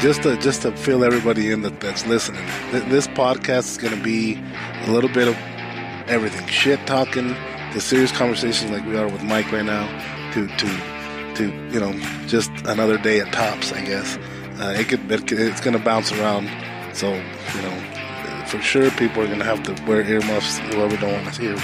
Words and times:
Just 0.00 0.22
to 0.24 0.36
just 0.36 0.62
to 0.62 0.72
fill 0.76 1.04
everybody 1.04 1.50
in 1.50 1.62
that, 1.62 1.80
that's 1.80 2.06
listening. 2.06 2.44
Th- 2.70 2.84
this 2.84 3.06
podcast 3.08 3.70
is 3.70 3.78
going 3.78 3.96
to 3.96 4.02
be 4.02 4.38
a 4.84 4.90
little 4.90 5.08
bit 5.10 5.26
of 5.28 5.34
everything: 6.06 6.46
shit 6.48 6.84
talking, 6.86 7.34
the 7.72 7.80
serious 7.80 8.12
conversations 8.12 8.70
like 8.70 8.84
we 8.86 8.96
are 8.98 9.08
with 9.08 9.22
Mike 9.24 9.50
right 9.52 9.64
now, 9.64 9.86
to 10.34 10.46
to 10.46 11.34
to 11.36 11.44
you 11.72 11.80
know 11.80 11.92
just 12.26 12.50
another 12.66 12.98
day 12.98 13.20
at 13.20 13.32
tops. 13.32 13.72
I 13.72 13.84
guess 13.84 14.16
uh, 14.60 14.74
it 14.78 14.88
could 14.88 15.10
it, 15.10 15.32
it's 15.32 15.60
going 15.60 15.76
to 15.76 15.82
bounce 15.82 16.12
around. 16.12 16.48
So 16.94 17.14
you 17.14 17.62
know, 17.62 18.44
for 18.46 18.60
sure, 18.60 18.90
people 18.92 19.22
are 19.22 19.26
going 19.26 19.38
to 19.38 19.44
have 19.46 19.62
to 19.64 19.82
wear 19.86 20.02
earmuffs. 20.02 20.58
Whoever 20.58 20.96
don't 20.98 21.22
want 21.24 21.34
to 21.34 21.40
hear 21.40 21.56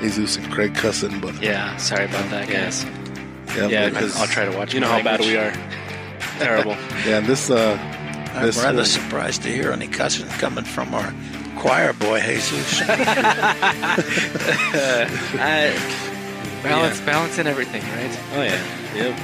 Jesus 0.00 0.36
and 0.36 0.50
Craig 0.52 0.74
cussing, 0.74 1.20
but 1.20 1.40
Yeah, 1.40 1.76
sorry 1.76 2.06
about 2.06 2.28
that, 2.30 2.48
guys. 2.48 2.84
yeah, 3.56 3.68
Yeah, 3.68 3.88
because 3.88 4.16
I'll 4.20 4.26
try 4.26 4.44
to 4.46 4.56
watch. 4.56 4.74
You 4.74 4.80
know 4.80 4.88
how 4.88 5.02
bad 5.02 5.20
we 5.20 5.36
are. 5.36 5.52
Terrible. 6.38 6.76
yeah, 7.06 7.20
this 7.20 7.50
uh, 7.50 7.76
I'm 8.34 8.46
This 8.46 8.56
rather 8.62 8.78
one. 8.78 8.86
surprised 8.86 9.42
to 9.42 9.48
hear 9.48 9.72
any 9.72 9.88
cussing 9.88 10.26
coming 10.38 10.64
from 10.64 10.94
our 10.94 11.12
choir 11.56 11.92
boy, 11.92 12.20
Jesus. 12.20 12.80
Uh, 15.38 15.72
balance, 16.62 17.00
balance 17.02 17.38
in 17.38 17.46
everything, 17.46 17.82
right? 17.82 18.18
Oh 18.34 18.42
yeah. 18.42 18.60
Yep. 18.94 19.18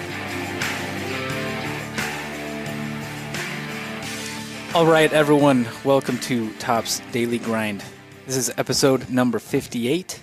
All 4.75 4.87
right, 4.87 5.13
everyone, 5.13 5.69
welcome 5.85 6.19
to 6.21 6.53
Top's 6.55 7.01
Daily 7.13 7.39
Grind. 7.39 7.85
This 8.27 8.37
is 8.37 8.51
episode 8.57 9.09
number 9.11 9.39
58, 9.39 10.21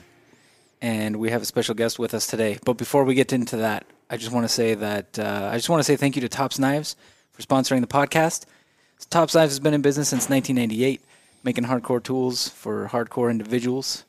and 0.81 1.15
we 1.17 1.29
have 1.29 1.41
a 1.41 1.45
special 1.45 1.73
guest 1.75 1.97
with 1.99 2.13
us 2.13 2.27
today. 2.27 2.59
But 2.65 2.73
before 2.73 3.05
we 3.05 3.13
get 3.15 3.31
into 3.31 3.55
that, 3.57 3.85
I 4.11 4.17
just 4.17 4.31
want 4.33 4.43
to 4.43 4.49
say 4.49 4.75
that 4.75 5.17
uh, 5.17 5.49
I 5.51 5.55
just 5.55 5.69
want 5.69 5.79
to 5.79 5.85
say 5.85 5.95
thank 5.95 6.15
you 6.17 6.21
to 6.21 6.27
Top's 6.29 6.59
Knives 6.59 6.97
for 7.31 7.41
sponsoring 7.41 7.79
the 7.79 7.87
podcast. 7.87 8.43
Top's 9.09 9.33
Knives 9.33 9.53
has 9.53 9.59
been 9.61 9.73
in 9.73 9.81
business 9.81 10.09
since 10.09 10.29
1998, 10.29 11.01
making 11.43 11.63
hardcore 11.63 12.03
tools 12.03 12.49
for 12.49 12.89
hardcore 12.89 13.31
individuals. 13.31 14.03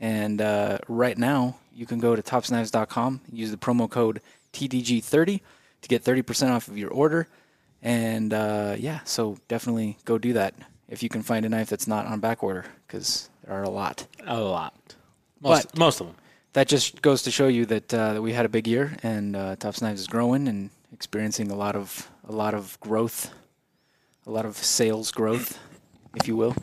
And 0.00 0.42
uh, 0.42 0.78
right 0.88 1.16
now, 1.16 1.56
you 1.72 1.86
can 1.86 2.00
go 2.00 2.16
to 2.16 2.22
topsknives.com, 2.22 3.20
use 3.32 3.52
the 3.52 3.56
promo 3.56 3.88
code 3.88 4.20
TDG30 4.52 5.40
to 5.82 5.88
get 5.88 6.02
30% 6.02 6.50
off 6.50 6.66
of 6.66 6.76
your 6.76 6.90
order. 6.90 7.28
And 7.80 8.34
uh, 8.34 8.74
yeah, 8.76 9.00
so 9.04 9.38
definitely 9.46 9.98
go 10.04 10.18
do 10.18 10.32
that 10.32 10.54
if 10.88 11.00
you 11.02 11.08
can 11.08 11.22
find 11.22 11.46
a 11.46 11.48
knife 11.48 11.68
that's 11.70 11.86
not 11.86 12.06
on 12.06 12.18
back 12.18 12.42
order, 12.42 12.64
because 12.86 13.30
there 13.44 13.54
are 13.56 13.62
a 13.62 13.70
lot. 13.70 14.06
A 14.26 14.40
lot. 14.40 14.74
Most, 15.40 15.70
But- 15.70 15.78
most 15.78 16.00
of 16.00 16.08
them. 16.08 16.16
That 16.54 16.68
just 16.68 17.02
goes 17.02 17.22
to 17.22 17.30
show 17.30 17.48
you 17.48 17.66
that 17.66 17.92
uh, 17.92 18.14
that 18.14 18.22
we 18.22 18.32
had 18.32 18.46
a 18.46 18.48
big 18.48 18.66
year, 18.66 18.96
and 19.02 19.34
uh, 19.36 19.56
Tops 19.56 19.82
Knives 19.82 20.00
is 20.00 20.06
growing 20.06 20.48
and 20.48 20.70
experiencing 20.92 21.50
a 21.50 21.56
lot 21.56 21.74
of 21.76 22.08
a 22.28 22.32
lot 22.32 22.54
of 22.54 22.78
growth, 22.80 23.30
a 24.26 24.30
lot 24.30 24.46
of 24.46 24.56
sales 24.56 25.10
growth, 25.10 25.58
if 26.14 26.28
you 26.28 26.36
will. 26.36 26.54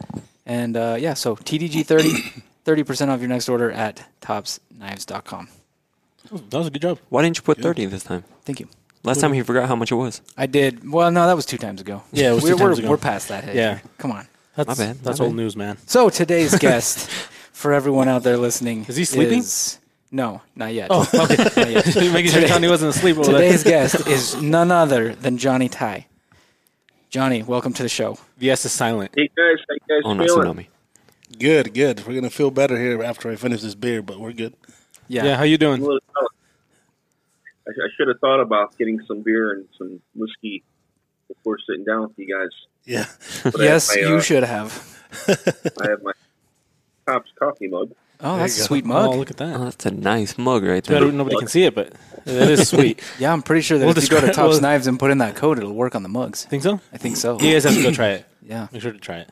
And 0.45 0.75
uh, 0.77 0.95
yeah, 0.97 1.13
so 1.13 1.35
TDG 1.35 1.85
30, 1.85 2.09
30 2.65 2.83
percent 2.83 3.11
off 3.11 3.19
your 3.19 3.29
next 3.29 3.49
order 3.49 3.69
at 3.71 4.03
topsknives.com. 4.21 5.49
That 6.49 6.57
was 6.57 6.67
a 6.67 6.71
good 6.71 6.81
job. 6.81 6.99
Why 7.09 7.23
didn't 7.23 7.37
you 7.37 7.43
put 7.43 7.57
30 7.61 7.85
this 7.87 8.03
time? 8.03 8.23
Thank 8.45 8.61
you. 8.61 8.67
Last 9.03 9.19
time 9.19 9.33
he 9.33 9.41
forgot 9.41 9.67
how 9.67 9.75
much 9.75 9.91
it 9.91 9.95
was. 9.95 10.21
I 10.37 10.45
did. 10.45 10.89
Well, 10.89 11.11
no, 11.11 11.25
that 11.27 11.35
was 11.35 11.45
two 11.45 11.57
times 11.57 11.81
ago. 11.81 12.03
Yeah, 12.13 12.31
it 12.31 12.35
was 12.35 12.43
we're, 12.43 12.51
two 12.51 12.57
times 12.57 12.77
we're, 12.77 12.83
ago. 12.83 12.89
We're 12.91 12.97
past 12.97 13.27
that. 13.29 13.43
Hedge. 13.43 13.55
Yeah. 13.55 13.79
Come 13.97 14.11
on. 14.11 14.27
That's, 14.55 14.67
My 14.67 14.73
bad, 14.75 14.95
my 14.97 15.01
That's 15.03 15.19
bad. 15.19 15.25
old 15.25 15.35
news, 15.35 15.57
man. 15.57 15.77
So 15.87 16.09
today's 16.09 16.57
guest, 16.59 17.09
for 17.09 17.73
everyone 17.73 18.07
out 18.07 18.23
there 18.23 18.37
listening, 18.37 18.85
Is 18.87 18.95
he 18.95 19.03
sleeping? 19.05 19.39
is- 19.39 19.79
no, 20.11 20.41
not 20.55 20.73
yet. 20.73 20.87
Oh, 20.89 21.01
okay. 21.13 21.35
Not 21.55 21.69
yet. 21.69 21.95
Making 22.13 22.31
sure 22.31 22.47
Johnny 22.47 22.67
wasn't 22.67 22.93
asleep 22.95 23.17
over 23.17 23.31
Today's 23.31 23.63
there. 23.63 23.83
guest 23.83 24.07
is 24.07 24.41
none 24.41 24.71
other 24.71 25.15
than 25.15 25.37
Johnny 25.37 25.69
Ty. 25.69 26.07
Johnny, 27.09 27.43
welcome 27.43 27.73
to 27.73 27.83
the 27.83 27.89
show. 27.89 28.17
The 28.37 28.51
S 28.51 28.65
is 28.65 28.71
silent. 28.71 29.11
Hey 29.15 29.27
guys, 29.35 29.57
how 29.67 29.73
you 29.73 29.79
guys 29.87 30.01
Oh, 30.05 30.13
not 30.13 30.25
feeling? 30.27 30.47
tsunami. 30.47 30.67
good, 31.39 31.73
good. 31.73 32.05
We're 32.07 32.15
gonna 32.15 32.29
feel 32.29 32.51
better 32.51 32.77
here 32.77 33.01
after 33.03 33.29
I 33.29 33.35
finish 33.35 33.61
this 33.61 33.75
beer, 33.75 34.01
but 34.01 34.19
we're 34.19 34.33
good. 34.33 34.53
Yeah. 35.07 35.25
Yeah. 35.25 35.37
how 35.37 35.43
you 35.43 35.57
doing? 35.57 35.81
little. 35.81 35.99
I, 37.67 37.71
I 37.71 37.87
should 37.95 38.07
have 38.07 38.19
thought 38.19 38.39
about 38.41 38.77
getting 38.77 38.99
some 39.07 39.21
beer 39.21 39.51
and 39.53 39.65
some 39.77 40.01
whiskey 40.15 40.63
before 41.27 41.57
sitting 41.67 41.83
down 41.85 42.03
with 42.03 42.17
you 42.17 42.33
guys. 42.33 42.49
Yeah, 42.85 43.05
But 43.43 43.59
yes, 43.59 43.91
I 43.91 43.99
have 43.99 44.03
my, 44.05 44.09
you 44.11 44.17
uh, 44.17 44.21
should 44.21 44.43
have. 44.43 45.05
I 45.79 45.89
have 45.89 46.01
my 46.03 46.11
Tops 47.05 47.29
coffee 47.37 47.67
mug. 47.67 47.91
Oh, 48.23 48.37
that's 48.37 48.57
a 48.59 48.61
sweet 48.63 48.85
mug. 48.85 49.09
Oh, 49.13 49.17
look 49.17 49.31
at 49.31 49.37
that. 49.37 49.55
Oh, 49.55 49.63
that's 49.65 49.85
a 49.85 49.91
nice 49.91 50.37
mug 50.37 50.63
right 50.63 50.83
Too 50.83 50.93
bad 50.93 51.03
there. 51.03 51.11
nobody 51.11 51.37
can 51.37 51.47
see 51.47 51.63
it, 51.63 51.73
but 51.73 51.87
it 52.25 52.49
is 52.49 52.67
sweet. 52.69 53.01
yeah, 53.19 53.33
I'm 53.33 53.41
pretty 53.41 53.61
sure 53.61 53.77
that 53.79 53.85
We'll 53.85 53.97
if 53.97 54.03
you 54.03 54.09
go 54.09 54.21
to 54.21 54.27
describe- 54.27 54.35
Tops 54.47 54.53
we'll- 54.53 54.61
Knives 54.61 54.87
and 54.87 54.99
put 54.99 55.09
in 55.11 55.17
that 55.19 55.35
code, 55.35 55.57
it'll 55.57 55.73
work 55.73 55.95
on 55.95 56.03
the 56.03 56.09
mugs. 56.09 56.45
Think 56.45 56.61
so? 56.63 56.79
I 56.93 56.97
think 56.97 57.17
so. 57.17 57.39
You 57.39 57.53
guys 57.53 57.63
have 57.63 57.73
to 57.73 57.81
go 57.83 57.91
try 57.91 58.09
it. 58.09 58.25
Yeah. 58.43 58.67
Make 58.71 58.81
sure 58.81 58.91
to 58.91 58.97
try 58.97 59.17
it. 59.17 59.29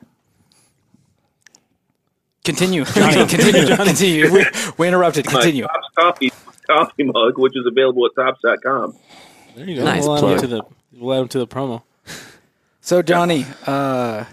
Continue, 2.44 2.84
Johnny. 2.94 3.26
Continue. 3.26 3.76
continue. 3.76 4.32
We, 4.32 4.46
we 4.78 4.88
interrupted. 4.88 5.26
Continue. 5.26 5.64
My 5.64 5.68
Tops 5.68 5.88
coffee 5.98 6.32
coffee 6.66 7.02
mug, 7.04 7.38
which 7.38 7.54
is 7.56 7.66
available 7.66 8.06
at 8.06 8.12
tops.com. 8.14 8.96
There 9.56 9.68
you 9.68 9.76
go. 9.76 9.84
Nice 9.84 10.04
we'll 10.04 10.16
add 10.16 10.20
plug. 10.20 10.32
him 10.34 10.40
to 10.40 10.46
the 10.46 10.62
we'll 10.94 11.14
add 11.14 11.22
him 11.22 11.28
to 11.28 11.38
the 11.40 11.46
promo. 11.46 11.82
So, 12.80 13.02
Johnny, 13.02 13.44
uh, 13.66 14.24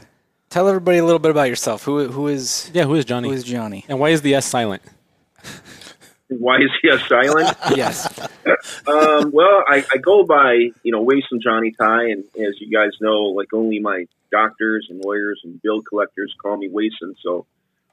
tell 0.58 0.68
everybody 0.68 0.98
a 0.98 1.06
little 1.06 1.20
bit 1.20 1.30
about 1.30 1.50
yourself. 1.50 1.84
Who 1.84 2.08
who 2.08 2.28
is 2.28 2.72
Yeah, 2.74 2.86
who 2.86 2.96
is 2.96 3.06
Johnny? 3.06 3.30
who 3.30 3.34
is 3.36 3.44
Johnny? 3.44 3.86
and 3.88 4.00
why 4.00 4.10
is 4.10 4.24
the 4.24 4.34
S 4.34 4.48
silent? 4.48 4.82
Why 6.30 6.58
is 6.58 6.72
he 6.82 6.90
a 6.90 6.98
silent? 6.98 7.56
Yes. 7.76 8.20
um, 8.88 9.32
well, 9.32 9.64
I, 9.68 9.86
I 9.94 9.98
go 9.98 10.24
by, 10.24 10.72
you 10.84 10.92
know, 10.92 11.02
Wason 11.04 11.40
Johnny 11.42 11.76
Ty, 11.80 12.10
and 12.10 12.24
as 12.36 12.60
you 12.60 12.70
guys 12.76 12.90
know, 13.00 13.26
like 13.40 13.54
only 13.54 13.80
my 13.80 14.08
doctors 14.32 14.88
and 14.90 15.00
lawyers 15.06 15.40
and 15.44 15.62
bill 15.62 15.84
collectors 15.84 16.34
call 16.42 16.58
me 16.58 16.70
Wason. 16.70 17.16
So 17.22 17.46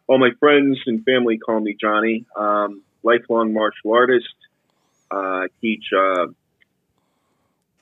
all 0.06 0.18
my 0.18 0.30
friends 0.40 0.78
and 0.86 1.04
family 1.04 1.36
call 1.36 1.60
me 1.60 1.76
Johnny. 1.78 2.24
Um, 2.34 2.82
lifelong 3.02 3.52
martial 3.52 3.92
artist. 3.92 4.34
Uh, 5.12 5.44
I 5.44 5.46
teach 5.60 5.84
uh, 5.94 6.28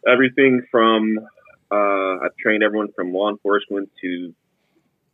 everything 0.06 0.66
from 0.72 1.18
uh, 1.70 2.24
I've 2.24 2.36
trained 2.36 2.64
everyone 2.64 2.90
from 2.92 3.14
law 3.14 3.30
enforcement 3.30 3.90
to 4.02 4.34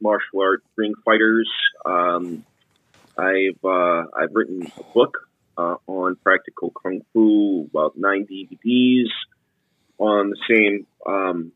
martial 0.01 0.41
arts 0.41 0.65
ring 0.77 0.95
fighters. 1.05 1.51
Um, 1.85 2.45
I've 3.17 3.65
uh, 3.65 4.05
I've 4.17 4.33
written 4.33 4.71
a 4.79 4.83
book 4.95 5.19
uh, 5.57 5.77
on 5.87 6.17
practical 6.17 6.71
kung 6.71 7.03
fu, 7.13 7.69
about 7.71 7.95
nine 7.97 8.27
DVDs 8.27 9.09
on 9.99 10.31
the 10.31 10.39
same 10.49 10.87
um, 11.07 11.53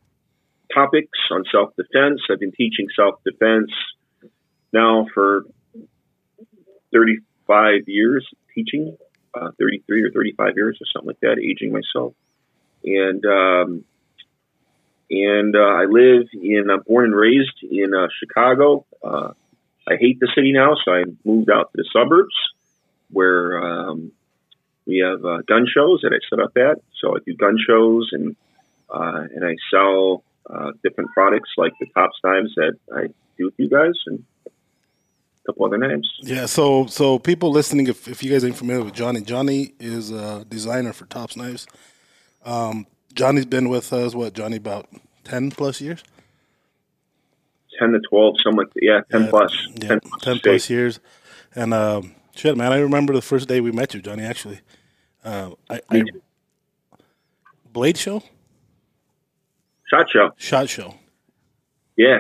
topics 0.75 1.19
on 1.31 1.45
self 1.53 1.75
defense. 1.77 2.21
I've 2.31 2.41
been 2.41 2.53
teaching 2.53 2.89
self 2.97 3.23
defense 3.25 3.71
now 4.73 5.07
for 5.15 5.45
35 6.93 7.83
years, 7.87 8.27
teaching 8.55 8.97
uh, 9.35 9.51
33 9.59 10.05
or 10.05 10.11
35 10.11 10.53
years 10.57 10.79
or 10.81 10.87
something 10.93 11.09
like 11.09 11.21
that, 11.21 11.39
aging 11.39 11.73
myself. 11.73 12.15
And 12.85 13.25
um, 13.25 13.85
and 15.13 15.55
uh, 15.55 15.59
I 15.59 15.85
live 15.85 16.29
in, 16.33 16.69
uh, 16.73 16.79
born 16.79 17.05
and 17.07 17.15
raised 17.15 17.63
in 17.63 17.93
uh, 17.95 18.09
Chicago. 18.19 18.87
Uh, 19.05 19.33
I 19.87 19.97
hate 20.01 20.19
the 20.21 20.29
city 20.35 20.53
now, 20.53 20.75
so 20.83 20.93
I 20.93 21.05
moved 21.25 21.51
out 21.51 21.71
to 21.73 21.77
the 21.77 21.85
suburbs 21.93 22.35
where 23.11 23.63
um, 23.63 24.13
we 24.87 25.05
have 25.07 25.23
uh, 25.23 25.43
gun 25.47 25.67
shows 25.73 26.01
that 26.03 26.13
I 26.15 26.19
set 26.31 26.43
up 26.43 26.57
at. 26.57 26.83
So 26.99 27.15
I 27.15 27.19
do 27.27 27.37
gun 27.37 27.59
shows 27.65 28.09
and 28.13 28.37
uh, 28.89 29.27
and 29.35 29.45
I 29.45 29.57
sell 29.71 30.25
uh, 30.49 30.73
different 30.83 31.11
products 31.13 31.51
like 31.57 31.73
the 31.79 31.87
Tops 31.95 32.19
knives 32.25 32.55
that 32.57 32.75
I 32.95 33.07
do 33.39 33.47
with 33.47 33.55
you 33.59 33.69
guys 33.69 33.95
and 34.07 34.23
a 34.47 34.51
couple 35.47 35.67
other 35.67 35.79
knives. 35.79 36.09
yeah. 36.21 36.45
So, 36.45 36.87
so 36.87 37.19
people 37.19 37.51
listening, 37.51 37.87
if, 37.87 38.07
if 38.07 38.23
you 38.23 38.31
guys 38.31 38.45
ain't 38.45 38.57
familiar 38.57 38.85
with 38.85 38.93
Johnny, 38.93 39.23
Johnny 39.23 39.73
is 39.81 40.11
a 40.11 40.45
designer 40.45 40.93
for 40.93 41.07
Tops 41.07 41.37
Knives. 41.37 41.67
Um, 42.45 42.87
Johnny's 43.15 43.47
been 43.47 43.69
with 43.69 43.93
us. 43.93 44.15
What, 44.15 44.33
Johnny? 44.35 44.57
About 44.57 44.89
ten 45.25 45.51
plus 45.51 45.81
years. 45.81 46.03
10 47.79 47.93
to 47.93 48.01
12, 48.11 48.35
something. 48.45 48.67
Yeah, 48.81 49.01
10 49.11 49.23
Yeah, 49.23 49.31
plus. 49.31 49.67
Yeah, 49.77 49.89
10 49.89 50.01
ten, 50.01 50.01
plus. 50.21 50.39
plus 50.41 50.71
years. 50.71 51.01
And 51.55 51.73
um, 51.73 52.15
shit, 52.37 52.55
man, 52.57 52.71
I 52.71 52.79
remember 52.79 53.15
the 53.15 53.23
first 53.23 53.49
day 53.49 53.61
we 53.63 53.73
met 53.73 53.95
you, 53.95 54.03
Johnny. 54.03 54.25
Actually, 54.25 54.61
uh, 55.25 55.53
I, 55.71 55.81
I 55.91 56.05
Blade 57.73 57.97
Show, 57.97 58.23
Shot 59.91 60.07
show. 60.13 60.31
Shot 60.37 60.69
Show. 60.69 60.95
Yeah. 61.97 62.19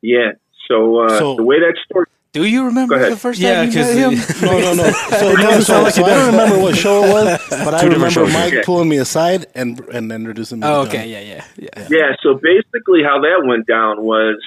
Yeah. 0.00 0.32
So, 0.68 1.00
uh, 1.04 1.18
So- 1.18 1.36
the 1.36 1.44
way 1.44 1.60
that 1.60 1.74
story 1.84 2.06
Do 2.38 2.44
you 2.46 2.66
remember 2.66 3.10
the 3.10 3.16
first 3.16 3.40
Yeah, 3.40 3.64
time 3.64 3.72
you 3.72 3.80
met 3.80 3.96
him? 3.96 4.14
No, 4.46 4.60
no, 4.60 4.72
no. 4.74 4.92
So, 5.18 5.34
no, 5.34 5.58
so, 5.58 5.88
so 5.88 6.04
I 6.04 6.10
don't 6.14 6.26
remember 6.30 6.56
what 6.60 6.76
show 6.76 7.02
it 7.04 7.10
was, 7.10 7.40
but 7.50 7.74
I 7.74 7.82
remember. 7.82 8.26
Mike 8.28 8.52
Okay. 8.52 8.62
pulling 8.64 8.88
me 8.88 8.98
aside 8.98 9.46
and 9.56 9.80
and 9.90 10.12
introducing 10.12 10.60
me. 10.60 10.66
Oh, 10.68 10.82
okay. 10.86 11.08
Yeah, 11.08 11.18
yeah, 11.20 11.44
yeah. 11.56 11.88
Yeah, 11.90 12.12
so 12.22 12.34
basically 12.40 13.02
how 13.02 13.20
that 13.22 13.42
went 13.44 13.66
down 13.66 14.04
was, 14.04 14.38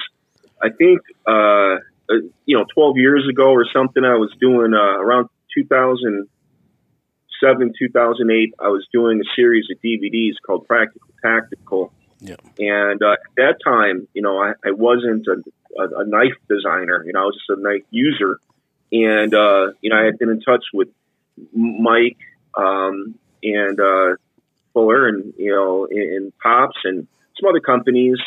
I 0.62 0.70
think, 0.70 1.00
uh, 1.28 1.76
uh, 2.08 2.14
you 2.46 2.56
know, 2.56 2.64
12 2.74 2.96
years 2.96 3.28
ago 3.28 3.50
or 3.52 3.66
something, 3.76 4.02
I 4.04 4.14
was 4.16 4.32
doing, 4.40 4.72
uh, 4.72 4.96
around 5.04 5.28
2007, 5.54 7.72
2008, 7.78 8.54
I 8.58 8.68
was 8.68 8.86
doing 8.92 9.20
a 9.20 9.24
series 9.36 9.66
of 9.70 9.76
DVDs 9.84 10.34
called 10.46 10.66
Practical 10.66 11.08
Tactical. 11.22 11.92
Yeah. 12.22 12.36
And 12.58 13.02
uh, 13.02 13.12
at 13.12 13.18
that 13.36 13.56
time, 13.64 14.06
you 14.14 14.22
know, 14.22 14.38
I, 14.38 14.52
I 14.64 14.70
wasn't 14.70 15.26
a, 15.26 15.42
a, 15.82 16.02
a 16.02 16.06
knife 16.06 16.36
designer. 16.48 17.02
You 17.04 17.12
know, 17.12 17.22
I 17.22 17.24
was 17.24 17.34
just 17.34 17.58
a 17.58 17.60
knife 17.60 17.82
user. 17.90 18.38
And 18.92 19.34
uh, 19.34 19.72
you 19.80 19.90
know, 19.90 19.96
I 19.96 20.04
had 20.04 20.18
been 20.18 20.28
in 20.28 20.40
touch 20.40 20.64
with 20.72 20.88
Mike 21.52 22.18
um, 22.56 23.18
and 23.42 23.80
uh, 23.80 24.16
Fuller, 24.72 25.08
and 25.08 25.34
you 25.36 25.50
know, 25.50 25.88
and, 25.90 26.32
Pops, 26.38 26.76
and 26.84 27.08
some 27.38 27.48
other 27.48 27.60
companies 27.60 28.18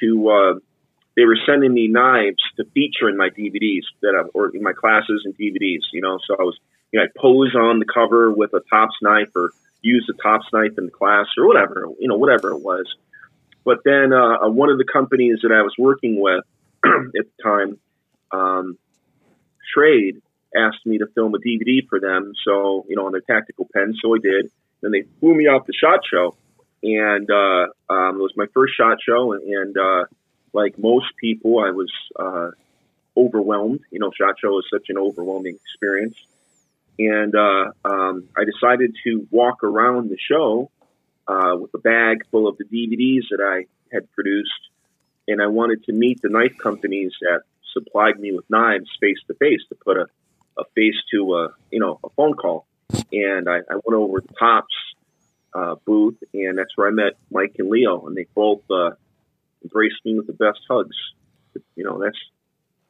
to. 0.00 0.30
Uh, 0.30 0.54
they 1.16 1.26
were 1.26 1.38
sending 1.46 1.72
me 1.72 1.86
knives 1.86 2.42
to 2.56 2.64
feature 2.74 3.08
in 3.08 3.16
my 3.16 3.28
DVDs 3.28 3.82
that 4.02 4.14
I, 4.18 4.26
or 4.34 4.48
in 4.48 4.64
my 4.64 4.72
classes 4.72 5.22
and 5.24 5.36
DVDs. 5.36 5.82
You 5.92 6.00
know, 6.00 6.18
so 6.26 6.34
I 6.34 6.42
was, 6.42 6.58
you 6.92 6.98
know, 6.98 7.04
I 7.04 7.08
pose 7.16 7.54
on 7.54 7.78
the 7.78 7.84
cover 7.84 8.32
with 8.32 8.52
a 8.52 8.60
Tops 8.68 8.96
knife 9.00 9.28
or 9.36 9.52
use 9.82 10.04
the 10.08 10.14
Tops 10.20 10.46
knife 10.52 10.72
in 10.78 10.86
the 10.86 10.90
class 10.90 11.26
or 11.38 11.46
whatever, 11.46 11.86
you 12.00 12.08
know, 12.08 12.16
whatever 12.16 12.50
it 12.50 12.60
was. 12.60 12.86
But 13.64 13.78
then 13.84 14.12
uh, 14.12 14.48
one 14.48 14.70
of 14.70 14.78
the 14.78 14.84
companies 14.84 15.38
that 15.42 15.52
I 15.52 15.62
was 15.62 15.74
working 15.78 16.20
with 16.20 16.44
at 16.84 17.26
the 17.26 17.42
time, 17.42 17.78
um, 18.30 18.78
Trade, 19.72 20.20
asked 20.54 20.86
me 20.86 20.98
to 20.98 21.06
film 21.14 21.34
a 21.34 21.38
DVD 21.38 21.86
for 21.88 21.98
them. 21.98 22.32
So, 22.44 22.84
you 22.88 22.96
know, 22.96 23.06
on 23.06 23.12
their 23.12 23.22
tactical 23.22 23.68
pen. 23.74 23.94
So 24.00 24.14
I 24.14 24.18
did. 24.18 24.50
Then 24.82 24.92
they 24.92 25.04
flew 25.20 25.34
me 25.34 25.48
out 25.48 25.66
to 25.66 25.72
SHOT 25.72 26.00
Show. 26.08 26.36
And 26.82 27.30
uh, 27.30 27.66
um, 27.92 28.16
it 28.16 28.22
was 28.22 28.34
my 28.36 28.46
first 28.52 28.74
SHOT 28.76 28.98
Show. 29.02 29.32
And, 29.32 29.42
and 29.42 29.76
uh, 29.76 30.04
like 30.52 30.78
most 30.78 31.06
people, 31.18 31.58
I 31.58 31.70
was 31.70 31.90
uh, 32.18 32.50
overwhelmed. 33.16 33.80
You 33.90 33.98
know, 33.98 34.12
SHOT 34.16 34.36
Show 34.40 34.58
is 34.58 34.66
such 34.70 34.86
an 34.90 34.98
overwhelming 34.98 35.56
experience. 35.56 36.16
And 36.98 37.34
uh, 37.34 37.72
um, 37.84 38.28
I 38.36 38.44
decided 38.44 38.94
to 39.04 39.26
walk 39.30 39.64
around 39.64 40.10
the 40.10 40.18
show 40.18 40.70
uh, 41.26 41.56
with 41.58 41.70
a 41.74 41.78
bag 41.78 42.18
full 42.30 42.48
of 42.48 42.56
the 42.58 42.64
DVDs 42.64 43.24
that 43.30 43.40
I 43.42 43.66
had 43.94 44.10
produced. 44.12 44.50
And 45.26 45.40
I 45.40 45.46
wanted 45.46 45.84
to 45.84 45.92
meet 45.92 46.20
the 46.22 46.28
knife 46.28 46.52
companies 46.62 47.12
that 47.22 47.42
supplied 47.72 48.18
me 48.18 48.32
with 48.32 48.44
knives 48.50 48.90
face 49.00 49.18
to 49.28 49.34
face 49.34 49.60
to 49.70 49.74
put 49.74 49.96
a, 49.96 50.06
a 50.58 50.64
face 50.74 50.96
to 51.12 51.34
a, 51.36 51.48
you 51.70 51.80
know, 51.80 51.98
a 52.04 52.08
phone 52.10 52.34
call. 52.34 52.66
And 53.12 53.48
I, 53.48 53.58
I 53.58 53.74
went 53.84 53.94
over 53.94 54.20
to 54.20 54.28
Tops 54.38 54.74
uh, 55.54 55.76
booth, 55.86 56.16
and 56.32 56.58
that's 56.58 56.76
where 56.76 56.88
I 56.88 56.90
met 56.90 57.12
Mike 57.30 57.54
and 57.58 57.70
Leo, 57.70 58.06
and 58.06 58.16
they 58.16 58.26
both 58.34 58.62
uh, 58.70 58.90
embraced 59.62 60.04
me 60.04 60.16
with 60.16 60.26
the 60.26 60.32
best 60.32 60.60
hugs. 60.68 60.96
You 61.76 61.84
know, 61.84 62.02
that's 62.02 62.18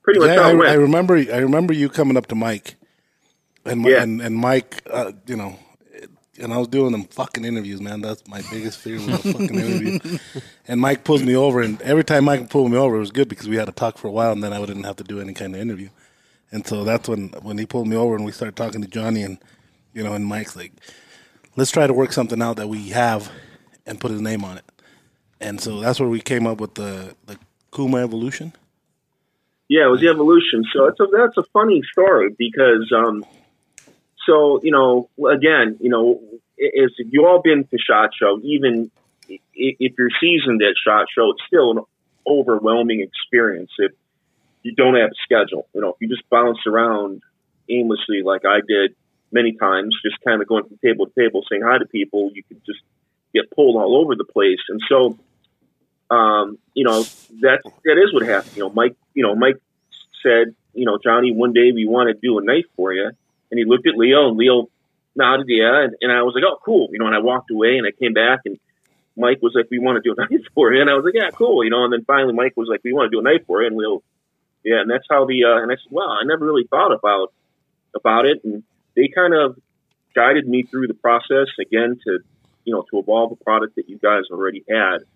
pretty 0.03 0.21
much 0.21 0.31
Yeah, 0.31 0.43
how 0.43 0.49
I, 0.49 0.53
it 0.53 0.57
went. 0.57 0.71
I 0.71 0.75
remember. 0.75 1.15
I 1.17 1.39
remember 1.39 1.73
you 1.75 1.89
coming 1.89 2.17
up 2.17 2.27
to 2.29 2.35
Mike, 2.35 2.77
and 3.65 3.85
Yeah. 3.85 4.03
and, 4.03 4.21
and 4.23 4.37
Mike, 4.37 4.83
uh, 4.91 5.13
you 5.27 5.37
know, 5.37 5.59
and 6.41 6.53
I 6.53 6.59
was 6.59 6.69
doing 6.69 6.93
them 6.93 7.05
fucking 7.05 7.45
interviews, 7.45 7.81
man. 7.81 8.01
That's 8.01 8.27
my 8.29 8.43
biggest 8.51 8.79
fear 8.79 8.97
was 8.97 9.09
a 9.09 9.19
fucking 9.19 9.55
interview. 9.55 10.19
And 10.67 10.81
Mike 10.81 11.05
pulls 11.05 11.23
me 11.23 11.37
over, 11.37 11.61
and 11.63 11.81
every 11.83 12.05
time 12.05 12.25
Mike 12.25 12.51
pulled 12.51 12.71
me 12.71 12.77
over, 12.77 12.97
it 12.97 13.01
was 13.01 13.11
good 13.11 13.29
because 13.29 13.49
we 13.49 13.57
had 13.57 13.67
to 13.67 13.73
talk 13.73 13.99
for 13.99 14.09
a 14.09 14.13
while, 14.13 14.33
and 14.33 14.43
then 14.43 14.53
I 14.53 14.59
wouldn't 14.59 14.85
have 14.85 14.97
to 14.97 15.05
do 15.05 15.21
any 15.21 15.35
kind 15.35 15.55
of 15.55 15.61
interview. 15.61 15.89
And 16.51 16.67
so 16.67 16.85
that's 16.85 17.09
when 17.09 17.29
when 17.43 17.59
he 17.59 17.67
pulled 17.67 17.89
me 17.89 17.97
over, 17.97 18.17
and 18.17 18.25
we 18.25 18.33
started 18.33 18.57
talking 18.57 18.83
to 18.83 18.89
Johnny, 18.89 19.23
and 19.23 19.39
you 19.93 20.03
know, 20.03 20.15
and 20.15 20.25
Mike's 20.27 20.57
like, 20.57 20.73
let's 21.57 21.71
try 21.71 21.87
to 21.87 21.93
work 21.93 22.13
something 22.13 22.41
out 22.43 22.57
that 22.57 22.69
we 22.69 22.91
have, 22.91 23.31
and 23.87 24.01
put 24.01 24.11
his 24.11 24.21
name 24.21 24.45
on 24.45 24.59
it. 24.59 24.65
And 25.41 25.61
so 25.61 25.81
that's 25.81 26.01
where 26.01 26.09
we 26.09 26.21
came 26.21 26.47
up 26.47 26.61
with 26.61 26.75
the 26.75 27.15
the 27.27 27.39
Kuma 27.73 27.99
Evolution. 27.99 28.53
Yeah, 29.69 29.87
it 29.87 29.91
was 29.91 30.01
the 30.01 30.09
evolution. 30.09 30.65
So 30.75 30.87
it's 30.87 31.01
a, 31.01 31.07
that's 31.11 31.37
a 31.39 31.43
funny 31.53 31.83
story 31.91 32.35
because, 32.39 32.93
um, 32.95 33.25
so 34.27 34.61
you 34.63 34.71
know, 34.71 35.09
again, 35.31 35.77
you 35.81 35.91
know, 35.91 36.21
if 36.57 36.93
you 36.99 37.27
all 37.27 37.43
been 37.43 37.65
to 37.65 37.79
Shot 37.79 38.11
Show, 38.19 38.41
even 38.43 38.91
if 39.29 39.93
you're 39.99 40.11
seasoned 40.21 40.63
at 40.63 40.75
Shot 40.85 41.07
Show, 41.15 41.31
it's 41.31 41.43
still 41.47 41.71
an 41.73 41.85
overwhelming 42.27 43.01
experience 43.01 43.71
if 43.79 43.93
you 44.63 44.75
don't 44.75 44.95
have 44.95 45.11
a 45.11 45.15
schedule. 45.23 45.69
You 45.75 45.81
know, 45.81 45.91
if 45.91 45.97
you 46.01 46.09
just 46.09 46.29
bounce 46.31 46.67
around 46.67 47.23
aimlessly 47.69 48.23
like 48.23 48.45
I 48.45 48.61
did 48.67 48.95
many 49.33 49.53
times, 49.53 49.97
just 50.03 50.21
kind 50.23 50.41
of 50.41 50.49
going 50.49 50.65
from 50.65 50.79
table 50.79 51.07
to 51.07 51.13
table 51.15 51.45
saying 51.51 51.63
hi 51.65 51.79
to 51.79 51.87
people, 51.87 52.31
you 52.35 52.43
could 52.45 52.65
just 52.65 52.81
get 53.35 53.51
pulled 53.51 53.77
all 53.77 53.97
over 53.97 54.15
the 54.15 54.25
place. 54.25 54.61
And 54.69 54.81
so, 54.89 55.19
um, 56.11 56.59
you 56.73 56.85
know, 56.85 57.03
that 57.41 57.61
that 57.85 57.99
is 57.99 58.13
what 58.13 58.25
happened. 58.27 58.57
You 58.57 58.65
know, 58.65 58.71
Mike, 58.71 58.97
you 59.13 59.23
know, 59.23 59.35
Mike 59.35 59.61
said, 60.23 60.55
you 60.73 60.87
know, 60.87 60.99
Johnny, 61.03 61.33
one 61.33 61.53
day 61.53 61.73
we 61.73 61.87
want 61.87 62.09
to 62.09 62.15
do 62.15 62.39
a 62.39 62.45
knife 62.45 62.67
for 62.77 62.93
you. 62.93 63.11
And 63.55 63.59
he 63.61 63.65
looked 63.65 63.87
at 63.87 63.95
Leo 63.95 64.27
and 64.27 64.37
Leo 64.37 64.69
nodded, 65.15 65.47
yeah. 65.49 65.85
And, 65.85 65.95
and 66.01 66.11
I 66.11 66.23
was 66.23 66.35
like, 66.35 66.43
oh, 66.43 66.59
cool. 66.65 66.89
You 66.91 66.99
know, 66.99 67.07
and 67.07 67.15
I 67.15 67.21
walked 67.21 67.53
away 67.53 67.79
and 67.79 67.87
I 67.87 67.93
came 67.95 68.13
back 68.13 68.41
and 68.45 68.59
Mike 69.17 69.39
was 69.41 69.53
like, 69.55 69.71
we 69.71 69.79
want 69.79 70.03
to 70.03 70.03
do 70.03 70.11
a 70.11 70.19
knife 70.27 70.45
for 70.57 70.75
you. 70.75 70.81
And 70.81 70.91
I 70.91 70.95
was 70.95 71.05
like, 71.05 71.15
yeah, 71.15 71.31
cool. 71.31 71.63
You 71.63 71.71
know, 71.71 71.85
and 71.85 71.93
then 71.93 72.05
finally 72.05 72.35
Mike 72.35 72.55
was 72.57 72.67
like, 72.69 72.83
we 72.83 72.93
want 72.93 73.13
to 73.13 73.15
do 73.15 73.21
a 73.21 73.23
knife 73.23 73.47
for 73.47 73.63
you. 73.63 73.69
And 73.69 73.77
Leo, 73.77 74.03
yeah. 74.65 74.81
And 74.81 74.91
that's 74.91 75.07
how 75.09 75.25
the, 75.25 75.45
uh, 75.45 75.63
and 75.63 75.71
I 75.71 75.77
said, 75.77 75.93
wow, 75.93 76.19
I 76.21 76.25
never 76.25 76.45
really 76.45 76.67
thought 76.67 76.93
about, 76.93 77.33
about 77.95 78.27
it. 78.27 78.43
And 78.43 78.65
they 78.97 79.07
kind 79.07 79.35
of 79.35 79.57
guided 80.17 80.49
me 80.49 80.65
through 80.65 80.89
the 80.89 80.95
process 80.95 81.47
again 81.61 82.01
to, 82.07 82.19
you 82.65 82.75
know, 82.75 82.85
to 82.91 82.99
evolve 82.99 83.31
a 83.31 83.37
product 83.37 83.77
that 83.77 83.89
you 83.89 83.99
guys 83.99 84.25
already 84.33 84.65
had. 84.69 85.07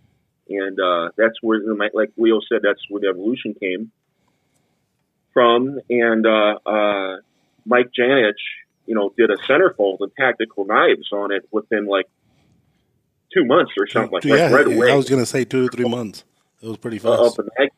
And 0.48 0.78
uh, 0.78 1.10
that's 1.16 1.42
where, 1.42 1.60
like 1.92 2.12
Leo 2.16 2.38
said, 2.48 2.60
that's 2.62 2.80
where 2.88 3.00
the 3.00 3.08
evolution 3.08 3.54
came 3.58 3.90
from. 5.34 5.80
And 5.90 6.24
uh, 6.24 6.58
uh, 6.64 7.16
Mike 7.68 7.90
Janich, 7.98 8.32
you 8.86 8.94
know, 8.94 9.12
did 9.16 9.30
a 9.30 9.36
centerfold 9.36 9.98
and 10.00 10.10
tactical 10.18 10.64
knives 10.64 11.12
on 11.12 11.30
it 11.32 11.46
within 11.52 11.86
like 11.86 12.06
two 13.32 13.44
months 13.44 13.72
or 13.78 13.86
something 13.86 14.12
like, 14.12 14.22
Two- 14.22 14.30
like 14.30 14.38
yeah, 14.38 14.50
right 14.50 14.66
away. 14.66 14.90
I 14.90 14.94
was 14.96 15.08
gonna 15.08 15.26
say 15.26 15.44
two 15.44 15.66
or 15.66 15.68
three 15.68 15.88
months. 15.88 16.24
It 16.62 16.66
was 16.68 16.78
pretty 16.78 16.98
uh, 16.98 17.02
fast. 17.02 17.38
up 17.38 17.44
in 17.44 17.50
mag- 17.58 17.70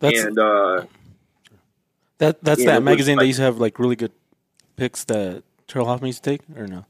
That's 0.00 0.20
and 0.24 0.38
uh, 0.38 0.84
that. 2.18 2.42
That's 2.42 2.64
that 2.64 2.76
was 2.76 2.84
magazine 2.84 3.18
that 3.18 3.26
used 3.26 3.38
to 3.38 3.44
have 3.44 3.58
like 3.58 3.78
really 3.78 3.96
good 3.96 4.12
pics 4.76 5.04
that 5.04 5.44
Terrell 5.68 5.86
Hoffman 5.86 6.08
used 6.08 6.24
to 6.24 6.30
take, 6.30 6.40
or 6.56 6.66
no? 6.66 6.84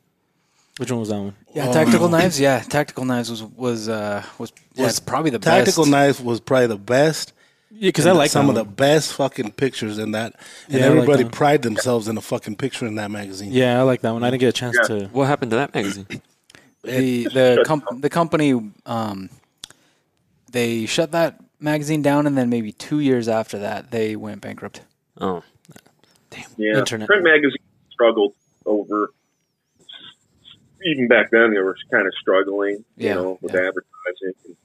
Which 0.79 0.91
one 0.91 1.01
was 1.01 1.11
that 1.11 1.19
one? 1.21 1.35
Yeah, 1.55 1.71
tactical 1.71 2.09
no. 2.09 2.17
knives. 2.19 2.41
Yeah, 2.41 2.61
tactical 2.61 3.05
knives 3.05 3.31
was 3.31 3.43
was 3.43 3.89
uh, 3.89 4.25
was 4.39 4.53
yeah, 4.75 4.85
Was 4.85 4.93
it's 4.93 5.01
probably 5.01 5.31
the 5.31 5.39
Tactical 5.39 5.85
best. 5.85 5.91
knife 5.91 6.21
was 6.23 6.41
probably 6.41 6.69
the 6.69 6.79
best. 6.79 7.35
Yeah, 7.75 7.89
because 7.89 8.07
I 8.07 8.13
like 8.13 8.31
some 8.31 8.49
of 8.49 8.55
that 8.57 8.65
the 8.65 8.71
best 8.71 9.15
fucking 9.15 9.53
pictures 9.53 9.99
in 9.99 10.13
that, 10.13 10.35
and 10.69 10.75
Yeah, 10.79 10.87
I 10.87 10.89
like 10.89 10.97
everybody 10.99 11.23
that 11.25 11.27
one. 11.27 11.33
pride 11.33 11.63
themselves 11.63 12.07
in 12.07 12.17
a 12.17 12.21
fucking 12.21 12.57
picture 12.57 12.87
in 12.87 12.95
that 12.97 13.11
magazine. 13.11 13.51
Yeah, 13.53 13.79
I 13.81 13.83
like 13.83 14.03
that 14.03 14.13
one. 14.13 14.23
I 14.23 14.31
didn't 14.31 14.41
get 14.41 14.49
a 14.51 14.53
chance 14.53 14.77
Yeah. 14.83 14.99
to. 15.01 15.07
What 15.09 15.27
happened 15.27 15.51
to 15.53 15.57
that 15.57 15.75
magazine? 15.75 16.07
the 16.85 17.25
the 17.25 17.65
com- 17.67 17.83
the 18.01 18.11
company 18.11 18.73
um, 18.87 19.31
they 20.51 20.87
shut 20.87 21.13
that 21.13 21.41
magazine 21.61 22.03
down, 22.03 22.27
and 22.27 22.37
then 22.37 22.51
maybe 22.51 22.73
two 22.73 23.01
years 23.01 23.27
after 23.29 23.59
that, 23.61 23.91
they 23.91 24.17
went 24.17 24.41
bankrupt. 24.43 24.83
Oh, 25.21 25.43
damn! 26.31 26.45
yeah, 26.57 26.79
Internet. 26.79 27.09
print 27.09 27.25
magazines 27.25 27.57
struggled 27.91 28.35
over. 28.67 29.13
Even 30.85 31.07
back 31.09 31.31
then, 31.31 31.53
they 31.53 31.61
were 31.61 31.77
kind 31.93 32.07
of 32.07 32.13
struggling, 32.21 32.85
you 32.97 33.07
Yeah, 33.09 33.15
know, 33.15 33.39
with 33.41 33.55
yeah. 33.55 33.61
advertising. 33.61 34.57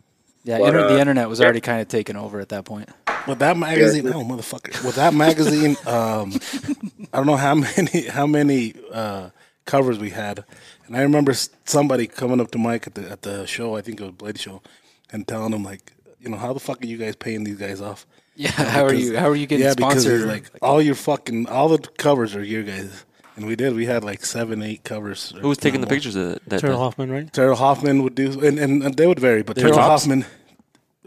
Yeah, 0.43 0.57
But, 0.59 0.67
inter- 0.69 0.79
uh, 0.85 0.93
the 0.93 0.99
internet 0.99 1.29
was 1.29 1.39
yeah. 1.39 1.45
already 1.45 1.61
kind 1.61 1.79
of 1.81 1.87
taken 1.89 2.15
over 2.15 2.39
at 2.39 2.49
that 2.49 2.65
point. 2.65 2.89
With 3.27 3.39
that 3.39 3.57
magazine, 3.57 4.07
oh 4.07 4.23
motherfucker! 4.23 4.83
With 4.85 4.95
that 4.95 5.13
magazine, 5.13 5.75
um, 5.85 6.33
I 7.13 7.17
don't 7.17 7.25
know 7.25 7.35
how 7.35 7.55
many 7.77 8.07
how 8.07 8.25
many 8.25 8.73
uh, 8.91 9.29
covers 9.65 9.99
we 9.99 10.11
had, 10.11 10.45
and 10.87 10.95
I 10.95 11.01
remember 11.01 11.33
somebody 11.65 12.07
coming 12.07 12.39
up 12.39 12.51
to 12.51 12.57
Mike 12.57 12.87
at 12.87 12.95
the 12.95 13.09
at 13.09 13.21
the 13.23 13.45
show. 13.45 13.75
I 13.75 13.81
think 13.81 13.99
it 13.99 14.03
was 14.03 14.13
Blade 14.13 14.39
Show, 14.39 14.61
and 15.11 15.27
telling 15.27 15.53
him 15.53 15.63
like, 15.63 15.93
you 16.21 16.29
know, 16.29 16.37
how 16.37 16.53
the 16.53 16.59
fuck 16.59 16.81
are 16.81 16.87
you 16.87 16.97
guys 16.97 17.15
paying 17.15 17.43
these 17.43 17.57
guys 17.57 17.81
off? 17.81 18.05
Yeah, 18.35 18.51
how 18.51 18.85
are 18.85 18.93
you? 18.93 19.17
How 19.17 19.29
are 19.29 19.35
you 19.35 19.47
getting 19.47 19.65
yeah, 19.65 19.73
because 19.75 20.03
sponsored? 20.03 20.19
he's 20.19 20.25
like 20.27 20.49
all 20.61 20.81
your 20.81 20.95
fucking 20.95 21.47
all 21.47 21.69
the 21.69 21.79
covers 21.97 22.35
are 22.35 22.43
your 22.43 22.63
guys, 22.63 23.03
and 23.35 23.45
we 23.47 23.55
did. 23.55 23.73
We 23.73 23.87
had 23.87 24.03
like 24.03 24.23
seven, 24.23 24.61
eight 24.61 24.83
covers. 24.83 25.33
who 25.41 25.47
was 25.49 25.57
taking 25.57 25.81
the 25.81 25.87
more. 25.87 25.95
pictures 25.95 26.15
of 26.15 26.29
that? 26.29 26.45
that 26.49 26.59
Terrell? 26.61 26.77
Hoffman, 26.79 27.11
right? 27.11 27.33
Terrell 27.33 27.55
Hoffman 27.55 28.03
would 28.03 28.15
do, 28.15 28.39
and, 28.45 28.59
and, 28.59 28.83
and 28.83 28.95
they 28.95 29.07
would 29.07 29.19
vary, 29.19 29.41
but 29.43 29.55
They 29.55 29.63
Terrell? 29.63 29.79
Hoffman, 29.79 30.25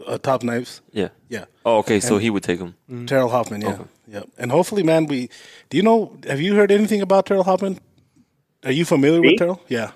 uh, 0.07 0.17
top 0.17 0.43
knives, 0.43 0.81
Yeah. 0.91 1.09
yeah. 1.29 1.45
Oh, 1.65 1.77
okay. 1.79 1.99
So 1.99 2.17
he 2.17 2.29
would 2.29 2.43
take 2.43 2.59
them. 2.59 2.75
Terrell 3.07 3.29
Hoffman, 3.29 3.61
yeah, 3.61 3.73
Okay. 3.73 3.83
yeah. 4.07 4.23
And 4.37 4.51
hopefully, 4.51 4.83
man, 4.83 5.05
we 5.07 5.29
do 5.69 5.77
you 5.77 5.83
know? 5.83 6.17
Have 6.27 6.41
you 6.41 6.55
heard 6.55 6.71
anything 6.71 7.01
about 7.01 7.25
Terrell 7.25 7.43
Hoffman? 7.43 7.79
Are 8.63 8.71
you 8.71 8.85
familiar 8.85 9.21
Me? 9.21 9.29
with 9.29 9.37
Terrell? 9.39 9.61
Yeah, 9.67 9.91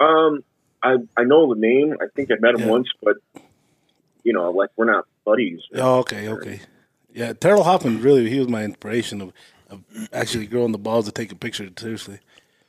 Um, 0.00 0.42
I 0.82 0.96
I 1.16 1.24
know 1.24 1.52
the 1.54 1.58
name. 1.60 1.94
I 2.00 2.06
think 2.14 2.30
I 2.30 2.34
met 2.40 2.54
him 2.54 2.60
Yeah. 2.62 2.68
once, 2.70 2.88
but 3.02 3.16
you 4.24 4.32
know, 4.32 4.50
like 4.50 4.70
we're 4.76 4.90
not 4.90 5.06
buddies. 5.24 5.60
Oh, 5.74 5.98
okay, 6.00 6.28
okay. 6.28 6.60
Yeah, 7.12 7.32
Terrell 7.32 7.62
Hoffman 7.64 8.02
really 8.02 8.28
he 8.28 8.38
was 8.38 8.48
my 8.48 8.62
inspiration 8.64 9.20
of, 9.22 9.32
of 9.70 9.82
actually 10.12 10.46
growing 10.46 10.72
the 10.72 10.78
balls 10.78 11.06
to 11.06 11.12
take 11.12 11.32
a 11.32 11.36
picture 11.36 11.68
seriously. 11.76 12.18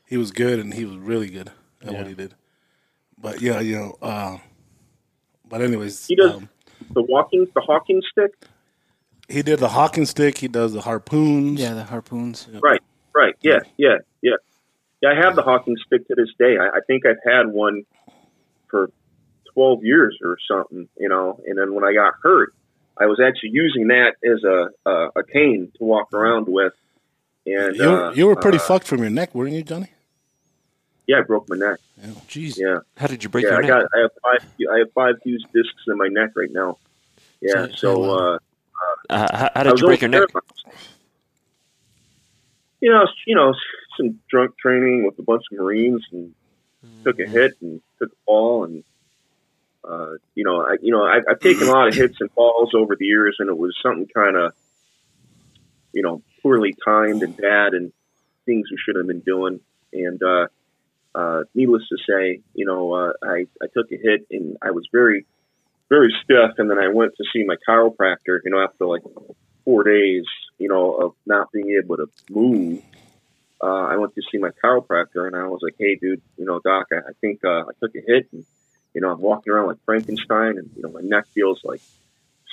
He 0.06 0.16
was 0.18 0.32
good 0.32 0.60
and 0.60 0.74
he 0.74 0.86
was 0.86 0.96
really 0.98 1.30
good 1.30 1.50
at 1.82 1.92
Yeah. 1.92 1.98
what 1.98 2.08
he 2.08 2.14
did. 2.14 2.34
But 3.20 3.42
yeah, 3.42 3.60
you 3.60 3.76
know, 3.76 3.98
uh, 4.02 4.38
but 5.50 5.62
anyways, 5.62 6.08
He 6.08 6.16
does 6.16 6.36
um, 6.36 6.50
the 6.92 7.02
walking, 7.04 7.48
the 7.54 7.62
hawking 7.62 8.02
stick. 8.12 8.32
he 9.28 9.42
did 9.42 9.60
the 9.60 9.70
hawking 9.70 10.06
stick, 10.06 10.38
he 10.38 10.48
does 10.48 10.74
the 10.74 10.82
harpoons. 10.82 11.60
yeah, 11.60 11.74
the 11.74 11.84
harpoons. 11.84 12.48
Right, 12.62 12.82
right. 13.16 13.36
Yeah, 13.42 13.60
yeah, 13.78 13.98
yeah. 14.22 14.34
Yeah, 15.02 15.10
I 15.10 15.16
have 15.26 15.36
the 15.36 15.44
hawking 15.44 15.76
stick 15.86 16.08
to 16.08 16.16
this 16.16 16.30
day. 16.40 16.58
I, 16.58 16.78
I 16.78 16.80
think 16.88 17.06
I've 17.06 17.22
had 17.24 17.48
one 17.48 17.84
for 18.70 18.90
12 19.54 19.84
years 19.84 20.18
or 20.24 20.38
something, 20.50 20.88
you 20.98 21.08
know. 21.10 21.40
And 21.46 21.58
then 21.58 21.74
when 21.76 21.84
I 21.84 21.94
got 21.94 22.14
hurt, 22.24 22.54
I 23.00 23.06
was 23.06 23.20
actually 23.20 23.52
using 23.54 23.88
that 23.90 24.16
as 24.24 24.44
a 24.44 24.70
a, 24.90 25.20
a 25.20 25.24
cane 25.24 25.72
to 25.78 25.84
walk 25.84 26.14
around 26.14 26.48
with. 26.48 26.74
And 27.46 27.76
You, 27.76 27.84
uh, 27.90 28.12
you 28.14 28.26
were 28.28 28.36
pretty 28.36 28.58
uh, 28.58 28.62
fucked 28.62 28.88
from 28.88 29.00
your 29.02 29.10
neck, 29.12 29.34
weren't 29.36 29.54
you, 29.54 29.62
Johnny? 29.64 29.90
Yeah, 31.08 31.20
I 31.20 31.22
broke 31.22 31.48
my 31.50 31.56
neck. 31.56 31.80
Yeah. 32.02 32.08
Jeez. 32.28 32.58
Yeah, 32.58 32.80
How 32.98 33.08
did 33.08 33.24
you 33.24 33.30
break 33.30 33.46
yeah. 33.46 33.52
your 33.52 33.58
I 33.60 33.62
neck? 33.62 33.70
got 33.70 33.86
I 33.96 34.02
have 34.02 34.12
five 34.22 34.50
I 34.74 34.78
have 34.80 34.92
five 34.94 35.16
fused 35.24 35.46
discs 35.54 35.84
in 35.88 35.98
my 35.98 36.08
neck 36.10 36.32
right 36.36 36.52
now. 36.52 36.78
Yeah, 37.42 37.68
So- 37.76 38.04
uh, 38.36 38.40
Uh, 39.10 39.38
how, 39.38 39.50
how 39.56 39.64
did 39.64 39.80
you 39.80 39.88
break 39.88 40.02
your 40.02 40.10
neck? 40.10 40.30
You 42.80 42.92
know, 42.92 43.08
you 43.26 43.36
know, 43.36 43.54
some 43.98 44.20
drunk 44.30 44.58
training 44.60 45.06
with 45.06 45.18
a 45.18 45.24
bunch 45.24 45.44
of 45.52 45.58
Marines, 45.58 46.06
and 46.12 46.34
took 47.04 47.20
a 47.20 47.26
hit 47.26 47.54
and 47.62 47.82
took 48.00 48.12
a 48.12 48.16
fall, 48.26 48.64
and 48.66 48.84
uh, 49.84 50.12
you 50.36 50.44
know, 50.44 50.62
I 50.62 50.78
you 50.82 50.92
know, 50.92 51.04
I, 51.04 51.20
I've 51.28 51.40
taken 51.40 51.68
a 51.68 51.72
lot 51.72 51.88
of 51.88 51.96
hits 52.02 52.18
and 52.20 52.30
falls 52.34 52.74
over 52.76 52.96
the 52.96 53.06
years, 53.06 53.38
and 53.40 53.50
it 53.50 53.58
was 53.58 53.76
something 53.82 54.08
kind 54.14 54.36
of, 54.36 54.54
you 55.94 56.04
know, 56.04 56.22
poorly 56.44 56.76
timed 56.86 57.24
and 57.24 57.36
bad, 57.36 57.74
and 57.74 57.92
things 58.46 58.70
we 58.70 58.78
should 58.78 58.96
have 58.96 59.08
been 59.08 59.22
doing, 59.22 59.60
and 59.94 60.22
uh, 60.22 60.48
uh, 61.18 61.44
needless 61.56 61.82
to 61.90 61.98
say, 62.08 62.42
you 62.54 62.66
know, 62.66 62.94
uh, 62.94 63.14
I 63.24 63.48
I 63.62 63.68
took 63.74 63.92
a 63.92 63.98
hit, 63.98 64.28
and 64.30 64.56
I 64.62 64.70
was 64.70 64.88
very 64.92 65.26
very 65.90 66.14
stiff, 66.24 66.52
and 66.60 66.70
then 66.70 66.78
I 66.78 66.90
went 66.90 67.14
to 67.18 67.24
see 67.34 67.44
my 67.44 67.56
chiropractor. 67.68 68.40
You 68.46 68.52
know, 68.52 68.62
after 68.62 68.86
like 68.86 69.02
four 69.66 69.84
days, 69.84 70.26
you 70.60 70.70
know, 70.70 70.94
of 70.94 71.16
not 71.26 71.52
being 71.52 71.76
able 71.82 71.98
to 71.98 72.08
move, 72.30 72.84
uh, 73.64 73.66
I 73.66 73.98
went 73.98 74.14
to 74.14 74.22
see 74.32 74.38
my 74.38 74.52
chiropractor, 74.64 75.26
and 75.26 75.36
I 75.36 75.48
was 75.48 75.62
like, 75.64 75.74
"Hey, 75.80 75.96
dude, 75.96 76.22
you 76.38 76.46
know, 76.46 76.60
doc, 76.60 76.88
I, 76.92 76.98
I 76.98 77.14
think 77.20 77.44
uh, 77.44 77.62
I 77.62 77.72
took 77.82 77.96
a 77.96 78.02
hit, 78.06 78.28
and 78.32 78.46
you 78.94 79.02
know, 79.02 79.10
I'm 79.12 79.22
walking 79.22 79.52
around 79.52 79.70
like 79.70 79.84
Frankenstein, 79.86 80.60
and 80.60 80.70
you 80.76 80.84
know, 80.84 80.90
my 80.90 81.02
neck 81.02 81.26
feels 81.34 81.60
like 81.64 81.82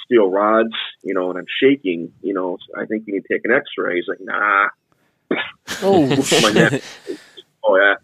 steel 0.07 0.31
rods, 0.31 0.75
you 1.03 1.13
know, 1.13 1.29
and 1.29 1.39
I'm 1.39 1.47
shaking. 1.61 2.15
You 2.23 2.33
know, 2.33 2.57
so 2.67 2.81
I 2.81 2.87
think 2.87 3.07
you 3.07 3.13
need 3.13 3.25
to 3.29 3.35
take 3.35 3.45
an 3.45 3.53
X-ray." 3.53 3.97
He's 3.97 4.09
like, 4.09 4.23
"Nah." 4.23 4.69
Oh, 5.83 6.07
my 6.43 6.51
neck. 6.51 6.83
Oh 7.63 7.77
yeah. 7.77 7.97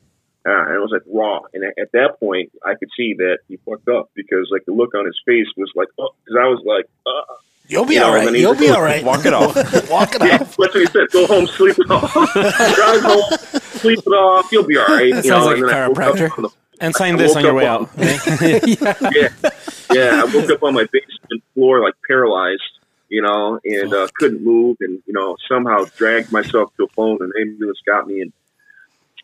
Uh, 0.46 0.64
and 0.66 0.74
it 0.74 0.78
was 0.78 0.90
like 0.90 1.02
raw, 1.06 1.40
and 1.52 1.64
at, 1.64 1.74
at 1.78 1.92
that 1.92 2.18
point, 2.18 2.50
I 2.64 2.74
could 2.74 2.88
see 2.96 3.14
that 3.18 3.38
he 3.48 3.58
fucked 3.58 3.88
up 3.88 4.10
because 4.14 4.48
like 4.50 4.64
the 4.66 4.72
look 4.72 4.94
on 4.94 5.04
his 5.04 5.18
face 5.26 5.46
was 5.56 5.70
like, 5.74 5.88
oh, 5.98 6.10
because 6.24 6.38
I 6.40 6.46
was 6.46 6.62
like, 6.64 6.86
uh, 7.06 7.34
You'll 7.68 7.84
be 7.84 7.94
You 7.94 8.00
know, 8.00 8.06
all 8.06 8.14
and 8.14 8.18
right. 8.20 8.24
then 8.24 8.34
he 8.34 8.40
You'll 8.40 8.54
be 8.56 8.68
all 8.70 8.82
right. 8.82 9.04
Walk 9.04 9.24
it 9.26 9.32
off. 9.32 9.54
Walk 9.90 10.14
it 10.16 10.22
yeah, 10.24 10.34
off. 10.34 10.38
that's 10.40 10.58
what 10.58 10.72
he 10.72 10.86
said. 10.86 11.08
Go 11.12 11.26
home, 11.28 11.46
sleep 11.46 11.76
it 11.78 11.88
off, 11.90 12.12
drive 12.32 13.02
home, 13.02 13.60
sleep 13.60 13.98
it 14.00 14.10
off. 14.10 14.50
You'll 14.50 14.64
be 14.64 14.76
all 14.76 14.86
right. 14.86 15.12
That 15.14 15.24
you 15.24 15.30
know, 15.30 15.36
sounds 15.36 15.46
like 15.46 15.58
and 15.58 15.68
then 15.68 15.76
I 15.76 15.88
woke 15.88 15.98
up 15.98 16.14
chiropractor. 16.16 16.42
the- 16.42 16.48
and 16.80 16.94
sign 16.96 17.16
this 17.18 17.36
on 17.36 17.44
your 17.44 17.52
way 17.54 17.66
on- 17.66 17.82
out. 17.82 17.90
okay? 17.98 18.60
yeah, 18.80 19.50
yeah. 19.92 20.22
I 20.24 20.30
woke 20.34 20.48
up 20.50 20.62
on 20.62 20.72
my 20.74 20.86
basement 20.90 21.44
floor 21.54 21.80
like 21.82 21.94
paralyzed, 22.08 22.62
you 23.10 23.20
know, 23.22 23.60
and 23.64 23.92
uh, 23.92 24.08
couldn't 24.16 24.42
move, 24.42 24.78
and 24.80 25.00
you 25.06 25.12
know, 25.12 25.36
somehow 25.46 25.84
dragged 25.96 26.32
myself 26.32 26.74
to 26.78 26.84
a 26.84 26.88
phone, 26.88 27.18
and 27.20 27.32
ambulance 27.38 27.78
got 27.86 28.06
me. 28.08 28.22
And 28.22 28.32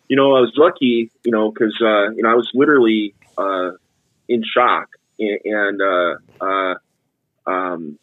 you 0.08 0.16
know, 0.16 0.36
I 0.36 0.40
was 0.40 0.52
lucky, 0.56 1.10
you 1.24 1.32
know, 1.32 1.50
because 1.50 1.76
uh, 1.80 2.10
you 2.10 2.22
know 2.22 2.30
I 2.30 2.34
was 2.34 2.50
literally 2.54 3.14
uh, 3.36 3.72
in 4.28 4.42
shock, 4.44 4.88
and, 5.18 5.40
and 5.44 5.82
uh, 5.82 6.44
uh, 6.44 6.74
um, 7.46 7.98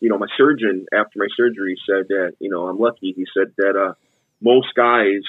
you 0.00 0.08
know, 0.08 0.18
my 0.18 0.26
surgeon 0.36 0.86
after 0.92 1.18
my 1.18 1.28
surgery 1.36 1.78
said 1.86 2.08
that 2.08 2.34
you 2.38 2.50
know 2.50 2.68
I'm 2.68 2.78
lucky. 2.78 3.12
He 3.12 3.26
said 3.36 3.52
that 3.56 3.76
uh, 3.76 3.94
most 4.40 4.74
guys, 4.74 5.22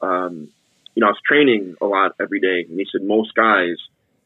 um, 0.00 0.48
you 0.94 1.00
know, 1.00 1.08
I 1.08 1.10
was 1.10 1.20
training 1.26 1.76
a 1.80 1.86
lot 1.86 2.12
every 2.20 2.40
day, 2.40 2.66
and 2.68 2.78
he 2.78 2.86
said 2.90 3.02
most 3.02 3.34
guys 3.34 3.76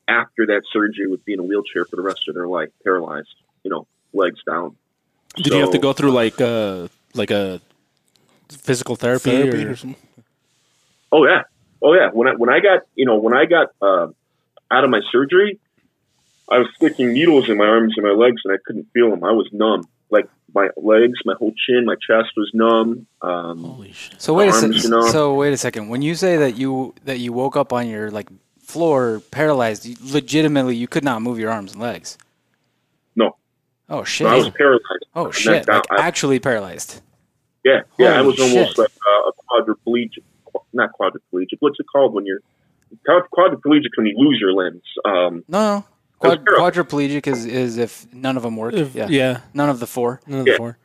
after 0.07 0.47
that 0.47 0.63
surgery 0.73 1.07
would 1.07 1.25
be 1.25 1.35
in 1.35 1.41
a 1.41 1.43
wheelchair 1.43 1.85
for 1.85 1.97
the 1.97 2.03
rest 2.03 2.29
of 2.29 2.35
their 2.35 2.49
life, 2.49 2.71
paralyzed, 2.83 3.35
you 3.63 3.71
know, 3.71 3.87
legs 4.13 4.41
down. 4.47 4.77
Did 5.37 5.53
you 5.53 5.61
have 5.61 5.71
to 5.71 5.79
go 5.79 5.93
through 5.93 6.13
like 6.13 6.41
uh 6.41 6.89
like 7.15 7.31
a 7.31 7.61
physical 8.49 8.97
therapy, 8.97 9.31
Therapy 9.31 9.65
or 9.65 9.71
or 9.71 9.77
something. 9.77 10.08
Oh 11.13 11.27
yeah, 11.27 11.43
oh 11.83 11.95
yeah. 11.95 12.11
When 12.13 12.29
I 12.29 12.33
when 12.35 12.51
I 12.51 12.61
got 12.61 12.81
you 12.95 13.07
know 13.07 13.17
when 13.17 13.35
I 13.35 13.45
got 13.47 13.69
uh, 13.81 14.09
out 14.71 14.85
of 14.85 14.91
my 14.91 15.01
surgery, 15.11 15.59
I 16.51 16.59
was 16.59 16.69
sticking 16.77 17.13
needles 17.13 17.49
in 17.49 17.57
my 17.57 17.67
arms 17.67 17.95
and 17.97 18.07
my 18.07 18.13
legs, 18.13 18.43
and 18.45 18.53
I 18.55 18.59
couldn't 18.65 18.89
feel 18.93 19.11
them. 19.11 19.25
I 19.25 19.33
was 19.33 19.49
numb. 19.53 19.83
Like 20.11 20.29
my 20.55 20.69
legs, 20.77 21.19
my 21.27 21.35
whole 21.39 21.53
chin, 21.67 21.85
my 21.85 21.95
chest 21.97 22.33
was 22.37 22.51
numb. 22.55 23.07
Um, 23.23 23.63
holy 23.63 23.93
shit? 23.93 24.21
So 24.21 24.35
wait 24.35 24.49
a 24.49 24.53
second. 24.53 24.73
you. 24.75 25.09
So 25.11 25.35
wait 25.35 25.53
a 25.53 25.57
second. 25.59 25.89
When 25.89 26.01
you 26.03 26.15
say 26.15 26.37
that 26.39 26.57
you 26.57 26.95
that 27.05 27.19
you 27.19 27.33
woke 27.33 27.57
up 27.57 27.73
on 27.73 27.89
your 27.89 28.11
like 28.11 28.29
floor 28.63 29.21
paralyzed, 29.31 29.85
you, 29.87 29.97
legitimately 30.13 30.77
you 30.77 30.89
could 30.89 31.05
not 31.05 31.23
move 31.23 31.39
your 31.39 31.51
arms 31.51 31.73
and 31.73 31.81
legs. 31.83 32.17
no, 33.17 33.37
Oh 33.91 33.99
no, 33.99 34.05
shit. 34.05 34.27
I 34.27 34.37
was 34.37 34.51
paralyzed. 34.51 35.07
oh 35.15 35.31
shit. 35.31 35.67
Like 35.69 35.85
I- 35.91 36.03
actually 36.07 36.39
paralyzed. 36.39 37.01
yeah, 37.65 37.81
yeah. 37.99 38.13
I 38.13 38.17
Holy 38.19 38.29
was 38.29 38.41
almost 38.41 38.79
like 38.79 38.91
uh, 38.91 39.31
a 39.31 39.33
quadriplegic. 39.63 40.23
Not 40.73 40.91
quadriplegic. 41.01 41.57
What's 41.61 41.79
it 41.81 41.87
called 41.91 42.13
when 42.15 42.27
you're 42.27 42.41
quadriplegic 43.07 43.91
when 43.97 44.07
you 44.07 44.15
lose 44.17 44.39
your 44.41 44.53
limbs? 44.53 44.83
Um, 45.05 45.45
No, 45.49 45.61
no. 45.77 45.85
Quad, 46.19 46.45
quadriplegic 46.45 47.27
is, 47.29 47.45
is 47.47 47.79
if 47.79 48.13
none 48.13 48.37
of 48.37 48.43
them 48.43 48.57
work. 48.57 48.75
If- 48.75 48.95
yeah. 48.95 49.07
yeah. 49.09 49.41
None 49.55 49.69
of 49.69 49.79
the 49.81 49.87
four. 49.87 50.21
none 50.27 50.41
of 50.41 50.47
the 50.47 50.57
four. 50.57 50.77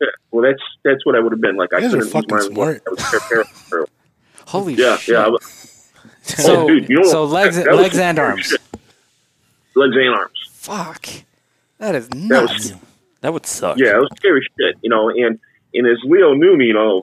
yeah. 0.00 0.06
Well, 0.30 0.44
that's 0.44 0.62
that's 0.84 1.04
what 1.04 1.16
I 1.16 1.20
would 1.20 1.32
have 1.32 1.40
been 1.40 1.56
like. 1.56 1.72
I 1.74 1.78
You 1.78 1.82
guys 1.82 1.90
couldn't 1.90 2.04
use 2.04 2.12
fucking 2.12 2.36
my 2.36 2.40
smart. 2.42 2.82
I 2.86 2.90
was. 2.90 3.88
Holy 4.46 4.74
Yeah, 4.74 4.96
shit. 4.96 5.14
yeah. 5.14 5.24
I 5.24 5.28
was, 5.28 5.90
So, 6.22 6.62
Oh, 6.62 6.68
dude, 6.68 6.88
you 6.88 7.00
know 7.00 7.02
so 7.10 7.24
legs, 7.24 7.56
That- 7.56 7.64
that 7.66 7.74
legs 7.76 7.98
and 7.98 8.18
arms. 8.18 8.44
shit. 8.46 8.60
Legs 9.74 9.96
and 9.96 10.14
arms. 10.14 10.38
Fuck. 10.52 11.06
That 11.78 11.94
is 11.94 12.08
That 12.08 12.16
nuts. 12.16 12.52
was 12.54 12.74
That 13.20 13.32
would 13.32 13.46
suck. 13.46 13.78
yeah, 13.78 13.96
it 13.96 14.00
was 14.00 14.10
scary 14.16 14.46
shit, 14.60 14.76
you 14.82 14.90
know. 14.90 15.08
And 15.10 15.38
and 15.74 15.86
as 15.86 15.98
Leo 16.04 16.34
knew 16.34 16.56
me, 16.56 16.66
you 16.66 16.74
know, 16.74 17.02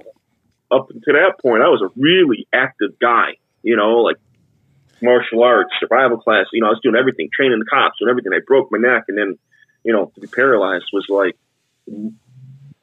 up 0.76 0.88
to 0.90 1.12
that 1.14 1.36
point, 1.42 1.64
I 1.64 1.70
was 1.70 1.82
a 1.82 1.90
really 2.00 2.48
active 2.54 3.00
guy, 3.00 3.38
you 3.64 3.76
know, 3.76 3.98
like 3.98 4.18
martial 5.02 5.44
arts, 5.44 5.72
survival 5.80 6.18
class. 6.18 6.48
You 6.52 6.62
know, 6.62 6.68
I 6.68 6.72
was 6.72 6.80
doing 6.84 6.96
everything, 6.96 7.30
training 7.34 7.60
the 7.60 7.66
cops, 7.66 7.98
and 8.02 8.10
everything. 8.10 8.34
I 8.34 8.40
broke 8.46 8.72
my 8.72 8.78
neck, 8.78 9.06
and 9.08 9.18
then 9.18 9.38
you 9.84 9.94
know, 9.94 10.12
to 10.16 10.22
be 10.22 10.28
paralyzed 10.28 10.86
was 10.92 11.06
like 11.08 11.38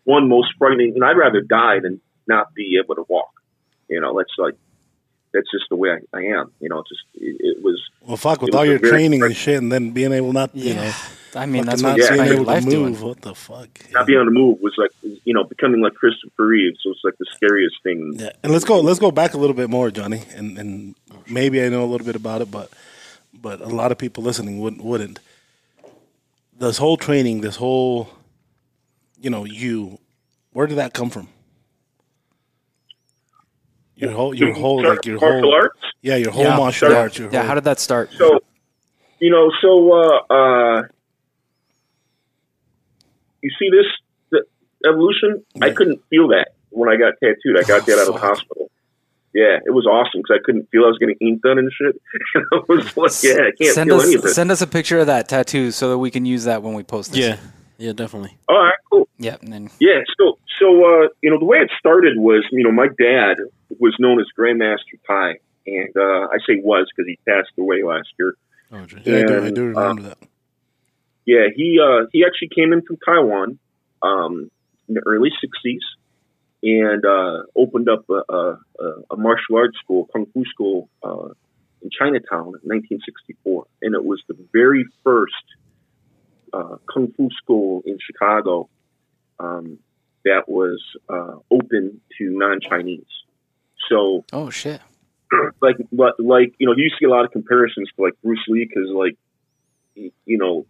one 0.05 0.29
most 0.29 0.55
frightening. 0.57 0.93
And 0.95 1.05
I'd 1.05 1.17
rather 1.17 1.41
die 1.41 1.81
than 1.81 2.01
not 2.27 2.55
be 2.55 2.79
able 2.83 2.95
to 2.95 3.05
walk. 3.09 3.33
You 3.89 4.01
know, 4.01 4.17
that's 4.17 4.33
like 4.39 4.55
that's 5.33 5.51
just 5.51 5.65
the 5.71 5.77
way 5.77 5.91
I, 5.91 6.17
I 6.19 6.23
am. 6.39 6.53
You 6.61 6.69
know, 6.69 6.81
it's 6.81 6.89
just 6.91 7.03
it, 7.15 7.37
it 7.41 7.63
was 7.63 7.81
Well, 8.07 8.17
fuck, 8.17 8.43
with 8.43 8.55
all 8.55 8.65
your 8.65 8.79
very- 8.79 8.91
training 8.91 9.23
and 9.23 9.35
shit, 9.37 9.59
and 9.59 9.71
then 9.73 9.91
being 9.93 10.13
able 10.13 10.33
not, 10.33 10.55
you 10.55 10.75
know, 10.75 10.93
I 11.35 11.47
mean, 11.47 11.65
that's 11.65 11.81
not 11.81 11.99
what 11.99 12.09
being 12.11 12.25
spend 12.27 12.31
able 12.33 12.45
to 12.45 12.61
move. 12.61 12.71
doing. 12.71 13.01
What 13.01 13.21
the 13.23 13.35
fuck? 13.35 13.69
not 13.93 14.07
being 14.07 14.19
able 14.19 14.27
to 14.27 14.35
move 14.39 14.61
was 14.61 14.75
like 14.77 14.91
you 15.25 15.33
know 15.33 15.45
becoming 15.45 15.81
like 15.81 15.95
Christopher 15.95 16.47
Reeves 16.47 16.81
it's 16.85 17.01
like 17.05 17.17
the 17.19 17.27
scariest 17.35 17.77
thing. 17.83 18.15
Yeah, 18.17 18.31
and 18.43 18.53
let's 18.53 18.65
go. 18.65 18.81
Let's 18.81 18.99
go 18.99 19.11
back 19.11 19.33
a 19.35 19.39
little 19.39 19.57
bit 19.57 19.71
more, 19.71 19.91
Johnny, 19.91 20.23
and 20.35 20.59
and 20.59 20.95
maybe 21.29 21.63
I 21.63 21.69
know 21.71 21.85
a 21.85 21.91
little 21.91 22.05
bit 22.07 22.17
about 22.17 22.43
it, 22.43 22.51
but 22.51 22.71
but 23.33 23.61
a 23.63 23.69
lot 23.69 23.93
of 23.93 23.99
people 23.99 24.23
listening 24.23 24.61
wouldn't 24.61 24.85
wouldn't. 24.85 25.19
This 26.59 26.77
whole 26.79 26.97
training, 26.97 27.41
this 27.41 27.57
whole, 27.57 28.09
you 29.21 29.31
know, 29.31 29.45
you, 29.45 29.99
where 30.53 30.67
did 30.69 30.77
that 30.79 30.93
come 30.93 31.11
from? 31.11 31.29
Your 34.03 34.11
whole, 34.11 34.35
your 34.35 34.53
whole, 34.53 34.83
like 34.83 35.07
your 35.07 35.21
martial 35.21 35.43
whole, 35.43 35.55
arts. 35.55 35.79
yeah, 36.03 36.17
your 36.17 36.33
whole 36.33 36.43
Yeah. 36.45 36.57
martial 36.57 36.91
Yeah. 36.91 36.97
arts. 36.97 37.19
Your 37.19 37.31
Yeah, 37.31 37.39
whole, 37.39 37.49
how 37.49 37.55
did 37.55 37.65
that 37.65 37.79
start? 37.79 38.11
So, 38.19 38.41
you 39.21 39.31
know, 39.31 39.51
so 39.63 39.93
uh, 39.93 40.35
uh, 40.35 40.83
you 43.43 43.51
see 43.59 43.71
this 43.71 43.87
the 44.33 44.43
evolution. 44.89 45.45
I 45.63 45.71
couldn't 45.71 46.01
feel 46.11 46.29
that 46.29 46.49
when 46.71 46.89
I 46.89 46.97
got 46.97 47.15
tattooed. 47.23 47.57
I 47.57 47.63
got 47.63 47.87
that 47.87 47.99
out 48.01 48.09
of 48.09 48.15
the 48.15 48.21
hospital. 48.21 48.71
Yeah, 49.35 49.59
it 49.65 49.71
was 49.71 49.87
awesome 49.87 50.21
because 50.21 50.39
I 50.39 50.45
couldn't 50.45 50.69
feel 50.71 50.83
I 50.85 50.89
was 50.89 50.99
getting 50.99 51.17
ink 51.21 51.41
done 51.43 51.59
and 51.59 51.71
shit. 51.73 51.95
And 52.35 52.45
I 52.53 52.57
was 52.69 52.97
like, 52.97 53.13
yeah, 53.23 53.45
I 53.45 53.51
can't 53.57 53.75
send 53.75 53.89
feel 53.89 54.01
us 54.01 54.07
any 54.07 54.15
of 54.17 54.25
it. 54.25 54.29
send 54.35 54.51
us 54.51 54.61
a 54.61 54.67
picture 54.67 54.99
of 54.99 55.07
that 55.07 55.29
tattoo 55.29 55.71
so 55.71 55.91
that 55.91 55.99
we 55.99 56.11
can 56.11 56.27
use 56.27 56.45
that 56.45 56.63
when 56.63 56.75
we 56.75 56.83
post 56.83 57.13
this. 57.13 57.21
Yeah, 57.21 57.37
yeah, 57.79 57.93
definitely. 57.93 58.37
All 58.49 58.59
right, 58.59 58.75
cool. 58.91 59.09
Yeah, 59.19 59.37
and 59.41 59.53
then 59.53 59.71
Yeah, 59.81 60.01
so 60.19 60.39
so 60.63 60.69
uh, 61.05 61.09
you 61.23 61.31
know 61.31 61.39
the 61.39 61.45
way 61.45 61.59
it 61.59 61.71
started 61.79 62.15
was 62.17 62.45
you 62.53 62.63
know 62.65 62.73
my 62.73 62.87
dad 62.87 63.37
was 63.81 63.95
known 63.99 64.21
as 64.21 64.27
Grandmaster 64.39 64.97
Ty, 65.07 65.39
and 65.67 65.91
uh, 65.97 66.29
I 66.33 66.39
say 66.47 66.61
was 66.63 66.87
because 66.95 67.09
he 67.09 67.19
passed 67.29 67.51
away 67.59 67.83
last 67.83 68.09
year. 68.19 68.35
Oh, 68.73 68.87
yeah, 69.05 69.17
I 69.19 69.23
do, 69.27 69.45
I 69.45 69.51
do 69.51 69.65
remember 69.67 70.03
that. 70.03 70.19
Yeah, 71.27 71.47
he 71.55 71.79
uh, 71.83 72.07
he 72.13 72.25
actually 72.25 72.51
came 72.55 72.73
in 72.73 72.83
from 72.83 72.97
Taiwan 73.05 73.59
um, 74.03 74.51
in 74.89 74.95
the 74.95 75.03
early 75.07 75.31
'60s 75.31 75.85
and 76.65 77.05
uh, 77.05 77.43
opened 77.57 77.89
up 77.89 78.05
a, 78.09 78.23
a, 78.33 78.59
a- 78.81 79.03
a 79.13 79.17
martial 79.17 79.57
arts 79.57 79.77
school, 79.83 80.09
kung 80.13 80.27
fu 80.33 80.45
school, 80.45 80.89
uh, 81.03 81.29
in 81.83 81.91
Chinatown 81.91 82.55
in 82.55 82.63
1964, 82.71 83.67
and 83.83 83.95
it 83.97 84.05
was 84.05 84.23
the 84.29 84.37
very 84.53 84.85
first 85.03 85.35
uh, 86.53 86.77
kung 86.93 87.13
fu 87.17 87.29
school 87.43 87.83
in 87.85 87.99
Chicago 88.07 88.69
um, 89.41 89.79
that 90.25 90.49
was 90.49 90.81
uh, 91.09 91.37
open 91.51 92.01
to 92.19 92.25
non-Chinese. 92.31 93.05
So 93.89 94.25
oh 94.33 94.51
shit. 94.51 94.81
like 95.63 95.77
like 95.93 96.55
you 96.59 96.67
know 96.67 96.75
you 96.77 96.91
see 96.99 97.07
a 97.07 97.11
lot 97.11 97.25
of 97.25 97.33
comparisons 97.33 97.89
to 97.97 98.03
like 98.03 98.15
Bruce 98.23 98.45
Lee 98.49 98.69
because 98.69 98.91
like 98.91 99.17
you 99.95 100.39
know, 100.39 100.67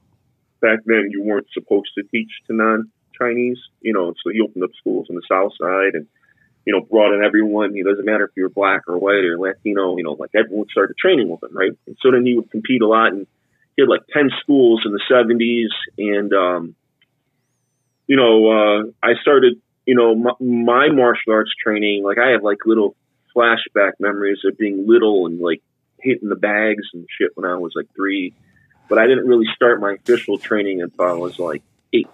back 0.61 0.80
then 0.85 1.09
you 1.11 1.23
weren't 1.23 1.47
supposed 1.52 1.90
to 1.97 2.04
teach 2.04 2.30
to 2.47 2.54
non-Chinese, 2.54 3.59
you 3.80 3.92
know, 3.92 4.14
so 4.23 4.30
he 4.30 4.40
opened 4.40 4.64
up 4.64 4.71
schools 4.78 5.06
on 5.11 5.16
the 5.16 5.23
South 5.30 5.52
Side 5.61 5.94
and, 5.94 6.06
you 6.64 6.73
know, 6.73 6.80
brought 6.80 7.14
in 7.14 7.25
everyone. 7.25 7.76
It 7.76 7.85
doesn't 7.85 8.04
matter 8.04 8.25
if 8.25 8.30
you're 8.37 8.49
black 8.49 8.82
or 8.88 8.99
white 8.99 9.25
or 9.25 9.38
Latino, 9.38 9.97
you 9.97 10.04
know, 10.04 10.12
like 10.12 10.30
everyone 10.35 10.66
started 10.71 10.97
training 10.97 11.28
with 11.28 11.42
him, 11.42 11.56
right? 11.56 11.73
And 11.87 11.97
so 12.00 12.11
then 12.11 12.25
he 12.25 12.35
would 12.35 12.50
compete 12.50 12.82
a 12.82 12.87
lot 12.87 13.12
and 13.12 13.26
he 13.76 13.82
had 13.82 13.88
like 13.88 14.02
10 14.12 14.30
schools 14.40 14.82
in 14.85 14.92
the 14.92 15.00
70s. 15.11 15.73
And, 15.99 16.32
um, 16.32 16.75
you 18.12 18.19
know, 18.19 18.50
uh, 18.50 18.83
I 19.02 19.14
started, 19.23 19.54
you 19.87 19.95
know, 19.95 20.14
my, 20.14 20.33
my 20.38 20.88
martial 20.90 21.33
arts 21.33 21.50
training, 21.64 22.04
like 22.04 22.19
I 22.19 22.33
have 22.33 22.42
like 22.42 22.59
little 22.66 22.95
flashback 23.35 23.92
memories 24.00 24.40
of 24.45 24.59
being 24.59 24.87
little 24.87 25.25
and 25.25 25.40
like 25.40 25.62
hitting 25.99 26.28
the 26.28 26.37
bags 26.37 26.85
and 26.92 27.07
shit 27.19 27.31
when 27.37 27.50
I 27.50 27.57
was 27.57 27.73
like 27.75 27.87
three. 27.97 28.35
But 28.87 28.99
I 28.99 29.07
didn't 29.07 29.26
really 29.26 29.47
start 29.57 29.81
my 29.81 29.92
official 29.95 30.37
training 30.37 30.83
until 30.83 31.07
I 31.07 31.14
was 31.14 31.38
like 31.38 31.62
eight. 31.95 32.07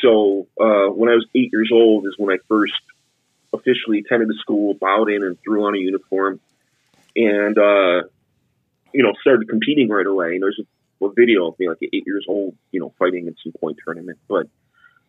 So 0.00 0.46
uh, 0.58 0.88
when 0.88 1.10
I 1.10 1.14
was 1.14 1.26
eight 1.34 1.50
years 1.52 1.68
old 1.70 2.06
is 2.06 2.14
when 2.16 2.34
I 2.34 2.38
first 2.48 2.72
officially 3.52 3.98
attended 3.98 4.28
the 4.28 4.38
school, 4.40 4.72
bowed 4.72 5.10
in, 5.10 5.22
and 5.22 5.36
threw 5.44 5.66
on 5.66 5.74
a 5.74 5.78
uniform, 5.78 6.40
and 7.14 7.58
uh, 7.58 8.08
you 8.94 9.02
know 9.02 9.12
started 9.20 9.46
competing 9.50 9.90
right 9.90 10.06
away. 10.06 10.36
And 10.36 10.42
there's 10.42 10.58
a, 10.58 11.04
a 11.04 11.12
video 11.12 11.48
of 11.48 11.58
me 11.58 11.68
like 11.68 11.82
eight 11.82 12.04
years 12.06 12.24
old, 12.26 12.56
you 12.70 12.80
know, 12.80 12.94
fighting 12.98 13.26
in 13.26 13.36
some 13.44 13.52
point 13.60 13.76
tournament. 13.84 14.18
But 14.26 14.46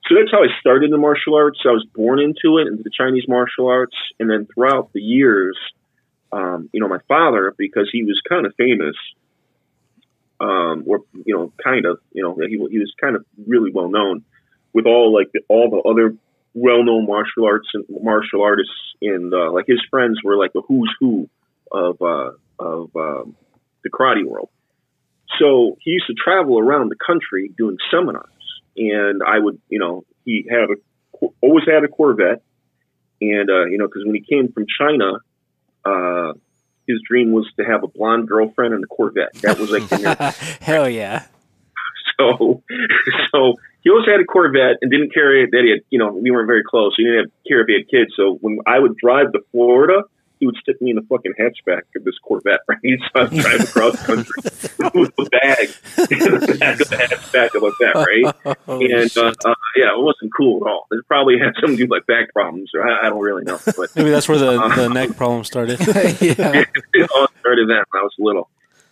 so 0.08 0.16
that's 0.16 0.32
how 0.32 0.44
I 0.44 0.48
started 0.60 0.92
the 0.92 0.98
martial 0.98 1.36
arts. 1.36 1.60
I 1.66 1.70
was 1.70 1.86
born 1.94 2.20
into 2.20 2.58
it, 2.58 2.68
into 2.68 2.84
the 2.84 2.92
Chinese 2.96 3.24
martial 3.28 3.68
arts, 3.68 3.96
and 4.20 4.30
then 4.30 4.48
throughout 4.54 4.92
the 4.94 5.02
years, 5.02 5.58
um, 6.32 6.70
you 6.74 6.80
know, 6.80 6.88
my 6.88 7.00
father, 7.08 7.54
because 7.58 7.90
he 7.92 8.04
was 8.04 8.20
kind 8.28 8.46
of 8.46 8.54
famous, 8.56 8.96
um, 10.40 10.84
or 10.88 11.00
you 11.26 11.36
know, 11.36 11.54
kind 11.64 11.86
of, 11.86 12.00
you 12.12 12.24
know, 12.24 12.36
he, 12.36 12.58
he 12.70 12.80
was 12.80 12.94
kind 13.00 13.16
of 13.16 13.26
really 13.48 13.72
well 13.72 13.90
known 13.90 14.24
with 14.74 14.86
all 14.86 15.14
like 15.14 15.32
the, 15.32 15.42
all 15.48 15.70
the 15.70 15.90
other 15.90 16.18
well-known 16.54 17.08
martial 17.08 17.46
arts 17.46 17.70
and 17.74 17.86
martial 17.90 18.44
artists, 18.44 18.74
and 19.02 19.34
uh, 19.34 19.52
like 19.52 19.66
his 19.68 19.82
friends 19.90 20.20
were 20.24 20.38
like 20.38 20.54
the 20.54 20.62
who's 20.68 20.94
who 21.00 21.30
of 21.72 22.02
uh, 22.02 22.32
of 22.60 22.96
um, 22.96 23.36
the 23.84 23.90
karate 23.90 24.26
world. 24.26 24.50
So 25.40 25.78
he 25.82 25.92
used 25.92 26.08
to 26.08 26.14
travel 26.14 26.60
around 26.60 26.90
the 26.90 26.96
country 26.96 27.52
doing 27.58 27.78
seminars, 27.90 28.26
and 28.76 29.22
I 29.24 29.40
would, 29.40 29.60
you 29.70 29.80
know, 29.80 30.06
he 30.26 30.46
had 30.50 30.70
a 30.70 31.28
always 31.42 31.66
had 31.66 31.84
a 31.84 31.88
Corvette, 31.88 32.42
and 33.22 33.50
uh, 33.50 33.66
you 33.66 33.78
know, 33.78 33.88
because 33.88 34.04
when 34.06 34.16
he 34.16 34.22
came 34.22 34.52
from 34.52 34.66
China, 34.80 35.20
uh, 35.86 36.34
his 36.88 37.02
dream 37.08 37.32
was 37.32 37.50
to 37.58 37.64
have 37.64 37.84
a 37.84 37.88
blonde 37.88 38.28
girlfriend 38.28 38.74
and 38.74 38.84
a 38.84 38.88
Corvette. 38.88 39.34
That 39.42 39.60
was 39.60 39.72
like 39.72 39.84
Hell 40.62 40.90
yeah. 40.90 41.26
so 42.20 42.64
so 43.34 43.54
he 43.82 43.90
always 43.90 44.06
had 44.06 44.20
a 44.20 44.26
Corvette 44.26 44.78
and 44.82 44.92
didn't 44.92 45.14
care 45.14 45.46
that 45.48 45.62
he 45.64 45.72
had 45.72 45.80
you 45.90 46.00
know 46.00 46.14
we 46.14 46.32
weren't 46.32 46.48
very 46.48 46.64
close. 46.64 46.94
He 46.98 47.04
didn't 47.04 47.20
have, 47.20 47.32
care 47.48 47.62
if 47.62 47.68
he 47.68 47.74
had 47.74 47.90
kids. 47.90 48.14
So 48.16 48.38
when 48.42 48.60
I 48.66 48.80
would 48.80 48.98
drive 48.98 49.32
to 49.34 49.40
Florida, 49.52 50.04
he 50.40 50.46
would 50.46 50.56
stick 50.58 50.82
me 50.82 50.90
in 50.92 50.96
the 50.96 51.02
fucking 51.04 51.34
hatchback 51.40 51.84
of 51.96 52.04
this 52.04 52.18
Corvette, 52.22 52.62
right? 52.68 52.80
So 52.84 53.22
I'd 53.22 53.30
drive 53.32 53.62
across 53.62 54.06
country 54.06 54.34
with 54.94 55.14
a 55.18 55.30
bag 55.30 55.70
in 56.12 56.20
the 56.20 56.58
back 56.60 56.82
of 56.82 56.90
the 56.90 56.96
hatchback 56.96 57.56
of 57.56 57.64
a 57.64 57.72
Corvette, 57.72 57.96
right? 57.96 58.58
and 58.68 59.18
uh, 59.18 59.34
uh, 59.50 59.56
yeah, 59.76 59.94
it 59.94 60.02
wasn't 60.02 60.32
cool 60.36 60.66
at 60.66 60.70
all. 60.70 60.88
It 60.92 61.08
probably 61.08 61.40
had 61.40 61.54
something 61.60 61.78
to 61.78 61.84
do 61.84 61.90
with 61.90 61.92
like 61.92 62.08
back 62.08 62.34
problems, 62.34 62.72
or 62.76 62.88
I, 62.88 63.08
I 63.08 63.10
don't 63.10 63.22
really 63.22 63.44
know. 63.44 63.60
But 63.66 63.96
Maybe 63.96 64.10
that's 64.10 64.28
where 64.28 64.38
the, 64.38 64.58
the 64.76 64.90
neck 64.90 65.16
problem 65.16 65.44
started. 65.44 65.80
yeah. 65.80 66.64
it 66.94 67.10
all 67.16 67.28
started 67.40 67.70
then 67.70 67.84
when 67.90 68.00
I 68.00 68.04
was 68.04 68.14
little. 68.20 68.50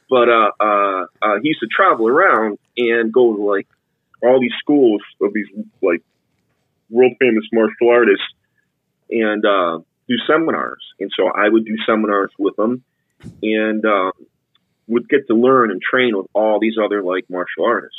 But 0.10 0.28
uh, 0.28 0.52
uh, 0.60 1.06
uh, 1.22 1.40
he 1.42 1.50
used 1.50 1.62
to 1.62 1.68
travel 1.68 2.08
around 2.08 2.60
and 2.78 3.14
go 3.14 3.34
to 3.34 3.42
like 3.42 3.68
all 4.22 4.40
these 4.42 4.52
schools 4.60 5.02
of 5.22 5.34
these 5.34 5.48
like 5.82 6.04
world 6.90 7.14
famous 7.18 7.46
martial 7.54 7.90
artists 7.90 8.26
and 9.10 9.46
uh, 9.46 9.80
do 10.12 10.18
seminars. 10.28 10.84
And 11.00 11.12
so 11.16 11.28
I 11.28 11.48
would 11.48 11.66
do 11.66 11.76
seminars 11.86 12.32
with 12.38 12.56
them 12.56 12.84
and 13.42 13.86
um, 13.86 14.12
would 14.88 15.08
get 15.08 15.28
to 15.28 15.36
learn 15.36 15.72
and 15.72 15.82
train 15.82 16.16
with 16.16 16.28
all 16.34 16.60
these 16.60 16.76
other 16.84 17.02
like 17.02 17.26
martial 17.30 17.66
artists. 17.66 17.98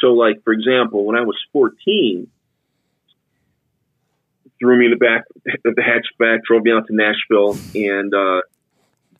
So, 0.00 0.08
like 0.08 0.42
for 0.44 0.52
example, 0.52 1.04
when 1.04 1.16
I 1.16 1.22
was 1.22 1.36
14, 1.52 2.28
threw 4.58 4.78
me 4.78 4.86
in 4.86 4.90
the 4.92 4.96
back 4.96 5.24
of 5.64 5.74
the 5.74 5.82
hatchback, 5.82 6.42
drove 6.46 6.62
me 6.62 6.72
out 6.72 6.86
to 6.86 6.94
Nashville, 6.94 7.58
and 7.74 8.14
uh, 8.14 8.42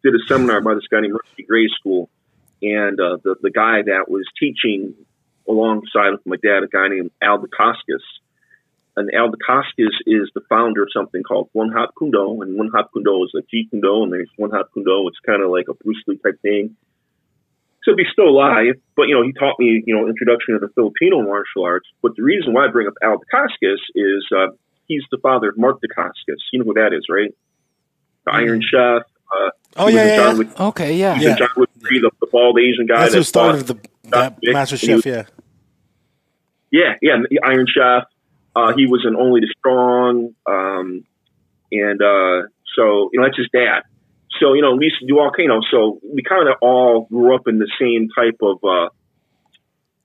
did 0.03 0.15
a 0.15 0.23
seminar 0.29 0.61
by 0.61 0.75
this 0.75 0.87
guy 0.91 1.01
named 1.01 1.15
Rusty 1.15 1.45
Gray 1.45 1.69
School. 1.79 2.09
And 2.63 3.01
uh, 3.01 3.19
the 3.25 3.35
the 3.43 3.51
guy 3.51 3.83
that 3.83 4.09
was 4.09 4.25
teaching 4.39 4.95
alongside 5.49 6.11
with 6.11 6.25
my 6.25 6.37
dad, 6.37 6.63
a 6.63 6.69
guy 6.69 6.89
named 6.89 7.11
Al 7.21 7.39
Dacascos. 7.39 8.05
And 8.97 9.11
Al 9.15 9.31
Dacascos 9.31 9.97
is 10.07 10.31
the 10.35 10.43
founder 10.49 10.83
of 10.83 10.89
something 10.93 11.23
called 11.23 11.49
Wun 11.55 11.73
Hop 11.73 11.95
Kuen 11.99 12.11
Do, 12.11 12.43
and 12.43 12.57
Wun 12.59 12.71
Hop 12.75 12.91
Kuen 12.93 13.05
Do 13.05 13.25
is 13.25 13.33
a 13.35 13.43
Jeet 13.43 13.71
Kune 13.71 13.81
Do, 13.81 14.03
and 14.03 14.13
there's 14.13 14.29
Wun 14.37 14.51
Hop 14.51 14.71
Kuen 14.75 14.85
Do. 14.85 15.09
It's 15.09 15.19
kind 15.25 15.43
of 15.43 15.51
like 15.51 15.67
a 15.71 15.75
Bruce 15.75 16.03
Lee 16.07 16.19
type 16.19 16.41
thing. 16.43 16.77
So 17.85 17.97
he's 17.97 18.07
still 18.13 18.29
alive, 18.29 18.75
but 18.95 19.05
you 19.09 19.15
know 19.15 19.23
he 19.25 19.33
taught 19.33 19.59
me 19.59 19.83
you 19.85 19.95
know 19.97 20.07
introduction 20.09 20.55
to 20.55 20.61
the 20.61 20.73
Filipino 20.75 21.23
martial 21.23 21.65
arts. 21.65 21.89
But 22.03 22.17
the 22.17 22.23
reason 22.23 22.53
why 22.53 22.67
I 22.67 22.69
bring 22.71 22.87
up 22.87 22.95
Al 23.03 23.19
Dacascos 23.19 23.81
is 23.95 24.25
uh, 24.37 24.53
he's 24.87 25.03
the 25.11 25.19
father 25.19 25.49
of 25.49 25.59
Mark 25.59 25.81
Dacascos. 25.81 26.39
You 26.53 26.61
know 26.61 26.67
who 26.67 26.75
that 26.75 26.93
is, 26.93 27.07
right? 27.09 27.35
The 28.27 28.33
Iron 28.33 28.63
Chef. 28.63 29.03
Uh, 29.35 29.51
Oh, 29.77 29.89
yeah, 29.89 30.35
yeah, 30.35 30.43
Okay, 30.61 30.97
yeah. 30.97 31.19
Yeah. 31.19 31.37
John 31.37 31.49
Wick 31.57 31.71
the, 31.81 32.11
the 32.21 32.27
bald 32.27 32.59
Asian 32.59 32.87
guy. 32.87 33.01
That's 33.01 33.15
who 33.15 33.21
that 33.21 33.25
started 33.25 33.67
the 33.67 33.79
that 34.11 34.39
Master 34.43 34.77
Chef, 34.77 35.07
yeah. 35.07 35.25
Yeah, 36.71 36.95
yeah, 37.01 37.17
the 37.29 37.41
Iron 37.43 37.67
Chef. 37.67 38.05
Uh, 38.55 38.73
he 38.77 38.87
was 38.87 39.05
an 39.05 39.17
Only 39.17 39.41
the 39.41 39.55
Strong, 39.59 40.35
um, 40.47 41.05
and 41.71 42.03
uh, 42.03 42.49
so 42.77 43.11
you 43.13 43.21
know 43.21 43.25
that's 43.25 43.39
his 43.39 43.49
dad. 43.53 43.83
So 44.41 44.53
you 44.53 44.61
know 44.61 44.75
we 44.77 44.87
used 44.87 45.01
to 45.01 45.07
do 45.07 45.19
all 45.19 45.33
you 45.39 45.49
know. 45.49 45.61
So 45.71 46.01
we 46.03 46.23
kind 46.23 46.49
of 46.49 46.57
all 46.61 47.07
grew 47.11 47.35
up 47.35 47.49
in 47.49 47.59
the 47.59 47.71
same 47.81 48.09
type 48.15 48.39
of 48.43 48.59
uh, 48.63 48.89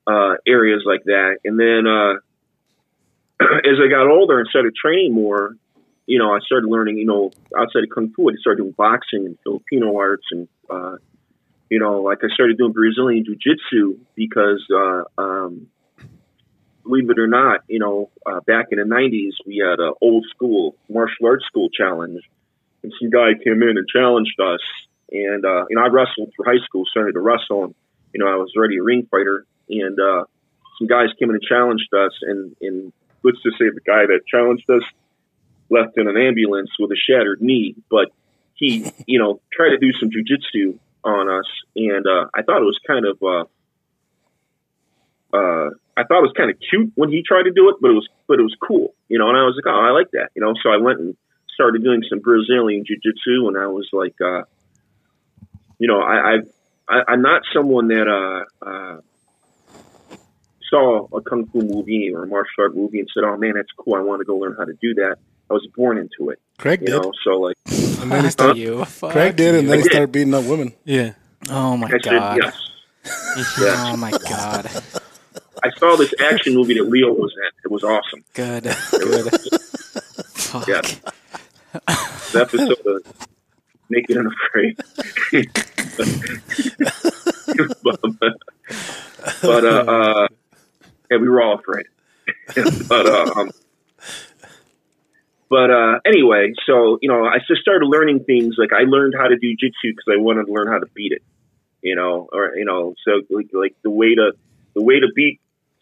uh, 0.10 0.36
areas 0.48 0.84
like 0.86 1.04
that. 1.06 1.40
And 1.44 1.60
then 1.60 1.86
uh, 1.88 2.14
as 3.70 3.78
I 3.84 3.90
got 3.90 4.08
older 4.10 4.40
and 4.40 4.48
started 4.50 4.74
training 4.76 5.14
more, 5.14 5.56
you 6.06 6.18
know, 6.18 6.34
I 6.34 6.40
started 6.40 6.70
learning. 6.70 6.98
You 6.98 7.06
know, 7.06 7.32
outside 7.58 7.84
of 7.84 7.90
kung 7.94 8.14
fu, 8.16 8.30
I 8.30 8.36
started 8.40 8.62
doing 8.64 8.72
boxing 8.72 9.26
and 9.26 9.38
Filipino 9.44 9.98
arts, 9.98 10.26
and 10.32 10.48
uh, 10.70 10.96
you 11.70 11.80
know, 11.80 12.02
like 12.02 12.20
I 12.24 12.34
started 12.34 12.58
doing 12.58 12.72
Brazilian 12.72 13.26
jiu 13.26 13.36
jitsu 13.36 14.00
because. 14.16 14.66
Uh, 14.74 15.04
um, 15.18 15.68
believe 16.88 17.10
it 17.10 17.20
or 17.20 17.28
not, 17.28 17.62
you 17.68 17.80
know, 17.80 18.10
uh, 18.26 18.40
back 18.42 18.68
in 18.72 18.80
the 18.80 18.86
'90s, 18.86 19.34
we 19.46 19.58
had 19.58 19.80
an 19.80 19.94
old 20.02 20.26
school 20.30 20.76
martial 20.90 21.26
arts 21.26 21.46
school 21.46 21.70
challenge, 21.70 22.22
and 22.84 22.94
some 23.00 23.10
guy 23.10 23.34
came 23.44 23.62
in 23.62 23.78
and 23.78 23.88
challenged 23.88 24.40
us. 24.40 24.62
And 25.12 25.46
uh, 25.46 25.66
you 25.70 25.76
know, 25.76 25.84
I 25.84 25.88
wrestled 25.88 26.32
through 26.36 26.46
high 26.46 26.64
school, 26.66 26.84
started 26.90 27.14
to 27.14 27.20
wrestle, 27.20 27.66
and 27.66 27.76
you 28.14 28.24
know, 28.24 28.32
I 28.32 28.36
was 28.36 28.52
already 28.58 28.78
a 28.78 28.84
ring 28.84 29.08
fighter. 29.10 29.46
And 29.70 30.00
uh, 30.00 30.24
some 30.78 30.88
guys 30.88 31.10
came 31.20 31.30
in 31.30 31.36
and 31.36 31.44
challenged 31.44 31.94
us, 31.94 32.14
and, 32.22 32.56
and 32.62 32.94
let's 33.24 33.42
just 33.44 33.58
say 33.58 33.66
the 33.70 33.82
guy 33.86 34.06
that 34.06 34.22
challenged 34.28 34.70
us 34.70 34.84
left 35.70 35.98
in 35.98 36.08
an 36.08 36.18
ambulance 36.18 36.70
with 36.80 36.92
a 36.92 36.96
shattered 36.96 37.42
knee, 37.42 37.76
but 37.90 38.10
he, 38.56 38.90
you 39.06 39.20
know, 39.20 39.42
tried 39.52 39.70
to 39.70 39.78
do 39.78 39.92
some 40.00 40.10
jujitsu 40.10 40.80
on 41.04 41.30
us, 41.30 41.46
and 41.76 42.06
uh, 42.08 42.28
I 42.34 42.42
thought 42.44 42.62
it 42.62 42.66
was 42.66 42.80
kind 42.88 43.06
of. 43.06 43.22
Uh, 43.22 43.46
uh, 45.34 45.70
I 45.98 46.04
thought 46.04 46.20
it 46.20 46.28
was 46.30 46.34
kind 46.38 46.50
of 46.50 46.58
cute 46.70 46.92
when 46.96 47.10
he 47.10 47.24
tried 47.28 47.44
to 47.44 47.52
do 47.52 47.70
it, 47.70 47.76
but 47.82 47.92
it 47.92 47.94
was 47.94 48.08
but 48.28 48.40
it 48.40 48.44
was 48.44 48.56
cool, 48.62 48.94
you 49.10 49.18
know. 49.20 49.30
And 49.30 49.38
I 49.38 49.44
was 49.44 49.56
like, 49.56 49.72
oh, 49.72 49.80
I 49.80 49.92
like 49.92 50.12
that, 50.12 50.30
you 50.36 50.42
know. 50.42 50.54
So 50.62 50.70
I 50.70 50.78
went 50.78 51.00
and 51.00 51.16
started 51.54 51.84
doing 51.84 52.04
some 52.10 52.20
Brazilian 52.20 52.84
jiu-jitsu, 52.86 53.48
and 53.48 53.58
I 53.58 53.68
was 53.68 53.90
like, 53.92 54.14
uh, 54.22 54.44
you 55.80 55.88
know, 55.88 56.00
I, 56.00 56.36
I've, 56.36 56.48
I 56.88 57.12
I'm 57.12 57.22
not 57.22 57.42
someone 57.54 57.88
that 57.90 58.08
uh, 58.08 58.66
uh, 58.66 59.02
saw 60.70 61.08
a 61.16 61.22
kung 61.22 61.48
fu 61.48 61.62
movie 61.62 62.12
or 62.14 62.24
a 62.24 62.28
martial 62.28 62.64
art 62.64 62.76
movie 62.76 63.00
and 63.00 63.10
said, 63.14 63.24
oh 63.24 63.38
man, 63.38 63.54
that's 63.56 63.72
cool. 63.78 63.96
I 63.96 64.02
want 64.02 64.22
to 64.22 64.26
go 64.26 64.36
learn 64.38 64.56
how 64.58 64.66
to 64.66 64.74
do 64.82 64.94
that. 64.96 65.18
I 65.50 65.54
was 65.54 65.66
born 65.76 65.98
into 65.98 66.30
it, 66.30 66.40
Craig 66.58 66.82
you 66.82 66.88
did. 66.88 67.02
know. 67.02 67.12
So 67.24 67.40
like, 67.40 67.56
And 68.02 68.12
then 68.12 68.24
he 68.26 68.30
started, 68.38 68.58
you. 68.58 68.86
Craig 69.02 69.36
did, 69.36 69.56
and 69.56 69.70
then 69.70 69.80
he 69.80 69.84
started 69.86 70.12
beating 70.12 70.34
up 70.34 70.46
women. 70.46 70.74
Yeah. 70.86 71.14
Oh 71.50 71.76
my 71.78 71.88
I 71.88 71.92
said 71.92 72.04
god. 72.04 72.38
yes. 72.44 72.58
yes. 73.60 73.78
Oh 73.80 73.98
my 73.98 74.12
god. 74.12 74.70
I 75.64 75.70
saw 75.78 75.96
this 75.96 76.14
action 76.20 76.54
movie 76.54 76.76
that 76.76 76.90
Leo 76.90 77.14
was 77.14 77.34
in. 77.36 77.52
It 77.66 77.72
was 77.72 77.84
awesome. 77.84 78.24
Good. 78.34 78.64
Good. 78.64 79.52
Fuck. 80.34 80.68
Yeah. 80.68 80.82
The 81.74 82.42
episode 82.42 82.80
of 82.86 83.28
Naked 83.90 84.18
and 84.18 84.32
Afraid. 84.32 84.78
but 89.42 89.66
uh, 89.66 89.68
uh, 89.68 90.28
yeah, 91.10 91.18
we 91.18 91.30
were 91.30 91.42
all 91.42 91.56
afraid. 91.56 91.86
but 92.88 93.06
uh, 93.06 93.32
um, 93.36 93.52
but 95.50 95.72
uh, 95.72 96.00
anyway, 96.06 96.54
so 96.66 97.00
you 97.02 97.10
know, 97.10 97.26
I 97.26 97.38
just 97.48 97.62
started 97.62 97.86
learning 97.86 98.26
things. 98.26 98.56
Like 98.58 98.74
I 98.74 98.84
learned 98.84 99.16
how 99.18 99.28
to 99.28 99.38
do 99.38 99.52
jitsu 99.56 99.94
because 99.96 100.06
I 100.12 100.18
wanted 100.18 100.46
to 100.46 100.52
learn 100.52 100.68
how 100.68 100.80
to 100.80 100.88
beat 100.94 101.14
it. 101.14 101.22
you 101.82 101.96
know, 101.96 102.28
or 102.32 102.56
you 102.56 102.66
know, 102.66 102.96
so 103.06 103.22
like, 103.30 103.48
like 103.54 103.76
the 103.84 103.90
way 103.90 104.16
to 104.16 104.34
the 104.76 104.84
way 104.84 105.00
to 105.00 105.08
beat 105.16 105.40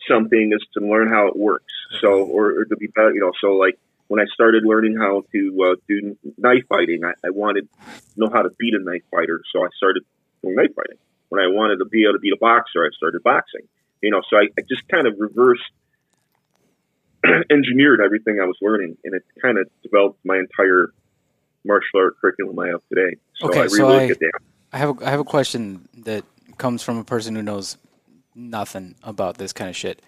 something 0.07 0.51
is 0.53 0.65
to 0.77 0.85
learn 0.85 1.09
how 1.09 1.27
it 1.27 1.35
works. 1.35 1.73
So, 2.01 2.23
or, 2.23 2.59
or 2.59 2.65
to 2.65 2.75
be 2.75 2.87
better, 2.87 3.13
you 3.13 3.21
know, 3.21 3.31
so 3.39 3.53
like 3.53 3.77
when 4.07 4.19
I 4.19 4.25
started 4.33 4.63
learning 4.65 4.97
how 4.99 5.23
to 5.31 5.71
uh, 5.71 5.75
do 5.87 6.17
knife 6.37 6.63
fighting, 6.69 7.03
I, 7.03 7.11
I 7.25 7.29
wanted 7.31 7.67
to 7.85 7.91
know 8.17 8.29
how 8.31 8.41
to 8.41 8.49
beat 8.59 8.73
a 8.73 8.83
knife 8.83 9.03
fighter, 9.11 9.41
so 9.51 9.63
I 9.63 9.69
started 9.75 10.03
doing 10.43 10.55
knife 10.55 10.75
fighting. 10.75 10.97
When 11.29 11.41
I 11.43 11.47
wanted 11.47 11.77
to 11.77 11.85
be 11.85 12.03
able 12.03 12.13
to 12.13 12.19
beat 12.19 12.33
a 12.33 12.37
boxer, 12.39 12.85
I 12.85 12.89
started 12.95 13.23
boxing. 13.23 13.67
You 14.01 14.11
know, 14.11 14.21
so 14.29 14.37
I, 14.37 14.47
I 14.57 14.61
just 14.67 14.87
kind 14.89 15.07
of 15.07 15.15
reversed 15.17 15.63
engineered 17.49 18.01
everything 18.01 18.39
I 18.41 18.45
was 18.45 18.57
learning, 18.61 18.97
and 19.03 19.15
it 19.15 19.23
kind 19.41 19.57
of 19.57 19.67
developed 19.83 20.19
my 20.23 20.37
entire 20.37 20.89
martial 21.65 21.99
art 21.99 22.15
curriculum 22.21 22.59
I 22.59 22.67
have 22.67 22.81
today. 22.93 23.17
So 23.37 23.49
Okay, 23.49 23.61
I 23.61 23.67
so 23.67 23.87
really 23.87 23.95
I- 23.95 24.07
at 24.11 24.19
that. 24.19 24.31
I 24.73 24.77
have 24.77 25.01
a, 25.01 25.07
I 25.07 25.09
have 25.09 25.21
a 25.21 25.25
question 25.25 25.87
that 25.99 26.25
comes 26.57 26.83
from 26.83 26.97
a 26.97 27.03
person 27.05 27.33
who 27.33 27.41
knows 27.41 27.77
nothing 28.35 28.95
about 29.03 29.37
this 29.37 29.53
kind 29.53 29.69
of 29.69 29.75
shit. 29.75 30.01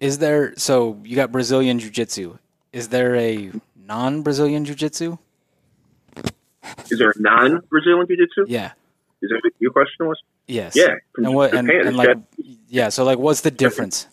Is 0.00 0.18
there 0.18 0.54
so 0.56 0.98
you 1.04 1.14
got 1.14 1.30
Brazilian 1.30 1.78
jiu-jitsu? 1.78 2.38
Is 2.72 2.88
there 2.88 3.14
a 3.14 3.52
non-Brazilian 3.86 4.64
jiu-jitsu? 4.64 5.18
Is 6.90 6.98
there 6.98 7.10
a 7.10 7.20
non-Brazilian 7.20 8.06
jiu-jitsu? 8.06 8.46
Yeah. 8.48 8.72
Is 9.20 9.30
that 9.30 9.40
what 9.44 9.52
your 9.60 9.70
question 9.70 10.06
was? 10.08 10.20
Yes. 10.48 10.74
Yeah, 10.74 10.94
from 11.14 11.26
And 11.26 11.34
what 11.34 11.52
Japan, 11.52 11.86
and 11.86 11.96
like 11.96 12.08
Jap- 12.08 12.24
yeah, 12.68 12.88
so 12.88 13.04
like 13.04 13.18
what's 13.18 13.42
the 13.42 13.50
difference? 13.50 14.08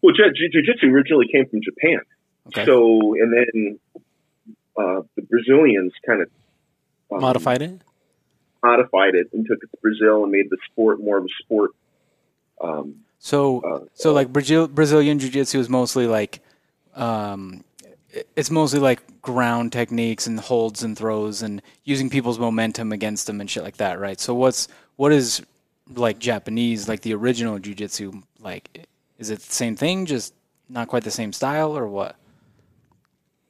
Well, 0.00 0.14
jiu- 0.14 0.32
jiu- 0.32 0.48
jiu-jitsu 0.50 0.86
originally 0.86 1.26
came 1.30 1.46
from 1.48 1.60
Japan. 1.62 2.00
Okay. 2.48 2.64
So, 2.64 3.14
and 3.14 3.32
then 3.32 3.78
uh, 4.78 5.02
the 5.16 5.22
Brazilians 5.22 5.92
kind 6.06 6.22
of 6.22 6.30
um, 7.12 7.20
Modified 7.20 7.62
it. 7.62 7.80
Modified 8.62 9.14
it 9.14 9.28
and 9.32 9.46
took 9.46 9.62
it 9.62 9.70
to 9.70 9.76
Brazil 9.80 10.22
and 10.22 10.32
made 10.32 10.50
the 10.50 10.58
sport 10.70 11.00
more 11.00 11.18
of 11.18 11.24
a 11.24 11.28
sport. 11.42 11.70
Um, 12.60 13.04
So 13.20 13.60
uh, 13.60 13.84
so 13.94 14.12
like 14.12 14.32
Brazil, 14.32 14.68
Brazilian 14.68 15.18
jiu-jitsu 15.18 15.58
is 15.58 15.68
mostly 15.68 16.06
like 16.06 16.40
um 16.94 17.64
it's 18.36 18.50
mostly 18.50 18.80
like 18.80 19.02
ground 19.22 19.72
techniques 19.72 20.26
and 20.26 20.40
holds 20.40 20.82
and 20.82 20.96
throws 20.96 21.42
and 21.42 21.60
using 21.84 22.08
people's 22.10 22.38
momentum 22.38 22.92
against 22.92 23.26
them 23.26 23.40
and 23.40 23.50
shit 23.50 23.62
like 23.62 23.76
that, 23.76 23.98
right? 24.00 24.18
So 24.20 24.34
what's 24.34 24.68
what 24.96 25.12
is 25.12 25.42
like 25.94 26.18
Japanese 26.18 26.88
like 26.88 27.00
the 27.02 27.14
original 27.14 27.58
jiu-jitsu 27.58 28.22
like 28.40 28.86
is 29.18 29.30
it 29.30 29.40
the 29.40 29.52
same 29.52 29.74
thing 29.76 30.06
just 30.06 30.34
not 30.68 30.88
quite 30.88 31.04
the 31.04 31.10
same 31.10 31.32
style 31.32 31.76
or 31.76 31.86
what? 31.86 32.16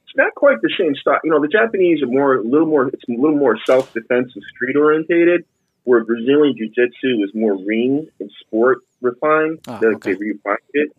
It's 0.09 0.17
not 0.17 0.35
quite 0.35 0.61
the 0.63 0.71
same 0.79 0.95
style. 0.97 1.19
You 1.23 1.31
know, 1.31 1.41
the 1.41 1.49
Japanese 1.49 2.03
are 2.03 2.07
more, 2.07 2.37
a 2.37 2.43
little 2.43 2.67
more, 2.67 2.89
it's 2.89 3.05
a 3.09 3.13
little 3.13 3.37
more 3.37 3.59
self-defense 3.67 4.33
and 4.35 4.45
street 4.55 4.75
orientated, 4.77 5.45
where 5.85 6.03
Brazilian 6.05 6.57
jiu-jitsu 6.57 7.23
is 7.25 7.31
more 7.35 7.57
ring 7.63 8.09
and 8.21 8.31
sport 8.41 8.79
refined. 9.03 9.59
Ah, 9.69 9.79
They- 9.81 9.87
okay. 9.89 10.13
They 10.15 10.19
refined 10.19 10.59
it 10.73 10.91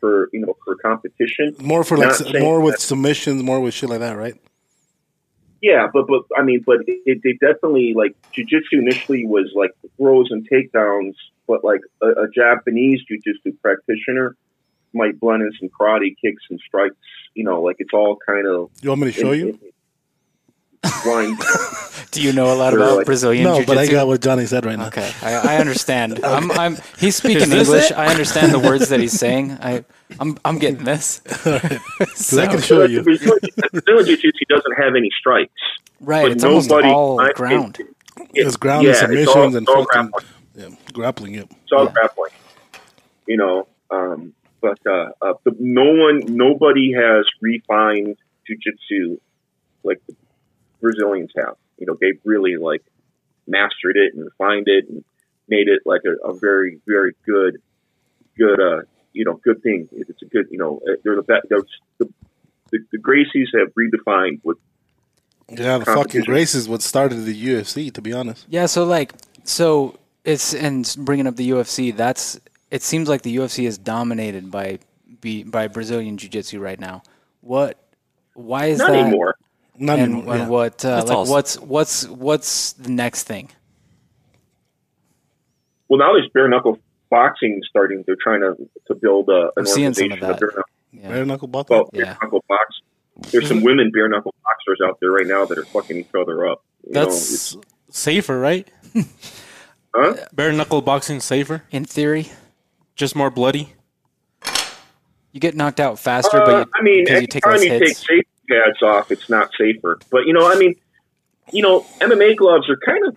for, 0.00 0.28
you 0.32 0.40
know, 0.46 0.56
for 0.64 0.76
competition. 0.76 1.56
More 1.60 1.82
for 1.84 1.96
like 1.96 2.06
Not 2.08 2.20
s- 2.20 2.28
saying 2.30 2.42
more 2.44 2.60
with 2.60 2.74
that- 2.74 2.80
submissions, 2.80 3.42
more 3.42 3.60
with 3.60 3.74
shit 3.74 3.90
like 3.90 4.00
that, 4.00 4.16
right? 4.16 4.34
Yeah, 5.60 5.86
but 5.92 6.08
but 6.08 6.22
I 6.36 6.42
mean, 6.42 6.62
but 6.66 6.78
it, 6.88 7.20
they 7.22 7.34
definitely 7.34 7.94
like 7.94 8.16
jujitsu 8.36 8.72
initially 8.80 9.26
was 9.26 9.52
like 9.54 9.70
throws 9.96 10.28
and 10.32 10.48
takedowns, 10.50 11.14
but 11.46 11.62
like 11.62 11.82
a, 12.02 12.08
a 12.24 12.28
Japanese 12.34 13.00
jujitsu 13.08 13.56
practitioner 13.62 14.34
might 14.92 15.20
blend 15.20 15.42
in 15.42 15.52
some 15.60 15.68
karate 15.68 16.16
kicks 16.20 16.42
and 16.50 16.58
strikes. 16.66 16.96
You 17.34 17.44
know, 17.44 17.62
like 17.62 17.76
it's 17.78 17.92
all 17.92 18.18
kind 18.26 18.46
of 18.46 18.70
You 18.82 18.90
want 18.90 19.00
me 19.02 19.12
to 19.12 19.18
show 19.20 19.32
you? 19.32 19.58
Blind. 21.04 21.38
Do 22.10 22.20
you 22.20 22.32
know 22.32 22.52
a 22.52 22.56
lot 22.56 22.74
about 22.74 22.96
like- 22.96 23.06
Brazilian 23.06 23.44
No, 23.44 23.52
jiu-jitsu? 23.54 23.74
but 23.74 23.78
I 23.78 23.86
got 23.90 24.06
what 24.06 24.20
Johnny 24.20 24.44
said 24.46 24.66
right 24.66 24.76
now. 24.76 24.88
Okay, 24.88 25.10
I, 25.22 25.54
I 25.54 25.56
understand. 25.58 26.20
I'm, 26.24 26.50
I'm. 26.50 26.76
He's 26.98 27.16
speaking 27.16 27.50
English. 27.52 27.90
it? 27.90 27.96
I 27.96 28.08
understand 28.08 28.52
the 28.52 28.58
words 28.58 28.88
that 28.90 29.00
he's 29.00 29.12
saying. 29.18 29.52
I, 29.52 29.84
I'm, 30.20 30.36
I'm 30.44 30.58
getting 30.58 30.84
this. 30.84 31.20
Because 31.44 32.36
I 32.38 32.46
can 32.48 32.60
show 32.60 32.84
you. 32.84 33.02
Brazilian 33.02 33.38
Brazilian 33.72 34.04
jiu-jitsu 34.06 34.44
doesn't 34.48 34.72
have 34.76 34.94
any 34.96 35.08
strikes. 35.18 35.52
Right, 36.00 36.22
But 36.24 36.32
it's 36.32 36.44
almost 36.44 36.68
nobody- 36.68 36.88
all 36.92 37.20
I- 37.20 37.32
ground. 37.32 37.78
It's 38.34 38.56
ground 38.56 38.84
yeah, 38.84 38.90
and 38.90 38.98
submissions 38.98 39.28
all- 39.36 39.56
and 39.56 39.68
all 39.68 39.84
grappling. 39.84 40.24
yeah, 40.54 40.68
grappling. 40.92 41.34
Yep. 41.34 41.48
It's 41.62 41.72
all 41.72 41.86
grappling. 41.86 42.30
You 43.26 43.36
know, 43.38 43.68
um, 43.90 44.34
but 44.62 44.78
uh, 44.86 45.10
uh, 45.20 45.34
but 45.44 45.60
no 45.60 45.92
one, 45.92 46.22
nobody 46.28 46.94
has 46.94 47.26
refined 47.40 48.16
jujitsu 48.48 49.18
like 49.82 50.00
the 50.06 50.14
Brazilians 50.80 51.32
have. 51.36 51.56
You 51.78 51.86
know, 51.86 51.96
they've 52.00 52.20
really 52.24 52.56
like 52.56 52.82
mastered 53.46 53.96
it 53.96 54.14
and 54.14 54.24
refined 54.24 54.68
it 54.68 54.88
and 54.88 55.04
made 55.48 55.68
it 55.68 55.82
like 55.84 56.02
a, 56.06 56.28
a 56.28 56.34
very, 56.34 56.80
very 56.86 57.14
good, 57.26 57.60
good, 58.38 58.60
uh, 58.60 58.82
you 59.12 59.24
know, 59.24 59.34
good 59.34 59.62
thing. 59.62 59.88
It's 59.92 60.22
a 60.22 60.26
good, 60.26 60.46
you 60.50 60.58
know, 60.58 60.80
uh, 60.88 60.92
they're 61.02 61.16
the 61.16 61.22
best. 61.22 61.46
They're, 61.48 61.62
the, 61.98 62.08
the, 62.70 62.78
the 62.92 62.98
Gracies 62.98 63.48
have 63.58 63.74
redefined 63.74 64.40
what 64.42 64.56
Yeah, 65.48 65.78
the 65.78 65.86
fucking 65.86 66.22
Gracies 66.22 66.68
what 66.68 66.82
started 66.82 67.16
the 67.24 67.46
UFC. 67.46 67.92
To 67.92 68.00
be 68.00 68.12
honest, 68.12 68.46
Yeah, 68.48 68.66
so 68.66 68.84
like, 68.84 69.12
so 69.44 69.98
it's 70.24 70.54
and 70.54 70.94
bringing 70.98 71.26
up 71.26 71.36
the 71.36 71.50
UFC. 71.50 71.94
That's 71.94 72.38
it. 72.72 72.82
Seems 72.82 73.08
like 73.08 73.22
the 73.22 73.36
UFC 73.36 73.66
is 73.66 73.78
dominated 73.78 74.50
by 74.50 74.78
by 75.46 75.68
Brazilian 75.68 76.16
jiu-jitsu 76.18 76.58
right 76.58 76.80
now. 76.80 77.02
What? 77.42 77.78
Why 78.34 78.66
is 78.66 78.78
not 78.78 78.90
that? 78.90 78.98
anymore. 79.06 79.36
not 79.78 79.98
And, 79.98 80.12
anymore. 80.14 80.34
and 80.34 80.42
yeah. 80.44 80.48
what? 80.48 80.84
Uh, 80.84 81.02
like, 81.06 81.10
awesome. 81.16 81.32
what's 81.32 81.58
what's 81.60 82.08
what's 82.08 82.72
the 82.74 82.90
next 82.90 83.24
thing? 83.24 83.50
Well, 85.88 85.98
now 85.98 86.12
there's 86.14 86.28
bare 86.32 86.48
knuckle 86.48 86.78
boxing 87.10 87.60
starting. 87.68 88.04
They're 88.06 88.16
trying 88.22 88.40
to 88.40 88.56
to 88.88 88.94
build 88.94 89.28
a, 89.28 89.42
an 89.44 89.50
I'm 89.58 89.66
seeing 89.66 89.92
some 89.94 90.06
of 90.06 90.12
organization 90.12 90.30
of 90.34 90.38
bare 90.40 90.48
knuckle 90.56 90.62
Yeah. 90.92 91.08
Bare 91.08 91.24
knuckle 91.24 91.48
boxing. 91.48 91.76
well, 91.76 91.90
bare 91.92 92.04
Yeah. 92.04 92.16
knuckle 92.22 92.44
box. 92.48 92.80
There's 93.30 93.46
some 93.48 93.62
women 93.62 93.90
bare 93.92 94.08
knuckle 94.08 94.34
boxers 94.42 94.80
out 94.86 94.98
there 95.00 95.10
right 95.10 95.26
now 95.26 95.44
that 95.44 95.58
are 95.58 95.64
fucking 95.66 95.96
each 95.98 96.14
other 96.18 96.48
up. 96.48 96.64
You 96.86 96.92
know, 96.94 97.04
That's 97.04 97.56
safer, 97.90 98.38
right? 98.40 98.66
huh? 99.94 100.16
Bare 100.32 100.52
knuckle 100.52 100.80
boxing 100.80 101.20
safer, 101.20 101.62
In 101.70 101.84
theory, 101.84 102.30
just 103.02 103.16
more 103.16 103.30
bloody. 103.32 103.72
you 105.32 105.40
get 105.40 105.56
knocked 105.56 105.80
out 105.80 105.98
faster, 105.98 106.40
Uh, 106.40 106.46
but 106.46 106.66
you, 106.66 106.72
I 106.72 106.82
mean, 106.82 107.04
because 107.04 107.20
you 107.22 107.26
take 107.26 107.44
anytime 107.44 107.60
less 107.60 107.80
you 107.80 107.86
take 107.86 107.96
safety 107.96 108.28
pads 108.48 108.80
off, 108.80 109.10
it's 109.10 109.28
not 109.28 109.50
safer. 109.58 109.98
But 110.08 110.26
you 110.26 110.32
know, 110.32 110.48
I 110.48 110.54
mean, 110.54 110.76
you 111.52 111.62
know, 111.62 111.80
MMA 112.00 112.36
gloves 112.36 112.70
are 112.70 112.76
kind 112.76 113.04
of, 113.08 113.16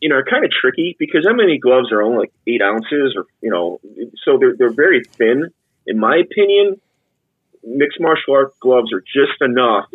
you 0.00 0.08
know, 0.08 0.16
are 0.16 0.24
kind 0.24 0.46
of 0.46 0.50
tricky 0.50 0.96
because 0.98 1.26
MMA 1.26 1.60
gloves 1.60 1.92
are 1.92 2.00
only 2.00 2.20
like 2.20 2.32
eight 2.46 2.62
ounces, 2.62 3.14
or 3.14 3.26
you 3.42 3.50
know, 3.50 3.80
so 4.24 4.38
they're 4.38 4.56
they're 4.56 4.72
very 4.72 5.04
thin. 5.04 5.52
In 5.86 5.98
my 5.98 6.16
opinion, 6.16 6.80
mixed 7.62 8.00
martial 8.00 8.32
art 8.32 8.58
gloves 8.60 8.94
are 8.94 9.02
just 9.02 9.42
enough 9.42 9.90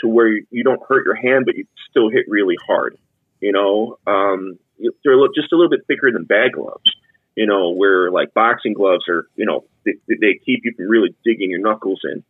to 0.00 0.08
where 0.08 0.26
you, 0.26 0.46
you 0.50 0.64
don't 0.64 0.82
hurt 0.88 1.04
your 1.04 1.14
hand, 1.14 1.44
but 1.46 1.54
you 1.54 1.64
still 1.88 2.10
hit 2.10 2.26
really 2.28 2.56
hard. 2.66 2.98
You 3.38 3.52
know, 3.52 3.98
um, 4.04 4.58
they're 5.04 5.14
a 5.14 5.28
just 5.32 5.52
a 5.52 5.56
little 5.56 5.70
bit 5.70 5.86
thicker 5.86 6.10
than 6.10 6.24
bag 6.24 6.54
gloves. 6.54 6.90
You 7.36 7.46
know, 7.46 7.70
where 7.72 8.10
like 8.10 8.34
boxing 8.34 8.74
gloves 8.74 9.04
are, 9.08 9.28
you 9.36 9.46
know, 9.46 9.64
they, 9.84 9.92
they 10.08 10.40
keep 10.44 10.60
you 10.64 10.72
from 10.76 10.86
really 10.86 11.14
digging 11.24 11.50
your 11.50 11.60
knuckles 11.60 12.00
in. 12.04 12.24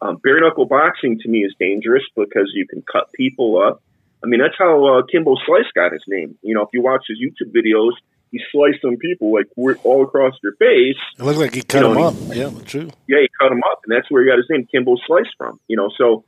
Um, 0.00 0.16
bare 0.22 0.40
knuckle 0.40 0.66
boxing 0.66 1.18
to 1.20 1.28
me 1.28 1.40
is 1.40 1.54
dangerous 1.58 2.04
because 2.16 2.52
you 2.54 2.66
can 2.66 2.82
cut 2.82 3.12
people 3.12 3.62
up. 3.62 3.82
I 4.22 4.26
mean, 4.26 4.40
that's 4.40 4.54
how 4.58 4.84
uh, 4.86 5.02
Kimbo 5.10 5.34
Slice 5.46 5.70
got 5.74 5.92
his 5.92 6.02
name. 6.08 6.38
You 6.42 6.54
know, 6.54 6.62
if 6.62 6.68
you 6.72 6.82
watch 6.82 7.04
his 7.08 7.18
YouTube 7.18 7.52
videos, 7.54 7.92
he 8.30 8.40
sliced 8.50 8.82
some 8.82 8.96
people 8.96 9.32
like 9.32 9.46
all 9.84 10.02
across 10.02 10.34
their 10.42 10.52
face. 10.52 10.96
It 11.18 11.22
looked 11.22 11.38
like 11.38 11.54
he 11.54 11.62
cut 11.62 11.82
You 11.82 11.94
know, 11.94 12.08
up. 12.08 12.14
Yeah, 12.32 12.50
true. 12.64 12.90
Yeah, 13.06 13.20
he 13.20 13.28
cut 13.40 13.50
them 13.50 13.62
up, 13.70 13.80
and 13.86 13.96
that's 13.96 14.10
where 14.10 14.24
he 14.24 14.28
got 14.28 14.38
his 14.38 14.46
name, 14.50 14.66
Kimbo 14.66 14.96
Slice, 15.06 15.30
from. 15.38 15.60
You 15.68 15.76
know, 15.76 15.88
so 15.96 16.24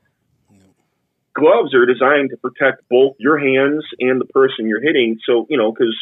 gloves 1.34 1.74
are 1.74 1.84
designed 1.84 2.30
to 2.30 2.36
protect 2.36 2.88
both 2.88 3.14
your 3.18 3.38
hands 3.38 3.84
and 4.00 4.20
the 4.20 4.24
person 4.26 4.66
you're 4.66 4.80
hitting. 4.80 5.18
So 5.26 5.46
you 5.50 5.58
know, 5.58 5.72
because 5.72 5.96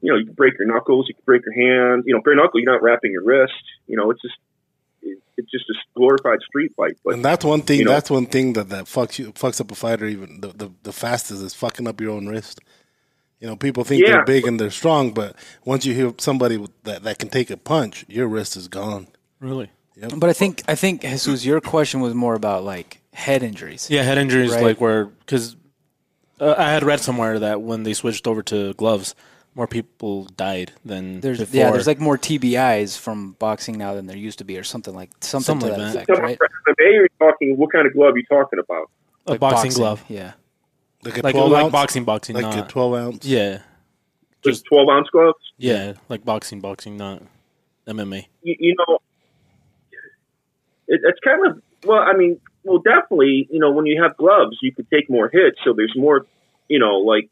you 0.00 0.12
know 0.12 0.18
you 0.18 0.26
can 0.26 0.34
break 0.34 0.54
your 0.58 0.68
knuckles, 0.68 1.06
you 1.08 1.14
can 1.14 1.22
break 1.24 1.42
your 1.44 1.54
hands. 1.54 2.04
You 2.06 2.14
know, 2.14 2.22
bare 2.22 2.34
knuckle, 2.36 2.60
you're 2.60 2.70
not 2.72 2.82
wrapping 2.82 3.12
your 3.12 3.24
wrist. 3.24 3.52
You 3.86 3.96
know, 3.96 4.10
it's 4.10 4.22
just 4.22 4.34
it, 5.02 5.18
it's 5.36 5.50
just 5.50 5.64
a 5.70 5.74
glorified 5.96 6.40
street 6.42 6.72
fight. 6.76 6.96
But 7.04 7.14
and 7.14 7.24
that's 7.24 7.44
one 7.44 7.62
thing. 7.62 7.78
you 7.80 7.84
know- 7.84 7.92
that's 7.92 8.10
one 8.10 8.26
thing 8.26 8.52
that 8.54 8.68
that 8.70 8.84
fucks 8.84 9.18
you 9.18 9.32
fucks 9.32 9.60
up 9.60 9.70
a 9.70 9.74
fighter 9.74 10.06
even 10.06 10.40
the, 10.40 10.48
the 10.48 10.70
the 10.82 10.92
fastest 10.92 11.42
is 11.42 11.54
fucking 11.54 11.86
up 11.86 12.00
your 12.00 12.12
own 12.12 12.26
wrist. 12.26 12.60
You 13.40 13.46
know, 13.46 13.54
people 13.56 13.84
think 13.84 14.02
Yeah. 14.04 14.14
they're 14.14 14.24
big 14.24 14.46
and 14.48 14.58
they're 14.58 14.70
strong, 14.70 15.12
but 15.12 15.36
once 15.64 15.86
you 15.86 15.94
hear 15.94 16.12
somebody 16.18 16.64
that 16.84 17.04
that 17.04 17.18
can 17.18 17.28
take 17.28 17.50
a 17.50 17.56
punch, 17.56 18.04
your 18.08 18.26
wrist 18.26 18.56
is 18.56 18.66
gone. 18.68 19.06
Really? 19.40 19.70
But 20.16 20.28
I 20.30 20.32
think 20.32 20.62
I 20.68 20.74
think 20.76 21.02
Jesus, 21.02 21.44
your 21.44 21.60
question 21.60 22.00
was 22.00 22.14
more 22.14 22.34
about 22.34 22.62
like 22.64 23.00
head 23.12 23.42
injuries. 23.42 23.88
Yeah, 23.90 24.02
head 24.02 24.18
injuries 24.18 24.52
Right. 24.52 24.62
like 24.62 24.80
where 24.80 25.06
because 25.06 25.56
uh, 26.40 26.54
I 26.56 26.70
had 26.70 26.84
read 26.84 27.00
somewhere 27.00 27.38
that 27.40 27.62
when 27.62 27.82
they 27.82 27.94
switched 27.94 28.26
over 28.28 28.42
to 28.44 28.74
gloves, 28.74 29.14
more 29.58 29.66
people 29.66 30.24
died 30.36 30.72
than 30.84 31.20
There's 31.20 31.40
before. 31.40 31.56
yeah, 31.58 31.70
there's 31.72 31.86
like 31.86 31.98
more 32.00 32.16
TBIs 32.16 32.96
from 32.98 33.32
boxing 33.32 33.76
now 33.76 33.92
than 33.94 34.06
there 34.06 34.16
used 34.16 34.38
to 34.38 34.44
be, 34.44 34.56
or 34.56 34.62
something 34.62 34.94
like 34.94 35.10
something, 35.20 35.44
Something 35.44 35.68
to 35.70 35.76
like 35.76 35.92
that 35.94 36.06
that. 36.06 36.14
effect, 36.18 36.40
right? 36.40 36.76
MMA, 36.78 36.92
you're 36.94 37.08
talking 37.18 37.56
what 37.56 37.72
kind 37.72 37.86
of 37.86 37.92
glove 37.92 38.14
are 38.14 38.18
you 38.18 38.24
talking 38.30 38.58
about? 38.60 38.88
a 39.26 39.32
Like 39.32 39.40
boxing, 39.40 39.72
glove. 39.72 40.02
Yeah. 40.08 40.32
Like 41.04 41.18
a 41.18 41.22
like 41.22 41.34
twelve 41.34 41.50
like 41.50 41.64
ounce, 41.64 41.72
boxing, 41.72 42.04
boxing, 42.04 42.34
like 42.36 42.44
not 42.44 42.58
a 42.66 42.68
twelve 42.68 42.94
ounce. 42.94 43.24
yeah, 43.26 43.60
Just 44.44 44.64
twelve 44.64 44.88
ounce 44.88 45.08
gloves. 45.10 45.38
yeah, 45.58 45.94
like 46.08 46.24
boxing, 46.24 46.60
boxing, 46.60 46.96
not 46.96 47.22
MMA. 47.86 48.26
You, 48.42 48.56
you 48.58 48.74
know, 48.78 48.98
it, 50.88 51.00
it's 51.04 51.20
kind 51.24 51.46
of 51.46 51.62
well. 51.84 52.00
I 52.00 52.14
mean, 52.16 52.40
well, 52.64 52.78
definitely. 52.78 53.48
You 53.50 53.60
know, 53.60 53.70
when 53.72 53.86
you 53.86 54.02
have 54.02 54.16
gloves, 54.16 54.56
you 54.62 54.72
could 54.72 54.88
take 54.90 55.08
more 55.10 55.28
hits, 55.28 55.58
so 55.64 55.72
there's 55.72 55.94
more. 55.96 56.26
You 56.68 56.78
know, 56.78 56.98
like 56.98 57.28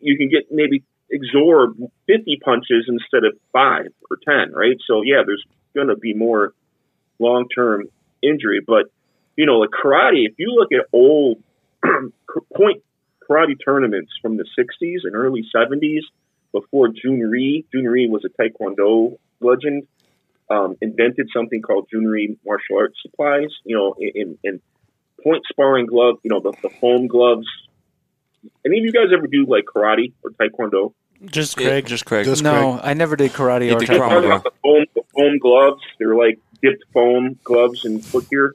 you 0.00 0.16
can 0.16 0.28
get 0.28 0.50
maybe 0.50 0.82
absorb 1.14 1.76
50 2.06 2.40
punches 2.44 2.86
instead 2.88 3.24
of 3.24 3.38
five 3.52 3.88
or 4.10 4.18
10, 4.24 4.52
right? 4.52 4.76
So, 4.86 5.02
yeah, 5.02 5.22
there's 5.26 5.44
going 5.74 5.88
to 5.88 5.96
be 5.96 6.14
more 6.14 6.52
long 7.18 7.48
term 7.54 7.88
injury. 8.22 8.60
But, 8.66 8.86
you 9.36 9.46
know, 9.46 9.58
like 9.58 9.70
karate, 9.70 10.26
if 10.26 10.34
you 10.38 10.54
look 10.54 10.72
at 10.72 10.86
old 10.92 11.42
point 12.56 12.82
karate 13.28 13.56
tournaments 13.64 14.12
from 14.20 14.36
the 14.36 14.44
60s 14.58 15.00
and 15.04 15.14
early 15.14 15.44
70s, 15.54 16.02
before 16.52 16.88
Jhoon 16.88 17.28
Rhee, 17.30 17.66
Jhoon 17.74 17.90
Rhee 17.90 18.08
was 18.08 18.24
a 18.24 18.42
Taekwondo 18.42 19.18
legend, 19.40 19.86
um, 20.50 20.76
invented 20.80 21.28
something 21.34 21.60
called 21.60 21.88
Jhoon 21.92 22.10
Rhee 22.10 22.38
martial 22.44 22.78
arts 22.78 22.96
supplies, 23.02 23.50
you 23.64 23.76
know, 23.76 23.94
in, 23.98 24.38
in 24.42 24.60
point 25.22 25.42
sparring 25.48 25.86
glove, 25.86 26.16
you 26.22 26.30
know, 26.30 26.40
the, 26.40 26.52
the 26.62 26.70
foam 26.80 27.06
gloves. 27.06 27.46
Any 28.66 28.78
of 28.78 28.84
you 28.84 28.92
guys 28.92 29.06
ever 29.16 29.26
do 29.26 29.46
like 29.46 29.64
karate 29.64 30.12
or 30.22 30.30
taekwondo? 30.30 30.92
Just 31.26 31.56
Craig. 31.56 31.86
Just 31.86 32.04
Craig. 32.06 32.24
Just 32.26 32.42
No, 32.42 32.78
I 32.82 32.94
never 32.94 33.16
did 33.16 33.32
karate 33.32 33.74
or 33.74 33.78
did 33.78 33.88
You 33.88 33.94
taekwondo. 33.96 34.26
about 34.26 34.44
the 34.44 34.50
foam, 34.62 34.84
the 34.94 35.02
foam 35.14 35.38
gloves. 35.38 35.82
They're 35.98 36.14
like 36.14 36.38
dipped 36.62 36.84
foam 36.92 37.38
gloves 37.44 37.84
and 37.84 38.04
footgear. 38.04 38.54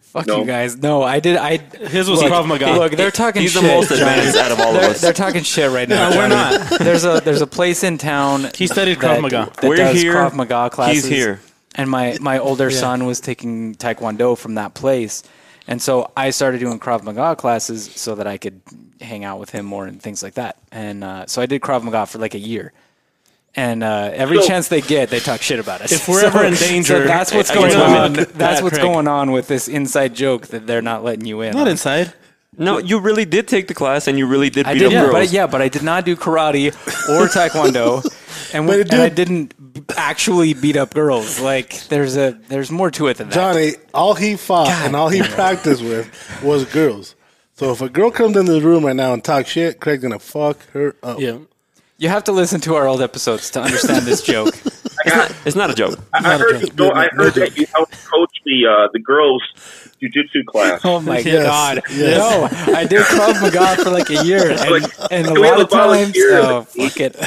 Fuck 0.00 0.26
No. 0.26 0.40
you 0.40 0.44
guys. 0.44 0.76
No, 0.76 1.02
I 1.02 1.20
did. 1.20 1.38
I 1.38 1.56
His 1.56 2.10
was 2.10 2.20
look, 2.22 2.30
Krav 2.30 2.46
Maga. 2.46 2.72
Look, 2.72 2.92
they're 2.92 3.10
talking 3.10 3.40
He's 3.40 3.54
the 3.54 3.62
most 3.62 3.90
advanced 3.90 4.36
out 4.36 4.52
of 4.52 4.60
all 4.60 4.74
of 4.74 4.80
They're, 4.82 4.90
us. 4.90 5.00
they're 5.00 5.12
talking 5.14 5.42
shit 5.42 5.70
right 5.70 5.88
now. 5.88 6.10
No, 6.10 6.16
we're 6.18 6.28
not. 6.28 6.78
There's 6.78 7.04
a 7.06 7.22
there's 7.24 7.40
a 7.40 7.46
place 7.46 7.82
in 7.82 7.96
town. 7.96 8.50
He 8.54 8.66
studied 8.66 9.00
that- 9.00 9.18
Krav 9.18 9.22
Maga. 9.22 9.50
That 9.62 9.68
We're 9.68 9.76
does 9.76 10.00
here. 10.02 10.12
Krav 10.14 10.34
Maga 10.34 10.68
classes. 10.68 11.04
He's 11.04 11.10
here. 11.10 11.40
And 11.74 11.88
my 11.88 12.18
my 12.20 12.38
older 12.38 12.70
son 12.70 13.06
was 13.06 13.20
taking 13.20 13.74
Taekwondo 13.76 14.36
from 14.36 14.56
that 14.56 14.74
place, 14.74 15.22
and 15.66 15.80
so 15.80 16.10
I 16.16 16.30
started 16.30 16.58
doing 16.60 16.78
Krav 16.80 17.02
Maga 17.02 17.36
classes 17.36 17.90
so 17.94 18.14
that 18.16 18.26
I 18.26 18.36
could 18.38 18.60
hang 19.00 19.24
out 19.24 19.38
with 19.38 19.50
him 19.50 19.64
more 19.66 19.86
and 19.86 20.00
things 20.00 20.22
like 20.22 20.34
that. 20.34 20.56
And 20.70 21.02
uh, 21.04 21.26
so 21.26 21.42
I 21.42 21.46
did 21.46 21.60
Krav 21.62 21.82
Maga 21.82 22.06
for 22.06 22.18
like 22.18 22.34
a 22.34 22.38
year. 22.38 22.72
And 23.54 23.82
uh, 23.84 24.10
every 24.14 24.40
So- 24.40 24.46
chance 24.48 24.68
they 24.68 24.80
get, 24.80 25.10
they 25.10 25.20
talk 25.20 25.42
shit 25.42 25.60
about 25.60 25.82
us. 25.82 25.92
If 25.92 26.08
we're 26.08 26.24
ever 26.24 26.44
in 26.44 26.54
danger 26.54 27.02
so 27.02 27.04
that's 27.04 27.32
what's 27.34 27.50
going 27.50 27.74
on. 27.76 28.12
That's 28.34 28.62
what's 28.62 28.78
going 28.78 29.06
on 29.08 29.30
with 29.30 29.46
this 29.46 29.68
inside 29.68 30.14
joke 30.14 30.46
that 30.48 30.66
they're 30.66 30.82
not 30.82 31.04
letting 31.04 31.26
you 31.26 31.42
in. 31.42 31.52
Not 31.52 31.62
on. 31.62 31.68
inside. 31.68 32.14
No, 32.58 32.76
you 32.78 32.98
really 33.00 33.24
did 33.24 33.48
take 33.48 33.66
the 33.68 33.74
class, 33.74 34.06
and 34.06 34.18
you 34.18 34.26
really 34.26 34.50
did 34.50 34.66
I 34.66 34.74
beat 34.74 34.80
did, 34.80 34.86
up 34.88 34.92
yeah, 34.92 35.00
girls. 35.02 35.12
but 35.12 35.32
yeah, 35.32 35.46
but 35.46 35.62
I 35.62 35.68
did 35.68 35.82
not 35.82 36.04
do 36.04 36.16
karate 36.16 36.68
or 37.08 37.26
taekwondo, 37.28 38.04
and, 38.54 38.66
But 38.66 38.76
we- 38.76 38.82
and 38.82 38.92
I 38.94 39.08
did- 39.08 39.14
didn't 39.14 39.54
actually 39.96 40.52
beat 40.52 40.76
up 40.76 40.92
girls. 40.92 41.40
Like 41.40 41.80
there's 41.88 42.16
a 42.16 42.38
there's 42.48 42.70
more 42.70 42.90
to 42.92 43.06
it 43.08 43.16
than 43.16 43.28
that. 43.30 43.34
Johnny, 43.34 43.72
all 43.94 44.14
he 44.14 44.36
fought 44.36 44.68
and 44.68 44.94
all 44.94 45.08
he 45.08 45.22
practiced 45.22 45.82
with 45.82 46.10
was 46.42 46.66
girls. 46.66 47.14
So 47.54 47.72
if 47.72 47.80
a 47.80 47.88
girl 47.88 48.10
comes 48.10 48.36
into 48.36 48.52
the 48.52 48.60
room 48.60 48.84
right 48.84 48.96
now 48.96 49.14
and 49.14 49.24
talks 49.24 49.48
shit, 49.50 49.80
Craig's 49.80 50.02
gonna 50.02 50.18
fuck 50.18 50.58
her 50.72 50.94
up. 51.02 51.20
Yeah. 51.20 51.38
You 51.96 52.08
have 52.10 52.24
to 52.24 52.32
listen 52.32 52.60
to 52.62 52.74
our 52.74 52.86
old 52.86 53.00
episodes 53.00 53.48
to 53.50 53.62
understand 53.62 54.04
this 54.04 54.22
joke. 54.22 54.48
it's, 54.64 55.06
not, 55.06 55.36
it's 55.46 55.56
not 55.56 55.70
a 55.70 55.74
joke. 55.74 55.98
I, 56.12 56.34
I 56.34 56.38
heard, 56.38 56.60
you 56.62 56.72
know, 56.74 56.90
I 56.92 57.08
heard 57.12 57.34
that 57.34 57.56
you 57.56 57.66
helped 57.74 57.92
coach 58.10 58.30
the 58.44 58.66
uh, 58.66 58.88
the 58.92 58.98
girls 58.98 59.42
jujitsu 60.02 60.44
class. 60.46 60.80
Oh 60.84 61.00
my 61.00 61.18
Yes, 61.20 61.44
god! 61.46 61.82
yes. 61.92 62.18
No, 62.18 62.48
I 62.74 62.84
did 62.84 63.00
Krav 63.02 63.40
Maga 63.40 63.82
for 63.82 63.90
like 63.90 64.10
a 64.10 64.24
year, 64.24 64.50
and, 64.50 64.60
Like, 64.70 64.82
and 65.10 65.26
a 65.26 65.32
can 65.32 65.40
we 65.40 65.48
lot 65.48 65.58
have 65.58 65.60
of 65.60 65.66
a 65.66 65.70
times, 65.70 66.12
volunteer? 66.12 66.32
oh 66.34 66.62
fuck 66.64 67.00
it. 67.00 67.16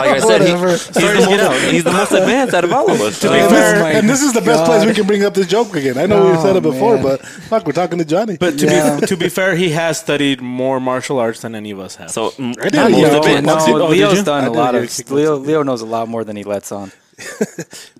Like 0.00 0.10
I 0.10 0.18
said, 0.20 0.42
he, 0.42 0.52
Whatever. 0.52 0.70
he's, 0.70 0.88
the 0.88 1.36
most, 1.36 1.70
he's 1.70 1.84
the 1.84 1.92
most 1.92 2.12
advanced 2.12 2.54
out 2.54 2.64
of 2.64 2.72
all 2.72 2.90
of 2.90 3.00
us. 3.00 3.20
To 3.20 3.28
be 3.28 3.34
And, 3.34 3.50
fair- 3.50 3.72
this, 3.74 3.82
Oh 3.82 3.98
and 3.98 4.08
this 4.08 4.22
is 4.22 4.32
the 4.32 4.40
best 4.40 4.64
place 4.64 4.86
we 4.86 4.94
can 4.94 5.06
bring 5.06 5.24
up 5.24 5.34
this 5.34 5.46
joke 5.46 5.74
again. 5.76 5.98
I 5.98 6.06
know 6.06 6.24
we 6.24 6.30
Oh, 6.32 6.42
said 6.42 6.56
it 6.56 6.62
before, 6.62 6.94
man. 6.94 7.02
but 7.02 7.26
fuck, 7.26 7.66
we're 7.66 7.72
talking 7.72 7.98
to 7.98 8.04
Johnny. 8.04 8.36
But 8.38 8.58
to 8.58 8.66
Yeah. 8.66 9.00
be 9.00 9.06
to 9.06 9.16
be 9.16 9.28
fair, 9.28 9.54
he 9.56 9.70
has 9.70 9.98
studied 9.98 10.40
more 10.40 10.80
martial 10.80 11.18
arts 11.18 11.40
than 11.42 11.54
any 11.54 11.70
of 11.72 11.80
us 11.80 11.96
have. 11.96 12.10
So 12.10 12.30
mm, 12.30 12.58
I 12.60 12.64
did, 12.64 12.74
No, 12.74 12.86
yeah. 12.88 13.40
most 13.40 13.68
no, 13.68 13.82
Oh, 13.82 13.88
Leo's 13.88 14.22
done 14.22 14.44
I 14.44 14.46
a 14.46 14.50
did 14.50 14.56
lot 14.56 14.74
of. 14.74 15.10
Leo, 15.10 15.36
Leo 15.36 15.62
knows 15.62 15.80
a 15.82 15.86
lot 15.86 16.08
more 16.08 16.24
than 16.24 16.36
he 16.36 16.44
lets 16.44 16.72
on. 16.72 16.92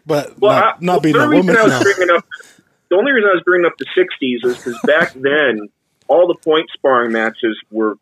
but 0.06 0.38
Well, 0.40 0.52
not, 0.59 0.64
I, 0.64 0.76
not 0.80 1.02
the 1.02 1.12
being 1.12 1.16
a 1.16 1.28
woman. 1.28 1.56
I 1.56 1.62
was 1.64 1.72
no. 1.72 1.83
bringing 1.83 2.16
up 2.16 2.24
the 2.90 2.96
only 2.96 3.12
reason 3.12 3.31
I 3.31 3.35
was 3.35 3.42
bringing 3.44 3.66
up 3.66 3.79
the 3.79 3.87
'60s 3.96 4.44
is 4.44 4.57
because 4.57 4.79
back 4.85 5.12
then 5.14 5.68
all 6.09 6.26
the 6.26 6.35
point 6.35 6.68
sparring 6.74 7.12
matches 7.12 7.59
were 7.70 7.96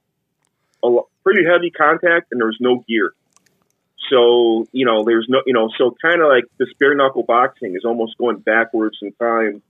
a 0.83 1.01
pretty 1.23 1.45
heavy 1.45 1.71
contact 1.71 2.29
and 2.33 2.41
there 2.41 2.47
was 2.47 2.57
no 2.61 2.85
gear. 2.89 3.13
So 4.11 4.67
you 4.73 4.87
know, 4.87 5.05
there's 5.05 5.27
no 5.29 5.43
you 5.47 5.53
know, 5.53 5.71
so 5.77 5.95
kind 6.01 6.23
of 6.23 6.29
like 6.29 6.45
this 6.59 6.69
bare 6.79 6.95
knuckle 6.95 7.23
boxing 7.23 7.75
is 7.77 7.85
almost 7.85 8.17
going 8.17 8.39
backwards 8.39 8.99
in 9.03 9.13
time. 9.13 9.63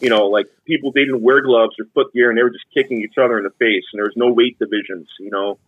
You 0.00 0.10
know, 0.10 0.26
like 0.26 0.46
people 0.66 0.92
they 0.92 1.04
didn't 1.04 1.22
wear 1.22 1.40
gloves 1.40 1.76
or 1.78 1.86
foot 1.94 2.12
gear 2.12 2.28
and 2.28 2.38
they 2.38 2.42
were 2.42 2.50
just 2.50 2.66
kicking 2.74 3.00
each 3.02 3.18
other 3.18 3.38
in 3.38 3.44
the 3.44 3.50
face 3.50 3.84
and 3.92 3.98
there 3.98 4.04
was 4.04 4.16
no 4.16 4.32
weight 4.32 4.58
divisions. 4.58 5.08
You 5.18 5.30
know, 5.30 5.58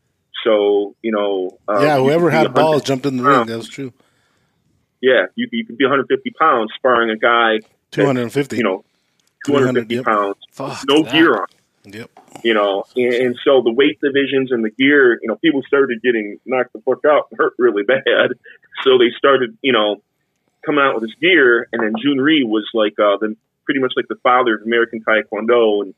so 0.45 0.95
you 1.03 1.13
know, 1.13 1.59
um, 1.67 1.83
yeah, 1.83 1.97
whoever 1.97 2.31
had 2.31 2.49
100 2.49 2.55
balls 2.55 2.83
jumped 2.83 3.07
in 3.07 3.17
the 3.17 3.23
ring. 3.23 3.35
pounds. 3.35 3.51
That's 3.51 3.69
true. 3.69 3.93
Yeah, 5.01 5.27
you, 5.37 5.49
you 5.53 5.65
could 5.65 5.79
be 5.79 5.85
150 5.85 6.31
pounds 6.31 6.73
sparring 6.77 7.11
a 7.11 7.17
guy. 7.17 7.61
that, 7.61 7.93
250. 7.93 8.57
You 8.57 8.63
know, 8.65 8.79
200, 8.79 8.85
250 9.49 9.95
yep. 9.95 10.05
pounds, 10.05 10.37
Fuck 10.53 10.85
no 10.89 11.03
that. 11.03 11.13
gear 11.13 11.37
on. 11.37 11.47
Yep. 11.85 12.11
You 12.45 12.55
know, 12.55 12.85
and, 12.97 13.15
and 13.15 13.37
so 13.45 13.63
the 13.63 13.73
weight 13.73 13.99
divisions 14.01 14.53
and 14.53 14.65
the 14.65 14.71
gear, 14.71 15.19
you 15.23 15.29
know, 15.29 15.37
people 15.37 15.63
started 15.67 16.03
getting 16.03 16.39
knocked 16.45 16.73
the 16.73 16.81
fuck 16.81 17.05
out 17.07 17.29
hurt 17.37 17.55
really 17.59 17.83
bad. 17.83 18.05
So 18.85 18.97
they 18.97 19.11
started, 19.19 19.59
you 19.61 19.73
know, 19.73 19.97
coming 20.65 20.85
out 20.85 20.95
with 20.95 21.03
this 21.03 21.15
gear, 21.21 21.67
and 21.73 21.83
then 21.83 21.95
Jhoon 21.95 22.23
Rhee 22.23 22.45
was 22.45 22.65
like 22.73 22.93
uh, 22.93 23.17
the 23.21 23.35
pretty 23.65 23.81
much 23.81 23.93
like 23.97 24.07
the 24.09 24.15
father 24.23 24.55
of 24.55 24.63
American 24.63 25.03
Taekwondo, 25.03 25.83
and 25.83 25.95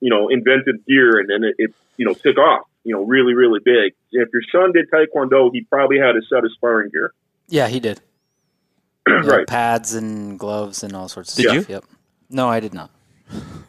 you 0.00 0.10
know, 0.10 0.28
invented 0.30 0.84
gear, 0.84 1.20
and 1.20 1.28
then 1.30 1.44
it, 1.44 1.54
it 1.58 1.74
you 1.96 2.04
know 2.04 2.14
took 2.14 2.38
off, 2.38 2.66
you 2.82 2.92
know, 2.92 3.04
really 3.04 3.34
really 3.34 3.60
big. 3.64 3.94
If 4.10 4.30
your 4.32 4.42
son 4.50 4.72
did 4.72 4.90
Taekwondo, 4.90 5.50
he 5.52 5.60
probably 5.62 5.98
had 5.98 6.16
a 6.16 6.22
set 6.28 6.44
of 6.44 6.50
sparring 6.54 6.90
gear, 6.90 7.12
Yeah, 7.48 7.68
he 7.68 7.78
did. 7.78 8.00
Yeah, 9.08 9.20
right? 9.20 9.46
Pads 9.46 9.94
and 9.94 10.38
gloves 10.38 10.82
and 10.82 10.94
all 10.94 11.08
sorts 11.08 11.38
of 11.38 11.44
Did 11.44 11.50
stuff. 11.50 11.68
you? 11.68 11.74
Yep. 11.76 11.84
No, 12.30 12.48
I 12.48 12.60
did 12.60 12.74
not. 12.74 12.90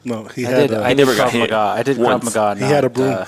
No, 0.06 0.26
he 0.26 0.46
I 0.46 0.50
had. 0.50 0.70
did. 0.70 0.78
uh, 0.78 0.82
I 0.84 0.94
never 0.94 1.16
got 1.16 1.30
Krav 1.30 1.32
hit 1.32 1.40
Maga. 1.52 1.56
I 1.58 1.84
did 1.84 1.98
once. 1.98 2.24
Krav 2.26 2.36
Maga. 2.36 2.60
He 2.66 2.72
had 2.72 2.84
a 2.86 2.90
not, 2.90 2.94
broom. 2.94 3.14
uh, 3.14 3.26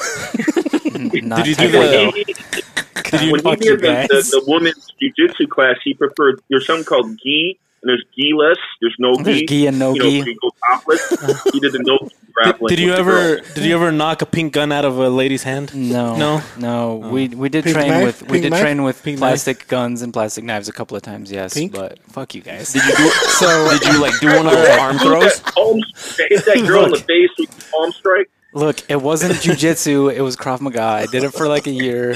not 1.28 1.46
Did 1.46 1.60
you 1.60 1.67
do 1.67 1.80
And 1.82 2.13
Did 2.13 3.12
when 3.12 3.20
he, 3.20 3.32
when 3.32 3.39
he 3.39 3.41
fuck 3.41 3.60
did 3.60 3.80
the, 3.82 3.88
the, 3.88 4.08
guys? 4.10 4.30
the 4.32 4.44
women's 4.48 4.88
jujitsu 5.02 5.50
class, 5.50 5.76
he 5.84 5.94
preferred 5.94 6.41
there's 6.50 6.65
something 6.65 6.86
called 6.86 7.17
gi, 7.22 7.60
and 7.82 7.89
there's 7.89 8.04
gi-less. 8.15 8.58
There's 8.80 8.96
no 9.00 9.15
There's 9.22 9.39
gi. 9.39 9.46
gi 9.48 9.67
and 9.67 9.80
no 9.80 9.94
you 9.94 10.02
gi. 10.02 10.20
where 10.20 10.30
you 10.30 10.38
go 10.41 10.52
topless. 10.70 11.10
he 11.52 11.60
did 11.60 11.74
the 11.74 11.80
no 11.80 11.98
gi 12.08 12.15
grappling. 12.34 12.70
did 12.70 12.80
you 12.80 12.94
ever 12.94 13.38
did 13.56 13.63
you 13.65 13.74
ever 13.76 13.91
knock 13.91 14.22
a 14.22 14.26
pink 14.26 14.54
gun 14.54 14.72
out 14.72 14.86
of 14.86 14.98
a 14.98 15.10
lady's 15.10 15.44
hand? 15.44 15.74
No, 15.76 16.15
No? 16.15 16.41
no. 16.58 17.02
Oh. 17.04 17.10
We 17.10 17.28
we 17.30 17.50
did 17.50 17.63
Pink 17.63 17.76
train 17.76 17.89
knife? 17.89 18.06
with 18.06 18.22
we 18.24 18.28
Pink 18.34 18.44
did 18.44 18.50
knife? 18.52 18.62
train 18.62 18.84
with 18.84 19.04
Pink 19.04 19.17
plastic 19.20 19.67
guns 19.67 20.02
and 20.02 20.12
plastic 20.13 20.44
knives 20.44 20.67
a 20.67 20.74
couple 20.74 20.96
of 20.98 21.04
times. 21.04 21.32
Yes, 21.32 21.54
Pink? 21.54 21.72
but 21.74 22.00
fuck 22.10 22.34
you 22.36 22.41
guys. 22.41 22.74
did 22.74 22.84
you 22.86 22.96
do? 22.98 23.10
So 23.41 23.70
did 23.80 23.94
you 23.94 24.02
like 24.02 24.20
do 24.20 24.28
one 24.36 24.46
of 24.48 24.54
those 24.60 24.78
arm 24.78 24.98
throws? 25.00 25.39
palm- 25.41 25.80
hit 26.17 26.46
that 26.46 26.63
girl 26.67 26.86
in 26.86 26.91
the 26.91 26.98
face 27.08 27.30
with 27.38 27.50
the 27.50 27.65
palm 27.72 27.91
strike. 27.91 28.30
Look, 28.54 28.89
it 28.91 29.02
wasn't 29.02 29.34
jujitsu. 29.36 30.13
It 30.13 30.22
was 30.22 30.36
Krav 30.36 30.60
Maga. 30.62 30.82
I 30.82 31.06
did 31.06 31.24
it 31.24 31.32
for 31.34 31.48
like 31.48 31.67
a 31.67 31.72
year, 31.72 32.15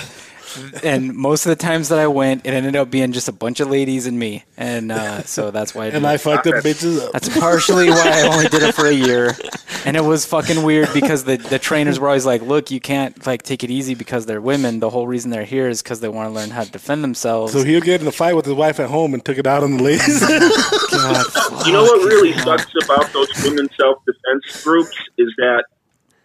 and 0.84 1.13
most 1.13 1.46
of 1.46 1.50
the 1.50 1.56
times 1.56 1.89
that 1.89 2.00
I 2.00 2.08
went, 2.08 2.46
it 2.46 2.54
ended 2.54 2.76
up 2.76 2.89
being 2.89 3.12
just 3.12 3.28
a 3.28 3.32
bunch 3.32 3.60
of 3.60 3.70
ladies 3.70 4.06
and 4.08 4.18
me, 4.18 4.44
and 4.58 4.91
uh, 4.91 5.24
so 5.24 5.52
that's 5.52 5.74
why. 5.76 5.86
I 5.86 5.88
and. 5.89 6.06
I 6.06 6.18
fucked 6.18 6.48
up 6.48 6.56
bitches 6.63 7.04
up. 7.04 7.12
That's 7.13 7.30
partially 7.38 7.89
why 7.89 8.12
I 8.13 8.22
only 8.34 8.48
did 8.48 8.63
it 8.63 8.76
for 8.76 8.86
a 8.86 8.94
year, 8.94 9.36
and 9.86 9.98
it 9.98 10.04
was 10.04 10.26
fucking 10.26 10.63
weird 10.63 10.89
because 10.94 11.24
the 11.24 11.38
the 11.38 11.60
trainers 11.60 12.00
were 12.00 12.08
always 12.08 12.26
like, 12.26 12.41
"Look, 12.41 12.72
you 12.72 12.80
can't 12.80 13.26
like 13.26 13.44
take 13.44 13.63
it 13.63 13.72
easy 13.72 13.96
because 13.96 14.26
they're 14.26 14.41
women. 14.41 14.80
The 14.80 14.89
whole 14.89 15.08
reason 15.08 15.32
they're 15.32 15.44
here 15.44 15.68
is 15.68 15.82
because 15.82 16.00
they 16.00 16.10
want 16.10 16.30
to 16.30 16.34
learn 16.34 16.50
how 16.50 16.63
to 16.63 16.72
defend 16.72 17.04
themselves." 17.04 17.54
So 17.54 17.63
he'll 17.63 17.82
get 17.82 18.02
in 18.02 18.08
a 18.08 18.12
fight 18.12 18.36
with 18.36 18.46
his 18.46 18.54
wife 18.54 18.80
at 18.80 18.89
home 18.89 19.13
and 19.13 19.24
took 19.24 19.38
it 19.38 19.48
out 19.48 19.63
on 19.63 19.78
the 19.78 19.84
ladies. 19.84 20.20
God, 20.91 21.26
You 21.65 21.74
know 21.74 21.84
what 21.84 22.06
really 22.06 22.34
sucks 22.34 22.72
about 22.84 23.12
those 23.13 23.28
women 23.44 23.68
self 23.80 23.98
defense 24.06 24.63
groups 24.63 24.96
is 25.18 25.34
that 25.38 25.65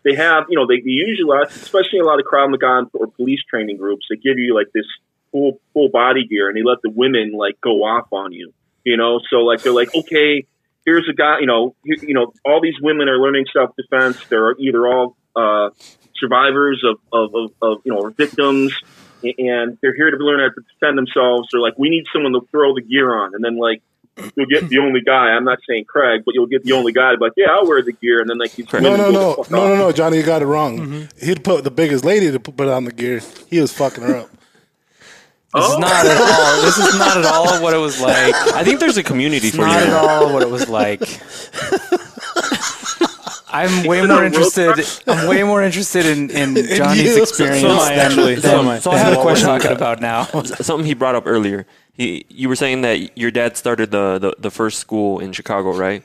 they 0.05 0.15
have, 0.15 0.45
you 0.49 0.57
know, 0.57 0.67
they, 0.67 0.81
they 0.81 0.91
usually, 0.91 1.31
especially 1.49 1.99
a 1.99 2.05
lot 2.05 2.19
of 2.21 2.27
Krav 2.27 2.51
Maga 2.51 2.89
or 2.95 3.07
police 3.09 3.41
training 3.49 3.77
groups, 3.77 4.07
they 4.09 4.17
give 4.17 4.39
you 4.39 4.55
like 4.55 4.69
this 4.73 4.87
full 5.33 5.61
full 5.73 5.89
body 5.89 6.27
gear 6.27 6.49
and 6.49 6.57
they 6.57 6.63
let 6.63 6.79
the 6.83 6.91
women 6.91 7.33
like 7.33 7.61
go 7.61 7.83
off 7.83 8.09
on 8.13 8.33
you. 8.33 8.53
You 8.85 8.97
know, 8.97 9.21
so 9.31 9.39
like 9.39 9.63
they're 9.63 9.75
like, 9.75 9.95
okay, 9.95 10.47
here's 10.85 11.07
a 11.09 11.13
guy. 11.13 11.41
You 11.41 11.47
know, 11.47 11.75
you, 11.85 11.97
you 12.01 12.15
know, 12.15 12.33
all 12.45 12.61
these 12.63 12.81
women 12.81 13.09
are 13.09 13.19
learning 13.19 13.45
self 13.53 13.71
defense. 13.77 14.19
They're 14.29 14.57
either 14.59 14.87
all 14.89 15.17
uh, 15.37 15.71
survivors 16.17 16.83
of, 16.85 16.99
of, 17.13 17.35
of, 17.35 17.51
of 17.61 17.79
you 17.85 17.93
know 17.93 18.09
victims. 18.11 18.75
And 19.23 19.77
they're 19.83 19.95
here 19.95 20.11
to 20.11 20.17
learn 20.17 20.41
how 20.41 20.47
to 20.47 20.63
defend 20.73 20.97
themselves. 20.97 21.49
They're 21.53 21.61
like, 21.61 21.79
we 21.79 21.91
need 21.91 22.05
someone 22.11 22.33
to 22.33 22.41
throw 22.51 22.75
the 22.75 22.81
gear 22.81 23.15
on, 23.15 23.35
and 23.35 23.45
then 23.45 23.59
like 23.59 23.83
you'll 24.37 24.47
get 24.47 24.69
the 24.69 24.79
only 24.79 25.01
guy. 25.01 25.31
I'm 25.31 25.45
not 25.45 25.59
saying 25.69 25.85
Craig, 25.85 26.23
but 26.25 26.35
you'll 26.35 26.47
get 26.47 26.65
the 26.65 26.73
only 26.73 26.93
guy. 26.93 27.17
But 27.17 27.33
yeah, 27.37 27.49
I'll 27.51 27.67
wear 27.67 27.83
the 27.83 27.93
gear, 27.93 28.21
and 28.21 28.29
then 28.29 28.39
like 28.39 28.53
he's 28.53 28.73
No, 28.73 28.81
no, 28.81 28.97
no, 28.97 29.11
no, 29.11 29.45
no, 29.51 29.77
no, 29.77 29.93
Johnny, 29.93 30.19
you 30.19 30.23
got 30.23 30.43
it 30.43 30.47
wrong. 30.47 30.79
Mm-hmm. 30.79 31.27
He'd 31.27 31.45
put 31.45 31.65
the 31.65 31.71
biggest 31.71 32.05
lady 32.05 32.31
to 32.31 32.41
put 32.41 32.69
on 32.69 32.85
the 32.85 32.93
gear. 32.93 33.21
He 33.49 33.61
was 33.61 33.73
fucking 33.73 34.05
her 34.05 34.17
up. 34.17 34.31
This 35.53 35.65
is 35.65 35.75
oh. 35.75 35.79
not 35.79 36.07
at 36.07 36.21
all. 36.21 36.63
This 36.63 36.79
is 36.79 36.99
not 36.99 37.17
at 37.17 37.25
all 37.25 37.63
what 37.63 37.75
it 37.75 37.79
was 37.79 38.01
like. 38.01 38.35
I 38.55 38.63
think 38.63 38.79
there's 38.79 38.97
a 38.97 39.03
community 39.03 39.51
for 39.51 39.63
it. 39.63 39.67
Not 39.67 39.83
at 39.83 39.93
all 39.93 40.33
what 40.33 40.43
it 40.43 40.51
was 40.51 40.69
like. 40.69 41.01
I'm 43.53 43.85
way 43.85 44.07
more 44.07 44.25
interested. 44.25 44.87
I'm 45.07 45.29
way 45.29 45.43
more 45.43 45.63
interested 45.63 46.07
in, 46.07 46.31
in 46.31 46.55
Johnny's 46.77 47.17
you. 47.17 47.23
experience 47.23 47.63
So 47.63 47.71
am 47.71 47.79
I, 47.81 47.89
than, 47.97 47.99
actually. 47.99 48.37
So 48.37 48.43
than- 48.43 48.59
am 48.61 48.69
I. 48.69 48.79
So 48.79 48.91
I 48.91 48.95
than 48.95 49.05
had 49.05 49.13
a 49.13 49.17
what 49.17 49.23
question. 49.23 49.49
we're 49.49 49.59
talking 49.59 49.77
about 49.77 50.01
now. 50.01 50.25
Something 50.45 50.87
he 50.87 50.95
brought 50.95 51.15
up 51.15 51.25
earlier. 51.27 51.67
He, 52.01 52.25
you 52.31 52.49
were 52.49 52.57
saying 52.57 52.81
that 52.81 53.19
your 53.19 53.31
dad 53.31 53.59
started 53.59 53.91
the, 53.91 54.19
the, 54.19 54.35
the 54.39 54.51
first 54.51 54.79
school 54.79 55.19
in 55.21 55.33
Chicago, 55.33 55.77
right? 55.77 56.03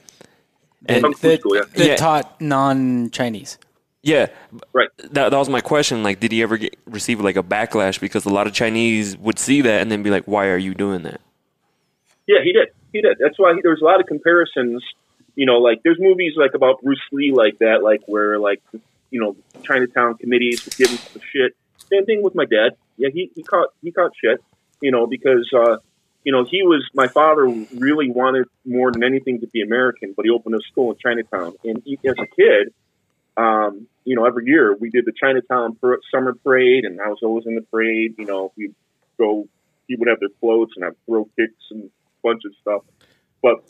And 0.88 1.02
Kung 1.04 1.14
fu 1.14 1.30
that, 1.30 1.40
school, 1.40 1.56
yeah. 1.56 1.62
that 1.74 1.88
Yeah. 1.88 1.96
taught 1.96 2.42
non-Chinese. 2.42 3.58
Yeah, 4.04 4.28
Right. 4.74 4.90
that, 4.98 5.30
that 5.32 5.38
was 5.38 5.48
my 5.48 5.62
question. 5.62 6.04
Like, 6.04 6.20
did 6.20 6.34
he 6.34 6.42
ever 6.44 6.58
get, 6.58 6.76
receive 6.86 7.22
like 7.22 7.38
a 7.38 7.44
backlash 7.44 7.98
because 8.02 8.26
a 8.26 8.30
lot 8.30 8.46
of 8.46 8.52
Chinese 8.52 9.18
would 9.18 9.40
see 9.40 9.62
that 9.62 9.82
and 9.82 9.90
then 9.90 10.04
be 10.04 10.10
like, 10.12 10.26
"Why 10.26 10.48
are 10.50 10.58
you 10.58 10.74
doing 10.76 11.04
that?" 11.04 11.22
Yeah, 12.28 12.44
he 12.44 12.52
did. 12.52 12.68
He 12.92 13.02
did. 13.02 13.18
That's 13.20 13.40
why 13.40 13.54
he, 13.56 13.62
there's 13.64 13.82
a 13.82 13.86
lot 13.86 14.00
of 14.02 14.06
comparisons. 14.06 14.84
You 15.36 15.46
know, 15.48 15.58
like 15.60 15.82
there's 15.84 15.98
movies 16.00 16.34
like 16.36 16.54
about 16.54 16.82
Bruce 16.84 17.00
Lee 17.14 17.32
like 17.32 17.58
that, 17.60 17.82
like 17.84 18.02
where 18.06 18.38
like 18.38 18.62
you 19.12 19.20
know 19.22 19.36
Chinatown 19.64 20.18
committees 20.18 20.64
would 20.66 20.76
give 20.76 20.90
him 20.92 20.98
some 20.98 21.22
shit. 21.32 21.56
Same 21.90 22.06
thing 22.06 22.22
with 22.22 22.36
my 22.36 22.46
dad. 22.46 22.76
Yeah, 22.98 23.10
he, 23.12 23.32
he 23.34 23.42
caught 23.44 23.70
he 23.82 23.92
caught 23.92 24.12
shit. 24.22 24.44
You 24.82 24.92
know, 24.92 25.08
because 25.08 25.50
uh, 25.54 25.78
you 26.24 26.32
know 26.32 26.44
he 26.44 26.64
was 26.64 26.88
my 26.94 27.08
father 27.08 27.46
really 27.76 28.10
wanted 28.10 28.48
more 28.66 28.92
than 28.92 29.04
anything 29.04 29.42
to 29.42 29.48
be 29.48 29.62
American, 29.62 30.14
but 30.16 30.26
he 30.26 30.32
opened 30.32 30.56
a 30.56 30.62
school 30.72 30.92
in 30.92 30.98
Chinatown, 30.98 31.54
and 31.64 31.82
he, 31.86 31.98
as 32.06 32.16
a 32.20 32.28
kid, 32.36 32.74
um, 33.38 33.88
you 34.04 34.16
know, 34.16 34.26
every 34.26 34.46
year 34.46 34.76
we 34.76 34.90
did 34.90 35.06
the 35.06 35.14
Chinatown 35.20 35.78
summer 36.14 36.36
parade, 36.44 36.86
and 36.86 37.02
I 37.02 37.10
was 37.10 37.20
always 37.24 37.46
in 37.46 37.56
the 37.56 37.62
parade. 37.62 38.16
You 38.18 38.26
know, 38.26 38.54
we'd 38.56 38.76
go. 39.18 39.48
He 39.88 39.96
would 39.96 40.08
have 40.08 40.20
their 40.20 40.30
floats 40.40 40.74
and 40.76 40.84
have 40.84 40.96
throw 41.06 41.26
kicks 41.38 41.54
and 41.70 41.84
a 41.86 41.90
bunch 42.24 42.42
of 42.46 42.54
stuff. 42.62 42.82
But 43.42 43.64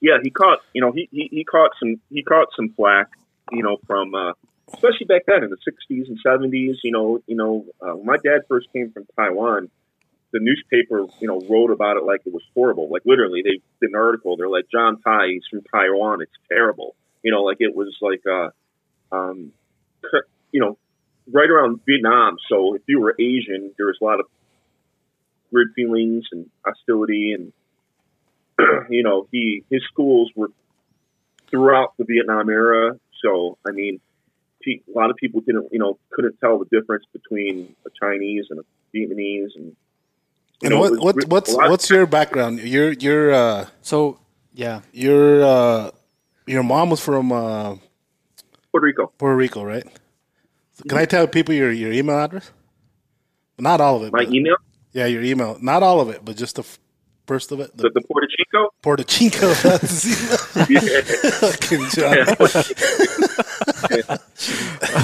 yeah, 0.00 0.18
he 0.22 0.30
caught 0.30 0.60
you 0.72 0.80
know 0.80 0.92
he, 0.92 1.08
he, 1.10 1.28
he 1.30 1.44
caught 1.44 1.72
some 1.78 2.00
he 2.10 2.22
caught 2.22 2.48
some 2.56 2.70
flack 2.70 3.08
you 3.52 3.62
know 3.62 3.78
from 3.86 4.14
uh, 4.14 4.32
especially 4.72 5.06
back 5.06 5.22
then 5.26 5.44
in 5.44 5.50
the 5.50 5.56
'60s 5.56 6.08
and 6.08 6.18
'70s. 6.24 6.76
You 6.82 6.92
know 6.92 7.22
you 7.26 7.36
know 7.36 7.66
uh, 7.80 7.96
my 8.02 8.16
dad 8.16 8.42
first 8.48 8.68
came 8.72 8.92
from 8.92 9.06
Taiwan, 9.16 9.70
the 10.32 10.40
newspaper 10.40 11.06
you 11.20 11.28
know 11.28 11.40
wrote 11.48 11.70
about 11.70 11.96
it 11.96 12.04
like 12.04 12.22
it 12.26 12.32
was 12.32 12.42
horrible. 12.54 12.88
Like 12.90 13.02
literally, 13.04 13.42
they 13.42 13.60
did 13.80 13.90
an 13.90 13.96
article. 13.96 14.36
They're 14.36 14.48
like 14.48 14.66
John 14.72 15.00
Tai, 15.00 15.28
he's 15.28 15.42
from 15.50 15.62
Taiwan. 15.62 16.22
It's 16.22 16.32
terrible. 16.48 16.94
You 17.22 17.32
know, 17.32 17.42
like 17.42 17.58
it 17.60 17.74
was 17.74 17.96
like 18.00 18.22
uh, 18.26 18.50
um, 19.14 19.52
you 20.52 20.60
know 20.60 20.78
right 21.32 21.48
around 21.48 21.80
Vietnam. 21.86 22.36
So 22.48 22.74
if 22.74 22.82
you 22.86 23.00
were 23.00 23.14
Asian, 23.18 23.72
there 23.76 23.86
was 23.86 23.98
a 24.00 24.04
lot 24.04 24.20
of 24.20 24.26
weird 25.50 25.72
feelings 25.74 26.24
and 26.32 26.48
hostility 26.64 27.32
and 27.32 27.52
you 28.90 29.02
know 29.02 29.26
he 29.30 29.64
his 29.70 29.82
schools 29.90 30.30
were 30.34 30.50
throughout 31.50 31.94
the 31.98 32.04
Vietnam 32.04 32.48
era 32.48 32.98
so 33.22 33.58
I 33.66 33.72
mean 33.72 34.00
a 34.66 34.80
lot 34.94 35.10
of 35.10 35.16
people 35.16 35.40
didn't 35.40 35.68
you 35.72 35.78
know 35.78 35.98
couldn't 36.10 36.38
tell 36.40 36.58
the 36.58 36.66
difference 36.66 37.04
between 37.12 37.74
a 37.86 37.90
Chinese 38.00 38.46
and 38.50 38.60
a 38.60 38.96
Vietnamese 38.96 39.56
and 39.56 39.74
And 40.62 40.70
know, 40.74 40.80
what, 40.80 40.98
what 41.00 41.24
what's 41.28 41.52
a 41.52 41.56
lot 41.56 41.64
of- 41.66 41.70
what's 41.70 41.88
your 41.90 42.06
background? 42.06 42.60
Your 42.60 42.92
your 42.92 43.32
uh, 43.32 43.66
So 43.82 44.18
yeah, 44.54 44.80
your 44.92 45.42
uh, 45.44 45.90
your 46.46 46.62
mom 46.62 46.90
was 46.90 47.00
from 47.00 47.32
uh, 47.32 47.76
Puerto 48.70 48.84
Rico 48.86 49.12
Puerto 49.18 49.36
Rico, 49.36 49.62
right? 49.64 49.84
So 50.72 50.84
can 50.88 50.98
I 50.98 51.04
tell 51.06 51.26
people 51.26 51.54
your 51.54 51.70
your 51.72 51.92
email 51.92 52.18
address? 52.18 52.50
Not 53.58 53.80
all 53.80 53.96
of 53.96 54.02
it. 54.04 54.12
my 54.12 54.24
but- 54.24 54.34
email 54.34 54.56
Yeah, 54.92 55.06
your 55.06 55.22
email. 55.22 55.56
Not 55.60 55.82
all 55.82 56.00
of 56.00 56.08
it, 56.10 56.24
but 56.24 56.36
just 56.36 56.56
the 56.56 56.64
first 57.26 57.52
of 57.52 57.60
it. 57.60 57.76
the, 57.76 57.84
The 57.84 57.90
the 57.94 58.00
Puerto 58.02 58.26
Chico 58.28 58.70
Porto 58.82 59.02
Chico. 59.04 59.48
That's 59.64 60.02
his 60.02 60.70
email. 60.70 61.02
Fucking 61.40 61.84
John. 61.94 62.26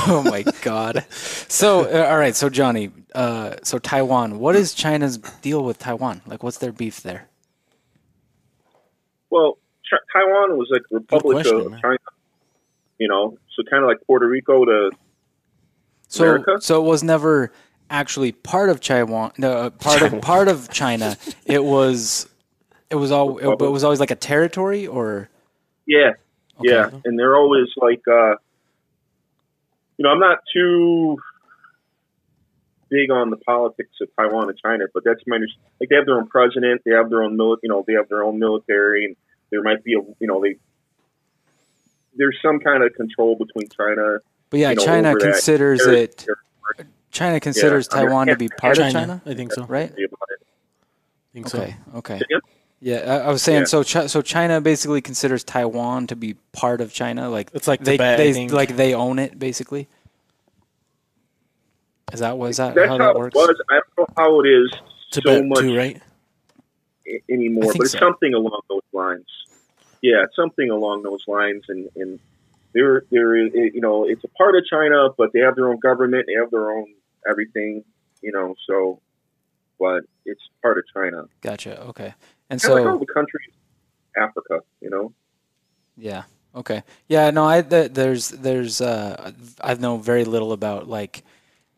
Oh 0.08 0.22
my 0.22 0.42
god. 0.62 1.04
So 1.10 1.82
uh, 1.84 2.08
all 2.08 2.18
right, 2.18 2.34
so 2.36 2.48
Johnny, 2.48 2.90
uh, 3.14 3.56
so 3.62 3.78
Taiwan. 3.78 4.38
What 4.38 4.54
is 4.56 4.72
China's 4.74 5.18
deal 5.18 5.64
with 5.64 5.78
Taiwan? 5.78 6.22
Like, 6.26 6.42
what's 6.42 6.58
their 6.58 6.72
beef 6.72 7.02
there? 7.02 7.28
well 9.30 9.58
Ch- 9.84 10.02
Taiwan 10.12 10.56
was 10.56 10.68
like 10.70 10.82
Republic 10.90 11.36
question, 11.36 11.60
of 11.60 11.70
man. 11.72 11.80
China 11.82 11.98
you 12.98 13.08
know 13.08 13.36
so 13.54 13.62
kind 13.68 13.82
of 13.82 13.88
like 13.88 13.98
Puerto 14.06 14.26
Rico 14.28 14.64
to 14.64 14.90
So 16.08 16.24
America? 16.24 16.58
so 16.60 16.80
it 16.82 16.86
was 16.88 17.02
never 17.02 17.52
actually 17.90 18.32
part 18.32 18.68
of 18.70 18.80
Taiwan. 18.80 19.32
No, 19.38 19.52
uh, 19.52 19.70
part 19.70 20.02
of 20.02 20.20
part 20.20 20.48
of 20.48 20.70
China. 20.70 21.16
It 21.46 21.62
was 21.64 22.28
it 22.90 22.96
was 22.96 23.10
all 23.10 23.38
it, 23.38 23.46
it 23.62 23.70
was 23.70 23.84
always 23.84 24.00
like 24.00 24.10
a 24.10 24.16
territory 24.16 24.86
or 24.86 25.28
Yeah, 25.86 26.12
yeah, 26.60 26.90
and 27.04 27.18
they're 27.18 27.36
always 27.36 27.68
like, 27.76 28.02
uh, 28.08 28.34
you 29.98 30.04
know, 30.04 30.10
I'm 30.10 30.20
not 30.20 30.38
too 30.52 31.18
big 32.88 33.10
on 33.10 33.30
the 33.30 33.36
politics 33.36 33.90
of 34.00 34.08
Taiwan 34.16 34.48
and 34.48 34.58
China, 34.58 34.84
but 34.92 35.02
that's 35.04 35.20
my 35.26 35.36
under- 35.36 35.48
like 35.80 35.88
they 35.88 35.96
have 35.96 36.06
their 36.06 36.16
own 36.16 36.28
president, 36.28 36.82
they 36.84 36.92
have 36.92 37.10
their 37.10 37.22
own 37.22 37.36
mili- 37.36 37.58
you 37.62 37.68
know, 37.68 37.84
they 37.86 37.94
have 37.94 38.08
their 38.08 38.22
own 38.22 38.38
military, 38.38 39.06
and 39.06 39.16
there 39.50 39.62
might 39.62 39.82
be 39.82 39.94
a, 39.94 40.00
you 40.20 40.26
know, 40.26 40.40
they 40.40 40.56
there's 42.14 42.38
some 42.40 42.60
kind 42.60 42.82
of 42.82 42.94
control 42.94 43.36
between 43.36 43.68
China. 43.68 44.18
but 44.50 44.60
yeah, 44.60 44.70
you 44.70 44.76
know, 44.76 44.84
China 44.84 45.08
over 45.10 45.18
that 45.18 45.32
considers 45.32 45.86
it 45.86 46.26
China 47.10 47.40
considers 47.40 47.88
I 47.88 48.02
Taiwan 48.02 48.26
to 48.28 48.36
be 48.36 48.48
part 48.48 48.78
of 48.78 48.92
China, 48.92 49.22
I 49.24 49.34
think 49.34 49.52
so. 49.52 49.62
I 49.62 49.66
right? 49.66 49.90
about 49.90 50.00
it. 50.02 50.46
think 51.32 51.48
so. 51.48 51.58
Okay, 51.58 51.76
okay. 51.94 52.20
Yeah. 52.30 52.38
Yeah, 52.80 52.98
I, 52.98 53.28
I 53.28 53.30
was 53.30 53.42
saying 53.42 53.60
Yeah. 53.60 53.64
so. 53.66 53.82
Chi- 53.84 54.06
so 54.06 54.20
China 54.22 54.60
basically 54.60 55.00
considers 55.00 55.42
Taiwan 55.42 56.06
to 56.08 56.16
be 56.16 56.34
part 56.52 56.80
of 56.80 56.92
China, 56.92 57.30
like 57.30 57.50
It's 57.54 57.66
like 57.66 57.80
they, 57.80 57.96
Tibet, 57.96 58.18
they 58.18 58.48
like 58.48 58.76
they 58.76 58.92
own 58.94 59.18
it 59.18 59.38
basically. 59.38 59.88
Is 62.12 62.20
that 62.20 62.38
was 62.38 62.58
that 62.58 62.74
That's 62.74 62.86
how 62.88 62.98
how, 62.98 63.04
that 63.12 63.16
it 63.16 63.18
works? 63.18 63.34
was. 63.34 63.56
I 63.70 63.74
don't 63.74 63.98
know 63.98 64.06
how 64.16 64.40
it 64.40 64.46
is 64.46 64.72
so 65.10 65.42
much 65.42 65.60
too, 65.60 65.76
right? 65.76 66.00
a- 67.08 67.22
anymore, 67.32 67.72
but 67.72 67.82
it's 67.82 67.92
so. 67.92 67.98
something 67.98 68.34
along 68.34 68.60
those 68.68 68.82
lines. 68.92 69.26
Yeah, 70.02 70.24
it's 70.24 70.36
something 70.36 70.70
along 70.70 71.02
those 71.02 71.24
lines, 71.26 71.64
and 71.68 71.88
and 71.96 72.20
they're 72.74 73.02
they're 73.10 73.36
you 73.36 73.80
know 73.80 74.04
it's 74.04 74.22
a 74.22 74.28
part 74.28 74.54
of 74.54 74.64
China, 74.66 75.08
but 75.16 75.32
they 75.32 75.40
have 75.40 75.56
their 75.56 75.68
own 75.68 75.78
government, 75.78 76.26
they 76.26 76.34
have 76.40 76.50
their 76.50 76.70
own 76.70 76.86
everything, 77.28 77.84
you 78.22 78.32
know. 78.32 78.54
So, 78.68 79.00
but 79.80 80.02
it's 80.24 80.42
part 80.62 80.78
of 80.78 80.84
China. 80.94 81.24
Gotcha. 81.40 81.80
Okay. 81.86 82.14
And 82.50 82.60
Kind 82.60 82.72
of 82.72 82.78
like 82.78 82.86
all 82.92 82.98
so 82.98 83.04
the 83.04 83.12
countries, 83.12 83.50
Africa, 84.16 84.60
you 84.80 84.90
know. 84.90 85.12
yeah. 85.96 86.24
Okay. 86.54 86.82
Yeah. 87.08 87.30
No. 87.30 87.46
I 87.46 87.60
th- 87.62 87.92
there's 87.92 88.28
there's 88.30 88.80
uh 88.80 89.32
I 89.60 89.74
know 89.74 89.98
very 89.98 90.24
little 90.24 90.52
about 90.52 90.88
like 90.88 91.22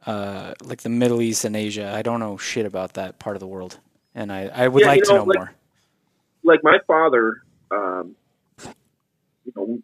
uh 0.07 0.54
like 0.62 0.83
the 0.83 0.88
Middle 0.88 1.20
East 1.22 1.44
and 1.44 1.57
Asia. 1.57 1.92
I 1.92 2.02
don't 2.02 2.20
know 2.20 2.37
shit 2.37 2.64
about 2.66 2.92
that 2.94 3.18
part 3.18 3.35
of 3.35 3.40
the 3.40 3.46
world, 3.46 3.78
and 4.14 4.31
I 4.33 4.46
I 4.54 4.68
would 4.68 4.83
Yeah, 4.83 4.88
like 4.88 4.98
you 4.98 5.04
to 5.07 5.12
know, 5.12 5.18
know 5.18 5.24
like- 5.24 5.38
more. 5.38 5.52
like 6.44 6.61
my 6.62 6.78
father, 6.87 7.42
um, 7.72 8.14
you 9.44 9.52
know, 9.57 9.64
we- 9.64 9.83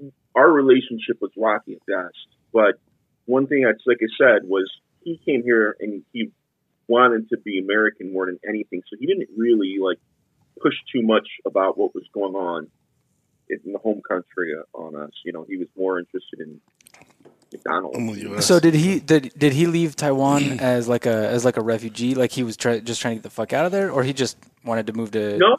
we- 0.00 0.12
our 0.36 0.50
relationship 0.50 1.20
was 1.20 1.30
rocky 1.36 1.74
at 1.74 1.86
best. 1.86 2.26
But 2.52 2.76
one 3.26 3.46
thing 3.48 3.62
that's 3.64 3.82
like 3.86 3.98
I 4.00 4.06
said 4.16 4.48
was 4.48 4.70
he 5.02 5.18
came 5.24 5.42
here 5.42 5.76
and 5.80 6.04
he 6.12 6.30
wanted 6.88 7.28
to 7.30 7.38
be 7.38 7.58
American 7.58 8.12
more 8.12 8.26
than 8.26 8.38
anything, 8.48 8.82
so 8.90 8.96
he 8.98 9.06
didn't 9.06 9.28
really 9.36 9.76
like 9.80 9.98
push 10.60 10.74
too 10.92 11.02
much 11.02 11.26
about 11.46 11.76
what 11.76 11.94
was 11.94 12.04
going 12.12 12.34
on 12.34 12.68
in 13.48 13.72
the 13.72 13.78
home 13.78 14.00
country 14.06 14.54
uh, 14.58 14.78
on 14.78 14.96
us. 14.96 15.10
You 15.24 15.32
know, 15.32 15.44
he 15.48 15.56
was 15.56 15.68
more 15.76 15.98
interested 15.98 16.40
in 16.40 16.60
McDonald's. 17.52 17.96
I'm 17.96 18.06
with 18.06 18.18
you. 18.18 18.40
So 18.40 18.60
did 18.60 18.74
he 18.74 19.00
did 19.00 19.32
did 19.36 19.52
he 19.52 19.66
leave 19.66 19.96
Taiwan 19.96 20.42
as 20.60 20.88
like 20.88 21.06
a 21.06 21.28
as 21.28 21.44
like 21.44 21.56
a 21.56 21.62
refugee? 21.62 22.14
Like 22.14 22.32
he 22.32 22.42
was 22.42 22.56
try, 22.56 22.80
just 22.80 23.00
trying 23.00 23.12
to 23.12 23.16
get 23.16 23.22
the 23.24 23.30
fuck 23.30 23.52
out 23.52 23.66
of 23.66 23.72
there, 23.72 23.90
or 23.90 24.02
he 24.02 24.12
just 24.12 24.36
wanted 24.64 24.86
to 24.88 24.92
move 24.92 25.12
to? 25.12 25.38
No, 25.38 25.56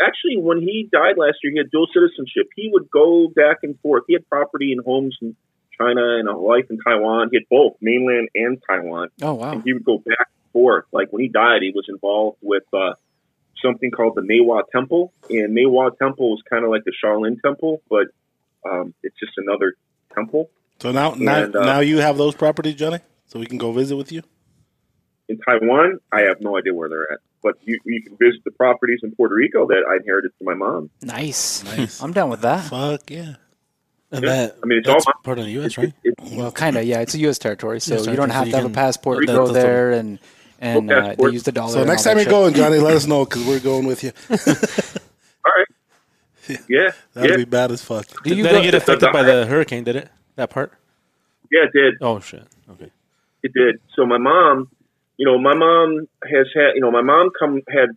actually, 0.00 0.36
when 0.38 0.60
he 0.60 0.88
died 0.90 1.16
last 1.16 1.38
year, 1.42 1.52
he 1.52 1.58
had 1.58 1.70
dual 1.70 1.86
citizenship. 1.92 2.48
He 2.56 2.70
would 2.72 2.90
go 2.90 3.28
back 3.34 3.58
and 3.62 3.78
forth. 3.80 4.04
He 4.06 4.14
had 4.14 4.28
property 4.28 4.72
and 4.72 4.84
homes 4.84 5.16
in 5.20 5.36
China 5.78 6.18
and 6.18 6.28
a 6.28 6.36
life 6.36 6.66
in 6.70 6.78
Taiwan. 6.78 7.28
He 7.30 7.38
had 7.38 7.48
both 7.50 7.74
mainland 7.80 8.28
and 8.34 8.58
Taiwan. 8.68 9.08
Oh 9.22 9.34
wow. 9.34 9.52
And 9.52 9.62
he 9.64 9.72
would 9.72 9.84
go 9.84 9.98
back 9.98 10.28
and 10.28 10.39
forth. 10.52 10.84
Like 10.92 11.08
when 11.12 11.22
he 11.22 11.28
died, 11.28 11.62
he 11.62 11.72
was 11.74 11.86
involved 11.88 12.38
with 12.42 12.64
uh, 12.72 12.94
something 13.62 13.90
called 13.90 14.14
the 14.16 14.22
Maewa 14.22 14.62
Temple, 14.72 15.12
and 15.28 15.56
Maewa 15.56 15.96
Temple 15.98 16.34
is 16.34 16.42
kind 16.48 16.64
of 16.64 16.70
like 16.70 16.84
the 16.84 16.92
Shaolin 17.04 17.40
Temple, 17.42 17.82
but 17.88 18.08
um, 18.70 18.94
it's 19.02 19.16
just 19.18 19.32
another 19.38 19.74
temple 20.14 20.50
So 20.80 20.90
now, 20.92 21.14
now, 21.14 21.44
And, 21.44 21.56
uh, 21.56 21.64
now 21.64 21.80
you 21.80 21.98
have 21.98 22.18
those 22.18 22.34
properties, 22.34 22.74
Johnny. 22.74 22.98
So 23.26 23.38
we 23.38 23.46
can 23.46 23.58
go 23.58 23.70
visit 23.72 23.96
with 23.96 24.10
you. 24.12 24.22
in 25.28 25.38
Taiwan. 25.38 25.98
I 26.12 26.22
have 26.22 26.40
no 26.40 26.58
idea 26.58 26.74
where 26.74 26.88
they're 26.88 27.10
at. 27.12 27.20
but 27.42 27.54
you, 27.62 27.78
you 27.86 28.02
can 28.02 28.16
visit 28.18 28.42
the 28.44 28.50
properties 28.50 29.00
in 29.02 29.12
Puerto 29.14 29.34
Rico 29.34 29.66
that 29.68 29.84
I 29.88 29.96
inherited 29.96 30.32
from 30.36 30.46
my 30.46 30.54
mom. 30.54 30.90
Nice. 31.00 31.62
Nice. 31.64 32.02
I'm 32.02 32.12
down 32.12 32.28
with 32.28 32.40
that. 32.42 32.64
Fuck 32.68 33.08
yeah. 33.10 33.36
And 34.12 34.24
Yeah. 34.24 34.30
that, 34.46 34.56
I 34.62 34.66
mean, 34.66 34.78
it's 34.80 34.88
that's 34.88 35.06
all- 35.06 35.12
part 35.22 35.38
of 35.38 35.44
the 35.44 35.52
U.S., 35.52 35.78
right? 35.78 35.92
It- 36.02 36.14
it- 36.18 36.36
Well, 36.36 36.50
kind 36.50 36.76
of. 36.76 36.84
Yeah, 36.84 37.00
it's 37.00 37.14
a 37.14 37.18
U.S. 37.20 37.38
territory, 37.38 37.80
so 37.80 37.94
US 37.94 38.06
you 38.08 38.16
don't 38.16 38.30
have 38.30 38.46
so 38.46 38.50
to 38.50 38.56
have 38.58 38.66
a 38.66 38.74
passport 38.74 39.20
to 39.20 39.26
go 39.26 39.46
doesn't- 39.46 39.54
there, 39.54 39.92
and 39.92 40.18
and 40.60 40.86
No 40.86 40.98
uh, 40.98 41.14
they 41.16 41.30
use 41.30 41.42
the 41.42 41.52
dollar. 41.52 41.72
So 41.72 41.78
and 41.80 41.88
next 41.88 42.04
time 42.04 42.16
you're 42.16 42.24
shit. 42.24 42.30
going, 42.30 42.54
Johnny, 42.54 42.78
let 42.78 42.94
us 42.94 43.06
know 43.06 43.24
because 43.24 43.44
we're 43.44 43.60
going 43.60 43.86
with 43.86 44.04
you. 44.04 44.12
all 44.30 45.52
right. 45.56 45.66
Yeah, 46.68 46.90
That'd 47.14 47.30
yeah, 47.30 47.36
be 47.36 47.44
bad 47.44 47.70
as 47.70 47.82
fuck. 47.82 48.06
Do 48.24 48.34
you 48.34 48.42
Did 48.42 48.50
go- 48.52 48.62
get 48.62 48.74
affected 48.74 49.12
by 49.12 49.22
the 49.22 49.46
hurricane? 49.46 49.84
Did 49.84 49.96
it? 49.96 50.08
That 50.36 50.50
part? 50.50 50.72
yeah, 51.50 51.64
it 51.64 51.72
did. 51.72 51.94
Oh 52.00 52.20
shit. 52.20 52.44
Okay. 52.70 52.90
It 53.42 53.52
did. 53.54 53.80
So 53.94 54.04
my 54.06 54.18
mom, 54.18 54.68
you 55.16 55.26
know, 55.26 55.38
my 55.38 55.54
mom 55.54 56.08
has 56.24 56.46
had, 56.54 56.72
you 56.74 56.80
know, 56.80 56.90
my 56.90 57.02
mom 57.02 57.30
come 57.38 57.62
had 57.68 57.90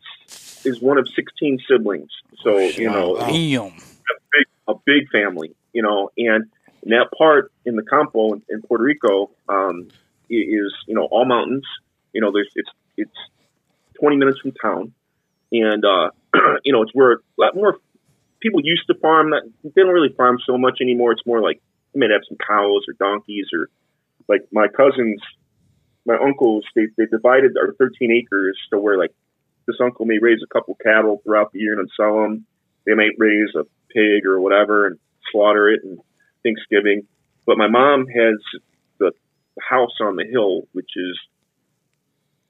is 0.66 0.80
one 0.82 0.98
of 0.98 1.08
sixteen 1.16 1.60
siblings. 1.68 2.10
So 2.44 2.60
you 2.60 2.90
know, 2.90 3.12
Wow. 3.20 3.28
Damn. 3.28 3.70
big, 3.72 4.46
a 4.68 4.74
big 4.86 5.10
family, 5.12 5.56
you 5.74 5.82
know, 5.82 6.12
and 6.18 6.46
in 6.84 6.90
that 6.90 7.08
part 7.18 7.52
in 7.66 7.76
the 7.76 7.84
Campo 7.84 8.34
in, 8.34 8.42
in 8.50 8.62
Puerto 8.62 8.84
Rico 8.84 9.32
um, 9.50 9.88
is 10.30 10.74
you 10.88 10.94
know 10.96 11.06
all 11.06 11.26
mountains. 11.26 11.66
You 12.14 12.22
know, 12.22 12.32
there's 12.32 12.52
it's 12.56 12.70
it's 12.98 13.18
20 14.00 14.18
minutes 14.18 14.40
from 14.40 14.52
town, 14.52 14.94
and 15.52 15.84
uh, 15.84 16.10
you 16.64 16.74
know 16.74 16.82
it's 16.82 16.92
where 16.94 17.14
a 17.14 17.18
lot 17.38 17.56
more 17.56 17.78
people 18.40 18.62
used 18.64 18.88
to 18.88 18.96
farm. 18.96 19.32
That 19.32 19.50
they 19.64 19.82
don't 19.82 19.94
really 19.94 20.14
farm 20.16 20.38
so 20.46 20.58
much 20.58 20.80
anymore. 20.82 21.12
It's 21.12 21.26
more 21.26 21.42
like 21.42 21.62
they 21.94 22.00
may 22.00 22.08
have 22.12 22.22
some 22.28 22.38
cows 22.38 22.86
or 22.88 22.94
donkeys 22.94 23.48
or 23.54 23.70
like 24.28 24.48
my 24.52 24.68
cousins, 24.68 25.22
my 26.06 26.18
uncles. 26.18 26.66
They 26.76 26.88
they 26.98 27.06
divided 27.06 27.58
our 27.58 27.74
13 27.74 28.12
acres 28.12 28.58
to 28.72 28.80
where 28.80 28.98
like 28.98 29.12
this 29.68 29.78
uncle 29.82 30.06
may 30.06 30.20
raise 30.20 30.40
a 30.44 30.54
couple 30.54 30.76
cattle 30.76 31.22
throughout 31.24 31.52
the 31.52 31.60
year 31.60 31.80
and 31.80 31.90
sell 31.98 32.22
them. 32.22 32.46
They 32.86 32.94
might 32.94 33.16
raise 33.18 33.50
a 33.56 33.64
pig 33.94 34.26
or 34.26 34.40
whatever 34.42 34.88
and 34.88 35.00
slaughter 35.32 35.70
it 35.70 35.82
and 35.84 36.00
Thanksgiving. 36.44 37.08
But 37.46 37.58
my 37.58 37.68
mom 37.68 38.08
has 38.08 38.36
the 39.00 39.12
house 39.60 39.96
on 40.02 40.16
the 40.16 40.26
hill, 40.26 40.64
which 40.74 40.92
is, 40.96 41.18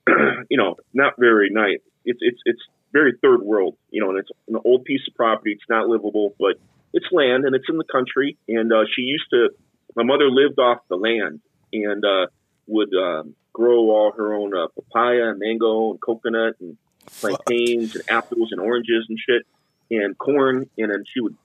you 0.50 0.58
know, 0.58 0.76
not 0.94 1.14
very 1.18 1.50
nice. 1.50 1.80
It's 2.06 2.20
it's 2.22 2.40
it's 2.46 2.62
very 2.92 3.14
third 3.22 3.42
world, 3.42 3.76
you 3.90 4.02
know, 4.02 4.10
and 4.12 4.20
it's 4.20 4.30
an 4.48 4.58
old 4.64 4.86
piece 4.86 5.02
of 5.08 5.16
property. 5.16 5.52
It's 5.52 5.70
not 5.70 5.88
livable, 5.88 6.36
but 6.40 6.56
it's 6.94 7.08
land 7.12 7.46
and 7.46 7.56
it's 7.56 7.66
in 7.70 7.78
the 7.78 7.84
country. 7.84 8.38
And 8.48 8.72
uh, 8.72 8.86
she 8.94 9.02
used 9.02 9.26
to. 9.32 9.50
My 9.96 10.04
mother 10.04 10.30
lived 10.30 10.60
off 10.60 10.80
the 10.90 10.96
land 10.96 11.42
and 11.72 12.04
uh, 12.04 12.28
would 12.68 12.94
um, 12.96 13.36
grow 13.52 13.92
all 13.92 14.12
her 14.16 14.34
own 14.34 14.56
uh, 14.56 14.68
papaya, 14.76 15.30
and 15.30 15.40
mango, 15.40 15.92
and 15.92 16.02
coconut, 16.02 16.56
and 16.60 16.78
plantains, 17.20 17.96
and 17.96 18.04
apples, 18.10 18.50
and 18.52 18.60
oranges, 18.60 19.06
and 19.10 19.18
shit, 19.20 19.44
and 19.92 20.18
corn. 20.18 20.70
And 20.78 20.92
then 20.92 21.04
she 21.12 21.20
would 21.20 21.36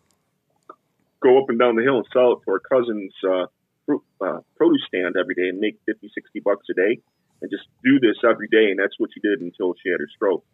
go 1.21 1.43
up 1.43 1.51
and 1.51 1.59
down 1.59 1.77
the 1.77 1.83
hill 1.83 1.99
and 1.99 2.07
sell 2.13 2.33
it 2.33 2.39
to 2.45 2.51
her 2.53 2.61
cousin's 2.61 3.13
uh, 3.29 3.47
fruit, 3.87 4.03
uh, 4.21 4.41
produce 4.57 4.85
stand 4.87 5.17
every 5.19 5.35
day 5.35 5.49
and 5.49 5.59
make 5.59 5.79
50, 5.87 6.11
60 6.15 6.41
bucks 6.41 6.67
a 6.71 6.75
day 6.75 7.01
and 7.43 7.51
just 7.51 7.65
do 7.85 7.99
this 8.01 8.17
every 8.29 8.49
day. 8.49 8.71
And 8.71 8.79
that's 8.79 8.95
what 8.99 9.11
she 9.15 9.21
did 9.21 9.41
until 9.41 9.75
she 9.83 9.91
had 9.91 10.01
her 10.01 10.09
stroke. 10.15 10.45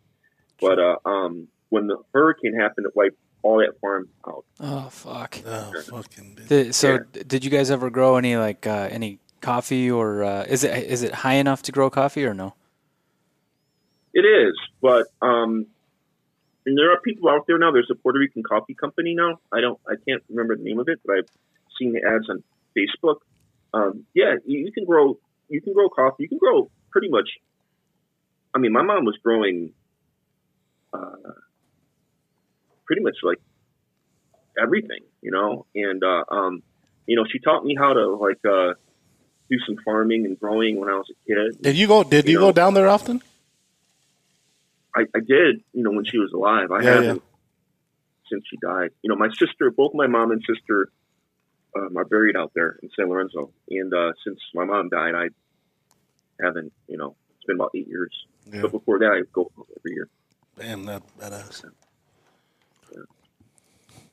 But 0.61 0.79
uh, 0.79 0.97
um, 1.05 1.49
when 1.71 1.87
the 1.87 1.99
hurricane 2.13 2.55
happened, 2.55 2.87
it 2.87 2.95
wiped 2.97 3.17
all 3.43 3.59
that 3.59 3.79
farm 3.81 4.09
out. 4.27 4.45
Oh 4.61 4.89
fuck. 4.91 5.39
Oh, 5.47 5.73
fucking 5.87 6.39
bitch. 6.49 6.75
So 6.75 6.93
Yeah. 7.15 7.23
did 7.27 7.45
you 7.45 7.51
guys 7.51 7.71
ever 7.71 7.91
grow 7.91 8.17
any 8.17 8.37
like 8.37 8.67
uh, 8.67 8.89
any 8.91 9.19
coffee 9.41 9.91
or 9.91 10.25
uh, 10.25 10.45
is 10.45 10.65
it 10.65 10.85
is 10.85 11.03
it 11.03 11.13
high 11.13 11.35
enough 11.35 11.63
to 11.65 11.73
grow 11.73 11.91
coffee 11.91 12.25
or 12.25 12.33
no? 12.35 12.55
It 14.15 14.21
is, 14.25 14.55
but 14.81 15.09
um, 15.21 15.67
and 16.65 16.79
there 16.79 16.93
are 16.93 17.01
people 17.01 17.29
out 17.29 17.47
there 17.49 17.59
now. 17.59 17.73
There's 17.73 17.91
a 17.91 17.97
Puerto 17.97 18.19
Rican 18.19 18.43
coffee 18.45 18.75
company 18.75 19.15
now. 19.17 19.41
I 19.53 19.61
don't, 19.61 19.79
I 19.89 19.95
can't 20.09 20.23
remember 20.31 20.57
the 20.57 20.63
name 20.63 20.79
of 20.79 20.89
it, 20.89 21.01
but 21.05 21.17
I've 21.19 21.29
seen 21.79 21.93
the 21.93 22.03
ads 22.09 22.31
on 22.31 22.43
Facebook. 22.79 23.17
Um, 23.75 24.05
yeah, 24.15 24.37
you, 24.47 24.61
you 24.67 24.73
can 24.73 24.85
grow, 24.85 25.19
you 25.49 25.61
can 25.61 25.73
grow 25.73 25.89
coffee. 25.89 26.25
You 26.25 26.29
can 26.29 26.39
grow 26.39 26.71
pretty 26.91 27.09
much. 27.09 27.29
I 28.55 28.59
mean, 28.59 28.73
my 28.73 28.83
mom 28.83 29.05
was 29.05 29.19
growing 29.23 29.73
uh, 30.93 31.33
pretty 32.87 33.03
much 33.03 33.17
like 33.23 33.39
everything, 34.61 35.01
you 35.21 35.31
know, 35.31 35.67
and 35.75 36.03
uh, 36.03 36.25
um, 36.33 36.63
you 37.07 37.17
know, 37.17 37.25
she 37.31 37.39
taught 37.41 37.65
me 37.65 37.75
how 37.79 37.93
to 37.93 38.15
like 38.15 38.39
uh, 38.45 38.75
do 39.51 39.59
some 39.67 39.77
farming 39.85 40.25
and 40.25 40.39
growing 40.39 40.79
when 40.79 40.89
I 40.89 40.95
was 40.95 41.07
a 41.11 41.15
kid. 41.27 41.63
Did 41.63 41.77
you 41.77 41.87
go? 41.89 42.05
Did 42.05 42.27
you, 42.27 42.33
You 42.33 42.39
go 42.39 42.53
down 42.53 42.75
there 42.75 42.89
often? 42.89 43.23
I, 44.97 45.03
I 45.15 45.19
did, 45.19 45.63
you 45.73 45.83
know, 45.83 45.91
when 45.91 46.05
she 46.05 46.19
was 46.19 46.33
alive. 46.33 46.71
I 46.71 46.83
Yeah, 46.83 46.91
haven't 46.93 47.23
since 48.31 48.45
she 48.49 48.57
died. 48.57 48.91
You 49.03 49.11
know, 49.11 49.17
my 49.17 49.29
sister, 49.31 49.71
both 49.77 49.93
my 49.95 50.07
mom 50.07 50.31
and 50.31 50.43
sister, 50.47 50.91
um, 51.77 51.97
are 51.97 52.05
buried 52.05 52.37
out 52.37 52.53
there 52.55 52.79
in 52.83 52.91
San 52.97 53.09
Lorenzo. 53.09 53.51
And 53.71 53.93
uh, 53.93 54.13
since 54.25 54.39
my 54.55 54.65
mom 54.65 54.89
died, 54.89 55.15
I 55.15 55.29
haven't. 56.43 56.73
You 56.89 56.99
know, 56.99 57.17
it's 57.37 57.45
been 57.45 57.57
about 57.57 57.71
eight 57.75 57.89
years. 57.89 58.13
Yeah. 58.53 58.63
But 58.63 58.73
before 58.73 58.99
that, 58.99 59.11
I 59.13 59.23
go 59.33 59.51
every 59.79 59.93
year. 59.95 60.09
Damn, 60.59 60.85
that 60.87 61.03
badass. 61.19 61.65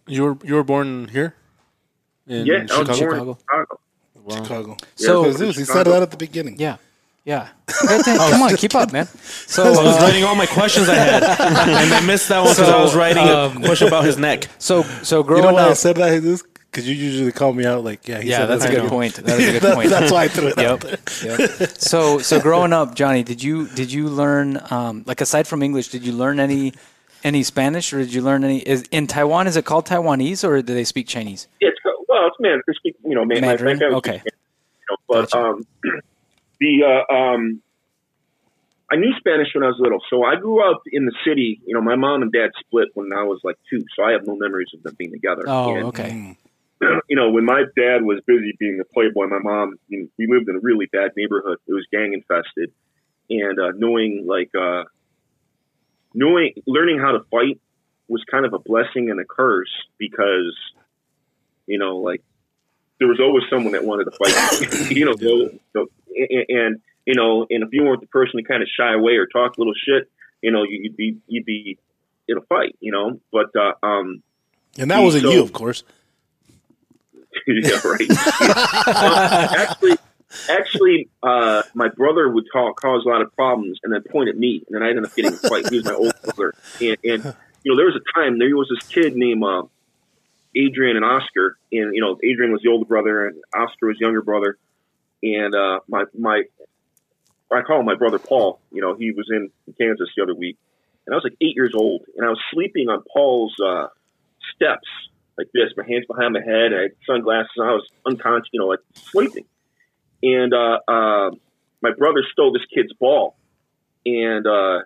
You 0.07 0.23
were 0.23 0.37
you 0.43 0.55
were 0.55 0.63
born 0.63 1.07
here? 1.09 1.35
In 2.27 2.45
yeah, 2.45 2.65
I 2.71 2.79
was 2.79 2.97
Chicago. 2.97 2.97
born 2.97 2.97
Chicago. 2.97 3.31
in 3.31 3.37
Chicago. 3.37 3.79
Wow. 4.23 4.35
Chicago. 4.43 4.77
So- 4.95 5.23
Because 5.23 5.39
this, 5.39 5.57
he 5.57 5.63
said 5.65 5.85
that 5.87 6.01
at 6.01 6.11
the 6.11 6.17
beginning. 6.17 6.55
Yeah, 6.59 6.77
yeah. 7.25 7.49
Come 7.67 8.43
on, 8.43 8.55
keep 8.57 8.75
up, 8.75 8.91
man. 8.91 9.07
So 9.51 9.63
I 9.63 9.69
was 9.69 9.79
uh, 9.79 9.99
writing 10.05 10.23
all 10.23 10.35
my 10.35 10.45
questions 10.45 10.87
I 10.87 10.95
had, 10.95 11.23
and 11.23 11.93
I 11.93 11.99
missed 12.05 12.29
that 12.29 12.39
one 12.43 12.53
because 12.53 12.69
I 12.69 12.81
was 12.81 12.95
writing 12.95 13.27
um, 13.27 13.57
a 13.63 13.65
question 13.65 13.87
about 13.87 14.05
his 14.05 14.17
neck. 14.17 14.47
so 14.59 14.83
so 15.03 15.27
You 15.27 15.41
know 15.41 15.53
why 15.53 15.67
I 15.69 15.73
said 15.73 15.97
that? 15.97 16.09
Because 16.71 16.87
you 16.87 16.95
usually 16.95 17.33
call 17.33 17.51
me 17.51 17.65
out 17.65 17.83
like, 17.83 18.07
yeah, 18.07 18.21
he 18.21 18.29
Yeah, 18.29 18.37
said 18.39 18.45
that's 18.47 18.63
a 18.63 18.69
that. 18.69 18.77
I 18.77 18.81
good 18.81 18.89
point. 18.89 19.15
That 19.25 19.39
is 19.39 19.47
a 19.49 19.51
good 19.51 19.61
That- 19.61 19.75
point. 19.75 19.89
That's 19.89 20.09
why 20.11 20.23
I 20.23 20.27
threw 20.29 20.47
it 20.47 20.57
out 20.57 20.81
Yep. 20.83 20.99
there. 21.19 21.37
yep. 21.37 21.69
So 21.77 22.19
so 22.19 22.39
growing 22.39 22.71
up, 22.71 22.95
Johnny, 22.95 23.23
did 23.23 23.43
you 23.43 23.67
did 23.67 23.91
you 23.91 24.07
learn 24.07 24.57
um, 24.71 25.03
like 25.05 25.19
aside 25.19 25.47
from 25.47 25.61
English, 25.63 25.89
did 25.89 26.03
you 26.05 26.13
learn 26.13 26.39
any 26.39 26.73
any 27.25 27.43
Spanish 27.43 27.91
or 27.93 27.97
did 27.99 28.13
you 28.13 28.21
learn 28.21 28.43
any? 28.45 28.59
Is 28.59 28.83
in 28.89 29.05
Taiwan? 29.07 29.47
Is 29.47 29.57
it 29.57 29.65
called 29.65 29.85
Taiwanese 29.85 30.47
or 30.47 30.61
do 30.61 30.73
they 30.73 30.85
speak 30.85 31.07
Chinese? 31.07 31.47
Yeah, 31.59 31.69
it's, 31.69 31.79
well, 32.07 32.27
it's 32.27 32.37
man. 32.39 32.61
They 32.65 32.73
speak, 32.73 32.95
you 33.03 33.15
know, 33.15 33.25
man, 33.25 33.41
Mandarin? 33.41 33.65
My, 33.65 33.73
my 33.73 33.79
family 33.79 33.95
Okay. 33.97 34.19
speaks 34.19 34.35
You 34.79 34.85
know, 34.89 34.97
but 35.09 35.31
Gotcha. 35.31 35.37
um, 35.37 35.67
the 36.61 36.83
uh, 37.09 37.13
um, 37.13 37.61
I 38.89 38.95
knew 38.95 39.11
Spanish 39.17 39.49
when 39.53 39.63
I 39.63 39.67
was 39.67 39.77
little, 39.79 39.99
so 40.09 40.23
I 40.23 40.35
grew 40.35 40.59
up 40.69 40.81
in 40.91 41.05
the 41.05 41.13
city. 41.25 41.59
You 41.65 41.75
know, 41.75 41.81
my 41.81 41.95
mom 41.95 42.21
and 42.21 42.31
dad 42.31 42.51
split 42.59 42.89
when 42.93 43.11
I 43.13 43.23
was 43.23 43.39
like 43.43 43.55
two, 43.69 43.83
so 43.95 44.03
I 44.03 44.11
have 44.11 44.25
no 44.25 44.35
memories 44.37 44.67
of 44.73 44.83
them 44.83 44.95
being 44.97 45.11
together. 45.11 45.43
Oh, 45.47 45.75
And, 45.75 45.85
okay. 45.87 46.37
You 47.07 47.15
know, 47.15 47.29
when 47.29 47.45
my 47.45 47.63
dad 47.75 48.03
was 48.03 48.21
busy 48.25 48.55
being 48.57 48.79
a 48.79 48.85
playboy, 48.85 49.27
my 49.27 49.39
mom, 49.39 49.75
you 49.87 50.01
know, 50.01 50.07
we 50.17 50.27
lived 50.27 50.49
in 50.49 50.55
a 50.55 50.59
really 50.59 50.87
bad 50.87 51.11
neighborhood. 51.15 51.57
It 51.67 51.73
was 51.73 51.85
gang 51.91 52.13
infested. 52.13 52.71
And 53.29 53.59
uh, 53.59 53.71
knowing, 53.75 54.25
like, 54.27 54.49
uh, 54.55 54.85
knowing, 56.13 56.53
learning 56.65 56.99
how 56.99 57.11
to 57.11 57.19
fight 57.29 57.59
was 58.07 58.23
kind 58.29 58.45
of 58.45 58.53
a 58.53 58.59
blessing 58.59 59.09
and 59.09 59.19
a 59.19 59.25
curse 59.25 59.71
because, 59.97 60.55
you 61.67 61.77
know, 61.77 61.97
like, 61.97 62.23
there 62.99 63.07
was 63.07 63.19
always 63.19 63.43
someone 63.49 63.73
that 63.73 63.85
wanted 63.85 64.05
to 64.05 64.11
fight. 64.11 64.91
you 64.91 65.05
know, 65.05 65.13
so, 65.15 65.59
so, 65.73 65.89
and, 66.15 66.45
and, 66.49 66.81
you 67.05 67.15
know, 67.15 67.45
and 67.49 67.63
if 67.63 67.69
you 67.71 67.83
weren't 67.83 68.01
the 68.01 68.07
person 68.07 68.37
to 68.37 68.43
kind 68.43 68.61
of 68.61 68.69
shy 68.75 68.93
away 68.93 69.13
or 69.13 69.27
talk 69.27 69.57
a 69.57 69.59
little 69.59 69.73
shit, 69.73 70.09
you 70.41 70.51
know, 70.51 70.63
you'd 70.63 70.97
be, 70.97 71.17
you'd 71.27 71.45
be 71.45 71.77
in 72.27 72.37
a 72.37 72.41
fight, 72.41 72.75
you 72.79 72.91
know, 72.91 73.19
but, 73.31 73.47
uh, 73.55 73.73
um, 73.85 74.23
And 74.77 74.89
that 74.91 74.99
wasn't 74.99 75.23
So- 75.23 75.31
you, 75.31 75.43
of 75.43 75.53
course. 75.53 75.83
yeah, 77.47 77.79
right. 77.85 78.07
Uh, 78.87 79.47
actually, 79.57 79.97
actually, 80.49 81.09
uh, 81.23 81.63
my 81.73 81.87
brother 81.89 82.29
would 82.29 82.45
talk, 82.51 82.79
cause 82.79 83.03
a 83.05 83.09
lot 83.09 83.21
of 83.21 83.33
problems, 83.35 83.79
and 83.83 83.93
then 83.93 84.03
point 84.03 84.29
at 84.29 84.37
me, 84.37 84.63
and 84.67 84.75
then 84.75 84.83
I 84.83 84.89
ended 84.89 85.05
up 85.05 85.15
getting 85.15 85.33
a 85.33 85.37
fight. 85.37 85.69
He 85.69 85.77
was 85.77 85.85
my 85.85 85.93
older 85.93 86.13
brother, 86.23 86.53
and, 86.79 86.97
and 87.03 87.35
you 87.63 87.71
know, 87.71 87.77
there 87.77 87.85
was 87.85 87.95
a 87.95 88.19
time 88.19 88.39
there 88.39 88.55
was 88.55 88.69
this 88.69 88.87
kid 88.87 89.15
named 89.15 89.43
uh, 89.43 89.63
Adrian 90.55 90.95
and 90.97 91.05
Oscar, 91.05 91.57
and 91.71 91.95
you 91.95 92.01
know, 92.01 92.17
Adrian 92.23 92.51
was 92.51 92.61
the 92.61 92.69
older 92.69 92.85
brother, 92.85 93.27
and 93.27 93.41
Oscar 93.55 93.87
was 93.87 93.97
younger 93.99 94.21
brother, 94.21 94.57
and 95.23 95.55
uh, 95.55 95.79
my 95.87 96.05
my 96.17 96.43
I 97.51 97.61
call 97.61 97.79
him 97.79 97.85
my 97.85 97.95
brother 97.95 98.19
Paul. 98.19 98.59
You 98.71 98.81
know, 98.81 98.95
he 98.95 99.11
was 99.11 99.29
in 99.29 99.51
Kansas 99.79 100.09
the 100.15 100.23
other 100.23 100.35
week, 100.35 100.57
and 101.05 101.13
I 101.13 101.17
was 101.17 101.23
like 101.23 101.37
eight 101.41 101.55
years 101.55 101.73
old, 101.75 102.03
and 102.15 102.25
I 102.25 102.29
was 102.29 102.39
sleeping 102.53 102.89
on 102.89 103.03
Paul's 103.13 103.55
uh, 103.59 103.87
steps 104.55 104.87
like 105.37 105.47
this, 105.53 105.71
my 105.77 105.85
hands 105.87 106.05
behind 106.07 106.33
my 106.33 106.41
head, 106.41 106.73
I 106.73 106.81
had 106.83 106.91
sunglasses, 107.05 107.51
I 107.59 107.71
was 107.71 107.87
unconscious, 108.05 108.49
you 108.51 108.59
know, 108.59 108.67
like 108.67 108.79
sleeping. 108.93 109.45
And 110.23 110.53
uh, 110.53 110.79
uh, 110.87 111.31
my 111.81 111.91
brother 111.97 112.23
stole 112.31 112.53
this 112.53 112.65
kid's 112.73 112.93
ball 112.93 113.35
and 114.05 114.45
uh, 114.45 114.79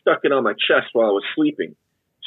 stuck 0.00 0.20
it 0.24 0.32
on 0.32 0.42
my 0.42 0.52
chest 0.54 0.88
while 0.92 1.08
I 1.08 1.12
was 1.12 1.24
sleeping. 1.34 1.76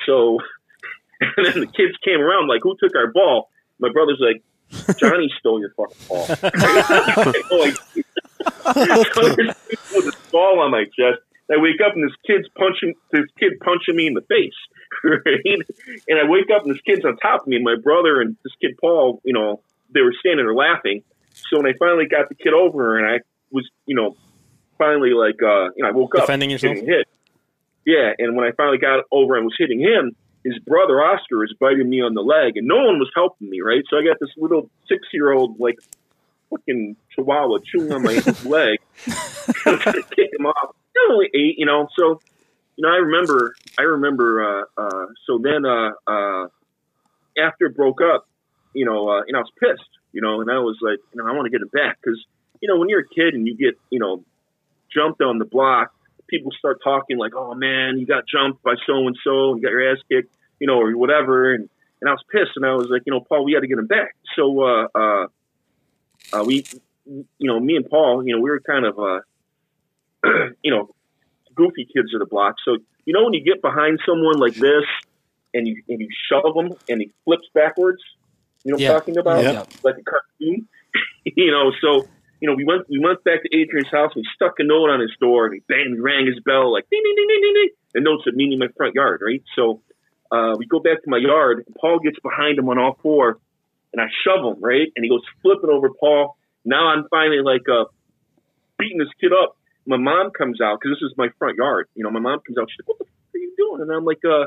So, 0.06 0.40
and 1.22 1.46
then 1.46 1.60
the 1.62 1.68
kids 1.68 1.96
came 2.04 2.22
around, 2.22 2.48
like, 2.48 2.62
who 2.64 2.76
took 2.82 2.96
our 2.96 3.12
ball? 3.12 3.50
My 3.80 3.92
brother's 3.92 4.22
like, 4.22 4.42
Johnny 4.98 5.32
stole 5.40 5.60
your 5.60 5.74
fucking 5.76 5.98
ball. 6.08 6.28
with 9.96 10.08
a 10.08 10.16
ball 10.32 10.60
on 10.60 10.72
my 10.72 10.86
chest, 10.86 11.22
I 11.52 11.58
wake 11.58 11.80
up 11.86 11.94
and 11.94 12.04
this 12.04 12.16
kid's 12.26 12.48
punching 12.58 12.96
this 13.12 13.26
kid 13.40 13.54
punching 13.64 13.96
me 13.96 14.08
in 14.08 14.14
the 14.14 14.22
face, 14.22 14.56
right? 15.04 15.22
And 16.08 16.20
I 16.20 16.30
wake 16.30 16.50
up 16.56 16.64
and 16.66 16.74
this 16.74 16.82
kid's 16.82 17.06
on 17.06 17.18
top 17.18 17.42
of 17.42 17.48
me. 17.48 17.56
And 17.56 17.66
my 17.66 17.76
brother 17.76 18.22
and 18.22 18.36
this 18.44 18.54
kid 18.62 18.78
Paul, 18.80 19.22
you 19.24 19.34
know, 19.34 19.62
they 19.94 20.02
were 20.02 20.14
standing 20.20 20.46
there 20.46 20.56
laughing. 20.56 21.04
So 21.50 21.58
when 21.58 21.68
I 21.68 21.74
finally 21.78 22.06
got 22.08 22.30
the 22.30 22.36
kid 22.36 22.54
over 22.54 22.98
and 22.98 23.08
I 23.08 23.20
was, 23.52 23.68
you 23.86 23.96
know, 23.96 24.16
finally 24.78 25.12
like, 25.12 25.42
uh, 25.42 25.72
you 25.76 25.84
know, 25.84 25.90
I 25.90 25.92
woke 25.92 26.16
up 26.16 26.22
Defending 26.22 26.50
yourself? 26.52 26.76
getting 26.76 26.90
hit. 26.90 27.08
Yeah, 27.86 28.14
and 28.18 28.36
when 28.36 28.46
I 28.46 28.52
finally 28.52 28.80
got 28.80 29.04
over 29.12 29.36
and 29.36 29.46
was 29.46 29.56
hitting 29.58 29.80
him, 29.80 30.16
his 30.44 30.58
brother 30.60 31.02
Oscar 31.02 31.38
was 31.38 31.54
biting 31.60 31.90
me 31.90 32.02
on 32.02 32.14
the 32.14 32.22
leg, 32.22 32.58
and 32.58 32.68
no 32.68 32.78
one 32.78 33.00
was 33.00 33.10
helping 33.16 33.50
me, 33.50 33.62
right? 33.62 33.84
So 33.90 33.98
I 33.98 34.04
got 34.04 34.18
this 34.20 34.30
little 34.38 34.70
six 34.88 35.02
year 35.14 35.32
old 35.32 35.60
like 35.60 35.80
fucking 36.50 36.96
chihuahua 37.14 37.60
chewing 37.66 37.92
on 37.92 38.04
my 38.04 38.14
leg, 38.46 38.80
trying 38.98 39.80
to 39.80 40.04
kick 40.16 40.32
him 40.38 40.46
off. 40.46 40.76
Only 41.12 41.30
eight, 41.34 41.56
you 41.58 41.66
know. 41.66 41.88
So, 41.98 42.22
you 42.76 42.84
know, 42.84 42.90
I 42.90 42.98
remember, 42.98 43.56
I 43.78 43.84
remember. 43.84 44.44
Uh, 44.44 44.82
uh, 44.82 45.06
so 45.26 45.40
then, 45.42 45.66
uh, 45.66 45.92
uh, 46.08 46.48
after 47.38 47.68
it 47.68 47.76
broke 47.76 48.00
up, 48.02 48.28
you 48.74 48.86
know, 48.86 49.10
uh, 49.10 49.22
and 49.28 49.36
I 49.36 49.40
was 49.40 49.52
pissed, 49.60 49.90
you 50.12 50.22
know, 50.22 50.42
and 50.42 50.52
I 50.52 50.60
was 50.60 50.78
like, 50.82 51.00
you 51.14 51.22
know, 51.22 51.28
I 51.28 51.34
want 51.34 51.46
to 51.46 51.50
get 51.50 51.62
it 51.62 51.72
back 51.72 51.98
because, 52.02 52.24
you 52.62 52.68
know, 52.68 52.78
when 52.78 52.90
you're 52.90 53.02
a 53.02 53.08
kid 53.08 53.34
and 53.34 53.48
you 53.48 53.56
get, 53.56 53.80
you 53.90 54.00
know, 54.00 54.24
jumped 54.94 55.22
on 55.22 55.38
the 55.40 55.46
block, 55.46 55.94
people 56.28 56.52
start 56.58 56.80
talking 56.84 57.18
like, 57.18 57.34
"Oh 57.36 57.54
man, 57.54 57.98
you 57.98 58.06
got 58.06 58.24
jumped 58.28 58.64
by 58.64 58.76
so 58.88 59.08
and 59.08 59.18
so, 59.24 59.56
you 59.56 59.62
got 59.62 59.72
your 59.72 59.92
ass 59.92 60.00
kicked," 60.10 60.34
you 60.60 60.68
know, 60.68 60.80
or 60.80 60.96
whatever. 60.98 61.54
And 61.54 61.70
and 62.02 62.10
I 62.10 62.14
was 62.14 62.24
pissed, 62.32 62.56
and 62.56 62.66
I 62.66 62.74
was 62.74 62.88
like, 62.90 63.04
you 63.06 63.14
know, 63.14 63.22
Paul, 63.22 63.46
we 63.46 63.54
got 63.54 63.62
to 63.62 63.68
get 63.68 63.78
him 63.78 63.88
back. 63.88 64.16
So, 64.36 64.62
uh, 64.62 64.88
uh, 64.96 65.28
uh, 66.34 66.44
we, 66.44 66.66
you 67.06 67.26
know, 67.40 67.60
me 67.60 67.76
and 67.76 67.90
Paul, 67.90 68.26
you 68.26 68.36
know, 68.36 68.42
we 68.42 68.50
were 68.50 68.60
kind 68.60 68.86
of, 68.86 69.00
uh, 69.00 69.20
you 70.64 70.72
know, 70.72 70.95
goofy 71.56 71.86
kids 71.86 72.14
of 72.14 72.20
the 72.20 72.26
block. 72.26 72.56
So, 72.66 72.78
you 73.06 73.14
know, 73.14 73.24
when 73.24 73.34
you 73.34 73.44
get 73.44 73.62
behind 73.62 74.00
someone 74.06 74.40
like 74.40 74.56
this, 74.56 74.84
and 75.54 75.68
you 75.68 75.82
and 75.88 76.00
you 76.02 76.10
shove 76.30 76.56
him, 76.56 76.74
and 76.90 77.02
he 77.02 77.12
flips 77.24 77.48
backwards. 77.54 78.02
You 78.64 78.72
know 78.72 78.76
what 78.76 78.82
Yeah. 78.82 78.90
I'm 78.94 79.00
talking 79.00 79.18
about? 79.18 79.44
Yeah. 79.44 79.64
Like 79.84 79.96
a 79.98 80.04
cartoon. 80.04 80.68
you 81.26 81.52
know, 81.52 81.72
so 81.82 82.08
you 82.42 82.50
know, 82.50 82.56
we 82.56 82.66
went 82.66 82.90
we 82.90 83.00
went 83.00 83.24
back 83.24 83.42
to 83.44 83.58
Adrian's 83.58 83.90
house 83.92 84.12
and 84.16 84.22
we 84.24 84.28
stuck 84.36 84.56
a 84.60 84.64
note 84.64 84.90
on 84.90 85.00
his 85.00 85.12
door 85.20 85.46
and 85.46 85.54
he 85.56 85.62
bang 85.68 85.94
he 85.96 86.00
rang 86.02 86.26
his 86.26 86.40
bell 86.44 86.72
like 86.74 86.86
ding 86.90 87.02
ding 87.04 87.16
ding 87.16 87.28
ding 87.28 87.42
ding 87.42 87.54
ding. 87.54 87.70
The 87.94 88.02
note 88.02 88.22
said 88.26 88.34
meeting 88.36 88.60
my 88.60 88.68
front 88.76 88.96
yard, 88.96 89.22
right? 89.26 89.42
So 89.56 89.82
uh, 90.32 90.56
we 90.58 90.66
go 90.68 90.80
back 90.80 91.04
to 91.04 91.10
my 91.10 91.18
yard 91.18 91.64
and 91.66 91.76
Paul 91.80 92.00
gets 92.00 92.20
behind 92.20 92.60
him 92.60 92.68
on 92.68 92.78
all 92.78 92.98
four 93.02 93.38
and 93.94 94.02
I 94.02 94.08
shove 94.26 94.44
him, 94.44 94.62
right? 94.62 94.92
And 94.96 95.04
he 95.06 95.10
goes 95.10 95.24
flipping 95.42 95.70
over 95.70 95.90
Paul. 95.98 96.36
Now 96.66 96.90
I'm 96.90 97.06
finally 97.10 97.42
like 97.42 97.64
uh 97.70 97.86
beating 98.78 98.98
this 98.98 99.08
kid 99.22 99.32
up. 99.32 99.56
My 99.86 99.98
mom 99.98 100.32
comes 100.32 100.62
out 100.62 100.80
because 100.80 100.98
this 100.98 101.12
is 101.12 101.18
my 101.18 101.30
front 101.38 101.58
yard. 101.58 101.88
You 101.96 102.04
know, 102.04 102.12
my 102.12 102.20
mom 102.20 102.40
comes 102.46 102.58
out. 102.58 102.70
She's 102.70 102.80
like, 102.82 102.90
"What 102.90 103.00
the 103.00 103.06
fuck 103.06 103.36
are 103.36 103.38
you 103.38 103.54
doing?" 103.58 103.82
And 103.82 103.92
I'm 103.92 104.06
like, 104.06 104.24
"Uh, 104.26 104.46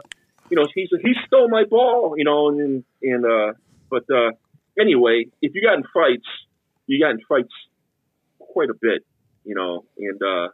you 0.51 0.57
know, 0.57 0.67
he's 0.75 0.89
he 1.03 1.15
stole 1.27 1.49
my 1.49 1.65
ball." 1.65 2.15
You 2.17 2.25
know, 2.25 2.49
and 2.49 2.85
and 3.03 3.25
uh, 3.25 3.53
but 3.91 4.05
uh, 4.11 4.33
anyway, 4.79 5.27
if 5.41 5.55
you 5.55 5.63
got 5.63 5.75
in 5.75 5.85
fights, 5.95 6.27
you 6.87 7.01
got 7.01 7.11
in 7.11 7.21
fights 7.29 7.53
quite 8.39 8.71
a 8.71 8.75
bit. 8.75 9.05
You 9.45 9.55
know, 9.55 9.85
and 9.97 10.23
uh, 10.23 10.49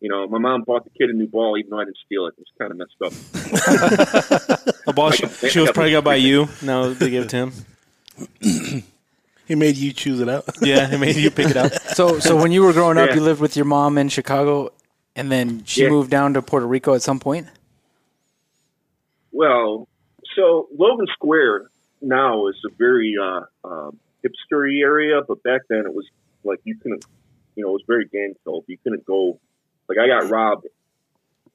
you 0.00 0.10
know, 0.10 0.26
my 0.28 0.38
mom 0.38 0.62
bought 0.62 0.84
the 0.84 0.90
kid 0.90 1.10
a 1.10 1.12
new 1.12 1.26
ball 1.26 1.56
even 1.58 1.70
though 1.70 1.80
I 1.80 1.84
didn't 1.84 1.96
steal 2.04 2.26
it. 2.26 2.34
It 2.36 2.44
was 2.44 2.52
kind 2.58 2.70
of 2.70 2.76
messed 2.76 3.00
up. 3.02 4.68
A 4.86 4.92
ball 4.92 5.10
she, 5.12 5.26
she 5.48 5.60
was 5.60 5.70
probably 5.70 5.92
got 5.92 6.04
by 6.04 6.16
you. 6.16 6.48
No, 6.60 6.92
they 6.92 7.10
gave 7.10 7.22
it 7.22 7.30
to 7.30 7.36
him. 7.36 8.84
He 9.46 9.54
made 9.54 9.76
you 9.76 9.92
choose 9.92 10.20
it 10.20 10.28
out. 10.28 10.44
Yeah, 10.62 10.86
he 10.88 10.96
made 10.96 11.16
you 11.16 11.30
pick 11.30 11.48
it 11.50 11.56
out. 11.56 11.72
So, 11.94 12.18
so 12.18 12.34
when 12.36 12.50
you 12.50 12.62
were 12.62 12.72
growing 12.72 12.98
up, 12.98 13.10
Yeah. 13.10 13.14
you 13.16 13.20
lived 13.20 13.40
with 13.40 13.56
your 13.56 13.66
mom 13.66 13.98
in 13.98 14.08
Chicago, 14.08 14.72
and 15.14 15.30
then 15.30 15.64
she 15.64 15.82
Yeah. 15.82 15.90
moved 15.90 16.10
down 16.10 16.34
to 16.34 16.42
Puerto 16.42 16.66
Rico 16.66 16.94
at 16.94 17.02
some 17.02 17.20
point. 17.20 17.46
Well, 19.32 19.88
so 20.36 20.68
Logan 20.76 21.06
Square 21.12 21.70
now 22.00 22.48
is 22.48 22.56
a 22.66 22.70
very 22.76 23.14
uh, 23.20 23.42
um, 23.64 23.98
hipstery 24.24 24.80
area, 24.82 25.20
but 25.26 25.42
back 25.42 25.62
then 25.68 25.80
it 25.80 25.94
was 25.94 26.06
like 26.44 26.60
you 26.64 26.76
couldn't, 26.76 27.04
you 27.56 27.64
know, 27.64 27.70
it 27.70 27.72
was 27.72 27.84
very 27.86 28.06
gang 28.06 28.34
filled. 28.44 28.64
You 28.68 28.78
couldn't 28.82 29.04
go. 29.04 29.40
Like 29.88 29.98
I 29.98 30.06
got 30.06 30.30
robbed 30.30 30.66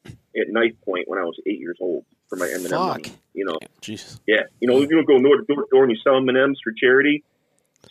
at 0.06 0.48
knife 0.50 0.74
point 0.86 1.08
when 1.08 1.20
I 1.20 1.24
was 1.24 1.40
eight 1.46 1.60
years 1.60 1.78
old 1.82 2.06
for 2.28 2.36
my 2.36 2.48
M 2.48 2.66
and 2.66 2.74
M. 2.74 2.80
Fuck. 2.80 3.08
You 3.34 3.46
know, 3.46 3.58
Jesus. 3.82 4.20
yeah. 4.28 4.44
You 4.60 4.68
know, 4.68 4.82
if 4.82 4.90
you 4.90 4.96
don't 4.96 5.06
go 5.06 5.20
door 5.22 5.38
to 5.38 5.44
door, 5.44 5.66
door 5.72 5.84
and 5.84 5.92
you 5.92 5.98
sell 6.04 6.18
M 6.18 6.28
and 6.30 6.38
M's 6.38 6.60
for 6.64 6.72
charity, 6.74 7.24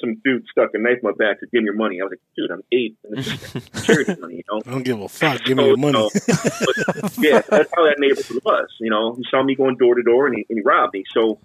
some 0.01 0.16
dude 0.24 0.45
stuck 0.51 0.70
a 0.74 0.78
knife 0.78 0.99
in 1.03 1.11
my 1.11 1.12
back 1.12 1.41
to 1.41 1.47
give 1.47 1.62
me 1.62 1.64
your 1.64 1.74
money. 1.74 2.01
I 2.01 2.05
was 2.05 2.12
like, 2.12 2.20
dude, 2.36 2.51
I'm 2.51 2.62
eight, 2.72 2.97
and 3.05 3.22
just 3.22 3.84
charity 3.84 4.20
money. 4.20 4.36
You 4.36 4.43
know. 4.51 4.62
I 4.66 4.70
don't 4.70 4.82
give 4.82 5.01
a 5.01 5.09
fuck. 5.09 5.45
Give 5.45 5.57
me 5.57 5.66
your 5.66 5.76
money. 5.76 6.09
So, 6.18 6.72
but, 7.01 7.18
yeah, 7.18 7.41
that's 7.49 7.70
how 7.74 7.84
that 7.84 7.97
neighborhood 7.99 8.43
was. 8.45 8.68
You 8.80 8.91
know, 8.91 9.14
he 9.14 9.24
saw 9.30 9.43
me 9.43 9.55
going 9.55 9.76
door 9.76 9.95
to 9.95 10.03
door 10.03 10.26
and 10.26 10.36
he, 10.36 10.47
and 10.49 10.59
he 10.59 10.62
robbed 10.62 10.95
me. 10.95 11.05
So 11.12 11.39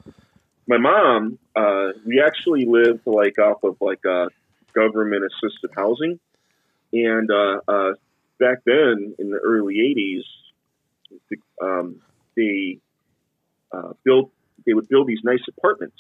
my 0.67 0.77
mom, 0.77 1.39
uh, 1.55 1.89
we 2.05 2.21
actually 2.21 2.65
lived 2.65 3.01
like 3.05 3.37
off 3.39 3.63
of 3.63 3.77
like 3.81 4.05
uh, 4.05 4.27
government 4.73 5.23
assisted 5.25 5.71
housing, 5.75 6.19
and 6.91 7.29
uh, 7.31 7.59
uh, 7.67 7.93
back 8.39 8.59
then 8.65 9.15
in 9.19 9.29
the 9.29 9.37
early 9.37 9.75
'80s, 9.75 11.37
um, 11.61 12.01
they 12.35 12.79
uh, 13.71 13.93
built 14.03 14.31
they 14.65 14.73
would 14.73 14.87
build 14.87 15.07
these 15.07 15.21
nice 15.23 15.43
apartments. 15.47 15.97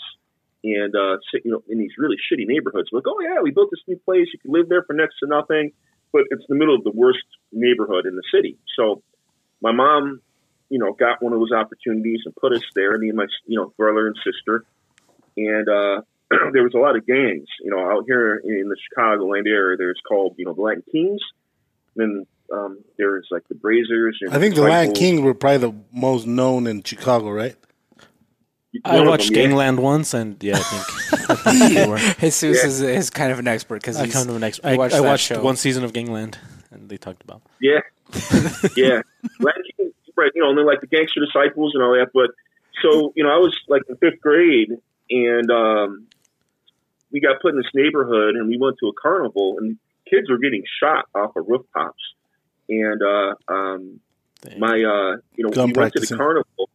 And 0.63 0.95
uh, 0.95 1.17
sit- 1.31 1.43
you 1.45 1.51
know, 1.51 1.63
in 1.67 1.77
these 1.77 1.91
really 1.97 2.15
shitty 2.15 2.47
neighborhoods, 2.47 2.89
like, 2.91 3.03
oh 3.07 3.19
yeah, 3.21 3.41
we 3.41 3.51
built 3.51 3.69
this 3.71 3.83
new 3.87 3.97
place. 3.97 4.27
You 4.33 4.39
can 4.39 4.51
live 4.51 4.69
there 4.69 4.83
for 4.83 4.93
next 4.93 5.19
to 5.19 5.27
nothing 5.27 5.73
but 6.13 6.25
it's 6.29 6.45
the 6.47 6.55
middle 6.55 6.75
of 6.75 6.83
the 6.83 6.91
worst 6.91 7.25
neighborhood 7.51 8.05
in 8.05 8.15
the 8.15 8.23
city. 8.33 8.57
So 8.77 9.01
my 9.61 9.71
mom, 9.71 10.21
you 10.69 10.77
know, 10.77 10.93
got 10.93 11.21
one 11.21 11.33
of 11.33 11.39
those 11.39 11.51
opportunities 11.51 12.21
and 12.25 12.35
put 12.35 12.53
us 12.53 12.63
there, 12.75 12.97
me 12.97 13.09
and 13.09 13.17
my, 13.17 13.25
you 13.47 13.59
know, 13.59 13.73
brother 13.75 14.07
and 14.07 14.15
sister. 14.23 14.63
And 15.35 15.67
uh, 15.67 16.01
there 16.53 16.63
was 16.63 16.73
a 16.75 16.77
lot 16.77 16.95
of 16.95 17.05
gangs, 17.05 17.47
you 17.61 17.71
know, 17.71 17.79
out 17.79 18.05
here 18.05 18.37
in 18.37 18.69
the 18.69 18.77
Chicagoland 18.77 19.47
area. 19.47 19.75
There's 19.75 19.99
called, 20.07 20.35
you 20.37 20.45
know, 20.45 20.53
the 20.53 20.61
Latin 20.61 20.83
Kings. 20.91 21.21
Then 21.95 22.27
um, 22.53 22.79
there's 22.97 23.27
like 23.31 23.47
the 23.49 23.55
Brazers. 23.55 24.13
And 24.21 24.31
I 24.31 24.39
think 24.39 24.55
the 24.55 24.61
Disciples. 24.61 24.97
Kings 24.97 25.21
were 25.21 25.33
probably 25.33 25.69
the 25.69 25.75
most 25.91 26.27
known 26.27 26.67
in 26.67 26.83
Chicago, 26.83 27.31
right? 27.31 27.55
I 28.85 29.01
watched 29.05 29.27
them, 29.27 29.35
yeah. 29.35 29.41
Gangland 29.43 29.79
once, 29.79 30.13
and 30.13 30.41
yeah, 30.43 30.55
I 30.55 30.59
think, 30.59 31.29
I 31.29 31.35
think. 31.35 32.19
Jesus 32.19 32.43
Yeah. 32.43 32.67
is, 32.67 32.81
is 32.81 33.09
kind 33.09 33.31
of 33.31 33.39
an 33.39 33.47
expert 33.47 33.81
because 33.81 33.97
I 33.97 34.05
he's 34.05 34.13
kind 34.13 34.29
of 34.29 34.35
an 34.35 34.43
ex- 34.43 34.57
he 34.57 34.69
I, 34.69 34.75
watched 34.77 34.95
I 34.95 35.01
watched 35.01 35.31
one 35.37 35.55
season 35.57 35.83
of 35.83 35.93
Gangland, 35.93 36.37
and 36.71 36.89
they 36.89 36.97
talked 36.97 37.23
about. 37.23 37.41
Yeah, 37.61 37.81
yeah. 38.75 39.01
Latin 39.39 39.63
Kings, 39.77 39.93
right? 40.15 40.31
You 40.33 40.41
know, 40.43 40.49
and 40.49 40.57
then 40.57 40.65
like 40.65 40.81
the 40.81 40.87
gangster 40.87 41.19
disciples 41.19 41.73
and 41.75 41.83
all 41.83 41.93
that. 41.93 42.09
But 42.13 42.31
so 42.81 43.13
you 43.15 43.23
know, 43.23 43.29
I 43.29 43.37
was 43.37 43.55
like 43.67 43.83
in 43.87 43.95
fifth 43.97 44.19
grade, 44.21 44.71
and 45.09 45.51
um, 45.51 46.07
we 47.11 47.19
got 47.19 47.41
put 47.41 47.51
in 47.53 47.57
this 47.57 47.71
neighborhood, 47.75 48.35
and 48.35 48.47
we 48.47 48.57
went 48.57 48.77
to 48.79 48.87
a 48.87 48.93
carnival, 48.93 49.57
and 49.59 49.77
kids 50.09 50.29
were 50.29 50.39
getting 50.39 50.63
shot 50.79 51.05
off 51.13 51.35
of 51.35 51.45
rooftops. 51.47 52.01
And 52.69 53.01
uh, 53.03 53.35
um, 53.47 53.99
my, 54.57 54.69
uh, 54.69 55.17
you 55.35 55.43
know, 55.43 55.49
Gun 55.49 55.67
we 55.67 55.73
went 55.73 55.93
to 55.93 55.99
the 55.99 56.17
carnival. 56.17 56.69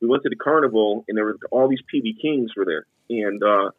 We 0.00 0.08
went 0.08 0.22
to 0.22 0.28
the 0.28 0.36
carnival, 0.36 1.04
and 1.08 1.16
there 1.16 1.24
were 1.24 1.36
all 1.50 1.68
these 1.68 1.82
PB 1.92 2.20
Kings 2.20 2.52
were 2.56 2.64
there, 2.64 2.86
and 3.10 3.42
uh, 3.42 3.70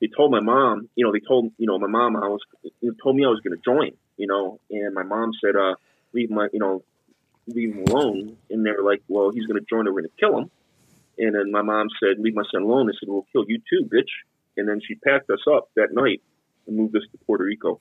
they 0.00 0.08
told 0.08 0.30
my 0.30 0.40
mom, 0.40 0.88
you 0.96 1.04
know, 1.04 1.12
they 1.12 1.20
told 1.20 1.52
you 1.58 1.66
know 1.66 1.78
my 1.78 1.86
mom 1.86 2.16
I 2.16 2.28
was, 2.28 2.40
they 2.62 2.88
told 3.02 3.16
me 3.16 3.24
I 3.24 3.28
was 3.28 3.40
going 3.40 3.56
to 3.56 3.62
join, 3.64 3.92
you 4.16 4.26
know, 4.26 4.58
and 4.70 4.94
my 4.94 5.02
mom 5.02 5.32
said, 5.44 5.56
uh, 5.56 5.74
leave 6.12 6.30
my, 6.30 6.48
you 6.52 6.58
know, 6.58 6.82
leave 7.46 7.74
him 7.74 7.84
alone, 7.86 8.36
and 8.50 8.64
they 8.64 8.70
were 8.70 8.82
like, 8.82 9.02
well, 9.08 9.30
he's 9.30 9.46
going 9.46 9.60
to 9.60 9.66
join, 9.68 9.86
and 9.86 9.94
we're 9.94 10.02
going 10.02 10.10
to 10.10 10.20
kill 10.20 10.38
him, 10.38 10.50
and 11.18 11.34
then 11.34 11.52
my 11.52 11.62
mom 11.62 11.88
said, 12.02 12.18
leave 12.18 12.34
my 12.34 12.44
son 12.50 12.62
alone. 12.62 12.88
I 12.88 12.92
said, 12.98 13.08
we'll 13.08 13.26
kill 13.32 13.44
you 13.46 13.58
too, 13.70 13.84
bitch, 13.84 14.10
and 14.56 14.68
then 14.68 14.80
she 14.86 14.96
packed 14.96 15.30
us 15.30 15.40
up 15.52 15.68
that 15.76 15.92
night 15.92 16.22
and 16.66 16.76
moved 16.76 16.96
us 16.96 17.02
to 17.12 17.18
Puerto 17.26 17.44
Rico, 17.44 17.80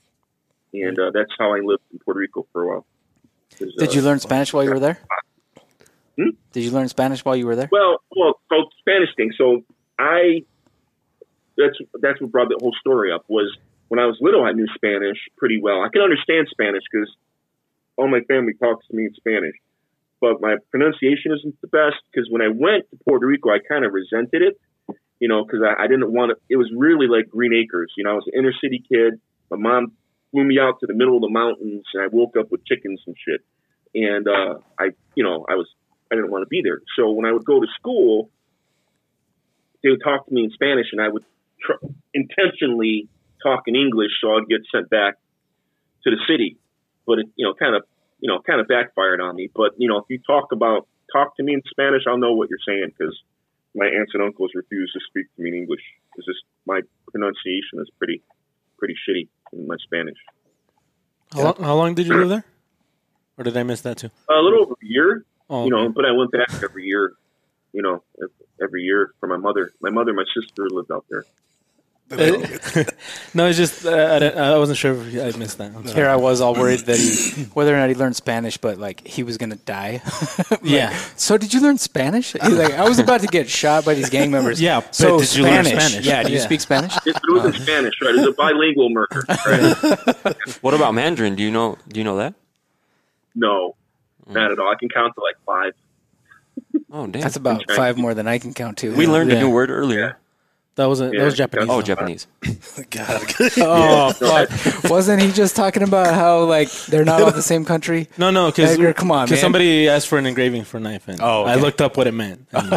and 0.73 0.99
uh, 0.99 1.11
that's 1.13 1.31
how 1.39 1.55
I 1.55 1.59
lived 1.59 1.83
in 1.91 1.99
Puerto 1.99 2.19
Rico 2.19 2.45
for 2.53 2.63
a 2.63 2.67
while. 2.67 2.85
Did 3.57 3.81
uh, 3.81 3.91
you 3.91 4.01
learn 4.01 4.19
Spanish 4.19 4.53
while 4.53 4.63
you 4.63 4.71
were 4.71 4.79
there? 4.79 4.99
Hmm? 6.19 6.31
Did 6.51 6.65
you 6.65 6.71
learn 6.71 6.89
Spanish 6.89 7.23
while 7.23 7.35
you 7.35 7.45
were 7.45 7.55
there? 7.55 7.69
Well, 7.71 8.01
well, 8.13 8.41
so 8.49 8.67
Spanish 8.79 9.09
thing. 9.15 9.31
So 9.37 9.63
I, 9.97 10.43
that's 11.57 11.77
that's 12.01 12.19
what 12.19 12.31
brought 12.31 12.49
the 12.49 12.57
whole 12.59 12.75
story 12.81 13.13
up. 13.13 13.23
Was 13.29 13.55
when 13.87 13.99
I 13.99 14.05
was 14.05 14.17
little, 14.19 14.43
I 14.43 14.51
knew 14.51 14.67
Spanish 14.75 15.17
pretty 15.37 15.61
well. 15.61 15.81
I 15.81 15.87
can 15.87 16.01
understand 16.01 16.47
Spanish 16.51 16.83
because 16.91 17.09
all 17.95 18.09
my 18.09 18.19
family 18.27 18.53
talks 18.53 18.85
to 18.87 18.95
me 18.95 19.05
in 19.05 19.13
Spanish, 19.13 19.55
but 20.19 20.41
my 20.41 20.57
pronunciation 20.71 21.31
isn't 21.39 21.55
the 21.61 21.67
best. 21.67 22.03
Because 22.11 22.27
when 22.29 22.41
I 22.41 22.49
went 22.49 22.89
to 22.91 22.97
Puerto 23.07 23.25
Rico, 23.25 23.49
I 23.49 23.59
kind 23.59 23.85
of 23.85 23.93
resented 23.93 24.41
it, 24.41 24.59
you 25.19 25.29
know, 25.29 25.45
because 25.45 25.61
I, 25.63 25.83
I 25.83 25.87
didn't 25.87 26.11
want 26.11 26.31
to. 26.31 26.35
It 26.49 26.57
was 26.57 26.69
really 26.75 27.07
like 27.07 27.29
Green 27.29 27.53
Acres. 27.53 27.93
You 27.95 28.03
know, 28.03 28.11
I 28.11 28.15
was 28.15 28.27
an 28.27 28.37
inner 28.37 28.53
city 28.61 28.83
kid. 28.83 29.21
My 29.49 29.57
mom 29.57 29.93
flew 30.31 30.43
me 30.43 30.59
out 30.59 30.81
to 30.81 30.85
the 30.85 30.93
middle 30.93 31.15
of 31.15 31.21
the 31.21 31.29
mountains, 31.29 31.85
and 31.93 32.03
I 32.03 32.07
woke 32.11 32.35
up 32.35 32.51
with 32.51 32.65
chickens 32.65 33.01
and 33.07 33.15
shit. 33.15 33.39
And 33.95 34.27
uh, 34.27 34.59
I, 34.77 34.89
you 35.15 35.23
know, 35.23 35.45
I 35.49 35.55
was 35.55 35.67
I 36.11 36.15
didn't 36.15 36.31
want 36.31 36.43
to 36.43 36.47
be 36.47 36.61
there. 36.63 36.81
So 36.95 37.11
when 37.11 37.25
I 37.25 37.31
would 37.31 37.45
go 37.45 37.59
to 37.59 37.67
school, 37.79 38.29
they 39.83 39.89
would 39.89 40.01
talk 40.03 40.27
to 40.27 40.33
me 40.33 40.43
in 40.43 40.51
Spanish, 40.51 40.87
and 40.91 41.01
I 41.01 41.07
would 41.07 41.23
tr- 41.61 41.85
intentionally 42.13 43.07
talk 43.43 43.63
in 43.67 43.75
English, 43.75 44.11
so 44.21 44.35
I'd 44.35 44.47
get 44.47 44.61
sent 44.71 44.89
back 44.89 45.15
to 46.03 46.09
the 46.09 46.17
city. 46.27 46.57
But 47.05 47.19
it, 47.19 47.25
you 47.35 47.45
know, 47.45 47.53
kind 47.53 47.75
of 47.75 47.83
you 48.19 48.27
know, 48.27 48.41
kind 48.41 48.59
of 48.59 48.67
backfired 48.67 49.21
on 49.21 49.35
me. 49.35 49.49
But 49.53 49.71
you 49.77 49.87
know, 49.87 49.97
if 49.97 50.05
you 50.09 50.19
talk 50.19 50.51
about 50.51 50.87
talk 51.11 51.35
to 51.37 51.43
me 51.43 51.53
in 51.53 51.61
Spanish, 51.69 52.03
I'll 52.07 52.17
know 52.17 52.33
what 52.33 52.49
you're 52.49 52.59
saying 52.67 52.91
because 52.97 53.17
my 53.75 53.85
aunts 53.85 54.11
and 54.13 54.23
uncles 54.23 54.51
refuse 54.53 54.91
to 54.93 54.99
speak 55.09 55.33
to 55.35 55.41
me 55.41 55.49
in 55.49 55.55
English 55.55 55.81
because 56.11 56.25
just 56.25 56.43
my 56.65 56.81
pronunciation 57.11 57.79
is 57.79 57.89
pretty 57.97 58.21
pretty 58.77 58.95
shitty 59.07 59.27
in 59.53 59.67
my 59.67 59.75
Spanish. 59.83 60.17
How, 61.31 61.43
long, 61.43 61.55
how 61.59 61.75
long 61.75 61.93
did 61.93 62.07
you 62.07 62.15
live 62.15 62.29
there? 62.29 62.45
Or 63.37 63.43
did 63.43 63.55
I 63.55 63.63
miss 63.63 63.81
that 63.81 63.97
too? 63.97 64.09
A 64.29 64.41
little 64.41 64.63
over 64.63 64.73
a 64.73 64.85
year, 64.85 65.23
Oh, 65.49 65.63
you 65.65 65.71
know, 65.71 65.79
okay. 65.85 65.93
but 65.95 66.05
I 66.05 66.11
went 66.11 66.31
back 66.31 66.49
every 66.63 66.85
year, 66.85 67.13
you 67.73 67.81
know, 67.81 68.03
every 68.61 68.83
year 68.83 69.13
for 69.19 69.27
my 69.27 69.37
mother. 69.37 69.71
My 69.81 69.89
mother, 69.89 70.13
my 70.13 70.25
sister 70.33 70.67
lived 70.69 70.91
out 70.91 71.05
there. 71.09 71.25
no, 73.35 73.45
it's 73.45 73.57
just 73.57 73.85
uh, 73.85 73.91
I, 74.15 74.17
don't- 74.17 74.35
I 74.35 74.57
wasn't 74.57 74.79
sure 74.79 74.93
if 74.95 75.35
I 75.35 75.37
missed 75.37 75.59
that. 75.59 75.75
I'm. 75.75 75.83
Here 75.85 76.09
I 76.09 76.15
was 76.15 76.41
all 76.41 76.55
worried 76.55 76.79
that 76.87 76.97
he, 76.97 77.43
whether 77.53 77.71
or 77.71 77.77
not 77.77 77.87
he 77.89 77.93
learned 77.93 78.15
Spanish, 78.15 78.57
but 78.57 78.79
like 78.79 79.05
he 79.05 79.21
was 79.21 79.37
gonna 79.37 79.57
die. 79.57 80.01
Like, 80.49 80.61
Yeah. 80.63 80.89
So 81.17 81.37
did 81.37 81.53
you 81.53 81.61
learn 81.61 81.77
Spanish? 81.77 82.33
He's 82.33 82.41
like, 82.57 82.73
I 82.73 82.89
was 82.89 82.97
about 82.97 83.21
to 83.21 83.27
get 83.27 83.47
shot 83.47 83.85
by 83.85 83.93
these 83.93 84.09
gang 84.09 84.31
members. 84.31 84.59
Yeah, 84.59 84.81
So 84.89 85.19
did 85.19 85.35
you 85.35 85.43
learn 85.43 85.65
Spanish. 85.65 85.83
Spanish? 85.85 86.07
Yeah. 86.07 86.23
Do 86.23 86.29
you 86.31 86.37
Yeah. 86.39 86.43
speak 86.45 86.61
Spanish? 86.61 86.97
It, 87.05 87.15
it 87.15 87.21
was 87.31 87.45
in 87.45 87.53
Spanish, 87.61 87.93
right? 88.01 88.15
It's 88.15 88.27
a 88.27 88.31
bilingual 88.31 88.89
murder, 88.89 89.23
right? 89.45 90.35
What 90.61 90.73
about 90.73 90.95
Mandarin? 90.95 91.35
Do 91.35 91.43
you 91.43 91.51
know? 91.51 91.77
Do 91.87 91.99
you 91.99 92.03
know 92.03 92.17
that? 92.17 92.33
no, 93.35 93.75
not 94.29 94.51
at 94.51 94.59
all. 94.59 94.69
I 94.71 94.75
can 94.79 94.89
count 94.89 95.13
to 95.15 95.21
like 95.21 95.35
five. 95.45 95.73
Oh 96.91 97.05
damn! 97.07 97.21
That's 97.21 97.35
about 97.35 97.63
five 97.71 97.97
more 97.97 98.13
than 98.13 98.27
I 98.27 98.37
can 98.39 98.53
count 98.53 98.77
to. 98.79 98.93
we 98.95 99.05
learned 99.07 99.31
a 99.31 99.39
new 99.39 99.49
word 99.49 99.69
earlier. 99.69 100.17
That 100.75 100.87
wasn't 100.87 101.15
that 101.15 101.23
was 101.25 101.35
Japanese. 101.35 101.67
Oh. 101.69 101.81
Japanese. 101.81 102.27
God. 102.89 103.23
Oh 103.57 104.11
fuck! 104.13 104.89
Wasn't 104.89 105.21
he 105.21 105.31
just 105.31 105.55
talking 105.55 105.83
about 105.83 106.13
how 106.13 106.43
like 106.43 106.71
they're 106.87 107.05
not 107.05 107.21
all 107.21 107.31
the 107.31 107.41
same 107.41 107.63
country? 107.65 108.07
No, 108.17 108.29
no, 108.31 108.47
because 108.47 108.71
Edgar, 108.71 108.93
come 108.93 109.11
on, 109.11 109.29
man. 109.29 109.37
somebody 109.39 109.87
asked 109.87 110.07
for 110.07 110.17
an 110.17 110.25
engraving 110.25 110.63
for 110.63 110.77
a 110.77 110.79
knife, 110.79 111.07
and 111.07 111.19
Oh, 111.21 111.43
I 111.43 111.53
okay. 111.53 111.61
looked 111.61 111.81
up 111.81 111.95
what 111.97 112.07
it 112.07 112.13
meant. 112.13 112.47
And, 112.51 112.73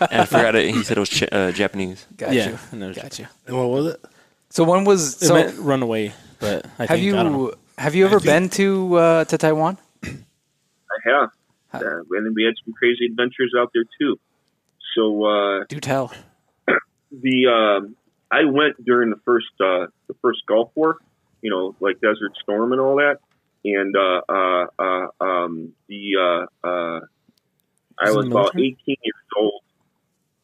And 0.00 0.20
I 0.20 0.24
forgot 0.26 0.54
it. 0.56 0.74
He 0.74 0.82
said 0.84 0.96
it 0.96 1.00
was 1.00 1.08
Ch- 1.10 1.24
uh, 1.32 1.52
Japanese. 1.52 2.06
Got 2.16 2.32
yeah, 2.34 2.50
you. 2.50 2.58
and 2.72 2.82
it 2.82 2.86
was- 2.88 2.96
Got 2.98 3.18
you. 3.18 3.26
And 3.46 3.56
what 3.56 3.68
was 3.68 3.86
it? 3.94 4.04
So 4.50 4.64
when 4.64 4.84
was 4.84 5.22
It 5.22 5.26
so? 5.26 5.34
meant 5.34 5.58
run 5.58 5.82
away, 5.82 6.12
but 6.40 6.66
I 6.78 6.86
Have 6.86 6.98
think, 6.98 7.14
I 7.14 7.22
don't 7.22 7.32
know. 7.32 7.38
you 7.48 7.54
have 7.78 7.94
you 7.94 8.04
ever 8.04 8.20
been 8.20 8.48
to 8.50 8.94
uh, 8.96 9.24
to 9.26 9.38
Taiwan? 9.38 9.78
I 10.94 11.10
have. 11.10 11.30
Uh, 11.72 12.02
and 12.10 12.26
then 12.26 12.34
we 12.34 12.44
had 12.44 12.54
some 12.64 12.72
crazy 12.72 13.06
adventures 13.06 13.52
out 13.58 13.70
there 13.74 13.84
too. 13.98 14.18
So 14.94 15.24
uh, 15.24 15.64
Do 15.68 15.80
tell. 15.80 16.12
the 17.10 17.46
um, 17.48 17.96
I 18.30 18.44
went 18.44 18.84
during 18.84 19.10
the 19.10 19.20
first 19.24 19.50
uh, 19.60 19.86
the 20.08 20.14
first 20.22 20.46
Gulf 20.46 20.70
War, 20.74 20.98
you 21.42 21.50
know, 21.50 21.74
like 21.80 22.00
Desert 22.00 22.32
Storm 22.42 22.72
and 22.72 22.80
all 22.80 22.96
that. 22.96 23.18
And 23.64 23.96
uh, 23.96 24.20
uh, 24.28 24.66
uh, 24.78 25.24
um, 25.24 25.72
the 25.88 26.12
uh, 26.20 26.66
uh, 26.66 27.00
I 27.98 28.10
Was 28.10 28.26
about 28.26 28.54
18 28.56 28.76
years 28.86 29.14
old, 29.38 29.62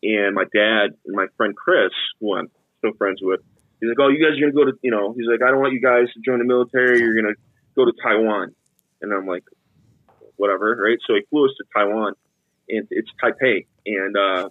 and 0.03 0.35
my 0.35 0.45
dad 0.45 0.97
and 1.05 1.17
my 1.17 1.27
friend 1.37 1.55
Chris, 1.55 1.91
who 2.21 2.37
I'm 2.37 2.51
still 2.79 2.93
friends 2.95 3.21
with, 3.21 3.41
he's 3.81 3.89
like, 3.89 3.99
"Oh, 4.01 4.09
you 4.09 4.25
guys 4.25 4.39
are 4.39 4.41
gonna 4.41 4.53
go 4.53 4.71
to, 4.71 4.79
you 4.83 4.91
know," 4.91 5.13
he's 5.13 5.27
like, 5.27 5.43
"I 5.43 5.51
don't 5.51 5.61
want 5.61 5.75
you 5.75 5.81
guys 5.81 6.07
to 6.15 6.21
join 6.25 6.39
the 6.39 6.45
military. 6.45 7.01
You're 7.01 7.21
gonna 7.21 7.35
go 7.77 7.85
to 7.85 7.93
Taiwan," 8.03 8.55
and 9.03 9.13
I'm 9.13 9.27
like, 9.27 9.45
"Whatever, 10.41 10.75
right?" 10.77 10.99
So 11.07 11.15
he 11.15 11.23
flew 11.31 11.47
us 11.47 11.53
to 11.59 11.65
Taiwan, 11.77 12.15
and 12.69 12.89
it's 12.91 13.11
Taipei, 13.23 13.67
and 13.87 14.17
uh, 14.17 14.49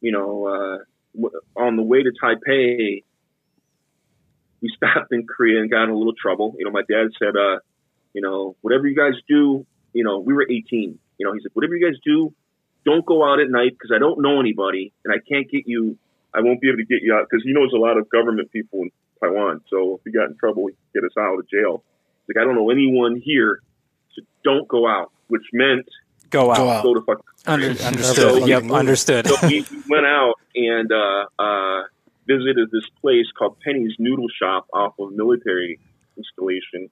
you 0.00 0.12
know, 0.12 0.46
uh, 0.46 1.28
on 1.56 1.76
the 1.76 1.82
way 1.82 2.02
to 2.02 2.12
Taipei, 2.22 3.02
we 4.60 4.68
stopped 4.76 5.12
in 5.12 5.26
Korea 5.26 5.60
and 5.60 5.70
got 5.70 5.84
in 5.84 5.90
a 5.90 5.96
little 5.96 6.14
trouble. 6.20 6.54
You 6.58 6.66
know, 6.66 6.70
my 6.70 6.82
dad 6.88 7.08
said, 7.18 7.36
uh, 7.36 7.58
you 8.12 8.22
know, 8.22 8.56
whatever 8.60 8.86
you 8.86 8.96
guys 8.96 9.14
do, 9.28 9.66
you 9.92 10.04
know, 10.04 10.18
we 10.18 10.34
were 10.34 10.46
18. 10.48 10.98
You 11.18 11.26
know, 11.26 11.32
he 11.32 11.40
said, 11.40 11.50
whatever 11.54 11.74
you 11.74 11.86
guys 11.86 11.98
do, 12.04 12.32
don't 12.84 13.04
go 13.04 13.24
out 13.24 13.40
at 13.40 13.50
night 13.50 13.72
because 13.72 13.90
I 13.94 13.98
don't 13.98 14.22
know 14.22 14.40
anybody 14.40 14.92
and 15.04 15.12
I 15.12 15.18
can't 15.28 15.50
get 15.50 15.64
you. 15.66 15.98
I 16.32 16.40
won't 16.40 16.60
be 16.60 16.68
able 16.68 16.78
to 16.78 16.84
get 16.84 17.02
you 17.02 17.14
out 17.14 17.26
because 17.28 17.42
he 17.44 17.52
knows 17.52 17.72
a 17.74 17.78
lot 17.78 17.96
of 17.96 18.08
government 18.10 18.52
people 18.52 18.82
in 18.82 18.90
Taiwan. 19.20 19.62
So 19.68 19.96
if 19.96 20.00
we 20.04 20.12
got 20.12 20.28
in 20.28 20.36
trouble, 20.36 20.66
he 20.66 20.74
could 20.74 21.02
get 21.02 21.04
us 21.04 21.16
out 21.18 21.38
of 21.38 21.48
jail. 21.48 21.82
He's 22.26 22.36
like, 22.36 22.42
I 22.42 22.46
don't 22.46 22.54
know 22.54 22.70
anyone 22.70 23.20
here, 23.22 23.62
don't 24.50 24.68
go 24.68 24.86
out, 24.88 25.10
which 25.28 25.42
meant 25.52 25.86
Go 26.30 26.50
out. 26.50 26.56
Go 26.56 26.68
out. 26.70 26.82
go 26.82 26.94
to 26.94 27.00
fucking 27.02 27.24
Under, 27.46 27.74
So- 27.74 27.86
understood. 27.88 28.48
yep. 28.48 28.62
Understood. 28.64 29.26
so 29.28 29.36
we 29.46 29.60
we 29.70 29.82
went 29.88 30.06
out 30.06 30.34
and 30.56 30.90
uh, 30.92 31.26
uh, 31.38 31.82
visited 32.26 32.70
this 32.72 32.86
place 33.00 33.26
called 33.38 33.58
Penny's 33.60 33.94
Noodle 33.98 34.26
Shop 34.40 34.66
off 34.72 34.94
of 34.98 35.12
military 35.12 35.78
installation. 36.16 36.90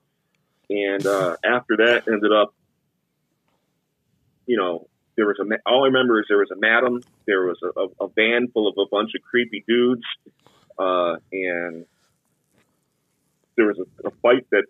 And 0.69 1.05
uh, 1.05 1.35
after 1.43 1.77
that, 1.77 2.03
ended 2.07 2.31
up, 2.31 2.53
you 4.45 4.57
know, 4.57 4.87
there 5.17 5.25
was 5.27 5.37
a. 5.39 5.45
All 5.69 5.83
I 5.83 5.87
remember 5.87 6.19
is 6.19 6.25
there 6.29 6.37
was 6.39 6.51
a 6.51 6.55
madam, 6.59 7.01
there 7.27 7.43
was 7.45 7.57
a, 7.63 7.71
a, 7.79 8.05
a 8.05 8.09
van 8.15 8.47
full 8.53 8.67
of 8.67 8.75
a 8.77 8.85
bunch 8.89 9.11
of 9.15 9.21
creepy 9.21 9.63
dudes, 9.67 10.03
uh, 10.79 11.15
and 11.31 11.85
there 13.55 13.65
was 13.67 13.77
a, 13.79 14.07
a 14.07 14.11
fight 14.21 14.45
that 14.51 14.65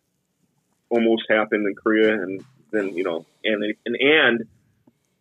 almost 0.89 1.23
happened 1.29 1.65
in 1.67 1.75
Korea, 1.75 2.13
and 2.13 2.43
then 2.75 2.95
you 2.95 3.03
know, 3.03 3.25
and 3.43 3.63
and 3.85 3.95
and 3.95 4.43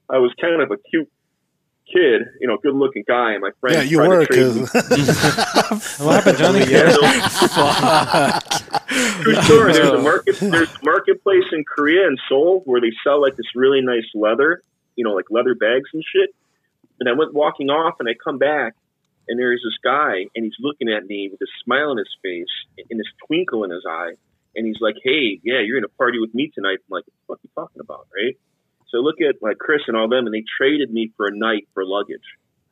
I 0.09 0.19
was 0.19 0.33
kind 0.41 0.61
of 0.61 0.71
a 0.71 0.77
cute 0.77 1.11
kid, 1.93 2.23
you 2.41 2.49
know, 2.49 2.57
good 2.57 2.75
looking 2.75 3.05
guy, 3.07 3.33
and 3.33 3.43
my 3.43 3.51
friend. 3.61 3.77
Yeah, 3.77 3.83
you 3.83 3.97
tried 3.99 4.09
to 4.09 4.17
were 4.17 4.27
trade 4.27 4.55
me- 4.55 4.63
What 6.05 6.25
happened, 6.25 6.39
Johnny? 6.39 6.65
Yeah, 6.71 6.91
so- 6.91 7.01
True 9.23 9.35
story. 9.43 9.73
There's 9.73 9.89
a 9.91 9.99
market. 10.03 10.37
There's 10.41 10.71
a 10.75 10.79
marketplace 10.85 11.45
in 11.53 11.65
Korea 11.65 12.07
and 12.07 12.19
Seoul 12.29 12.63
where 12.65 12.81
they 12.81 12.93
sell 13.03 13.21
like 13.21 13.37
this 13.37 13.47
really 13.55 13.81
nice 13.81 14.07
leather, 14.15 14.63
you 14.97 15.05
know, 15.05 15.13
like 15.13 15.27
leather 15.31 15.55
bags 15.55 15.89
and 15.93 16.03
shit. 16.15 16.31
And 17.01 17.09
I 17.09 17.13
went 17.13 17.35
walking 17.35 17.71
off, 17.71 17.97
and 18.01 18.09
I 18.09 18.13
come 18.15 18.39
back, 18.39 18.75
and 19.29 19.39
there's 19.39 19.61
this 19.65 19.77
guy, 19.83 20.27
and 20.35 20.45
he's 20.45 20.55
looking 20.61 20.89
at 20.89 21.05
me 21.07 21.29
with 21.31 21.41
a 21.41 21.47
smile 21.65 21.91
on 21.91 21.99
his 21.99 22.09
face 22.23 22.47
and 22.91 22.99
this 23.01 23.07
twinkle 23.27 23.65
in 23.65 23.71
his 23.71 23.85
eye, 23.89 24.13
and 24.57 24.67
he's 24.67 24.81
like, 24.81 24.97
"Hey, 25.03 25.41
yeah, 25.43 25.61
you're 25.61 25.81
gonna 25.81 25.89
party 25.99 26.19
with 26.19 26.35
me 26.35 26.51
tonight." 26.55 26.79
I'm 26.81 26.91
like, 26.91 27.05
"What 27.27 27.41
the 27.43 27.49
fuck 27.57 27.67
are 27.67 27.73
you 27.75 27.81
talking 27.81 27.81
about?" 27.81 28.07
Right? 28.15 28.37
So 28.91 28.99
look 28.99 29.17
at 29.21 29.43
like 29.43 29.59
Chris 29.59 29.83
and 29.89 29.97
all 29.97 30.09
them, 30.09 30.27
and 30.27 30.35
they 30.35 30.45
traded 30.59 30.93
me 30.93 31.11
for 31.17 31.27
a 31.27 31.37
night 31.37 31.67
for 31.75 31.85
luggage. 31.85 32.21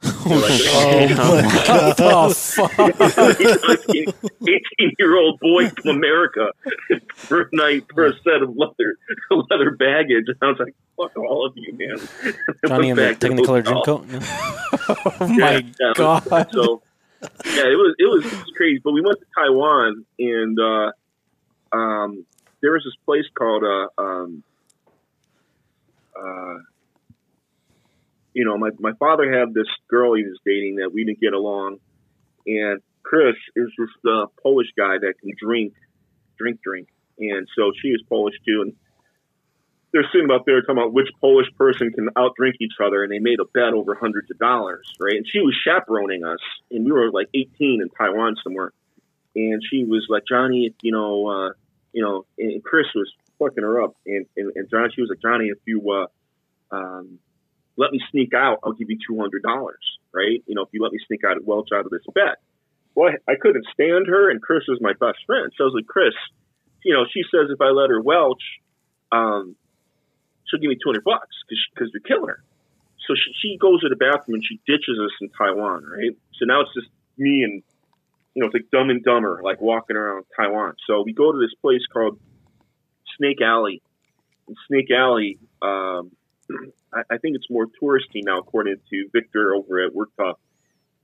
Like, 0.25 0.61
oh 0.67 1.43
my 1.43 1.65
god, 1.67 1.95
oh 1.99 2.33
fuck! 2.33 2.71
18 3.91 4.15
year 4.99 5.17
old 5.17 5.41
boy 5.41 5.69
from 5.71 5.97
America 5.97 6.53
for 7.15 7.43
a 7.43 7.49
night 7.53 7.85
for 7.93 8.07
a 8.07 8.13
set 8.23 8.41
of 8.43 8.57
leather 8.57 8.97
leather 9.51 9.73
baggage. 9.73 10.27
And 10.29 10.37
I 10.41 10.47
was 10.47 10.59
like, 10.61 10.75
fuck 10.97 11.17
all 11.17 11.47
of 11.47 11.53
you, 11.57 11.73
man. 11.77 11.99
I 12.65 12.69
Johnny 12.69 12.91
in 12.91 12.97
went 12.97 12.97
the 12.97 13.03
back 13.03 13.19
to 13.21 13.29
Technicolor 13.29 13.65
dream 13.65 13.77
hotel. 13.79 13.99
coat. 13.99 14.09
No? 14.09 14.21
Oh 14.89 15.29
my 15.29 15.37
Yeah, 15.37 15.61
yeah, 15.81 15.93
god! 15.97 16.49
So 16.53 16.83
yeah, 17.45 17.67
it 17.67 17.77
was 17.77 17.95
it 17.99 18.05
was, 18.05 18.25
it 18.25 18.33
was 18.33 18.53
crazy. 18.57 18.81
But 18.83 18.93
we 18.93 19.01
went 19.01 19.19
to 19.19 19.27
Taiwan 19.37 20.05
and 20.19 20.59
uh, 20.61 20.93
um, 21.73 22.27
there 22.61 22.73
was 22.73 22.85
this 22.85 22.97
place 23.05 23.25
called 23.37 23.65
uh, 23.65 24.01
um, 24.01 24.43
uh, 26.17 26.59
you 28.35 28.45
know, 28.45 28.57
my 28.57 28.71
my 28.79 28.93
father 28.99 29.31
had 29.31 29.55
this 29.55 29.69
girl 29.89 30.15
he 30.15 30.23
was 30.25 30.39
dating 30.45 30.77
that 30.77 30.93
we 30.93 31.05
didn't 31.05 31.21
get 31.21 31.35
along, 31.35 31.79
and 32.47 32.81
Chris 33.03 33.37
is 33.57 33.71
this 33.77 33.89
uh, 34.11 34.27
Polish 34.43 34.69
guy 34.77 34.99
that 34.99 35.15
can 35.21 35.33
drink, 35.39 35.75
drink, 36.39 36.61
drink, 36.63 36.89
and 37.19 37.47
so 37.57 37.73
she 37.81 37.89
is 37.89 38.03
Polish 38.09 38.35
too, 38.47 38.63
and 38.63 38.73
they're 39.93 40.09
sitting 40.13 40.31
up 40.31 40.45
there 40.47 40.63
talking 40.63 40.79
about 40.79 40.95
which 40.95 41.09
Polish 41.21 41.49
person 41.59 41.93
can 41.93 42.09
outdrink 42.17 42.55
each 42.61 42.73
other, 42.83 43.03
and 43.03 43.13
they 43.13 43.19
made 43.19 43.41
a 43.41 43.45
bet 43.45 43.75
over 43.75 43.95
hundreds 43.95 44.31
of 44.31 44.39
dollars, 44.39 44.91
right? 44.99 45.17
And 45.17 45.27
she 45.29 45.41
was 45.41 45.55
chaperoning 45.63 46.25
us, 46.25 46.41
and 46.71 46.85
we 46.85 46.93
were 46.93 47.11
like 47.11 47.29
18 47.35 47.83
in 47.83 47.89
Taiwan 47.91 48.37
somewhere, 48.43 48.73
and 49.37 49.63
she 49.71 49.85
was 49.85 50.07
like, 50.09 50.23
Johnny, 50.27 50.75
you 50.81 50.93
know, 50.93 51.29
uh, 51.29 51.53
you 51.93 52.03
know, 52.03 52.27
and 52.39 52.63
Chris 52.63 52.87
was 52.95 53.11
fucking 53.39 53.63
her 53.63 53.83
up, 53.83 53.97
and 54.07 54.27
and, 54.37 54.53
and 54.55 54.71
Johnny, 54.71 54.89
she 54.95 55.01
was 55.01 55.11
like, 55.11 55.21
Johnny, 55.23 55.47
if 55.47 55.59
you 55.67 55.83
uh, 55.91 56.07
um, 56.75 57.19
let 57.77 57.93
me 57.93 58.01
sneak 58.11 58.33
out, 58.35 58.59
I'll 58.65 58.73
give 58.73 58.91
you 58.91 58.99
two 59.07 59.19
hundred 59.19 59.43
dollars, 59.43 59.83
right? 60.13 60.43
You 60.47 60.55
know, 60.55 60.63
if 60.63 60.69
you 60.73 60.83
let 60.83 60.93
me 60.93 60.99
sneak 61.07 61.21
out, 61.25 61.43
welch 61.45 61.69
out 61.75 61.85
of 61.85 61.91
this 61.91 62.03
bet. 62.15 62.37
Well, 62.95 63.11
I, 63.11 63.33
I 63.33 63.35
couldn't 63.41 63.67
stand 63.73 64.07
her, 64.09 64.31
and 64.31 64.41
Chris 64.43 64.65
was 64.69 64.79
my 64.81 64.93
best 64.93 65.19
friend, 65.27 65.53
so 65.57 65.65
I 65.65 65.67
was 65.67 65.75
like, 65.75 65.87
Chris, 65.87 66.15
you 66.85 66.95
know, 66.95 67.05
she 67.13 67.23
says 67.31 67.49
if 67.51 67.61
I 67.61 67.71
let 67.71 67.91
her 67.91 68.01
welch, 68.01 68.43
um, 69.11 69.57
she'll 70.47 70.61
give 70.61 70.69
me 70.69 70.77
two 70.77 70.89
hundred 70.89 71.05
bucks 71.05 71.35
because 71.49 71.91
you're 71.93 72.03
killing 72.03 72.29
her. 72.29 72.43
So 73.07 73.15
she, 73.15 73.33
she 73.41 73.59
goes 73.59 73.81
to 73.83 73.89
the 73.89 73.97
bathroom 73.97 74.39
and 74.39 74.45
she 74.47 74.61
ditches 74.67 74.99
us 75.03 75.11
in 75.21 75.29
Taiwan, 75.31 75.85
right? 75.85 76.15
So 76.39 76.47
now 76.47 76.61
it's 76.63 76.71
just 76.75 76.89
me 77.19 77.43
and 77.43 77.63
you 78.35 78.41
know, 78.41 78.47
it's 78.47 78.55
like 78.55 78.71
Dumb 78.71 78.91
and 78.91 79.03
Dumber, 79.03 79.41
like 79.45 79.61
walking 79.61 79.97
around 79.97 80.25
Taiwan. 80.37 80.75
So 80.87 81.03
we 81.03 81.13
go 81.13 81.33
to 81.33 81.39
this 81.39 81.55
place 81.61 81.83
called 81.93 82.19
Snake 83.19 83.41
Alley. 83.43 83.83
And 84.49 84.57
Snake 84.69 84.91
Alley, 84.91 85.39
um, 85.61 86.13
I, 86.93 87.03
I 87.11 87.19
think 87.19 87.37
it's 87.37 87.51
more 87.51 87.67
touristy 87.67 88.23
now, 88.25 88.39
according 88.39 88.77
to 88.91 89.09
Victor 89.13 89.55
over 89.55 89.85
at 89.85 89.95
Work 89.95 90.11
Tough. 90.19 90.39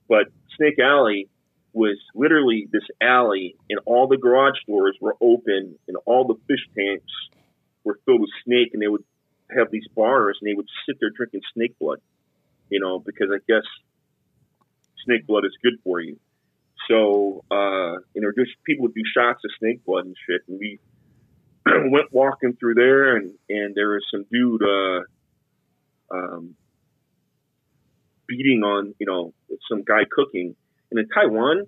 But 0.07 0.27
Snake 0.57 0.79
Alley 0.79 1.29
was 1.71 1.97
literally 2.15 2.67
this 2.71 2.83
alley, 2.99 3.55
and 3.69 3.79
all 3.85 4.07
the 4.07 4.17
garage 4.17 4.57
doors 4.67 4.97
were 4.99 5.15
open, 5.21 5.75
and 5.87 5.97
all 6.05 6.25
the 6.25 6.35
fish 6.47 6.65
tanks 6.75 7.11
were 7.83 7.99
filled 8.05 8.21
with 8.21 8.29
snake, 8.43 8.69
and 8.73 8.81
they 8.81 8.87
would 8.87 9.03
have 9.55 9.69
these 9.71 9.87
bars, 9.95 10.37
and 10.41 10.49
they 10.49 10.55
would 10.55 10.67
sit 10.87 10.97
there 10.99 11.11
drinking 11.15 11.41
snake 11.53 11.77
blood, 11.79 11.99
you 12.69 12.79
know, 12.79 12.97
because 12.99 13.29
I 13.31 13.37
guess 13.47 13.63
snake 15.05 15.27
blood 15.27 15.45
is 15.45 15.53
good 15.61 15.75
for 15.83 15.99
you. 15.99 16.19
So, 16.87 17.43
uh, 17.51 17.99
you 18.13 18.21
know, 18.21 18.31
just 18.37 18.51
people 18.63 18.83
would 18.83 18.93
do 18.93 19.03
shots 19.13 19.41
of 19.45 19.51
snake 19.59 19.85
blood 19.85 20.05
and 20.05 20.15
shit, 20.27 20.41
and 20.47 20.59
we 20.59 20.79
went 21.65 22.11
walking 22.11 22.53
through 22.53 22.75
there, 22.75 23.15
and 23.15 23.33
and 23.49 23.75
there 23.75 23.89
was 23.89 24.05
some 24.11 24.25
dude, 24.31 24.63
uh, 24.63 25.01
um, 26.11 26.55
beating 28.27 28.63
on, 28.63 28.95
you 28.99 29.05
know, 29.05 29.33
some 29.69 29.83
guy 29.83 30.05
cooking, 30.09 30.55
and 30.91 30.99
in 30.99 31.07
Taiwan, 31.09 31.65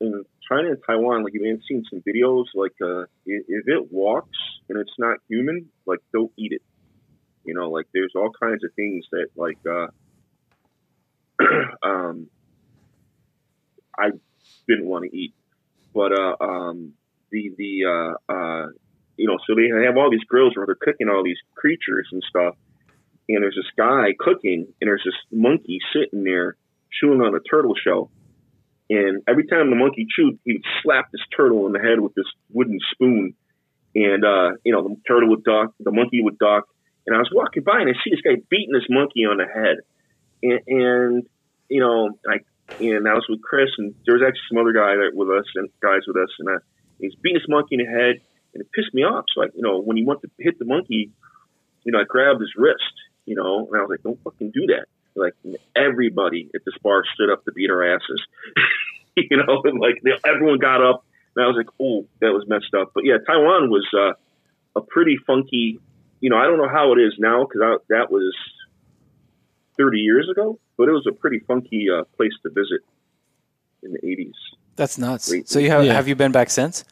in 0.00 0.24
China 0.50 0.68
and 0.70 0.78
Taiwan, 0.86 1.22
like 1.22 1.34
you 1.34 1.42
may 1.42 1.50
have 1.50 1.60
seen 1.68 1.84
some 1.88 2.00
videos, 2.00 2.46
like 2.54 2.74
uh, 2.82 3.02
if, 3.26 3.68
it 3.68 3.92
walks 3.92 4.38
and 4.68 4.78
it's 4.78 4.94
not 4.98 5.18
human, 5.28 5.68
like 5.86 6.00
don't 6.12 6.32
eat 6.36 6.52
it. 6.52 6.62
You 7.44 7.54
know, 7.54 7.70
like 7.70 7.86
there's 7.92 8.12
all 8.16 8.30
kinds 8.30 8.64
of 8.64 8.72
things 8.74 9.06
that 9.12 9.28
like 9.36 9.58
uh, 9.68 9.86
um, 11.86 12.26
I 13.98 14.10
didn't 14.68 14.86
want 14.86 15.04
to 15.10 15.16
eat, 15.16 15.34
but 15.94 16.12
uh, 16.12 16.36
um, 16.40 16.92
the 17.30 17.52
the 17.56 17.84
uh, 17.86 18.32
uh, 18.32 18.66
you 19.16 19.26
know, 19.26 19.38
so 19.46 19.54
they 19.54 19.84
have 19.84 19.96
all 19.96 20.10
these 20.10 20.24
grills 20.24 20.56
where 20.56 20.66
they're 20.66 20.74
cooking 20.74 21.08
all 21.08 21.22
these 21.22 21.40
creatures 21.54 22.08
and 22.12 22.22
stuff, 22.28 22.54
and 23.28 23.42
there's 23.42 23.56
this 23.56 23.70
guy 23.76 24.14
cooking, 24.18 24.66
and 24.80 24.88
there's 24.88 25.04
this 25.04 25.14
monkey 25.30 25.78
sitting 25.92 26.24
there 26.24 26.56
chewing 26.92 27.20
on 27.20 27.34
a 27.34 27.40
turtle 27.40 27.74
shell. 27.74 28.10
And 28.88 29.22
every 29.28 29.46
time 29.46 29.70
the 29.70 29.76
monkey 29.76 30.06
chewed, 30.10 30.38
he 30.44 30.54
would 30.54 30.64
slap 30.82 31.12
this 31.12 31.20
turtle 31.36 31.66
in 31.66 31.72
the 31.72 31.78
head 31.78 32.00
with 32.00 32.12
this 32.14 32.26
wooden 32.52 32.78
spoon. 32.92 33.34
And, 33.94 34.24
uh, 34.24 34.56
you 34.64 34.72
know, 34.72 34.82
the 34.82 34.96
turtle 35.06 35.30
would 35.30 35.44
duck, 35.44 35.74
the 35.78 35.92
monkey 35.92 36.20
would 36.22 36.38
duck. 36.38 36.64
And 37.06 37.14
I 37.14 37.20
was 37.20 37.30
walking 37.32 37.62
by 37.62 37.80
and 37.80 37.88
I 37.88 37.92
see 38.04 38.10
this 38.10 38.20
guy 38.20 38.42
beating 38.50 38.72
this 38.72 38.86
monkey 38.90 39.24
on 39.26 39.38
the 39.38 39.46
head. 39.46 39.78
And, 40.42 40.60
and 40.66 41.26
you 41.68 41.80
know, 41.80 42.18
I, 42.28 42.40
and 42.78 43.08
I 43.08 43.14
was 43.14 43.26
with 43.28 43.42
Chris 43.42 43.70
and 43.78 43.94
there 44.06 44.14
was 44.14 44.22
actually 44.22 44.48
some 44.48 44.58
other 44.58 44.72
guy 44.72 44.96
that 44.96 45.12
with 45.14 45.28
us 45.28 45.46
and 45.54 45.68
guys 45.82 46.02
with 46.06 46.16
us. 46.16 46.30
And 46.38 46.48
uh, 46.48 46.58
he's 46.98 47.14
beating 47.16 47.38
this 47.38 47.48
monkey 47.48 47.76
in 47.76 47.84
the 47.84 47.90
head 47.90 48.20
and 48.54 48.62
it 48.62 48.68
pissed 48.72 48.94
me 48.94 49.02
off. 49.02 49.24
So, 49.34 49.40
like, 49.40 49.52
you 49.54 49.62
know, 49.62 49.80
when 49.80 49.96
he 49.96 50.04
went 50.04 50.22
to 50.22 50.30
hit 50.38 50.58
the 50.58 50.64
monkey, 50.64 51.10
you 51.84 51.92
know, 51.92 52.00
I 52.00 52.04
grabbed 52.04 52.40
his 52.40 52.52
wrist, 52.56 52.94
you 53.26 53.36
know, 53.36 53.66
and 53.66 53.76
I 53.76 53.82
was 53.82 53.90
like, 53.90 54.02
don't 54.02 54.22
fucking 54.22 54.52
do 54.52 54.66
that 54.68 54.86
like 55.14 55.34
everybody 55.76 56.50
at 56.54 56.62
this 56.64 56.74
bar 56.82 57.02
stood 57.14 57.30
up 57.30 57.44
to 57.44 57.52
beat 57.52 57.70
our 57.70 57.94
asses, 57.94 58.22
you 59.16 59.36
know, 59.36 59.62
and 59.64 59.80
like 59.80 60.00
they, 60.02 60.12
everyone 60.28 60.58
got 60.58 60.82
up, 60.82 61.04
and 61.36 61.44
I 61.44 61.48
was 61.48 61.56
like, 61.56 61.68
oh, 61.80 62.06
that 62.20 62.32
was 62.32 62.44
messed 62.48 62.74
up. 62.78 62.92
But 62.94 63.04
yeah, 63.04 63.18
Taiwan 63.24 63.70
was 63.70 63.86
uh, 63.94 64.12
a 64.76 64.82
pretty 64.82 65.16
funky. 65.26 65.78
You 66.20 66.30
know, 66.30 66.36
I 66.36 66.44
don't 66.44 66.58
know 66.58 66.68
how 66.68 66.92
it 66.92 67.00
is 67.00 67.14
now 67.18 67.44
because 67.44 67.80
that 67.88 68.10
was 68.10 68.34
30 69.78 69.98
years 69.98 70.28
ago, 70.30 70.58
but 70.80 70.88
it 70.88 70.92
was 70.92 71.06
a 71.06 71.12
pretty 71.12 71.40
funky 71.40 71.88
uh, 71.90 72.04
place 72.16 72.32
to 72.42 72.48
visit 72.48 72.80
in 73.82 73.92
the 73.92 73.98
80s. 73.98 74.32
That's 74.76 74.96
nuts. 74.96 75.30
Late 75.30 75.46
so 75.46 75.58
you 75.58 75.68
have 75.68 75.84
yeah. 75.84 75.92
have 75.92 76.08
you 76.08 76.16
been 76.16 76.32
back 76.32 76.48
since? 76.48 76.84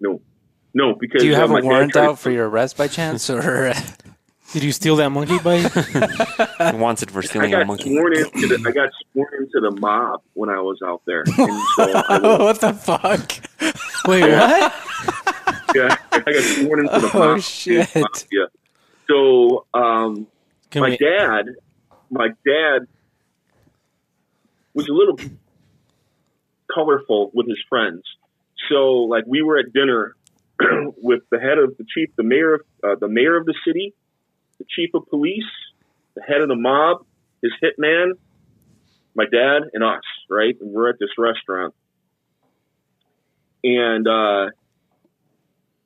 No, 0.00 0.22
no, 0.72 0.94
because 0.94 1.20
do 1.20 1.28
you 1.28 1.34
have 1.34 1.52
uh, 1.52 1.56
a 1.56 1.62
warrant 1.62 1.94
out 1.96 2.18
for 2.18 2.30
your 2.30 2.48
arrest 2.48 2.78
by 2.78 2.88
chance, 2.88 3.28
or 3.30 3.74
did 4.54 4.62
you 4.62 4.72
steal 4.72 4.96
that 4.96 5.10
monkey 5.10 5.38
bite? 5.38 5.70
wanted 6.78 7.10
for 7.10 7.20
stealing 7.20 7.52
a 7.52 7.62
monkey. 7.66 7.94
Sworn 7.94 8.16
into 8.16 8.46
the, 8.48 8.64
I 8.66 8.70
got 8.70 8.88
sworn 9.12 9.34
into 9.38 9.60
the 9.60 9.72
mob 9.78 10.22
when 10.32 10.48
I 10.48 10.58
was 10.60 10.78
out 10.82 11.02
there. 11.04 11.24
So 11.76 12.38
what 12.38 12.58
the 12.62 12.72
fuck? 12.72 13.32
Wait, 14.08 14.22
what? 14.22 14.72
yeah, 15.74 15.96
I 16.10 16.20
got 16.20 16.42
sworn 16.42 16.80
into 16.86 17.00
the 17.00 17.10
oh, 17.12 17.18
mob. 17.18 17.40
shit. 17.42 17.94
Yeah. 18.32 18.46
So, 19.10 19.66
um, 19.74 20.26
Can 20.70 20.80
my 20.80 20.90
we- 20.90 20.96
dad, 20.96 21.54
my 22.10 22.28
dad 22.44 22.86
was 24.74 24.88
a 24.88 24.92
little 24.92 25.18
colorful 26.72 27.30
with 27.34 27.48
his 27.48 27.58
friends. 27.68 28.02
So, 28.70 29.06
like, 29.08 29.24
we 29.26 29.42
were 29.42 29.58
at 29.58 29.72
dinner 29.72 30.16
with 30.96 31.22
the 31.30 31.38
head 31.38 31.58
of 31.58 31.76
the 31.76 31.84
chief, 31.94 32.10
the 32.16 32.22
mayor, 32.22 32.54
of, 32.54 32.60
uh, 32.84 32.94
the 33.00 33.08
mayor 33.08 33.36
of 33.36 33.46
the 33.46 33.54
city, 33.66 33.94
the 34.58 34.64
chief 34.68 34.90
of 34.94 35.06
police, 35.08 35.50
the 36.14 36.22
head 36.22 36.40
of 36.40 36.48
the 36.48 36.56
mob, 36.56 37.04
his 37.42 37.52
hitman, 37.62 38.12
my 39.14 39.24
dad, 39.24 39.62
and 39.72 39.84
us, 39.84 40.02
right? 40.28 40.56
And 40.60 40.72
we're 40.72 40.90
at 40.90 40.98
this 40.98 41.10
restaurant. 41.16 41.74
And 43.64 44.06
uh, 44.06 44.50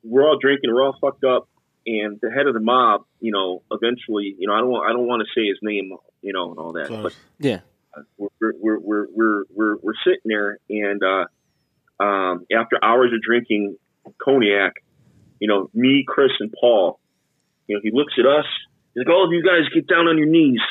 we're 0.03 0.27
all 0.27 0.37
drinking, 0.39 0.73
we're 0.73 0.83
all 0.83 0.97
fucked 0.99 1.23
up. 1.23 1.47
And 1.85 2.19
the 2.21 2.31
head 2.31 2.47
of 2.47 2.53
the 2.53 2.61
mob, 2.61 3.03
you 3.19 3.31
know, 3.31 3.61
eventually, 3.71 4.35
you 4.37 4.47
know, 4.47 4.53
I 4.53 4.59
don't 4.59 4.69
want, 4.69 4.89
I 4.89 4.93
don't 4.93 5.05
want 5.07 5.21
to 5.21 5.27
say 5.39 5.47
his 5.47 5.57
name, 5.61 5.91
you 6.21 6.31
know, 6.31 6.51
and 6.51 6.59
all 6.59 6.73
that, 6.73 6.89
but 7.03 7.15
Yeah. 7.39 7.59
we're 8.17 8.29
we're 8.39 8.79
we're 8.79 9.07
we're 9.13 9.43
we're, 9.53 9.75
we're 9.81 9.93
sitting 10.05 10.21
there, 10.25 10.57
and 10.69 11.01
uh, 11.03 12.03
um, 12.03 12.45
after 12.55 12.79
hours 12.81 13.11
of 13.13 13.21
drinking 13.21 13.77
cognac, 14.21 14.73
you 15.39 15.47
know, 15.47 15.69
me, 15.73 16.05
Chris, 16.07 16.31
and 16.39 16.53
Paul, 16.59 16.99
you 17.67 17.75
know, 17.75 17.81
he 17.83 17.91
looks 17.91 18.13
at 18.17 18.25
us. 18.25 18.45
He's 18.93 19.05
like, 19.05 19.13
"All 19.13 19.25
of 19.25 19.31
you 19.33 19.43
guys, 19.43 19.67
get 19.73 19.87
down 19.87 20.07
on 20.07 20.17
your 20.17 20.27
knees." 20.27 20.61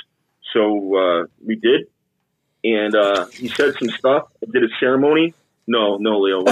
So 0.54 0.96
uh, 0.96 1.24
we 1.46 1.56
did, 1.56 1.88
and 2.64 2.94
uh, 2.94 3.26
he 3.38 3.48
said 3.56 3.72
some 3.78 3.90
stuff. 3.98 4.28
I 4.42 4.50
did 4.50 4.64
a 4.64 4.68
ceremony. 4.80 5.34
No, 5.68 5.96
no, 5.98 6.18
Leo. 6.18 6.38
You 6.40 6.46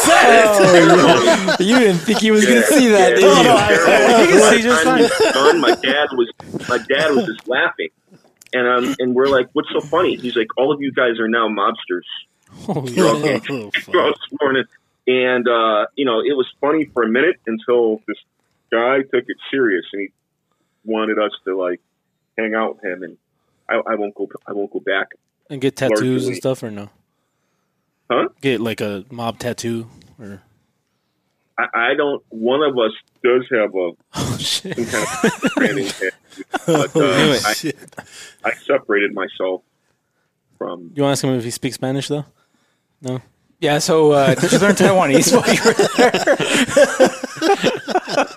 said 0.00 0.44
it. 0.44 1.60
you 1.60 1.78
didn't 1.78 1.98
think 1.98 2.18
he 2.18 2.30
was 2.30 2.44
going 2.44 2.60
to 2.62 2.66
see 2.66 2.88
that, 2.88 3.10
did 3.14 3.22
Yeah, 3.22 3.38
you? 3.40 3.44
yeah. 3.44 4.18
He 4.20 4.26
can 4.32 4.40
see 4.52 4.62
just 4.62 4.82
time 4.84 4.98
it 5.00 5.10
my 5.60 5.70
dad 5.82 6.08
was 6.12 6.30
my 6.68 6.78
dad 6.78 7.10
was 7.10 7.24
just 7.26 7.46
laughing, 7.48 7.88
and 8.52 8.66
um, 8.66 8.94
and 8.98 9.14
we're 9.14 9.28
like, 9.28 9.46
"What's 9.52 9.68
so 9.72 9.80
funny?" 9.90 10.18
He's 10.20 10.34
like, 10.36 10.48
"All 10.56 10.72
of 10.72 10.80
you 10.80 10.92
guys 10.92 11.18
are 11.20 11.28
now 11.28 11.48
mobsters." 11.48 12.02
Oh, 12.68 12.80
Okay. 12.80 13.40
oh, 13.50 13.70
fuck. 13.80 13.94
I 13.94 13.98
was 13.98 14.14
sworn 14.36 14.56
in. 14.56 14.64
And 15.06 15.48
uh, 15.48 15.86
you 15.96 16.04
know, 16.04 16.20
it 16.20 16.36
was 16.36 16.46
funny 16.60 16.84
for 16.92 17.02
a 17.02 17.08
minute 17.08 17.36
until 17.46 18.02
this 18.06 18.18
guy 18.70 18.98
took 18.98 19.24
it 19.26 19.36
serious 19.50 19.84
and 19.92 20.02
he 20.02 20.08
wanted 20.84 21.18
us 21.18 21.30
to 21.46 21.56
like 21.56 21.80
hang 22.36 22.54
out 22.54 22.76
with 22.76 22.84
him, 22.84 23.02
and 23.04 23.16
I, 23.68 23.74
I 23.86 23.94
won't 23.96 24.14
go. 24.14 24.28
I 24.46 24.52
won't 24.52 24.70
go 24.72 24.80
back. 24.80 25.08
And 25.50 25.60
get 25.60 25.76
tattoos 25.76 26.26
and 26.26 26.36
stuff 26.36 26.62
or 26.62 26.70
no? 26.70 26.90
Huh? 28.10 28.28
Get 28.40 28.60
like 28.60 28.80
a 28.80 29.04
mob 29.10 29.38
tattoo 29.38 29.88
or 30.18 30.42
I, 31.58 31.66
I 31.90 31.94
don't. 31.94 32.22
One 32.30 32.62
of 32.62 32.78
us 32.78 32.92
does 33.24 33.44
have 33.52 33.74
a 33.74 33.90
oh 34.14 34.36
shit. 34.38 34.76
some 34.76 34.86
kind 34.86 35.06
of 35.44 35.52
branding 35.56 35.86
tattoo, 35.88 36.10
but 36.66 36.90
Oh, 36.96 37.02
uh, 37.32 37.38
I, 37.46 37.52
Shit. 37.54 37.76
I 38.44 38.52
separated 38.54 39.12
myself 39.14 39.62
from. 40.56 40.92
You 40.94 41.02
want 41.02 41.10
to 41.18 41.18
ask 41.18 41.24
him 41.24 41.30
if 41.38 41.44
he 41.44 41.50
speaks 41.50 41.74
Spanish 41.74 42.08
though? 42.08 42.24
No. 43.02 43.20
Yeah, 43.60 43.78
so 43.80 44.12
uh, 44.12 44.34
did 44.40 44.52
you 44.52 44.58
learn 44.60 44.74
Taiwanese 44.76 45.32
while 45.36 45.52
you 45.52 45.60
were 45.64 45.74
there? 45.96 46.12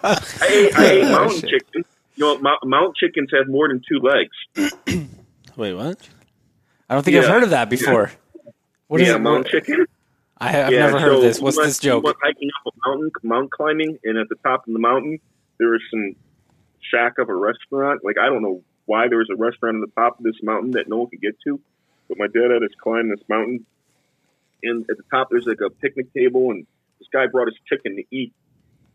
I 0.04 0.48
ate, 0.48 0.76
I 0.78 0.86
ate 0.92 1.04
Oh, 1.06 1.12
mountain 1.12 1.40
shit. 1.42 1.50
chicken. 1.50 1.86
You 2.16 2.26
know, 2.26 2.38
mou- 2.40 2.70
mountain 2.70 2.94
chickens 2.98 3.30
have 3.32 3.48
more 3.48 3.68
than 3.68 3.82
two 3.88 4.00
legs. 4.00 4.36
Wait, 5.58 5.74
what? 5.74 6.10
I 6.90 6.94
don't 6.94 7.04
think 7.04 7.18
I've 7.18 7.28
heard 7.28 7.44
of 7.44 7.52
that 7.52 7.70
before. 7.70 8.12
What 8.88 9.02
is 9.02 9.08
yeah, 9.08 9.14
it? 9.14 9.18
A 9.18 9.20
mountain 9.20 9.52
chicken. 9.52 9.86
I, 10.38 10.64
I've 10.64 10.72
yeah, 10.74 10.80
never 10.88 11.00
heard 11.00 11.12
of 11.14 11.18
so 11.20 11.22
this. 11.22 11.40
we 11.40 11.44
What's 11.46 11.58
went- 11.58 11.68
this 11.68 11.80
joke? 11.80 12.04
We 12.04 12.08
went 12.08 12.18
hiking 12.22 12.50
up 12.66 12.74
a 12.74 12.90
mountain, 12.90 13.12
mountain 13.24 13.50
climbing, 13.56 14.00
and 14.04 14.18
at 14.18 14.28
the 14.28 14.36
top 14.44 14.68
of 14.68 14.74
the 14.74 14.80
mountain, 14.80 15.20
there 15.60 15.70
was 15.70 15.82
some 15.90 16.16
shack 16.82 17.18
of 17.20 17.30
a 17.30 17.36
restaurant. 17.36 18.02
Like 18.04 18.18
I 18.18 18.26
don't 18.26 18.42
know 18.42 18.64
why 18.86 19.08
there 19.08 19.20
was 19.20 19.30
a 19.30 19.36
restaurant 19.36 19.76
on 19.76 19.82
the 19.82 19.92
top 19.96 20.18
of 20.18 20.24
this 20.24 20.36
mountain 20.42 20.72
that 20.72 20.90
no 20.90 20.98
one 20.98 21.10
could 21.10 21.22
get 21.22 21.40
to, 21.46 21.60
but 22.10 22.18
my 22.18 22.28
dad 22.28 22.52
had 22.52 22.64
us 22.64 22.72
climb 22.82 23.10
this 23.10 23.24
mountain, 23.30 23.66
and 24.64 24.86
at 24.90 24.98
the 24.98 25.04
top 25.12 25.30
there's 25.30 25.46
like 25.46 25.62
a 25.66 25.70
picnic 25.70 26.14
table, 26.14 26.52
and 26.52 26.66
this 27.00 27.08
guy 27.14 27.28
brought 27.28 27.48
us 27.48 27.54
chicken 27.70 27.96
to 27.96 28.04
eat, 28.12 28.34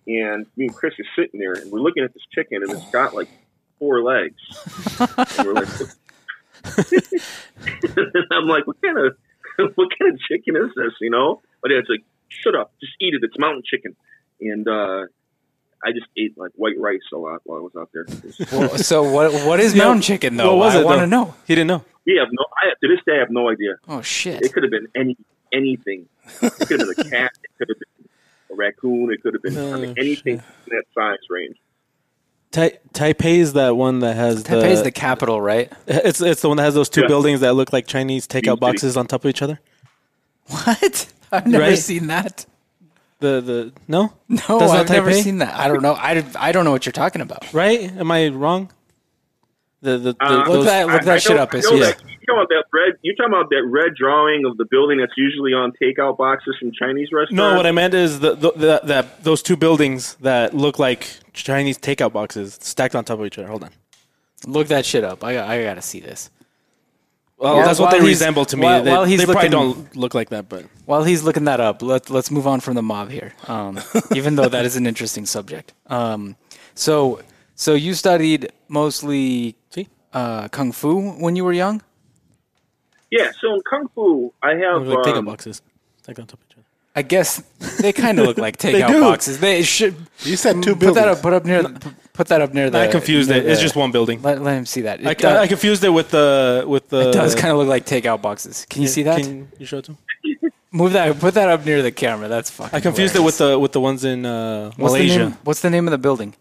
and 0.06 0.46
me 0.56 0.66
and 0.66 0.74
Chris 0.74 0.94
are 0.98 1.22
sitting 1.22 1.40
there, 1.40 1.52
and 1.52 1.70
we're 1.70 1.80
looking 1.80 2.02
at 2.02 2.12
this 2.12 2.24
chicken, 2.34 2.62
and 2.62 2.72
it's 2.72 2.90
got 2.90 3.14
like 3.14 3.28
four 3.78 4.02
legs, 4.02 4.42
and 5.38 5.46
we're 5.46 5.54
like. 5.54 5.68
I'm 8.30 8.46
like, 8.46 8.66
what 8.66 8.80
kind 8.82 8.98
of 8.98 9.16
what 9.74 9.88
kind 9.98 10.12
of 10.12 10.20
chicken 10.20 10.56
is 10.56 10.70
this? 10.76 10.92
You 11.00 11.10
know? 11.10 11.42
But 11.62 11.72
it's 11.72 11.88
like, 11.88 12.04
shut 12.28 12.54
up, 12.54 12.72
just 12.80 12.92
eat 13.00 13.14
it. 13.14 13.20
It's 13.22 13.38
mountain 13.38 13.62
chicken. 13.64 13.96
And 14.40 14.68
uh, 14.68 15.06
I 15.84 15.92
just 15.92 16.06
ate 16.16 16.36
like 16.36 16.52
white 16.54 16.78
rice 16.78 17.00
a 17.12 17.16
lot 17.16 17.40
while 17.44 17.58
I 17.58 17.62
was 17.62 17.72
out 17.78 17.90
there. 17.92 18.06
Well, 18.52 18.76
so 18.78 19.02
what? 19.10 19.32
What 19.46 19.60
is 19.60 19.74
mountain 19.84 20.02
chicken 20.02 20.36
though? 20.36 20.56
what 20.56 20.66
was 20.66 20.76
I 20.76 20.84
want 20.84 21.00
to 21.00 21.06
know. 21.06 21.34
He 21.46 21.54
didn't 21.54 21.68
know. 21.68 21.84
we 22.06 22.16
have 22.18 22.28
no. 22.32 22.44
I, 22.62 22.74
to 22.80 22.88
this 22.88 23.00
day, 23.06 23.16
I 23.16 23.20
have 23.20 23.30
no 23.30 23.48
idea. 23.48 23.76
Oh 23.88 24.02
shit! 24.02 24.42
It 24.42 24.52
could 24.52 24.62
have 24.62 24.70
been 24.70 24.88
any 24.94 25.16
anything. 25.52 26.08
It 26.42 26.52
could 26.68 26.80
have 26.80 26.96
been 26.96 27.06
a 27.06 27.10
cat. 27.10 27.32
It 27.42 27.50
could 27.58 27.68
have 27.70 27.78
been 27.78 28.08
a 28.50 28.54
raccoon. 28.54 29.12
It 29.12 29.22
could 29.22 29.34
have 29.34 29.42
been 29.42 29.56
I 29.56 29.76
mean, 29.78 29.90
Oh, 29.90 30.00
anything 30.00 30.34
in 30.34 30.42
that 30.70 30.84
size 30.94 31.18
range. 31.30 31.56
Tai- 32.56 32.78
Taipei 32.94 33.36
is 33.38 33.52
that 33.52 33.76
one 33.76 34.00
that 34.00 34.16
has 34.16 34.42
Taipei 34.42 34.70
is 34.70 34.78
the, 34.78 34.84
the 34.84 34.90
capital, 34.90 35.40
right? 35.42 35.70
it's 35.86 36.20
it's 36.22 36.40
the 36.40 36.48
one 36.48 36.56
that 36.56 36.62
has 36.62 36.72
those 36.74 36.88
two 36.88 37.02
Yeah. 37.02 37.08
buildings 37.08 37.40
that 37.40 37.52
look 37.54 37.70
like 37.72 37.86
Chinese 37.86 38.26
takeout 38.26 38.58
boxes 38.60 38.96
on 38.96 39.06
top 39.06 39.24
of 39.24 39.28
each 39.28 39.42
other. 39.42 39.60
What? 40.46 41.12
I've 41.32 41.46
never 41.46 41.64
Right? 41.64 41.78
seen 41.78 42.06
that. 42.06 42.46
The 43.20 43.40
the 43.40 43.72
no 43.88 44.12
No, 44.28 44.58
That's 44.58 44.72
I've 44.72 44.88
never 44.88 45.10
Taipei? 45.10 45.22
seen 45.22 45.38
that. 45.38 45.54
I 45.54 45.68
don't 45.68 45.82
know. 45.82 45.92
I, 45.94 46.24
I 46.38 46.52
don't 46.52 46.64
know 46.64 46.70
what 46.70 46.86
you're 46.86 46.92
talking 46.94 47.20
about. 47.20 47.52
right? 47.52 47.90
Am 47.96 48.10
I 48.10 48.28
wrong? 48.28 48.70
The 49.86 49.98
the, 49.98 50.12
the 50.12 50.24
Uh, 50.24 50.44
Look 50.48 50.64
that 50.66 50.86
look 50.86 51.02
I- 51.02 51.04
that 51.04 51.14
I 51.14 51.18
shit 51.18 51.36
up. 51.36 51.54
I 51.54 51.58
Is 51.58 51.70
yeah. 51.70 51.78
that- 51.78 52.02
you 52.02 52.34
talking 52.34 52.38
about 52.40 52.48
that 52.48 52.64
red? 52.72 52.92
You're 53.02 53.14
talking 53.14 53.32
about 53.32 53.50
that 53.50 53.64
red 53.70 53.94
drawing 53.94 54.44
of 54.46 54.56
the 54.56 54.64
building 54.68 54.98
that's 54.98 55.12
usually 55.16 55.52
on 55.52 55.72
takeout 55.80 56.16
boxes 56.18 56.56
from 56.58 56.72
Chinese 56.72 57.08
restaurants. 57.12 57.32
no, 57.32 57.54
what 57.56 57.66
I 57.66 57.70
meant 57.72 57.94
is 57.94 58.18
the, 58.20 58.34
the, 58.34 58.50
the 58.52 58.80
that 58.84 59.22
those 59.22 59.42
two 59.42 59.56
buildings 59.56 60.16
that 60.22 60.52
look 60.54 60.78
like 60.80 61.06
Chinese 61.32 61.78
takeout 61.78 62.12
boxes 62.12 62.58
stacked 62.60 62.96
on 62.96 63.04
top 63.04 63.20
of 63.20 63.26
each 63.26 63.38
other. 63.38 63.46
Hold 63.48 63.62
on. 63.64 63.70
Look 64.46 64.66
that 64.68 64.84
shit 64.84 65.04
up. 65.04 65.22
I 65.24 65.34
got, 65.34 65.48
I 65.48 65.62
got 65.62 65.74
to 65.74 65.82
see 65.82 66.00
this. 66.00 66.30
Well, 67.38 67.56
Yeah, 67.58 67.66
that's 67.66 67.78
what 67.78 67.90
they 67.92 68.00
resemble 68.00 68.44
to 68.46 68.56
me. 68.56 68.62
while- 68.64 68.82
they 68.82 68.90
while 68.90 69.04
he's 69.04 69.20
they 69.24 69.32
probably 69.32 69.48
don't 69.50 69.94
look 69.94 70.14
like 70.14 70.30
that, 70.30 70.48
but 70.48 70.64
While 70.86 71.04
he's 71.04 71.22
looking 71.22 71.44
that 71.44 71.60
up, 71.60 71.80
let, 71.82 72.10
let's 72.10 72.30
move 72.32 72.46
on 72.46 72.58
from 72.60 72.74
the 72.74 72.82
mob 72.82 73.10
here. 73.10 73.34
Um, 73.46 73.78
even 74.16 74.34
though 74.36 74.48
that 74.48 74.64
is 74.64 74.74
an 74.76 74.86
interesting 74.86 75.26
subject. 75.26 75.74
Um, 75.86 76.34
so 76.74 77.20
so 77.54 77.74
you 77.74 77.94
studied 77.94 78.50
mostly 78.68 79.54
see, 79.65 79.65
uh, 80.16 80.48
kung 80.48 80.72
fu 80.72 80.90
when 81.24 81.36
you 81.36 81.44
were 81.44 81.52
young. 81.64 81.82
Yeah, 83.10 83.30
so 83.40 83.54
in 83.54 83.60
kung 83.70 83.88
fu, 83.94 84.32
I 84.42 84.54
have 84.56 84.82
look 84.82 85.04
like 85.04 85.14
takeout 85.14 85.18
um, 85.18 85.24
boxes 85.30 85.62
stacked 86.02 86.18
on 86.18 86.26
top 86.26 86.40
of 86.40 86.46
each 86.50 86.56
other. 86.56 86.64
I 86.98 87.02
guess 87.02 87.42
they 87.82 87.92
kind 87.92 88.18
of 88.18 88.26
look 88.26 88.38
like 88.38 88.56
takeout 88.66 88.88
do. 88.88 89.00
boxes. 89.00 89.38
They 89.38 89.62
should 89.62 89.94
You 90.24 90.36
said 90.36 90.54
two 90.62 90.74
buildings. 90.74 90.86
put 90.86 90.94
that 90.94 91.08
up. 91.08 91.22
Put 91.22 91.32
up 91.32 91.44
near. 91.44 91.62
the- 91.62 91.94
Put 92.16 92.28
that 92.28 92.40
up 92.40 92.54
near 92.54 92.70
the. 92.70 92.78
I 92.80 92.88
confused 92.88 93.28
near 93.28 93.40
it. 93.40 93.46
It's 93.46 93.60
just 93.60 93.76
one 93.76 93.92
building. 93.92 94.22
Let, 94.22 94.40
let 94.40 94.56
him 94.56 94.64
see 94.64 94.80
that. 94.88 95.00
It, 95.02 95.06
I, 95.06 95.12
does, 95.12 95.36
I 95.36 95.46
confused 95.46 95.84
it 95.84 95.90
with 95.90 96.08
the 96.10 96.64
with 96.66 96.88
the. 96.88 97.10
it 97.10 97.12
does 97.12 97.34
kind 97.34 97.52
of 97.52 97.58
look 97.58 97.68
like 97.68 97.84
takeout 97.84 98.22
boxes. 98.22 98.64
Can 98.70 98.80
you 98.80 98.88
see 98.88 99.02
that? 99.02 99.20
Can 99.20 99.52
you 99.58 99.66
show 99.66 99.78
it 99.78 99.84
to 99.84 99.92
him? 99.92 99.98
Move 100.72 100.92
that. 100.94 101.20
Put 101.20 101.34
that 101.34 101.50
up 101.50 101.66
near 101.66 101.82
the 101.82 101.92
camera. 101.92 102.26
That's 102.28 102.48
fucking. 102.50 102.74
I 102.74 102.80
confused 102.80 103.14
it 103.16 103.22
with 103.22 103.36
the 103.36 103.58
with 103.58 103.72
the 103.72 103.82
ones 103.82 104.02
in 104.04 104.24
uh, 104.24 104.72
What's 104.78 104.94
the 104.94 104.98
Malaysia. 105.00 105.18
name? 105.28 105.38
What's 105.44 105.60
the 105.60 105.68
name 105.68 105.86
of 105.86 105.90
the 105.92 105.98
building? 105.98 106.32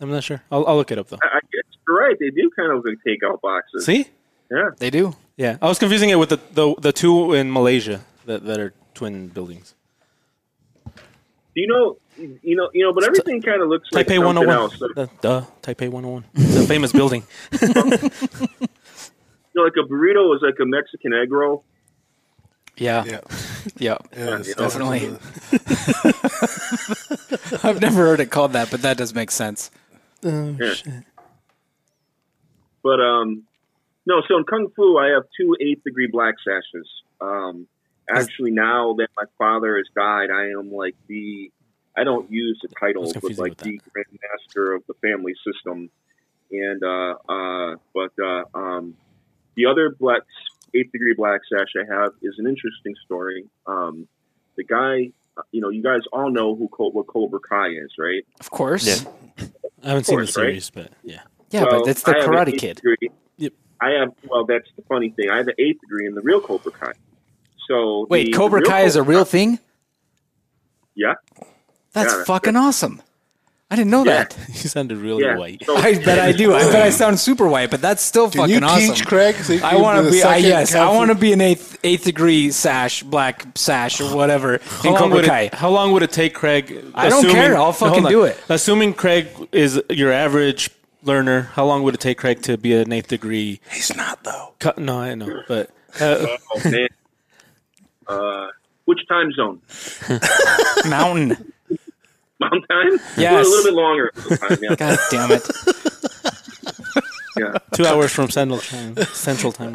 I'm 0.00 0.10
not 0.10 0.24
sure. 0.24 0.40
I'll, 0.50 0.64
I'll 0.66 0.76
look 0.76 0.90
it 0.92 0.98
up 0.98 1.08
though. 1.08 1.18
I 1.22 1.26
I 1.26 1.40
guess 1.40 1.50
you're 1.52 1.57
right. 1.88 2.16
They 2.18 2.30
do 2.30 2.50
kind 2.54 2.70
of 2.70 2.76
look 2.78 2.86
like 2.86 2.98
takeout 3.06 3.40
boxes. 3.40 3.84
See? 3.84 4.08
Yeah. 4.50 4.70
They 4.78 4.90
do. 4.90 5.14
Yeah, 5.36 5.56
I 5.62 5.68
was 5.68 5.78
confusing 5.78 6.10
it 6.10 6.16
with 6.18 6.30
the 6.30 6.40
the, 6.52 6.74
the 6.80 6.92
two 6.92 7.32
in 7.32 7.52
Malaysia 7.52 8.00
that, 8.26 8.44
that 8.46 8.58
are 8.58 8.72
twin 8.94 9.28
buildings. 9.28 9.74
Do 10.84 11.62
you 11.62 11.66
know? 11.68 11.96
You 12.16 12.56
know. 12.56 12.70
You 12.72 12.84
know. 12.86 12.92
But 12.92 13.04
everything 13.04 13.40
kind 13.42 13.62
of 13.62 13.68
looks 13.68 13.88
like 13.92 14.06
Taipei 14.06 14.18
101. 14.24 14.48
else. 14.56 14.80
Like, 14.80 14.94
Duh, 14.94 15.06
duh, 15.20 15.44
Taipei 15.62 15.88
101. 15.88 16.24
It's 16.34 16.56
a 16.56 16.66
famous 16.66 16.92
building. 16.92 17.22
you 17.62 17.68
know, 19.54 19.62
like 19.62 19.74
a 19.76 19.86
burrito 19.88 20.34
is 20.34 20.42
like 20.42 20.56
a 20.60 20.64
Mexican 20.66 21.12
egg 21.14 21.30
roll. 21.32 21.64
Yeah. 22.76 23.04
Yeah. 23.04 23.20
Yeah. 23.76 23.98
Yeah, 24.16 24.42
Definitely. 24.56 25.00
I've 27.62 27.80
never 27.80 27.96
heard 28.06 28.20
it 28.20 28.30
called 28.30 28.52
that, 28.54 28.70
but 28.70 28.82
that 28.82 28.96
does 28.96 29.14
make 29.14 29.30
sense. 29.30 29.70
Oh, 30.24 30.56
Yeah. 30.58 30.74
But 32.88 33.00
um, 33.00 33.42
no. 34.06 34.22
So 34.26 34.38
in 34.38 34.44
kung 34.44 34.68
fu, 34.74 34.96
I 34.96 35.08
have 35.08 35.24
two 35.38 35.54
eighth 35.60 35.84
degree 35.84 36.06
black 36.06 36.36
sashes. 36.42 36.88
Um, 37.20 37.66
actually, 38.08 38.50
now 38.50 38.94
that 38.94 39.08
my 39.14 39.24
father 39.36 39.76
has 39.76 39.86
died, 39.94 40.30
I 40.30 40.58
am 40.58 40.72
like 40.72 40.96
the. 41.06 41.52
I 41.94 42.04
don't 42.04 42.30
use 42.30 42.58
the 42.62 42.68
title, 42.80 43.12
but 43.12 43.36
like 43.36 43.50
with 43.50 43.58
the 43.58 43.80
grandmaster 43.94 44.74
of 44.74 44.84
the 44.86 44.94
family 45.02 45.34
system. 45.44 45.90
And 46.50 46.82
uh, 46.82 47.16
uh, 47.28 47.76
but 47.92 48.12
uh, 48.18 48.44
um, 48.54 48.94
the 49.54 49.66
other 49.66 49.90
black 49.90 50.22
eighth 50.74 50.90
degree 50.92 51.14
black 51.14 51.42
sash 51.52 51.74
I 51.76 51.92
have 51.92 52.12
is 52.22 52.36
an 52.38 52.46
interesting 52.46 52.94
story. 53.04 53.44
Um, 53.66 54.08
the 54.56 54.64
guy, 54.64 55.12
you 55.52 55.60
know, 55.60 55.68
you 55.68 55.82
guys 55.82 56.00
all 56.10 56.30
know 56.30 56.56
who 56.56 56.68
Col- 56.68 56.92
what 56.92 57.06
Cobra 57.06 57.40
Kai 57.40 57.68
is, 57.68 57.90
right? 57.98 58.24
Of 58.40 58.48
course. 58.48 58.86
Yeah. 58.86 59.46
I 59.84 59.88
haven't 59.88 60.04
seen 60.04 60.20
the 60.20 60.24
course, 60.24 60.36
right? 60.38 60.44
series, 60.44 60.70
but 60.70 60.92
yeah. 61.02 61.20
Yeah, 61.50 61.64
Well, 61.64 61.80
but 61.80 61.88
it's 61.90 62.02
the 62.02 62.10
I 62.16 62.20
Karate 62.24 62.58
Kid. 62.58 62.76
Degree. 62.76 63.10
Yep. 63.38 63.52
I 63.80 63.90
have. 63.90 64.12
Well, 64.28 64.44
that's 64.44 64.68
the 64.76 64.82
funny 64.82 65.10
thing. 65.10 65.30
I 65.30 65.36
have 65.38 65.48
an 65.48 65.54
eighth 65.58 65.80
degree 65.80 66.06
in 66.06 66.14
the 66.14 66.20
real 66.22 66.40
Cobra 66.40 66.72
Kai. 66.72 66.92
So 67.68 68.06
Wait, 68.10 68.26
the- 68.26 68.32
Cobra 68.32 68.60
the 68.60 68.64
real 68.64 68.70
Kai 68.70 68.82
is 68.82 68.96
a 68.96 69.02
real 69.02 69.24
Kai- 69.24 69.30
thing? 69.30 69.58
Yeah, 70.94 71.14
That's 71.92 72.12
Yeah, 72.12 72.24
fucking 72.24 72.56
awesome. 72.56 73.00
I 73.70 73.76
didn't 73.76 73.90
know 73.90 74.04
Yeah. 74.04 74.24
that. 74.24 74.36
You 74.48 74.68
sounded 74.68 74.96
really 74.98 75.22
yeah. 75.24 75.36
white. 75.36 75.62
So, 75.64 75.76
I 75.76 75.94
bet 76.02 76.18
I 76.18 76.32
do. 76.32 76.54
I 76.54 76.62
bet 76.72 76.82
I 76.82 76.90
sound 76.90 77.20
super 77.20 77.46
white, 77.46 77.70
but 77.70 77.80
that's 77.82 78.02
still 78.02 78.30
Can 78.30 78.40
fucking 78.40 78.54
you 78.56 78.60
awesome. 78.62 78.94
teach 78.94 79.06
Craig? 79.06 79.36
So 79.36 79.58
I 79.62 79.76
want 79.76 80.04
to 80.04 80.10
be. 80.10 80.22
I, 80.22 80.36
yes, 80.38 80.74
I 80.74 80.90
want 80.90 81.10
to 81.10 81.14
be 81.14 81.32
an 81.32 81.40
eighth 81.40 81.78
eighth 81.84 82.04
degree 82.04 82.50
sash, 82.50 83.02
black 83.02 83.46
sash, 83.56 84.00
or 84.00 84.14
whatever 84.16 84.58
How 84.64 84.88
in 84.88 84.92
long, 84.94 85.02
Cobra 85.02 85.16
would 85.18 85.24
Kai. 85.26 85.40
it, 85.42 85.54
how 85.54 85.68
long 85.70 85.92
would 85.92 86.02
it 86.02 86.10
take 86.12 86.34
Craig? 86.34 86.82
I 86.94 87.08
don't 87.10 87.28
care. 87.28 87.56
I'll 87.56 87.72
fucking 87.72 88.04
do 88.04 88.22
it. 88.24 88.38
Assuming 88.48 88.92
Craig 88.94 89.28
is 89.52 89.80
your 89.90 90.12
average 90.12 90.70
learner, 91.02 91.42
how 91.42 91.64
long 91.64 91.82
would 91.82 91.94
it 91.94 92.00
take 92.00 92.18
Craig 92.18 92.42
to 92.42 92.56
be 92.56 92.74
an 92.74 92.92
eighth 92.92 93.08
degree? 93.08 93.60
He's 93.70 93.94
not 93.96 94.24
though. 94.24 94.54
Cut? 94.58 94.78
No, 94.78 94.98
I 95.00 95.14
know, 95.14 95.42
but 95.48 95.70
uh, 96.00 96.26
oh 96.54 96.60
man. 96.70 96.88
Uh, 98.06 98.46
which 98.86 99.00
time 99.06 99.30
zone? 99.32 99.60
Mountain. 100.88 101.52
Mountain 102.40 102.62
time? 102.70 102.92
Yes. 103.18 103.46
a 103.46 103.50
little 103.50 103.64
bit 103.64 103.74
longer. 103.74 104.10
Time, 104.38 104.58
yeah. 104.62 104.74
God 104.76 104.98
damn 105.10 105.30
it. 105.32 105.46
yeah. 107.36 107.58
two 107.74 107.84
hours 107.84 108.10
from 108.10 108.30
Central 108.30 108.60
Time. 108.60 108.96
Central 109.12 109.52
Time. 109.52 109.74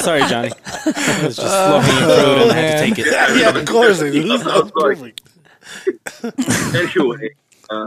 Sorry, 0.00 0.20
Johnny. 0.28 0.50
I 0.74 1.20
was 1.24 1.36
just 1.36 1.68
looking 1.68 1.98
through 1.98 2.32
it 2.32 2.42
and 2.42 2.50
I 2.50 2.54
had 2.54 2.78
to 2.78 2.86
take 2.86 2.98
it. 2.98 3.06
Yeah, 3.38 3.50
of 3.50 3.66
course. 3.66 4.00
It 4.00 4.14
is. 4.14 4.30
I'm 4.30 4.44
That's 4.46 4.70
sorry. 4.70 4.96
perfect. 4.96 5.20
Anyway, 6.74 7.30
uh, 7.70 7.86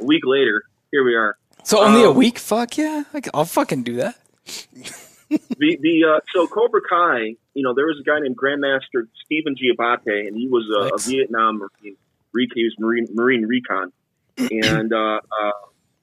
a 0.00 0.04
week 0.04 0.22
later, 0.24 0.62
here 0.90 1.04
we 1.04 1.14
are. 1.14 1.36
So 1.64 1.82
only 1.82 2.02
a 2.04 2.10
Um, 2.10 2.16
week? 2.16 2.38
Fuck 2.38 2.78
yeah. 2.78 3.04
I'll 3.34 3.44
fucking 3.44 3.82
do 3.82 3.94
that. 3.96 4.16
The 5.28 5.76
the 5.80 6.04
uh, 6.04 6.20
so 6.32 6.46
Cobra 6.46 6.80
Kai, 6.88 7.34
you 7.52 7.64
know, 7.64 7.74
there 7.74 7.86
was 7.86 7.98
a 8.00 8.04
guy 8.04 8.20
named 8.20 8.36
Grandmaster 8.36 9.08
Stephen 9.24 9.56
Giabate, 9.56 10.28
and 10.28 10.36
he 10.36 10.46
was 10.46 10.64
a, 10.70 10.94
a 10.94 10.98
Vietnam 10.98 11.58
Marine. 11.58 11.96
He 12.54 12.62
was 12.62 12.76
Marine 12.78 13.08
Marine 13.12 13.44
Recon, 13.44 13.90
and 14.38 14.92
uh, 14.92 14.96
uh, 14.96 15.50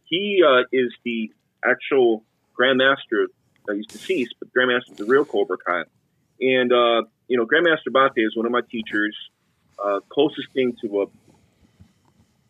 he 0.04 0.44
uh, 0.46 0.64
is 0.74 0.92
the 1.06 1.32
actual 1.64 2.26
Grandmaster. 2.60 3.28
He's 3.74 3.88
deceased, 3.88 4.36
but 4.40 4.50
Grandmaster 4.54 4.92
is 4.92 4.98
the 4.98 5.06
real 5.06 5.24
Cobra 5.24 5.56
Kai. 5.58 5.84
And 6.42 6.74
uh, 6.74 7.04
you 7.30 7.38
know, 7.38 7.46
Grandmaster 7.46 7.94
Bate 7.94 8.26
is 8.26 8.36
one 8.36 8.46
of 8.46 8.52
my 8.52 8.60
teachers. 8.70 9.16
Uh, 9.84 10.00
closest 10.10 10.52
thing 10.54 10.76
to 10.82 11.04
a 11.04 11.06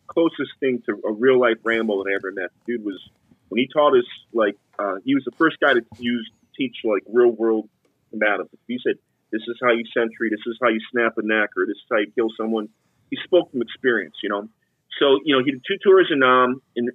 closest 0.06 0.52
thing 0.60 0.82
to 0.86 1.00
a 1.06 1.12
real 1.12 1.38
life 1.40 1.58
Rambo 1.64 2.04
that 2.04 2.10
I 2.10 2.14
ever 2.14 2.32
met. 2.32 2.50
Dude 2.66 2.84
was 2.84 3.00
when 3.48 3.60
he 3.60 3.68
taught 3.68 3.96
us 3.96 4.04
like 4.32 4.56
uh, 4.78 4.96
he 5.04 5.14
was 5.14 5.24
the 5.24 5.32
first 5.32 5.58
guy 5.60 5.74
to 5.74 5.82
use 5.98 6.30
teach 6.56 6.76
like 6.84 7.02
real 7.06 7.30
world 7.30 7.68
anatomy. 8.12 8.48
He 8.68 8.78
said, 8.84 8.96
"This 9.30 9.42
is 9.48 9.56
how 9.62 9.72
you 9.72 9.84
sentry. 9.92 10.30
This 10.30 10.40
is 10.46 10.58
how 10.62 10.68
you 10.68 10.80
snap 10.90 11.18
a 11.18 11.22
neck, 11.22 11.50
or 11.56 11.66
this 11.66 11.76
is 11.76 11.86
how 11.90 11.98
you 11.98 12.10
kill 12.14 12.28
someone." 12.36 12.68
He 13.10 13.18
spoke 13.24 13.50
from 13.50 13.62
experience, 13.62 14.16
you 14.22 14.28
know. 14.28 14.48
So 14.98 15.20
you 15.24 15.36
know, 15.36 15.44
he 15.44 15.50
did 15.52 15.62
two 15.66 15.78
tours 15.82 16.10
in 16.10 16.22
um 16.22 16.62
in 16.76 16.90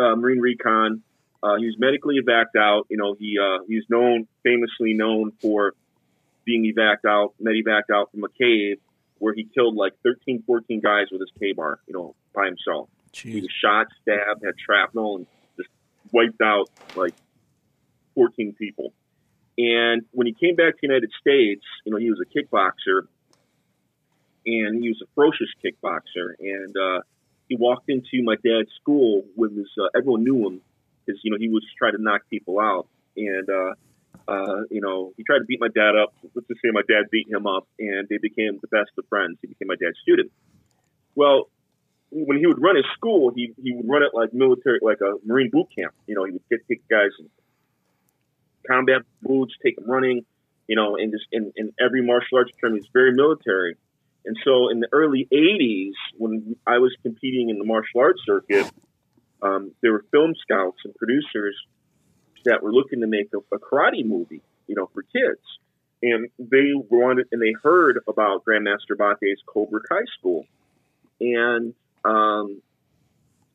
uh, 0.00 0.16
Marine 0.16 0.40
Recon. 0.40 1.02
Uh, 1.42 1.56
he 1.56 1.66
was 1.66 1.76
medically 1.78 2.16
evac 2.20 2.56
out. 2.58 2.86
You 2.88 2.96
know, 2.96 3.14
he 3.18 3.38
uh, 3.38 3.64
he's 3.68 3.84
known 3.88 4.26
famously 4.42 4.94
known 4.94 5.32
for 5.40 5.74
being 6.44 6.64
evac 6.72 6.98
out, 7.06 7.34
med 7.40 7.54
evac 7.54 7.82
out 7.92 8.10
from 8.12 8.24
a 8.24 8.28
cave 8.28 8.78
where 9.18 9.34
he 9.34 9.44
killed 9.44 9.76
like 9.76 9.92
13, 10.02 10.42
14 10.46 10.80
guys 10.80 11.06
with 11.10 11.20
his 11.20 11.30
Ka-Bar, 11.38 11.80
you 11.86 11.94
know, 11.94 12.14
by 12.34 12.46
himself. 12.46 12.88
He 13.12 13.40
was 13.40 13.50
shot, 13.62 13.86
stabbed, 14.02 14.44
had 14.44 14.54
shrapnel, 14.58 15.16
and 15.16 15.26
just 15.56 15.70
wiped 16.12 16.40
out 16.42 16.68
like 16.94 17.14
14 18.14 18.54
people. 18.58 18.92
And 19.58 20.04
when 20.12 20.26
he 20.26 20.34
came 20.34 20.54
back 20.54 20.74
to 20.74 20.78
the 20.82 20.88
United 20.88 21.10
States, 21.20 21.64
you 21.84 21.92
know, 21.92 21.98
he 21.98 22.10
was 22.10 22.20
a 22.20 22.26
kickboxer, 22.26 23.06
and 24.44 24.82
he 24.82 24.88
was 24.88 25.02
a 25.02 25.06
ferocious 25.14 25.48
kickboxer. 25.64 26.34
And 26.38 26.76
uh, 26.76 27.00
he 27.48 27.56
walked 27.56 27.88
into 27.88 28.22
my 28.22 28.34
dad's 28.34 28.70
school 28.80 29.24
with 29.34 29.56
his. 29.56 29.68
Uh, 29.80 29.88
everyone 29.96 30.24
knew 30.24 30.46
him 30.46 30.60
because 31.04 31.20
you 31.24 31.30
know 31.30 31.38
he 31.38 31.48
was 31.48 31.64
trying 31.78 31.92
to 31.92 32.02
knock 32.02 32.22
people 32.28 32.60
out, 32.60 32.86
and 33.16 33.48
uh, 33.48 33.74
uh, 34.28 34.62
you 34.70 34.80
know 34.80 35.12
he 35.16 35.24
tried 35.24 35.38
to 35.38 35.44
beat 35.44 35.60
my 35.60 35.68
dad 35.68 35.96
up. 35.96 36.14
Let's 36.34 36.48
just 36.48 36.60
say 36.60 36.70
my 36.72 36.82
dad 36.88 37.06
beat 37.10 37.28
him 37.28 37.46
up, 37.46 37.66
and 37.78 38.08
they 38.08 38.18
became 38.18 38.58
the 38.60 38.68
best 38.68 38.90
of 38.98 39.04
friends. 39.08 39.38
He 39.40 39.48
became 39.48 39.68
my 39.68 39.76
dad's 39.76 39.98
student. 40.02 40.30
Well, 41.14 41.48
when 42.10 42.38
he 42.38 42.46
would 42.46 42.60
run 42.60 42.76
his 42.76 42.86
school, 42.94 43.32
he 43.34 43.52
he 43.62 43.72
would 43.72 43.88
run 43.88 44.02
it 44.02 44.10
like 44.14 44.32
military, 44.32 44.78
like 44.82 44.98
a 45.00 45.14
Marine 45.24 45.50
boot 45.50 45.68
camp. 45.76 45.94
You 46.06 46.14
know, 46.14 46.24
he 46.24 46.32
would 46.32 46.48
get 46.50 46.60
take 46.68 46.86
guys 46.88 47.10
in 47.18 47.28
combat 48.66 49.02
boots, 49.22 49.54
take 49.64 49.76
them 49.76 49.88
running, 49.88 50.24
you 50.66 50.76
know, 50.76 50.96
and 50.96 51.12
just 51.12 51.26
in, 51.32 51.52
in 51.56 51.72
every 51.80 52.04
martial 52.04 52.38
arts 52.38 52.50
term, 52.60 52.74
he's 52.74 52.88
very 52.92 53.12
military. 53.12 53.76
And 54.24 54.36
so 54.44 54.70
in 54.70 54.80
the 54.80 54.88
early 54.92 55.28
'80s, 55.32 55.92
when 56.16 56.56
I 56.66 56.78
was 56.78 56.94
competing 57.02 57.50
in 57.50 57.58
the 57.58 57.64
martial 57.64 58.00
arts 58.00 58.20
circuit, 58.26 58.70
um, 59.40 59.72
there 59.82 59.92
were 59.92 60.04
film 60.10 60.34
scouts 60.42 60.78
and 60.84 60.94
producers 60.96 61.56
that 62.46 62.62
were 62.62 62.72
looking 62.72 63.00
to 63.00 63.06
make 63.06 63.28
a, 63.34 63.38
a 63.54 63.58
karate 63.58 64.04
movie, 64.04 64.42
you 64.66 64.74
know, 64.74 64.88
for 64.92 65.02
kids. 65.02 65.40
And 66.02 66.28
they 66.38 66.72
wanted, 66.74 67.28
and 67.32 67.40
they 67.40 67.54
heard 67.62 68.00
about 68.08 68.44
Grandmaster 68.44 68.96
Bate's 69.20 69.40
Cobra 69.46 69.80
Kai 69.88 70.04
school, 70.18 70.46
and 71.20 71.74
um, 72.04 72.60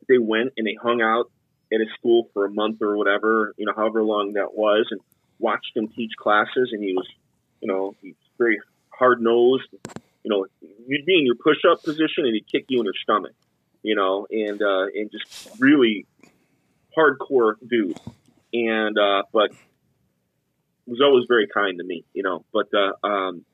they 0.08 0.18
went 0.18 0.52
and 0.56 0.66
they 0.66 0.76
hung 0.80 1.00
out 1.00 1.30
at 1.72 1.80
his 1.80 1.88
school 1.98 2.28
for 2.34 2.44
a 2.44 2.50
month 2.50 2.82
or 2.82 2.96
whatever, 2.96 3.54
you 3.56 3.66
know, 3.66 3.72
however 3.74 4.02
long 4.02 4.32
that 4.34 4.54
was, 4.54 4.86
and 4.90 5.00
watched 5.38 5.76
him 5.76 5.88
teach 5.88 6.12
classes. 6.18 6.70
And 6.72 6.82
he 6.82 6.92
was, 6.94 7.08
you 7.60 7.68
know, 7.68 7.94
he's 8.02 8.14
very 8.38 8.58
hard 8.90 9.22
nosed. 9.22 9.68
You 10.24 10.30
know, 10.30 10.46
you'd 10.86 11.06
be 11.06 11.18
in 11.18 11.26
your 11.26 11.36
push 11.36 11.58
up 11.70 11.82
position 11.82 12.24
and 12.24 12.34
he'd 12.34 12.46
kick 12.50 12.66
you 12.68 12.80
in 12.80 12.84
your 12.84 12.94
stomach, 13.02 13.34
you 13.82 13.94
know, 13.94 14.26
and 14.30 14.60
uh, 14.60 14.86
and 14.94 15.10
just 15.10 15.50
really 15.58 16.06
hardcore 16.96 17.54
dude. 17.66 17.98
And 18.52 18.98
uh, 18.98 19.22
but 19.32 19.50
was 20.86 21.00
always 21.00 21.24
very 21.28 21.46
kind 21.46 21.78
to 21.78 21.84
me, 21.84 22.04
you 22.12 22.22
know. 22.22 22.44
But 22.52 22.68
uh, 22.74 23.06
um, 23.06 23.44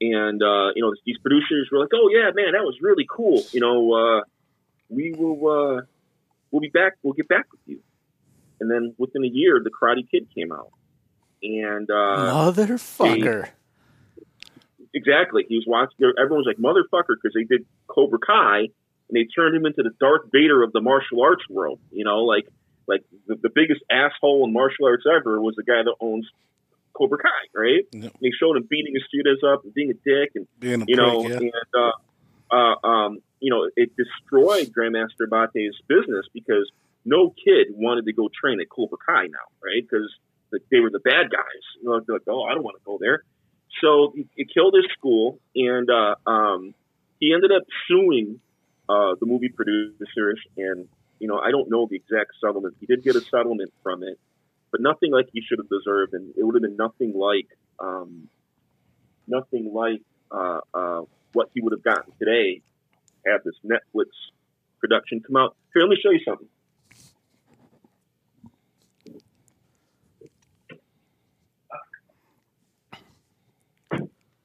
and 0.00 0.42
uh, 0.42 0.72
you 0.74 0.82
know, 0.82 0.92
these 1.04 1.18
producers 1.18 1.68
were 1.70 1.78
like, 1.78 1.90
"Oh 1.94 2.08
yeah, 2.10 2.30
man, 2.34 2.52
that 2.52 2.64
was 2.64 2.76
really 2.80 3.06
cool." 3.08 3.42
You 3.52 3.60
know, 3.60 3.92
uh, 3.92 4.20
we 4.88 5.12
will 5.12 5.48
uh, 5.48 5.82
we'll 6.50 6.60
be 6.60 6.68
back. 6.68 6.94
We'll 7.02 7.14
get 7.14 7.28
back 7.28 7.46
with 7.52 7.60
you. 7.66 7.80
And 8.60 8.70
then 8.70 8.94
within 8.98 9.24
a 9.24 9.28
year, 9.28 9.60
the 9.62 9.70
Karate 9.70 10.08
Kid 10.10 10.28
came 10.34 10.52
out, 10.52 10.70
and 11.42 11.90
uh, 11.90 12.52
Motherfucker. 12.52 13.48
exactly, 14.94 15.44
he 15.48 15.56
was 15.56 15.64
watching. 15.66 16.12
Everyone 16.18 16.44
was 16.44 16.46
like, 16.46 16.58
"Motherfucker," 16.58 17.16
because 17.20 17.34
they 17.34 17.44
did 17.44 17.66
Cobra 17.86 18.18
Kai, 18.18 18.58
and 18.60 18.70
they 19.10 19.24
turned 19.24 19.56
him 19.56 19.66
into 19.66 19.82
the 19.82 19.90
Darth 20.00 20.30
Vader 20.32 20.62
of 20.62 20.72
the 20.72 20.80
martial 20.80 21.22
arts 21.22 21.44
world. 21.48 21.78
You 21.90 22.04
know, 22.04 22.20
like 22.20 22.46
like 22.86 23.02
the, 23.26 23.36
the 23.36 23.50
biggest 23.54 23.82
asshole 23.90 24.44
in 24.46 24.52
martial 24.52 24.86
arts 24.86 25.04
ever 25.06 25.40
was 25.40 25.54
the 25.56 25.62
guy 25.62 25.82
that 25.84 25.94
owns 26.00 26.26
Cobra 26.94 27.18
Kai, 27.18 27.28
right? 27.54 27.84
Yep. 27.92 28.02
And 28.02 28.12
they 28.20 28.30
showed 28.38 28.56
him 28.56 28.66
beating 28.68 28.94
his 28.94 29.04
students 29.08 29.42
up 29.42 29.64
and 29.64 29.74
being 29.74 29.90
a 29.90 29.94
dick, 29.94 30.32
and 30.34 30.46
Being 30.60 30.82
a 30.82 30.84
you 30.86 30.96
know, 30.96 31.24
prick, 31.24 31.40
yeah. 31.42 31.48
and 31.48 31.92
uh, 32.52 32.54
uh, 32.54 32.86
um, 32.86 33.18
you 33.40 33.50
know, 33.50 33.68
it 33.76 33.92
destroyed 33.96 34.72
Grandmaster 34.72 35.28
Bate's 35.28 35.76
business 35.88 36.26
because 36.32 36.70
no 37.04 37.30
kid 37.30 37.68
wanted 37.70 38.06
to 38.06 38.12
go 38.12 38.28
train 38.28 38.60
at 38.60 38.68
Cobra 38.68 38.98
Kai 39.04 39.26
now, 39.26 39.46
right? 39.62 39.82
Because 39.82 40.10
they 40.70 40.80
were 40.80 40.90
the 40.90 41.00
bad 41.00 41.30
guys. 41.30 41.64
You 41.82 41.88
know, 41.88 42.00
they're 42.06 42.16
like, 42.16 42.22
oh, 42.28 42.44
I 42.44 42.54
don't 42.54 42.62
want 42.62 42.76
to 42.78 42.84
go 42.84 42.98
there. 43.00 43.22
So 43.82 44.12
it, 44.14 44.26
it 44.36 44.48
killed 44.54 44.74
his 44.74 44.86
school, 44.96 45.40
and 45.54 45.88
uh, 45.90 46.14
um, 46.30 46.74
he 47.20 47.34
ended 47.34 47.50
up 47.50 47.64
suing 47.88 48.40
uh, 48.88 49.14
the 49.18 49.26
movie 49.26 49.48
producers. 49.48 50.40
And 50.56 50.88
you 51.24 51.28
know, 51.28 51.38
I 51.38 51.50
don't 51.50 51.70
know 51.70 51.86
the 51.88 51.96
exact 51.96 52.32
settlement. 52.38 52.76
He 52.80 52.84
did 52.84 53.02
get 53.02 53.16
a 53.16 53.20
settlement 53.22 53.72
from 53.82 54.02
it, 54.02 54.20
but 54.70 54.82
nothing 54.82 55.10
like 55.10 55.26
he 55.32 55.40
should 55.40 55.58
have 55.58 55.70
deserved, 55.70 56.12
and 56.12 56.34
it 56.36 56.44
would 56.44 56.54
have 56.54 56.60
been 56.60 56.76
nothing 56.76 57.14
like 57.18 57.48
um, 57.78 58.28
nothing 59.26 59.72
like 59.72 60.02
uh, 60.30 60.60
uh, 60.74 61.00
what 61.32 61.48
he 61.54 61.62
would 61.62 61.72
have 61.72 61.82
gotten 61.82 62.12
today 62.18 62.60
had 63.24 63.38
this 63.42 63.54
Netflix 63.64 64.08
production 64.80 65.22
come 65.26 65.36
out. 65.36 65.56
Here, 65.72 65.80
let 65.80 65.88
me 65.88 65.96
show 66.02 66.10
you 66.10 66.20
something. 66.28 66.48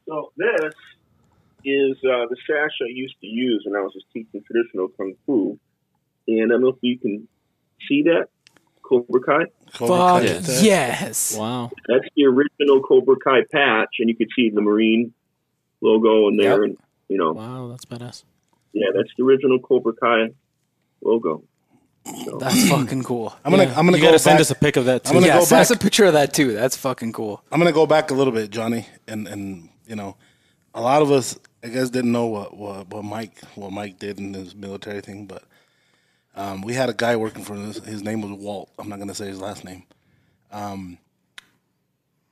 So 0.08 0.32
this 0.38 0.74
is 1.66 1.98
uh, 2.06 2.24
the 2.30 2.38
sash 2.48 2.72
I 2.82 2.88
used 2.88 3.20
to 3.20 3.28
use 3.28 3.64
when 3.68 3.76
I 3.76 3.84
was 3.84 3.92
just 3.92 4.06
teaching 4.14 4.42
traditional 4.48 4.88
kung 4.88 5.16
fu, 5.26 5.60
and 6.42 6.52
I 6.52 6.56
don't 6.56 6.62
know 6.62 6.68
if 6.70 6.76
you 6.82 6.98
can 7.00 7.28
see 7.88 8.04
that 8.04 8.28
Cobra 8.84 9.22
Kai. 9.22 9.46
Cobra 9.74 9.98
Fuck 9.98 10.22
Kai. 10.22 10.22
Yes. 10.24 10.64
yes. 10.64 11.38
Wow. 11.38 11.72
That's 11.88 12.06
the 12.16 12.26
original 12.26 12.82
Cobra 12.82 13.16
Kai 13.24 13.42
patch, 13.52 13.90
and 14.00 14.10
you 14.10 14.16
can 14.16 14.28
see 14.36 14.50
the 14.50 14.62
Marine 14.62 15.14
logo 15.82 16.28
in 16.28 16.38
there, 16.38 16.62
Yep. 16.62 16.64
and 16.64 16.78
you 17.08 17.18
know, 17.18 17.32
Wow, 17.34 17.68
that's 17.70 17.86
badass. 17.86 18.24
yeah, 18.74 18.88
that's 18.96 19.10
the 19.18 19.24
original 19.24 19.60
Cobra 19.60 19.94
Kai 19.94 20.30
logo. 21.04 21.44
That's 22.40 22.70
fucking 22.70 23.04
cool. 23.04 23.34
I'm 23.46 23.52
gonna 23.52 23.64
Yeah. 23.66 23.70
I'm 23.78 23.86
gonna 23.86 23.98
you 23.98 24.04
go 24.04 24.08
gotta 24.10 24.20
send 24.20 24.36
back- 24.36 24.42
us 24.42 24.52
a 24.52 24.56
pic 24.56 24.78
of 24.78 24.86
that 24.86 25.04
too. 25.04 25.10
I'm 25.10 25.16
gonna 25.16 25.28
yeah, 25.28 25.40
go 25.40 25.46
send 25.46 25.62
us 25.62 25.70
a 25.70 25.74
back- 25.76 25.82
picture 25.82 26.06
of 26.06 26.14
that 26.14 26.34
too. 26.34 26.54
That's 26.54 26.76
fucking 26.78 27.14
cool. 27.14 27.44
I'm 27.52 27.60
gonna 27.60 27.72
go 27.72 27.86
back 27.86 28.10
a 28.12 28.14
little 28.14 28.34
bit, 28.34 28.50
Johnny, 28.50 28.88
and 29.08 29.28
and 29.28 29.70
you 29.88 29.96
know, 29.96 30.16
a 30.74 30.82
lot 30.82 31.02
of 31.02 31.12
us, 31.12 31.38
I 31.64 31.68
guess, 31.68 31.90
didn't 31.90 32.12
know 32.12 32.26
what 32.28 32.56
what, 32.58 32.88
what 32.90 33.04
Mike 33.04 33.40
what 33.56 33.72
Mike 33.72 34.00
did 34.00 34.18
in 34.20 34.34
his 34.34 34.56
military 34.56 35.02
thing, 35.02 35.26
but 35.26 35.44
um, 36.36 36.62
we 36.62 36.74
had 36.74 36.90
a 36.90 36.94
guy 36.94 37.16
working 37.16 37.44
for 37.44 37.56
us. 37.56 37.78
His 37.84 38.04
name 38.04 38.22
was 38.22 38.32
Walt. 38.32 38.70
I'm 38.80 38.90
not 38.90 39.00
gonna 39.00 39.16
say 39.16 39.28
his 39.28 39.42
last 39.42 39.64
name. 39.64 39.84
Um, 40.52 40.98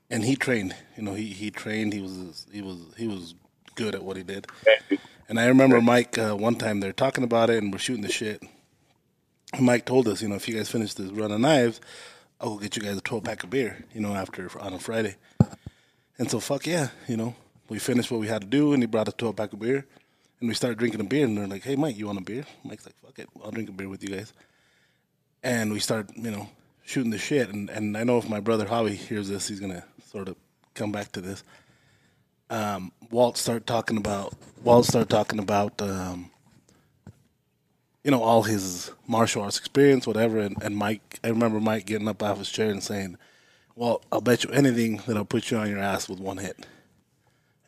and 0.09 0.23
he 0.23 0.35
trained. 0.35 0.75
You 0.95 1.03
know, 1.03 1.13
he 1.13 1.27
he 1.27 1.51
trained. 1.51 1.93
He 1.93 2.01
was 2.01 2.45
he 2.51 2.61
was 2.61 2.77
he 2.97 3.07
was 3.07 3.35
good 3.75 3.95
at 3.95 4.03
what 4.03 4.17
he 4.17 4.23
did. 4.23 4.47
And 5.29 5.39
I 5.39 5.47
remember 5.47 5.81
Mike 5.81 6.17
uh, 6.17 6.35
one 6.35 6.55
time 6.55 6.79
they're 6.79 6.93
talking 6.93 7.23
about 7.23 7.49
it 7.49 7.61
and 7.61 7.71
we're 7.71 7.79
shooting 7.79 8.03
the 8.03 8.11
shit. 8.11 8.41
And 9.53 9.65
Mike 9.65 9.85
told 9.85 10.07
us, 10.07 10.21
you 10.21 10.27
know, 10.27 10.35
if 10.35 10.47
you 10.47 10.55
guys 10.55 10.69
finish 10.69 10.93
this 10.93 11.11
run 11.11 11.31
of 11.31 11.39
knives, 11.39 11.79
I'll 12.39 12.51
go 12.51 12.57
get 12.59 12.75
you 12.75 12.81
guys 12.81 12.97
a 12.97 13.01
12 13.01 13.23
pack 13.23 13.43
of 13.43 13.49
beer, 13.49 13.85
you 13.93 14.01
know, 14.01 14.13
after 14.13 14.49
on 14.59 14.73
a 14.73 14.79
Friday. 14.79 15.15
And 16.19 16.29
so, 16.29 16.39
fuck 16.39 16.65
yeah, 16.65 16.89
you 17.07 17.17
know, 17.17 17.35
we 17.69 17.79
finished 17.79 18.11
what 18.11 18.19
we 18.19 18.27
had 18.27 18.41
to 18.41 18.47
do, 18.47 18.73
and 18.73 18.81
he 18.83 18.87
brought 18.87 19.07
a 19.07 19.11
12 19.11 19.35
pack 19.35 19.53
of 19.53 19.59
beer, 19.59 19.85
and 20.39 20.49
we 20.49 20.55
started 20.55 20.77
drinking 20.77 21.01
a 21.01 21.05
beer, 21.05 21.25
and 21.25 21.38
they're 21.38 21.47
like, 21.47 21.63
hey, 21.63 21.75
Mike, 21.75 21.97
you 21.97 22.07
want 22.07 22.19
a 22.19 22.23
beer? 22.23 22.45
Mike's 22.63 22.85
like, 22.85 22.95
fuck 23.03 23.19
it, 23.19 23.29
I'll 23.43 23.51
drink 23.51 23.69
a 23.69 23.71
beer 23.71 23.89
with 23.89 24.03
you 24.03 24.09
guys. 24.09 24.33
And 25.43 25.71
we 25.71 25.79
start, 25.79 26.09
you 26.15 26.31
know, 26.31 26.49
shooting 26.83 27.11
the 27.11 27.17
shit, 27.17 27.49
and, 27.49 27.69
and 27.69 27.97
I 27.97 28.03
know 28.03 28.17
if 28.17 28.29
my 28.29 28.39
brother 28.39 28.65
Howie 28.67 28.95
hears 28.95 29.29
this, 29.29 29.47
he's 29.47 29.59
gonna 29.59 29.83
sort 30.05 30.27
of 30.27 30.35
come 30.73 30.91
back 30.91 31.11
to 31.13 31.21
this. 31.21 31.43
Um, 32.49 32.91
Walt 33.11 33.38
started 33.38 33.67
talking 33.67 33.97
about 33.97 34.33
Walt 34.63 34.85
started 34.85 35.09
talking 35.09 35.39
about 35.39 35.81
um, 35.81 36.31
you 38.07 38.11
know, 38.11 38.23
all 38.23 38.43
his 38.43 38.89
martial 39.05 39.41
arts 39.41 39.59
experience, 39.59 40.07
whatever. 40.07 40.39
And, 40.39 40.55
and 40.63 40.77
Mike, 40.77 41.19
I 41.25 41.27
remember 41.27 41.59
Mike 41.59 41.85
getting 41.85 42.07
up 42.07 42.23
off 42.23 42.38
his 42.38 42.49
chair 42.49 42.69
and 42.69 42.81
saying, 42.81 43.17
Well, 43.75 44.01
I'll 44.13 44.21
bet 44.21 44.45
you 44.45 44.49
anything 44.51 45.01
that 45.07 45.17
I'll 45.17 45.25
put 45.25 45.51
you 45.51 45.57
on 45.57 45.69
your 45.69 45.79
ass 45.79 46.07
with 46.07 46.21
one 46.21 46.38
hit. 46.38 46.65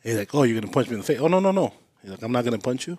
He's 0.02 0.16
like, 0.16 0.34
Oh, 0.34 0.44
you're 0.44 0.58
to 0.62 0.68
punch 0.68 0.88
me 0.88 0.94
in 0.94 1.00
the 1.00 1.06
face? 1.06 1.20
Oh, 1.20 1.28
no, 1.28 1.40
no, 1.40 1.50
no. 1.50 1.74
He's 2.02 2.10
like, 2.10 2.22
I'm 2.22 2.32
not 2.32 2.44
going 2.44 2.58
to 2.58 2.62
punch 2.62 2.86
you, 2.86 2.98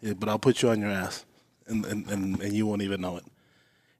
Yeah, 0.00 0.14
but 0.14 0.28
I'll 0.28 0.38
put 0.38 0.62
you 0.62 0.70
on 0.70 0.80
your 0.80 0.90
ass, 0.90 1.24
and, 1.66 1.84
and, 1.86 2.06
and, 2.08 2.40
and 2.40 2.52
you 2.52 2.66
won't 2.66 2.82
even 2.82 3.00
know 3.00 3.16
it. 3.16 3.24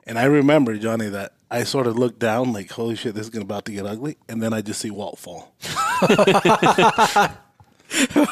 And 0.07 0.19
I 0.19 0.25
remember, 0.25 0.77
Johnny, 0.77 1.09
that 1.09 1.33
I 1.51 1.65
sort 1.65 1.87
of 1.87 1.97
looked 1.99 2.19
down 2.19 2.53
like, 2.53 2.71
Holy 2.71 2.95
shit, 2.97 3.15
this 3.15 3.29
is 3.29 3.37
about 3.37 3.65
to 3.67 3.73
get 3.73 3.87
ugly. 3.87 4.17
And 4.29 4.43
then 4.43 4.53
I 4.53 4.61
just 4.61 4.81
see 4.81 4.91
Walt 4.91 5.19
fall. 5.19 5.55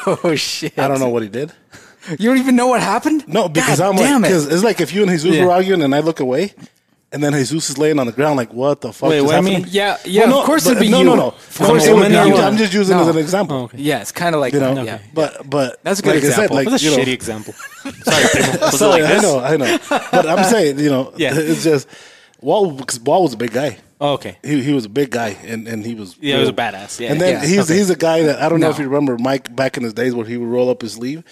Oh 0.05 0.35
shit! 0.35 0.77
I 0.77 0.87
don't 0.89 0.99
know 0.99 1.07
what 1.09 1.23
he 1.23 1.29
did. 1.29 1.51
You 2.19 2.29
don't 2.29 2.37
even 2.37 2.55
know 2.57 2.67
what 2.67 2.81
happened? 2.81 3.25
No, 3.29 3.47
because 3.47 3.79
God 3.79 3.95
I'm 3.95 4.21
like, 4.21 4.29
because 4.29 4.47
it's 4.47 4.63
like 4.63 4.81
if 4.81 4.93
you 4.93 5.03
and 5.03 5.11
Jesus 5.11 5.35
Yeah. 5.35 5.45
were 5.45 5.51
arguing 5.51 5.81
and 5.83 5.95
I 5.95 6.01
look 6.01 6.19
away, 6.19 6.53
and 7.13 7.23
then 7.23 7.31
Jesus 7.33 7.69
is 7.69 7.77
laying 7.77 7.99
on 7.99 8.07
the 8.07 8.11
ground, 8.11 8.35
like, 8.37 8.51
what 8.51 8.81
the 8.81 8.91
fuck? 8.91 9.09
Wait, 9.09 9.17
is 9.17 9.23
what 9.23 9.29
do 9.31 9.35
you 9.37 9.41
happening? 9.43 9.63
mean? 9.63 9.71
Yeah, 9.71 9.97
yeah. 10.05 10.25
Well, 10.27 10.39
of 10.39 10.45
course 10.45 10.63
but- 10.65 10.71
it'd 10.71 10.81
be 10.81 10.89
no, 10.89 10.99
you. 10.99 11.03
no, 11.05 11.15
no. 11.15 11.27
Of 11.27 11.57
course 11.59 11.85
it 11.85 11.91
it 11.91 11.93
would 11.93 11.99
would 12.01 12.09
be 12.09 12.15
be 12.15 12.27
you. 12.29 12.35
you. 12.35 12.41
I'm 12.41 12.57
just 12.57 12.73
using 12.73 12.97
it 12.97 13.01
as 13.01 13.07
an 13.07 13.17
example. 13.17 13.55
Oh, 13.57 13.63
okay. 13.63 13.77
Yeah, 13.77 14.01
it's 14.01 14.11
kind 14.11 14.35
of 14.35 14.41
like 14.41 14.53
You 14.53 14.59
know, 14.59 14.81
yeah. 14.81 14.99
but 15.13 15.49
but 15.49 15.81
That's 15.83 15.99
a 15.99 16.03
good 16.03 16.15
like 16.15 16.17
I 16.17 16.21
said, 16.21 16.29
example. 16.31 16.55
like 16.57 16.67
That's 16.69 16.83
a 16.83 16.85
you 16.85 16.97
know, 16.97 17.03
shitty 17.03 17.13
example. 17.13 17.53
Sorry, 17.53 18.25
Primo. 18.31 18.59
Was 18.65 18.73
it 18.73 18.77
Sorry, 18.77 19.01
like 19.03 19.11
I 19.11 19.17
know, 19.21 19.39
I 19.39 19.57
know. 19.57 19.77
But 20.11 20.25
I'm 20.27 20.43
saying, 20.45 20.79
you 20.79 20.89
know, 20.89 21.13
Yeah. 21.15 21.31
it's 21.35 21.63
just 21.63 21.87
Wall. 22.41 22.71
Because 22.71 22.99
Wall 22.99 23.23
was 23.23 23.33
a 23.33 23.37
big 23.37 23.51
guy. 23.51 23.77
Oh, 24.01 24.13
okay. 24.13 24.37
He 24.43 24.61
he 24.61 24.73
was 24.73 24.83
a 24.85 24.89
big 24.89 25.11
guy, 25.11 25.29
and, 25.45 25.65
and 25.67 25.85
he 25.85 25.93
was 25.95 26.17
Yeah, 26.19 26.33
he 26.35 26.39
was 26.41 26.49
a 26.49 26.53
badass. 26.53 26.99
Yeah. 26.99 27.11
and 27.11 27.21
then 27.21 27.41
Yeah, 27.41 27.47
he's 27.47 27.59
okay. 27.69 27.75
he's 27.77 27.89
a 27.89 27.95
guy 27.95 28.23
that 28.23 28.41
I 28.41 28.49
don't 28.49 28.59
know 28.59 28.69
if 28.69 28.77
you 28.79 28.85
remember 28.85 29.17
Mike 29.17 29.55
back 29.55 29.77
in 29.77 29.83
his 29.83 29.93
days 29.93 30.13
where 30.13 30.25
he 30.25 30.35
would 30.35 30.49
roll 30.49 30.69
up 30.69 30.81
his 30.81 30.93
sleeve, 30.93 31.23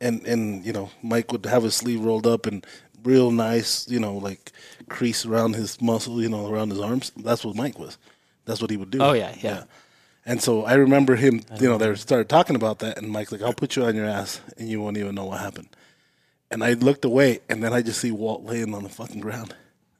and 0.00 0.24
and 0.26 0.64
you 0.64 0.72
know 0.72 0.90
Mike 1.02 1.32
would 1.32 1.44
have 1.46 1.64
his 1.64 1.74
sleeve 1.74 2.00
rolled 2.00 2.26
up 2.26 2.46
and 2.46 2.64
real 3.04 3.30
nice, 3.30 3.88
you 3.88 4.00
know, 4.00 4.14
like 4.16 4.52
crease 4.88 5.24
around 5.24 5.54
his 5.54 5.80
muscle, 5.80 6.20
you 6.20 6.28
know, 6.28 6.48
around 6.48 6.70
his 6.70 6.80
arms. 6.80 7.12
That's 7.16 7.44
what 7.44 7.54
Mike 7.54 7.78
was. 7.78 7.98
That's 8.44 8.60
what 8.60 8.70
he 8.70 8.76
would 8.76 8.90
do. 8.90 8.98
Oh, 9.00 9.12
yeah, 9.12 9.34
yeah. 9.40 9.64
And 10.26 10.42
so 10.42 10.64
I 10.64 10.74
remember 10.74 11.16
him, 11.16 11.42
you 11.60 11.68
know, 11.68 11.76
they 11.76 11.94
started 11.96 12.28
talking 12.28 12.56
about 12.56 12.78
that, 12.78 12.96
and 12.96 13.10
Mike's 13.10 13.30
like, 13.30 13.42
"I'll 13.42 13.52
put 13.52 13.76
you 13.76 13.84
on 13.84 13.94
your 13.94 14.06
ass, 14.06 14.40
and 14.56 14.68
you 14.68 14.80
won't 14.80 14.96
even 14.96 15.14
know 15.14 15.26
what 15.26 15.40
happened." 15.40 15.68
And 16.50 16.64
I 16.64 16.72
looked 16.74 17.04
away, 17.04 17.40
and 17.48 17.62
then 17.62 17.74
I 17.74 17.82
just 17.82 18.00
see 18.00 18.10
Walt 18.10 18.42
laying 18.42 18.74
on 18.74 18.84
the 18.84 18.88
fucking 18.88 19.20
ground, 19.20 19.54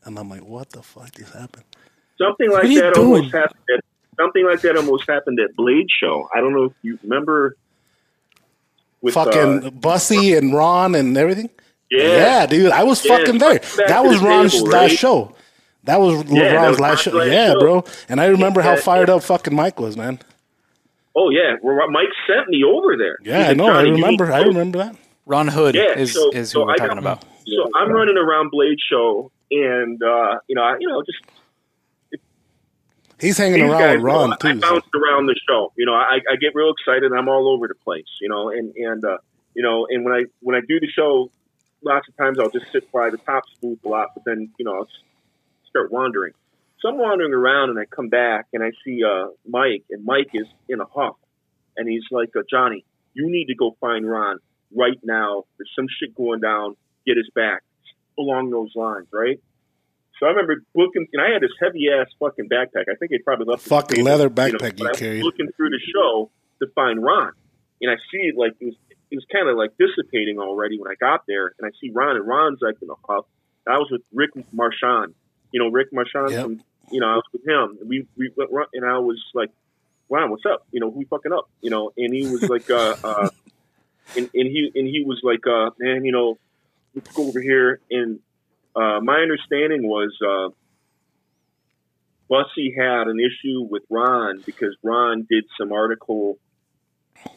and 0.04 0.18
I'm 0.18 0.30
like, 0.30 0.42
"What 0.42 0.70
the 0.70 0.82
fuck 0.82 1.12
just 1.12 1.34
happened?" 1.34 1.64
Something 2.16 2.50
like 2.50 2.62
that 2.62 2.94
doing? 2.94 3.06
almost 3.06 3.34
happened. 3.34 3.60
At, 3.76 3.84
something 4.18 4.46
like 4.46 4.60
that 4.62 4.76
almost 4.76 5.06
happened 5.06 5.40
at 5.40 5.54
Blade 5.56 5.88
Show. 5.90 6.28
I 6.34 6.40
don't 6.40 6.54
know 6.54 6.64
if 6.64 6.72
you 6.80 6.98
remember. 7.02 7.56
With, 9.02 9.12
fucking 9.12 9.66
uh, 9.66 9.70
Busse 9.70 10.38
and 10.38 10.54
Ron 10.54 10.94
and 10.94 11.18
everything. 11.18 11.50
Yeah, 11.98 12.46
dude, 12.46 12.70
I 12.72 12.82
was 12.84 13.04
Yeah, 13.04 13.16
fucking 13.18 13.38
there. 13.38 13.60
That 13.88 14.04
was 14.04 14.20
the 14.20 14.26
Ron's 14.26 14.52
table, 14.52 14.66
last 14.68 14.80
right? 14.90 14.98
show. 14.98 15.34
That 15.84 16.00
was 16.00 16.24
Yeah, 16.30 16.48
that 16.50 16.54
Ron's 16.56 16.80
last 16.80 17.02
show. 17.02 17.10
last 17.12 17.30
yeah, 17.30 17.52
show. 17.52 17.60
bro. 17.60 17.84
And 18.08 18.20
I 18.20 18.26
remember 18.26 18.62
how 18.62 18.76
fired 18.76 19.08
yeah. 19.08 19.14
up 19.16 19.22
fucking 19.22 19.54
Mike 19.54 19.78
was, 19.80 19.96
man. 19.96 20.18
Oh 21.16 21.30
yeah, 21.30 21.56
well, 21.62 21.76
Mike 21.90 22.08
sent 22.26 22.48
me 22.48 22.64
over 22.64 22.96
there. 22.96 23.16
Yeah, 23.22 23.44
He 23.44 23.50
I 23.50 23.54
know. 23.54 23.66
I 23.68 23.72
"Johnny, 23.74 23.88
you 23.90 23.94
need 23.96 24.02
remember. 24.02 24.32
I 24.32 24.40
remember 24.42 24.78
that. 24.78 24.96
Ron 25.26 25.48
Hood 25.48 25.74
Yeah, 25.74 25.96
is 25.96 26.12
so- 26.14 26.30
is 26.30 26.50
so 26.50 26.60
who 26.60 26.66
we're 26.66 26.72
I 26.72 26.76
talking 26.76 26.94
got- 26.94 26.98
about. 26.98 27.22
So 27.46 27.70
I'm 27.76 27.90
running 27.92 28.16
around 28.16 28.50
Blade 28.50 28.78
Show, 28.90 29.30
and 29.50 30.02
uh, 30.02 30.38
you 30.48 30.54
know, 30.54 30.62
I, 30.62 30.76
you 30.80 30.88
know, 30.88 31.02
just 31.02 31.18
He's 33.20 33.38
hanging 33.38 33.62
These 33.62 33.70
around 33.70 33.80
guys, 33.80 33.96
with 33.96 34.04
Ron 34.04 34.20
you 34.22 34.28
know, 34.28 34.34
I 34.34 34.52
too. 34.54 34.60
so- 34.60 34.72
bounced 34.74 34.88
around 34.94 35.26
the 35.26 35.36
show. 35.48 35.72
You 35.76 35.86
know, 35.86 35.94
I, 35.94 36.18
I 36.30 36.36
get 36.36 36.54
real 36.54 36.72
excited. 36.76 37.12
I'm 37.12 37.28
all 37.28 37.48
over 37.48 37.68
the 37.68 37.74
place. 37.74 38.08
You 38.20 38.28
know, 38.28 38.48
and 38.50 38.74
and 38.74 39.04
uh, 39.04 39.18
you 39.54 39.62
know, 39.62 39.86
and 39.88 40.04
when 40.04 40.14
I 40.14 40.24
when 40.40 40.56
I 40.56 40.60
do 40.66 40.80
the 40.80 40.88
show, 40.88 41.30
lots 41.84 42.08
of 42.08 42.16
times 42.16 42.38
I'll 42.38 42.50
just 42.50 42.72
sit 42.72 42.90
by 42.92 43.10
the 43.10 43.18
top 43.18 43.44
a 43.62 43.88
lot, 43.88 44.08
but 44.14 44.24
then 44.24 44.50
you 44.58 44.64
know 44.64 44.74
I'll 44.74 44.88
start 45.68 45.92
wandering. 45.92 46.32
So 46.80 46.88
I'm 46.88 46.98
wandering 46.98 47.32
around, 47.32 47.70
and 47.70 47.78
I 47.78 47.84
come 47.86 48.08
back, 48.08 48.46
and 48.52 48.62
I 48.62 48.70
see 48.84 49.02
uh, 49.04 49.28
Mike, 49.46 49.84
and 49.90 50.04
Mike 50.04 50.30
is 50.34 50.46
in 50.68 50.80
a 50.80 50.84
huff, 50.84 51.16
and 51.76 51.88
he's 51.88 52.04
like, 52.10 52.30
uh, 52.36 52.42
Johnny, 52.50 52.84
you 53.14 53.30
need 53.30 53.46
to 53.46 53.54
go 53.54 53.76
find 53.80 54.08
Ron 54.08 54.38
right 54.74 54.98
now. 55.02 55.44
There's 55.56 55.70
some 55.74 55.86
shit 55.98 56.14
going 56.14 56.40
down. 56.40 56.76
Get 57.06 57.16
his 57.16 57.28
back 57.34 57.62
along 58.18 58.50
those 58.50 58.72
lines, 58.74 59.06
right? 59.12 59.40
So 60.18 60.26
I 60.26 60.30
remember 60.30 60.62
looking, 60.74 61.06
and 61.12 61.22
I 61.22 61.32
had 61.32 61.42
this 61.42 61.50
heavy 61.60 61.86
ass 61.90 62.06
fucking 62.20 62.48
backpack. 62.48 62.84
I 62.90 62.94
think 62.98 63.10
they 63.10 63.18
probably 63.18 63.46
left 63.46 63.66
it 63.66 63.68
Fucking 63.68 64.04
leather 64.04 64.24
you 64.24 64.28
know, 64.28 64.34
backpack 64.34 64.78
you 64.78 64.90
carried. 64.94 65.24
Looking 65.24 65.48
through 65.56 65.70
the 65.70 65.80
show 65.92 66.30
to 66.60 66.68
find 66.74 67.02
Ron, 67.02 67.32
and 67.80 67.90
I 67.90 67.96
see 68.10 68.30
like 68.36 68.52
it 68.60 68.66
was 68.66 68.74
it 69.14 69.18
was 69.18 69.26
kind 69.32 69.48
of 69.48 69.56
like 69.56 69.70
dissipating 69.78 70.40
already 70.40 70.76
when 70.78 70.90
I 70.90 70.96
got 70.96 71.24
there, 71.28 71.54
and 71.58 71.66
I 71.66 71.70
see 71.80 71.90
Ron, 71.92 72.16
and 72.16 72.26
Ron's 72.26 72.58
like 72.60 72.74
in 72.82 72.90
a 72.90 72.94
huff. 73.08 73.26
I 73.66 73.78
was 73.78 73.88
with 73.90 74.02
Rick 74.12 74.30
Marchand, 74.52 75.14
you 75.52 75.60
know 75.60 75.68
Rick 75.68 75.92
Marchand 75.92 76.32
Yep. 76.32 76.42
from 76.42 76.62
you 76.90 77.00
know 77.00 77.06
I 77.06 77.14
was 77.14 77.24
with 77.32 77.46
him, 77.46 77.78
and 77.80 77.88
we 77.88 78.06
we 78.16 78.30
went 78.36 78.50
run- 78.50 78.66
and 78.74 78.84
I 78.84 78.98
was 78.98 79.22
like, 79.32 79.50
Ron, 80.10 80.30
what's 80.30 80.44
up? 80.44 80.66
You 80.72 80.80
know 80.80 80.90
who 80.90 80.98
we 80.98 81.04
fucking 81.04 81.32
up? 81.32 81.48
You 81.60 81.70
know, 81.70 81.92
and 81.96 82.12
he 82.12 82.26
was 82.26 82.42
like, 82.48 82.68
uh, 82.68 82.96
uh, 83.04 83.28
and, 84.16 84.28
and 84.34 84.46
he 84.50 84.72
and 84.74 84.86
he 84.88 85.04
was 85.06 85.20
like, 85.22 85.46
uh, 85.46 85.70
man, 85.78 86.04
you 86.04 86.10
know, 86.10 86.36
let's 86.94 87.10
go 87.12 87.28
over 87.28 87.40
here. 87.40 87.78
And 87.90 88.18
uh, 88.74 89.00
my 89.00 89.18
understanding 89.18 89.86
was. 89.86 90.12
Uh, 90.20 90.48
Busse 92.30 92.74
had 92.74 93.06
an 93.06 93.18
issue 93.20 93.60
with 93.68 93.82
Ron 93.90 94.42
because 94.46 94.74
Ron 94.82 95.26
did 95.28 95.44
some 95.58 95.72
article 95.72 96.38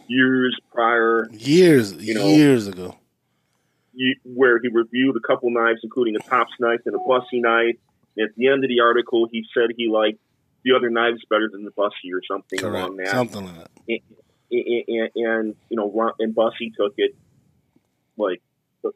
years 0.07 0.57
prior 0.73 1.29
years, 1.31 1.93
you 1.93 2.13
know, 2.13 2.27
years 2.27 2.67
ago. 2.67 2.95
where 4.23 4.59
he 4.59 4.67
reviewed 4.67 5.15
a 5.15 5.19
couple 5.19 5.49
knives, 5.49 5.79
including 5.83 6.15
a 6.15 6.19
Tops 6.19 6.53
knife 6.59 6.81
and 6.85 6.95
a 6.95 6.99
Busse 6.99 7.25
knife. 7.33 7.77
And 8.15 8.29
at 8.29 8.35
the 8.35 8.47
end 8.47 8.63
of 8.63 8.69
the 8.69 8.79
article, 8.81 9.27
he 9.31 9.45
said 9.53 9.69
he 9.75 9.89
liked 9.89 10.19
the 10.63 10.75
other 10.75 10.89
knives 10.89 11.23
better 11.29 11.49
than 11.51 11.63
the 11.63 11.71
Busse 11.71 11.91
or 12.13 12.21
something 12.29 12.63
along 12.63 12.97
that. 12.97 13.07
Something 13.07 13.45
like 13.45 13.55
that. 13.55 14.01
and, 14.51 14.85
and, 14.87 15.09
and 15.15 15.55
you 15.69 15.77
know, 15.77 15.91
Ron, 15.91 16.13
and 16.19 16.35
Busse 16.35 16.73
took 16.75 16.93
it 16.97 17.15
like 18.17 18.41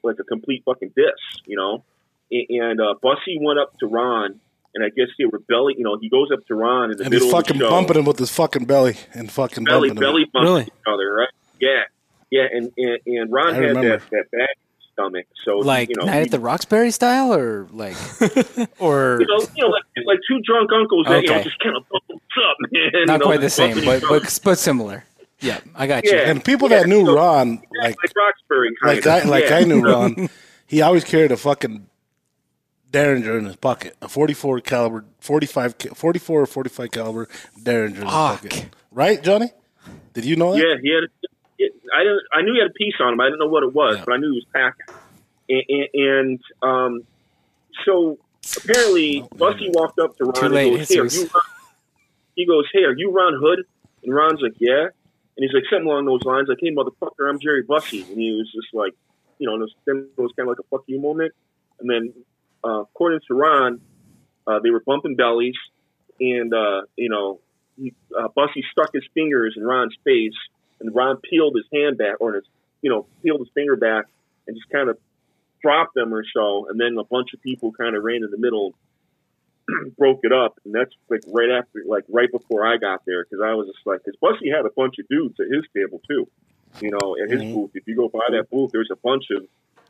like 0.04 0.18
a 0.20 0.24
complete 0.24 0.64
fucking 0.66 0.94
diss, 0.96 1.42
you 1.46 1.58
know. 1.58 1.84
And 2.32 2.80
uh, 2.80 2.96
Busse 3.04 3.40
went 3.42 3.60
up 3.60 3.78
to 3.80 3.88
Ron, 3.88 4.40
and 4.76 4.84
I 4.84 4.90
guess 4.90 5.08
they 5.18 5.26
were 5.26 5.40
belly. 5.40 5.76
You 5.78 5.84
know, 5.84 5.98
he 6.00 6.10
goes 6.10 6.30
up 6.32 6.46
to 6.48 6.56
Ron 6.56 6.92
in 6.92 6.98
the 6.98 7.04
And 7.04 7.12
middle 7.12 7.28
he's 7.28 7.34
of 7.34 7.40
the 7.40 7.48
fucking 7.48 7.60
show, 7.60 7.70
bumping 7.70 7.98
him 7.98 8.06
with 8.06 8.20
his 8.20 8.32
fucking 8.32 8.66
belly 8.66 8.96
and 9.14 9.32
fucking 9.32 9.64
belly 9.66 9.90
bumping 9.90 9.98
him. 10.04 10.12
belly 10.12 10.26
bumping 10.32 10.48
Really? 10.52 10.62
each 10.64 10.70
other, 10.88 11.14
right? 11.14 11.30
Yeah, 11.60 11.84
yeah, 12.30 12.48
and 12.52 12.72
and, 12.78 13.00
and 13.06 13.32
Ron 13.32 13.50
I 13.50 13.54
had 13.56 13.64
remember. 13.64 13.90
that 13.98 14.10
that 14.12 14.32
bag 14.32 14.40
in 14.40 14.78
his 14.78 14.88
stomach, 14.94 15.26
so 15.46 15.58
Like 15.60 15.90
you 15.90 15.96
know, 16.00 16.06
Night 16.06 16.16
he- 16.16 16.22
at 16.24 16.32
the 16.32 16.40
Roxbury 16.40 16.92
style, 16.92 17.34
or 17.34 17.68
like, 17.72 17.96
or 18.80 19.18
you 19.20 19.28
know, 19.28 19.46
you 19.56 19.64
know, 19.64 19.68
like, 19.70 19.84
like 20.06 20.20
two 20.28 20.40
drunk 20.44 20.72
uncles 20.74 21.06
that 21.08 21.22
you 21.24 21.30
know 21.30 21.36
Okay. 21.36 21.44
just 21.44 21.60
kind 21.60 21.76
of 21.78 21.84
what's 21.90 22.06
up, 22.10 22.58
man. 22.72 22.92
not 23.06 23.14
you 23.14 23.18
know, 23.20 23.26
quite 23.26 23.42
the 23.42 23.50
same, 23.50 23.84
but 23.86 24.02
but 24.08 24.40
but 24.44 24.58
similar. 24.58 25.04
Yeah, 25.40 25.60
I 25.76 25.88
got 25.88 26.04
you. 26.06 26.12
Yeah. 26.12 26.30
And 26.30 26.44
people 26.44 26.70
that 26.70 26.88
knew 26.88 27.06
so- 27.06 27.16
Ron, 27.16 27.54
Yeah, 27.74 27.82
like 27.84 27.96
like 28.04 28.14
Roxbury, 28.16 28.70
like 28.84 29.04
kind 29.04 29.26
I 29.26 29.30
like 29.30 29.50
yeah. 29.50 29.58
I 29.58 29.64
knew 29.64 29.82
Ron, 29.86 30.30
he 30.68 30.82
always 30.82 31.04
carried 31.04 31.32
a 31.32 31.38
fucking 31.38 31.88
Derringer 32.92 33.38
in 33.38 33.46
his 33.46 33.56
pocket, 33.56 33.96
a 34.02 34.10
44 34.10 34.60
caliber, 34.62 35.06
45, 35.20 35.76
44 35.96 36.42
or 36.42 36.46
45 36.46 36.92
caliber 36.92 37.30
Derringer 37.64 38.02
in 38.02 38.06
his 38.08 38.12
Fuck. 38.14 38.42
pocket. 38.42 38.66
Right, 38.92 39.24
Johnny? 39.24 39.52
Did 40.14 40.26
you 40.26 40.36
know 40.36 40.52
that? 40.54 40.60
Yeah, 40.60 40.76
he 40.82 40.94
had. 40.94 41.04
A, 41.06 41.08
it, 41.58 41.72
I 41.96 42.00
didn't. 42.04 42.22
I 42.34 42.42
knew 42.42 42.54
he 42.54 42.60
had 42.60 42.70
a 42.70 42.74
piece 42.74 42.96
on 43.00 43.14
him. 43.14 43.22
I 43.22 43.26
didn't 43.28 43.40
know 43.40 43.48
what 43.48 43.64
it 43.64 43.74
was, 43.74 43.98
Yeah. 43.98 44.04
but 44.06 44.14
I 44.14 44.18
knew 44.18 44.32
he 44.32 44.36
was 44.36 44.46
packing. 44.54 44.96
And, 45.50 45.64
and, 45.70 45.90
and 45.94 46.40
um, 46.62 47.04
so 47.86 48.18
apparently, 48.58 49.22
Busse 49.36 49.70
walked 49.74 50.00
up 50.00 50.18
to 50.18 50.26
Ron 50.26 50.34
Too 50.34 50.46
and 50.48 50.54
late, 50.54 50.78
goes, 50.78 50.88
"Hey, 50.90 50.98
are 51.00 51.06
you 51.06 51.30
Ron? 51.34 51.44
He 52.36 52.46
goes, 52.46 52.66
"Hey, 52.74 52.84
are 52.84 52.94
you 52.98 53.12
Ron 53.12 53.34
Hood?" 53.40 53.66
And 54.04 54.14
Ron's 54.14 54.42
like, 54.42 54.54
"Yeah." 54.60 54.88
And 55.38 55.46
he's 55.46 55.54
like, 55.54 55.64
something 55.70 55.88
along 55.88 56.06
those 56.06 56.24
lines, 56.24 56.50
like, 56.50 56.58
"Hey, 56.62 56.72
motherfucker, 56.72 57.30
I'm 57.30 57.40
Jerry 57.40 57.64
Busse." 57.64 58.08
And 58.10 58.20
he 58.20 58.32
was 58.32 58.52
just 58.54 58.74
like, 58.74 58.94
you 59.40 59.48
know, 59.48 59.54
and 59.56 59.64
it 59.64 59.70
was, 59.88 60.08
it 60.18 60.22
was 60.22 60.32
kind 60.36 60.50
of 60.50 60.58
like 60.58 60.60
a 60.60 60.68
"fuck 60.70 60.84
you" 60.88 61.00
moment. 61.00 61.34
And 61.80 61.90
then, 61.90 62.14
uh, 62.64 62.82
according 62.82 63.20
to 63.28 63.34
Ron, 63.34 63.82
uh, 64.48 64.60
they 64.64 64.70
were 64.70 64.82
bumping 64.86 65.16
bellies, 65.16 65.56
and 66.20 66.54
uh, 66.54 66.82
you 66.98 67.10
know, 67.10 67.40
he, 67.78 67.94
uh, 68.18 68.28
Busse 68.36 68.64
stuck 68.72 68.92
his 68.94 69.04
fingers 69.14 69.56
in 69.58 69.64
Ron's 69.64 69.96
face, 70.04 70.38
and 70.80 70.94
Ron 70.94 71.18
peeled 71.18 71.56
his 71.56 71.66
hand 71.74 71.98
back, 71.98 72.16
or 72.20 72.34
his, 72.36 72.44
you 72.82 72.90
know, 72.90 73.08
peeled 73.24 73.40
his 73.40 73.50
finger 73.54 73.76
back, 73.76 74.06
and 74.48 74.56
just 74.56 74.70
kind 74.70 74.90
of 74.90 74.98
dropped 75.62 75.94
them 75.94 76.14
or 76.14 76.24
so, 76.34 76.68
and 76.70 76.80
then 76.80 76.98
a 76.98 77.04
bunch 77.04 77.34
of 77.34 77.42
people 77.42 77.72
kind 77.72 77.96
of 77.96 78.04
ran 78.04 78.24
in 78.24 78.32
the 78.32 78.38
middle, 78.38 78.74
broke 79.98 80.20
it 80.24 80.34
up, 80.34 80.60
and 80.66 80.74
that's 80.74 80.92
like 81.10 81.22
right 81.28 81.52
after, 81.52 81.84
like 81.88 82.04
right 82.10 82.32
before 82.32 82.66
I 82.66 82.78
got 82.78 83.02
there, 83.06 83.24
because 83.24 83.44
I 83.46 83.54
was 83.54 83.68
just 83.68 83.86
like, 83.86 84.02
because 84.04 84.20
Busse 84.22 84.52
had 84.56 84.66
a 84.66 84.72
bunch 84.76 84.96
of 85.00 85.08
dudes 85.08 85.36
at 85.40 85.48
his 85.54 85.64
table 85.76 86.02
too, 86.10 86.28
you 86.80 86.90
know, 86.90 87.16
at 87.22 87.30
his 87.30 87.44
Mhm. 87.44 87.54
booth. 87.54 87.72
If 87.76 87.88
you 87.88 87.96
go 87.96 88.10
by 88.10 88.28
that 88.32 88.50
booth, 88.50 88.72
there's 88.72 88.90
a 88.92 88.96
bunch 88.96 89.26
of 89.32 89.46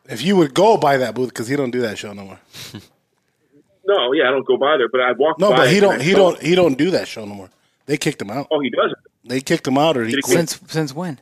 If 0.09 0.23
you 0.23 0.35
would 0.35 0.53
go 0.53 0.77
by 0.77 0.97
that 0.97 1.15
booth, 1.15 1.29
because 1.29 1.47
he 1.47 1.55
don't 1.55 1.71
do 1.71 1.81
that 1.81 1.97
show 1.97 2.11
no 2.13 2.25
more. 2.25 2.39
no, 3.85 4.11
yeah, 4.13 4.27
I 4.27 4.31
don't 4.31 4.45
go 4.45 4.57
by 4.57 4.77
there, 4.77 4.89
but 4.89 5.01
I 5.01 5.11
walked 5.13 5.39
No, 5.39 5.51
by. 5.51 5.57
but 5.57 5.69
he 5.71 5.79
don't. 5.79 6.01
He 6.01 6.11
don't. 6.13 6.41
He 6.41 6.55
don't 6.55 6.77
do 6.77 6.91
that 6.91 7.07
show 7.07 7.25
no 7.25 7.33
more. 7.35 7.49
They 7.85 7.97
kicked 7.97 8.21
him 8.21 8.29
out. 8.31 8.47
Oh, 8.51 8.59
he 8.59 8.69
doesn't. 8.69 8.97
They 9.23 9.41
kicked 9.41 9.67
him 9.67 9.77
out, 9.77 9.97
or 9.97 10.03
he 10.03 10.15
he 10.15 10.21
quit 10.21 10.37
Since 10.49 10.59
since 10.67 10.93
when? 10.93 11.19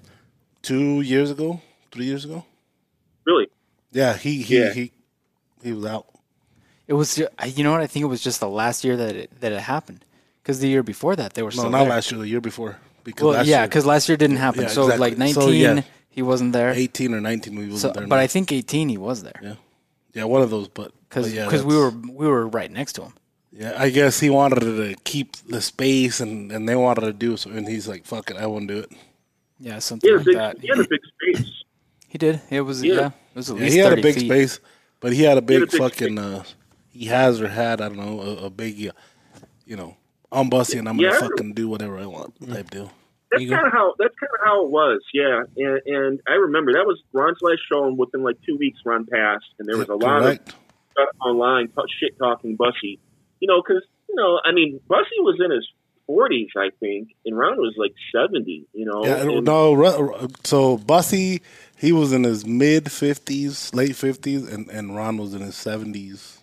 two 0.62 1.02
years 1.02 1.32
ago, 1.32 1.62
three 1.92 2.06
years 2.06 2.26
ago. 2.26 2.46
Really? 3.26 3.48
Yeah, 3.92 4.16
he 4.18 4.42
he 4.42 4.60
Yeah. 4.60 4.74
he 4.74 4.92
he 5.64 5.74
was 5.74 5.86
out. 5.86 6.06
It 6.88 6.94
was. 6.94 7.18
You 7.18 7.64
know 7.64 7.72
what? 7.72 7.82
I 7.82 7.88
think 7.88 8.04
it 8.04 8.08
was 8.08 8.22
just 8.22 8.40
the 8.40 8.50
last 8.50 8.84
year 8.84 8.96
that 8.98 9.16
it, 9.16 9.42
that 9.42 9.52
it 9.52 9.60
happened. 9.62 10.04
Because 10.42 10.60
the 10.62 10.68
year 10.68 10.82
before 10.84 11.16
that, 11.16 11.34
they 11.34 11.44
were 11.44 11.50
No, 11.52 11.58
still 11.58 11.70
not 11.70 11.80
there. 11.82 11.90
last 11.90 12.12
year. 12.12 12.20
The 12.22 12.28
year 12.28 12.42
before. 12.42 12.78
Because 13.04 13.24
Well, 13.24 13.34
last 13.34 13.48
yeah, 13.48 13.66
because 13.66 13.86
last 13.86 14.10
year 14.10 14.18
didn't 14.18 14.38
happen. 14.38 14.62
Yeah, 14.64 14.68
so 14.70 14.84
exactly. 14.84 15.10
like 15.10 15.18
nineteen, 15.18 15.34
So, 15.44 15.50
yeah. 15.50 15.82
He 16.10 16.22
wasn't 16.22 16.54
there. 16.54 16.72
eighteen 16.72 17.14
or 17.14 17.22
nineteen, 17.22 17.56
we 17.56 17.66
wasn't 17.66 17.82
So, 17.82 17.88
there. 18.00 18.08
but 18.08 18.16
no. 18.16 18.22
I 18.22 18.28
think 18.28 18.52
eighteen, 18.52 18.90
he 18.90 18.98
was 18.98 19.24
there 19.24 19.40
yeah, 19.42 19.56
yeah, 20.14 20.24
one 20.26 20.42
of 20.42 20.50
those. 20.50 20.68
But 20.68 20.92
because 21.08 21.28
but 21.28 21.36
yeah, 21.36 21.64
we 21.64 21.76
were 21.78 21.92
we 21.92 22.28
were 22.28 22.48
right 22.48 22.72
next 22.72 22.94
to 22.94 23.04
him. 23.04 23.14
Yeah, 23.52 23.74
I 23.78 23.90
guess 23.90 24.20
he 24.20 24.30
wanted 24.30 24.60
to 24.62 24.96
keep 25.04 25.36
the 25.48 25.62
space, 25.62 26.20
and 26.20 26.52
and 26.52 26.68
they 26.68 26.76
wanted 26.76 27.02
to 27.02 27.14
do 27.14 27.38
so, 27.38 27.50
and 27.52 27.68
he's 27.68 27.88
like, 27.88 28.06
"Fuck 28.06 28.32
it, 28.32 28.38
I 28.38 28.46
won't 28.48 28.68
do 28.68 28.80
it." 28.80 28.92
Yeah, 29.60 29.80
something 29.80 30.10
had 30.10 30.18
like 30.18 30.26
big, 30.26 30.36
that. 30.38 30.60
he 30.60 30.68
had 30.68 30.80
a 30.80 30.88
big 30.88 31.02
space. 31.36 31.52
He 32.08 32.18
did. 32.18 32.42
It 32.50 32.62
was 32.62 32.82
Yeah. 32.84 32.94
yeah. 32.94 33.06
It 33.08 33.36
was 33.36 33.50
at 33.52 33.58
Yeah, 33.58 33.64
least 33.64 33.74
he 33.76 33.80
had 33.80 33.94
a 34.00 34.02
big 34.02 34.16
feet. 34.16 34.26
space, 34.26 34.60
but 35.00 35.14
he 35.14 35.24
had 35.24 35.38
a 35.38 35.42
big, 35.42 35.60
had 35.60 35.68
a 35.70 35.72
big 35.72 35.80
fucking. 35.80 36.18
Uh, 36.18 36.44
he 36.92 37.06
has 37.06 37.40
or 37.40 37.48
had, 37.48 37.82
I 37.82 37.88
don't 37.90 37.98
know, 37.98 38.22
a, 38.22 38.46
a 38.46 38.50
big, 38.50 38.88
uh, 38.88 38.92
you 39.66 39.76
know, 39.78 39.96
I'm 40.32 40.50
Busse 40.50 40.78
and 40.80 40.88
I'm 40.90 40.98
gonna 40.98 41.14
fucking 41.20 41.54
do 41.54 41.68
whatever 41.70 41.98
I 41.98 42.06
want 42.06 42.34
type 42.50 42.70
deal. 42.72 42.92
That's 43.32 43.48
kind 43.50 43.68
of 43.68 43.72
how 43.72 43.94
that's 44.00 44.16
kind 44.20 44.32
of 44.40 44.46
how 44.46 44.66
it 44.66 44.72
was, 44.72 45.02
yeah. 45.14 45.44
And, 45.58 45.82
and 45.86 46.20
I 46.28 46.34
remember 46.34 46.74
that 46.74 46.86
was 46.86 47.00
Ron's 47.14 47.38
last 47.42 47.60
show, 47.72 47.86
and 47.86 47.98
within 47.98 48.24
like 48.24 48.38
two 48.46 48.58
weeks, 48.58 48.80
Ron 48.86 49.06
passed, 49.06 49.46
and 49.60 49.68
there 49.68 49.78
was 49.78 49.90
a 49.90 49.96
lot 49.96 50.24
of 50.24 50.40
stuff 50.92 51.10
online, 51.24 51.72
shit 52.00 52.18
talking 52.18 52.58
Busse. 52.58 52.98
You 53.40 53.48
know, 53.48 53.62
because 53.62 53.84
you 54.08 54.16
know, 54.16 54.40
I 54.44 54.52
mean, 54.52 54.80
Busse 54.90 55.06
was 55.20 55.40
in 55.44 55.52
his 55.52 55.68
forties, 56.08 56.50
I 56.58 56.70
think, 56.80 57.10
and 57.26 57.38
Ron 57.38 57.58
was 57.58 57.76
like 57.78 57.94
seventy. 58.12 58.66
You 58.74 58.86
know, 58.86 59.06
Yeah, 59.06 59.22
and- 59.22 59.46
no. 59.46 60.28
So 60.44 60.78
Busse, 60.80 61.40
he 61.78 61.92
was 61.92 62.12
in 62.14 62.24
his 62.24 62.46
mid 62.48 62.92
fifties, 62.92 63.72
late 63.76 63.96
fifties, 63.96 64.52
and 64.52 64.68
and 64.70 64.96
Ron 64.96 65.18
was 65.18 65.36
in 65.36 65.42
his 65.42 65.56
seventies, 65.56 66.42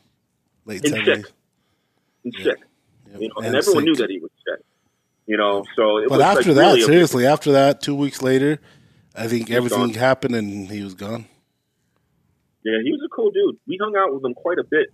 late 0.64 0.84
And 0.84 0.94
seventies. 0.94 1.24
sick. 1.26 1.34
and 2.24 2.34
sick. 2.34 2.58
You 3.18 3.28
know, 3.28 3.34
and, 3.38 3.46
and 3.46 3.56
everyone 3.56 3.82
sick. 3.82 3.84
knew 3.84 3.94
that 3.96 4.10
he 4.10 4.18
was. 4.20 4.30
You 5.27 5.36
know, 5.36 5.65
so 5.74 5.98
it 5.98 6.09
But 6.09 6.19
was 6.19 6.20
after 6.20 6.51
like 6.51 6.57
that, 6.57 6.66
really 6.74 6.82
seriously, 6.82 7.27
after 7.27 7.53
that, 7.53 7.81
two 7.81 7.94
weeks 7.97 8.23
later, 8.23 8.61
I 9.15 9.27
think 9.27 9.51
everything 9.51 9.90
happened 9.94 10.35
and 10.36 10.70
he 10.70 10.82
was 10.82 10.94
gone. 10.94 11.27
yeah, 12.65 12.78
he 12.85 12.93
was 12.93 13.01
a 13.05 13.09
cool 13.09 13.31
dude. 13.32 13.57
We 13.66 13.77
hung 13.81 13.97
out 13.97 14.15
with 14.15 14.24
him 14.24 14.35
quite 14.35 14.59
a 14.59 14.65
bit. 14.65 14.89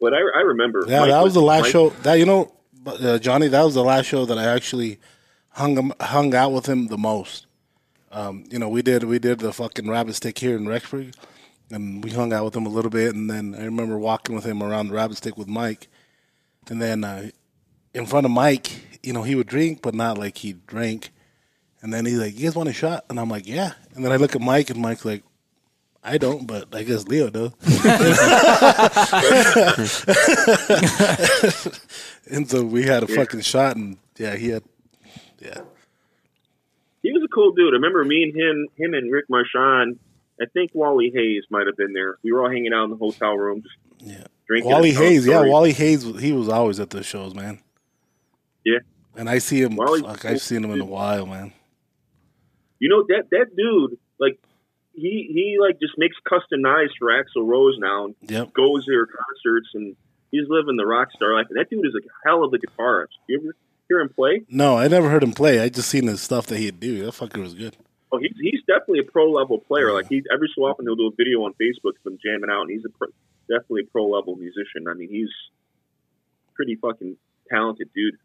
But 0.00 0.14
I, 0.14 0.18
I 0.18 0.40
remember. 0.42 0.84
Yeah, 0.86 1.00
Mike 1.00 1.10
that 1.10 1.24
was 1.24 1.34
the 1.34 1.42
last 1.42 1.62
Mike- 1.62 1.72
show. 1.72 1.90
That 1.90 2.14
you 2.14 2.24
know, 2.24 2.52
uh, 2.86 3.18
Johnny, 3.18 3.48
that 3.48 3.62
was 3.62 3.74
the 3.74 3.82
last 3.84 4.06
show 4.06 4.24
that 4.26 4.38
I 4.38 4.44
actually 4.44 5.00
hung 5.50 5.92
hung 6.00 6.34
out 6.34 6.52
with 6.52 6.66
him 6.66 6.86
the 6.86 6.96
most. 6.98 7.46
Um, 8.12 8.44
you 8.50 8.58
know, 8.58 8.68
we 8.68 8.80
did 8.80 9.04
we 9.04 9.18
did 9.18 9.40
the 9.40 9.52
fucking 9.52 9.88
rabbit 9.90 10.14
stick 10.14 10.38
here 10.38 10.56
in 10.56 10.64
Rexburg, 10.66 11.14
and 11.70 12.02
we 12.02 12.10
hung 12.10 12.32
out 12.32 12.44
with 12.44 12.56
him 12.56 12.64
a 12.64 12.70
little 12.70 12.90
bit. 12.92 13.14
And 13.14 13.28
then 13.28 13.54
I 13.58 13.64
remember 13.64 13.98
walking 13.98 14.34
with 14.36 14.44
him 14.44 14.62
around 14.62 14.88
the 14.88 14.94
rabbit 14.94 15.16
stick 15.16 15.36
with 15.36 15.48
Mike, 15.48 15.88
and 16.68 16.80
then 16.80 17.02
uh, 17.04 17.30
in 17.98 18.06
front 18.06 18.24
of 18.24 18.30
Mike, 18.30 18.70
you 19.02 19.12
know, 19.12 19.22
he 19.22 19.34
would 19.34 19.46
drink, 19.46 19.82
but 19.82 19.94
not 19.94 20.16
like 20.16 20.38
he 20.38 20.54
drank. 20.66 21.10
And 21.82 21.92
then 21.92 22.06
he's 22.06 22.18
like, 22.18 22.36
"You 22.36 22.44
guys 22.44 22.56
want 22.56 22.68
a 22.68 22.72
shot?" 22.72 23.04
And 23.08 23.20
I'm 23.20 23.28
like, 23.28 23.46
"Yeah." 23.46 23.72
And 23.94 24.04
then 24.04 24.12
I 24.12 24.16
look 24.16 24.34
at 24.34 24.40
Mike, 24.40 24.70
and 24.70 24.80
Mike's 24.80 25.04
like, 25.04 25.22
I 26.02 26.16
don't, 26.16 26.46
but 26.46 26.74
I 26.74 26.84
guess 26.84 27.06
Leo 27.06 27.28
does. 27.28 27.52
and 32.30 32.48
so 32.48 32.64
we 32.64 32.84
had 32.84 33.02
a 33.02 33.08
fucking 33.08 33.40
shot, 33.40 33.76
and 33.76 33.98
yeah, 34.16 34.36
he 34.36 34.48
had, 34.48 34.62
yeah. 35.38 35.60
he 37.02 37.12
was 37.12 37.22
a 37.24 37.28
cool 37.28 37.52
dude. 37.52 37.74
I 37.74 37.76
remember 37.76 38.04
me 38.04 38.22
and 38.22 38.34
him, 38.34 38.68
him 38.76 38.94
and 38.94 39.12
Rick 39.12 39.26
Marchand. 39.28 39.98
I 40.40 40.46
think 40.46 40.70
Wally 40.72 41.10
Hayes 41.14 41.44
might 41.50 41.66
have 41.66 41.76
been 41.76 41.92
there. 41.92 42.16
We 42.22 42.32
were 42.32 42.44
all 42.44 42.50
hanging 42.50 42.72
out 42.72 42.84
in 42.84 42.90
the 42.90 42.96
hotel 42.96 43.36
room, 43.36 43.62
just 43.62 43.74
Yeah. 44.00 44.24
drinking. 44.46 44.70
Wally 44.70 44.92
Hayes, 44.92 45.26
yeah. 45.26 45.44
Wally 45.44 45.72
Hayes, 45.72 46.04
he 46.20 46.32
was 46.32 46.48
always 46.48 46.80
at 46.80 46.90
the 46.90 47.02
shows, 47.02 47.34
man. 47.34 47.58
Yeah. 48.64 48.78
And 49.16 49.28
I 49.28 49.38
see 49.38 49.60
him, 49.62 49.76
fuck, 49.76 50.24
I've 50.24 50.40
seen 50.40 50.64
him 50.64 50.70
in 50.70 50.80
a 50.80 50.84
while, 50.84 51.26
man. 51.26 51.52
You 52.78 52.88
know 52.88 53.04
that 53.08 53.30
that 53.30 53.56
dude, 53.56 53.98
like 54.20 54.38
he 54.94 55.28
he 55.32 55.56
like 55.60 55.80
just 55.80 55.94
makes 55.98 56.16
custom 56.28 56.62
knives 56.62 56.92
for 56.98 57.08
Axl 57.08 57.46
Rose 57.46 57.76
now, 57.78 58.04
and 58.06 58.14
Yep. 58.28 58.52
goes 58.52 58.84
to 58.84 58.90
their 58.92 59.06
concerts, 59.06 59.68
and 59.74 59.96
he's 60.30 60.48
living 60.48 60.76
the 60.76 60.86
rock 60.86 61.08
star 61.16 61.34
life. 61.34 61.46
And 61.50 61.58
that 61.58 61.68
dude 61.70 61.84
is 61.86 61.94
a 61.96 62.06
hell 62.28 62.44
of 62.44 62.52
a 62.54 62.58
guitarist. 62.58 63.08
You 63.28 63.40
ever 63.40 63.56
hear 63.88 64.00
him 64.00 64.10
play? 64.10 64.42
No, 64.48 64.76
I 64.78 64.86
never 64.86 65.08
heard 65.10 65.24
him 65.24 65.32
play. 65.32 65.58
I 65.60 65.68
just 65.70 65.88
seen 65.88 66.06
his 66.06 66.20
stuff 66.20 66.46
that 66.46 66.58
he'd 66.58 66.78
do. 66.78 67.04
That 67.04 67.14
fucker 67.14 67.40
was 67.42 67.54
good. 67.54 67.76
Oh, 68.12 68.18
he's 68.18 68.34
he's 68.40 68.60
definitely 68.66 69.00
a 69.00 69.10
pro 69.10 69.30
level 69.32 69.58
player. 69.58 69.92
Like 69.92 70.08
he 70.08 70.22
every 70.32 70.48
so 70.54 70.62
often 70.62 70.86
he'll 70.86 70.94
do 70.96 71.08
a 71.08 71.16
video 71.16 71.42
on 71.42 71.54
Facebook 71.54 71.98
of 71.98 72.06
him 72.12 72.18
jamming 72.24 72.48
out, 72.50 72.62
and 72.62 72.70
he's 72.70 72.84
a 72.84 72.90
pro, 72.90 73.08
definitely 73.48 73.82
a 73.82 73.90
pro 73.90 74.06
level 74.06 74.36
musician. 74.36 74.86
I 74.88 74.94
mean, 74.94 75.08
he's 75.10 75.30
pretty 76.54 76.76
fucking 76.76 77.16
talented 77.50 77.90
dude. 77.94 78.16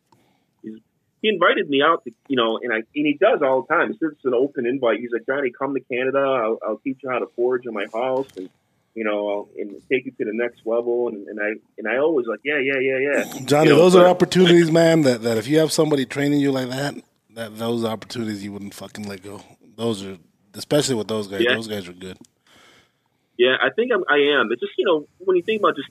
He 1.24 1.30
invited 1.30 1.70
me 1.70 1.82
out 1.82 2.04
to 2.04 2.12
you 2.28 2.36
know, 2.36 2.60
and 2.62 2.74
I 2.74 2.78
and 2.78 2.86
he 2.94 3.18
does 3.20 3.40
all 3.42 3.62
the 3.62 3.74
time. 3.74 3.92
It's 3.92 4.00
just 4.00 4.26
an 4.26 4.34
open 4.34 4.66
invite. 4.66 5.00
He's 5.00 5.12
like 5.14 5.26
Johnny, 5.26 5.52
come 5.58 5.74
to 5.74 5.80
Canada. 5.80 6.20
I'll, 6.20 6.60
I'll 6.62 6.78
teach 6.84 7.00
you 7.02 7.10
how 7.10 7.20
to 7.20 7.28
forge 7.28 7.66
in 7.66 7.74
my 7.74 7.86
house, 7.94 8.28
and 8.36 8.50
you 8.94 9.06
know, 9.06 9.30
I'll, 9.30 9.50
and 9.58 9.72
take 9.90 10.06
you 10.06 10.12
to 10.12 10.26
the 10.26 10.34
next 10.34 10.66
level. 10.66 11.08
And, 11.08 11.26
and 11.30 11.40
I 11.40 11.54
and 11.78 11.88
I 11.88 11.98
always 11.98 12.28
like, 12.28 12.42
yeah, 12.44 12.60
yeah, 12.60 12.78
yeah, 12.78 12.98
yeah. 13.00 13.40
Johnny, 13.46 13.70
You 13.70 13.76
know, 13.78 13.82
those 13.82 13.96
are 13.96 14.06
opportunities, 14.06 14.70
man. 14.70 15.04
That 15.04 15.22
that 15.22 15.38
if 15.38 15.48
you 15.48 15.60
have 15.60 15.72
somebody 15.72 16.06
training 16.06 16.42
you 16.42 16.52
like 16.52 16.68
that, 16.70 16.96
that 17.36 17.58
those 17.58 17.86
opportunities 17.86 18.44
you 18.44 18.52
wouldn't 18.52 18.74
fucking 18.74 19.08
let 19.08 19.24
go. 19.24 19.42
Those 19.78 20.04
are 20.04 20.18
especially 20.56 20.96
with 20.96 21.08
those 21.08 21.30
guys. 21.30 21.40
Yeah. 21.42 21.56
Those 21.56 21.70
guys 21.70 21.88
are 21.88 21.94
good. 21.94 22.18
Yeah, 23.38 23.56
I 23.62 23.70
think 23.74 23.92
I'm, 23.94 24.04
I 24.10 24.38
am. 24.38 24.50
It's 24.52 24.60
just 24.60 24.74
you 24.78 24.86
know 24.86 25.08
when 25.20 25.38
you 25.38 25.42
think 25.44 25.62
about 25.62 25.78
just 25.78 25.90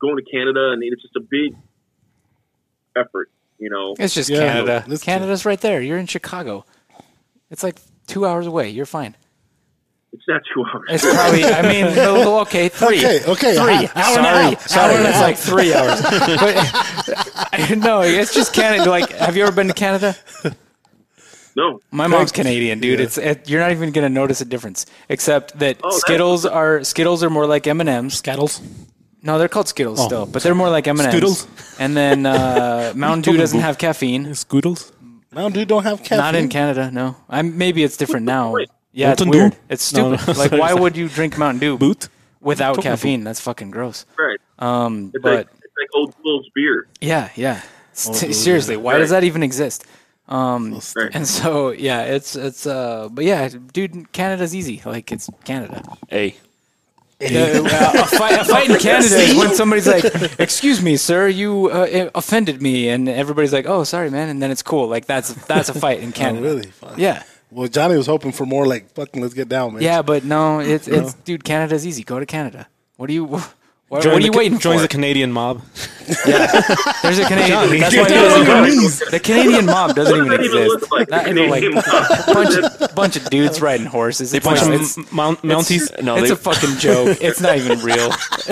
going 0.00 0.16
to 0.16 0.22
Canada, 0.22 0.70
and 0.72 0.82
it's 0.82 1.02
just 1.02 1.14
a 1.14 1.20
big 1.20 1.54
effort. 2.96 3.30
You 3.58 3.70
know, 3.70 3.94
It's 3.98 4.14
just 4.14 4.28
Yeah, 4.28 4.38
Canada. 4.40 4.84
that's 4.86 5.02
Canada's 5.02 5.44
right 5.46 5.60
there. 5.60 5.80
You're 5.80 5.98
in 5.98 6.06
Chicago. 6.06 6.64
It's 7.50 7.62
like 7.62 7.76
two 8.06 8.26
hours 8.26 8.46
away. 8.46 8.68
You're 8.70 8.86
fine. 8.86 9.16
it's 10.12 10.22
not 10.28 10.42
two 10.52 10.64
hours. 10.64 10.82
It's 10.90 11.04
probably. 11.14 11.44
I 11.44 11.62
mean, 11.62 11.94
no, 11.96 12.40
okay, 12.40 12.68
three. 12.68 12.98
Okay, 12.98 13.20
okay, 13.26 13.54
three. 13.54 13.86
hour- 13.86 13.90
hour 13.94 14.18
and 14.18 14.26
a 14.26 14.32
sorry, 14.32 14.44
half. 14.54 14.66
sorry. 14.68 14.94
Hour 14.96 15.08
It's 15.08 15.20
like 15.20 15.36
three 15.38 15.74
hours. 15.74 16.00
But 17.56 17.78
no, 17.78 18.00
it's 18.02 18.34
just 18.34 18.52
Canada. 18.52 18.90
Like, 18.90 19.10
have 19.12 19.36
you 19.36 19.42
ever 19.44 19.52
been 19.52 19.68
to 19.68 19.74
Canada? 19.74 20.14
No, 21.56 21.80
My 21.90 22.06
mom's 22.06 22.32
Canadian, 22.32 22.80
dude. 22.80 23.00
It's 23.00 23.16
it, 23.16 23.48
you're 23.48 23.60
not 23.60 23.70
even 23.72 23.90
gonna 23.92 24.10
notice 24.10 24.42
a 24.42 24.44
difference, 24.44 24.84
except 25.08 25.58
that 25.60 25.76
Oh, 25.82 25.88
that's- 25.88 26.00
Skittles 26.02 26.44
are 26.44 26.84
Skittles 26.84 27.22
are 27.24 27.30
more 27.30 27.46
like 27.46 27.66
M 27.66 27.80
and 27.80 27.88
M's. 27.88 28.14
Scattles. 28.18 28.60
No, 29.22 29.38
they're 29.38 29.48
called 29.48 29.68
Skittles 29.68 30.00
Oh. 30.00 30.06
still, 30.06 30.26
but 30.26 30.42
they're 30.42 30.54
more 30.54 30.70
like 30.70 30.86
M 30.86 30.98
and 31.00 31.06
M's. 31.06 31.12
Skittles? 31.14 31.46
And 31.78 31.96
then 31.96 32.26
uh, 32.26 32.92
Mountain 32.96 33.22
Dew 33.32 33.38
doesn't 33.38 33.60
have 33.60 33.76
caffeine. 33.78 34.26
Scoodles. 34.34 34.92
Mountain 35.32 35.52
Dew 35.54 35.64
don't 35.64 35.82
have 35.84 35.98
caffeine. 36.02 36.18
Not 36.18 36.34
in 36.34 36.48
Canada, 36.48 36.90
no. 36.92 37.16
I'm 37.28 37.58
maybe 37.58 37.82
it's 37.82 37.96
different 37.96 38.24
now. 38.26 38.52
Wait. 38.52 38.70
Yeah, 38.92 39.12
it's 39.12 39.20
Mountain 39.20 39.32
Dew? 39.32 39.38
weird. 39.38 39.56
It's 39.68 39.92
No, 39.92 40.16
stupid. 40.16 40.26
no, 40.36 40.38
like, 40.40 40.48
sorry, 40.50 40.60
why 40.60 40.68
sorry. 40.70 40.80
would 40.80 40.96
you 40.96 41.08
drink 41.08 41.36
Mountain 41.38 41.60
Dew 41.60 41.76
Boot. 41.78 42.08
without 42.40 42.76
Coconut 42.76 42.98
caffeine? 42.98 43.24
That's 43.24 43.40
fucking 43.40 43.70
gross. 43.70 44.06
right. 44.18 44.38
Um, 44.58 45.10
It's 45.14 45.22
but 45.22 45.34
like 45.34 45.46
it's 45.62 45.74
like 45.80 45.88
old 45.94 46.14
Will's 46.24 46.48
beer. 46.54 46.86
yeah, 47.00 47.28
yeah. 47.34 47.60
S- 47.92 48.20
those 48.20 48.42
seriously, 48.42 48.76
why 48.76 48.96
does 48.98 49.10
Right. 49.10 49.20
that 49.20 49.26
even 49.26 49.42
exist? 49.42 49.84
Um, 50.28 50.80
Right. 50.96 51.10
and 51.14 51.26
so 51.28 51.70
yeah, 51.70 52.02
it's 52.02 52.34
it's 52.36 52.66
uh, 52.66 53.08
but 53.10 53.24
yeah, 53.24 53.48
dude, 53.72 54.10
Canada's 54.12 54.54
easy. 54.54 54.80
Like 54.84 55.12
it's 55.12 55.28
Canada. 55.44 55.82
Hey, 56.08 56.36
The- 57.18 57.62
uh, 57.64 58.02
a, 58.02 58.06
fight, 58.06 58.40
a 58.40 58.44
fight 58.44 58.68
in 58.70 58.78
Canada 58.78 59.16
is 59.16 59.34
when 59.36 59.54
somebody's 59.54 59.86
like, 59.86 60.04
"Excuse 60.38 60.82
me, 60.82 60.96
sir, 60.98 61.28
you 61.28 61.70
uh, 61.70 62.10
offended 62.14 62.60
me," 62.60 62.90
and 62.90 63.08
everybody's 63.08 63.54
like, 63.54 63.64
"Oh, 63.66 63.84
sorry, 63.84 64.10
man," 64.10 64.28
and 64.28 64.42
then 64.42 64.50
it's 64.50 64.62
cool. 64.62 64.86
Like 64.88 65.06
that's 65.06 65.32
that's 65.46 65.70
a 65.70 65.74
fight 65.74 66.00
in 66.00 66.08
Oh, 66.10 66.12
Canada. 66.12 66.42
really? 66.42 66.66
Fuck. 66.70 66.98
Yeah, 66.98 67.22
Well, 67.50 67.68
Johnny 67.68 67.96
was 67.96 68.06
hoping 68.06 68.32
for 68.32 68.44
more 68.44 68.66
like 68.66 68.90
fucking. 68.92 69.22
Let's 69.22 69.32
get 69.34 69.48
down, 69.48 69.72
man. 69.74 69.82
yeah, 69.82 70.02
but 70.02 70.24
no, 70.24 70.60
it's 70.60 70.88
it's 70.88 71.14
dude, 71.24 71.42
Canada's 71.42 71.86
easy. 71.86 72.02
Go 72.04 72.20
to 72.20 72.26
Canada. 72.26 72.68
What 72.98 73.08
are 73.08 73.14
you? 73.14 73.40
What, 73.88 74.04
what 74.04 74.14
are 74.16 74.20
you 74.20 74.32
the, 74.32 74.38
waiting 74.38 74.58
Joins 74.58 74.78
for? 74.80 74.82
the 74.82 74.88
Canadian 74.88 75.30
mob. 75.30 75.62
yeah, 76.26 76.46
There's 77.02 77.18
a 77.20 77.24
Canadian. 77.24 77.48
Johnny. 77.48 77.78
That's 77.78 77.96
why 77.96 78.02
he 78.08 78.14
doesn't 78.14 79.02
what 79.02 79.10
The 79.12 79.20
Canadian 79.20 79.66
mob 79.66 79.94
doesn't 79.94 80.16
even 80.16 80.28
does 80.28 80.38
that 80.38 80.44
even 80.44 80.62
exist. 80.62 80.82
look 80.82 80.90
like, 80.90 81.08
Not, 81.10 81.24
the 81.24 81.46
like 81.46 81.62
Canadian 81.62 81.74
mob? 81.74 81.84
bunch 82.34 82.56
of 82.56 82.94
bunch 82.96 83.16
of 83.16 83.30
dudes 83.30 83.60
riding 83.60 83.86
horses. 83.86 84.34
It's, 84.34 84.44
Bunch 84.44 84.60
not- 84.62 84.74
of 84.74 84.80
it's, 84.80 84.98
m- 84.98 85.06
mount, 85.12 85.42
Mounties. 85.42 86.02
no, 86.02 86.16
it's 86.16 86.28
they, 86.28 86.34
a 86.34 86.36
fucking 86.36 86.78
joke. 86.78 87.18
It's 87.20 87.40
not 87.40 87.58
even 87.58 87.78
real. 87.80 88.10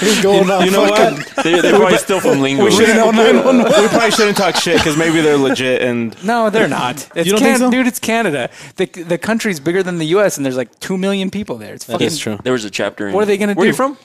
He's 0.00 0.22
going 0.22 0.50
on. 0.50 0.64
You 0.64 0.70
know 0.70 0.86
fucking, 0.86 1.18
what? 1.18 1.44
they, 1.44 1.60
they're 1.60 1.76
probably 1.76 1.98
still 1.98 2.20
from 2.20 2.40
Lingo. 2.40 2.64
We, 2.64 2.70
shouldn't, 2.70 3.04
we 3.06 3.88
probably 3.88 4.10
shouldn't 4.12 4.36
talk 4.36 4.56
shit 4.56 4.76
because 4.78 4.96
maybe 4.96 5.20
they're 5.20 5.36
legit 5.36 5.82
and 5.82 6.16
No, 6.24 6.50
they're 6.50 6.68
not. 6.68 7.08
It's 7.16 7.26
You 7.26 7.32
don't 7.32 7.40
Can- 7.40 7.48
think 7.48 7.58
so? 7.58 7.70
dude. 7.70 7.86
It's 7.86 7.98
Canada. 7.98 8.50
the 8.76 8.86
The 8.86 9.18
country's 9.18 9.58
bigger 9.60 9.82
than 9.82 9.98
the 9.98 10.06
U.S. 10.06 10.36
and 10.36 10.44
there's 10.46 10.56
like 10.56 10.78
two 10.80 10.96
million 10.98 11.30
people 11.30 11.56
there. 11.56 11.74
It's 11.74 11.84
fucking 11.84 12.06
is 12.06 12.18
true. 12.18 12.38
There 12.44 12.52
was 12.52 12.64
a 12.64 12.70
chapter. 12.84 13.08
In, 13.08 13.14
What 13.14 13.22
are 13.22 13.26
they 13.26 13.38
gonna 13.38 13.54
Where 13.54 13.64
do? 13.64 13.68
are 13.68 13.72
you 13.72 13.76
from? 13.76 13.96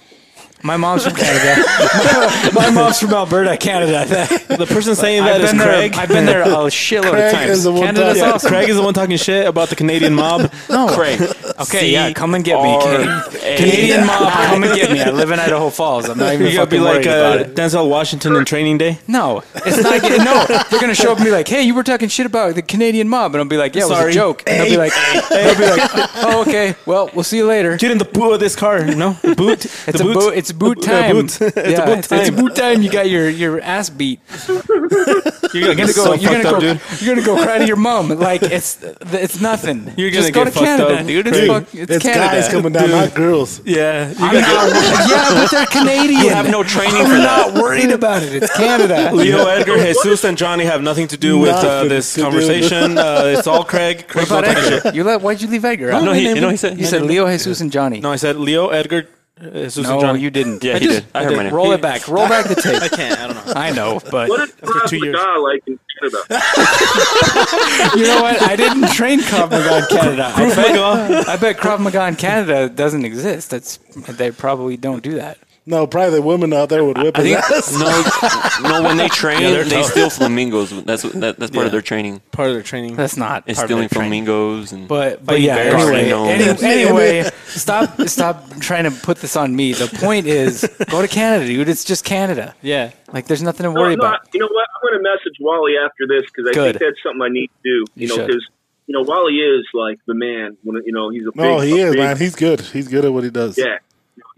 My 0.62 0.76
mom's 0.78 1.06
from 1.06 1.14
Canada. 1.16 1.64
my, 1.66 2.52
my 2.54 2.70
mom's 2.72 3.00
from 3.00 3.14
Alberta, 3.14 3.58
Canada. 3.58 4.28
The 4.60 4.66
person 4.66 4.94
saying 4.94 5.24
that 5.24 5.36
I've 5.36 5.44
is 5.44 5.52
been 5.52 5.58
there. 5.60 5.68
Craig. 5.68 5.94
I've 5.96 6.10
been 6.10 6.26
there 6.26 6.42
a 6.42 6.46
shitload 6.68 7.12
Craig 7.12 7.26
of 7.28 7.32
times. 7.32 7.52
is 7.52 7.64
the 7.64 7.72
one 7.72 7.82
Canada's 7.84 8.18
talking- 8.18 8.24
Yeah, 8.28 8.34
awesome. 8.34 8.50
Craig 8.50 8.70
is 8.70 8.76
the 8.76 8.82
one 8.82 8.94
talking 8.94 9.16
shit 9.18 9.48
about 9.48 9.70
the 9.70 9.76
Canadian 9.78 10.14
mob. 10.14 10.52
No. 10.70 10.88
Craig. 10.90 11.22
Okay, 11.62 11.90
yeah, 11.92 12.12
come 12.12 12.34
and 12.36 12.44
get 12.44 12.62
me. 12.62 12.78
C-R-A. 12.82 13.58
Canadian 13.58 14.06
mob, 14.06 14.34
come 14.34 14.64
and 14.64 14.76
get 14.76 14.92
me. 14.92 15.02
I 15.02 15.12
live 15.12 15.32
in 15.32 15.40
Idaho 15.40 15.70
Falls. 15.70 16.10
I'm 16.10 16.18
not 16.18 16.34
even 16.34 16.48
You 16.48 16.54
gotta 16.56 16.70
be 16.70 16.80
like 16.80 16.96
worried 16.96 17.08
about 17.08 17.38
uh, 17.38 17.42
it. 17.42 17.56
Denzel 17.56 17.90
Washington 17.90 18.36
in 18.36 18.44
Training 18.44 18.78
Day. 18.80 19.00
No, 19.08 19.44
it's 19.56 19.82
not. 19.82 20.02
No, 20.02 20.46
they're 20.70 20.80
gonna 20.82 20.94
show 20.96 21.12
up 21.14 21.18
and 21.20 21.26
be 21.26 21.32
like, 21.32 21.48
"Hey, 21.48 21.62
you 21.64 21.74
were 21.74 21.84
talking 21.84 22.10
shit 22.10 22.26
about 22.26 22.56
the 22.56 22.62
Canadian 22.62 23.08
mob," 23.08 23.34
and 23.34 23.42
I'll 23.42 23.48
be 23.48 23.58
like, 23.58 23.76
"Yeah, 23.76 23.84
it 23.84 23.90
was 23.90 23.98
Sorry. 23.98 24.12
a 24.12 24.14
joke." 24.14 24.44
And 24.48 24.60
they'll 24.62 24.70
be 24.72 24.78
like, 24.78 24.94
"They'll 25.30 25.58
be 25.58 25.66
like, 25.70 25.90
oh, 26.16 26.44
okay, 26.48 26.76
well, 26.86 27.10
we'll 27.14 27.24
see 27.24 27.38
you 27.38 27.46
later." 27.46 27.78
Get 27.78 27.92
in 27.92 27.98
the 27.98 28.06
boot 28.06 28.34
of 28.34 28.40
this 28.40 28.56
car. 28.56 28.84
No, 28.86 29.14
the 29.22 29.36
boot. 29.36 29.66
It's 29.66 29.84
the 29.86 30.10
a 30.10 30.14
boot. 30.14 30.34
It's 30.36 30.49
boot 30.52 30.78
Yeah, 30.82 31.02
time. 31.08 31.16
boot. 31.16 31.42
it's 31.42 31.56
yeah, 31.58 31.82
a 31.82 31.96
boot 31.96 32.04
time. 32.06 32.20
it's 32.20 32.30
boot 32.30 32.56
time. 32.56 32.82
You 32.82 32.92
got 32.92 33.10
your, 33.10 33.30
your 33.30 33.62
ass 33.62 33.90
beat. 33.90 34.20
You're 34.48 35.64
You're 35.64 35.76
gonna 35.76 35.88
so 35.88 36.06
go. 36.06 36.14
you're 36.14 36.32
gonna 36.32 36.48
up, 36.50 36.54
go. 36.56 36.60
dude. 36.60 36.82
You're 37.02 37.16
gonna 37.16 37.26
go 37.26 37.42
cry 37.44 37.58
to 37.60 37.66
your 37.66 37.76
mom. 37.76 38.10
Like 38.10 38.44
it's 38.44 38.78
it's 38.84 39.42
nothing. 39.42 39.92
You're 39.98 40.12
Just 40.12 40.34
gonna 40.34 40.52
go 40.52 40.52
get 40.52 40.60
to 40.60 40.60
Canada, 40.60 41.00
up. 41.00 41.08
dude. 41.08 41.28
It's, 41.28 41.38
Craig, 41.38 41.48
fuck, 41.50 41.76
it's, 41.76 41.92
it's 41.92 42.04
Canada. 42.04 42.26
guys 42.42 42.48
coming 42.50 42.72
down, 42.74 42.90
not 42.92 43.14
girls. 43.16 43.62
Yeah, 43.66 44.10
you 44.10 44.16
I'm 44.20 44.34
got 44.34 44.42
not, 44.42 45.10
yeah, 45.10 45.42
but 45.42 45.52
they're 45.52 45.66
Canadian. 45.66 46.22
You 46.22 46.30
have 46.30 46.50
no 46.50 46.64
training 46.64 47.06
for 47.06 47.12
I'm 47.14 47.18
that. 47.24 47.54
not 47.54 47.64
worried 47.64 47.90
about 47.92 48.22
it. 48.24 48.34
It's 48.44 48.56
Canada. 48.56 49.12
Leo, 49.14 49.46
Edgar, 49.48 49.78
Jesus, 49.78 50.24
and 50.24 50.38
Johnny 50.38 50.66
have 50.66 50.82
nothing 50.84 51.08
to 51.10 51.18
do 51.18 51.38
with 51.40 51.56
uh, 51.56 51.86
this 51.86 52.16
conversation. 52.16 52.98
Uh, 53.10 53.34
it's 53.38 53.48
all 53.48 53.64
Craig. 53.64 54.06
What 54.14 54.28
about 54.28 54.42
not 54.44 54.54
talking 54.56 54.64
shit. 54.70 54.86
Edgar? 54.86 54.98
You 54.98 55.04
let? 55.04 55.22
Why'd 55.22 55.42
you 55.42 55.48
leave 55.48 55.64
Edgar? 55.66 55.92
out? 55.92 56.04
No, 56.04 56.12
he, 56.12 56.28
you 56.28 56.42
know, 56.42 56.50
he 56.50 56.58
said. 56.58 56.78
You 56.80 56.86
said 56.86 57.04
Leo, 57.04 57.28
Jesus, 57.30 57.62
and 57.62 57.72
Johnny. 57.72 58.00
No, 58.02 58.12
I 58.12 58.18
said 58.18 58.36
Leo, 58.36 58.68
Edgar, 58.70 59.08
uh, 59.42 59.50
Jesus, 59.52 59.78
and 59.78 59.88
No, 59.88 60.02
Johnny. 60.02 60.20
you 60.22 60.30
didn't. 60.30 60.64
Yeah, 60.64 60.76
I 60.76 60.80
he 60.80 60.86
just- 60.86 61.00
did. 61.02 61.16
I 61.16 61.24
heard 61.24 61.38
my 61.38 61.44
name. 61.44 61.54
Roll 61.54 61.72
it 61.72 61.82
back. 61.82 62.08
Roll 62.08 62.28
back 62.28 62.48
the 62.48 62.56
tape. 62.56 62.82
I 62.82 62.88
can't. 62.90 63.20
I 63.20 63.28
don't 63.28 63.46
know. 63.46 63.54
I 63.56 63.72
know, 63.72 64.00
but 64.12 64.30
What 64.30 64.42
is 64.50 64.52
Krav 64.56 64.90
two 64.90 64.98
years. 64.98 65.16
Maga 65.16 65.40
like 65.42 65.64
in 65.68 65.80
Canada? 66.00 66.18
you 67.98 68.04
know 68.06 68.22
what? 68.22 68.42
I 68.42 68.56
didn't 68.56 68.90
train 68.94 69.20
Krav 69.22 69.52
Maga 69.52 69.78
in 69.80 69.86
Canada. 69.98 70.32
I 70.36 70.56
bet, 70.56 70.70
Maga. 70.76 71.32
I 71.32 71.38
bet 71.38 71.58
Krav 71.58 71.80
Maga 71.80 72.08
in 72.08 72.16
Canada 72.16 72.70
doesn't 72.70 73.06
exist. 73.06 73.50
That's 73.52 73.78
they 74.18 74.32
probably 74.32 74.78
don't 74.78 75.04
do 75.04 75.16
that. 75.16 75.38
No, 75.70 75.86
probably 75.88 76.16
the 76.16 76.22
women 76.24 76.52
out 76.52 76.70
there 76.70 76.84
would 76.84 76.98
whip 76.98 77.18
I 77.18 77.22
his 77.22 77.36
think 77.38 77.52
ass. 77.52 78.60
no, 78.64 78.70
no. 78.70 78.84
When 78.84 78.98
they 78.98 79.08
train, 79.22 79.40
they're 79.42 79.64
they 79.64 79.70
tough. 79.82 79.92
steal 79.92 80.10
flamingos. 80.10 80.72
That's 80.84 81.04
what- 81.04 81.14
that, 81.22 81.38
that's 81.40 81.52
part 81.52 81.64
Yeah. 81.64 81.66
of 81.68 81.72
their 81.72 81.82
training. 81.82 82.22
Part 82.32 82.48
of 82.50 82.56
their 82.56 82.64
training. 82.64 82.96
That's 82.96 83.16
not 83.18 83.44
Is 83.48 83.58
part 83.58 83.68
stealing 83.68 83.86
of 83.86 83.92
their 83.92 84.00
training. 84.02 84.26
flamingos 84.26 84.72
and 84.72 84.88
But 84.88 85.24
but 85.26 85.34
Fighting 85.34 85.46
yeah. 85.46 85.56
bears. 85.56 85.74
Anyway, 85.76 86.04
Rhino. 86.12 86.26
any, 86.26 86.64
anyway, 86.64 87.30
stop 87.46 88.02
stop 88.08 88.60
trying 88.60 88.86
to 88.86 88.92
put 88.92 89.18
this 89.20 89.36
on 89.36 89.56
me. 89.56 89.74
The 89.74 89.88
point 90.00 90.26
is, 90.28 90.68
go 90.90 91.02
to 91.02 91.08
Canada, 91.08 91.46
dude. 91.46 91.70
It's 91.70 91.84
just 91.84 92.04
Canada. 92.04 92.56
yeah. 92.62 92.92
Like 93.14 93.28
there's 93.28 93.42
nothing 93.44 93.64
to 93.66 93.74
No, 93.74 93.80
worry 93.82 93.96
no, 93.96 94.06
about. 94.08 94.20
you 94.34 94.40
know 94.40 94.48
what? 94.52 94.66
I'm 94.76 94.90
going 94.92 95.04
to 95.04 95.10
message 95.10 95.38
Wally 95.40 95.74
after 95.84 96.06
this 96.08 96.24
because 96.30 96.50
I 96.50 96.54
Good. 96.54 96.80
think 96.80 96.90
that's 96.92 97.04
something 97.04 97.22
I 97.22 97.30
need 97.30 97.48
to 97.48 97.54
do. 97.64 97.70
You 97.70 97.86
You, 97.96 98.08
know, 98.08 98.16
should. 98.16 98.28
because 98.28 98.48
you 98.88 98.94
know 98.94 99.02
Wally 99.04 99.36
is 99.36 99.66
like 99.74 99.98
the 100.08 100.14
man. 100.16 100.58
When 100.64 100.82
you 100.86 100.92
know 100.94 101.10
he's 101.10 101.24
a 101.28 101.32
big. 101.32 101.36
No, 101.36 101.60
he 101.60 101.80
a 101.80 101.86
is, 101.88 101.92
big- 101.92 102.00
man. 102.00 102.18
He's 102.18 102.36
good. 102.36 102.62
He's 102.62 102.88
good 102.88 103.06
at 103.06 103.14
what 103.14 103.24
he 103.24 103.30
does. 103.30 103.58
Yeah, 103.58 103.78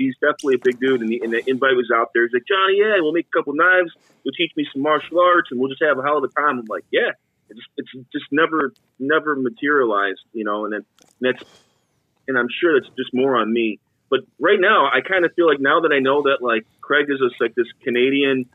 he's 0.01 0.15
definitely 0.21 0.55
a 0.55 0.63
big 0.63 0.79
dude. 0.79 1.01
And 1.01 1.09
the, 1.09 1.21
and 1.23 1.31
the 1.31 1.43
invite 1.49 1.75
was 1.75 1.91
out 1.93 2.09
there. 2.13 2.23
He's 2.23 2.33
like, 2.33 2.47
Johnny, 2.47 2.77
yeah, 2.79 2.95
we'll 2.99 3.13
make 3.13 3.27
a 3.33 3.37
couple 3.37 3.53
knives. 3.53 3.91
You'll 4.23 4.33
teach 4.33 4.51
me 4.55 4.65
some 4.71 4.81
martial 4.81 5.19
arts, 5.19 5.49
and 5.51 5.59
we'll 5.59 5.69
just 5.69 5.81
have 5.83 5.97
a 5.97 6.03
hell 6.03 6.17
of 6.17 6.23
a 6.23 6.27
time. 6.27 6.59
I'm 6.59 6.65
like, 6.67 6.85
yeah. 6.91 7.11
It's 7.49 7.59
just, 7.59 7.69
it's 7.77 8.11
just 8.13 8.25
never 8.31 8.73
never 8.97 9.35
materialized, 9.35 10.21
you 10.31 10.45
know. 10.45 10.63
And, 10.65 10.73
then, 10.73 10.85
and 11.19 11.35
that's 11.35 11.43
and 12.27 12.37
I'm 12.37 12.47
sure 12.49 12.79
that's 12.79 12.91
just 12.95 13.13
more 13.13 13.35
on 13.37 13.51
me. 13.51 13.79
But 14.09 14.21
right 14.39 14.59
now, 14.59 14.87
I 14.87 15.01
kind 15.01 15.25
of 15.25 15.33
feel 15.33 15.47
like 15.47 15.59
now 15.59 15.81
that 15.81 15.91
I 15.91 15.99
know 15.99 16.23
that 16.23 16.37
like 16.41 16.65
Craig 16.79 17.07
is 17.09 17.19
just 17.19 17.41
like 17.41 17.53
this 17.55 17.67
Canadian 17.83 18.49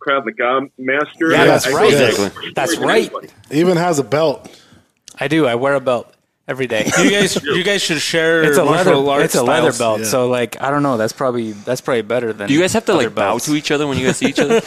Krav 0.00 0.24
Maga 0.24 0.68
master. 0.78 1.30
Yeah, 1.30 1.44
that's 1.44 1.66
I 1.66 1.72
right. 1.72 1.90
feel 1.90 2.06
Exactly. 2.06 2.52
That's 2.52 2.76
right. 2.78 3.12
even 3.50 3.76
has 3.76 3.98
a 3.98 4.04
belt. 4.04 4.48
I 5.18 5.28
do. 5.28 5.46
I 5.46 5.54
wear 5.54 5.74
a 5.74 5.80
belt 5.80 6.12
every 6.50 6.66
day. 6.66 6.90
You 6.98 7.10
guys, 7.10 7.42
you 7.42 7.62
guys 7.62 7.80
should 7.80 8.00
share. 8.00 8.42
It's 8.42 8.58
a 8.58 8.64
leather. 8.64 8.94
arts 8.94 9.24
It's 9.26 9.34
a 9.36 9.42
leather 9.42 9.72
belt. 9.72 10.00
yeah. 10.00 10.06
So 10.06 10.28
like, 10.28 10.60
I 10.60 10.70
don't 10.70 10.82
know. 10.82 10.96
That's 10.96 11.12
probably 11.12 11.52
that's 11.52 11.80
probably 11.80 12.02
better 12.02 12.32
than. 12.32 12.48
Do 12.48 12.54
you 12.54 12.60
guys 12.60 12.72
have 12.74 12.84
to 12.86 12.92
other 12.94 13.04
like 13.06 13.14
bow 13.14 13.38
to 13.38 13.54
each 13.54 13.70
other 13.70 13.86
when 13.86 13.96
you 13.98 14.06
guys 14.06 14.16
see 14.18 14.26
each 14.26 14.40
other? 14.40 14.56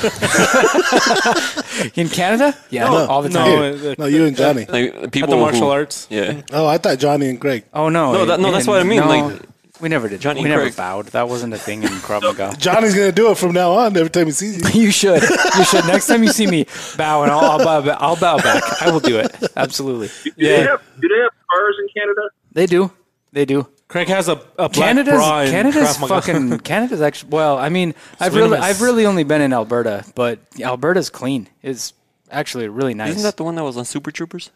in 1.95 2.09
Canada? 2.09 2.55
Yeah, 2.69 2.85
No. 2.85 3.05
all 3.07 3.21
the 3.21 3.29
No, 3.29 3.43
time. 3.73 3.91
uh, 3.91 3.95
No, 3.97 4.05
you 4.05 4.25
and 4.25 4.35
Johnny. 4.37 4.65
Like 4.65 4.95
at 4.95 5.11
people 5.11 5.29
the 5.31 5.37
martial 5.37 5.61
who, 5.67 5.69
arts. 5.69 6.07
Yeah. 6.09 6.41
Oh, 6.53 6.67
I 6.67 6.77
thought 6.77 6.99
Johnny 6.99 7.29
and 7.29 7.39
Greg. 7.39 7.65
Oh 7.73 7.89
no, 7.89 8.13
No, 8.13 8.25
that- 8.25 8.39
no, 8.39 8.51
that's 8.51 8.67
what 8.67 8.79
I 8.79 8.83
mean, 8.83 8.99
no, 9.01 9.07
like, 9.07 9.41
we 9.81 9.89
never 9.89 10.07
did. 10.07 10.21
Johnny 10.21 10.41
we 10.43 10.49
never 10.49 10.63
Craig. 10.63 10.75
bowed. 10.77 11.07
That 11.07 11.27
wasn't 11.27 11.53
a 11.53 11.57
thing 11.57 11.83
in 11.83 11.89
Krav 12.05 12.21
Maga. 12.21 12.55
Johnny's 12.57 12.93
gonna 12.95 13.11
do 13.11 13.31
it 13.31 13.37
from 13.37 13.51
now 13.53 13.71
on. 13.73 13.97
Every 13.97 14.09
time 14.09 14.27
he 14.27 14.31
sees 14.31 14.73
you. 14.75 14.81
You 14.83 14.91
should. 14.91 15.21
You 15.21 15.63
should. 15.65 15.85
Next 15.85 16.07
time 16.07 16.23
you 16.23 16.29
see 16.29 16.47
me 16.47 16.65
bow, 16.95 17.23
and 17.23 17.31
I'll, 17.31 17.39
I'll 17.59 17.59
bow. 17.81 17.97
I'll 17.99 18.15
bow 18.15 18.37
back. 18.37 18.63
I 18.81 18.91
will 18.91 18.99
do 19.01 19.17
it. 19.19 19.35
Absolutely. 19.57 20.07
Do 20.23 20.31
they 20.37 20.61
have 20.63 20.81
Do 21.01 21.07
they 21.09 21.21
have 21.23 21.31
cars 21.53 21.75
in 21.79 21.87
Canada? 21.95 22.21
They 22.51 22.65
do. 22.65 22.91
They 23.31 23.45
do. 23.45 23.67
Craig 23.87 24.07
has 24.07 24.27
a, 24.27 24.41
a 24.57 24.69
black 24.69 24.73
Canada's 24.73 25.13
bra 25.13 25.45
Canada's 25.45 25.97
Krav 25.97 26.01
Maga. 26.01 26.21
fucking 26.21 26.59
Canada's 26.63 27.01
actually 27.01 27.29
well. 27.29 27.57
I 27.57 27.69
mean, 27.69 27.93
I've 28.19 28.35
really 28.35 28.57
I've 28.57 28.81
really 28.81 29.05
only 29.05 29.23
been 29.23 29.41
in 29.41 29.53
Alberta, 29.53 30.05
but 30.15 30.39
Alberta's 30.61 31.09
clean. 31.09 31.47
It's 31.61 31.93
actually 32.31 32.67
really 32.69 32.93
nice. 32.93 33.11
Isn't 33.11 33.23
that 33.23 33.37
the 33.37 33.43
one 33.43 33.55
that 33.55 33.63
was 33.63 33.77
on 33.77 33.85
Super 33.85 34.11
Troopers? 34.11 34.49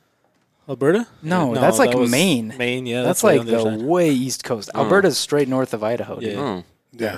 Alberta? 0.69 1.07
no, 1.21 1.55
that's 1.55 1.79
like 1.79 1.91
that 1.91 2.09
Maine. 2.09 2.53
Maine, 2.57 2.85
yeah. 2.85 3.03
that's, 3.03 3.23
way 3.23 3.39
like 3.39 3.47
on 3.47 3.77
the 3.77 3.85
way 3.85 4.09
east 4.09 4.43
coast. 4.43 4.69
Alberta's 4.75 5.17
straight 5.17 5.47
north 5.47 5.73
of 5.73 5.81
Idaho. 5.81 6.19
dude. 6.19 6.33
Yeah. 6.33 6.39
Oh. 6.39 6.63
Yeah. 6.91 7.17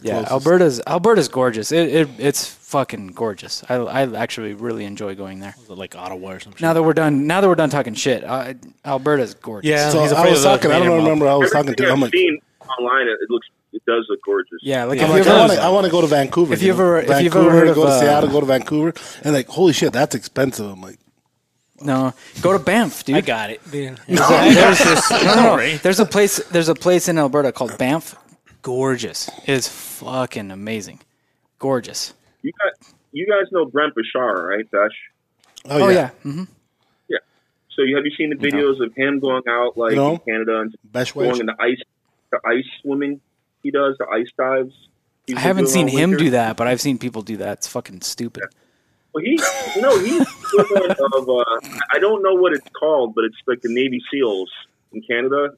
The 0.00 0.08
Yeah, 0.08 0.12
closest. 0.24 0.32
Alberta's 0.32 0.80
Alberta's 0.86 1.28
gorgeous. 1.28 1.72
It, 1.72 1.88
it 1.88 2.08
it's 2.18 2.46
fucking 2.46 3.08
gorgeous. 3.08 3.64
I 3.68 3.74
I 3.76 4.16
actually 4.16 4.54
really 4.54 4.84
enjoy 4.84 5.14
going 5.14 5.40
there. 5.40 5.54
like 5.68 5.96
Ottawa 5.96 6.32
or 6.32 6.40
something. 6.40 6.64
Now 6.64 6.72
that 6.74 6.82
we're 6.82 6.92
done, 6.94 7.26
now 7.26 7.40
that 7.40 7.48
we're 7.48 7.54
done 7.54 7.70
talking 7.70 7.94
shit, 7.94 8.24
uh, 8.24 8.54
Alberta's 8.84 9.34
gorgeous. 9.34 9.68
Yeah. 9.70 9.90
So 9.90 10.02
He's 10.02 10.12
I 10.12 10.28
was 10.28 10.44
of 10.44 10.60
talking. 10.60 10.70
I 10.70 10.74
don't 10.78 10.82
Canadian 10.88 11.04
remember. 11.04 11.28
I 11.28 11.34
was 11.34 11.50
talking 11.50 11.74
to. 11.74 11.86
I'm 11.86 11.92
I've 11.94 12.00
like, 12.00 12.12
seen 12.12 12.38
online, 12.78 13.06
it, 13.08 13.18
it 13.22 13.30
looks 13.30 13.46
it 13.72 13.82
does 13.86 14.06
look 14.08 14.20
gorgeous. 14.24 14.58
yeah. 14.62 14.84
Like 14.84 14.98
Yeah, 14.98 15.04
I'm 15.06 15.10
like, 15.10 15.26
ever, 15.26 15.38
want 15.38 15.52
to. 15.52 15.60
I 15.60 15.68
want 15.68 15.84
to 15.86 15.90
go 15.92 16.00
to 16.00 16.06
Vancouver. 16.06 16.54
if 16.54 16.62
you 16.62 16.68
know? 16.68 16.74
ever- 16.74 16.98
if 17.00 17.08
you've 17.22 17.32
Vancouver, 17.32 17.48
ever 17.50 17.66
heard 17.66 17.74
go 17.74 17.82
of, 17.82 17.88
to 17.88 17.94
uh, 17.94 18.00
Seattle, 18.00 18.30
go 18.30 18.40
to 18.40 18.46
Vancouver, 18.46 18.94
and 19.24 19.34
like, 19.34 19.46
holy 19.48 19.72
shit, 19.72 19.92
that's 19.92 20.14
expensive. 20.14 20.66
I'm 20.66 20.80
like, 20.80 20.98
no, 21.80 22.12
go 22.42 22.52
to 22.52 22.58
Banff, 22.58 23.04
dude. 23.04 23.16
I 23.16 23.20
got 23.20 23.50
it. 23.50 23.62
there's, 23.66 23.98
this, 24.78 25.10
no, 25.10 25.18
no, 25.34 25.56
no. 25.56 25.76
there's 25.78 26.00
a 26.00 26.06
place. 26.06 26.38
There's 26.48 26.68
a 26.68 26.74
place 26.74 27.08
in 27.08 27.18
Alberta 27.18 27.52
called 27.52 27.76
Banff. 27.78 28.16
Gorgeous. 28.68 29.30
It's 29.46 29.66
fucking 29.66 30.50
amazing. 30.50 31.00
Gorgeous. 31.58 32.12
You 32.42 32.52
got 32.52 32.92
you 33.12 33.26
guys 33.26 33.50
know 33.50 33.64
Brent 33.64 33.94
Beshara, 33.94 34.46
right, 34.46 34.70
Dash? 34.70 34.90
oh, 35.64 35.84
Oh, 35.84 35.88
yeah, 35.88 35.94
yeah. 35.94 36.08
hmm 36.22 36.44
yeah. 37.08 37.16
So 37.74 37.80
you 37.80 37.96
have 37.96 38.04
you 38.04 38.12
seen 38.14 38.28
the 38.28 38.36
videos 38.36 38.84
of 38.84 38.94
him 38.94 39.20
going 39.20 39.44
out 39.48 39.78
like 39.78 39.94
No. 39.94 40.12
in 40.12 40.18
Canada 40.18 40.60
and 40.60 40.74
best 40.84 41.14
going 41.14 41.30
wedge. 41.30 41.40
into 41.40 41.54
ice, 41.58 41.80
the 42.30 42.40
ice 42.46 42.66
swimming? 42.82 43.22
He 43.62 43.70
does 43.70 43.96
the 43.98 44.06
ice 44.06 44.28
dives. 44.36 44.74
He's 45.26 45.36
I 45.36 45.40
haven't 45.40 45.68
seen 45.68 45.88
him 45.88 46.10
winter. 46.10 46.24
do 46.26 46.30
that, 46.32 46.58
but 46.58 46.66
I've 46.66 46.82
seen 46.82 46.98
people 46.98 47.22
do 47.22 47.38
that. 47.38 47.58
It's 47.58 47.68
fucking 47.68 48.02
stupid. 48.02 48.44
Well, 49.14 49.24
he 49.24 49.36
no, 49.80 49.98
he's 49.98 50.20
equivalent 50.20 50.98
of 51.14 51.26
uh, 51.26 51.78
I 51.90 51.98
don't 52.00 52.22
know 52.22 52.34
what 52.34 52.52
it's 52.52 52.68
called, 52.78 53.14
but 53.14 53.24
it's 53.24 53.36
like 53.46 53.62
the 53.62 53.72
Navy 53.72 54.02
SEALs 54.12 54.50
in 54.92 55.00
Canada. 55.00 55.54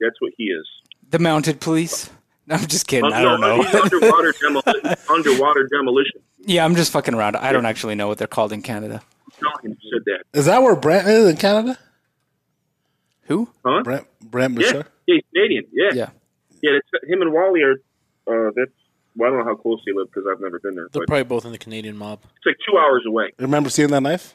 That's 0.00 0.20
what 0.20 0.32
he 0.36 0.46
is. 0.46 0.66
The 1.10 1.20
mounted 1.20 1.60
police. 1.60 2.10
No, 2.46 2.56
I'm 2.56 2.66
just 2.66 2.86
kidding. 2.86 3.10
Uh, 3.10 3.16
I 3.16 3.22
don't 3.22 3.40
no, 3.40 3.56
know. 3.62 3.80
Underwater 3.82 4.32
demolition. 4.40 4.94
underwater 5.08 5.66
demolition. 5.72 6.20
yeah, 6.40 6.62
I'm 6.64 6.74
just 6.76 6.92
fucking 6.92 7.14
around. 7.14 7.36
I 7.36 7.52
don't 7.52 7.64
actually 7.64 7.94
know 7.94 8.06
what 8.08 8.18
they're 8.18 8.26
called 8.26 8.52
in 8.52 8.60
Canada. 8.60 9.00
No, 9.42 9.48
he 9.62 9.68
said 9.68 10.04
that. 10.04 10.24
Is 10.38 10.44
that 10.46 10.62
where 10.62 10.76
Brent 10.76 11.08
is 11.08 11.28
in 11.30 11.36
Canada? 11.38 11.78
Who? 13.22 13.48
Huh? 13.64 13.82
Brent 13.82 14.06
Brent 14.20 14.52
Yeah, 14.52 14.58
Bouchard? 14.72 14.86
yeah, 15.06 15.14
he's 15.14 15.22
Canadian. 15.34 15.64
Yeah, 15.72 15.88
Yeah. 15.94 16.08
yeah. 16.62 16.70
It's, 16.78 17.10
him 17.10 17.22
and 17.22 17.32
Wally 17.32 17.62
are. 17.62 17.72
Uh, 18.26 18.50
that's. 18.54 18.70
Well, 19.16 19.28
I 19.32 19.36
don't 19.36 19.44
know 19.46 19.50
how 19.52 19.56
close 19.56 19.80
they 19.86 19.92
live 19.92 20.08
because 20.12 20.28
I've 20.30 20.40
never 20.40 20.58
been 20.58 20.74
there. 20.74 20.88
They're 20.92 21.02
But 21.02 21.06
probably 21.08 21.24
both 21.24 21.44
in 21.46 21.52
the 21.52 21.58
Canadian 21.58 21.96
mob. 21.96 22.18
it's 22.36 22.44
like 22.46 22.56
two 22.68 22.76
hours 22.76 23.04
away. 23.06 23.30
Remember 23.38 23.70
seeing 23.70 23.88
that 23.90 24.00
knife? 24.02 24.34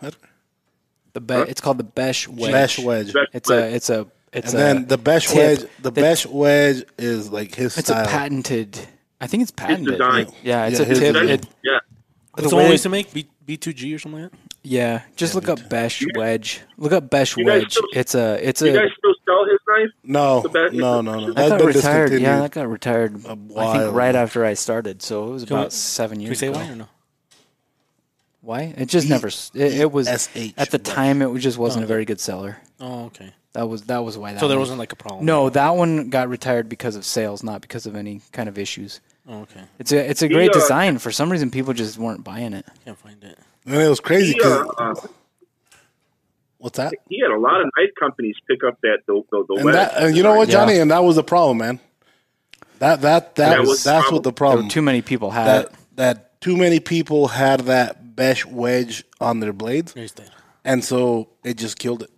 The 1.14 1.22
be- 1.22 1.34
It's 1.36 1.60
called 1.62 1.78
the 1.80 1.84
Besh 1.84 2.28
wedge. 2.28 2.52
Besh 2.52 2.80
wedge. 2.80 3.12
That's 3.14 3.28
It's 3.34 3.50
a. 3.52 3.76
It's 3.76 3.90
a. 3.90 4.08
It's 4.32 4.54
And 4.54 4.60
then 4.62 4.88
the 4.88 4.98
best 4.98 5.30
tip. 5.30 5.38
wedge. 5.38 5.60
The 5.82 5.92
The- 5.92 6.02
Besh 6.02 6.26
wedge 6.26 6.84
is 6.98 7.32
like 7.32 7.56
his 7.56 7.78
It's 7.78 7.88
style. 7.88 8.06
a 8.06 8.08
patented. 8.08 8.78
I 9.22 9.28
think 9.28 9.42
it's 9.42 9.52
His 9.52 9.56
patented. 9.68 9.92
design. 9.98 10.28
Yeah, 10.44 10.66
it's 10.68 10.80
Yeah, 10.80 10.86
a 10.86 10.88
his 10.88 11.00
tip. 11.00 11.16
It, 11.16 11.46
Yeah. 11.64 11.80
it's 12.38 12.44
The 12.44 12.50
the 12.50 12.56
one 12.56 12.70
way- 12.70 12.78
to 12.78 12.90
make 12.90 13.12
B 13.14 13.28
B 13.46 13.58
two 13.58 13.74
G 13.74 13.94
or 13.96 14.00
something 14.00 14.22
like 14.22 14.32
that. 14.32 14.38
yeah, 14.64 15.02
just 15.16 15.34
look 15.34 15.50
up 15.50 15.68
Besh 15.70 16.04
wedge. 16.16 16.62
Look 16.78 16.92
up 16.94 17.10
Besh 17.10 17.36
wedge. 17.38 17.72
still- 17.72 17.84
It's 17.94 18.14
a. 18.14 18.40
It's 18.48 18.62
You 18.62 18.70
a. 18.70 18.74
guys 18.74 18.90
still 18.98 19.16
sell 19.26 19.46
his 19.46 19.60
knife? 19.68 19.90
No, 20.04 20.42
The 20.42 20.70
no, 20.74 21.02
no, 21.02 21.20
no. 21.20 21.26
That 21.28 21.36
That's 21.36 21.50
got 21.50 21.58
been 21.58 21.68
retired. 21.68 22.12
Yeah, 22.22 22.40
that 22.42 22.52
got 22.52 22.70
retired. 22.70 23.26
I 23.26 23.34
while 23.34 23.74
think 23.74 23.96
right 23.96 24.16
after 24.16 24.46
I 24.46 24.54
started, 24.54 25.02
so 25.02 25.28
it 25.28 25.32
was 25.32 25.44
Can 25.46 25.56
we- 25.56 25.62
about 25.64 25.74
seven 25.74 26.18
Can 26.18 26.20
we 26.20 26.26
years 26.28 26.40
say 26.40 26.48
ago. 26.50 26.60
why 26.60 26.68
or 26.70 26.76
no? 26.76 26.88
Why? 28.50 28.74
It 28.76 28.88
just 28.88 29.08
never. 29.08 29.28
It, 29.28 29.54
it 29.54 29.92
was 29.92 30.08
SH 30.08 30.54
at 30.58 30.72
the 30.72 30.80
wedge. 30.80 30.84
time. 30.84 31.22
It 31.22 31.38
just 31.38 31.60
wasn't 31.60 31.84
a 31.84 31.86
oh. 31.86 31.88
very 31.88 32.04
good 32.04 32.20
seller. 32.20 32.58
Oh, 32.80 33.06
okay. 33.06 33.32
That 33.54 33.70
was 33.70 33.84
that 33.84 34.00
was 34.00 34.18
why 34.18 34.34
that. 34.34 34.40
So 34.40 34.48
there 34.48 34.58
one- 34.58 34.62
wasn't 34.62 34.80
like 34.80 34.92
a 34.92 34.96
problem. 34.96 35.24
No, 35.24 35.52
that 35.52 35.76
one 35.76 36.10
got 36.10 36.30
retired 36.30 36.68
because 36.68 36.96
of 36.96 37.06
sales, 37.06 37.44
not 37.44 37.62
because 37.62 37.86
of 37.86 37.96
any 37.96 38.22
kind 38.32 38.50
of 38.50 38.58
issues. 38.58 39.02
Oh, 39.28 39.42
okay. 39.42 39.62
It's 39.78 39.92
a 39.92 40.10
it's 40.10 40.24
a 40.24 40.28
great 40.28 40.52
design. 40.52 40.98
For 40.98 41.12
some 41.12 41.32
reason, 41.32 41.52
people 41.52 41.74
just 41.74 42.00
weren't 42.00 42.24
buying 42.24 42.54
it. 42.54 42.66
Can't 42.86 42.98
find 42.98 43.24
it. 43.24 43.38
And 43.68 43.76
it 43.76 43.88
was 43.88 44.00
crazy 44.00 44.34
He, 44.34 44.40
'cause- 44.40 45.08
what's 46.58 46.78
that? 46.78 46.96
he 47.08 47.20
had 47.22 47.30
a 47.30 47.38
lot 47.38 47.62
of 47.62 47.70
knife 47.78 47.92
companies 48.00 48.36
pick 48.48 48.64
up 48.64 48.82
that 48.82 49.02
the 49.06 49.22
the, 49.32 49.46
the 49.48 49.54
And 49.58 49.74
that, 49.76 49.96
and 49.96 50.18
you 50.18 50.24
know 50.24 50.34
what, 50.34 50.48
Yeah. 50.48 50.54
Johnny? 50.54 50.80
And 50.80 50.90
that 50.90 51.04
was 51.04 51.18
the 51.18 51.24
problem, 51.24 51.60
man. 51.60 51.80
That 52.80 53.02
that 53.02 53.36
that 53.36 53.50
That 53.50 53.60
was 53.60 53.70
was 53.70 53.84
the 53.84 53.92
that's 53.92 54.02
problem. 54.06 54.16
what 54.16 54.24
the 54.24 54.30
There 54.32 54.34
problem. 54.34 54.66
were 54.66 54.72
too 54.72 54.82
many 54.82 55.04
people 55.04 55.30
had 55.30 55.46
that 55.46 55.66
it. 55.66 55.72
that 55.98 56.42
too 56.42 56.58
many 56.58 56.80
people 56.80 57.28
had 57.28 57.60
that 57.62 58.09
Besh 58.20 58.46
wedge 58.46 59.06
on 59.22 59.40
their 59.40 59.54
blades, 59.54 59.94
There's 59.94 60.12
that. 60.14 60.30
and 60.66 60.84
so 60.84 61.30
it 61.46 61.58
just 61.58 61.80
killed 61.80 62.04
it. 62.04 62.10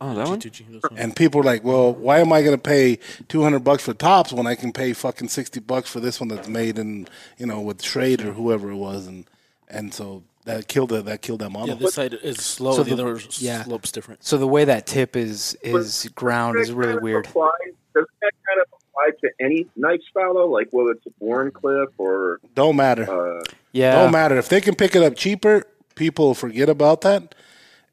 Oh, 0.00 0.14
that 0.14 0.26
one? 0.26 0.40
G2G. 0.40 0.80
And 0.96 1.14
people 1.14 1.40
were 1.40 1.44
like, 1.44 1.62
"Well, 1.62 1.92
why 1.92 2.20
am 2.20 2.32
I 2.32 2.40
going 2.42 2.56
to 2.56 2.62
pay 2.62 2.98
two 3.28 3.42
hundred 3.42 3.60
bucks 3.60 3.84
for 3.84 3.92
tops 3.92 4.32
when 4.32 4.46
I 4.46 4.54
can 4.54 4.72
pay 4.72 4.94
fucking 4.94 5.28
sixty 5.28 5.60
bucks 5.60 5.90
for 5.90 6.00
this 6.00 6.18
one 6.18 6.28
that's 6.28 6.48
made 6.48 6.78
in 6.78 7.08
you 7.36 7.44
know 7.44 7.60
with 7.60 7.82
Trade 7.82 8.22
or 8.22 8.32
whoever 8.32 8.70
it 8.70 8.76
was?" 8.76 9.06
And 9.06 9.26
and 9.68 9.92
so 9.92 10.24
that 10.46 10.66
killed 10.66 10.92
it. 10.92 11.04
That 11.04 11.20
killed 11.20 11.40
that 11.40 11.50
model. 11.50 11.68
Yeah, 11.68 11.74
this 11.74 11.94
side 11.94 12.14
is 12.14 12.38
slow. 12.38 12.72
So 12.72 12.82
the, 12.82 12.96
the- 12.96 13.02
other 13.02 13.20
yeah. 13.38 13.64
slope's 13.64 13.92
different. 13.92 14.24
So 14.24 14.38
the 14.38 14.48
way 14.48 14.64
that 14.64 14.86
tip 14.86 15.14
is 15.14 15.56
is 15.62 16.08
ground 16.14 16.58
is 16.58 16.72
really 16.72 16.96
weird. 16.96 17.26
Apply, 17.26 17.50
does 17.94 18.06
that 18.22 18.32
kind 18.48 18.60
of 18.62 18.83
apply 18.94 19.10
to 19.20 19.30
any 19.44 19.66
knife 19.76 20.00
style, 20.10 20.34
though? 20.34 20.46
Like 20.48 20.68
whether 20.72 20.90
it's 20.92 21.06
a 21.06 21.10
Born 21.20 21.50
Cliff 21.50 21.90
or 21.98 22.40
Don't 22.54 22.76
matter. 22.76 23.10
uh, 23.10 23.42
Yeah, 23.72 24.00
Don't 24.02 24.12
matter 24.12 24.36
if 24.36 24.48
they 24.48 24.60
can 24.60 24.74
pick 24.74 24.94
it 24.96 25.02
up 25.02 25.16
cheaper. 25.16 25.64
People 25.94 26.34
forget 26.34 26.68
about 26.68 27.00
that, 27.02 27.34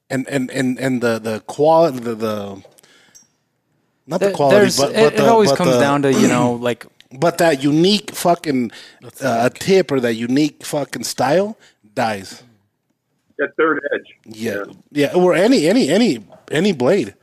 and 0.09 0.27
and 0.27 0.49
and 0.51 0.79
and 0.79 1.01
the 1.01 1.19
the 1.19 1.39
quality 1.41 1.99
the 1.99 2.15
the 2.15 2.63
not 4.07 4.19
the 4.19 4.27
There- 4.27 4.33
quality, 4.35 4.57
there's- 4.57 4.77
but, 4.79 4.91
it, 4.91 4.95
but 4.95 5.13
it 5.13 5.19
always 5.21 5.49
but 5.51 5.57
comes 5.57 5.73
the- 5.73 5.79
down 5.79 6.01
to 6.03 6.13
you 6.13 6.27
know 6.27 6.53
like 6.69 6.85
But 7.11 7.37
that 7.39 7.61
unique 7.63 8.11
fucking 8.15 8.71
uh, 9.21 9.49
tip 9.49 9.91
or 9.91 9.99
that 9.99 10.13
unique 10.15 10.65
fucking 10.65 11.03
style 11.03 11.57
dies. 11.93 12.41
that 13.37 13.55
third 13.57 13.81
edge. 13.93 14.09
Yeah, 14.25 14.63
yeah, 14.91 15.13
or 15.13 15.33
any 15.35 15.67
any 15.67 15.89
any 15.89 16.23
any 16.51 16.71
blade, 16.73 17.13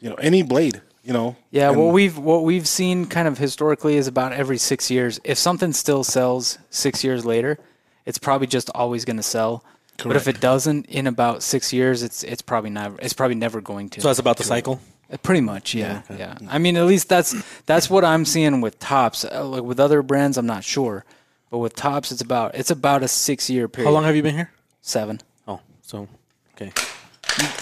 you 0.00 0.08
know, 0.10 0.16
any 0.16 0.42
blade, 0.42 0.80
you 1.02 1.12
know. 1.12 1.36
Yeah, 1.50 1.70
And- 1.70 1.78
what 1.80 1.92
we've 1.92 2.16
what 2.18 2.44
we've 2.44 2.66
seen 2.68 3.06
kind 3.06 3.26
of 3.28 3.38
historically 3.38 3.96
is 3.96 4.06
about 4.06 4.32
every 4.32 4.58
six 4.58 4.90
years. 4.90 5.20
If 5.24 5.38
something 5.38 5.72
still 5.72 6.04
sells 6.04 6.58
six 6.70 7.02
years 7.04 7.24
later, 7.24 7.58
it's 8.06 8.18
probably 8.18 8.46
just 8.46 8.70
always 8.74 9.04
going 9.04 9.16
to 9.18 9.22
sell. 9.22 9.64
But 10.02 10.16
if 10.16 10.28
it 10.28 10.40
doesn't 10.40 10.86
in 10.86 11.06
about 11.06 11.42
six 11.42 11.72
years, 11.72 12.02
it's 12.02 12.22
it's 12.22 12.40
probably 12.42 12.70
never 12.70 12.96
it's 13.02 13.12
probably 13.12 13.34
never 13.34 13.60
going 13.60 13.90
to. 13.90 14.00
So 14.00 14.08
that's 14.08 14.18
about 14.18 14.38
the 14.38 14.44
cycle. 14.44 14.80
Uh, 15.12 15.16
Pretty 15.18 15.40
much, 15.40 15.74
yeah, 15.74 16.02
yeah. 16.08 16.38
I 16.48 16.58
mean, 16.58 16.76
at 16.76 16.86
least 16.86 17.08
that's 17.08 17.34
that's 17.66 17.90
what 17.90 18.04
I'm 18.04 18.24
seeing 18.24 18.60
with 18.60 18.78
tops. 18.78 19.24
Uh, 19.24 19.44
like 19.44 19.62
with 19.62 19.80
other 19.80 20.02
brands, 20.02 20.38
I'm 20.38 20.46
not 20.46 20.62
sure, 20.64 21.04
but 21.50 21.58
with 21.58 21.74
tops, 21.74 22.12
it's 22.12 22.22
about 22.22 22.54
it's 22.54 22.70
about 22.70 23.02
a 23.02 23.08
six 23.08 23.50
year 23.50 23.68
period. 23.68 23.88
How 23.88 23.92
long 23.94 24.04
have 24.04 24.14
you 24.16 24.22
been 24.22 24.36
here? 24.36 24.52
Seven. 24.80 25.20
Oh, 25.48 25.60
so 25.82 26.08
okay. 26.54 26.72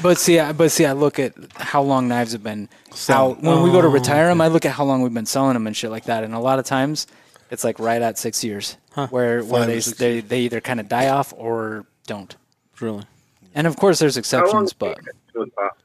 But 0.02 0.18
see, 0.18 0.38
I, 0.38 0.52
but 0.52 0.70
see, 0.70 0.86
I 0.86 0.92
look 0.92 1.18
at 1.18 1.34
how 1.56 1.82
long 1.82 2.09
knives 2.09 2.32
have 2.32 2.42
been 2.42 2.68
out. 3.09 3.42
When 3.42 3.62
we 3.62 3.70
go 3.70 3.80
to 3.80 3.88
oh, 3.88 3.90
retire 3.90 4.28
them, 4.28 4.40
I 4.40 4.48
look 4.48 4.64
at 4.64 4.72
how 4.72 4.84
long 4.84 5.02
we've 5.02 5.14
been 5.14 5.26
selling 5.26 5.55
them 5.55 5.66
and 5.66 5.76
shit 5.76 5.90
like 5.90 6.05
that. 6.05 6.24
And 6.24 6.34
a 6.34 6.38
lot 6.38 6.59
of 6.59 6.64
times, 6.64 7.06
it's 7.50 7.64
like 7.64 7.78
right 7.78 8.00
at 8.00 8.18
six 8.18 8.44
years, 8.44 8.76
where 8.94 9.09
where 9.10 9.42
Five 9.42 9.52
or 9.52 9.66
they 9.66 9.80
six 9.80 9.98
they, 9.98 10.20
they 10.20 10.40
either 10.40 10.60
kind 10.60 10.80
of 10.80 10.88
die 10.88 11.09
off 11.09 11.32
or 11.36 11.86
don't. 12.06 12.34
Really? 12.80 13.05
And 13.55 13.66
of 13.66 13.76
course, 13.76 13.98
there's 13.98 14.16
exceptions, 14.16 14.72
do 14.72 14.76
but 14.78 15.05
get 15.05 15.14
to 15.34 15.42
a 15.42 15.50
top? 15.50 15.78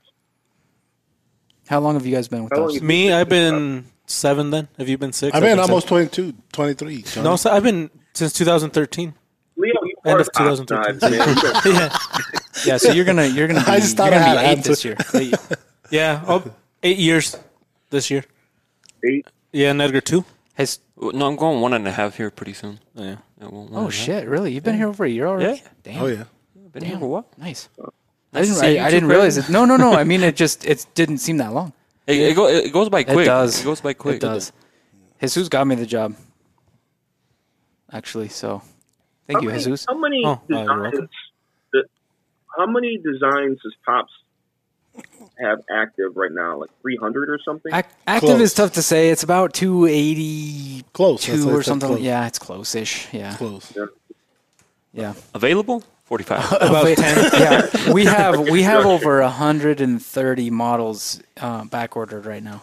How 1.67 1.79
long 1.79 1.95
have 1.95 2.05
you 2.05 2.13
guys 2.13 2.27
been 2.27 2.43
with 2.43 2.53
us? 2.53 2.81
Me, 2.81 3.11
I've 3.11 3.29
been 3.29 3.85
seven. 4.05 4.49
Then 4.51 4.67
have 4.77 4.89
you 4.89 4.97
been 4.97 5.13
6 5.13 5.33
I've 5.33 5.41
I've 5.41 5.49
been 5.49 5.57
six. 5.57 5.69
almost 5.69 5.87
22, 5.87 6.33
23. 6.51 7.01
Johnny. 7.01 7.23
No, 7.23 7.35
so 7.35 7.51
I've 7.51 7.63
been 7.63 7.89
since 8.13 8.33
2013. 8.33 9.13
Leo, 9.55 9.73
you 9.83 9.95
End 10.05 10.17
are 10.17 10.21
of 10.21 10.31
2013. 10.33 11.73
yeah, 11.73 11.97
Yeah, 12.65 12.77
so 12.77 12.91
you're 12.91 13.05
gonna 13.05 13.25
you're 13.25 13.47
gonna 13.47 13.59
be, 13.65 13.71
I 13.71 13.79
just 13.79 13.97
thought 13.97 14.11
you're 14.11 14.21
I 14.21 14.25
gonna 14.25 14.39
had 14.39 14.41
be 14.41 14.47
eight 14.47 14.57
answer. 14.57 14.69
this 14.69 14.85
year. 14.85 14.97
Eight. 15.13 15.35
yeah. 15.91 16.23
Oh, 16.27 16.43
eight 16.81 16.97
years 16.97 17.37
this 17.89 18.09
year. 18.09 18.23
Eight. 19.05 19.27
Yeah, 19.51 19.71
and 19.71 19.81
Edgar 19.81 20.01
two. 20.01 20.25
Has, 20.55 20.79
No, 20.97 21.27
I'm 21.27 21.35
going 21.35 21.61
one 21.61 21.73
and 21.73 21.87
a 21.87 21.91
half 21.91 22.15
here 22.17 22.29
pretty 22.29 22.53
soon. 22.53 22.79
Oh, 22.95 23.03
yeah. 23.03 23.15
Yeah, 23.41 23.47
well, 23.47 23.67
oh 23.73 23.89
shit! 23.89 24.27
Really? 24.27 24.53
You've 24.53 24.63
been 24.63 24.77
here 24.77 24.87
over 24.87 25.03
a 25.03 25.09
year 25.09 25.27
already? 25.27 25.61
Yeah. 25.61 25.69
Damn. 25.83 26.03
Oh 26.03 26.05
yeah. 26.07 26.23
Been 26.71 26.83
here 26.83 26.97
for 26.97 27.07
what? 27.07 27.37
Nice. 27.37 27.69
Uh, 27.79 27.89
I 28.33 28.41
didn't. 28.41 28.63
I, 28.63 28.85
I 28.85 28.89
didn't 28.89 29.09
realize 29.09 29.37
it. 29.37 29.49
No, 29.49 29.65
no, 29.65 29.77
no. 29.77 29.93
I 29.93 30.03
mean, 30.11 30.23
it 30.23 30.35
just 30.35 30.65
it 30.65 30.85
didn't 30.95 31.19
seem 31.19 31.37
that 31.37 31.53
long. 31.53 31.73
It, 32.07 32.17
it, 32.17 32.35
go, 32.35 32.47
it 32.47 32.73
goes 32.73 32.89
by 32.89 33.03
quick. 33.03 33.19
It 33.19 33.25
does. 33.25 33.61
It 33.61 33.63
goes 33.63 33.81
by 33.81 33.93
quick. 33.93 34.15
It 34.17 34.21
does. 34.21 34.51
Jesus 35.21 35.47
got 35.49 35.65
me 35.67 35.75
the 35.75 35.85
job. 35.85 36.15
Actually, 37.91 38.29
so 38.29 38.61
thank 39.27 39.37
How 39.37 39.41
you, 39.41 39.47
many, 39.49 39.59
Jesus. 39.59 39.85
How 39.87 39.97
many 39.97 40.23
Oh, 40.25 40.41
oh 40.41 40.41
designs? 40.47 41.09
That- 42.57 42.61
how 42.61 42.65
many 42.71 42.97
designs 42.97 43.59
does 43.63 43.73
Tops 43.85 44.11
have 45.39 45.61
active 45.71 46.15
right 46.15 46.31
now? 46.31 46.59
Like 46.59 46.69
three 46.81 46.97
hundred 46.97 47.29
or 47.29 47.39
something? 47.43 47.73
Ac- 47.73 47.87
active 48.07 48.29
Close. 48.29 48.41
is 48.41 48.53
tough 48.53 48.73
to 48.73 48.81
say. 48.81 49.09
It's 49.09 49.23
about 49.23 49.53
two 49.53 49.85
eighty 49.85 50.83
Close. 50.93 51.23
Two 51.23 51.49
or 51.49 51.63
something. 51.63 51.89
Close. 51.89 52.01
Yeah, 52.01 52.27
it's 52.27 52.37
close-ish. 52.39 53.11
Yeah, 53.13 53.35
Close. 53.37 53.75
yeah. 54.93 55.13
Available? 55.33 55.83
45. 56.05 56.51
About 56.61 56.97
10. 56.97 57.31
yeah, 57.39 57.93
we 57.93 58.03
have 58.17 58.37
we 58.49 58.61
have 58.63 58.85
over 58.85 59.23
hundred 59.23 59.81
and 59.81 60.03
thirty 60.03 60.49
models 60.51 61.19
uh, 61.39 61.63
back 61.65 61.95
ordered 61.97 62.25
right 62.27 62.43
now. 62.43 62.61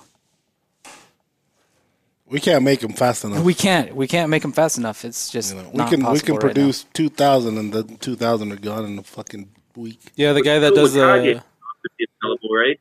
We 2.27 2.39
can't 2.39 2.63
make 2.63 2.79
them 2.81 2.93
fast 2.93 3.25
enough. 3.25 3.43
We 3.43 3.55
can't 3.55 3.97
we 3.97 4.07
can't 4.07 4.31
make 4.31 4.43
them 4.43 4.53
fast 4.53 4.79
enough. 4.79 5.05
It's 5.05 5.31
just 5.31 5.53
You 5.55 5.63
know, 5.63 5.71
we 5.71 5.79
not 5.79 5.91
can 5.91 6.01
we 6.01 6.05
possible 6.05 6.27
can 6.27 6.35
right 6.37 6.43
now. 6.43 6.63
produce 6.63 6.85
two 6.93 7.09
thousand, 7.09 7.59
and 7.59 7.73
the 7.73 7.83
two 7.83 8.15
thousand 8.15 8.53
are 8.53 8.57
gone 8.57 8.85
in 8.85 8.99
a 8.99 9.03
fucking 9.03 9.49
week. 9.77 10.01
Yeah, 10.17 10.33
the 10.33 10.43
guy 10.43 10.59
that 10.59 10.75
does 10.75 10.95
with 10.95 11.03
Kage, 11.03 11.41
it's 11.99 12.13
available, 12.23 12.55
right? 12.55 12.81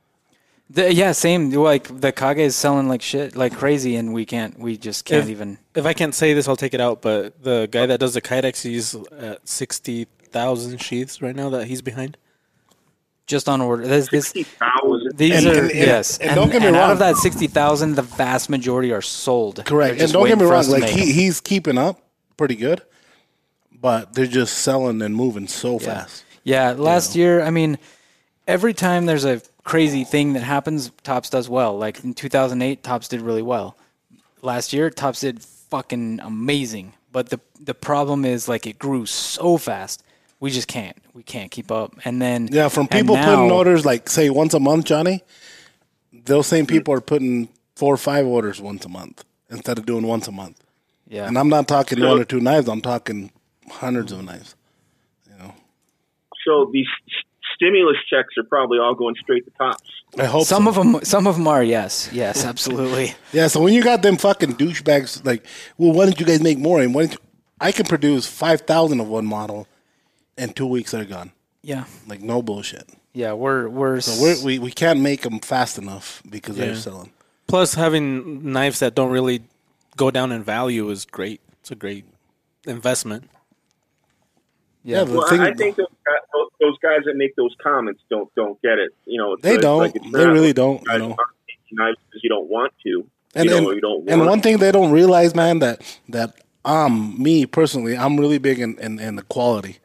The, 0.71 0.93
yeah, 0.93 1.13
same. 1.13 1.49
Like 1.51 1.99
the 2.01 2.11
Kage 2.11 2.37
is 2.37 2.55
selling 2.55 2.87
like 2.87 3.01
shit, 3.01 3.35
like 3.35 3.55
crazy, 3.55 3.95
and 3.95 4.13
we 4.13 4.25
can't. 4.25 4.59
We 4.59 4.77
just 4.77 5.05
can't 5.05 5.23
If- 5.23 5.29
even. 5.29 5.57
if 5.75 5.85
I 5.85 5.93
can't 5.93 6.13
say 6.13 6.33
this, 6.33 6.47
I'll 6.47 6.55
take 6.55 6.73
it 6.73 6.81
out. 6.81 7.01
But 7.01 7.41
the 7.43 7.67
guy 7.71 7.85
that 7.87 7.99
does 7.99 8.13
the 8.13 8.21
Kydex, 8.21 8.61
he's 8.61 8.95
at 9.17 9.47
sixty 9.47 10.05
thousand 10.31 10.79
sheaths 10.79 11.21
right 11.23 11.35
now 11.35 11.49
that 11.49 11.65
he's 11.67 11.81
behind. 11.81 12.17
Just 13.25 13.47
on 13.49 13.61
order. 13.61 13.85
This, 13.85 14.09
this, 14.09 14.27
Sixty 14.29 14.43
thousand. 14.43 15.15
these 15.17 15.43
And- 15.45 15.47
are 15.55 15.59
and- 15.61 15.69
and- 15.71 15.79
yes, 15.79 16.17
and 16.19 16.35
don't 16.35 16.51
get 16.51 16.61
me 16.61 16.67
out 16.69 16.73
wrong. 16.73 16.91
of 16.91 16.99
that 16.99 17.15
sixty 17.17 17.47
thousand, 17.47 17.95
the 17.95 18.01
vast 18.03 18.49
majority 18.49 18.91
are 18.91 19.01
sold. 19.03 19.63
Correct. 19.65 19.99
And 20.01 20.11
don't 20.11 20.27
get 20.27 20.37
me 20.37 20.45
wrong, 20.45 20.67
like 20.67 20.81
make 20.81 20.89
he, 20.91 21.01
'em. 21.01 21.07
he's 21.15 21.39
keeping 21.41 21.77
up 21.79 21.99
pretty 22.37 22.55
good, 22.55 22.81
but 23.71 24.13
they're 24.13 24.25
just 24.27 24.57
selling 24.59 25.01
and 25.01 25.15
moving 25.15 25.47
so 25.47 25.77
fast. 25.79 26.23
Yeah, 26.43 26.71
last 26.71 27.15
year, 27.15 27.41
I 27.41 27.49
mean, 27.49 27.77
every 28.47 28.73
time 28.73 29.05
there's 29.05 29.25
a 29.25 29.41
crazy 29.63 30.03
thing 30.03 30.33
that 30.33 30.41
happens, 30.43 30.91
Tops 31.03 31.29
does 31.29 31.49
well. 31.49 31.77
Like 31.77 32.03
in 32.03 32.13
2008, 32.13 32.83
Tops 32.83 33.07
did 33.07 33.21
really 33.21 33.41
well. 33.41 33.77
Last 34.41 34.73
year, 34.73 34.89
Tops 34.89 35.19
did 35.21 35.41
fucking 35.43 36.19
amazing. 36.21 36.93
But 37.11 37.29
the 37.29 37.39
the 37.59 37.73
problem 37.73 38.23
is 38.23 38.47
like 38.47 38.65
it 38.67 38.79
grew 38.79 39.05
so 39.05 39.57
fast, 39.57 40.03
we 40.39 40.49
just 40.51 40.67
can't 40.67 40.95
we 41.13 41.23
can't 41.23 41.51
keep 41.51 41.71
up. 41.71 41.95
And 42.05 42.21
then 42.21 42.47
Yeah, 42.51 42.69
from 42.69 42.87
people 42.87 43.15
now- 43.15 43.25
putting 43.35 43.51
orders 43.51 43.85
like 43.85 44.09
say 44.09 44.29
once 44.29 44.53
a 44.53 44.59
month, 44.59 44.85
Johnny. 44.85 45.23
Those 46.13 46.47
same 46.47 46.65
people 46.65 46.93
are 46.93 47.01
putting 47.01 47.49
four 47.75 47.93
or 47.93 47.97
five 47.97 48.25
orders 48.25 48.61
once 48.61 48.85
a 48.85 48.89
month 48.89 49.23
instead 49.49 49.77
of 49.79 49.85
doing 49.85 50.05
once 50.05 50.27
a 50.27 50.31
month. 50.31 50.59
Yeah, 51.07 51.27
And 51.27 51.37
I'm 51.37 51.49
not 51.49 51.67
talking 51.67 51.99
one 52.03 52.19
or 52.19 52.25
two 52.25 52.39
knives. 52.39 52.67
I'm 52.67 52.81
talking 52.81 53.31
hundreds 53.69 54.11
of 54.11 54.23
knives. 54.23 54.55
So 56.49 56.69
these 56.73 56.87
stimulus 57.55 57.97
checks 58.09 58.33
are 58.37 58.43
probably 58.43 58.79
all 58.79 58.95
going 58.95 59.15
straight 59.21 59.45
to 59.45 59.51
Tops. 59.51 59.83
I 60.17 60.25
hope 60.25 60.45
some 60.47 60.63
so. 60.63 60.69
of 60.69 60.75
them 60.75 61.03
some 61.03 61.27
of 61.27 61.35
them 61.35 61.47
are 61.47 61.61
yes 61.63 62.09
yes 62.11 62.43
absolutely. 62.51 63.13
Yeah, 63.31 63.47
so 63.47 63.61
when 63.61 63.73
you 63.73 63.83
got 63.83 64.01
them 64.01 64.17
fucking 64.17 64.55
douchebags, 64.55 65.23
like, 65.25 65.45
well, 65.77 65.91
why 65.91 66.05
don't 66.05 66.19
you 66.19 66.25
guys 66.25 66.41
make 66.41 66.57
more? 66.57 66.81
And 66.81 66.93
why 66.95 67.01
don't 67.03 67.13
you, 67.13 67.19
I 67.61 67.71
can 67.71 67.85
produce 67.85 68.25
five 68.25 68.61
thousand 68.61 68.99
of 68.99 69.07
one 69.07 69.25
model, 69.25 69.67
in 70.37 70.53
two 70.53 70.65
weeks 70.65 70.91
they're 70.91 71.05
gone. 71.05 71.31
yeah, 71.61 71.83
Like 72.07 72.21
no 72.21 72.41
bullshit. 72.41 72.87
yeah, 73.13 73.33
we're 73.33 73.67
we're, 73.69 74.01
So 74.01 74.19
we're, 74.21 74.43
we 74.43 74.57
we 74.59 74.71
can't 74.71 74.99
make 75.01 75.21
them 75.21 75.39
fast 75.39 75.77
enough 75.77 76.23
because 76.27 76.55
they're 76.55 76.75
selling. 76.75 77.11
Plus, 77.47 77.73
having 77.75 78.51
knives 78.51 78.79
that 78.79 78.95
don't 78.95 79.11
really 79.11 79.41
go 79.97 80.09
down 80.11 80.31
in 80.31 80.43
value 80.43 80.89
is 80.89 81.05
great. 81.05 81.41
It's 81.61 81.71
a 81.71 81.75
great 81.75 82.05
investment. 82.65 83.29
Yeah, 84.83 85.03
Well, 85.03 85.25
I, 85.29 85.49
I 85.49 85.53
think 85.53 85.75
those 85.75 85.87
guys, 86.05 86.17
those- 86.59 86.77
guys 86.81 87.01
that 87.05 87.15
make 87.15 87.35
those 87.35 87.53
comments 87.61 88.01
don't 88.09 88.33
don't 88.35 88.61
get 88.61 88.79
it. 88.79 88.91
You 89.05 89.17
know, 89.17 89.35
They 89.41 89.57
don't. 89.57 89.79
Like 89.79 89.93
They 89.93 90.25
really 90.25 90.53
don't, 90.53 90.81
you 90.81 90.97
know. 90.97 91.15
aren't 91.17 91.17
making 91.47 91.73
knives 91.73 91.97
because 92.05 92.23
you 92.23 92.29
don't 92.29 92.49
want 92.49 92.73
to. 92.85 93.05
and 93.35 93.45
you 93.45 93.51
know, 93.51 93.57
and, 93.57 93.75
you 93.75 93.81
don't 93.81 93.99
want 93.99 94.09
and 94.09 94.25
one 94.25 94.41
thing 94.41 94.57
they 94.57 94.71
don't 94.71 94.91
realize, 94.91 95.35
man, 95.35 95.59
that 95.59 95.81
that 96.09 96.35
I'm 96.63 97.21
me 97.21 97.45
personally, 97.45 97.97
I'm 97.97 98.17
really 98.19 98.37
big 98.37 98.59
in, 98.59 98.77
in, 98.79 98.99
in 98.99 99.15
the 99.15 99.23
quality. 99.23 99.79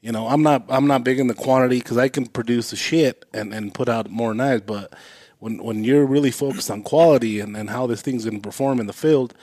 You 0.00 0.12
know, 0.12 0.28
I'm 0.28 0.42
not 0.42 0.64
I'm 0.68 0.86
not 0.86 1.02
big 1.02 1.18
in 1.18 1.26
the 1.26 1.34
quantity 1.34 1.78
because 1.78 1.98
I 1.98 2.08
can 2.08 2.26
produce 2.26 2.70
the 2.70 2.76
shit 2.76 3.24
and, 3.34 3.52
and 3.52 3.74
put 3.74 3.88
out 3.88 4.08
more 4.08 4.34
knives. 4.34 4.62
But 4.64 4.94
when 5.40 5.62
when 5.62 5.82
you're 5.82 6.06
really 6.06 6.30
focused 6.30 6.70
on 6.70 6.82
quality 6.82 7.40
and, 7.40 7.56
and 7.56 7.70
how 7.70 7.86
this 7.86 8.02
thing's 8.02 8.24
gonna 8.24 8.40
perform 8.40 8.78
in 8.78 8.86
the 8.86 8.92
field, 8.92 9.34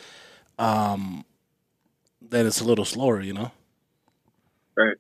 um, 0.58 1.26
then 2.22 2.46
it's 2.46 2.62
a 2.62 2.66
little 2.66 2.86
slower. 2.86 3.20
You 3.22 3.34
know. 3.34 3.52
Right. 4.76 4.96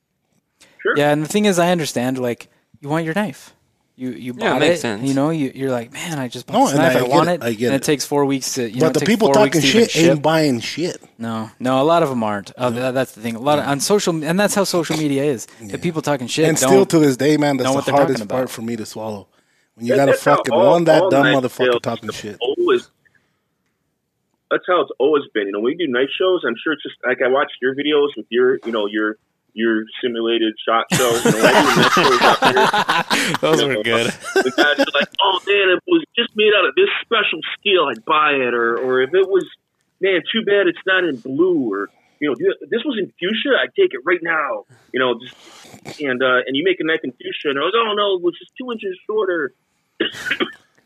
Sure. 0.82 0.94
Yeah, 0.98 1.12
and 1.12 1.24
the 1.24 1.28
thing 1.28 1.45
is, 1.45 1.60
I 1.60 1.72
understand. 1.72 2.18
Like, 2.18 2.48
you 2.82 2.90
want 2.90 3.06
your 3.06 3.14
knife. 3.14 3.54
You 3.95 4.10
you 4.10 4.34
Yeah, 4.38 4.56
it 4.56 4.60
makes 4.60 4.80
it. 4.80 4.82
sense. 4.82 5.08
You 5.08 5.14
know, 5.14 5.30
you, 5.30 5.52
you're 5.54 5.70
like, 5.70 5.94
man, 5.94 6.18
I 6.18 6.28
just 6.28 6.48
bought 6.48 6.54
No, 6.54 6.66
this 6.68 6.76
knife. 6.78 6.95
I 6.95 7.00
I, 7.02 7.04
want 7.04 7.30
it, 7.30 7.34
it. 7.34 7.44
I 7.44 7.54
get 7.54 7.66
and 7.68 7.76
it. 7.76 7.82
it 7.82 7.84
takes 7.84 8.06
four 8.06 8.26
weeks 8.26 8.56
to. 8.56 8.68
You 8.68 8.82
know, 8.82 8.88
but 8.88 8.98
it 8.98 9.00
the 9.02 9.06
people 9.06 9.32
talking 9.32 9.62
shit 9.62 9.91
ship. 9.91 10.12
ain't 10.12 10.22
buying 10.24 10.60
shit. 10.62 10.98
No, 11.20 11.52
no, 11.60 11.80
a 11.80 11.84
lot 11.84 12.02
of 12.02 12.10
them 12.10 12.24
aren't. 12.24 12.52
Uh, 12.58 12.72
tha- 12.72 12.91
that's 12.91 13.12
the 13.14 13.22
thing. 13.22 13.36
A 13.36 13.40
lot 13.40 13.60
of, 13.60 13.66
on 13.66 13.80
social, 13.80 14.24
and 14.24 14.40
that's 14.40 14.56
how 14.56 14.64
social 14.64 14.98
media 14.98 15.24
is. 15.24 15.45
The 15.62 15.78
people 15.78 16.02
talking 16.02 16.26
shit 16.28 16.50
and 16.50 16.58
still 16.58 16.86
to 16.88 16.98
this 17.00 17.18
day, 17.18 17.38
man, 17.38 17.58
that's 17.58 17.70
the 17.70 17.76
what 17.76 17.86
they're 17.86 17.91
talking 17.94 18.08
hardest 18.16 18.28
part 18.30 18.50
for 18.50 18.64
me 18.64 18.76
to 18.78 18.86
swallow. 18.86 19.28
When 19.76 19.86
you 19.86 19.95
got 19.95 20.10
a 20.10 20.14
that's 20.14 20.24
how 20.26 20.38
fucking 20.38 20.54
all- 20.54 20.72
one 20.72 20.84
that 20.86 21.10
dumb 21.12 21.26
motherfucker 21.28 21.80
talking 21.82 22.10
shit. 22.12 22.38
Always. 22.41 22.90
That's 24.50 24.64
how 24.68 24.82
it's 24.82 24.91
always 25.00 25.24
been. 25.34 25.48
You 25.48 25.54
know, 25.54 25.60
when 25.60 25.76
we 25.78 25.86
do 25.86 25.91
night 25.91 26.10
shows, 26.18 26.44
I'm 26.48 26.56
sure 26.64 26.74
it's 26.74 26.84
just 26.84 26.95
like 27.06 27.20
I 27.24 27.28
watched 27.28 27.54
your 27.62 27.76
videos 27.76 28.10
with 28.18 28.26
your, 28.30 28.60
you 28.66 28.72
know, 28.72 28.86
your 28.88 29.18
your 29.54 29.84
simulated 30.02 30.54
shot 30.68 30.86
shows. 30.94 31.24
You 31.26 31.32
know, 31.32 31.38
when 31.38 31.46
I 31.46 31.62
do 31.62 31.82
night 31.82 31.92
shows 31.94 32.22
out 32.22 33.14
here, 33.14 33.38
Those 33.42 33.62
you 33.62 33.68
were 33.68 33.74
know, 33.74 33.84
good. 33.84 34.08
The 34.08 34.54
guys 34.56 34.80
are 34.80 34.94
like, 34.94 35.10
"Oh 35.22 35.40
man, 35.48 35.78
it 35.78 35.84
was 35.88 36.04
just 36.16 36.36
made 36.36 36.52
out 36.58 36.66
of 36.66 36.76
this 36.76 36.90
special 37.02 37.40
steel. 37.60 37.88
I'd 37.90 38.04
buy 38.06 38.32
it." 38.34 38.54
Or, 38.54 38.78
or 38.78 39.02
if 39.02 39.14
it 39.14 39.28
was, 39.28 39.46
man, 40.02 40.22
too 40.32 40.44
bad 40.46 40.68
it's 40.68 40.84
not 40.86 41.04
in 41.04 41.18
blue. 41.18 41.72
Or 41.72 41.90
you 42.20 42.30
know, 42.30 42.36
this 42.70 42.84
was 42.86 42.98
in 43.00 43.12
fuchsia. 43.20 43.58
I'd 43.62 43.74
take 43.76 43.94
it 43.94 44.02
right 44.06 44.22
now. 44.22 44.66
You 44.92 45.00
know, 45.00 45.20
just 45.20 46.02
and 46.02 46.22
uh, 46.22 46.46
and 46.46 46.56
you 46.56 46.64
make 46.64 46.80
a 46.80 46.86
knife 46.86 47.02
in 47.04 47.12
fuchsia, 47.12 47.50
and 47.50 47.60
I 47.60 47.64
was, 47.64 47.74
"Oh 47.76 47.94
no, 47.94 48.18
it 48.18 48.24
was 48.24 48.38
just 48.38 48.52
two 48.60 48.72
inches 48.72 48.98
shorter." 49.06 49.54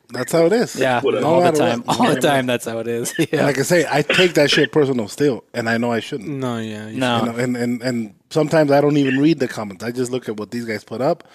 That's 0.09 0.31
how 0.31 0.45
it 0.45 0.53
is. 0.53 0.75
Yeah, 0.75 1.01
Whatever. 1.01 1.21
No 1.23 1.27
all 1.33 1.51
the 1.51 1.57
time. 1.57 1.81
what. 1.83 1.99
All 1.99 2.13
the 2.13 2.21
time. 2.21 2.45
That's 2.45 2.65
how 2.65 2.79
it 2.79 2.87
is. 2.87 3.13
Yeah. 3.31 3.45
Like 3.45 3.57
I 3.57 3.63
say, 3.63 3.85
I 3.89 4.01
take 4.01 4.35
that 4.35 4.49
shit 4.49 4.71
personal 4.71 5.07
still, 5.09 5.43
and 5.53 5.69
I 5.69 5.77
know 5.77 5.91
I 5.91 5.99
shouldn't. 5.99 6.29
No, 6.29 6.57
yeah, 6.59 6.87
you 6.87 6.97
No. 6.99 7.19
You 7.19 7.25
know, 7.31 7.37
and, 7.37 7.57
and 7.57 7.81
and 7.81 8.15
sometimes 8.29 8.71
I 8.71 8.79
don't 8.81 8.95
even 8.97 9.19
read 9.19 9.39
the 9.39 9.47
comments. 9.47 9.83
I 9.83 9.91
just 9.91 10.11
look 10.11 10.29
at 10.29 10.37
what 10.37 10.51
these 10.51 10.65
guys 10.65 10.83
put 10.85 11.01
up 11.01 11.25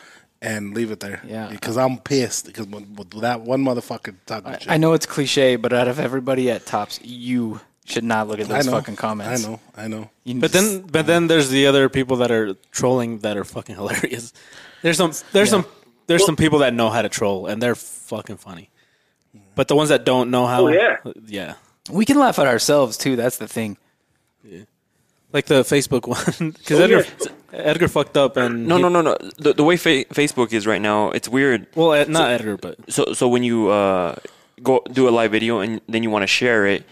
and 0.40 0.74
leave 0.74 0.90
it 0.90 1.01
there. 1.01 1.20
Yeah. 1.27 1.49
Because 1.51 1.77
I'm 1.77 1.99
pissed 1.99 2.47
because 2.47 2.66
with 2.66 3.11
that 3.20 3.43
one 3.43 3.62
motherfucker 3.65 4.15
talking 4.27 4.53
shit. 4.55 4.70
I 4.70 4.77
know 4.78 4.93
it's 4.94 5.07
cliche, 5.07 5.57
but 5.57 5.73
out 5.73 5.86
of 5.89 6.01
everybody 6.01 6.51
at 6.51 6.65
Tops, 6.66 6.99
you 7.03 7.61
should 7.85 8.05
not 8.05 8.27
look 8.28 8.40
at 8.40 8.51
I 8.51 8.55
those 8.59 8.66
know. 8.66 8.73
fucking 8.73 8.97
comments. 8.97 9.44
I 9.44 9.49
know. 9.49 9.61
I 9.77 9.89
know. 9.89 10.11
You 10.24 10.40
But 10.40 10.51
just- 10.53 10.65
then, 10.65 10.81
but 10.90 11.07
then 11.07 11.27
there's 11.27 11.51
the 11.51 11.66
other 11.66 11.89
people 11.89 12.16
that 12.19 12.31
are 12.31 12.55
trolling 12.70 13.19
that 13.19 13.36
are 13.36 13.44
fucking 13.44 13.74
hilarious. 13.81 14.32
There's 14.82 14.97
some, 14.97 15.12
there's 15.32 15.51
some, 15.51 15.65
there's 16.13 16.27
some 16.27 16.37
people 16.37 16.59
that 16.61 16.73
know 16.75 16.91
how 16.91 17.03
to 17.03 17.09
troll 17.09 17.47
and 17.47 17.61
they're 17.63 17.75
fucking 17.75 18.37
funny. 18.37 18.69
But 19.55 19.69
the 19.69 19.77
ones 19.77 19.89
that 19.89 20.05
don't 20.05 20.31
know 20.31 20.47
how, 20.47 20.67
Oh, 20.67 20.69
yeah. 20.69 20.97
yeah, 21.27 21.55
we 21.91 22.05
can 22.05 22.19
laugh 22.19 22.39
at 22.39 22.47
ourselves 22.47 22.97
too. 22.97 23.17
That's 23.17 23.37
the 23.39 23.49
thing. 23.49 23.77
Yeah. 24.45 24.65
like 25.33 25.47
the 25.47 25.63
Facebook 25.63 26.07
one 26.17 26.51
because 26.53 26.81
Oh, 26.81 26.85
Edgar, 26.85 27.05
yeah. 27.53 27.59
Edgar 27.73 27.89
fucked 27.89 28.17
up 28.17 28.37
and 28.37 28.67
No, 28.67 28.77
he- 28.77 28.83
no, 28.83 28.89
no, 28.89 29.01
no. 29.03 29.17
The, 29.39 29.53
the 29.55 29.65
way 29.65 29.77
fa- 29.77 30.05
Facebook 30.13 30.53
is 30.53 30.67
right 30.67 30.81
now, 30.83 31.11
it's 31.11 31.29
weird. 31.29 31.67
Well, 31.75 31.93
Ed- 31.93 32.09
not 32.09 32.31
Edgar, 32.31 32.57
but 32.57 32.77
So, 32.93 33.13
so 33.15 33.29
when 33.29 33.43
you 33.43 33.69
uh, 33.71 34.17
go 34.63 34.83
do 34.93 35.09
a 35.09 35.13
live 35.19 35.31
video 35.33 35.61
and 35.61 35.81
then 35.89 36.03
you 36.03 36.11
want 36.11 36.23
to 36.25 36.27
share 36.27 36.67
it, 36.67 36.85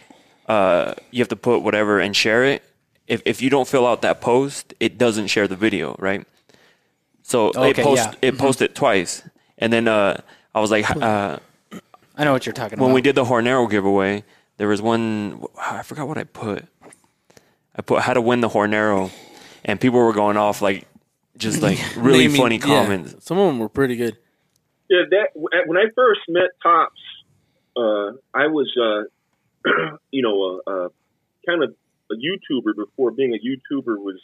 uh, 0.49 0.95
you 1.11 1.21
have 1.21 1.29
to 1.29 1.37
put 1.37 1.63
whatever 1.63 1.99
and 2.01 2.15
share 2.17 2.45
it. 2.45 2.63
If 3.07 3.23
if 3.25 3.43
you 3.43 3.51
don't 3.51 3.67
fill 3.69 3.87
out 3.87 4.03
that 4.03 4.21
post, 4.21 4.73
it 4.81 4.97
doesn't 4.97 5.27
share 5.29 5.49
the 5.49 5.57
video, 5.57 5.97
right? 5.99 6.25
So 7.31 7.51
Okay, 7.51 7.70
it 7.70 7.77
post 7.77 8.02
yeah. 8.02 8.28
it 8.28 8.39
posted 8.39 8.74
twice, 8.74 9.23
and 9.57 9.73
then 9.73 9.86
uh, 9.86 10.20
I 10.52 10.59
was 10.61 10.73
like, 10.73 10.90
uh, 10.90 11.39
I 12.16 12.24
know 12.24 12.32
what 12.32 12.44
you're 12.44 12.52
talking 12.52 12.73
when 12.73 12.78
about. 12.78 12.86
When 12.86 12.94
we 12.94 13.02
did 13.02 13.15
the 13.15 13.24
Hornero 13.24 13.70
giveaway, 13.70 14.24
there 14.57 14.66
was 14.66 14.82
one. 14.82 15.44
I 15.57 15.82
forgot 15.82 16.09
what 16.09 16.19
I 16.19 16.24
put. 16.24 16.65
I 17.77 17.82
put 17.82 18.02
how 18.02 18.15
to 18.15 18.20
win 18.20 18.40
the 18.40 18.48
Hornero, 18.48 19.12
and 19.65 19.81
people 19.81 20.01
were 20.01 20.12
going 20.12 20.36
off 20.36 20.61
like 20.61 20.89
just 21.36 21.62
like 21.62 21.78
really 21.97 22.27
Naming- 22.27 22.40
funny 22.40 22.57
yeah. 22.57 22.65
comments. 22.65 23.24
Some 23.24 23.39
of 23.39 23.47
them 23.47 23.61
were 23.61 23.69
pretty 23.69 23.94
good. 23.94 24.16
Yeah, 24.89 25.02
that 25.09 25.28
when 25.36 25.78
I 25.78 25.85
first 25.94 26.23
met 26.28 26.51
Tops, 26.61 27.01
uh, 27.77 28.11
I 28.35 28.48
was, 28.48 28.69
uh, 28.77 29.70
you 30.11 30.23
know, 30.23 30.61
uh, 30.66 30.70
uh, 30.70 30.89
kind 31.47 31.62
of 31.62 31.77
a 32.11 32.15
YouTuber 32.15 32.74
before 32.74 33.12
being 33.12 33.32
a 33.32 33.39
YouTuber 33.39 33.98
was 33.98 34.19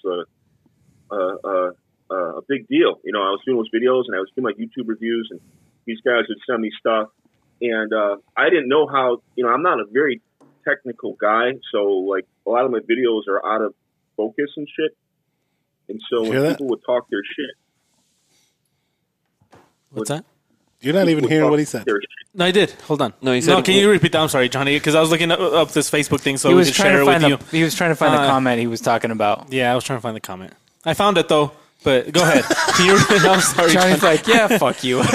uh, 2.10 2.36
a 2.38 2.42
big 2.48 2.66
deal. 2.68 3.00
You 3.04 3.12
know, 3.12 3.20
I 3.22 3.30
was 3.30 3.40
doing 3.44 3.56
those 3.58 3.70
videos 3.70 4.04
and 4.06 4.16
I 4.16 4.20
was 4.20 4.30
doing 4.36 4.44
my 4.44 4.52
YouTube 4.52 4.88
reviews, 4.88 5.28
and 5.30 5.40
these 5.86 6.00
guys 6.04 6.24
would 6.28 6.38
send 6.48 6.60
me 6.62 6.70
stuff, 6.78 7.08
and 7.60 7.92
uh, 7.92 8.16
I 8.36 8.50
didn't 8.50 8.68
know 8.68 8.86
how. 8.86 9.22
You 9.36 9.44
know, 9.44 9.50
I'm 9.50 9.62
not 9.62 9.80
a 9.80 9.84
very 9.90 10.20
technical 10.66 11.14
guy, 11.20 11.52
so 11.72 11.84
like 11.84 12.24
a 12.46 12.50
lot 12.50 12.64
of 12.64 12.70
my 12.70 12.80
videos 12.80 13.22
are 13.28 13.44
out 13.46 13.62
of 13.62 13.74
focus 14.16 14.50
and 14.56 14.66
shit. 14.68 14.96
And 15.88 16.00
so 16.10 16.24
Hear 16.24 16.32
when 16.34 16.42
that? 16.42 16.48
people 16.54 16.66
would 16.68 16.80
talk 16.84 17.08
their 17.10 17.22
shit, 17.24 17.54
What's 19.92 20.08
that? 20.10 20.24
You're 20.80 20.94
not 20.94 21.08
even 21.08 21.26
hearing 21.28 21.48
what 21.48 21.58
he 21.58 21.64
said. 21.64 21.86
No, 22.34 22.44
I 22.44 22.50
did. 22.50 22.70
Hold 22.82 23.00
on. 23.02 23.14
No, 23.22 23.32
he 23.32 23.40
said- 23.40 23.52
No, 23.54 23.62
can 23.62 23.74
you 23.76 23.88
repeat 23.90 24.12
that? 24.12 24.20
I'm 24.20 24.28
sorry, 24.28 24.48
Johnny, 24.48 24.76
because 24.76 24.94
I 24.94 25.00
was 25.00 25.10
looking 25.10 25.30
up, 25.30 25.40
up 25.40 25.70
this 25.70 25.90
Facebook 25.90 26.20
thing 26.20 26.36
so 26.36 26.48
he 26.48 26.54
we 26.54 26.58
was 26.58 26.68
could 26.68 26.74
trying 26.76 26.90
share 26.90 26.96
to 26.98 27.02
it 27.02 27.06
find 27.06 27.24
with 27.32 27.40
the 27.50 27.56
you. 27.56 27.58
he 27.60 27.64
was 27.64 27.74
trying 27.74 27.90
to 27.90 27.94
find 27.96 28.14
Uh, 28.14 28.22
the 28.22 28.26
comment 28.28 28.60
he 28.60 28.66
was 28.66 28.80
talking 28.80 29.10
about. 29.10 29.52
Yeah, 29.52 29.72
I 29.72 29.74
was 29.74 29.84
trying 29.84 29.98
to 29.98 30.02
find 30.02 30.14
the 30.14 30.20
comment. 30.20 30.52
I 30.84 30.92
found 30.94 31.16
it 31.18 31.28
though, 31.28 31.52
but 31.84 32.12
go 32.12 32.22
ahead. 32.22 32.44
Can 32.76 32.86
you, 32.86 32.96
I'm 33.30 33.40
sorry, 33.40 33.72
Johnny's 33.72 34.00
Johnny. 34.00 34.16
like, 34.16 34.26
yeah, 34.26 34.58
fuck 34.58 34.82
you. 34.84 35.02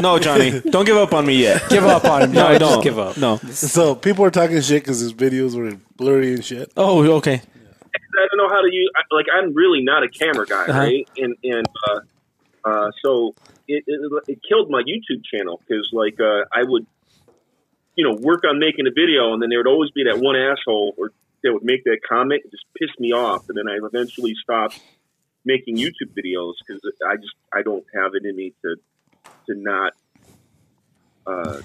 No, 0.00 0.16
Johnny, 0.16 0.60
don't 0.60 0.84
give 0.84 0.96
up 0.96 1.12
on 1.12 1.26
me 1.26 1.42
yet. 1.42 1.68
give 1.70 1.82
up 1.84 2.04
on 2.04 2.22
him. 2.22 2.32
No, 2.32 2.52
No, 2.52 2.58
don't 2.58 2.84
give 2.84 3.00
up. 3.00 3.16
No. 3.16 3.38
So 3.50 3.96
people 3.96 4.22
were 4.22 4.30
talking 4.30 4.60
shit 4.60 4.82
because 4.84 5.00
his 5.00 5.12
videos 5.12 5.56
were 5.56 5.76
blurry 5.96 6.34
and 6.34 6.44
shit. 6.44 6.70
Oh, 6.76 7.02
okay. 7.16 7.32
I 7.34 8.26
don't 8.30 8.36
know 8.36 8.48
how 8.48 8.60
to 8.60 8.72
use. 8.72 8.88
Like 9.10 9.26
I'm 9.34 9.54
really 9.54 9.82
not 9.82 10.04
a 10.04 10.08
camera 10.08 10.46
guy, 10.46 10.66
Uh-huh. 10.66 10.78
right? 10.78 11.08
And 11.16 11.34
and 11.42 11.66
uh, 11.90 12.00
uh, 12.64 12.90
so 13.02 13.34
it, 13.66 13.82
it 13.88 14.22
it 14.28 14.38
killed 14.48 14.70
my 14.70 14.82
YouTube 14.82 15.24
channel 15.24 15.60
because 15.66 15.88
like 15.92 16.20
uh, 16.20 16.44
I 16.52 16.62
would, 16.62 16.86
you 17.96 18.04
know, 18.08 18.14
work 18.20 18.44
on 18.48 18.60
making 18.60 18.86
a 18.86 18.90
video, 18.94 19.32
and 19.32 19.42
then 19.42 19.48
there 19.50 19.58
would 19.58 19.66
always 19.66 19.90
be 19.90 20.04
that 20.04 20.18
one 20.20 20.36
asshole 20.36 20.94
or 20.96 21.10
that 21.42 21.52
would 21.52 21.64
make 21.64 21.82
that 21.84 21.98
comment, 22.08 22.42
it 22.44 22.50
just 22.52 22.64
pissed 22.78 23.00
me 23.00 23.12
off, 23.12 23.48
and 23.48 23.58
then 23.58 23.66
I 23.68 23.78
eventually 23.84 24.34
stopped 24.42 24.78
making 25.48 25.78
YouTube 25.78 26.12
videos 26.12 26.52
because 26.60 26.82
I 27.10 27.16
just 27.16 27.34
I 27.52 27.62
don't 27.62 27.84
have 27.96 28.12
it 28.14 28.24
in 28.28 28.36
me 28.36 28.52
to 28.62 28.76
to 29.48 29.54
not 29.60 29.92
uh, 31.26 31.60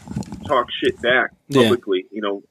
talk 0.47 0.68
shit 0.81 0.99
back 1.01 1.31
Yeah. 1.49 1.64
publicly. 1.64 2.05
You 2.11 2.22
know, 2.22 2.41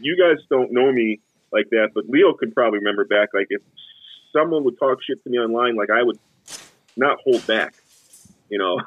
you 0.00 0.16
guys 0.20 0.44
don't 0.50 0.72
know 0.72 0.92
me 0.92 1.20
like 1.52 1.66
that, 1.70 1.90
but 1.94 2.04
Leo 2.08 2.34
could 2.34 2.52
probably 2.54 2.80
remember 2.80 3.04
back. 3.04 3.28
Like 3.32 3.46
if 3.50 3.62
someone 4.36 4.64
would 4.64 4.78
talk 4.78 4.98
shit 5.06 5.22
to 5.24 5.30
me 5.30 5.38
online, 5.38 5.76
like 5.76 5.90
I 5.90 6.02
would 6.02 6.18
not 6.96 7.18
hold 7.24 7.46
back. 7.46 7.72
You 8.50 8.58
know, 8.58 8.80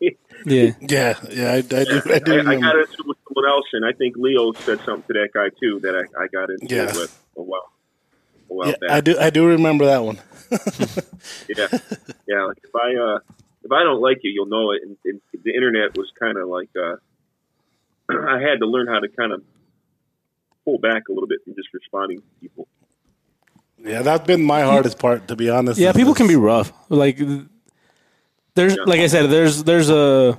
Yeah. 0.46 0.72
Yeah, 0.80 1.14
yeah, 1.30 1.52
I, 1.52 1.56
I 1.56 1.60
do. 1.60 2.00
I 2.10 2.18
do 2.18 2.32
I, 2.32 2.52
I 2.52 2.54
got 2.56 2.76
into 2.76 2.98
it 2.98 3.06
with 3.06 3.18
someone 3.28 3.48
else, 3.50 3.66
and 3.72 3.84
I 3.84 3.92
think 3.92 4.16
Leo 4.16 4.52
said 4.64 4.78
something 4.86 5.04
to 5.08 5.14
that 5.14 5.28
guy 5.34 5.48
too 5.60 5.80
that 5.82 5.94
I, 5.94 6.24
I 6.24 6.26
got 6.32 6.50
into 6.50 6.66
Yeah. 6.74 6.88
it 6.90 6.96
with 6.96 7.10
a 7.36 7.42
while, 7.42 7.70
a 8.50 8.54
while 8.54 8.68
Yeah, 8.70 8.74
back. 8.80 8.90
I 8.90 9.00
do. 9.00 9.18
I 9.18 9.30
do 9.30 9.46
remember 9.46 9.86
that 9.86 10.02
one. 10.02 10.18
Yeah, 11.48 11.68
yeah. 12.26 12.44
Like 12.44 12.58
if 12.62 12.74
I 12.74 12.94
uh, 12.96 13.18
if 13.64 13.72
I 13.72 13.82
don't 13.84 14.00
like 14.00 14.18
you, 14.22 14.30
you'll 14.30 14.46
know 14.46 14.72
it. 14.72 14.82
And, 14.82 14.96
and 15.04 15.20
the 15.44 15.54
internet 15.54 15.96
was 15.96 16.10
kind 16.18 16.36
of 16.38 16.48
like 16.48 16.70
uh, 16.76 16.96
I 18.10 18.38
had 18.40 18.60
to 18.60 18.66
learn 18.66 18.86
how 18.88 19.00
to 19.00 19.08
kind 19.08 19.32
of 19.32 19.42
pull 20.64 20.78
back 20.78 21.08
a 21.08 21.12
little 21.12 21.28
bit 21.28 21.38
from 21.44 21.54
just 21.54 21.68
responding 21.74 22.18
to 22.18 22.24
people. 22.40 22.68
Yeah, 23.78 24.02
that's 24.02 24.26
been 24.26 24.42
my 24.42 24.62
hardest 24.62 24.98
part, 24.98 25.26
to 25.28 25.36
be 25.36 25.50
honest. 25.50 25.78
Yeah, 25.80 25.92
people 25.92 26.12
this- 26.12 26.18
can 26.18 26.28
be 26.28 26.36
rough. 26.36 26.72
Like 26.88 27.18
there's 28.54 28.76
like 28.86 29.00
I 29.00 29.06
said, 29.08 29.28
there's 29.30 29.64
there's 29.64 29.90
a 29.90 30.38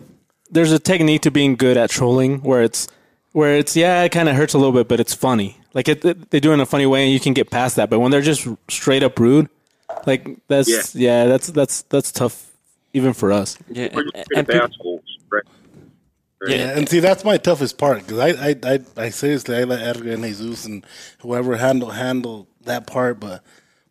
there's 0.51 0.71
a 0.71 0.79
technique 0.79 1.23
to 1.23 1.31
being 1.31 1.55
good 1.55 1.77
at 1.77 1.89
trolling 1.89 2.41
where 2.41 2.61
it's 2.61 2.87
where 3.31 3.55
it's 3.57 3.75
yeah, 3.75 4.03
it 4.03 4.09
kind 4.11 4.29
of 4.29 4.35
hurts 4.35 4.53
a 4.53 4.57
little 4.57 4.71
bit, 4.71 4.87
but 4.87 4.99
it's 4.99 5.13
funny. 5.13 5.57
Like 5.73 5.87
it, 5.89 6.05
it- 6.05 6.29
they 6.29 6.39
do 6.39 6.51
it 6.51 6.53
in 6.55 6.59
a 6.61 6.65
funny 6.65 6.85
way, 6.85 7.03
and 7.03 7.11
you 7.11 7.19
can 7.19 7.33
get 7.33 7.49
past 7.49 7.75
that. 7.75 7.89
But 7.89 7.99
when 7.99 8.11
they're 8.11 8.21
just 8.21 8.47
straight 8.69 9.03
up 9.03 9.19
rude, 9.19 9.49
like 10.05 10.27
that's 10.47 10.95
yeah, 10.95 11.25
that's 11.25 11.47
that's 11.47 11.83
that's 11.83 12.11
tough 12.11 12.51
even 12.93 13.13
for 13.13 13.31
us. 13.31 13.57
Yeah, 13.69 13.89
We're 13.93 14.01
and, 14.03 14.11
and 14.15 14.25
straight 14.25 14.39
up 14.39 14.47
peop- 14.47 14.61
assholes, 14.63 15.17
right? 15.31 15.43
Yeah, 16.45 16.77
and 16.77 16.89
see 16.89 16.99
that's 16.99 17.23
my 17.23 17.37
toughest 17.37 17.77
part 17.77 17.99
because 18.05 18.19
I, 18.19 18.49
I, 18.49 18.55
I, 18.63 18.79
I 19.05 19.09
seriously 19.09 19.55
I 19.55 19.63
let 19.63 19.81
Edgar 19.81 20.11
and 20.11 20.23
Jesus 20.23 20.65
and 20.65 20.85
whoever 21.19 21.55
handle 21.55 21.91
handle 21.91 22.47
that 22.65 22.85
part, 22.85 23.19
but 23.21 23.41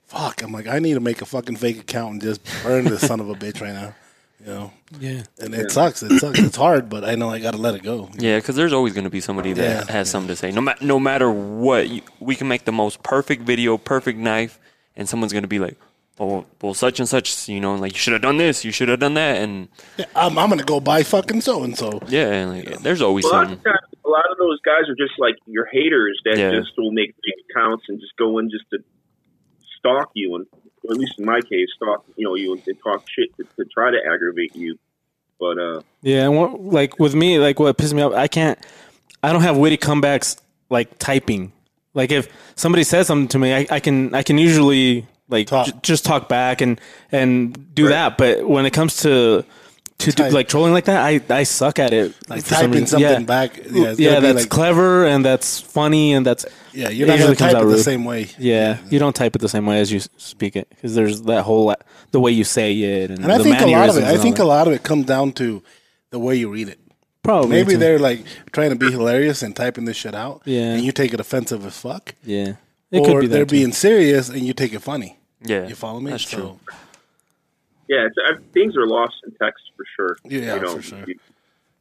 fuck, 0.05 0.43
I'm 0.43 0.53
like 0.53 0.67
I 0.69 0.79
need 0.79 0.95
to 0.95 1.01
make 1.01 1.23
a 1.23 1.27
fucking 1.27 1.57
fake 1.57 1.79
account 1.81 2.13
and 2.13 2.23
just 2.23 2.41
burn 2.63 2.85
this 2.85 3.01
son 3.07 3.21
of 3.21 3.31
a 3.31 3.35
bitch 3.35 3.63
right 3.63 3.73
now, 3.73 3.95
you 4.39 4.47
know. 4.47 4.73
Yeah, 5.01 5.23
And 5.39 5.55
it 5.55 5.71
sucks. 5.71 6.03
It 6.03 6.19
sucks. 6.21 6.39
It's 6.41 6.57
hard, 6.57 6.91
but 6.91 7.05
I 7.05 7.15
know 7.15 7.31
I 7.31 7.39
got 7.39 7.53
to 7.53 7.57
let 7.57 7.75
it 7.75 7.83
go. 7.83 8.11
yeah, 8.19 8.37
because 8.39 8.55
there's 8.55 8.75
always 8.75 8.93
going 8.93 9.05
to 9.05 9.11
be 9.11 9.23
somebody 9.23 9.55
that 9.55 9.87
Yeah. 9.87 9.91
has 9.93 10.11
something 10.11 10.29
to 10.29 10.37
say. 10.37 10.51
No, 10.53 10.61
ma- 10.61 10.75
no 10.83 11.01
matter 11.01 11.31
what, 11.31 11.89
you, 11.89 12.03
we 12.21 12.35
can 12.37 12.49
make 12.49 12.67
the 12.67 12.73
most 12.73 13.03
perfect 13.03 13.45
video, 13.45 13.79
perfect 13.79 14.19
knife, 14.19 14.61
and 14.95 15.09
someone's 15.09 15.33
going 15.33 15.45
to 15.45 15.49
be 15.49 15.59
like, 15.59 15.79
"Oh, 16.21 16.45
well, 16.61 16.75
such 16.75 17.01
and 17.01 17.09
such, 17.09 17.49
you 17.49 17.61
know, 17.61 17.75
like 17.77 17.93
you 17.93 17.99
should 17.99 18.13
have 18.13 18.23
done 18.23 18.37
this, 18.37 18.65
you 18.65 18.71
should 18.73 18.89
have 18.89 19.01
done 19.01 19.15
that," 19.15 19.37
and 19.43 19.69
Yeah, 19.99 20.05
I'm, 20.15 20.39
I'm 20.39 20.49
gonna 20.51 20.63
go 20.65 20.79
buy 20.81 21.03
fucking 21.03 21.41
so 21.41 21.63
and 21.65 21.77
so. 21.77 22.01
yeah, 22.09 22.29
and, 22.31 22.51
like, 22.53 22.79
there's 22.81 23.03
always 23.03 23.25
A 23.25 23.29
lot, 23.29 23.47
something. 23.49 23.59
of 23.59 23.65
times, 23.65 23.79
a 24.05 24.09
lot 24.09 24.31
of 24.31 24.37
those 24.39 24.61
guys 24.61 24.89
are 24.89 24.95
just 24.95 25.19
like 25.19 25.37
your 25.47 25.67
haters 25.67 26.21
that 26.25 26.37
Yeah. 26.39 26.53
just 26.53 26.73
will 26.77 26.93
make 26.93 27.15
fake 27.25 27.45
accounts 27.51 27.85
and 27.89 27.99
just 28.01 28.17
go 28.17 28.39
in 28.39 28.51
just 28.51 28.65
to 28.71 28.79
stalk 29.79 30.11
you, 30.15 30.35
and 30.37 30.47
or 30.85 30.93
at 30.93 30.99
least 30.99 31.19
in 31.19 31.25
my 31.25 31.41
case, 31.41 31.69
stalk 31.77 32.05
you 32.17 32.27
know 32.27 32.35
you 32.35 32.53
and, 32.53 32.63
and 32.67 32.77
talk 32.83 33.05
shit 33.09 33.35
to, 33.37 33.45
to 33.57 33.65
try 33.73 33.91
to 33.91 33.99
aggravate 34.13 34.55
you. 34.57 34.79
But 35.41 35.59
uh, 35.59 35.83
yeah. 36.03 36.25
And 36.25 36.37
what, 36.37 36.61
like 36.63 36.99
with 36.99 37.15
me, 37.15 37.39
like 37.39 37.59
what 37.59 37.77
pisses 37.77 37.95
me 37.95 38.03
off, 38.03 38.13
I 38.13 38.29
can't. 38.29 38.59
I 39.23 39.33
don't 39.33 39.43
have 39.43 39.57
witty 39.57 39.77
comebacks 39.79 40.41
like 40.71 40.99
typing. 40.99 41.53
Like 41.95 42.11
if 42.11 42.29
somebody 42.57 42.85
says 42.85 43.07
something 43.07 43.29
to 43.29 43.39
me, 43.39 43.53
I, 43.55 43.67
I 43.71 43.81
can 43.81 44.15
I 44.15 44.23
can 44.23 44.39
usually 44.39 45.07
like 45.33 45.49
Talk. 45.49 45.67
j- 45.67 45.73
just 45.83 46.05
talk 46.05 46.29
back 46.29 46.61
and 46.61 46.81
and 47.11 47.75
do 47.75 47.89
that. 47.89 48.17
But 48.19 48.47
when 48.49 48.67
it 48.67 48.73
comes 48.73 48.99
to 49.03 49.45
to 49.99 50.11
do, 50.13 50.29
like 50.31 50.49
trolling 50.49 50.73
like 50.73 50.85
that, 50.87 51.03
I 51.05 51.21
I 51.31 51.43
suck 51.45 51.79
at 51.79 51.93
it. 51.93 52.15
Like 52.29 52.43
for 52.43 52.55
some 52.55 52.71
typing 52.71 52.87
something 52.87 53.09
yeah. 53.09 53.19
back. 53.21 53.57
Yeah, 53.71 53.95
Yeah, 53.97 54.21
that's 54.21 54.41
like- 54.43 54.49
clever 54.49 55.07
and 55.07 55.25
that's 55.25 55.61
funny 55.61 56.13
and 56.13 56.27
that's 56.27 56.45
Yeah, 56.73 56.89
you're 56.91 57.07
not 57.09 57.19
gonna 57.19 57.35
type 57.37 57.55
out 57.55 57.63
it 57.63 57.67
the 57.67 57.79
same 57.79 58.05
way. 58.05 58.29
Yeah, 58.39 58.79
you 58.91 58.99
don't 58.99 59.15
type 59.15 59.35
it 59.37 59.41
the 59.41 59.49
same 59.49 59.67
way 59.67 59.81
as 59.81 59.93
you 59.93 60.01
speak 60.17 60.57
it 60.57 60.69
because 60.71 60.95
there's 60.95 61.23
that 61.23 61.43
whole 61.43 61.75
the 62.11 62.21
way 62.21 62.33
you 62.33 62.45
say 62.45 62.77
it 62.79 63.11
and, 63.11 63.21
And 63.25 63.33
I 63.33 63.39
think 63.39 63.61
a 63.61 63.67
lot 63.67 63.89
of 63.89 63.97
it. 63.97 64.05
I 64.05 64.17
think 64.19 64.37
that. 64.37 64.43
a 64.43 64.47
lot 64.47 64.67
of 64.67 64.73
it 64.75 64.83
comes 64.83 65.07
down 65.07 65.33
to 65.35 65.63
the 66.11 66.19
way 66.19 66.35
you 66.37 66.51
read 66.51 66.69
it. 66.69 66.79
probably 67.23 67.51
Maybe 67.51 67.73
too. 67.73 67.79
they're 67.79 67.99
like 68.01 68.25
trying 68.51 68.71
to 68.71 68.77
be 68.77 68.91
hilarious 68.91 69.43
and 69.43 69.55
typing 69.55 69.85
this 69.85 69.97
shit 69.97 70.15
out. 70.15 70.43
Yeah. 70.45 70.73
And 70.75 70.85
you 70.85 70.91
take 70.93 71.15
it 71.15 71.21
offensive 71.21 71.65
as 71.65 71.79
fuck. 71.79 72.15
yeah. 72.25 72.55
It 72.91 72.99
or 73.01 73.07
could 73.07 73.21
be 73.21 73.27
that 73.29 73.33
they're 73.33 73.47
too. 73.47 73.53
being 73.57 73.73
serious 73.73 74.29
and 74.29 74.41
you 74.41 74.53
take 74.53 74.75
it 74.75 74.81
funny. 74.83 75.17
Yeah, 75.45 75.67
You 75.67 75.75
follow 75.75 76.01
me? 76.01 76.11
That's 76.13 76.29
So, 76.29 76.37
true. 76.37 76.61
yeah, 77.89 78.07
it's, 78.07 78.17
uh, 78.19 78.41
things 78.53 78.77
are 78.77 78.87
lost 78.87 79.15
in 79.27 79.33
text 79.33 79.65
for 79.77 79.85
sure. 79.97 80.17
Yeah, 80.25 80.55
you 80.57 80.61
know, 80.61 80.77
for 80.77 80.83
sure. 80.83 81.05
you- 81.07 81.19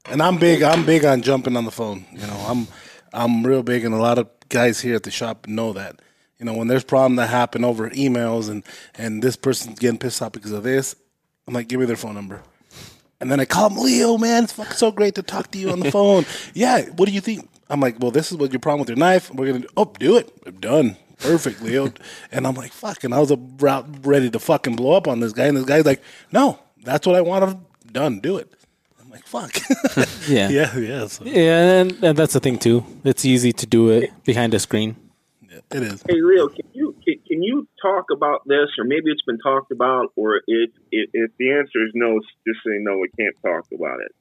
And 0.09 0.21
I'm 0.21 0.37
big. 0.37 0.63
I'm 0.63 0.85
big 0.85 1.05
on 1.05 1.21
jumping 1.21 1.55
on 1.55 1.65
the 1.65 1.71
phone. 1.71 2.05
You 2.11 2.25
know, 2.25 2.45
I'm 2.47 2.67
I'm 3.13 3.45
real 3.45 3.61
big, 3.61 3.85
and 3.85 3.93
a 3.93 3.97
lot 3.99 4.17
of 4.17 4.27
guys 4.49 4.81
here 4.81 4.95
at 4.95 5.03
the 5.03 5.11
shop 5.11 5.47
know 5.47 5.73
that. 5.73 5.99
You 6.39 6.45
know, 6.45 6.53
when 6.55 6.67
there's 6.67 6.83
problem 6.83 7.17
that 7.17 7.27
happen 7.29 7.63
over 7.63 7.87
emails, 7.91 8.49
and 8.49 8.63
and 8.95 9.21
this 9.21 9.35
person's 9.35 9.77
getting 9.77 9.99
pissed 9.99 10.21
off 10.23 10.31
because 10.31 10.53
of 10.53 10.63
this, 10.63 10.95
I'm 11.47 11.53
like, 11.53 11.67
give 11.67 11.79
me 11.79 11.85
their 11.85 11.95
phone 11.97 12.15
number. 12.15 12.41
And 13.19 13.31
then 13.31 13.39
I 13.39 13.45
call 13.45 13.69
him 13.69 13.77
Leo, 13.77 14.17
man. 14.17 14.45
It's 14.45 14.53
fucking 14.53 14.73
so 14.73 14.91
great 14.91 15.13
to 15.15 15.21
talk 15.21 15.51
to 15.51 15.59
you 15.59 15.69
on 15.69 15.79
the 15.79 15.91
phone. 15.97 16.25
yeah, 16.55 16.81
what 16.97 17.07
do 17.07 17.11
you 17.13 17.21
think? 17.21 17.47
I'm 17.69 17.79
like, 17.79 17.99
well, 17.99 18.09
this 18.09 18.31
is 18.31 18.37
what 18.39 18.51
your 18.51 18.59
problem 18.59 18.79
with 18.79 18.89
your 18.89 18.97
knife. 18.97 19.31
We're 19.31 19.53
gonna 19.53 19.65
oh, 19.77 19.93
do 19.99 20.17
it. 20.17 20.33
I'm 20.47 20.59
done. 20.59 20.97
Perfect, 21.21 21.61
Leo. 21.61 21.91
and 22.31 22.45
I'm 22.47 22.55
like, 22.55 22.71
fuck. 22.71 23.03
And 23.03 23.13
I 23.13 23.19
was 23.19 23.31
about 23.31 24.05
ready 24.05 24.29
to 24.31 24.39
fucking 24.39 24.75
blow 24.75 24.93
up 24.93 25.07
on 25.07 25.19
this 25.19 25.33
guy, 25.33 25.45
and 25.45 25.55
this 25.57 25.65
guy's 25.65 25.85
like, 25.85 26.01
no, 26.31 26.59
that's 26.83 27.05
what 27.07 27.15
I 27.15 27.21
want 27.21 27.59
done. 27.91 28.19
Do 28.19 28.37
it. 28.37 28.51
I'm 28.99 29.09
like, 29.09 29.25
fuck. 29.25 29.51
yeah. 30.27 30.49
yeah, 30.49 30.77
yeah. 30.77 31.07
So, 31.07 31.25
Yeah, 31.25 31.81
and, 31.81 32.03
and 32.03 32.17
that's 32.17 32.33
the 32.33 32.39
thing 32.39 32.57
too. 32.57 32.85
It's 33.03 33.25
easy 33.25 33.51
to 33.53 33.65
do 33.65 33.89
it 33.89 34.11
behind 34.23 34.53
a 34.53 34.59
screen. 34.59 34.95
it 35.49 35.83
is. 35.83 36.03
Hey 36.07 36.21
Leo, 36.21 36.47
can 36.47 36.65
you 36.73 36.95
can, 37.05 37.15
can 37.27 37.43
you 37.43 37.67
talk 37.81 38.05
about 38.11 38.41
this, 38.47 38.69
or 38.79 38.85
maybe 38.85 39.11
it's 39.11 39.21
been 39.23 39.39
talked 39.39 39.71
about, 39.71 40.11
or 40.15 40.37
if 40.47 40.69
if, 40.91 41.09
if 41.13 41.31
the 41.37 41.51
answer 41.51 41.85
is 41.85 41.91
no, 41.93 42.19
just 42.47 42.59
say 42.65 42.77
no, 42.79 42.97
we 42.97 43.09
can't 43.19 43.35
talk 43.43 43.65
about 43.73 43.99
it. 43.99 44.11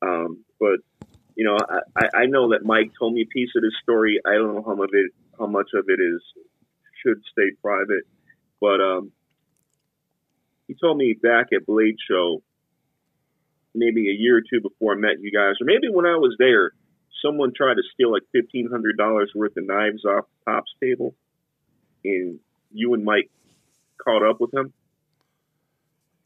Um, 0.00 0.44
but 0.58 0.78
you 1.36 1.44
know, 1.44 1.56
I, 1.56 1.78
I- 1.96 2.22
I 2.22 2.26
know 2.26 2.50
that 2.50 2.64
Mike 2.64 2.90
told 2.98 3.14
me 3.14 3.22
a 3.22 3.26
piece 3.26 3.50
of 3.56 3.62
this 3.62 3.72
story. 3.82 4.20
I 4.26 4.32
don't 4.32 4.54
know 4.54 4.62
how 4.66 4.74
much 4.74 4.88
of 4.88 4.94
it 4.94 5.12
how 5.42 5.50
much 5.50 5.70
of 5.74 5.84
it 5.88 6.00
is 6.00 6.22
should 7.04 7.20
stay 7.32 7.50
private, 7.60 8.04
but 8.60 8.80
um, 8.80 9.10
he 10.68 10.74
told 10.80 10.96
me 10.96 11.14
back 11.20 11.48
at 11.52 11.66
Blade 11.66 11.96
Show 12.08 12.42
maybe 13.74 14.08
a 14.08 14.12
year 14.12 14.36
or 14.38 14.42
two 14.42 14.60
before 14.60 14.92
I 14.92 14.96
met 14.96 15.20
you 15.20 15.32
guys, 15.32 15.54
or 15.60 15.64
maybe 15.64 15.88
when 15.90 16.06
I 16.06 16.16
was 16.16 16.36
there, 16.38 16.70
someone 17.24 17.52
tried 17.56 17.74
to 17.74 17.82
steal 17.92 18.12
like 18.12 18.22
fifteen 18.32 18.68
hundred 18.70 18.96
dollars 18.96 19.32
worth 19.34 19.56
of 19.56 19.66
knives 19.66 20.04
off 20.04 20.26
Pop's 20.46 20.70
table, 20.80 21.14
and 22.04 22.38
you 22.72 22.94
and 22.94 23.04
Mike 23.04 23.30
caught 24.04 24.28
up 24.28 24.40
with 24.40 24.54
him 24.54 24.72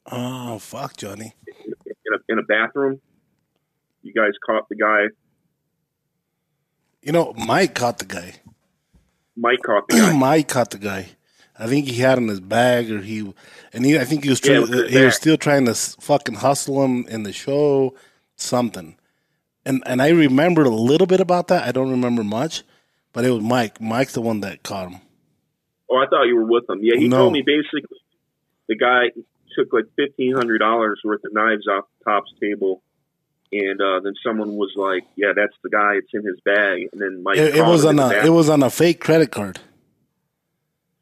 Oh 0.09 0.57
fuck, 0.59 0.95
Johnny. 0.95 1.33
in 1.57 2.13
a, 2.13 2.17
in 2.33 2.39
a 2.39 2.43
bathroom. 2.43 3.01
You 4.03 4.13
guys 4.13 4.31
caught 4.45 4.69
the 4.69 4.75
guy. 4.75 5.07
You 7.01 7.11
know, 7.11 7.33
Mike 7.33 7.75
caught 7.75 7.99
the 7.99 8.05
guy. 8.05 8.35
Mike 9.37 9.59
caught 9.63 9.87
the 9.87 9.95
guy. 9.97 10.13
Mike 10.17 10.47
caught 10.47 10.71
the 10.71 10.77
guy. 10.79 11.09
I 11.59 11.67
think 11.67 11.87
he 11.87 12.01
had 12.01 12.17
in 12.17 12.27
his 12.27 12.39
bag, 12.39 12.91
or 12.91 13.01
he, 13.01 13.33
and 13.73 13.85
he. 13.85 13.97
I 13.97 14.03
think 14.03 14.23
he 14.23 14.29
was 14.29 14.39
Yeah, 14.45 14.57
trying. 14.65 14.69
was 14.69 14.89
he 14.91 15.03
was 15.05 15.15
still 15.15 15.37
trying 15.37 15.65
to 15.65 15.73
fucking 15.73 16.35
hustle 16.35 16.83
him 16.83 17.05
in 17.07 17.23
the 17.23 17.33
show, 17.33 17.95
something. 18.35 18.95
And 19.65 19.81
and 19.85 20.01
I 20.01 20.09
remembered 20.09 20.67
a 20.67 20.71
little 20.71 21.07
bit 21.07 21.19
about 21.19 21.47
that. 21.47 21.63
I 21.67 21.71
don't 21.71 21.89
remember 21.91 22.23
much, 22.23 22.63
but 23.13 23.25
it 23.25 23.31
was 23.31 23.41
Mike. 23.43 23.81
Mike's 23.81 24.13
the 24.13 24.21
one 24.21 24.41
that 24.41 24.63
caught 24.63 24.89
him. 24.91 25.01
Oh, 25.89 25.97
I 25.97 26.05
thought 26.07 26.23
you 26.23 26.35
were 26.35 26.45
with 26.45 26.69
him. 26.69 26.79
Yeah, 26.81 26.95
he 26.97 27.07
No. 27.07 27.17
told 27.17 27.33
me 27.33 27.41
basically 27.45 27.97
the 28.67 28.75
guy 28.75 29.09
took 29.57 29.73
like 29.73 29.85
fifteen 29.95 30.35
hundred 30.35 30.59
dollars 30.59 31.01
worth 31.03 31.21
of 31.25 31.33
knives 31.33 31.67
off 31.67 31.85
the 31.99 32.11
top's 32.11 32.31
table, 32.39 32.83
and 33.51 33.79
uh, 33.81 33.99
then 34.03 34.13
someone 34.23 34.55
was 34.55 34.71
like, 34.75 35.03
"Yeah, 35.15 35.33
that's 35.35 35.53
the 35.63 35.69
guy. 35.69 35.95
It's 35.95 36.13
in 36.13 36.25
his 36.25 36.39
bag." 36.43 36.89
And 36.91 37.01
then 37.01 37.23
Mike. 37.23 37.37
It, 37.37 37.55
it 37.55 37.61
was 37.63 37.85
on 37.85 37.99
a. 37.99 38.09
It 38.09 38.29
was 38.29 38.49
on 38.49 38.63
a 38.63 38.69
fake 38.69 38.99
credit 38.99 39.31
card. 39.31 39.59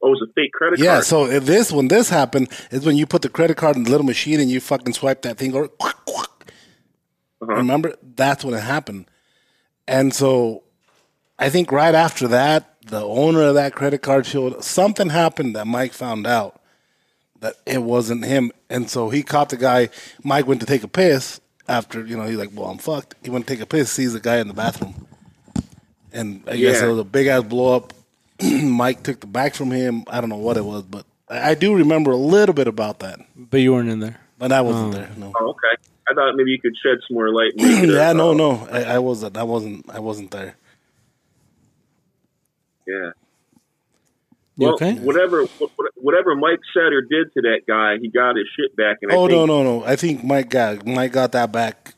Oh, 0.02 0.08
it 0.08 0.12
was 0.12 0.28
a 0.30 0.34
fake 0.34 0.52
credit 0.54 0.80
Yeah. 0.80 0.86
card. 0.86 0.98
Yeah. 0.98 1.02
So 1.02 1.40
this 1.40 1.72
when 1.72 1.88
this 1.88 2.10
happened 2.10 2.50
is 2.72 2.86
when 2.86 2.98
you 2.98 3.06
put 3.08 3.22
the 3.24 3.30
credit 3.30 3.58
card 3.58 3.76
in 3.76 3.84
the 3.84 3.90
little 3.92 4.06
machine 4.06 4.40
and 4.40 4.50
you 4.50 4.60
fucking 4.60 4.94
swipe 4.94 5.24
that 5.24 5.38
thing 5.38 5.52
quack. 5.52 5.96
Uh-huh. 7.42 7.54
Remember 7.54 7.96
that's 8.16 8.44
when 8.46 8.54
it 8.54 8.62
happened, 8.64 9.06
and 9.88 10.14
so 10.14 10.64
I 11.38 11.50
think 11.50 11.72
right 11.72 11.94
after 11.94 12.28
that, 12.30 12.76
the 12.86 13.02
owner 13.04 13.42
of 13.42 13.56
that 13.56 13.74
credit 13.74 14.02
card 14.02 14.26
showed 14.26 14.64
something 14.64 15.10
happened 15.10 15.56
that 15.56 15.68
Mike 15.68 15.94
found 15.94 16.26
out 16.26 16.62
that 17.42 17.56
it 17.66 17.84
wasn't 17.84 18.24
him, 18.26 18.52
and 18.70 18.90
so 18.90 19.10
he 19.10 19.22
caught 19.22 19.50
the 19.50 19.58
guy. 19.58 19.90
Mike 20.24 20.48
went 20.48 20.62
to 20.62 20.66
take 20.68 20.84
a 20.84 20.88
piss 20.88 21.42
after 21.68 22.06
you 22.06 22.16
know 22.18 22.24
he's 22.26 22.38
like, 22.38 22.50
"Well, 22.54 22.68
I'm 22.70 22.78
fucked." 22.78 23.16
He 23.24 23.30
went 23.30 23.48
to 23.48 23.54
take 23.54 23.62
a 23.62 23.66
piss, 23.66 23.92
sees 23.92 24.14
the 24.14 24.20
guy 24.20 24.38
in 24.38 24.48
the 24.48 24.54
bathroom, 24.54 25.08
and 26.14 26.44
I 26.48 26.58
guess 26.58 26.80
Yeah. 26.82 26.88
it 26.88 26.90
was 26.92 27.00
a 27.00 27.04
big 27.04 27.28
ass 27.28 27.44
blow 27.44 27.76
up. 27.76 27.94
Mike 28.44 29.04
took 29.04 29.20
the 29.22 29.28
bag 29.28 29.54
from 29.56 29.72
him. 29.72 30.04
I 30.08 30.20
don't 30.22 30.30
know 30.30 30.38
what 30.38 30.58
it 30.58 30.66
was, 30.66 30.84
but 30.84 31.06
I 31.30 31.52
I 31.52 31.56
do 31.56 31.76
remember 31.76 32.12
a 32.12 32.18
little 32.18 32.54
bit 32.56 32.68
about 32.68 33.00
that. 33.00 33.20
But 33.36 33.58
you 33.62 33.74
weren't 33.74 33.90
in 33.90 34.00
there. 34.00 34.20
But 34.38 34.52
I 34.52 34.62
wasn't 34.62 34.92
there. 34.94 35.10
No. 35.18 35.32
Oh, 35.40 35.50
okay. 35.52 35.82
I 36.10 36.14
thought 36.14 36.36
maybe 36.36 36.52
you 36.52 36.60
could 36.60 36.76
shed 36.84 36.98
some 37.08 37.16
more 37.16 37.30
light. 37.32 37.54
And 37.58 37.62
make 37.62 37.84
it 37.86 37.90
a- 37.90 37.94
yeah, 37.94 38.14
no, 38.14 38.32
uh, 38.32 38.34
no, 38.34 38.68
I, 38.72 38.84
I 38.96 39.00
wasn't. 39.00 39.38
I 39.38 39.44
wasn't. 39.44 39.90
I 39.90 40.00
wasn't 40.00 40.32
there. 40.32 40.56
Yeah. 42.86 43.12
You 44.58 44.68
Well, 44.68 44.76
okay? 44.76 44.94
whatever, 44.96 45.44
whatever 45.96 46.36
Mike 46.36 46.60
said 46.74 46.94
or 46.94 47.02
did 47.02 47.34
to 47.34 47.42
that 47.42 47.62
guy, 47.68 47.98
he 48.02 48.08
got 48.08 48.36
his 48.38 48.46
shit 48.56 48.76
back. 48.76 49.00
And 49.02 49.12
I 49.12 49.16
Oh 49.16 49.28
think, 49.28 49.38
no, 49.38 49.46
no, 49.46 49.64
no! 49.64 49.84
I 49.86 49.96
think 49.98 50.24
Mike 50.24 50.50
got 50.50 50.86
Mike 50.86 51.12
got 51.12 51.34
that 51.34 51.52
back. 51.52 51.94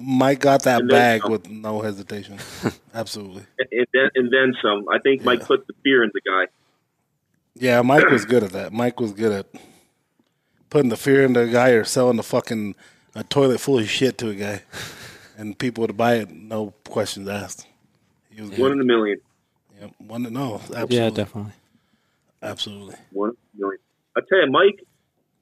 Mike 0.00 0.38
got 0.40 0.62
that 0.62 0.82
And 0.82 0.90
then 0.90 0.96
bag 0.96 1.22
some. 1.22 1.32
with 1.32 1.48
no 1.50 1.80
hesitation. 1.80 2.38
Absolutely. 2.94 3.42
and 3.72 3.86
then, 3.92 4.10
and 4.14 4.32
then 4.32 4.54
some. 4.62 4.88
I 4.88 4.98
think 5.00 5.24
Mike 5.24 5.44
put 5.44 5.66
the 5.66 5.72
fear 5.82 6.04
in 6.04 6.10
the 6.14 6.20
guy. 6.20 6.46
Yeah, 7.56 7.82
Mike 7.82 8.08
was 8.08 8.24
good 8.32 8.44
at 8.44 8.52
that. 8.52 8.72
Mike 8.72 9.00
was 9.00 9.10
good 9.12 9.32
at 9.32 9.46
putting 10.70 10.90
the 10.90 10.96
fear 10.96 11.24
in 11.24 11.32
the 11.32 11.46
guy 11.48 11.70
or 11.70 11.82
selling 11.82 12.16
the 12.16 12.22
fucking 12.22 12.76
a 13.16 13.24
toilet 13.24 13.58
full 13.58 13.80
of 13.80 13.90
shit 13.90 14.18
to 14.18 14.28
a 14.28 14.34
guy, 14.34 14.62
and 15.36 15.58
people 15.58 15.80
would 15.82 15.96
buy 15.96 16.16
it, 16.18 16.30
no 16.30 16.74
questions 16.88 17.28
asked. 17.28 17.66
He 18.30 18.40
was 18.40 18.50
One 18.50 18.58
good. 18.58 18.72
in 18.74 18.80
a 18.82 18.84
million. 18.84 19.18
Yep. 19.80 19.90
One 19.98 20.22
to 20.24 20.30
no, 20.30 20.54
absolutely, 20.56 20.96
Yeah, 20.96 21.10
definitely. 21.10 21.52
Absolutely. 22.42 22.96
One 23.12 23.32
million. 23.56 23.80
I 24.16 24.20
tell 24.28 24.40
you, 24.44 24.50
Mike, 24.50 24.84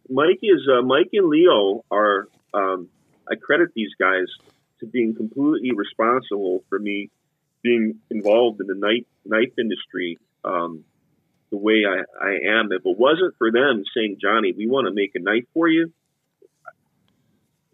Mike 0.08 0.40
is 0.42 0.68
uh, 0.70 0.82
Mike 0.82 1.10
and 1.12 1.28
Leo 1.28 1.84
are. 1.90 2.28
Um, 2.54 2.88
I 3.30 3.34
credit 3.34 3.70
these 3.74 3.90
guys 3.98 4.26
to 4.80 4.86
being 4.86 5.14
completely 5.14 5.72
responsible 5.72 6.62
for 6.68 6.78
me 6.78 7.10
being 7.62 7.96
involved 8.10 8.60
in 8.60 8.68
the 8.68 8.74
knife 8.74 9.04
knife 9.24 9.52
industry 9.58 10.18
um, 10.44 10.84
the 11.50 11.56
way 11.56 11.82
I, 11.88 12.02
I 12.24 12.58
am. 12.58 12.70
If 12.70 12.82
it 12.84 12.98
wasn't 12.98 13.34
for 13.38 13.50
them 13.50 13.82
saying, 13.94 14.18
Johnny, 14.20 14.52
we 14.56 14.68
want 14.68 14.86
to 14.86 14.94
make 14.94 15.14
a 15.14 15.20
knife 15.20 15.44
for 15.52 15.68
you, 15.68 15.92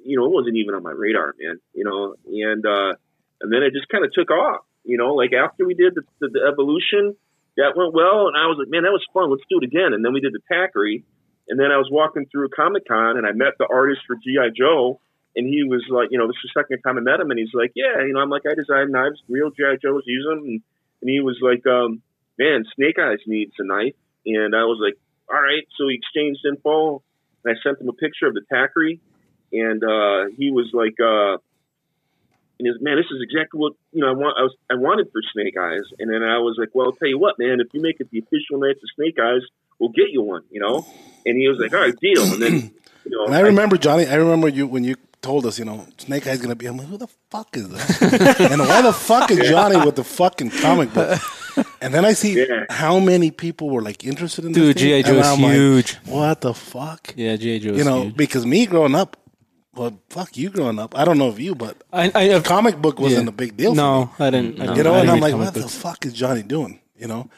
you 0.04 0.16
know, 0.16 0.26
it 0.26 0.32
wasn't 0.32 0.56
even 0.56 0.74
on 0.74 0.82
my 0.82 0.92
radar, 0.92 1.34
man. 1.38 1.60
You 1.74 1.84
know, 1.84 2.14
and 2.26 2.64
uh, 2.64 2.94
and 3.40 3.52
then 3.52 3.62
it 3.62 3.72
just 3.72 3.88
kind 3.88 4.04
of 4.04 4.12
took 4.12 4.30
off. 4.30 4.64
You 4.84 4.96
know, 4.96 5.14
like 5.14 5.32
after 5.32 5.66
we 5.66 5.74
did 5.74 5.94
the, 5.94 6.02
the, 6.20 6.28
the 6.28 6.40
evolution, 6.50 7.16
that 7.56 7.76
went 7.76 7.92
well, 7.92 8.28
and 8.28 8.36
I 8.36 8.46
was 8.48 8.56
like, 8.58 8.68
man, 8.68 8.84
that 8.84 8.94
was 8.94 9.04
fun. 9.12 9.30
Let's 9.30 9.44
do 9.48 9.60
it 9.60 9.68
again. 9.68 9.92
And 9.92 10.04
then 10.04 10.12
we 10.12 10.20
did 10.20 10.32
the 10.32 10.40
Tackery, 10.48 11.04
and 11.48 11.58
then 11.60 11.70
I 11.70 11.76
was 11.76 11.88
walking 11.90 12.26
through 12.30 12.48
Comic 12.54 12.88
Con, 12.88 13.18
and 13.18 13.26
I 13.26 13.32
met 13.32 13.58
the 13.58 13.68
artist 13.68 14.02
for 14.06 14.16
GI 14.16 14.56
Joe, 14.56 15.00
and 15.36 15.46
he 15.46 15.64
was 15.64 15.84
like, 15.88 16.08
you 16.10 16.18
know, 16.18 16.26
this 16.26 16.36
is 16.44 16.50
the 16.54 16.60
second 16.60 16.80
time 16.82 16.96
I 16.96 17.04
met 17.04 17.20
him, 17.20 17.30
and 17.30 17.38
he's 17.38 17.52
like, 17.52 17.72
yeah, 17.74 18.00
you 18.00 18.12
know, 18.12 18.20
I'm 18.20 18.30
like, 18.30 18.48
I 18.48 18.54
design 18.54 18.92
knives, 18.92 19.20
real 19.28 19.50
GI 19.50 19.80
Joes 19.82 20.04
use 20.06 20.26
them, 20.28 20.44
and, 20.44 20.60
and 21.00 21.08
he 21.10 21.20
was 21.20 21.36
like, 21.42 21.66
um, 21.66 22.00
man, 22.38 22.64
Snake 22.76 22.98
Eyes 22.98 23.20
needs 23.26 23.52
a 23.58 23.64
knife, 23.64 23.96
and 24.24 24.54
I 24.54 24.64
was 24.64 24.80
like, 24.80 24.96
all 25.28 25.40
right. 25.40 25.66
So 25.76 25.86
we 25.86 25.94
exchanged 25.94 26.40
info, 26.44 27.02
and 27.44 27.56
I 27.56 27.60
sent 27.62 27.80
him 27.80 27.88
a 27.88 27.92
picture 27.92 28.26
of 28.26 28.34
the 28.34 28.42
Tackery, 28.52 29.00
and 29.52 29.82
uh, 29.82 30.32
he 30.36 30.50
was 30.50 30.70
like, 30.72 30.96
uh, 31.00 31.38
and 32.62 32.66
he 32.66 32.70
was, 32.70 32.80
man, 32.80 32.94
this 32.96 33.06
is 33.10 33.20
exactly 33.20 33.58
what 33.58 33.72
you 33.92 34.02
know 34.02 34.08
I 34.08 34.12
want. 34.14 34.36
I 34.38 34.42
was 34.42 34.54
I 34.70 34.74
wanted 34.76 35.10
for 35.10 35.20
Snake 35.32 35.56
Eyes, 35.58 35.82
and 35.98 36.08
then 36.12 36.22
I 36.22 36.38
was 36.38 36.54
like, 36.58 36.68
well, 36.74 36.86
I'll 36.86 36.92
tell 36.92 37.08
you 37.08 37.18
what, 37.18 37.38
man, 37.38 37.58
if 37.60 37.68
you 37.74 37.80
make 37.82 37.98
it 37.98 38.08
the 38.10 38.18
official 38.20 38.58
knife 38.60 38.76
of 38.76 38.88
Snake 38.94 39.18
Eyes, 39.20 39.42
we'll 39.80 39.90
get 39.90 40.10
you 40.10 40.22
one, 40.22 40.42
you 40.50 40.60
know. 40.60 40.86
And 41.26 41.36
he 41.36 41.48
was 41.48 41.58
like, 41.58 41.72
all 41.72 41.80
right, 41.80 41.98
deal. 42.00 42.22
And 42.22 42.40
then, 42.42 42.54
you 43.04 43.10
know, 43.10 43.26
And 43.26 43.34
I 43.34 43.40
remember 43.40 43.76
Johnny. 43.76 44.06
I 44.06 44.14
remember 44.14 44.48
you 44.48 44.66
when 44.68 44.84
you 44.84 44.94
told 45.22 45.46
us, 45.46 45.58
you 45.58 45.64
know, 45.64 45.86
Snake 45.98 46.26
Eye's 46.28 46.40
gonna 46.40 46.54
be. 46.54 46.66
I'm 46.66 46.76
like, 46.76 46.86
who 46.86 46.98
the 46.98 47.08
fuck 47.30 47.56
is 47.56 47.68
that? 47.68 48.40
and 48.52 48.60
why 48.60 48.82
the 48.82 48.92
fuck 48.92 49.30
is 49.32 49.38
Johnny 49.48 49.84
with 49.84 49.96
the 49.96 50.04
fucking 50.04 50.50
comic 50.50 50.92
book? 50.94 51.18
And 51.82 51.92
then 51.92 52.04
I 52.04 52.12
see 52.14 52.34
Yeah. 52.38 52.64
how 52.70 52.98
many 52.98 53.30
people 53.30 53.68
were 53.68 53.82
like 53.82 54.04
interested 54.04 54.44
in 54.46 54.52
Dude, 54.52 54.74
this. 54.76 54.82
thing, 54.82 54.90
G.I. 54.90 55.02
Joe 55.02 55.18
is 55.18 55.26
I'm 55.26 55.42
like, 55.42 55.52
huge. 55.52 55.94
what 56.06 56.40
the 56.40 56.54
fuck? 56.54 57.12
Yeah, 57.16 57.36
G.I. 57.36 57.58
Joe 57.58 57.70
is 57.72 57.78
you 57.78 57.84
know, 57.84 58.02
huge. 58.04 58.16
because 58.16 58.46
me 58.46 58.64
growing 58.66 58.94
up, 58.94 59.16
well, 59.74 59.98
fuck 60.10 60.36
you 60.36 60.50
growing 60.50 60.78
up. 60.78 60.96
I 60.98 61.04
don't 61.04 61.18
know 61.18 61.28
if 61.28 61.38
you, 61.38 61.54
but 61.54 61.82
I, 61.92 62.10
I, 62.14 62.40
comic 62.40 62.76
book 62.76 63.00
wasn't 63.00 63.24
yeah. 63.24 63.28
a 63.30 63.32
big 63.32 63.56
deal. 63.56 63.74
No, 63.74 64.10
for 64.16 64.22
me. 64.22 64.26
I 64.26 64.30
didn't. 64.30 64.60
I 64.60 64.64
you 64.64 64.74
didn't- 64.74 64.84
know, 64.84 64.94
I 64.94 65.00
and 65.00 65.10
I'm 65.10 65.20
like, 65.20 65.32
comic 65.32 65.46
what 65.46 65.54
the 65.54 65.68
fuck 65.68 66.04
is 66.06 66.12
Johnny 66.12 66.42
doing? 66.42 66.80
You 66.96 67.08
know, 67.08 67.30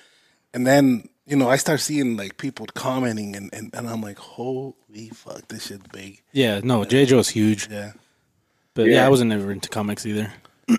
and 0.53 0.67
then 0.67 1.09
you 1.27 1.37
know, 1.37 1.49
I 1.49 1.57
start 1.57 1.81
seeing 1.81 2.17
like 2.17 2.37
people 2.37 2.67
commenting, 2.75 3.35
and, 3.37 3.53
and, 3.55 3.71
and 3.75 3.89
I'm 3.89 4.01
like, 4.03 4.19
holy 4.19 5.09
fuck, 5.15 5.49
this 5.49 5.67
shit's 5.69 5.87
big. 5.93 6.23
Yeah, 6.33 6.61
no, 6.63 6.85
G.I. 6.85 7.07
Joe 7.07 7.19
is 7.21 7.29
huge. 7.31 7.69
Yeah. 7.71 7.93
But 8.75 8.87
yeah. 8.87 8.95
Yeah. 8.97 9.07
I 9.07 9.09
wasn't 9.09 9.33
ever 9.33 9.51
into 9.53 9.69
comics 9.69 10.05
either. 10.07 10.33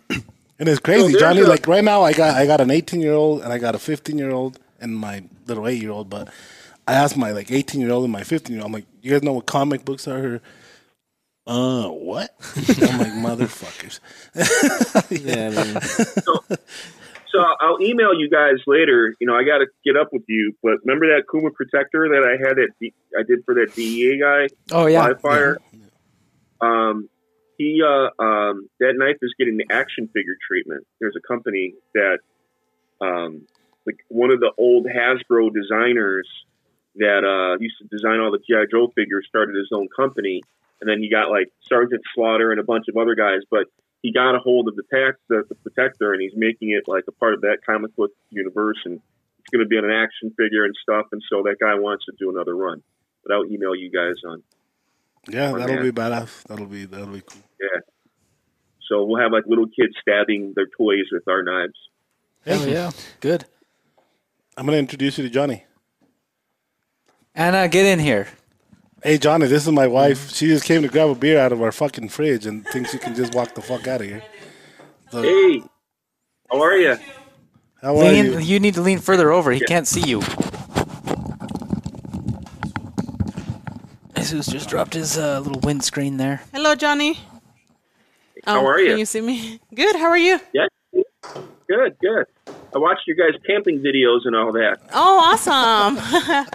And 0.57 0.69
it's 0.69 0.80
crazy, 0.80 1.10
there's 1.10 1.19
Johnny. 1.22 1.41
a- 1.41 1.48
like 1.48 1.68
right 1.68 1.84
now, 1.84 2.03
I 2.03 2.14
got 2.14 2.34
I 2.36 2.45
got 2.45 2.61
an 2.61 2.72
18 2.72 3.02
year 3.02 3.11
old 3.11 3.41
and 3.41 3.52
I 3.52 3.57
got 3.57 3.76
a 3.76 3.77
15 3.80 4.18
year 4.18 4.32
old 4.32 4.57
and 4.80 4.95
my 4.95 5.22
little 5.48 5.68
eight 5.68 5.82
year 5.82 5.91
old. 5.91 6.10
But 6.10 6.30
I 6.88 6.94
asked 6.94 7.18
my 7.18 7.32
like 7.32 7.52
18 7.52 7.82
year 7.82 7.91
old 7.91 8.06
and 8.06 8.14
my 8.14 8.23
15 8.23 8.53
year 8.56 8.61
old, 8.61 8.68
I'm 8.68 8.72
like, 8.72 8.86
you 9.02 9.11
guys 9.11 9.22
know 9.22 9.34
what 9.34 9.48
comic 9.48 9.84
books 9.84 10.07
are? 10.07 10.41
Uh, 11.47 11.89
what? 11.89 12.35
I'm 12.55 12.99
like, 12.99 13.38
motherfuckers. 13.39 13.99
Yeah, 15.11 15.49
man. 15.49 15.81
So 17.35 17.43
I'll 17.59 17.81
email 17.81 18.13
you 18.13 18.30
guys 18.30 18.63
later. 18.65 19.13
You 19.19 19.27
know, 19.27 19.35
I 19.35 19.43
got 19.43 19.57
to 19.57 19.67
get 19.84 19.97
up 19.97 20.13
with 20.13 20.23
you. 20.27 20.53
But 20.63 20.77
remember 20.85 21.07
that 21.07 21.23
Kuma 21.30 21.51
protector 21.51 22.07
that 22.07 22.23
I 22.23 22.47
had 22.47 22.57
at 22.57 22.69
I 23.17 23.23
did 23.23 23.43
for 23.43 23.55
that 23.55 23.76
DEA 23.76 24.19
guy, 24.19 24.47
Oh 24.72 24.85
yeah. 24.85 25.01
Live 25.01 25.22
Fire. 25.22 25.57
Um, 26.61 27.09
he 27.57 27.81
uh, 27.85 28.09
um, 28.23 28.69
that 28.80 28.93
knife 28.95 29.17
is 29.22 29.34
getting 29.38 29.57
the 29.57 29.65
action 29.69 30.07
figure 30.07 30.35
treatment. 30.47 30.85
There's 30.99 31.15
a 31.15 31.27
company 31.27 31.73
that, 31.93 32.19
um, 33.01 33.47
like 33.85 33.97
one 34.07 34.31
of 34.31 34.39
the 34.39 34.51
old 34.57 34.85
Hasbro 34.85 35.53
designers 35.53 36.27
that 36.95 37.23
uh, 37.26 37.57
used 37.59 37.77
to 37.80 37.85
design 37.85 38.19
all 38.19 38.31
the 38.31 38.39
GI 38.39 38.72
Joe 38.72 38.91
figures 38.95 39.26
started 39.27 39.55
his 39.55 39.69
own 39.73 39.89
company, 39.95 40.41
and 40.81 40.89
then 40.89 40.99
he 40.99 41.10
got 41.10 41.30
like 41.30 41.47
Sergeant 41.69 42.02
Slaughter 42.14 42.52
and 42.52 42.60
a 42.60 42.64
bunch 42.64 42.85
of 42.89 42.97
other 42.97 43.15
guys, 43.15 43.41
but 43.49 43.68
he 44.02 44.11
got 44.11 44.35
a 44.35 44.39
hold 44.39 44.68
of 44.68 44.76
the 44.76 44.84
tax 44.93 45.18
the, 45.30 45.43
the 45.49 45.56
protector 45.56 46.14
and 46.14 46.22
he's 46.22 46.34
making 46.35 46.69
it 46.72 46.84
like 46.88 47.06
a 47.07 47.11
part 47.11 47.34
of 47.34 47.41
that 47.41 47.57
comic 47.65 47.95
book 47.95 48.11
universe 48.30 48.77
and 48.85 48.95
it's 49.39 49.49
going 49.52 49.64
to 49.64 49.68
be 49.68 49.77
on 49.77 49.85
an 49.85 49.91
action 49.91 50.31
figure 50.38 50.64
and 50.65 50.76
stuff 50.81 51.07
and 51.11 51.22
so 51.30 51.41
that 51.43 51.56
guy 51.60 51.73
wants 51.76 52.06
to 52.06 52.11
do 52.19 52.30
another 52.30 52.56
run 52.56 52.84
but 53.23 53.34
i'll 53.34 53.45
email 53.45 53.73
you 53.76 53.89
guys 53.89 54.14
on 54.27 54.43
Yeah, 55.27 55.52
Oh, 55.53 55.57
that'll 55.57 55.76
man. 55.77 55.84
be 55.85 55.91
badass. 55.91 56.43
That'll 56.43 56.68
be 56.68 56.85
that'll 56.85 57.07
be 57.07 57.22
cool. 57.22 57.41
yeah 57.60 57.80
so 58.88 59.03
we'll 59.06 59.19
have 59.22 59.31
like 59.31 59.45
little 59.47 59.65
kids 59.65 59.95
stabbing 60.02 60.53
their 60.56 60.68
toys 60.77 61.06
with 61.11 61.27
our 61.27 61.41
knives 61.41 61.80
Oh 62.45 62.64
yeah. 62.65 62.91
Good. 63.22 63.45
I'm 64.56 64.65
gonna 64.68 64.77
introduce 64.77 65.18
you 65.18 65.23
to 65.23 65.31
Johnny. 65.31 65.64
Anna, 67.34 67.68
get 67.68 67.88
in 67.88 67.97
here. 67.97 68.27
Hey 69.06 69.19
Johnny, 69.19 69.45
this 69.45 69.68
is 69.68 69.72
my 69.72 69.86
wife. 69.86 70.32
She 70.32 70.48
just 70.48 70.65
came 70.65 70.82
to 70.82 70.88
grab 70.88 71.10
a 71.10 71.14
beer 71.14 71.38
out 71.38 71.52
of 71.52 71.61
our 71.61 71.72
fucking 71.72 72.10
fridge 72.10 72.48
and 72.48 72.65
thinks 72.65 72.90
she 72.90 72.98
can 72.98 73.14
just 73.14 73.36
walk 73.36 73.53
the 73.53 73.61
fuck 73.61 73.86
out 73.88 74.02
of 74.02 74.07
here. 74.07 74.23
Hey, 75.11 75.61
how 76.49 76.60
are 76.60 76.76
you? 76.76 76.98
How 77.84 77.95
are 77.98 78.03
Lean, 78.03 78.26
you? 78.26 78.40
you 78.40 78.60
need 78.60 78.73
to 78.73 78.82
lean 78.82 78.98
further 78.98 79.32
over. 79.32 79.52
He 79.52 79.60
can't 79.60 79.88
see 79.88 80.02
you. 80.10 80.22
Jesus 84.15 84.48
just 84.48 84.69
dropped 84.69 84.95
his 84.95 85.19
uh, 85.19 85.40
little 85.40 85.60
windscreen 85.60 86.18
there. 86.18 86.41
Hello, 86.52 86.73
Johnny. 86.73 87.19
How 88.44 88.61
Oh, 88.61 88.65
are 88.65 88.80
you? 88.80 88.90
Can 88.90 88.98
you 88.98 89.06
see 89.06 89.22
me? 89.22 89.60
Good. 89.76 89.95
How 89.98 90.07
are 90.07 90.18
you? 90.18 90.40
Yeah. 90.52 90.65
Good, 91.68 91.95
good. 92.02 92.26
I 92.47 92.77
watched 92.77 93.07
your 93.07 93.15
guys' 93.15 93.39
camping 93.47 93.80
videos 93.80 94.26
and 94.26 94.35
all 94.35 94.51
that. 94.51 94.77
Oh, 94.93 95.19
awesome. 95.23 95.97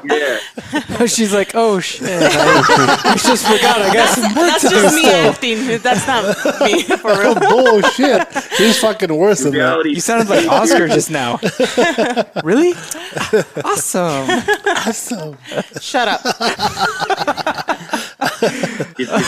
Yeah. 0.10 1.06
She's 1.06 1.32
like, 1.32 1.52
oh 1.54 1.80
shit. 1.80 2.08
I, 2.10 3.00
I 3.04 3.16
just 3.16 3.46
forgot. 3.46 3.80
I 3.80 3.92
got 3.92 4.08
some 4.14 4.24
work 4.24 4.34
That's 4.34 4.62
to 4.64 4.68
do 4.68 4.74
just 4.82 4.94
me 4.96 5.02
still. 5.02 5.30
acting. 5.30 5.78
That's 5.82 6.06
not 6.06 6.24
me 6.62 6.82
for 6.82 7.10
real. 7.18 7.34
Oh, 7.36 7.80
bullshit. 7.80 8.28
He's 8.58 8.78
fucking 8.78 9.14
worse 9.16 9.40
than 9.40 9.52
that. 9.54 9.84
You 9.86 10.00
sounded 10.00 10.28
like 10.28 10.46
Oscar 10.46 10.88
just 10.88 11.10
now. 11.10 11.38
really? 12.44 12.72
Awesome. 13.64 14.28
Awesome. 14.76 15.38
Shut 15.80 16.08
up. 16.08 16.20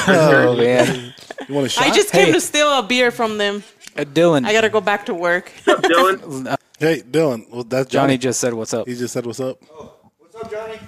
Oh 0.09 0.55
man. 0.59 1.15
You 1.49 1.55
want 1.55 1.67
a 1.67 1.71
shot? 1.71 1.85
I 1.87 1.91
just 1.91 2.13
came 2.13 2.27
Hey. 2.27 2.33
to 2.33 2.41
steal 2.41 2.69
a 2.79 2.83
beer 2.83 3.11
from 3.11 3.39
them. 3.39 3.63
Uh, 3.97 4.05
Dylan. 4.05 4.47
I 4.47 4.53
gotta 4.53 4.71
go 4.71 4.81
back 4.81 5.07
to 5.07 5.15
work. 5.15 5.51
What's 5.65 5.85
up, 5.85 5.91
Dylan? 5.91 6.57
Hey, 6.79 7.01
Dylan. 7.01 7.49
Well, 7.49 7.63
that's 7.63 7.89
Johnny 7.89 8.15
Johnny. 8.15 8.19
just 8.19 8.41
said, 8.41 8.55
"What's 8.55 8.75
up?" 8.75 8.89
He 8.89 8.97
just 8.97 9.13
said, 9.15 9.25
"What's 9.25 9.39
up?" 9.39 9.57
Oh, 9.71 9.93
what's 10.19 10.35
up, 10.35 10.51
Johnny? 10.51 10.79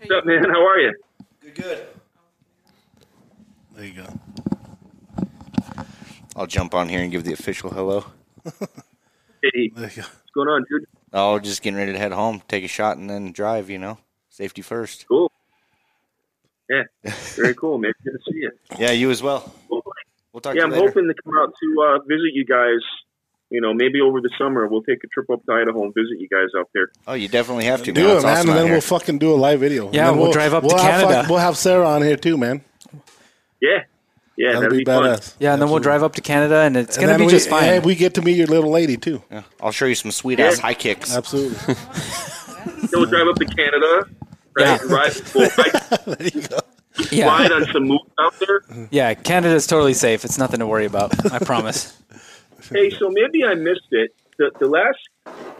What's 0.00 0.10
up, 0.10 0.26
man? 0.26 0.42
How 0.50 0.66
are 0.66 0.80
you? 0.80 0.92
Good, 1.42 1.54
good. 1.54 1.86
There 3.76 3.84
you 3.84 3.92
go. 4.02 4.06
I'll 6.34 6.48
jump 6.48 6.74
on 6.74 6.88
here 6.88 7.00
and 7.02 7.12
give 7.12 7.22
the 7.22 7.32
official 7.32 7.70
hello. 7.70 8.04
Hey, 8.44 8.50
There 9.52 9.52
you 9.54 9.72
go. 9.74 9.84
what's 10.02 10.30
going 10.34 10.48
on, 10.48 10.64
dude? 10.68 10.86
Oh, 11.12 11.38
just 11.38 11.62
getting 11.62 11.76
ready 11.78 11.92
to 11.92 11.98
head 11.98 12.10
home, 12.10 12.42
take 12.48 12.64
a 12.64 12.68
shot, 12.68 12.96
and 12.96 13.08
then 13.08 13.30
drive. 13.30 13.70
You 13.70 13.78
know, 13.78 13.98
safety 14.30 14.62
first. 14.62 15.06
Cool. 15.06 15.30
Yeah, 16.68 16.82
very 17.36 17.54
cool, 17.54 17.78
man. 17.78 17.92
Good 18.02 18.12
to 18.14 18.32
see 18.32 18.38
you. 18.38 18.50
Yeah, 18.76 18.90
you 18.90 19.12
as 19.12 19.22
well. 19.22 19.54
Well, 19.68 19.82
We'll 20.34 20.40
talk 20.42 20.54
yeah, 20.56 20.62
to 20.62 20.66
I'm 20.66 20.72
later. 20.72 20.88
hoping 20.88 21.06
to 21.06 21.14
come 21.22 21.32
out 21.38 21.54
to 21.62 21.82
uh, 21.82 21.98
visit 22.08 22.34
you 22.34 22.44
guys. 22.44 22.80
You 23.50 23.60
know, 23.60 23.72
maybe 23.72 24.00
over 24.00 24.20
the 24.20 24.30
summer 24.36 24.66
we'll 24.66 24.82
take 24.82 24.98
a 25.04 25.06
trip 25.06 25.30
up 25.30 25.44
to 25.46 25.52
Idaho 25.52 25.84
and 25.84 25.94
visit 25.94 26.18
you 26.18 26.28
guys 26.28 26.48
out 26.58 26.68
there. 26.74 26.88
Oh, 27.06 27.14
you 27.14 27.28
definitely 27.28 27.66
have 27.66 27.84
to. 27.84 27.92
Do 27.92 28.02
man. 28.08 28.16
it, 28.18 28.22
man, 28.24 28.36
awesome 28.36 28.50
and 28.50 28.58
then 28.58 28.70
we'll 28.72 28.80
fucking 28.80 29.18
do 29.18 29.32
a 29.32 29.36
live 29.36 29.60
video. 29.60 29.84
Yeah, 29.92 30.08
And 30.08 30.16
then 30.16 30.22
we'll 30.22 30.32
drive 30.32 30.52
up 30.54 30.64
to 30.64 30.74
Canada. 30.76 31.20
fuck- 31.22 31.30
we'll 31.30 31.38
have 31.38 31.56
Sarah 31.56 31.88
on 31.88 32.02
here 32.02 32.16
too, 32.16 32.36
man. 32.36 32.62
Yeah, 33.62 33.84
yeah, 34.36 34.46
That'll 34.48 34.60
that'd 34.62 34.70
be, 34.72 34.78
be, 34.78 34.84
fun. 34.84 35.04
badass. 35.04 35.36
Yeah, 35.38 35.52
and 35.52 35.62
then 35.62 35.70
we'll 35.70 35.78
drive 35.78 36.02
up 36.02 36.14
to 36.16 36.20
Canada, 36.20 36.60
and 36.62 36.76
it's 36.76 36.96
And 36.96 37.06
gonna 37.06 37.18
be 37.18 37.26
we, 37.26 37.30
just 37.30 37.48
fine. 37.48 37.64
And 37.64 37.84
we 37.84 37.94
get 37.94 38.14
to 38.14 38.22
meet 38.22 38.36
your 38.36 38.48
little 38.48 38.70
lady 38.72 38.96
too. 38.96 39.22
Yeah, 39.30 39.44
I'll 39.62 39.70
show 39.70 39.86
you 39.86 39.94
some 39.94 40.10
sweet 40.10 40.40
ass 40.40 40.58
high 40.58 40.74
kicks. 40.74 41.14
Absolutely. 41.14 41.74
Then 42.64 42.88
we'll 43.00 43.06
drive 43.06 43.28
up 43.28 43.36
to 43.36 43.44
Canada, 43.44 44.06
right? 44.56 44.64
Yeah. 44.66 44.78
and 44.80 44.90
Ride, 44.90 45.12
we'll 45.34 45.50
ride, 45.58 46.06
there 46.18 46.28
you 46.28 46.42
go. 46.48 46.58
Yeah, 47.10 47.26
ride 47.26 47.50
on 47.52 47.64
some 47.72 47.84
moose 47.84 48.00
out 48.20 48.34
there. 48.38 48.62
yeah. 48.90 49.14
Canada's 49.14 49.66
totally 49.66 49.94
safe. 49.94 50.24
It's 50.24 50.38
nothing 50.38 50.60
to 50.60 50.66
worry 50.66 50.86
about. 50.86 51.32
I 51.32 51.38
promise. 51.38 52.00
Hey, 52.70 52.88
so 52.88 53.10
maybe 53.10 53.44
I 53.44 53.54
missed 53.54 53.88
it. 53.90 54.14
The, 54.38 54.50
the 54.58 54.66
last 54.66 54.98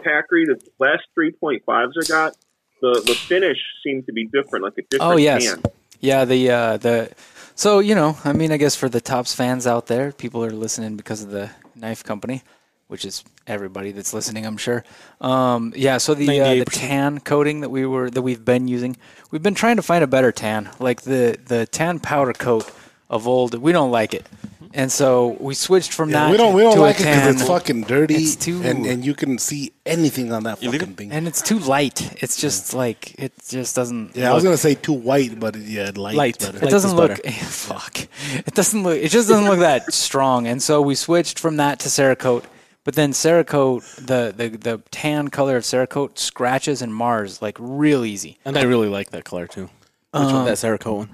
Tackery, 0.03 0.45
the 0.47 0.59
last 0.79 1.03
3.5s 1.15 1.91
I 2.01 2.07
got, 2.07 2.33
the, 2.81 2.99
the 3.05 3.13
finish 3.13 3.59
seemed 3.83 4.07
to 4.07 4.11
be 4.11 4.25
different, 4.25 4.65
like 4.65 4.73
a 4.79 4.81
different 4.89 5.13
Oh 5.13 5.15
yes, 5.17 5.53
can. 5.53 5.63
yeah. 5.99 6.25
The 6.25 6.49
uh, 6.49 6.77
the 6.77 7.11
so 7.53 7.77
you 7.77 7.93
know, 7.93 8.17
I 8.25 8.33
mean, 8.33 8.51
I 8.51 8.57
guess 8.57 8.75
for 8.75 8.89
the 8.89 9.01
tops 9.01 9.35
fans 9.35 9.67
out 9.67 9.85
there, 9.85 10.11
people 10.13 10.43
are 10.43 10.49
listening 10.49 10.97
because 10.97 11.21
of 11.21 11.29
the 11.29 11.51
knife 11.75 12.03
company, 12.03 12.41
which 12.87 13.05
is 13.05 13.23
everybody 13.47 13.91
that's 13.91 14.13
listening, 14.13 14.45
I'm 14.45 14.57
sure. 14.57 14.83
Um, 15.21 15.73
yeah. 15.75 15.97
So 15.97 16.13
the 16.13 16.39
uh, 16.41 16.55
the 16.55 16.65
tan 16.65 17.19
coating 17.19 17.61
that 17.61 17.69
we 17.69 17.85
were 17.85 18.09
that 18.09 18.21
we've 18.21 18.43
been 18.45 18.67
using, 18.67 18.97
we've 19.31 19.43
been 19.43 19.55
trying 19.55 19.77
to 19.77 19.81
find 19.81 20.03
a 20.03 20.07
better 20.07 20.31
tan, 20.31 20.69
like 20.79 21.01
the 21.01 21.37
the 21.45 21.65
tan 21.65 21.99
powder 21.99 22.33
coat 22.33 22.71
of 23.09 23.27
old. 23.27 23.55
We 23.55 23.71
don't 23.71 23.91
like 23.91 24.13
it, 24.13 24.25
and 24.73 24.91
so 24.91 25.37
we 25.39 25.53
switched 25.55 25.93
from 25.93 26.09
Yeah, 26.09 26.25
that. 26.25 26.31
we 26.31 26.37
don't 26.37 26.53
we 26.53 26.61
don't 26.61 26.77
like 26.79 26.99
it 26.99 27.05
because 27.05 27.35
it's 27.35 27.47
fucking 27.47 27.83
dirty 27.83 28.15
It's 28.15 28.35
too- 28.35 28.61
and, 28.63 28.85
and 28.85 29.05
you 29.05 29.13
can 29.13 29.37
see 29.37 29.73
anything 29.85 30.31
on 30.33 30.43
that 30.43 30.59
fucking 30.59 30.95
thing. 30.95 31.11
and 31.11 31.27
it's 31.27 31.41
too 31.41 31.59
light. 31.59 32.21
It's 32.23 32.35
just 32.35 32.73
like 32.73 33.13
it 33.19 33.31
just 33.47 33.75
doesn't. 33.75 34.15
yeah, 34.15 34.31
I 34.31 34.33
was 34.33 34.43
gonna 34.43 34.57
say 34.57 34.75
too 34.75 34.93
white, 34.93 35.39
but 35.39 35.55
yeah, 35.55 35.91
light. 35.95 36.15
Light. 36.15 36.39
better. 36.39 36.57
It 36.57 36.63
Light 36.63 36.71
doesn't 36.71 36.95
look. 36.95 37.23
fuck. 37.35 37.97
It 38.33 38.53
doesn't 38.53 38.83
look. 38.83 38.97
It 38.97 39.09
just 39.09 39.27
doesn't 39.29 39.45
look 39.45 39.59
that 39.59 39.93
strong. 39.93 40.45
And 40.47 40.61
so 40.61 40.81
we 40.81 40.95
switched 40.95 41.37
from 41.39 41.57
that 41.57 41.79
to 41.79 41.89
Cerakote. 41.89 42.43
But 42.85 42.93
then 42.93 43.11
Cerakote, 43.11 43.83
the, 43.97 44.33
the 44.35 44.57
the 44.57 44.81
tan 44.91 45.27
color 45.29 45.57
of 45.57 45.63
Cerakote 45.63 46.17
scratches 46.17 46.81
and 46.81 46.93
mars 46.95 47.41
like 47.41 47.57
real 47.59 48.05
easy. 48.05 48.37
And 48.45 48.57
I 48.57 48.61
really 48.63 48.87
like 48.87 49.09
that 49.09 49.25
color 49.25 49.47
too. 49.47 49.63
Which 49.63 50.23
one? 50.23 50.35
Um, 50.35 50.45
that 50.45 50.53
Cerakote 50.57 50.95
one. 50.97 51.09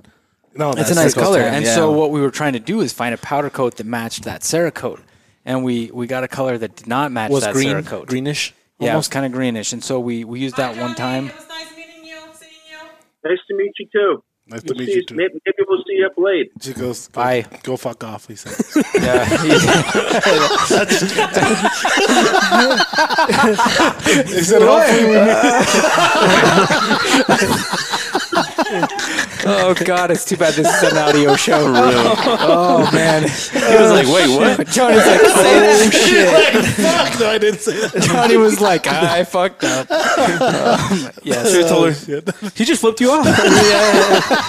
No, 0.54 0.72
It's 0.74 0.92
a 0.92 0.96
nice 0.96 1.14
color. 1.16 1.40
tan, 1.40 1.54
and 1.56 1.66
yeah. 1.66 1.74
so 1.74 1.92
what 1.94 2.12
we 2.12 2.20
were 2.20 2.30
trying 2.30 2.54
to 2.54 2.60
do 2.60 2.82
is 2.82 2.92
find 2.94 3.16
a 3.16 3.18
powder 3.18 3.50
coat 3.50 3.78
that 3.78 3.86
matched 3.86 4.24
that 4.26 4.42
Cerakote. 4.42 5.00
And 5.46 5.64
we 5.64 5.90
we 5.92 6.06
got 6.08 6.24
a 6.24 6.28
color 6.28 6.58
that 6.58 6.76
did 6.76 6.88
not 6.88 7.12
match 7.12 7.32
Was 7.32 7.44
that 7.46 7.54
green, 7.54 7.70
Cerakote. 7.78 8.06
greenish. 8.06 8.54
Yeah, 8.78 8.88
it 8.88 8.90
was 8.90 9.08
almost. 9.08 9.12
kind 9.12 9.26
of 9.26 9.32
greenish. 9.32 9.72
And 9.74 9.82
so 9.84 10.00
we 10.00 10.24
we 10.26 10.40
used 10.42 10.58
that 10.58 10.76
one 10.78 10.94
time. 10.94 11.28
It 11.28 11.36
was 11.36 11.48
nice 11.48 11.76
meeting 11.76 12.04
you, 12.04 12.18
seeing 12.34 12.52
you. 12.70 12.78
Nice 13.24 13.40
to 13.48 13.56
meet 13.56 13.72
you, 13.80 13.88
too. 13.94 14.24
Nice 14.52 14.64
to 14.64 14.74
We'll 14.74 14.80
meet 14.80 14.88
see 14.88 14.96
you 14.96 15.06
too. 15.06 15.16
Maybe, 15.16 15.34
maybe 15.46 15.64
we'll 15.66 15.82
see 15.88 15.94
you 15.94 16.06
at 16.08 16.16
Blade. 16.18 16.50
She 16.60 16.74
goes, 16.74 17.08
go, 17.08 17.22
Bye. 17.22 17.46
Go 17.64 17.78
fuck 17.78 18.04
off. 18.04 18.28
He 18.28 18.36
said. 18.36 18.52
Yeah. 19.02 19.26
he 19.26 19.58
said, 24.44 24.62
hopefully 24.62 25.06
we 25.06 25.16
meet. 25.16 25.32
oh 29.46 29.74
God, 29.86 30.12
it's 30.12 30.26
too 30.26 30.38
bad 30.38 30.54
this 30.54 30.68
is 30.68 30.92
an 30.92 30.98
audio 30.98 31.36
show. 31.36 31.74
Oh 31.76 32.90
man. 32.94 33.24
He 33.24 33.28
was 33.28 33.92
like, 33.92 34.08
wait, 34.08 34.30
what? 34.30 34.68
Johnny's 34.72 35.06
like, 35.06 35.22
oh 35.24 35.90
shit. 35.92 36.66
fuck, 36.66 37.20
no, 37.20 37.30
I 37.30 37.38
didn't 37.38 37.60
say 37.62 37.80
that. 37.80 38.02
Johnny 38.04 38.38
was 38.38 38.62
like, 38.62 38.88
I 38.88 39.24
fucked 39.24 39.64
up. 39.64 39.90
Um, 39.92 41.10
yes. 41.24 41.52
Should've 41.52 41.70
told 41.70 41.88
her. 41.90 41.94
Shit. 41.94 42.30
He 42.56 42.66
just 42.66 42.82
flipped 42.82 43.02
you 43.02 43.12
off. 43.12 43.26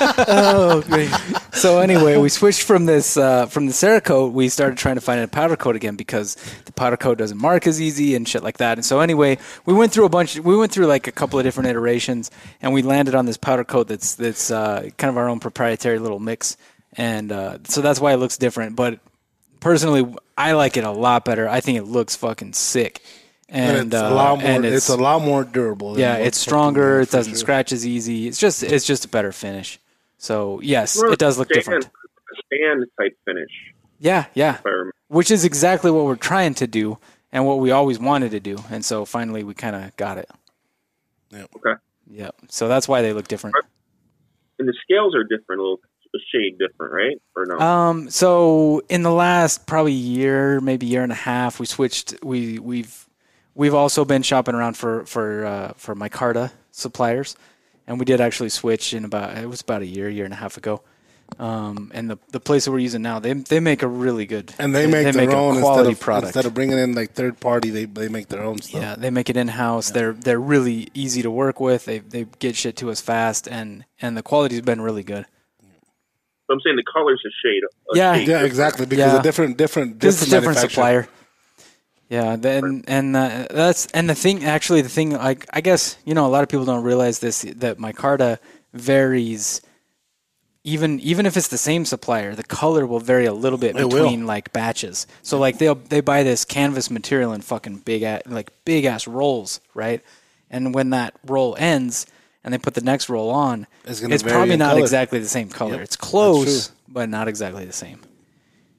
Oh, 0.00 0.82
great. 0.86 1.10
So 1.52 1.78
anyway, 1.78 2.16
we 2.16 2.28
switched 2.28 2.62
from 2.62 2.86
this 2.86 3.16
uh, 3.16 3.46
from 3.46 3.66
the 3.66 3.72
Cerakote. 3.72 4.32
We 4.32 4.48
started 4.48 4.78
trying 4.78 4.94
to 4.96 5.00
find 5.00 5.20
a 5.20 5.28
powder 5.28 5.56
coat 5.56 5.76
again 5.76 5.96
because 5.96 6.36
the 6.64 6.72
powder 6.72 6.96
coat 6.96 7.18
doesn't 7.18 7.38
mark 7.38 7.66
as 7.66 7.80
easy 7.80 8.14
and 8.14 8.26
shit 8.28 8.42
like 8.42 8.58
that. 8.58 8.78
And 8.78 8.84
so 8.84 9.00
anyway, 9.00 9.38
we 9.66 9.74
went 9.74 9.92
through 9.92 10.04
a 10.06 10.08
bunch. 10.08 10.38
We 10.38 10.56
went 10.56 10.72
through 10.72 10.86
like 10.86 11.06
a 11.06 11.12
couple 11.12 11.38
of 11.38 11.44
different 11.44 11.68
iterations, 11.70 12.30
and 12.60 12.72
we 12.72 12.82
landed 12.82 13.14
on 13.14 13.26
this 13.26 13.36
powder 13.36 13.64
coat 13.64 13.88
that's 13.88 14.14
that's 14.14 14.50
uh, 14.50 14.88
kind 14.96 15.10
of 15.10 15.16
our 15.18 15.28
own 15.28 15.40
proprietary 15.40 15.98
little 15.98 16.18
mix. 16.20 16.56
And 16.94 17.32
uh, 17.32 17.58
so 17.64 17.80
that's 17.80 18.00
why 18.00 18.12
it 18.12 18.16
looks 18.16 18.36
different. 18.36 18.76
But 18.76 18.98
personally, 19.60 20.14
I 20.36 20.52
like 20.52 20.76
it 20.76 20.84
a 20.84 20.90
lot 20.90 21.24
better. 21.24 21.48
I 21.48 21.60
think 21.60 21.78
it 21.78 21.84
looks 21.84 22.16
fucking 22.16 22.52
sick. 22.54 23.02
And 23.48 23.76
And, 23.76 23.92
it's 23.92 24.02
uh, 24.02 24.06
a 24.06 24.14
lot 24.14 24.38
more. 24.40 24.48
and 24.50 24.64
It's, 24.64 24.88
a 24.88 24.96
lot 24.96 25.20
more 25.22 25.44
durable. 25.44 25.98
yeah, 25.98 26.16
it's 26.16 26.38
stronger. 26.38 27.00
It 27.00 27.10
doesn't 27.10 27.32
refrigerator- 27.32 27.38
scratch 27.38 27.72
as 27.72 27.86
easy. 27.86 28.26
It's 28.26 28.38
just 28.38 28.62
it's 28.62 28.86
just 28.86 29.04
a 29.04 29.08
better 29.08 29.30
finish. 29.32 29.78
So 30.22 30.60
yes, 30.62 30.96
it 31.02 31.18
does 31.18 31.36
look 31.36 31.48
stand- 31.48 31.64
different. 31.64 31.90
Stand 32.46 32.86
type 32.98 33.18
finish. 33.24 33.50
Yeah, 33.98 34.26
yeah. 34.34 34.54
if 34.54 34.66
I 34.66 34.68
remember. 34.68 34.92
Which 35.08 35.32
is 35.32 35.44
exactly 35.44 35.90
what 35.90 36.04
we're 36.04 36.14
trying 36.14 36.54
to 36.54 36.68
do 36.68 36.98
and 37.32 37.44
what 37.44 37.58
we 37.58 37.72
always 37.72 37.98
wanted 37.98 38.30
to 38.30 38.40
do. 38.40 38.56
And 38.70 38.84
so 38.84 39.04
finally 39.04 39.42
we 39.42 39.52
kind 39.52 39.74
of 39.74 39.94
got 39.96 40.18
it. 40.18 40.30
Okay. 41.34 41.74
Yeah. 42.08 42.30
So 42.48 42.68
that's 42.68 42.86
why 42.86 43.02
they 43.02 43.12
look 43.12 43.26
different. 43.26 43.56
And 44.60 44.68
the 44.68 44.74
scales 44.82 45.14
are 45.16 45.24
different, 45.24 45.60
a 45.60 45.62
little 45.64 45.80
a 46.14 46.18
shade 46.30 46.56
different, 46.58 46.92
right? 46.92 47.20
Or 47.34 47.46
no? 47.46 47.58
Um 47.58 48.08
so 48.08 48.80
in 48.88 49.02
the 49.02 49.10
last 49.10 49.66
probably 49.66 49.92
year, 49.92 50.60
maybe 50.60 50.86
year 50.86 51.02
and 51.02 51.10
a 51.10 51.16
half, 51.16 51.58
we 51.58 51.66
switched 51.66 52.14
we 52.22 52.60
we've 52.60 53.08
we've 53.56 53.74
also 53.74 54.04
been 54.04 54.22
shopping 54.22 54.54
around 54.54 54.76
for 54.76 55.04
for 55.04 55.44
uh, 55.44 55.72
for 55.76 55.96
Micarta 55.96 56.52
suppliers 56.70 57.36
and 57.86 57.98
we 57.98 58.04
did 58.04 58.20
actually 58.20 58.48
switch 58.50 58.94
in 58.94 59.04
about 59.04 59.36
it 59.36 59.48
was 59.48 59.60
about 59.60 59.82
a 59.82 59.86
year, 59.86 60.08
year 60.08 60.24
and 60.24 60.34
a 60.34 60.36
half 60.36 60.56
ago. 60.56 60.82
Um, 61.38 61.90
and 61.94 62.10
the 62.10 62.18
the 62.30 62.40
place 62.40 62.66
that 62.66 62.72
we're 62.72 62.78
using 62.80 63.00
now, 63.00 63.18
they 63.18 63.32
they 63.32 63.58
make 63.58 63.82
a 63.82 63.88
really 63.88 64.26
good 64.26 64.52
And 64.58 64.74
they 64.74 64.86
make 64.86 65.14
their 65.14 65.30
a 65.30 65.34
own 65.34 65.60
quality 65.60 65.88
instead 65.88 65.92
of 65.92 66.00
product. 66.00 66.26
instead 66.26 66.44
of 66.44 66.52
bringing 66.52 66.78
in 66.78 66.94
like 66.94 67.12
third 67.12 67.40
party. 67.40 67.70
They 67.70 67.86
they 67.86 68.08
make 68.08 68.28
their 68.28 68.42
own 68.42 68.58
stuff. 68.60 68.82
Yeah, 68.82 68.94
they 68.96 69.08
make 69.08 69.30
it 69.30 69.36
in 69.38 69.48
house. 69.48 69.90
They're 69.90 70.12
they're 70.12 70.38
really 70.40 70.88
easy 70.92 71.22
to 71.22 71.30
work 71.30 71.58
with. 71.58 71.86
They 71.86 72.00
they 72.00 72.26
get 72.38 72.54
shit 72.56 72.76
to 72.76 72.90
us 72.90 73.00
fast, 73.00 73.48
and 73.48 73.86
and 74.00 74.14
the 74.14 74.22
quality's 74.22 74.60
been 74.60 74.82
really 74.82 75.02
good. 75.04 75.24
So 76.46 76.54
I'm 76.54 76.60
saying 76.60 76.76
the 76.76 76.84
color's 76.92 77.22
are 77.24 77.30
shade. 77.42 77.62
Yeah. 77.94 78.14
shade 78.16 78.28
Yeah, 78.28 78.42
exactly. 78.44 78.84
Because 78.84 79.12
Yeah. 79.14 79.20
a 79.20 79.22
different 79.22 79.56
different 79.56 80.00
This 80.00 80.20
is 80.20 80.28
different, 80.28 80.56
different 80.56 80.70
supplier. 80.70 81.08
Yeah, 82.12 82.36
then 82.36 82.84
and 82.86 83.16
uh, 83.16 83.46
that's 83.50 83.86
and 83.86 84.06
the 84.10 84.14
thing 84.14 84.44
actually 84.44 84.82
the 84.82 84.90
thing 84.90 85.12
like 85.12 85.46
I 85.50 85.62
guess 85.62 85.96
you 86.04 86.12
know 86.12 86.26
a 86.26 86.28
lot 86.28 86.42
of 86.42 86.50
people 86.50 86.66
don't 86.66 86.84
realize 86.84 87.20
this 87.20 87.40
that 87.56 87.78
Micarta 87.78 88.38
varies 88.74 89.62
even 90.62 91.00
even 91.00 91.24
if 91.24 91.38
it's 91.38 91.48
the 91.48 91.56
same 91.56 91.86
supplier, 91.86 92.34
the 92.34 92.42
color 92.42 92.86
will 92.86 93.00
vary 93.00 93.24
a 93.24 93.32
little 93.32 93.58
bit 93.58 93.76
It 93.76 93.84
will. 93.84 94.04
between 94.04 94.26
like 94.26 94.52
batches. 94.52 95.06
So 95.22 95.38
like 95.38 95.56
they'll 95.56 95.74
they 95.74 96.02
buy 96.02 96.22
this 96.22 96.44
canvas 96.44 96.90
material 96.90 97.32
in 97.32 97.40
fucking 97.40 97.78
big 97.78 98.02
ass, 98.02 98.22
like 98.26 98.50
big 98.66 98.84
ass 98.84 99.08
rolls, 99.08 99.60
right? 99.72 100.02
And 100.50 100.74
when 100.74 100.90
that 100.90 101.14
roll 101.26 101.56
ends 101.58 102.04
and 102.44 102.52
they 102.52 102.58
put 102.58 102.74
the 102.74 102.82
next 102.82 103.08
roll 103.08 103.30
on, 103.30 103.66
It's 103.86 104.02
it's, 104.02 104.22
probably 104.22 104.58
not 104.58 104.72
color. 104.72 104.80
exactly 104.80 105.18
the 105.18 105.28
same 105.28 105.48
color. 105.48 105.76
Yep, 105.76 105.80
it's 105.80 105.96
close, 105.96 106.72
but 106.86 107.08
not 107.08 107.26
exactly 107.26 107.64
the 107.64 107.72
same. 107.72 108.00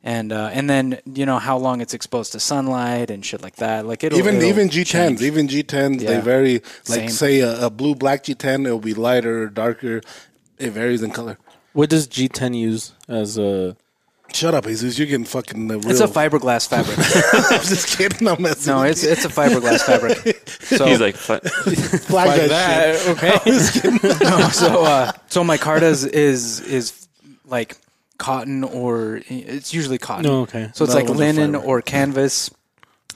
And 0.05 0.33
uh, 0.33 0.49
and 0.51 0.69
then 0.69 0.99
you 1.05 1.25
know 1.25 1.39
how 1.39 1.57
long 1.57 1.79
it's 1.79 1.93
exposed 1.93 2.33
to 2.33 2.39
sunlight 2.39 3.09
and 3.09 3.25
shit 3.25 3.41
like 3.41 3.55
that. 3.57 3.85
Like 3.85 4.03
it'll 4.03 4.19
even 4.19 4.35
it'll 4.35 4.49
even 4.49 4.67
G10s, 4.69 4.85
change. 4.85 5.21
even 5.21 5.47
G10s, 5.47 6.05
they 6.05 6.19
vary. 6.19 6.55
Like 6.89 7.07
Same. 7.07 7.09
say 7.09 7.39
a, 7.39 7.67
a 7.67 7.69
blue 7.69 7.95
black 7.95 8.23
G10, 8.25 8.65
it'll 8.65 8.79
be 8.79 8.93
lighter 8.93 9.43
or 9.43 9.47
darker. 9.47 10.01
It 10.57 10.71
varies 10.71 11.01
in 11.03 11.11
color. 11.11 11.37
What 11.71 11.89
does 11.89 12.07
G10 12.09 12.53
use 12.57 12.91
as 13.07 13.37
a? 13.37 13.77
Shut 14.33 14.55
up, 14.55 14.65
Jesus! 14.65 14.97
You're 14.97 15.07
getting 15.07 15.25
fucking 15.25 15.67
the 15.67 15.77
real. 15.77 15.91
It's 15.91 15.99
a 15.99 16.07
fiberglass 16.07 16.67
fabric. 16.67 16.97
I'm 17.51 17.61
just 17.61 17.95
kidding. 17.97 18.27
I'm 18.27 18.41
messing. 18.41 18.73
no, 18.73 18.81
with 18.81 18.91
it's 18.91 19.03
you. 19.03 19.11
it's 19.11 19.25
a 19.25 19.29
fiberglass 19.29 19.81
fabric. 19.85 20.49
So 20.63 20.85
He's 20.87 20.99
like, 20.99 21.15
"Fuck." 21.15 21.43
Flag 21.43 22.27
Like 22.39 22.49
that, 22.49 22.99
shit. 22.99 23.87
okay. 24.03 24.23
no, 24.23 24.49
so 24.49 24.83
uh, 24.83 25.11
so 25.27 25.43
micartas 25.43 26.07
is 26.09 26.61
is 26.61 27.07
like 27.45 27.77
cotton 28.23 28.63
or 28.63 29.21
it's 29.27 29.73
usually 29.73 29.97
cotton. 29.97 30.23
No, 30.23 30.41
okay. 30.41 30.69
So 30.73 30.85
it's 30.85 30.93
That 30.93 30.99
like 31.01 31.09
one's 31.09 31.19
a 31.19 31.23
linen 31.23 31.53
fiber. 31.53 31.65
or 31.65 31.81
canvas. 31.81 32.49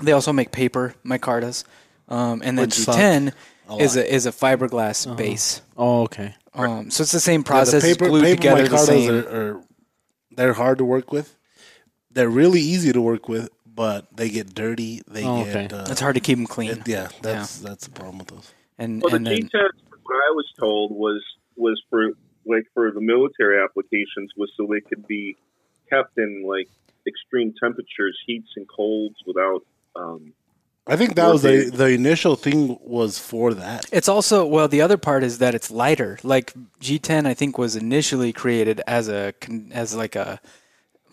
They 0.01 0.11
also 0.11 0.33
make 0.33 0.51
paper 0.51 0.93
micartas, 1.05 1.63
um, 2.09 2.41
and 2.43 2.57
then 2.57 2.65
Which 2.67 2.73
suck 2.75 2.95
G10 2.95 3.33
is 3.79 3.95
a 3.95 4.13
is 4.13 4.25
a 4.25 4.31
fiberglass 4.31 5.07
base. 5.17 5.61
Oh, 5.77 6.03
okay. 6.03 6.35
Um, 6.53 6.89
so 6.91 7.01
it's 7.03 7.11
the 7.11 7.19
same 7.19 7.41
Yeah, 7.41 7.45
process. 7.47 7.81
the 7.83 7.89
it's 7.89 7.97
paper 7.97 8.09
glued 8.09 8.23
paper 8.23 8.35
together 8.37 8.63
the 8.67 8.75
micartas 8.75 8.85
same. 8.85 9.11
are, 9.11 9.27
are 9.29 9.61
they're 10.31 10.53
hard 10.53 10.77
to 10.79 10.85
work 10.85 11.11
with. 11.11 11.35
They're 12.11 12.29
really 12.29 12.61
easy 12.61 12.91
to 12.93 13.01
work 13.01 13.27
with, 13.29 13.49
but 13.65 14.05
they 14.15 14.29
get 14.29 14.53
dirty. 14.55 15.01
They 15.07 15.23
Oh, 15.23 15.43
get 15.45 15.71
okay. 15.71 15.75
uh, 15.75 15.89
it's 15.91 16.01
hard 16.01 16.15
to 16.15 16.21
keep 16.21 16.37
them 16.37 16.47
clean. 16.47 16.71
it- 16.71 16.87
yeah, 16.87 17.09
that's 17.21 17.59
that's 17.59 17.85
the 17.85 17.91
problem 17.91 18.19
with 18.19 18.27
those. 18.27 18.51
And 18.77 19.01
Well, 19.01 19.11
the 19.11 19.17
and 19.17 19.25
then 19.27 19.37
G10, 19.49 19.69
what 20.03 20.15
I 20.15 20.31
was 20.35 20.45
told 20.59 20.91
was 20.91 21.21
was 21.55 21.81
for 21.89 22.11
like 22.47 22.65
for 22.73 22.91
the 22.91 23.01
military 23.01 23.63
applications 23.63 24.31
was 24.35 24.51
so 24.57 24.67
they 24.71 24.81
could 24.81 25.07
be 25.07 25.35
kept 25.89 26.17
in 26.17 26.43
like 26.45 26.69
extreme 27.07 27.53
temperatures, 27.59 28.17
heats 28.25 28.49
and 28.55 28.67
colds 28.67 29.15
without. 29.25 29.65
Um, 29.95 30.33
I 30.85 30.95
think 30.95 31.15
that 31.15 31.31
was 31.31 31.41
the 31.41 31.69
the 31.69 31.89
initial 31.89 32.35
thing 32.35 32.77
was 32.81 33.19
for 33.19 33.53
that. 33.53 33.85
It's 33.91 34.07
also 34.07 34.45
well. 34.45 34.67
The 34.67 34.81
other 34.81 34.97
part 34.97 35.23
is 35.23 35.39
that 35.39 35.53
it's 35.53 35.69
lighter. 35.69 36.17
Like 36.23 36.53
G10, 36.79 37.25
I 37.25 37.33
think 37.33 37.57
was 37.57 37.75
initially 37.75 38.31
created 38.31 38.81
as 38.87 39.09
a 39.09 39.33
as 39.71 39.95
like 39.95 40.15
a. 40.15 40.39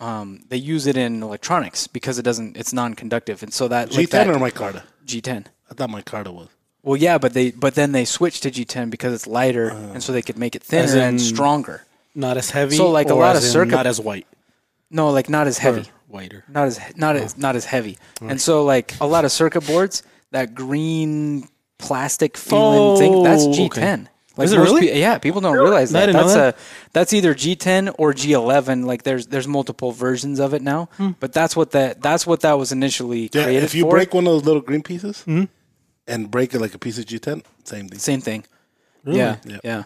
Um, 0.01 0.45
they 0.49 0.57
use 0.57 0.87
it 0.87 0.97
in 0.97 1.23
electronics 1.23 1.87
because 1.87 2.19
it 2.19 2.23
doesn't. 2.23 2.57
It's 2.57 2.73
non-conductive, 2.73 3.43
and 3.43 3.53
so 3.53 3.69
that 3.69 3.91
G10 3.91 3.97
like 3.97 4.11
that, 4.11 4.29
or 4.29 4.35
micarta? 4.35 4.83
G10. 5.07 5.47
I 5.71 5.75
thought 5.75 5.91
micarta 5.91 6.33
was. 6.33 6.49
Well, 6.85 6.97
yeah, 6.97 7.19
but 7.19 7.33
they 7.33 7.51
but 7.51 7.75
then 7.75 7.93
they 7.93 8.05
switched 8.05 8.43
to 8.45 8.51
G10 8.51 8.91
because 8.91 9.13
it's 9.15 9.27
lighter, 9.27 9.73
uh, 9.73 9.95
and 9.95 10.03
so 10.03 10.13
they 10.13 10.23
could 10.23 10.39
make 10.39 10.55
it 10.55 10.63
thinner 10.63 10.93
in- 10.97 11.03
and 11.03 11.21
stronger. 11.21 11.83
Not 12.15 12.37
as 12.37 12.51
heavy. 12.51 12.77
So, 12.77 12.91
like, 12.91 13.11
a 13.11 13.15
lot 13.15 13.35
of 13.35 13.43
in 13.43 13.49
circuit- 13.49 13.73
Not 13.73 13.87
as 13.87 14.01
white. 14.01 14.27
No, 14.91 15.11
like 15.11 15.29
not 15.29 15.49
as 15.49 15.59
heavy. 15.59 15.81
Or 15.81 15.85
whiter. 16.09 16.45
not 16.49 16.69
as 16.69 16.79
not 16.97 17.17
as 17.17 17.35
oh. 17.35 17.41
not 17.41 17.57
as 17.57 17.65
heavy. 17.65 17.99
And 18.21 18.41
so 18.41 18.63
like 18.63 18.95
a 19.01 19.07
lot 19.07 19.25
of 19.25 19.33
circuit 19.33 19.67
boards, 19.67 20.05
that 20.31 20.55
green 20.55 21.49
plastic 21.79 22.37
feeling 22.37 22.99
thing, 22.99 23.15
oh, 23.15 23.25
that's 23.25 23.43
Oh, 23.43 23.49
G10. 23.49 23.67
okay. 23.67 23.97
Like 24.37 24.47
Is 24.47 24.53
it 24.53 24.59
most 24.59 24.69
really? 24.69 24.89
pe- 24.89 25.01
yeah, 25.01 25.19
people 25.19 25.41
don't 25.41 25.55
realize 25.55 25.91
that. 25.93 26.13
That's 26.13 26.35
that. 26.35 26.55
a 26.55 26.59
that's 26.93 27.13
either 27.13 27.35
G10 27.35 27.95
or 27.99 28.13
G11. 28.13 28.85
Like 28.85 29.03
there's 29.05 29.27
there's 29.29 29.49
multiple 29.49 29.91
versions 29.93 30.39
of 30.41 30.55
it 30.55 30.63
now, 30.63 30.89
hmm. 30.97 31.11
but 31.21 31.33
that's 31.33 31.57
what 31.57 31.71
that 31.73 32.01
that's 32.03 32.27
what 32.27 32.41
that 32.41 32.59
was 32.59 32.71
initially 32.73 33.31
Yeah, 33.33 33.45
created 33.45 33.65
if 33.65 33.75
you 33.75 33.85
for. 33.85 33.91
break 33.91 34.13
one 34.15 34.27
of 34.27 34.33
those 34.33 34.45
little 34.45 34.63
green 34.63 34.83
pieces 34.83 35.23
hmm? 35.23 35.45
And 36.07 36.31
break 36.31 36.55
it 36.55 36.61
like 36.61 36.75
a 36.75 36.79
piece 36.79 36.99
of 36.99 37.05
G10, 37.07 37.43
same 37.65 37.89
thing. 37.89 37.99
Same 37.99 38.21
thing. 38.21 38.45
Yeah, 39.07 39.37
Yeah. 39.45 39.59
yeah. 39.65 39.83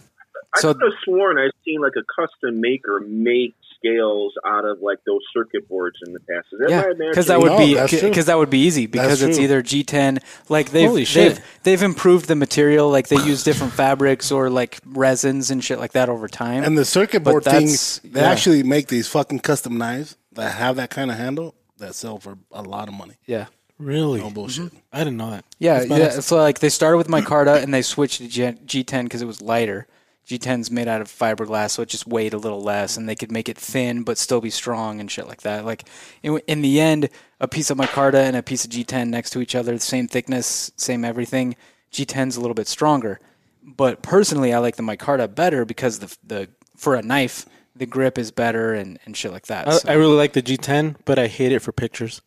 I 0.55 0.61
So 0.61 0.73
could 0.75 0.83
have 0.85 0.93
sworn 1.05 1.39
I've 1.39 1.51
seen 1.65 1.81
like 1.81 1.93
a 1.97 2.05
custom 2.21 2.61
maker 2.61 3.01
make 3.07 3.55
scales 3.77 4.33
out 4.45 4.65
of 4.65 4.81
like 4.81 4.99
those 5.07 5.21
circuit 5.33 5.69
boards 5.69 5.97
in 6.07 6.13
the 6.13 6.21
past. 6.21 6.47
Is 6.53 6.59
that 6.61 6.71
Yeah, 6.71 7.09
because 7.11 7.27
that 7.27 7.39
would 7.39 7.53
No, 7.53 7.59
be 7.59 7.75
because 8.01 8.27
that 8.27 8.39
would 8.39 8.49
be 8.51 8.59
easy 8.61 8.87
because 8.87 9.21
That's 9.21 9.23
it's 9.23 9.37
true. 9.37 9.45
either 9.45 9.63
G10 9.63 10.19
like 10.49 10.71
they've 10.71 10.89
Holy 10.89 11.05
shit. 11.05 11.35
they've 11.37 11.45
they've 11.65 11.83
improved 11.83 12.27
the 12.29 12.35
material 12.35 12.91
like 12.91 13.09
they 13.09 13.17
use 13.23 13.45
different 13.45 13.73
fabrics 13.75 14.33
or 14.33 14.49
like 14.51 14.79
resins 14.87 15.51
and 15.51 15.63
shit 15.63 15.79
like 15.79 15.93
that 15.93 16.09
over 16.09 16.27
time. 16.29 16.65
And 16.65 16.77
the 16.79 16.85
circuit 16.85 17.23
board 17.23 17.45
things 17.45 17.99
that's- 18.01 18.13
they 18.15 18.21
yeah. 18.21 18.31
actually 18.31 18.63
make 18.65 18.89
these 18.89 19.07
fucking 19.07 19.41
custom 19.41 19.79
knives 19.79 20.17
that 20.33 20.55
have 20.55 20.75
that 20.77 20.91
kind 20.91 21.11
of 21.11 21.17
handle 21.19 21.55
that 21.77 21.95
sell 21.95 22.19
for 22.19 22.37
a 22.51 22.63
lot 22.63 22.89
of 22.89 22.95
money. 22.95 23.15
yeah. 23.27 23.47
Really? 23.79 24.21
No 24.21 24.31
bullshit. 24.31 24.67
Mm-hmm. 24.67 24.77
I 24.93 24.99
didn't 24.99 25.17
know 25.17 25.31
that. 25.31 25.45
Yeah, 25.59 25.79
That's 25.85 25.91
yeah. 25.91 25.99
badass. 26.19 26.23
So 26.25 26.37
like 26.37 26.59
they 26.59 26.69
started 26.69 26.97
with 26.99 27.09
micarta 27.09 27.63
and 27.63 27.73
they 27.73 27.83
switched 27.83 28.19
to 28.19 28.29
G- 28.29 28.43
G10 28.85 29.05
because 29.05 29.23
it 29.23 29.27
was 29.27 29.41
lighter. 29.41 29.87
G10's 30.27 30.71
made 30.71 30.89
out 30.89 31.01
of 31.01 31.09
fiberglass, 31.09 31.71
so 31.71 31.83
it 31.83 31.89
just 31.89 32.07
weighed 32.07 32.35
a 32.35 32.39
little 32.39 32.61
less, 32.61 32.99
and 32.99 33.09
they 33.09 33.15
could 33.15 33.33
make 33.33 33.49
it 33.49 33.57
thin 33.57 34.03
but 34.03 34.19
still 34.19 34.43
be 34.43 34.51
strong 34.51 35.01
and 35.01 35.11
shit 35.11 35.27
like 35.27 35.41
that. 35.41 35.65
Like 35.65 35.85
in, 36.23 36.39
in 36.47 36.61
the 36.61 36.81
end, 36.81 37.09
a 37.41 37.49
piece 37.49 37.71
of 37.71 37.79
micarta 37.79 38.15
and 38.25 38.37
a 38.37 38.43
piece 38.43 38.63
of 38.65 38.71
G10 38.71 39.09
next 39.09 39.31
to 39.31 39.41
each 39.41 39.55
other, 39.55 39.73
the 39.73 39.81
same 39.81 40.07
thickness, 40.07 40.71
same 40.77 41.03
everything. 41.03 41.57
G10's 41.93 42.37
a 42.37 42.41
little 42.43 42.53
bit 42.55 42.69
stronger, 42.69 43.21
but 43.63 44.03
personally, 44.03 44.53
I 44.53 44.59
like 44.59 44.77
the 44.77 44.83
micarta 44.83 45.35
better 45.35 45.65
because 45.65 46.01
the 46.01 46.15
the 46.27 46.49
for 46.77 46.95
a 46.95 47.01
knife, 47.01 47.47
the 47.75 47.87
grip 47.87 48.19
is 48.19 48.31
better 48.31 48.75
and, 48.75 48.99
and 49.07 49.17
shit 49.17 49.33
like 49.33 49.47
that. 49.47 49.67
I, 49.67 49.71
So- 49.79 49.89
I 49.89 49.95
really 49.95 50.17
like 50.17 50.35
the 50.35 50.43
G10, 50.43 50.97
but 51.07 51.19
I 51.19 51.29
hate 51.29 51.53
it 51.53 51.61
for 51.61 51.73
pictures 51.73 52.21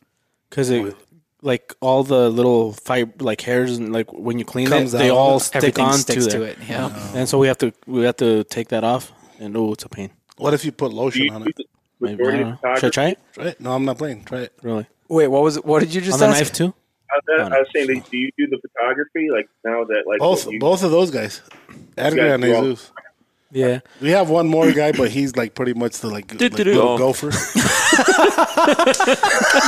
because 0.50 0.72
it, 0.72 0.96
like 1.42 1.74
all 1.82 2.04
the 2.04 2.30
little 2.30 2.74
fib- 2.74 3.22
like 3.22 3.42
hairs 3.42 3.78
and 3.78 3.92
like 3.92 4.12
when 4.14 4.38
you 4.40 4.46
clean 4.46 4.68
Comes 4.68 4.94
it, 4.94 4.98
they 5.00 5.10
out. 5.10 5.18
all 5.18 5.40
stick 5.40 5.56
everything 5.58 5.86
on 5.86 5.94
sticks 5.94 6.26
to, 6.28 6.32
to 6.32 6.44
it. 6.44 6.58
it. 6.62 6.70
Yeah. 6.70 7.12
and 7.16 7.28
so 7.28 7.38
we 7.40 7.48
have 7.48 7.58
to 7.60 7.74
we 7.88 8.04
have 8.04 8.18
to 8.18 8.44
take 8.46 8.70
that 8.70 8.84
off, 8.84 9.12
and 9.40 9.56
oh, 9.58 9.74
it's 9.74 9.84
a 9.86 9.90
pain. 9.90 10.12
What 10.38 10.54
if 10.54 10.64
you 10.66 10.72
put 10.72 10.92
lotion 10.94 11.26
you 11.26 11.32
on 11.34 11.42
it? 11.48 11.56
Maybe, 12.00 12.14
I 12.14 12.18
majority 12.18 12.38
don't 12.44 12.54
of 12.54 12.64
know. 12.64 12.76
Should 12.76 12.86
I 12.86 12.90
try 12.90 13.08
it? 13.10 13.20
Try 13.34 13.46
it. 13.46 13.62
No, 13.62 13.74
I'm 13.74 13.86
not 13.86 13.98
playing. 13.98 14.24
Try 14.24 14.40
it. 14.40 14.54
Really? 14.64 14.86
Wait, 15.08 15.28
what 15.28 15.44
was 15.44 15.58
it? 15.58 15.66
What 15.66 15.80
did 15.82 15.94
you 15.94 16.02
just 16.02 16.22
On 16.22 16.30
the 16.32 16.36
knife 16.36 16.52
too? 16.52 16.74
I 17.12 17.16
was, 17.16 17.24
Oh, 17.30 17.50
no. 17.50 17.56
I 17.56 17.60
was 17.60 17.68
saying, 17.76 17.88
do 18.10 18.18
you 18.18 18.32
do 18.38 18.48
the 18.48 18.58
photography 18.60 19.30
like 19.32 19.48
now 19.66 19.84
that 19.84 20.04
like 20.08 20.20
Both 20.20 20.50
you- 20.50 20.60
both 20.60 20.84
of 20.84 20.92
those 20.92 21.12
guys, 21.12 21.42
Edgar 21.98 22.34
and 22.36 22.44
do 22.44 22.56
all- 22.56 22.64
Jesus. 22.64 22.92
Yeah. 23.54 23.80
We 24.00 24.12
have 24.12 24.30
one 24.30 24.48
more 24.48 24.72
guy, 24.72 24.92
but 24.94 25.12
he's 25.12 25.36
like 25.36 25.56
pretty 25.56 25.74
much 25.74 26.00
the 26.00 26.08
like, 26.10 26.32
like 26.40 26.54
little 26.54 26.82
Oh. 26.82 26.98
gopher. 26.98 27.32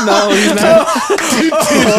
No, 0.05 0.29
he's 0.31 0.53
not. 0.55 0.87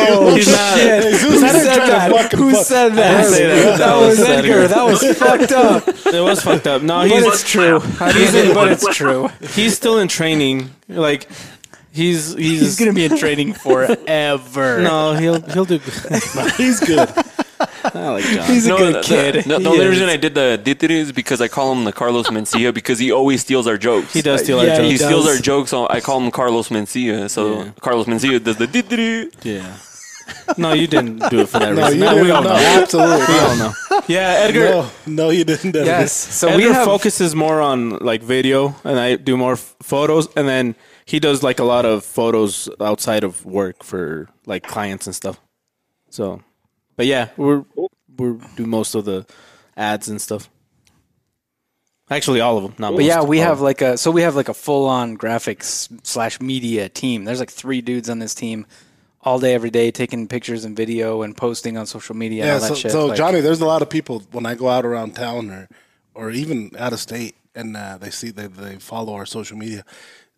Oh, 0.06 0.34
he's 0.34 0.50
not. 0.50 0.76
Jesus 0.76 1.22
Who 1.22 1.30
had 1.40 1.54
him 1.54 1.62
said 1.62 1.86
that? 1.86 2.32
Who 2.32 2.52
fuck- 2.52 2.64
said 2.66 2.88
that? 2.94 3.30
that. 3.30 3.78
That 3.78 3.96
was 3.96 4.18
That 4.18 4.18
was 4.18 4.20
Edgar. 4.20 4.52
Edgar. 4.52 4.68
That 4.68 4.84
was 4.84 5.18
fucked 5.18 5.52
up. 5.52 5.88
It 6.14 6.20
was 6.20 6.42
fucked 6.42 6.66
up. 6.66 6.82
No, 6.82 7.00
But 7.00 7.10
he's 7.10 7.24
it's 7.26 7.42
true. 7.50 7.80
He's 7.80 8.34
in, 8.34 8.54
but 8.54 8.72
it's 8.72 8.86
true. 8.96 9.28
he's 9.52 9.76
still 9.76 9.98
in 9.98 10.08
training. 10.08 10.70
Like 10.88 11.28
he's 11.92 12.34
he's, 12.34 12.60
He's 12.60 12.78
gonna 12.78 12.92
be 12.92 13.04
in 13.04 13.16
training 13.16 13.52
forever. 13.54 14.80
no, 14.82 15.14
he'll 15.14 15.40
he'll 15.42 15.64
do. 15.64 15.78
Good. 15.78 16.22
He's 16.56 16.80
good. 16.80 17.08
I 17.94 18.08
like 18.10 18.24
John. 18.24 18.46
He's 18.46 18.66
a 18.66 18.68
No, 18.70 18.76
good 18.78 18.94
the, 18.96 19.00
kid. 19.02 19.34
The, 19.44 19.48
the 19.48 19.58
He 19.60 19.66
only 19.66 19.84
is. 19.84 19.90
reason 19.90 20.08
I 20.08 20.16
did 20.16 20.34
the 20.34 20.60
did 20.62 20.82
is 20.90 21.12
because 21.12 21.40
I 21.40 21.48
call 21.48 21.72
him 21.72 21.84
the 21.84 21.92
Carlos 21.92 22.28
Mencia 22.28 22.72
because 22.72 22.98
he 22.98 23.10
always 23.12 23.40
steals 23.42 23.66
our 23.66 23.76
jokes. 23.78 24.12
he 24.12 24.22
does 24.22 24.42
steal 24.42 24.64
Yeah, 24.64 24.76
our 24.76 24.82
he 24.82 24.92
He 24.92 24.96
jokes. 24.98 25.04
steals 25.04 25.26
our 25.28 25.36
jokes. 25.38 25.70
So 25.70 25.88
I 25.88 26.00
call 26.00 26.20
him 26.20 26.30
Carlos 26.30 26.68
Mencia. 26.68 27.28
So 27.30 27.42
Yeah. 27.64 27.70
Carlos 27.80 28.06
Mencia 28.06 28.42
does 28.42 28.56
the 28.56 28.66
did 28.66 29.34
Yeah. 29.44 29.76
No, 30.56 30.72
you 30.72 30.86
didn't 30.86 31.18
do 31.30 31.40
it 31.40 31.48
for 31.50 31.58
that 31.58 31.74
No, 31.74 31.84
reason. 31.84 32.00
No, 32.00 32.14
Nah, 32.14 32.22
we 32.22 32.30
all 32.30 32.42
No, 32.42 32.48
know. 32.50 32.56
absolutely. 32.82 33.26
We 33.34 33.40
all 33.40 33.56
know. 33.56 33.72
Yeah, 34.08 34.44
Edgar. 34.44 34.64
No, 34.70 34.90
no, 35.06 35.30
you 35.30 35.44
didn't. 35.44 35.74
Edgar. 35.76 35.84
Yes. 35.84 36.12
So 36.12 36.48
Edgar 36.48 36.56
we 36.58 36.72
have 36.72 36.84
focuses 36.86 37.34
more 37.34 37.60
on 37.60 37.98
like 37.98 38.22
video, 38.22 38.74
and 38.84 38.98
I 38.98 39.16
do 39.16 39.36
more 39.36 39.52
f- 39.54 39.74
photos, 39.82 40.28
and 40.36 40.48
then 40.48 40.76
he 41.06 41.20
does 41.20 41.42
like 41.42 41.58
a 41.58 41.64
lot 41.64 41.84
of 41.84 42.04
photos 42.04 42.68
outside 42.80 43.22
of 43.24 43.44
work 43.44 43.82
for 43.84 44.28
like 44.46 44.66
clients 44.66 45.06
and 45.06 45.14
stuff. 45.14 45.38
So, 46.10 46.42
but 46.96 47.06
yeah, 47.06 47.28
we're 47.36 47.64
we 48.16 48.38
do 48.56 48.66
most 48.66 48.94
of 48.94 49.04
the 49.04 49.26
ads 49.76 50.08
and 50.08 50.20
stuff. 50.20 50.48
Actually, 52.10 52.40
all 52.40 52.58
of 52.58 52.62
them. 52.64 52.74
Not 52.78 52.90
But 52.90 52.98
most, 52.98 53.06
yeah, 53.06 53.22
we 53.22 53.38
have 53.38 53.60
like 53.60 53.80
a 53.80 53.96
so 53.96 54.10
we 54.10 54.22
have 54.22 54.36
like 54.36 54.48
a 54.48 54.54
full 54.54 54.86
on 54.86 55.16
graphics 55.16 55.90
slash 56.06 56.40
media 56.40 56.88
team. 56.88 57.24
There's 57.24 57.40
like 57.40 57.50
three 57.50 57.80
dudes 57.80 58.10
on 58.10 58.18
this 58.18 58.34
team, 58.34 58.66
all 59.22 59.38
day 59.38 59.54
every 59.54 59.70
day, 59.70 59.90
taking 59.90 60.28
pictures 60.28 60.64
and 60.66 60.76
video 60.76 61.22
and 61.22 61.34
posting 61.36 61.78
on 61.78 61.86
social 61.86 62.14
media 62.14 62.42
and 62.42 62.48
Yeah, 62.48 62.54
all 62.54 62.60
that 62.60 62.68
so, 62.68 62.74
shit. 62.74 62.92
so 62.92 63.06
Like, 63.06 63.16
Johnny, 63.16 63.40
there's 63.40 63.62
a 63.62 63.66
lot 63.66 63.80
of 63.80 63.88
people 63.88 64.22
when 64.32 64.44
I 64.44 64.54
go 64.54 64.68
out 64.68 64.84
around 64.84 65.14
town 65.16 65.50
or 65.50 65.68
or 66.14 66.30
even 66.30 66.70
out 66.78 66.92
of 66.92 67.00
state, 67.00 67.34
and 67.54 67.74
uh, 67.76 67.96
they 67.98 68.10
see 68.10 68.30
they 68.30 68.48
they 68.48 68.76
follow 68.76 69.14
our 69.14 69.26
social 69.26 69.56
media. 69.56 69.82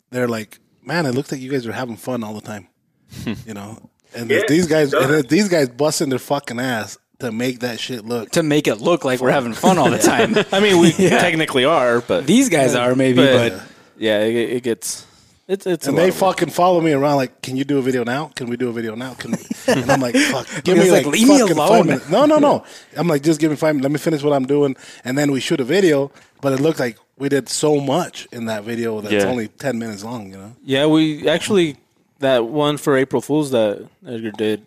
They're 0.09 0.29
like, 0.29 0.59
"Man, 0.81 1.05
it 1.05 1.13
looks 1.13 1.33
like 1.33 1.41
you 1.41 1.51
guys 1.51 1.67
are 1.67 1.73
having 1.73 1.97
fun 1.97 2.23
all 2.23 2.33
the 2.33 2.41
time," 2.41 2.69
you 3.45 3.53
know. 3.53 3.89
And 4.15 4.29
Yeah, 4.29 4.37
if 4.37 4.47
these 4.47 4.67
guys, 4.67 4.93
and 4.93 5.13
if 5.15 5.27
these 5.27 5.47
guys 5.49 5.69
busting 5.69 6.09
their 6.09 6.19
fucking 6.19 6.59
ass 6.59 6.97
to 7.19 7.31
make 7.31 7.59
that 7.59 7.79
shit 7.79 8.05
look. 8.05 8.29
to 8.31 8.43
make 8.43 8.67
it 8.67 8.75
look 8.75 9.03
like 9.03 9.19
we're 9.19 9.31
having 9.31 9.53
fun 9.53 9.77
all 9.77 9.89
the 9.89 9.97
time. 10.13 10.35
I 10.51 10.59
mean, 10.59 10.79
we 10.79 10.93
Yeah. 10.97 11.19
technically 11.19 11.65
are, 11.65 12.01
but 12.01 12.25
These 12.27 12.49
guys 12.49 12.75
are 12.75 12.95
maybe, 12.95 13.17
but, 13.25 13.49
but, 13.53 13.61
yeah, 13.97 14.19
it, 14.21 14.35
it 14.35 14.63
gets 14.63 15.05
it's 15.47 15.65
it's. 15.65 15.87
a 15.87 15.89
And 15.89 15.97
lot 15.97 16.03
they 16.03 16.09
of 16.09 16.21
work. 16.21 16.35
fucking 16.37 16.49
follow 16.49 16.81
me 16.81 16.91
around 16.91 17.15
like, 17.15 17.41
"Can 17.41 17.55
you 17.55 17.63
do 17.63 17.77
a 17.77 17.81
video 17.81 18.03
now? 18.03 18.31
Can 18.35 18.47
we 18.49 18.57
do 18.57 18.67
a 18.67 18.73
video 18.73 18.95
now?" 18.95 19.13
Can 19.13 19.31
we? 19.31 19.37
And 19.67 19.89
I'm 19.89 20.01
like, 20.01 20.13
"Fuck, 20.15 20.45
give 20.65 20.77
me 20.77 20.91
like, 20.91 21.05
like, 21.05 21.13
leave 21.13 21.27
me 21.29 21.39
alone. 21.39 21.55
five 21.69 21.85
minutes." 21.85 22.09
No, 22.09 22.25
no, 22.25 22.37
no. 22.37 22.65
I'm 22.97 23.07
like, 23.07 23.23
just 23.23 23.39
give 23.39 23.49
me 23.49 23.55
five 23.55 23.73
minutes. 23.73 23.83
Let 23.83 23.91
me 23.93 23.97
finish 23.97 24.23
what 24.23 24.33
I'm 24.33 24.45
doing, 24.45 24.75
and 25.05 25.17
then 25.17 25.31
we 25.31 25.39
shoot 25.39 25.61
a 25.61 25.63
video. 25.63 26.11
But 26.41 26.51
it 26.51 26.59
looked 26.59 26.79
like 26.81 26.97
we 27.17 27.29
did 27.29 27.47
so 27.47 27.79
much 27.79 28.27
in 28.33 28.45
that 28.47 28.65
video 28.65 28.99
that's 28.99 29.13
Yeah. 29.23 29.29
only 29.31 29.47
ten 29.47 29.79
minutes 29.79 30.03
long. 30.03 30.29
You 30.31 30.37
know? 30.37 30.55
Yeah, 30.65 30.85
we 30.85 31.27
actually 31.29 31.77
that 32.19 32.45
one 32.45 32.77
for 32.77 32.97
April 32.97 33.21
Fools 33.21 33.51
that 33.51 33.87
Edgar 34.05 34.31
did. 34.31 34.65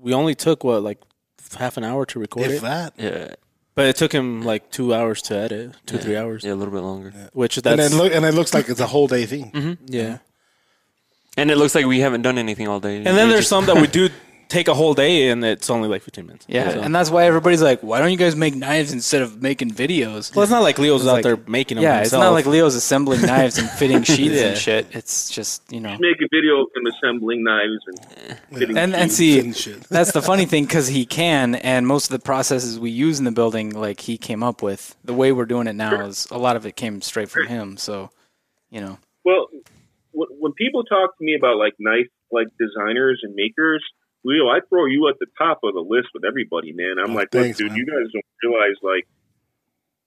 We 0.00 0.14
only 0.14 0.34
took 0.34 0.64
what 0.64 0.82
like 0.82 0.98
half 1.58 1.76
an 1.76 1.84
hour 1.84 2.06
to 2.06 2.18
record 2.18 2.46
If 2.46 2.52
it, 2.58 2.62
that. 2.62 2.92
Yeah, 2.96 3.34
but 3.74 3.86
it 3.86 3.96
took 3.96 4.12
him 4.12 4.42
like 4.42 4.70
two 4.70 4.94
hours 4.94 5.22
to 5.22 5.36
edit, 5.36 5.74
two 5.86 5.98
three 5.98 6.16
hours. 6.16 6.44
yeah, 6.44 6.52
a 6.52 6.54
little 6.54 6.72
bit 6.74 6.82
longer. 6.82 7.12
Which 7.32 7.56
And 7.56 7.64
that's 7.64 7.90
then 7.90 7.98
look, 7.98 8.12
and 8.12 8.24
it 8.24 8.34
looks 8.34 8.54
like 8.54 8.68
it's 8.68 8.80
a 8.80 8.86
whole 8.86 9.06
day 9.08 9.26
thing. 9.26 9.50
Mm-hmm. 9.52 9.84
yeah. 9.86 10.18
And 11.36 11.50
it 11.52 11.56
looks 11.56 11.74
like 11.74 11.86
we 11.86 12.00
haven't 12.00 12.22
done 12.22 12.36
anything 12.38 12.66
all 12.66 12.80
day. 12.80 12.96
And 12.96 13.06
then 13.06 13.28
there's 13.28 13.40
just- 13.42 13.50
some 13.50 13.66
that 13.66 13.76
we 13.76 13.86
do 13.86 14.08
take 14.48 14.66
a 14.68 14.74
whole 14.74 14.94
day, 14.94 15.28
and 15.28 15.44
it's 15.44 15.68
only 15.68 15.88
like 15.88 16.02
15 16.02 16.26
minutes. 16.26 16.46
yeah, 16.48 16.72
So- 16.72 16.80
and 16.80 16.94
that's 16.94 17.10
why 17.10 17.24
everybody's 17.26 17.60
like, 17.62 17.80
why 17.82 17.98
don't 17.98 18.10
you 18.10 18.16
guys 18.16 18.34
make 18.34 18.54
knives 18.54 18.92
instead 18.92 19.20
of 19.22 19.42
making 19.42 19.70
videos? 19.72 20.34
well, 20.34 20.42
it's 20.42 20.50
not 20.50 20.62
like 20.62 20.78
Leo's 20.78 21.06
out 21.06 21.12
like- 21.12 21.22
there 21.22 21.36
making 21.46 21.76
them. 21.76 21.84
Yeah, 21.84 22.00
it's 22.00 22.12
not 22.12 22.30
like 22.32 22.46
Leo's 22.46 22.74
assembling 22.74 23.20
knives 23.22 23.58
and 23.58 23.68
fitting 23.70 24.02
sheets 24.14 24.34
Yeah. 24.36 24.48
and 24.48 24.58
shit. 24.58 24.86
It's 24.92 25.28
just 25.28 25.62
you 25.70 25.80
know, 25.80 25.96
Make 26.00 26.16
a 26.22 26.28
video 26.32 26.62
of 26.62 26.68
him 26.74 26.86
assembling 26.86 27.44
knives 27.44 27.78
and 27.86 28.38
fitting 28.58 28.78
and 28.78 28.94
and 28.94 29.10
sheets. 29.10 29.16
see 29.16 29.38
and 29.40 29.56
shit. 29.56 29.80
that's 29.90 30.12
the 30.12 30.22
funny 30.22 30.46
thing 30.46 30.64
because 30.64 30.88
he 30.88 31.04
can, 31.04 31.54
and 31.56 31.86
most 31.86 32.10
of 32.10 32.18
the 32.18 32.24
processes 32.24 32.78
we 32.78 32.90
use 32.90 33.18
in 33.18 33.24
the 33.26 33.32
building, 33.32 33.70
like 33.78 34.00
he 34.00 34.16
came 34.16 34.42
up 34.42 34.62
with. 34.62 34.96
The 35.04 35.14
way 35.14 35.32
we're 35.32 35.46
doing 35.46 35.66
it 35.66 35.74
now 35.74 36.04
is 36.06 36.26
a 36.30 36.38
lot 36.38 36.56
of 36.56 36.64
it 36.66 36.74
came 36.76 37.00
straight 37.02 37.28
from 37.30 37.46
him. 37.46 37.76
So, 37.76 38.10
you 38.70 38.80
know, 38.80 38.98
Well, 39.24 39.48
when, 40.12 40.28
when 40.40 40.52
people 40.52 40.84
talk 40.84 41.16
to 41.18 41.24
me 41.24 41.34
about 41.38 41.56
like 41.58 41.74
knife 41.78 42.06
like 42.30 42.46
designers 42.58 43.20
and 43.22 43.34
makers, 43.34 43.82
Leo, 44.24 44.48
I 44.48 44.60
throw 44.68 44.86
you 44.86 45.08
at 45.08 45.18
the 45.20 45.26
top 45.38 45.60
of 45.62 45.74
the 45.74 45.80
list 45.80 46.08
with 46.14 46.24
everybody, 46.24 46.72
man. 46.72 46.96
I'm 47.02 47.12
Oh, 47.12 47.14
like, 47.14 47.30
thanks, 47.30 47.58
dude, 47.58 47.68
man. 47.68 47.76
you 47.78 47.86
guys 47.86 48.10
don't 48.12 48.24
realize 48.42 48.76
like 48.82 49.06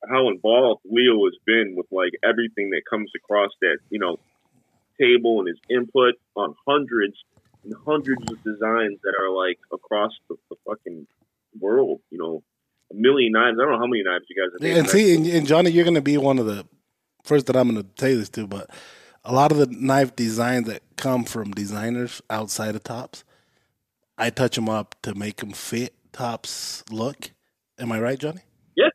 how 0.10 0.30
involved 0.30 0.82
Leo 0.86 1.24
has 1.26 1.36
been 1.46 1.76
with 1.76 1.86
like 1.92 2.12
everything 2.24 2.72
that 2.72 2.82
comes 2.90 3.12
across 3.16 3.52
that 3.62 3.78
you 3.90 4.00
know 4.00 4.18
table 5.00 5.40
and 5.40 5.48
his 5.48 5.58
input 5.70 6.16
on 6.36 6.56
hundreds 6.68 7.16
and 7.64 7.74
hundreds 7.86 8.22
of 8.32 8.44
designs 8.44 9.00
that 9.04 9.14
are 9.20 9.30
like 9.30 9.60
across 9.72 10.12
the, 10.30 10.36
the 10.50 10.56
fucking 10.68 11.08
world. 11.60 12.02
You 12.10 12.18
know, 12.18 12.44
a 12.92 12.96
million 12.96 13.32
knives. 13.32 13.58
I 13.60 13.64
don't 13.64 13.72
know 13.74 13.80
how 13.80 13.88
many 13.88 14.04
knives 14.04 14.26
you 14.30 14.42
guys 14.44 14.52
have. 14.60 14.68
Yeah, 14.70 14.78
and 14.80 14.90
see, 14.90 15.16
and, 15.16 15.26
and 15.28 15.48
Johnny, 15.48 15.72
you're 15.72 15.86
going 15.86 15.96
to 15.96 16.02
be 16.02 16.18
one 16.18 16.40
of 16.40 16.46
the 16.46 16.66
first 17.24 17.46
that 17.48 17.56
I'm 17.56 17.70
going 17.72 17.82
to 17.84 17.90
tell 17.96 18.10
you 18.10 18.18
this 18.18 18.30
to, 18.30 18.48
but 18.48 18.70
a 19.24 19.32
lot 19.32 19.52
of 19.52 19.58
the 19.60 19.68
knife 19.68 20.16
designs 20.16 20.68
that 20.68 20.82
come 20.98 21.24
from 21.24 21.52
designers 21.52 22.22
outside 22.32 22.76
of 22.76 22.84
Tops, 22.84 23.24
I 24.22 24.30
touch 24.30 24.56
them 24.56 24.70
up 24.70 24.96
to 25.02 25.16
make 25.16 25.38
them 25.38 25.52
fit 25.52 25.96
Tops 26.14 26.84
look. 26.92 27.32
Am 27.80 27.92
I 27.92 28.00
right, 28.00 28.20
Johnny? 28.20 28.42
Yeah, 28.76 28.90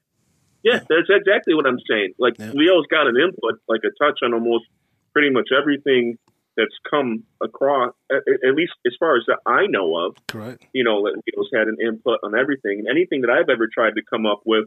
yeah, 0.63 0.79
that's 0.89 1.11
exactly 1.11 1.55
what 1.55 1.67
I'm 1.67 1.81
saying. 1.91 2.15
Like 2.17 2.35
Yeah. 2.39 2.53
Leo's 2.55 2.87
got 2.89 3.09
an 3.09 3.17
input, 3.17 3.59
like 3.69 3.81
a 3.83 3.91
touch 4.03 4.21
on 4.23 4.35
almost 4.35 4.67
pretty 5.13 5.31
much 5.31 5.49
everything 5.51 6.17
that's 6.57 6.79
come 6.89 7.25
across, 7.43 7.93
at, 8.09 8.23
at 8.49 8.55
least 8.55 8.75
as 8.87 8.95
far 9.01 9.17
as 9.17 9.25
that 9.27 9.39
I 9.45 9.67
know 9.67 9.97
of. 9.97 10.17
Correct. 10.29 10.65
You 10.73 10.85
know, 10.85 11.03
that 11.03 11.21
Leo's 11.27 11.51
had 11.53 11.67
an 11.67 11.77
input 11.85 12.21
on 12.23 12.39
everything, 12.39 12.79
and 12.79 12.89
anything 12.89 13.23
that 13.23 13.31
I've 13.31 13.51
ever 13.51 13.67
tried 13.67 13.95
to 13.97 14.03
come 14.09 14.27
up 14.27 14.43
with, 14.45 14.67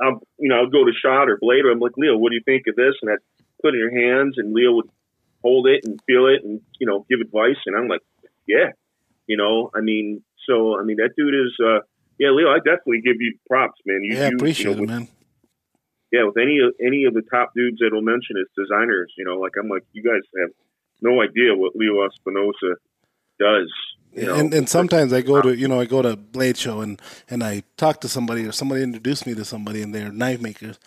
I'll 0.00 0.20
you 0.38 0.50
know 0.50 0.56
I'll 0.56 0.70
go 0.70 0.84
to 0.84 0.92
shot 0.92 1.28
or 1.28 1.36
blade, 1.40 1.64
or 1.64 1.72
I'm 1.72 1.80
like 1.80 1.96
Leo, 1.96 2.16
what 2.16 2.30
do 2.30 2.36
you 2.36 2.42
think 2.44 2.68
of 2.68 2.76
this? 2.76 2.94
And 3.02 3.10
I'd 3.10 3.18
put 3.60 3.74
it 3.74 3.78
in 3.78 3.90
your 3.90 3.90
hands, 3.90 4.34
and 4.38 4.54
Leo 4.54 4.74
would 4.74 4.90
hold 5.42 5.66
it 5.66 5.84
and 5.84 6.00
feel 6.06 6.26
it, 6.26 6.44
and 6.44 6.60
you 6.78 6.86
know 6.86 7.04
give 7.10 7.20
advice, 7.20 7.58
and 7.66 7.76
I'm 7.76 7.88
like, 7.88 8.02
yeah, 8.46 8.70
you 9.26 9.36
know, 9.36 9.70
I 9.74 9.80
mean, 9.80 10.22
so 10.48 10.78
I 10.78 10.82
mean 10.82 10.96
that 10.96 11.10
dude 11.16 11.34
is. 11.34 11.54
uh 11.64 11.80
yeah, 12.18 12.30
Leo, 12.30 12.48
I 12.48 12.58
definitely 12.58 13.02
give 13.04 13.20
you 13.20 13.36
props, 13.46 13.78
man. 13.84 14.00
You, 14.02 14.16
yeah, 14.16 14.30
you, 14.30 14.36
appreciate 14.36 14.76
you 14.76 14.76
know, 14.76 14.82
it, 14.84 14.88
man. 14.88 15.08
yeah, 16.10 16.24
with 16.24 16.38
any 16.38 16.60
of 16.60 16.72
any 16.80 17.04
of 17.04 17.12
the 17.12 17.22
top 17.30 17.52
dudes 17.54 17.78
that 17.80 17.92
will 17.92 18.00
mention 18.00 18.36
as 18.40 18.48
designers, 18.56 19.12
you 19.18 19.24
know, 19.24 19.36
like 19.36 19.52
I'm 19.60 19.68
like, 19.68 19.84
you 19.92 20.02
guys 20.02 20.22
have 20.40 20.50
no 21.02 21.20
idea 21.20 21.54
what 21.54 21.76
Leo 21.76 22.06
Espinosa 22.06 22.80
does. 23.38 23.72
You 24.12 24.26
know, 24.28 24.34
and 24.36 24.54
and 24.54 24.66
sometimes 24.66 25.12
I 25.12 25.20
go 25.20 25.42
to 25.42 25.54
you 25.54 25.68
know 25.68 25.78
I 25.78 25.84
go 25.84 26.00
to 26.00 26.16
Blade 26.16 26.56
Show 26.56 26.80
and 26.80 27.00
and 27.28 27.44
I 27.44 27.62
talk 27.76 28.00
to 28.00 28.08
somebody 28.08 28.46
or 28.46 28.52
somebody 28.52 28.82
introduced 28.82 29.26
me 29.26 29.34
to 29.34 29.44
somebody 29.44 29.82
and 29.82 29.94
they're 29.94 30.10
knife 30.10 30.40
makers 30.40 30.78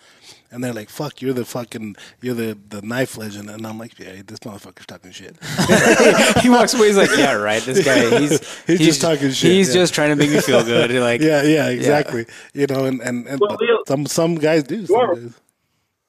and 0.50 0.64
they're 0.64 0.72
like 0.72 0.90
fuck 0.90 1.22
you're 1.22 1.32
the 1.32 1.44
fucking 1.44 1.94
you're 2.20 2.34
the 2.34 2.58
the 2.70 2.82
knife 2.82 3.16
legend 3.16 3.48
and 3.48 3.64
I'm 3.64 3.78
like 3.78 3.96
yeah 4.00 4.22
this 4.26 4.40
motherfucker's 4.40 4.86
talking 4.86 5.12
shit 5.12 5.36
he 6.42 6.50
walks 6.50 6.74
away. 6.74 6.88
He's 6.88 6.96
like, 6.96 7.16
"Yeah, 7.16 7.34
right. 7.34 7.62
This 7.62 7.84
guy, 7.84 8.18
he's 8.18 8.64
He's 8.64 8.80
just 8.80 9.00
talking 9.00 9.30
shit, 9.30 9.52
He's 9.52 9.68
yeah. 9.68 9.74
just 9.82 9.94
trying 9.94 10.10
to 10.10 10.16
make 10.16 10.30
me 10.32 10.40
feel 10.40 10.64
good." 10.64 10.90
Like, 11.00 11.20
yeah 11.20 11.42
yeah 11.44 11.68
exactly 11.68 12.26
you 12.52 12.66
know 12.66 12.84
and 12.84 13.00
and, 13.00 13.28
and 13.28 13.38
Well, 13.38 13.50
but 13.50 13.60
Leo- 13.60 13.84
some 13.86 14.06
some 14.06 14.34
guys 14.34 14.64
do 14.64 14.86
some 14.86 14.96
are- 14.96 15.14
guys. 15.14 15.40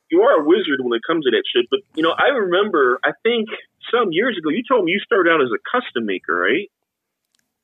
you 0.10 0.24
are 0.24 0.42
a 0.42 0.44
wizard 0.44 0.80
when 0.82 0.98
it 0.98 1.04
comes 1.06 1.24
to 1.26 1.30
that 1.32 1.44
shit. 1.54 1.68
But 1.70 1.82
you 1.96 2.02
know, 2.02 2.16
I 2.18 2.30
remember, 2.30 3.00
I 3.04 3.12
think 3.22 3.48
some 3.90 4.12
years 4.12 4.38
ago, 4.38 4.50
you 4.50 4.64
told 4.68 4.86
me 4.86 4.92
you 4.92 5.00
started 5.00 5.32
out 5.32 5.42
as 5.42 5.50
a 5.54 5.60
custom 5.72 6.06
maker, 6.06 6.36
right? 6.36 6.70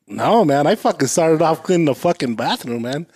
no 0.10 0.46
man 0.46 0.66
I 0.66 0.76
fucking 0.76 1.10
started 1.10 1.42
off 1.42 1.64
cleaning 1.64 1.84
the 1.84 1.94
fucking 1.94 2.36
bathroom 2.36 2.84
man 2.84 3.08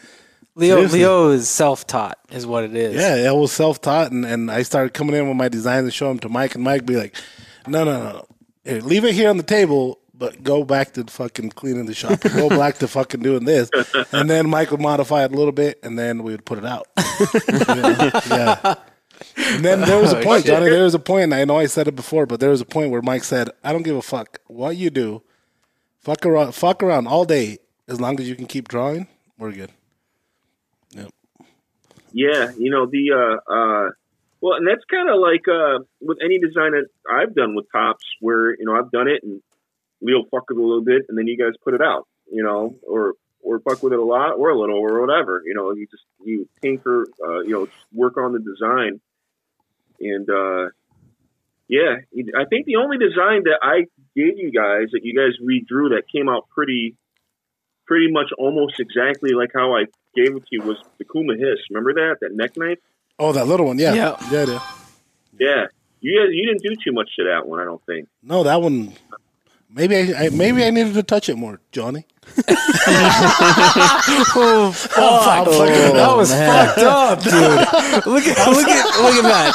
Leo, 0.56 0.76
Seriously. 0.76 0.99
Leo 0.99 1.30
is 1.30 1.48
self-taught, 1.48 2.19
is 2.30 2.45
what 2.45 2.65
it 2.65 2.76
is. 2.76 2.95
Yeah, 2.95 3.30
I 3.30 3.32
was 3.32 3.53
self 3.53 3.80
taught, 3.80 4.11
and, 4.11 4.26
and 4.26 4.52
I 4.52 4.64
started 4.64 4.94
coming 4.94 5.15
in 5.15 5.28
with 5.28 5.38
my 5.38 5.48
designs 5.48 5.86
and 5.86 5.94
show 5.94 6.10
them 6.10 6.19
to 6.19 6.30
Mike, 6.30 6.56
and 6.56 6.64
Mike 6.64 6.86
be 6.86 6.98
like, 6.98 7.15
"No, 7.68 7.86
no, 7.86 8.03
no, 8.03 8.26
Here, 8.65 8.82
leave 8.82 9.06
it 9.06 9.14
here 9.14 9.30
on 9.30 9.38
the 9.38 9.44
table, 9.44 9.99
but 10.14 10.44
go 10.44 10.65
back 10.65 10.94
to 10.95 11.06
fucking 11.06 11.52
cleaning 11.52 11.86
the 11.86 11.94
shop. 11.94 12.19
go 12.19 12.49
back 12.57 12.80
to 12.80 12.90
fucking 12.90 13.22
doing 13.22 13.45
this." 13.45 13.69
And 14.11 14.30
then 14.30 14.49
Mike 14.49 14.72
would 14.72 14.82
modify 14.82 15.23
it 15.23 15.32
a 15.32 15.36
little 15.36 15.53
bit, 15.53 15.80
and 15.84 15.98
then 15.98 16.22
we 16.22 16.34
would 16.34 16.45
put 16.45 16.57
it 16.57 16.65
out. 16.65 16.88
yeah. 17.69 18.19
yeah. 18.30 18.76
And 19.38 19.64
then 19.64 19.81
there 19.81 19.99
was 19.99 20.14
a 20.14 20.22
point, 20.23 20.45
Johnny. 20.45 20.69
There 20.69 20.84
was 20.84 20.93
a 20.93 20.99
point. 20.99 21.34
I 21.34 21.45
know 21.45 21.57
I 21.57 21.65
said 21.65 21.88
it 21.88 21.95
before, 21.95 22.26
but 22.26 22.39
there 22.39 22.49
was 22.49 22.61
a 22.61 22.65
point 22.65 22.91
where 22.91 23.02
Mike 23.02 23.23
said, 23.23 23.49
"I 23.64 23.72
don't 23.72 23.84
give 23.84 23.95
a 23.95 24.02
fuck 24.02 24.39
what 24.48 24.77
you 24.77 24.89
do. 24.89 25.23
Fuck 25.99 26.26
around, 26.26 26.53
fuck 26.53 26.81
around 26.81 27.07
all 27.07 27.26
day. 27.26 27.60
As 27.88 27.99
long 27.99 28.19
as 28.19 28.30
you 28.30 28.35
can 28.35 28.45
keep 28.45 28.68
drawing, 28.68 29.07
we're 29.38 29.52
good." 29.52 29.72
Yep. 30.91 31.11
Yeah, 32.14 32.52
you 32.57 32.72
know 32.72 32.85
the 32.85 33.11
uh, 33.11 33.52
uh, 33.52 33.89
well, 34.41 34.57
and 34.57 34.68
that's 34.68 34.84
kind 34.85 35.10
of 35.10 35.19
like 35.19 35.48
uh, 35.48 35.84
with 36.02 36.18
any 36.23 36.39
design 36.39 36.72
that 36.72 36.88
I've 37.10 37.35
done 37.35 37.56
with 37.56 37.65
tops, 37.72 38.03
where 38.19 38.52
you 38.52 38.65
know 38.65 38.76
I've 38.76 38.91
done 38.91 39.07
it 39.07 39.23
and 39.23 39.41
Leo 40.02 40.23
fuck 40.31 40.49
with 40.49 40.57
it 40.57 40.61
a 40.61 40.65
little 40.65 40.84
bit, 40.84 41.03
and 41.10 41.18
then 41.18 41.27
you 41.27 41.38
guys 41.38 41.53
put 41.64 41.73
it 41.73 41.81
out, 41.81 42.07
you 42.31 42.43
know, 42.43 42.76
or 42.88 43.14
or 43.43 43.60
fuck 43.60 43.81
with 43.84 43.93
it 43.93 43.99
a 43.99 44.03
lot 44.03 44.34
or 44.34 44.49
a 44.49 44.57
little 44.57 44.77
or 44.77 44.99
whatever, 44.99 45.43
you 45.45 45.53
know. 45.53 45.72
You 45.73 45.88
just 45.88 46.03
you 46.23 46.48
tinker, 46.61 47.07
uh, 47.23 47.41
you 47.41 47.52
know, 47.52 47.68
work 47.93 48.18
on 48.18 48.34
the 48.34 48.39
design, 48.39 48.99
and 50.02 50.30
uh, 50.30 50.69
yeah, 51.68 51.95
I 52.38 52.45
think 52.45 52.65
the 52.65 52.76
only 52.78 52.98
design 52.98 53.44
that 53.44 53.60
I 53.61 53.86
gave 54.15 54.38
you 54.38 54.52
guys 54.52 54.90
that 54.91 55.02
you 55.03 55.15
guys 55.15 55.38
redrew 55.41 55.95
that 55.95 56.03
came 56.14 56.28
out 56.28 56.49
pretty, 56.49 56.98
pretty 57.86 58.11
much 58.11 58.28
almost 58.38 58.80
exactly 58.80 59.32
like 59.32 59.52
how 59.53 59.76
I 59.76 59.86
gave 60.15 60.36
it 60.36 60.41
to 60.41 60.48
you 60.52 60.61
was 60.64 60.78
the 60.98 61.06
Kuma 61.06 61.34
Hiss. 61.36 61.60
Remember 61.69 61.94
that 61.94 62.18
that 62.22 62.34
neck 62.34 62.57
knife? 62.57 62.80
Oh, 63.18 63.32
that 63.32 63.48
little 63.48 63.68
one, 63.68 63.78
yeah, 63.80 63.94
Yeah. 63.94 64.15
yeah, 64.32 64.45
yeah. 64.45 64.60
Yeah, 65.40 65.65
you 66.02 66.19
guys, 66.19 66.30
you 66.34 66.48
didn't 66.48 66.64
do 66.64 66.76
too 66.84 66.91
much 66.94 67.10
to 67.18 67.23
that 67.26 67.48
one, 67.48 67.60
I 67.60 67.64
don't 67.65 67.84
think. 67.86 68.10
No, 68.22 68.44
that 68.44 68.61
one. 68.61 68.94
Maybe 69.73 69.95
I, 69.95 70.26
I 70.26 70.30
maybe 70.30 70.65
I 70.65 70.69
needed 70.69 70.93
to 70.95 71.03
touch 71.03 71.30
it 71.30 71.38
more, 71.38 71.60
Johnny. 71.72 72.06
Oh, 74.34 74.72
fuck. 74.73 75.45
that 75.45 76.14
was 76.15 76.31
fucked 76.31 76.77
up, 76.80 77.22
dude. 77.22 77.34
look 78.06 78.26
at 78.27 78.48
look 78.48 78.68
at 78.68 79.02
look 79.02 79.15
at 79.15 79.23
that. 79.23 79.53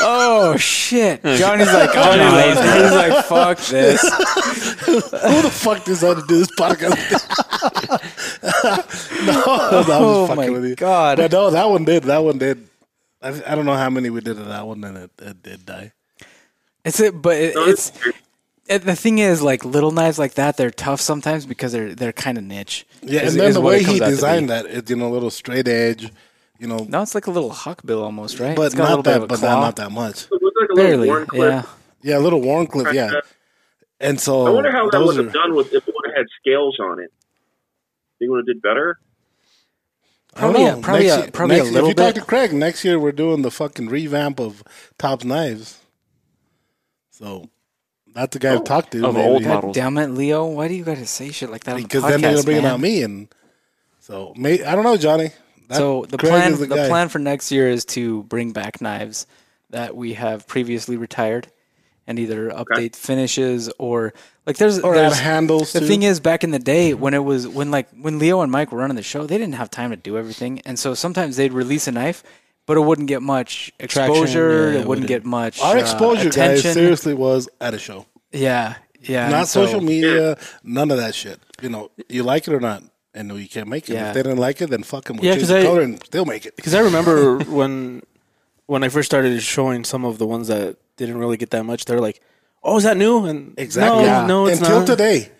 Oh 0.00 0.56
shit. 0.56 1.22
Johnny's 1.24 1.72
like, 1.72 1.90
oh, 1.94 2.16
no. 2.16 2.82
he's 2.82 2.92
like, 2.92 3.24
fuck 3.24 3.58
this. 3.58 4.00
Who 4.84 5.42
the 5.42 5.50
fuck 5.52 5.84
decided 5.84 6.22
to 6.22 6.26
do 6.26 6.38
this 6.38 6.50
podcast? 6.52 7.22
no, 9.26 9.42
I 9.46 9.76
was 9.76 9.86
Oh 9.88 10.26
fucking 10.26 10.44
my 10.44 10.50
with 10.50 10.64
you. 10.64 10.74
God. 10.76 11.18
But 11.18 11.32
no, 11.32 11.50
that 11.50 11.68
one 11.68 11.84
did. 11.84 12.04
That 12.04 12.18
one 12.18 12.38
did. 12.38 12.68
I, 13.20 13.28
I 13.46 13.54
don't 13.54 13.66
know 13.66 13.74
how 13.76 13.90
many 13.90 14.10
we 14.10 14.20
did 14.20 14.38
of 14.38 14.46
that 14.46 14.66
one, 14.66 14.82
and 14.84 14.96
it, 14.96 15.10
it 15.20 15.42
did 15.42 15.64
die. 15.66 15.92
It's 16.84 17.00
it, 17.00 17.20
but 17.22 17.36
it, 17.36 17.54
it's 17.56 17.90
it, 18.06 18.14
the 18.78 18.96
thing 18.96 19.18
is 19.18 19.42
like 19.42 19.64
little 19.64 19.90
knives 19.90 20.18
like 20.18 20.34
that. 20.34 20.56
They're 20.56 20.70
tough 20.70 21.00
sometimes 21.00 21.46
because 21.46 21.72
they're 21.72 21.94
they're 21.94 22.12
kind 22.12 22.38
of 22.38 22.44
niche. 22.44 22.86
Yeah, 23.02 23.22
is- 23.22 23.32
and 23.34 23.40
then 23.42 23.52
the 23.54 23.60
way 23.60 23.80
he 23.80 23.84
comes 23.84 24.00
out 24.00 24.04
to 24.04 24.10
be. 24.10 24.14
designed 24.16 24.50
that, 24.50 24.66
it's 24.66 24.90
you 24.90 24.96
know 24.96 25.08
a 25.08 25.12
little 25.14 25.30
straight 25.30 25.66
edge, 25.68 26.10
you 26.58 26.66
know, 26.66 26.86
now 26.88 27.02
it's 27.02 27.14
like 27.14 27.26
a 27.26 27.30
little 27.30 27.50
hawkbill 27.50 28.02
almost, 28.02 28.38
right? 28.40 28.54
but 28.56 28.62
It's 28.62 28.74
got 28.74 28.84
a 28.84 28.96
little 28.96 29.12
not 29.12 29.20
that, 29.20 29.28
but 29.28 29.40
not, 29.42 29.60
not 29.60 29.76
that 29.76 29.90
much. 29.92 30.24
It 30.30 30.42
looked 30.42 30.56
like 30.60 30.68
a 30.70 30.74
Barely, 30.76 31.08
little 31.08 31.14
Wharncliffe. 31.26 31.64
yeah. 32.02 32.10
Yeah, 32.12 32.18
a 32.18 32.20
little 32.20 32.40
Wharncliffe, 32.40 32.92
yeah. 32.94 33.12
And 34.00 34.20
so 34.20 34.46
I 34.46 34.50
wonder 34.50 34.70
how 34.72 34.88
that 34.90 35.00
would 35.04 35.16
have 35.16 35.28
are- 35.28 35.30
done 35.30 35.54
with 35.54 35.68
if 35.72 35.86
it 35.86 35.94
would 35.94 36.06
have 36.10 36.16
had 36.16 36.26
scales 36.40 36.78
on 36.80 36.98
it. 37.00 37.12
Think 38.18 38.28
we 38.28 38.28
would 38.30 38.38
have 38.38 38.46
did 38.46 38.62
better? 38.62 38.98
I 40.34 40.40
don't 40.40 40.52
Probably 40.52 40.64
know. 40.64 40.78
a- 40.78 40.80
probably 40.82 41.06
Next 41.06 41.14
a- 41.16 41.20
year- 41.22 41.30
probably 41.32 41.56
a 41.56 41.58
next- 41.58 41.70
little 41.72 41.90
If 41.90 41.98
you 41.98 42.04
talk 42.04 42.14
to 42.14 42.20
Craig 42.22 42.52
next 42.52 42.84
year, 42.84 42.98
we're 42.98 43.12
doing 43.12 43.42
the 43.42 43.50
fucking 43.50 43.88
revamp 43.88 44.40
of 44.40 44.62
Top's 44.98 45.24
knives. 45.24 45.78
So 47.10 47.48
that's 48.14 48.32
the 48.32 48.38
guy 48.38 48.54
to 48.54 48.60
oh, 48.60 48.64
talk 48.64 48.90
to. 48.90 49.06
Of 49.06 49.14
maybe. 49.14 49.28
old 49.28 49.42
God 49.42 49.54
models. 49.54 49.74
damn 49.74 49.98
it, 49.98 50.08
Leo! 50.08 50.46
Why 50.46 50.68
do 50.68 50.74
you 50.74 50.84
got 50.84 50.96
to 50.96 51.06
say 51.06 51.30
shit 51.30 51.50
like 51.50 51.64
that? 51.64 51.72
on 51.72 51.76
the 51.78 51.82
because 51.84 52.02
then 52.02 52.20
they're 52.20 52.32
podcast, 52.32 52.34
gonna 52.34 52.44
bring 52.44 52.56
it 52.58 52.64
on 52.64 52.80
me, 52.80 53.02
and 53.02 53.28
so 54.00 54.32
may, 54.36 54.62
I 54.62 54.74
don't 54.74 54.84
know, 54.84 54.96
Johnny. 54.96 55.30
That- 55.68 55.78
so 55.78 56.04
the 56.08 56.18
Craig 56.18 56.30
plan 56.30 56.52
is 56.52 56.60
the, 56.60 56.66
plan 56.66 57.08
for 57.08 57.18
next 57.18 57.50
year 57.50 57.68
is 57.68 57.84
to 57.86 58.24
bring 58.24 58.52
back 58.52 58.80
knives 58.80 59.26
that 59.70 59.96
we 59.96 60.14
have 60.14 60.46
previously 60.46 60.96
retired 60.96 61.48
and 62.06 62.18
either 62.18 62.50
update 62.50 62.96
finishes 62.96 63.70
or 63.78 64.12
like 64.46 64.56
there's 64.56 64.80
or 64.80 64.94
there's, 64.94 65.12
add 65.12 65.22
handles. 65.22 65.72
the 65.72 65.80
too. 65.80 65.86
thing 65.86 66.02
is 66.02 66.20
back 66.20 66.44
in 66.44 66.50
the 66.50 66.58
day 66.58 66.94
when 66.94 67.14
it 67.14 67.24
was 67.24 67.46
when 67.46 67.70
like 67.70 67.88
when 67.90 68.18
Leo 68.18 68.40
and 68.40 68.50
Mike 68.50 68.72
were 68.72 68.78
running 68.78 68.96
the 68.96 69.02
show 69.02 69.26
they 69.26 69.38
didn't 69.38 69.54
have 69.54 69.70
time 69.70 69.90
to 69.90 69.96
do 69.96 70.18
everything 70.18 70.60
and 70.60 70.78
so 70.78 70.94
sometimes 70.94 71.36
they'd 71.36 71.52
release 71.52 71.86
a 71.86 71.92
knife 71.92 72.22
but 72.66 72.76
it 72.76 72.80
wouldn't 72.80 73.08
get 73.08 73.22
much 73.22 73.72
exposure 73.78 74.70
yeah, 74.72 74.78
it 74.78 74.80
it 74.82 74.86
wouldn't 74.86 74.88
wouldn't. 74.88 75.08
get 75.08 75.24
much 75.24 75.60
our 75.60 75.76
uh, 75.76 75.80
exposure, 75.80 76.30
guys, 76.30 76.62
seriously 76.62 77.14
was 77.14 77.48
at 77.60 77.74
a 77.74 77.78
show, 77.78 78.06
yeah 78.32 78.76
yeah 79.00 79.28
not 79.28 79.48
so- 79.48 79.64
social 79.66 79.80
media, 79.80 80.36
none 80.62 80.90
of 80.90 80.96
that 80.98 81.14
shit. 81.14 81.38
You 81.60 81.68
know, 81.68 81.90
you 82.08 82.22
like 82.24 82.46
it 82.48 82.54
or 82.54 82.60
not, 82.60 82.82
and 83.14 83.28
no, 83.28 83.36
you 83.36 83.48
can't 83.48 83.68
make 83.68 83.88
it. 83.88 83.94
Yeah. 83.94 84.08
If 84.08 84.14
they 84.14 84.22
didn't 84.22 84.38
like 84.38 84.60
it, 84.60 84.68
then 84.70 84.82
fuck 84.82 85.04
them. 85.04 85.16
We'll 85.16 85.26
Yeah, 85.26 85.32
change 85.32 85.42
'cause 85.42 85.48
the 85.50 85.60
I- 85.60 85.64
color 85.64 85.82
and 85.82 85.98
they'll 86.10 86.24
make 86.24 86.44
it. 86.46 86.56
Because 86.56 86.74
I 86.74 86.80
remember 86.80 87.38
when 87.58 88.02
when 88.66 88.82
I 88.84 88.88
first 88.88 89.06
started 89.06 89.40
showing 89.42 89.84
some 89.84 90.04
of 90.04 90.18
the 90.18 90.26
ones 90.26 90.48
that 90.48 90.76
didn't 90.96 91.18
really 91.18 91.36
get 91.36 91.50
that 91.50 91.64
much, 91.64 91.84
they're 91.84 92.00
like, 92.00 92.20
"Oh, 92.64 92.78
is 92.78 92.84
that 92.84 92.96
new?" 92.96 93.24
And 93.26 93.54
Exactly. 93.58 94.02
no, 94.02 94.04
Yeah. 94.06 94.26
no, 94.26 94.46
it's 94.46 94.58
Until 94.60 94.78
not. 94.80 94.86
today, 94.86 95.30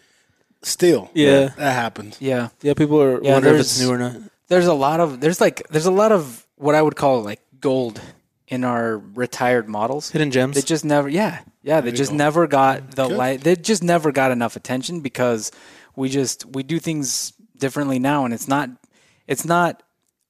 still, 0.62 1.10
Yeah. 1.14 1.48
that 1.56 1.72
happens. 1.74 2.16
yeah 2.20 2.48
Yeah, 2.62 2.74
people 2.74 3.00
are 3.02 3.22
Yeah, 3.22 3.32
wonder 3.34 3.54
if 3.54 3.60
it's 3.60 3.80
new 3.80 3.90
or 3.92 3.98
not. 3.98 4.16
there's 4.48 4.66
a 4.66 4.74
lot 4.74 5.00
of 5.00 5.20
there's 5.20 5.40
like 5.40 5.66
there's 5.70 5.86
a 5.86 5.90
lot 6.02 6.12
of 6.12 6.46
what 6.62 6.74
I 6.74 6.82
would 6.82 6.96
call 6.96 7.22
like 7.22 7.40
gold 7.60 8.00
in 8.48 8.64
our 8.64 8.98
retired 8.98 9.68
models. 9.68 10.10
Hidden 10.10 10.30
gems. 10.30 10.54
They 10.54 10.62
just 10.62 10.84
never 10.84 11.08
yeah. 11.08 11.40
Yeah, 11.62 11.80
they 11.80 11.92
just 11.92 12.12
never 12.12 12.46
got 12.46 12.82
mm. 12.82 12.94
the 12.94 13.08
Good. 13.08 13.16
light 13.16 13.40
they 13.42 13.56
just 13.56 13.82
never 13.82 14.12
got 14.12 14.30
enough 14.30 14.56
attention 14.56 15.00
because 15.00 15.50
we 15.96 16.08
just 16.08 16.44
we 16.46 16.62
do 16.62 16.78
things 16.78 17.32
differently 17.56 17.98
now 17.98 18.24
and 18.24 18.34
it's 18.34 18.48
not 18.48 18.70
it's 19.26 19.44
not 19.44 19.82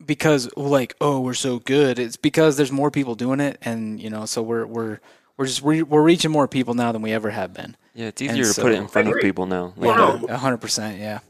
because 0.04 0.50
oh, 0.56 0.62
like 0.62 0.94
oh 1.00 1.20
we're 1.20 1.34
so 1.34 1.58
good. 1.58 1.98
It's 1.98 2.16
because 2.16 2.56
there's 2.56 2.72
more 2.72 2.90
people 2.90 3.14
doing 3.14 3.40
it 3.40 3.58
and 3.62 4.00
you 4.00 4.10
know 4.10 4.24
so 4.24 4.42
we're 4.42 4.66
we're 4.66 5.00
we're 5.36 5.46
just 5.46 5.62
re- 5.62 5.82
we're 5.82 6.02
reaching 6.02 6.30
more 6.30 6.48
people 6.48 6.74
now 6.74 6.92
than 6.92 7.02
we 7.02 7.12
ever 7.12 7.30
have 7.30 7.52
been. 7.52 7.76
Yeah, 7.94 8.06
it's 8.06 8.22
And 8.22 8.30
easier 8.30 8.44
to 8.44 8.52
so- 8.52 8.62
put 8.62 8.72
it 8.72 8.76
in 8.76 8.88
front 8.88 9.08
of 9.08 9.16
people 9.20 9.46
now. 9.46 9.74
Well, 9.76 10.12
Like, 10.12 10.22
no. 10.22 10.28
A 10.28 10.38
hundred 10.38 10.58
percent, 10.58 10.98
yeah. 10.98 11.20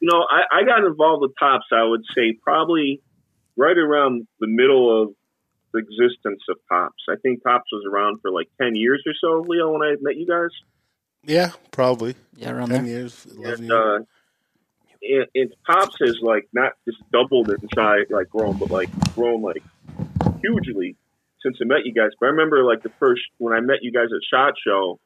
You 0.00 0.10
know, 0.12 0.26
I, 0.28 0.60
I 0.60 0.64
got 0.64 0.84
involved 0.84 1.22
with 1.22 1.32
Tops, 1.38 1.64
I 1.72 1.82
would 1.84 2.02
say 2.14 2.38
probably 2.42 3.00
right 3.56 3.76
around 3.76 4.26
the 4.40 4.46
middle 4.46 5.02
of 5.02 5.14
the 5.72 5.80
existence 5.80 6.42
of 6.48 6.56
Tops. 6.70 7.02
I 7.10 7.16
think 7.22 7.42
Tops 7.42 7.70
was 7.72 7.84
around 7.90 8.20
for 8.22 8.30
like 8.30 8.48
10 8.60 8.74
years 8.76 9.02
or 9.06 9.12
so, 9.20 9.44
Leo, 9.48 9.72
when 9.72 9.82
I 9.82 9.94
met 10.00 10.16
you 10.16 10.26
guys. 10.26 10.50
Yeah, 11.24 11.50
probably 11.72 12.14
Yeah, 12.36 12.52
around 12.52 12.68
ten 12.70 12.84
there. 12.84 12.94
years, 13.00 13.26
eleven 13.36 13.60
And, 13.64 13.68
years. 13.68 13.72
uh, 13.72 13.98
and, 15.02 15.26
and 15.34 15.52
Tops 15.66 15.96
has 16.00 16.18
like 16.22 16.48
not 16.52 16.72
just 16.86 16.98
doubled 17.12 17.50
in 17.50 17.58
size, 17.74 18.06
like 18.10 18.28
grown, 18.30 18.56
but 18.58 18.70
like 18.70 18.90
grown 19.14 19.42
like 19.42 19.62
hugely 20.42 20.96
since 21.42 21.58
I 21.60 21.64
met 21.64 21.84
you 21.84 21.92
guys. 21.92 22.10
But 22.20 22.26
I 22.26 22.30
remember 22.30 22.62
like 22.64 22.82
the 22.82 22.92
first 23.00 23.22
when 23.38 23.52
I 23.54 23.60
met 23.60 23.78
you 23.82 23.92
guys 23.92 24.08
at 24.14 24.20
Shot 24.32 24.54
Show, 24.64 25.00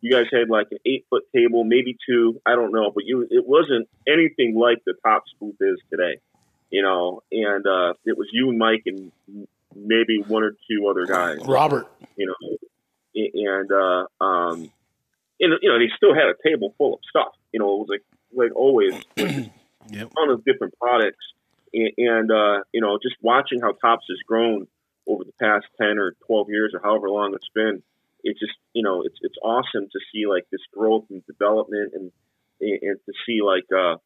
you 0.00 0.12
guys 0.12 0.26
had 0.32 0.48
like 0.48 0.68
an 0.70 0.78
eight 0.86 1.06
foot 1.10 1.24
table, 1.34 1.64
maybe 1.64 1.96
two, 2.08 2.40
I 2.46 2.54
don't 2.54 2.72
know, 2.72 2.92
but 2.94 3.04
you 3.04 3.26
it 3.28 3.44
wasn't 3.46 3.88
anything 4.06 4.54
like 4.56 4.78
the 4.86 4.94
Tops 5.04 5.32
booth 5.40 5.56
is 5.60 5.78
today, 5.90 6.20
you 6.70 6.82
know. 6.82 7.22
And 7.32 7.66
uh, 7.66 7.94
it 8.04 8.16
was 8.16 8.28
you 8.32 8.50
and 8.50 8.58
Mike 8.58 8.82
and 8.86 9.12
maybe 9.74 10.20
one 10.26 10.42
or 10.44 10.52
two 10.70 10.86
other 10.88 11.06
guys 11.06 11.38
Robert. 11.46 11.88
you 12.16 12.26
know, 12.26 12.56
and 13.14 13.70
uh, 13.72 14.24
um, 14.24 14.70
and 15.40 15.54
you 15.62 15.68
know, 15.68 15.78
they 15.78 15.90
still 15.96 16.14
had 16.14 16.26
a 16.26 16.34
table 16.48 16.74
full 16.78 16.94
of 16.94 17.00
stuff. 17.08 17.34
You 17.52 17.60
know, 17.60 17.74
it 17.74 17.78
was 17.78 17.88
like 17.90 18.02
like 18.32 18.56
always, 18.56 18.94
like, 19.16 19.50
Yep. 19.90 20.10
a 20.12 20.14
ton 20.14 20.30
of 20.30 20.44
different 20.44 20.74
products, 20.80 21.24
and, 21.74 21.90
and 21.98 22.30
uh, 22.30 22.62
you 22.72 22.80
know, 22.80 22.98
just 23.02 23.16
watching 23.20 23.60
how 23.60 23.72
Tops 23.72 24.06
has 24.08 24.18
grown 24.26 24.66
over 25.06 25.24
the 25.24 25.32
past 25.40 25.66
ten 25.80 25.98
or 25.98 26.14
twelve 26.26 26.48
years 26.48 26.72
or 26.74 26.80
however 26.82 27.10
long 27.10 27.34
it's 27.34 27.48
been. 27.54 27.82
It's 28.22 28.40
just 28.40 28.54
you 28.72 28.82
know, 28.82 29.02
it's 29.02 29.16
it's 29.20 29.36
awesome 29.42 29.84
to 29.92 29.98
see 30.12 30.26
like 30.26 30.44
this 30.50 30.62
growth 30.72 31.04
and 31.10 31.24
development, 31.26 31.92
and 31.94 32.10
and 32.60 32.98
to 33.04 33.12
see 33.26 33.40
like 33.42 33.64
uh, 33.70 33.96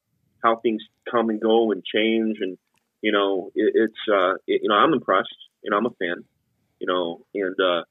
how 0.43 0.57
things 0.57 0.83
come 1.11 1.31
and 1.31 1.41
go 1.41 1.73
and 1.73 1.83
change, 1.85 2.39
and 2.41 2.59
you 3.01 3.13
know, 3.13 3.51
it, 3.55 3.73
it's 3.75 3.99
uh, 4.13 4.35
it, 4.47 4.63
you 4.63 4.69
know, 4.69 4.75
I'm 4.75 4.93
impressed. 4.93 5.35
You 5.63 5.71
know, 5.71 5.77
I'm 5.79 5.87
a 5.87 5.91
fan. 5.91 6.25
You 6.81 6.87
know, 6.87 7.25
and 7.35 7.57
uh, 7.61 7.83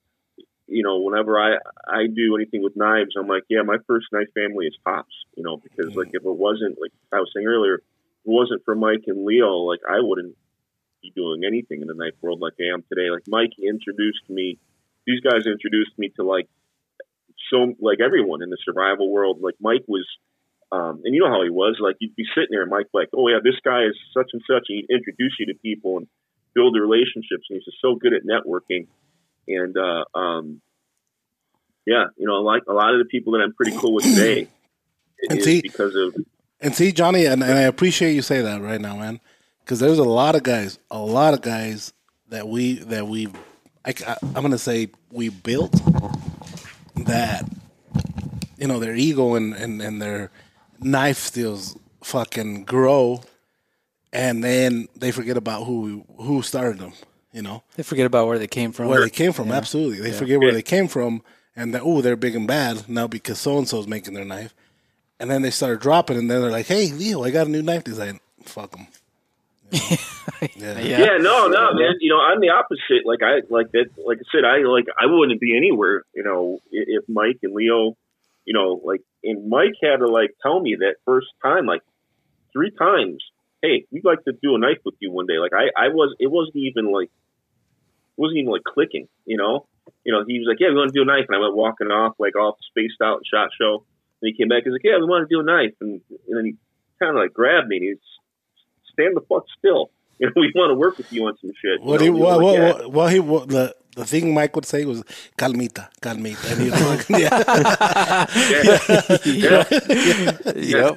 you 0.68 0.84
know, 0.84 0.99
whenever 0.99 1.40
I 1.40 1.57
I 1.88 2.07
do 2.07 2.36
anything 2.36 2.64
with 2.64 2.76
knives, 2.76 3.15
I'm 3.18 3.28
like, 3.28 3.44
yeah, 3.49 3.61
my 3.64 3.78
first 3.88 4.07
knife 4.11 4.28
family 4.34 4.68
is 4.68 4.76
Tops. 4.86 5.14
You 5.36 5.44
know, 5.44 5.57
because 5.57 5.95
like 5.95 6.10
if 6.14 6.24
it 6.24 6.38
wasn't 6.38 6.78
like 6.80 6.91
I 7.11 7.18
was 7.18 7.32
saying 7.36 7.48
earlier, 7.48 7.76
it 7.76 7.84
wasn't 8.26 8.64
for 8.65 8.76
Mike 8.76 9.03
and 9.07 9.26
Leo, 9.26 9.64
like 9.64 9.82
I 9.88 9.99
wouldn't 9.99 10.36
be 11.02 11.11
doing 11.15 11.44
anything 11.45 11.82
in 11.82 11.88
the 11.88 11.94
knife 11.94 12.15
world 12.22 12.41
like 12.41 12.53
I 12.60 12.74
am 12.74 12.84
today. 12.90 13.10
Like 13.11 13.24
Mike 13.28 13.53
introduced 13.61 14.30
me, 14.30 14.57
these 15.06 15.22
guys 15.22 15.45
introduced 15.45 15.98
me 15.98 16.10
to 16.15 16.24
like 16.24 16.48
so 17.49 17.74
like 17.80 17.99
everyone 18.03 18.41
in 18.41 18.49
the 18.49 18.57
survival 18.64 19.11
world. 19.11 19.40
Like 19.41 19.56
Mike 19.60 19.86
was. 19.88 20.06
Um, 20.72 21.02
and 21.06 21.15
you 21.15 21.22
know 21.22 21.30
how 21.30 21.44
he 21.44 21.49
was. 21.49 21.77
Like 21.80 21.95
you'd 21.99 22.15
be 22.15 22.26
sitting 22.35 22.49
there, 22.52 22.61
and 22.61 22.72
Mike, 22.72 22.88
like, 22.94 23.10
oh 23.15 23.27
yeah, 23.30 23.39
this 23.44 23.56
guy 23.64 23.84
is 23.84 23.98
such 24.14 24.30
and 24.34 24.41
such. 24.48 24.65
And 24.69 24.77
he'd 24.80 24.89
introduce 24.89 25.35
you 25.39 25.48
to 25.48 25.53
people 25.60 25.98
and 25.98 26.07
build 26.53 26.76
the 26.76 26.81
relationships. 26.81 27.48
And 27.49 27.57
he's 27.57 27.65
just 27.65 27.77
so 27.81 27.95
good 27.95 28.14
at 28.14 28.23
networking. 28.23 28.88
And 29.48 29.77
uh, 29.77 30.06
um, 30.18 30.61
yeah, 31.85 32.07
you 32.18 32.27
know, 32.27 32.41
like 32.41 32.64
a 32.68 32.73
lot 32.73 32.94
of 32.94 32.99
the 32.99 33.06
people 33.06 33.34
that 33.34 33.39
I'm 33.39 33.53
pretty 33.53 33.77
cool 33.77 33.94
with 33.94 34.03
today 34.03 34.49
And 35.30 35.39
is 35.39 35.45
see- 35.45 35.61
because 35.61 35.95
of 35.95 36.15
And 36.60 36.76
see, 36.76 36.91
Johnny, 36.91 37.26
and, 37.26 37.41
and 37.41 37.53
I 37.53 37.61
appreciate 37.61 38.14
you 38.14 38.22
say 38.22 38.41
that 38.41 38.61
right 38.61 38.81
now, 38.81 38.98
man, 38.98 39.22
because 39.61 39.80
there's 39.80 39.99
a 39.99 40.03
lot 40.03 40.35
of 40.35 40.44
guys, 40.44 40.80
a 40.91 40.99
lot 40.99 41.34
of 41.34 41.41
guys 41.41 41.94
that 42.30 42.48
we 42.48 42.80
that 42.80 43.07
we, 43.07 43.30
I, 43.85 43.94
am 44.35 44.41
gonna 44.41 44.57
say 44.57 44.89
we 45.11 45.30
built 45.30 45.72
that, 46.95 47.45
you 48.57 48.68
know, 48.68 48.80
their 48.80 48.95
ego 48.95 49.35
and 49.35 49.53
and, 49.53 49.81
and 49.81 50.02
their 50.02 50.30
knife 50.80 51.18
skills 51.18 51.78
fucking 52.04 52.64
grow, 52.66 53.22
and 54.14 54.44
then 54.44 54.88
they 54.95 55.12
forget 55.12 55.38
about 55.38 55.64
who 55.66 56.06
who 56.18 56.41
started 56.41 56.80
them. 56.80 56.94
You 57.34 57.41
know 57.44 57.64
They 57.76 57.84
forget 57.84 58.06
about 58.06 58.28
where 58.28 58.40
they 58.40 58.48
came 58.48 58.72
from. 58.72 58.88
where 58.88 59.02
they 59.02 59.10
came 59.10 59.34
from. 59.34 59.52
Absolutely, 59.52 60.02
they 60.02 60.12
forget 60.12 60.40
where 60.40 60.54
they 60.54 60.64
came 60.64 60.88
from, 60.88 61.22
and 61.56 61.74
that 61.74 61.82
oh, 61.84 62.02
they're 62.02 62.16
big 62.16 62.36
and 62.36 62.48
bad 62.48 62.88
now 62.90 63.08
because 63.08 63.38
so 63.40 63.58
and 63.58 63.68
so's 63.68 63.88
making 63.88 64.14
their 64.14 64.26
knife, 64.26 64.56
and 65.20 65.30
then 65.30 65.41
they 65.41 65.52
start 65.52 65.82
dropping, 65.82 66.18
and 66.18 66.32
then 66.32 66.41
they're 66.41 66.52
like, 66.52 66.68
"Hey, 66.68 66.91
Leo, 66.91 67.24
I 67.24 67.32
got 67.32 67.48
a 67.48 67.49
new 67.49 67.62
knife 67.62 67.84
design." 67.84 68.20
Fuck 68.44 68.72
them. 68.72 68.88
yeah. 70.56 70.80
yeah. 70.80 71.18
no, 71.20 71.48
no, 71.48 71.74
man. 71.74 71.95
You 71.99 72.10
know, 72.10 72.20
I'm 72.20 72.40
the 72.40 72.49
opposite. 72.49 73.06
Like 73.06 73.22
I 73.22 73.41
like 73.49 73.72
that. 73.74 73.88
Like 74.06 74.20
I 74.20 74.26
said, 74.32 74.45
I 74.45 74.60
like 74.60 74.86
I 74.98 75.06
wouldn't 75.06 75.41
be 75.41 75.56
anywhere. 75.56 76.04
You 76.16 76.24
know, 76.24 76.60
if 76.72 77.04
Mike 77.10 77.40
and 77.44 77.54
Leo, 77.54 77.98
you 78.48 78.53
know, 78.53 78.80
like 78.82 79.02
and 79.24 79.49
Mike 79.49 79.76
had 79.84 79.98
to 79.98 80.07
like 80.07 80.32
tell 80.41 80.60
me 80.60 80.78
that 80.80 80.95
first 81.06 81.28
time, 81.44 81.65
like 81.65 81.82
three 82.53 82.72
times. 82.72 83.22
Hey, 83.61 83.86
we'd 83.91 84.06
like 84.06 84.24
to 84.24 84.32
do 84.32 84.56
a 84.56 84.60
knife 84.60 84.80
with 84.86 84.95
you 84.99 85.11
one 85.11 85.28
day. 85.28 85.38
Like 85.38 85.52
I, 85.53 85.68
I 85.76 85.90
was. 85.90 86.15
It 86.18 86.32
wasn't 86.32 86.56
even 86.56 86.91
like. 86.91 87.11
It 87.11 88.22
wasn't 88.22 88.40
even 88.40 88.52
like 88.52 88.64
clicking. 88.64 89.10
You 89.26 89.38
know. 89.38 89.68
You 90.06 90.14
know, 90.14 90.24
he 90.26 90.40
was 90.40 90.48
like, 90.48 90.60
"Yeah, 90.60 90.69
we 90.69 90.76
want 90.76 90.94
to 90.94 90.98
do 90.98 91.03
a 91.03 91.11
knife," 91.11 91.28
and 91.28 91.36
I 91.36 91.40
went 91.40 91.56
walking 91.56 91.88
off 91.88 92.15
like 92.19 92.38
all 92.38 92.56
spaced 92.72 93.03
out 93.03 93.28
shot 93.28 93.49
show. 93.60 93.84
And 94.22 94.32
he 94.32 94.38
came 94.38 94.48
back. 94.48 94.64
And 94.64 94.72
he's 94.72 94.80
like, 94.80 94.88
"Yeah, 94.88 94.99
we 94.99 95.11
want 95.11 95.28
to 95.28 95.36
do 95.36 95.41
a 95.41 95.44
knife," 95.44 95.76
and, 95.82 95.99
and 96.10 96.34
then 96.38 96.45
he 96.45 96.56
kind 97.03 97.18
of 97.18 97.22
like 97.22 97.34
grabbed 97.34 97.68
me. 97.68 97.78
and 97.78 97.86
He's 97.86 98.03
stand 98.94 99.15
the 99.15 99.22
fuck 99.28 99.44
still. 99.60 99.91
You 100.19 100.28
know, 100.32 100.40
we 100.40 100.52
want 100.56 100.72
to 100.72 100.80
work 100.80 100.98
with 100.98 101.11
you 101.11 101.28
on 101.28 101.36
some 101.41 101.52
shit. 101.60 101.82
What 101.82 101.99
he 101.99 102.10
know, 102.10 102.15
what, 102.15 102.40
we 102.40 102.45
what, 102.45 102.56
were 102.56 102.64
like, 102.64 102.78
what, 102.78 102.91
what 102.91 103.11
he 103.11 103.19
what, 103.19 103.49
the 103.49 103.76
the 103.98 104.06
thing 104.06 104.34
Mike 104.34 104.56
would 104.56 104.65
say 104.65 104.86
was 104.86 105.03
calmita, 105.38 105.90
calmita, 106.02 106.52
and 106.52 106.61
he 106.61 106.69
was 106.69 107.10
yeah. 107.10 107.41
yeah. 109.26 109.64
Yep. 110.78 110.94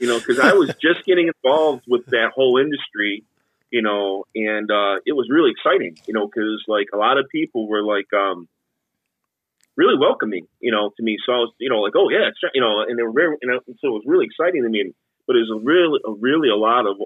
you 0.00 0.08
know, 0.08 0.18
because 0.18 0.40
I 0.40 0.52
was 0.52 0.74
just 0.82 1.04
getting 1.06 1.28
involved 1.28 1.84
with 1.86 2.06
that 2.06 2.32
whole 2.34 2.58
industry, 2.58 3.24
you 3.70 3.82
know, 3.82 4.24
and 4.34 4.70
uh, 4.70 4.96
it 5.06 5.12
was 5.12 5.28
really 5.30 5.52
exciting, 5.52 5.96
you 6.06 6.14
know, 6.14 6.26
because 6.26 6.64
like 6.66 6.88
a 6.92 6.96
lot 6.96 7.18
of 7.18 7.26
people 7.30 7.68
were 7.68 7.82
like 7.82 8.12
um, 8.12 8.48
really 9.76 9.96
welcoming, 9.98 10.48
you 10.60 10.72
know, 10.72 10.90
to 10.96 11.02
me. 11.02 11.18
So 11.24 11.32
I 11.32 11.36
was, 11.36 11.52
you 11.58 11.70
know, 11.70 11.80
like, 11.80 11.94
oh 11.96 12.10
yeah, 12.10 12.28
it's, 12.28 12.38
you 12.52 12.60
know, 12.60 12.82
and 12.82 12.98
they 12.98 13.02
were 13.04 13.12
very, 13.12 13.36
you 13.40 13.48
know, 13.48 13.60
so 13.80 13.88
it 13.88 13.90
was 13.90 14.02
really 14.06 14.26
exciting 14.26 14.64
to 14.64 14.68
me. 14.68 14.92
But 15.26 15.36
it 15.36 15.46
was 15.46 15.52
a 15.54 15.64
really, 15.64 16.00
a 16.04 16.12
really 16.18 16.48
a 16.48 16.56
lot 16.56 16.86
of 16.86 16.96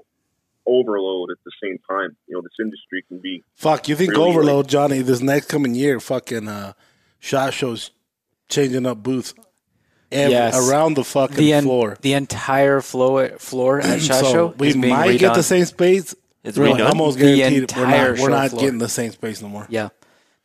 overload 0.66 1.30
at 1.30 1.38
the 1.44 1.52
same 1.62 1.78
time. 1.88 2.16
You 2.26 2.36
know, 2.36 2.42
this 2.42 2.52
industry 2.60 3.04
can 3.08 3.18
be 3.18 3.42
Fuck, 3.54 3.88
you 3.88 3.96
think 3.96 4.12
Really, 4.12 4.30
overload, 4.30 4.68
Johnny? 4.68 5.02
This 5.02 5.20
next 5.20 5.48
coming 5.48 5.74
year, 5.74 6.00
fucking 6.00 6.48
uh, 6.48 6.72
shot 7.18 7.54
shows 7.54 7.90
changing 8.48 8.86
up 8.86 9.02
booths. 9.02 9.34
ev- 10.10 10.30
Yes. 10.30 10.68
around 10.70 10.94
the 10.94 11.04
fucking 11.04 11.36
the 11.36 11.52
en- 11.54 11.64
floor. 11.64 11.96
the 12.02 12.12
entire 12.14 12.80
floor 12.80 13.30
floor 13.38 13.80
at 13.80 14.00
Shot 14.08 14.20
so 14.24 14.32
Show 14.32 14.46
we 14.58 14.68
is 14.68 14.74
being 14.76 14.88
might 14.90 15.18
get 15.18 15.34
the 15.34 15.42
same 15.42 15.64
space. 15.64 16.14
It's 16.44 16.58
We're 16.58 16.66
redone? 16.74 16.88
almost 16.88 17.18
The 17.18 17.36
guaranteed 17.36 17.72
we're 17.76 17.84
entire 17.84 18.12
not, 18.16 18.20
we're 18.22 18.28
not 18.30 18.50
getting 18.52 18.78
the 18.78 18.88
same 18.88 19.12
space 19.12 19.40
no 19.40 19.48
more. 19.48 19.64
Yeah, 19.70 19.88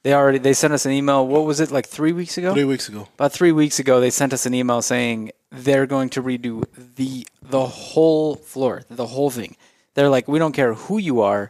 they 0.04 0.14
already 0.14 0.38
they 0.38 0.54
sent 0.54 0.72
us 0.74 0.86
an 0.86 0.92
email. 0.94 1.28
What 1.28 1.44
was 1.46 1.60
it 1.60 1.72
like 1.72 1.88
three 1.88 2.12
weeks 2.14 2.38
ago? 2.38 2.54
Three 2.54 2.64
weeks 2.66 2.88
ago. 2.88 3.08
About 3.16 3.34
three 3.34 3.52
weeks 3.52 3.80
ago, 3.80 4.00
they 4.00 4.10
sent 4.12 4.32
us 4.32 4.46
an 4.46 4.54
email 4.54 4.82
saying 4.82 5.32
they're 5.52 5.88
going 5.88 6.10
to 6.12 6.22
redo 6.24 6.64
the 6.96 7.28
the 7.42 7.66
whole 7.66 8.36
floor, 8.36 8.84
the 8.90 9.08
whole 9.08 9.30
thing. 9.32 9.58
They're 9.98 10.10
like, 10.10 10.28
we 10.28 10.38
don't 10.38 10.54
care 10.54 10.74
who 10.76 11.00
you 11.00 11.22
are, 11.22 11.50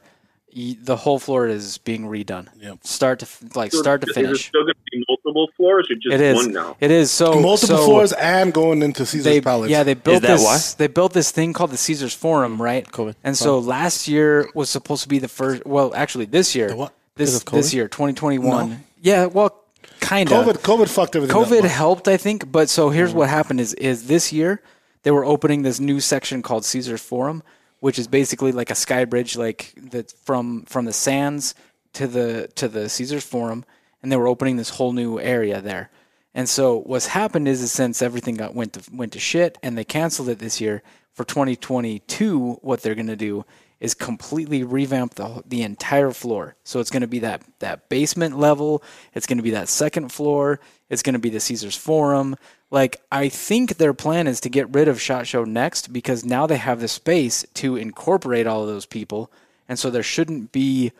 y- 0.55 0.77
the 0.81 0.95
whole 0.95 1.19
floor 1.19 1.47
is 1.47 1.77
being 1.79 2.03
redone, 2.05 2.47
Yep. 2.61 2.77
start 2.87 3.19
to 3.19 3.25
f- 3.25 3.43
like 3.55 3.73
So 3.73 3.81
start 3.81 3.99
to 4.01 4.07
Is 4.09 4.15
finish. 4.15 4.39
it 4.45 4.47
still 4.47 4.63
going 4.63 4.73
to 4.73 4.89
be 4.91 5.03
multiple 5.09 5.49
floors 5.57 5.85
or 5.91 5.95
just 5.95 6.13
It 6.15 6.21
is. 6.21 6.35
one 6.37 6.53
now? 6.53 6.77
It 6.79 6.89
is 6.89 7.11
so 7.11 7.33
Multiple 7.41 7.77
so 7.77 7.85
floors 7.85 8.13
and 8.13 8.53
going 8.53 8.81
into 8.83 9.05
Caesar's 9.05 9.25
They 9.25 9.41
Palace. 9.41 9.69
yeah 9.69 9.83
they 9.83 9.95
built 9.95 10.21
that 10.21 10.29
this 10.37 10.43
why? 10.45 10.57
they 10.77 10.87
built 10.87 11.11
this 11.11 11.29
thing 11.31 11.51
called 11.51 11.71
the 11.71 11.77
Caesars 11.77 12.13
Forum 12.13 12.61
right 12.61 12.85
COVID. 12.89 13.15
and 13.23 13.35
so 13.37 13.59
last 13.59 14.07
year 14.07 14.49
was 14.53 14.69
supposed 14.69 15.03
to 15.03 15.09
be 15.09 15.19
the 15.19 15.27
first 15.27 15.65
well 15.65 15.93
actually 15.93 16.23
this 16.25 16.55
year 16.55 16.73
what? 16.73 16.93
this 17.17 17.37
Because 17.37 17.43
of 17.43 17.51
this 17.53 17.69
COVID? 17.71 17.73
year 17.75 17.87
2021 17.89 18.83
yeah 19.01 19.25
well 19.25 19.51
kind 19.99 20.31
of 20.31 20.45
COVID, 20.45 20.57
COVID 20.61 20.87
fucked 20.89 21.15
everything 21.17 21.35
COVID 21.35 21.63
up. 21.65 21.71
helped, 21.83 22.07
I 22.07 22.15
think. 22.17 22.49
But 22.51 22.69
so 22.69 22.89
here's 22.91 23.13
what 23.13 23.27
happened: 23.29 23.59
is 23.59 23.73
is 23.75 24.07
this 24.07 24.31
year 24.31 24.61
they 25.03 25.11
were 25.11 25.25
opening 25.25 25.63
this 25.63 25.79
new 25.79 25.99
section 25.99 26.41
called 26.41 26.63
Caesar's 26.65 27.01
Forum, 27.01 27.41
which 27.79 27.99
is 27.99 28.07
basically 28.07 28.51
like 28.51 28.69
a 28.69 28.75
sky 28.75 29.05
bridge, 29.05 29.35
like 29.35 29.73
that 29.91 30.11
from 30.23 30.63
from 30.63 30.85
the 30.85 30.93
Sands 30.93 31.55
to 31.93 32.07
the 32.07 32.49
to 32.55 32.67
the 32.67 32.89
Caesar's 32.89 33.23
Forum, 33.25 33.65
and 34.01 34.11
they 34.11 34.17
were 34.17 34.27
opening 34.27 34.57
this 34.57 34.71
whole 34.71 34.93
new 34.93 35.19
area 35.19 35.61
there. 35.61 35.89
And 36.33 36.47
so 36.47 36.79
what's 36.79 37.07
happened 37.07 37.47
is, 37.47 37.61
is 37.61 37.71
since 37.71 38.01
everything 38.01 38.35
got 38.35 38.55
went 38.55 38.73
to 38.73 38.91
went 38.91 39.13
to 39.13 39.19
shit, 39.19 39.57
and 39.63 39.77
they 39.77 39.83
canceled 39.83 40.29
it 40.29 40.39
this 40.39 40.61
year 40.61 40.83
for 41.13 41.23
2022, 41.23 42.59
what 42.61 42.81
they're 42.81 42.95
gonna 42.95 43.15
do 43.15 43.45
is 43.79 43.93
completely 43.93 44.63
revamp 44.63 45.15
the 45.15 45.43
the 45.45 45.61
entire 45.63 46.11
floor. 46.11 46.55
So 46.63 46.79
it's 46.79 46.89
going 46.89 47.01
to 47.01 47.07
be 47.07 47.19
that 47.19 47.43
that 47.59 47.89
basement 47.89 48.37
level. 48.37 48.83
It's 49.13 49.27
going 49.27 49.37
to 49.37 49.43
be 49.43 49.51
that 49.51 49.69
second 49.69 50.11
floor. 50.11 50.59
It's 50.89 51.03
going 51.03 51.13
to 51.13 51.19
be 51.19 51.29
the 51.29 51.39
Caesars 51.39 51.75
Forum. 51.75 52.35
Like 52.71 53.01
I 53.11 53.29
think 53.29 53.77
their 53.77 53.93
plan 53.93 54.27
is 54.27 54.39
to 54.41 54.49
get 54.49 54.73
rid 54.73 54.87
of 54.87 55.01
Shot 55.01 55.27
Show 55.27 55.43
next 55.43 55.91
because 55.93 56.23
now 56.25 56.47
they 56.47 56.57
have 56.57 56.79
the 56.79 56.87
space 56.87 57.45
to 57.55 57.75
incorporate 57.75 58.47
all 58.47 58.61
of 58.61 58.67
those 58.67 58.85
people, 58.85 59.31
and 59.69 59.77
so 59.79 59.89
there 59.89 60.03
shouldn't 60.03 60.51
be 60.51 60.91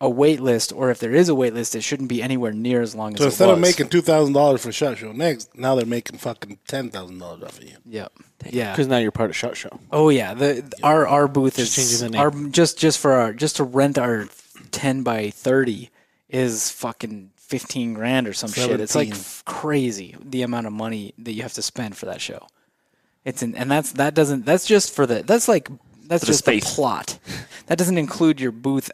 a 0.00 0.08
wait 0.08 0.38
list, 0.38 0.72
or 0.72 0.90
if 0.90 1.00
there 1.00 1.12
is 1.14 1.28
a 1.28 1.34
wait 1.34 1.52
list, 1.54 1.74
it 1.74 1.80
shouldn't 1.80 2.08
be 2.08 2.22
anywhere 2.22 2.52
near 2.52 2.80
as 2.82 2.94
long 2.94 3.14
as 3.14 3.18
So 3.18 3.24
it 3.24 3.26
instead 3.28 3.46
was. 3.48 3.54
of 3.54 3.60
making 3.60 3.88
two 3.88 4.00
thousand 4.02 4.32
dollars 4.34 4.62
for 4.62 4.70
Shot 4.70 4.96
Show 4.98 5.12
next, 5.12 5.56
now 5.58 5.74
they're 5.74 5.86
making 5.86 6.18
fucking 6.18 6.58
ten 6.68 6.90
thousand 6.90 7.18
dollars 7.18 7.42
off 7.42 7.58
of 7.58 7.64
you. 7.64 7.76
Yep. 7.86 8.12
yeah. 8.50 8.70
Because 8.72 8.86
now 8.86 8.98
you're 8.98 9.10
part 9.10 9.30
of 9.30 9.36
Shot 9.36 9.56
Show. 9.56 9.80
Oh 9.90 10.08
yeah, 10.10 10.34
the 10.34 10.62
our 10.82 11.06
our 11.06 11.26
booth 11.26 11.58
is 11.58 11.74
changing 11.74 12.12
the 12.12 12.18
our 12.18 12.30
name. 12.30 12.52
just 12.52 12.78
just 12.78 12.98
for 12.98 13.12
our 13.14 13.32
just 13.32 13.56
to 13.56 13.64
rent 13.64 13.98
our 13.98 14.28
ten 14.70 15.02
by 15.02 15.30
thirty 15.30 15.90
is 16.28 16.70
fucking 16.70 17.30
fifteen 17.48 17.94
grand 17.94 18.28
or 18.28 18.32
some 18.32 18.52
shit. 18.52 18.80
It's 18.80 18.94
like 18.94 19.12
crazy 19.44 20.14
the 20.22 20.42
amount 20.42 20.66
of 20.66 20.72
money 20.72 21.14
that 21.18 21.32
you 21.32 21.42
have 21.42 21.54
to 21.54 21.62
spend 21.62 21.96
for 21.96 22.06
that 22.06 22.20
show. 22.20 22.46
It's 23.24 23.42
in, 23.42 23.54
and 23.56 23.70
that's 23.70 23.92
that 23.92 24.14
doesn't 24.14 24.46
that's 24.46 24.66
just 24.66 24.94
for 24.94 25.06
the 25.06 25.22
that's 25.22 25.48
like 25.48 25.68
that's 26.06 26.22
the 26.22 26.28
just 26.28 26.44
the 26.44 26.60
space. 26.60 26.74
plot. 26.74 27.18
That 27.66 27.78
doesn't 27.78 27.98
include 27.98 28.40
your 28.40 28.52
booth 28.52 28.90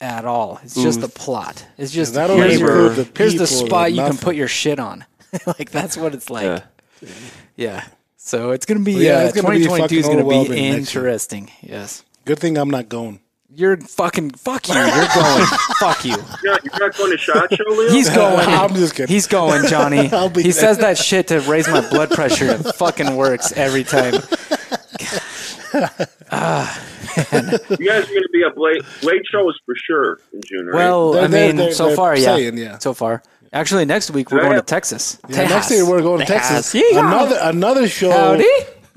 at 0.00 0.24
all. 0.24 0.60
It's 0.62 0.74
just 0.74 1.00
the 1.00 1.08
plot. 1.08 1.66
It's 1.76 1.92
just 1.92 2.14
don't 2.14 2.38
here's, 2.38 2.60
your, 2.60 2.88
the 2.90 3.08
here's 3.16 3.36
the 3.36 3.46
spot 3.46 3.92
you 3.92 4.02
can 4.02 4.16
put 4.16 4.36
your 4.36 4.48
shit 4.48 4.78
on. 4.78 5.04
like 5.46 5.70
that's 5.70 5.96
what 5.96 6.14
it's 6.14 6.30
like. 6.30 6.62
Yeah. 7.00 7.08
Yeah. 7.56 7.84
So 8.16 8.50
it's 8.50 8.66
gonna 8.66 8.80
be 8.80 8.94
Well, 8.94 9.02
yeah, 9.02 9.18
uh, 9.18 9.24
it's 9.24 9.40
gonna 9.40 9.54
be 9.54 9.62
is 9.62 9.66
gonna 9.66 9.88
be 9.88 10.04
overwhelming 10.04 10.50
next 10.50 10.94
year. 10.94 11.04
interesting. 11.04 11.50
Yes. 11.62 12.04
Good 12.24 12.38
thing 12.38 12.58
I'm 12.58 12.70
not 12.70 12.88
going. 12.88 13.20
You're 13.58 13.76
fucking 13.76 14.30
fuck 14.30 14.68
you. 14.68 14.74
You're 14.76 14.84
going. 14.86 15.46
fuck 15.80 16.04
you. 16.04 16.12
You're 16.44 16.52
not, 16.52 16.64
you're 16.64 16.78
not 16.78 16.96
going 16.96 17.10
to 17.10 17.18
Shot 17.18 17.52
Show, 17.52 17.64
Leo? 17.70 17.90
He's 17.90 18.08
going. 18.14 18.38
I'm 18.48 18.72
just 18.74 18.94
kidding. 18.94 19.12
He's 19.12 19.26
going, 19.26 19.66
Johnny. 19.66 20.08
I'll 20.12 20.28
be 20.30 20.42
He 20.44 20.52
there. 20.52 20.60
says 20.60 20.78
that 20.78 20.96
shit 20.96 21.26
to 21.28 21.40
raise 21.40 21.66
my 21.66 21.80
blood 21.90 22.10
pressure. 22.10 22.52
It 22.52 22.58
fucking 22.76 23.16
works 23.16 23.50
every 23.56 23.82
time. 23.82 24.14
you 24.14 24.20
guys 25.80 26.78
are 27.34 28.06
going 28.06 28.22
to 28.22 28.28
be 28.32 28.42
a 28.42 28.50
Blade, 28.54 28.82
Blade 29.02 29.22
Show 29.30 29.48
is 29.50 29.58
for 29.66 29.74
sure 29.86 30.20
in 30.32 30.40
June, 30.46 30.66
right? 30.66 30.74
Well, 30.76 31.12
They're- 31.12 31.24
I 31.24 31.26
they're- 31.26 31.46
mean, 31.48 31.56
they're- 31.56 31.72
so 31.72 31.86
they're 31.88 31.96
far, 31.96 32.16
yeah. 32.16 32.36
saying, 32.36 32.58
yeah. 32.58 32.78
So 32.78 32.94
far. 32.94 33.22
Actually, 33.52 33.86
next 33.86 34.10
week 34.10 34.30
we're 34.30 34.38
Yeah, 34.38 34.44
going 34.50 34.56
to 34.56 34.62
Texas. 34.62 35.18
Yeah, 35.28 35.48
next 35.48 35.70
year 35.70 35.84
we're 35.88 36.02
going 36.02 36.20
to 36.20 36.26
Texas. 36.26 36.74
Yeehaw. 36.74 36.98
Another 37.00 37.38
another 37.42 37.88
show 37.88 38.10
Howdy. 38.12 38.44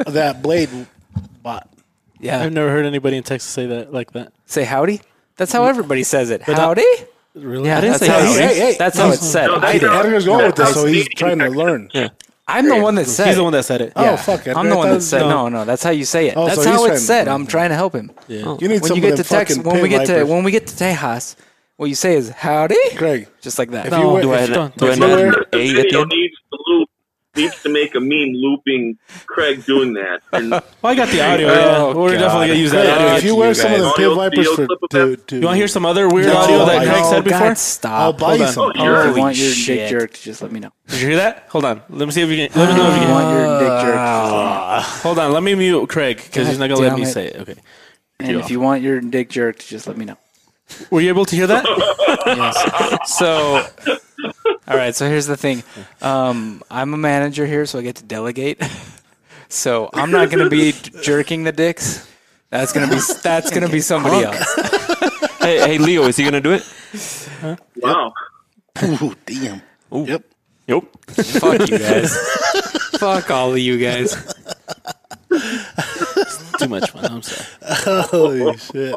that 0.07 0.41
Blade 0.41 0.69
bought. 0.71 0.88
Yeah. 2.22 2.41
I've 2.41 2.53
never 2.53 2.69
heard 2.69 2.85
anybody 2.85 3.18
in 3.18 3.23
Texas 3.23 3.49
say 3.49 3.65
that 3.68 3.91
like 3.93 4.11
that. 4.14 4.31
Say 4.45 4.64
howdy. 4.64 5.02
That's 5.38 5.52
how 5.52 5.64
mm. 5.64 5.69
everybody 5.69 6.03
says 6.03 6.30
it. 6.30 6.41
Howdy. 6.43 6.84
Really? 7.34 7.68
Yeah, 7.68 7.77
I 7.77 7.81
didn't 7.81 7.99
that's 7.99 8.06
say 8.06 8.07
how, 8.11 8.19
howdy. 8.19 8.39
Hey, 8.39 8.60
hey, 8.60 8.76
that's 8.77 8.98
how 8.98 9.10
it's 9.11 9.26
said. 9.26 9.48
No, 9.48 9.56
I 9.56 9.60
that's 9.60 9.80
did. 9.80 9.89
how- 9.89 10.02
Edgar's 10.02 10.26
going 10.26 10.45
with 10.45 10.56
this, 10.56 10.73
so 10.73 10.85
he's 10.85 11.06
That's 11.06 11.15
trying 11.15 11.39
to 11.39 11.45
Texas. 11.45 11.57
learn. 11.57 11.89
I'm 12.48 12.68
the 12.68 12.81
one 12.81 12.95
that 12.95 13.06
said 13.06 13.23
it. 13.23 13.27
He's 13.30 13.38
the 13.38 13.43
one 13.43 13.53
that 13.53 13.64
said 13.64 13.81
it. 13.81 13.93
Oh 13.95 14.18
fuck! 14.18 14.45
I'm 14.48 14.69
the 14.69 14.76
one 14.76 14.89
that 14.89 15.02
said 15.02 15.22
no. 15.22 15.48
no, 15.48 15.49
no. 15.49 15.65
That's 15.65 15.84
how 15.84 15.91
you 15.91 16.03
say 16.03 16.27
it. 16.27 16.35
Oh, 16.35 16.48
that's 16.48 16.61
so 16.61 16.69
how 16.69 16.85
it's 16.85 17.02
said. 17.02 17.30
I'm 17.30 17.48
trying 17.48 17.69
to 17.69 17.76
help 17.76 17.93
him. 17.95 18.11
Yeah. 18.27 18.57
You 18.60 18.68
need 18.68 18.81
When 18.81 18.89
some 18.89 18.98
you 18.98 19.02
get 19.02 19.15
to 19.18 19.23
Texas, 19.23 19.57
when 19.60 19.81
we 19.81 19.88
get 19.88 20.07
to 20.07 20.26
when 20.26 20.43
we 20.43 20.52
get 20.52 20.68
to 20.68 20.76
Tejas, 20.76 21.38
what 21.77 21.85
you 21.88 21.95
say 21.95 22.15
is 22.15 22.30
howdy, 22.30 22.76
Craig, 22.98 23.30
just 23.39 23.57
like 23.57 23.72
that. 23.72 23.85
If 23.85 23.93
you 23.98 24.07
were- 24.07 24.22
Do 24.22 24.34
I, 24.34 24.39
if- 24.41 24.49
do 24.49 24.88
I 24.88 24.91
if 24.91 24.99
not 24.99 25.10
you 25.10 25.15
have 25.15 25.19
were- 25.19 25.26
an 25.27 25.45
the 25.52 25.57
A 25.57 25.61
at 25.61 25.68
the 25.68 25.73
video 25.73 26.02
end? 26.02 26.11
needs 26.14 26.35
to 26.52 26.57
loop, 26.68 26.89
needs 27.36 27.62
to 27.64 27.70
make 27.70 27.95
a 27.95 27.99
meme 27.99 28.34
looping 28.34 28.98
Craig 29.26 29.66
doing 29.66 29.94
that. 29.94 30.22
And 30.34 30.52
Well, 30.52 30.64
I 30.84 30.95
got 30.95 31.10
the 31.10 31.22
audio. 31.22 31.48
Oh, 31.48 31.53
yeah. 31.53 31.94
We're 31.95 32.12
God. 32.14 32.20
definitely 32.20 32.48
gonna 32.48 32.60
use 32.60 32.72
that 32.72 32.86
Craig, 32.86 32.98
audio. 33.06 33.16
if 33.18 33.24
you 33.24 33.36
wear 33.36 33.53
some 33.53 33.72
of 33.74 33.80
the 33.80 33.86
guys. 33.86 33.95
Pit 33.95 34.16
Vipers 34.16 34.48
for 34.56 34.68
to, 34.90 35.16
to 35.16 35.36
You 35.38 35.41
want 35.45 35.53
to 35.53 35.58
hear 35.58 35.68
some 35.68 35.86
other 35.86 36.10
weird 36.10 36.28
No, 36.28 36.38
audio 36.38 36.58
that 36.66 36.70
I 36.80 36.86
Craig 36.86 37.02
know. 37.03 37.10
said 37.10 37.24
before? 37.24 37.40
God, 37.40 37.58
stop. 37.58 37.91
I'll 37.94 38.14
buy 38.14 38.26
Hold 38.30 38.40
you 38.40 38.45
on. 38.45 38.52
some. 38.53 38.64
Oh, 38.66 38.70
If 38.72 38.76
you 38.78 38.84
oh, 38.84 39.14
want 39.18 39.38
your 39.38 39.52
Shit. 39.52 39.78
dick 39.78 39.90
jerked, 39.90 40.22
just 40.22 40.41
let 40.41 40.52
me 40.52 40.60
know. 40.60 40.72
Did 40.88 41.02
you 41.02 41.08
hear 41.08 41.18
that? 41.18 41.45
Hold 41.49 41.66
on. 41.66 41.82
Let 41.90 42.06
me 42.08 42.12
see 42.12 42.22
if 42.22 42.30
you 42.30 42.48
can. 42.48 42.60
Let 42.60 42.70
me 42.70 42.76
know 42.76 42.88
if 42.90 42.95
you 42.95 42.95
If 42.95 43.02
you 43.02 43.08
can. 43.08 43.12
want 43.12 43.38
your 43.38 43.60
dick 43.60 43.86
jerked, 43.86 43.98
ah. 43.98 44.99
Hold 45.03 45.20
on. 45.20 45.32
Let 45.32 45.44
me 45.44 45.56
mute 45.56 45.88
Craig 45.90 46.18
because 46.18 46.48
he's 46.48 46.60
not 46.60 46.68
gonna 46.70 46.82
let 46.82 46.95
me 46.95 47.03
it. 47.03 47.08
say 47.08 47.28
it. 47.28 47.36
Okay. 47.41 47.56
and 48.20 48.38
if 48.40 48.49
you 48.52 48.60
want 48.60 48.82
your 48.84 48.99
dick 48.99 49.30
jerked, 49.30 49.68
just 49.68 49.88
let 49.88 49.95
me 49.98 50.06
know. 50.06 50.18
Were 50.90 51.02
you 51.02 51.10
able 51.10 51.26
to 51.26 51.36
hear 51.36 51.48
that? 51.48 51.66
Yes. 52.24 53.18
So, 53.18 53.66
all 54.67 54.77
right. 54.77 54.95
So 54.95 55.07
here's 55.07 55.27
the 55.27 55.38
thing. 55.38 55.63
Um, 56.01 56.61
I'm 56.69 56.93
a 56.93 56.97
manager 56.97 57.45
here, 57.45 57.65
so 57.65 57.79
I 57.79 57.81
get 57.81 57.95
to 57.97 58.03
delegate. 58.03 58.61
So 59.53 59.89
I'm 59.93 60.11
not 60.11 60.29
going 60.29 60.45
to 60.45 60.49
be 60.49 60.71
jerking 60.71 61.43
the 61.43 61.51
dicks. 61.51 62.09
That's 62.51 62.71
gonna 62.71 62.88
be 62.88 62.99
that's 63.21 63.49
gonna 63.49 63.69
be 63.69 63.81
somebody 63.81 64.23
else. 64.23 64.45
Hey, 65.41 65.57
hey, 65.59 65.77
Leo, 65.79 66.03
is 66.03 66.15
he 66.17 66.23
gonna 66.23 66.39
do 66.39 66.51
it? 66.53 66.63
wow. 67.77 68.13
Ooh, 68.83 69.15
damn. 69.25 69.61
Ooh. 69.91 70.05
Yep. 70.05 70.23
Yep. 70.67 70.83
Fuck 71.09 71.67
you 71.67 71.79
guys. 71.79 72.15
Fuck 72.99 73.31
all 73.31 73.51
of 73.51 73.57
you 73.57 73.79
guys. 73.79 74.15
Too 76.61 76.69
much 76.69 76.89
fun. 76.91 77.05
I'm 77.05 77.21
sorry. 77.21 77.47
Holy 78.09 78.57
shit. 78.57 78.95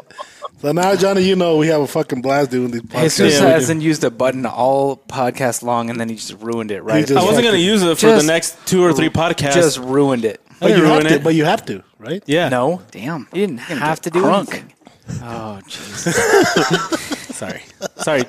So 0.61 0.71
now, 0.71 0.95
Johnny, 0.95 1.21
you 1.23 1.35
know 1.35 1.57
we 1.57 1.67
have 1.67 1.81
a 1.81 1.87
fucking 1.87 2.21
blast 2.21 2.51
doing 2.51 2.71
these 2.71 2.81
podcasts. 2.81 3.17
Jesus 3.17 3.33
Yeah, 3.41 3.49
hasn't 3.49 3.81
used 3.81 4.03
a 4.03 4.09
button 4.09 4.45
all 4.45 4.97
podcast 4.97 5.63
long, 5.63 5.89
and 5.89 5.99
then 5.99 6.09
he 6.09 6.15
just 6.15 6.33
ruined 6.41 6.71
it. 6.71 6.81
Right? 6.81 7.09
I 7.11 7.23
wasn't 7.23 7.45
gonna 7.45 7.57
use 7.57 7.83
it 7.83 7.97
for 7.97 8.07
the 8.07 8.23
next 8.23 8.57
two 8.65 8.83
or 8.83 8.93
three 8.93 9.09
podcasts. 9.09 9.53
just 9.53 9.79
ruined 9.79 10.25
it. 10.25 10.41
I 10.49 10.55
But 10.61 10.69
you 10.69 10.75
have 10.85 10.91
ruin 10.93 11.03
to. 11.07 11.13
it. 11.15 11.23
But 11.23 11.35
you 11.35 11.45
have 11.45 11.65
to, 11.65 11.83
right? 11.99 12.23
yeah. 12.25 12.47
No, 12.49 12.81
damn, 12.91 13.27
you 13.33 13.41
didn't 13.47 13.57
have 13.59 13.99
to 14.01 14.09
do 14.09 14.21
crunk. 14.21 14.53
anything. 14.53 14.73
Oh, 15.21 15.59
jeez. 15.67 16.13
Sorry. 17.33 17.61
Sorry. 17.97 18.23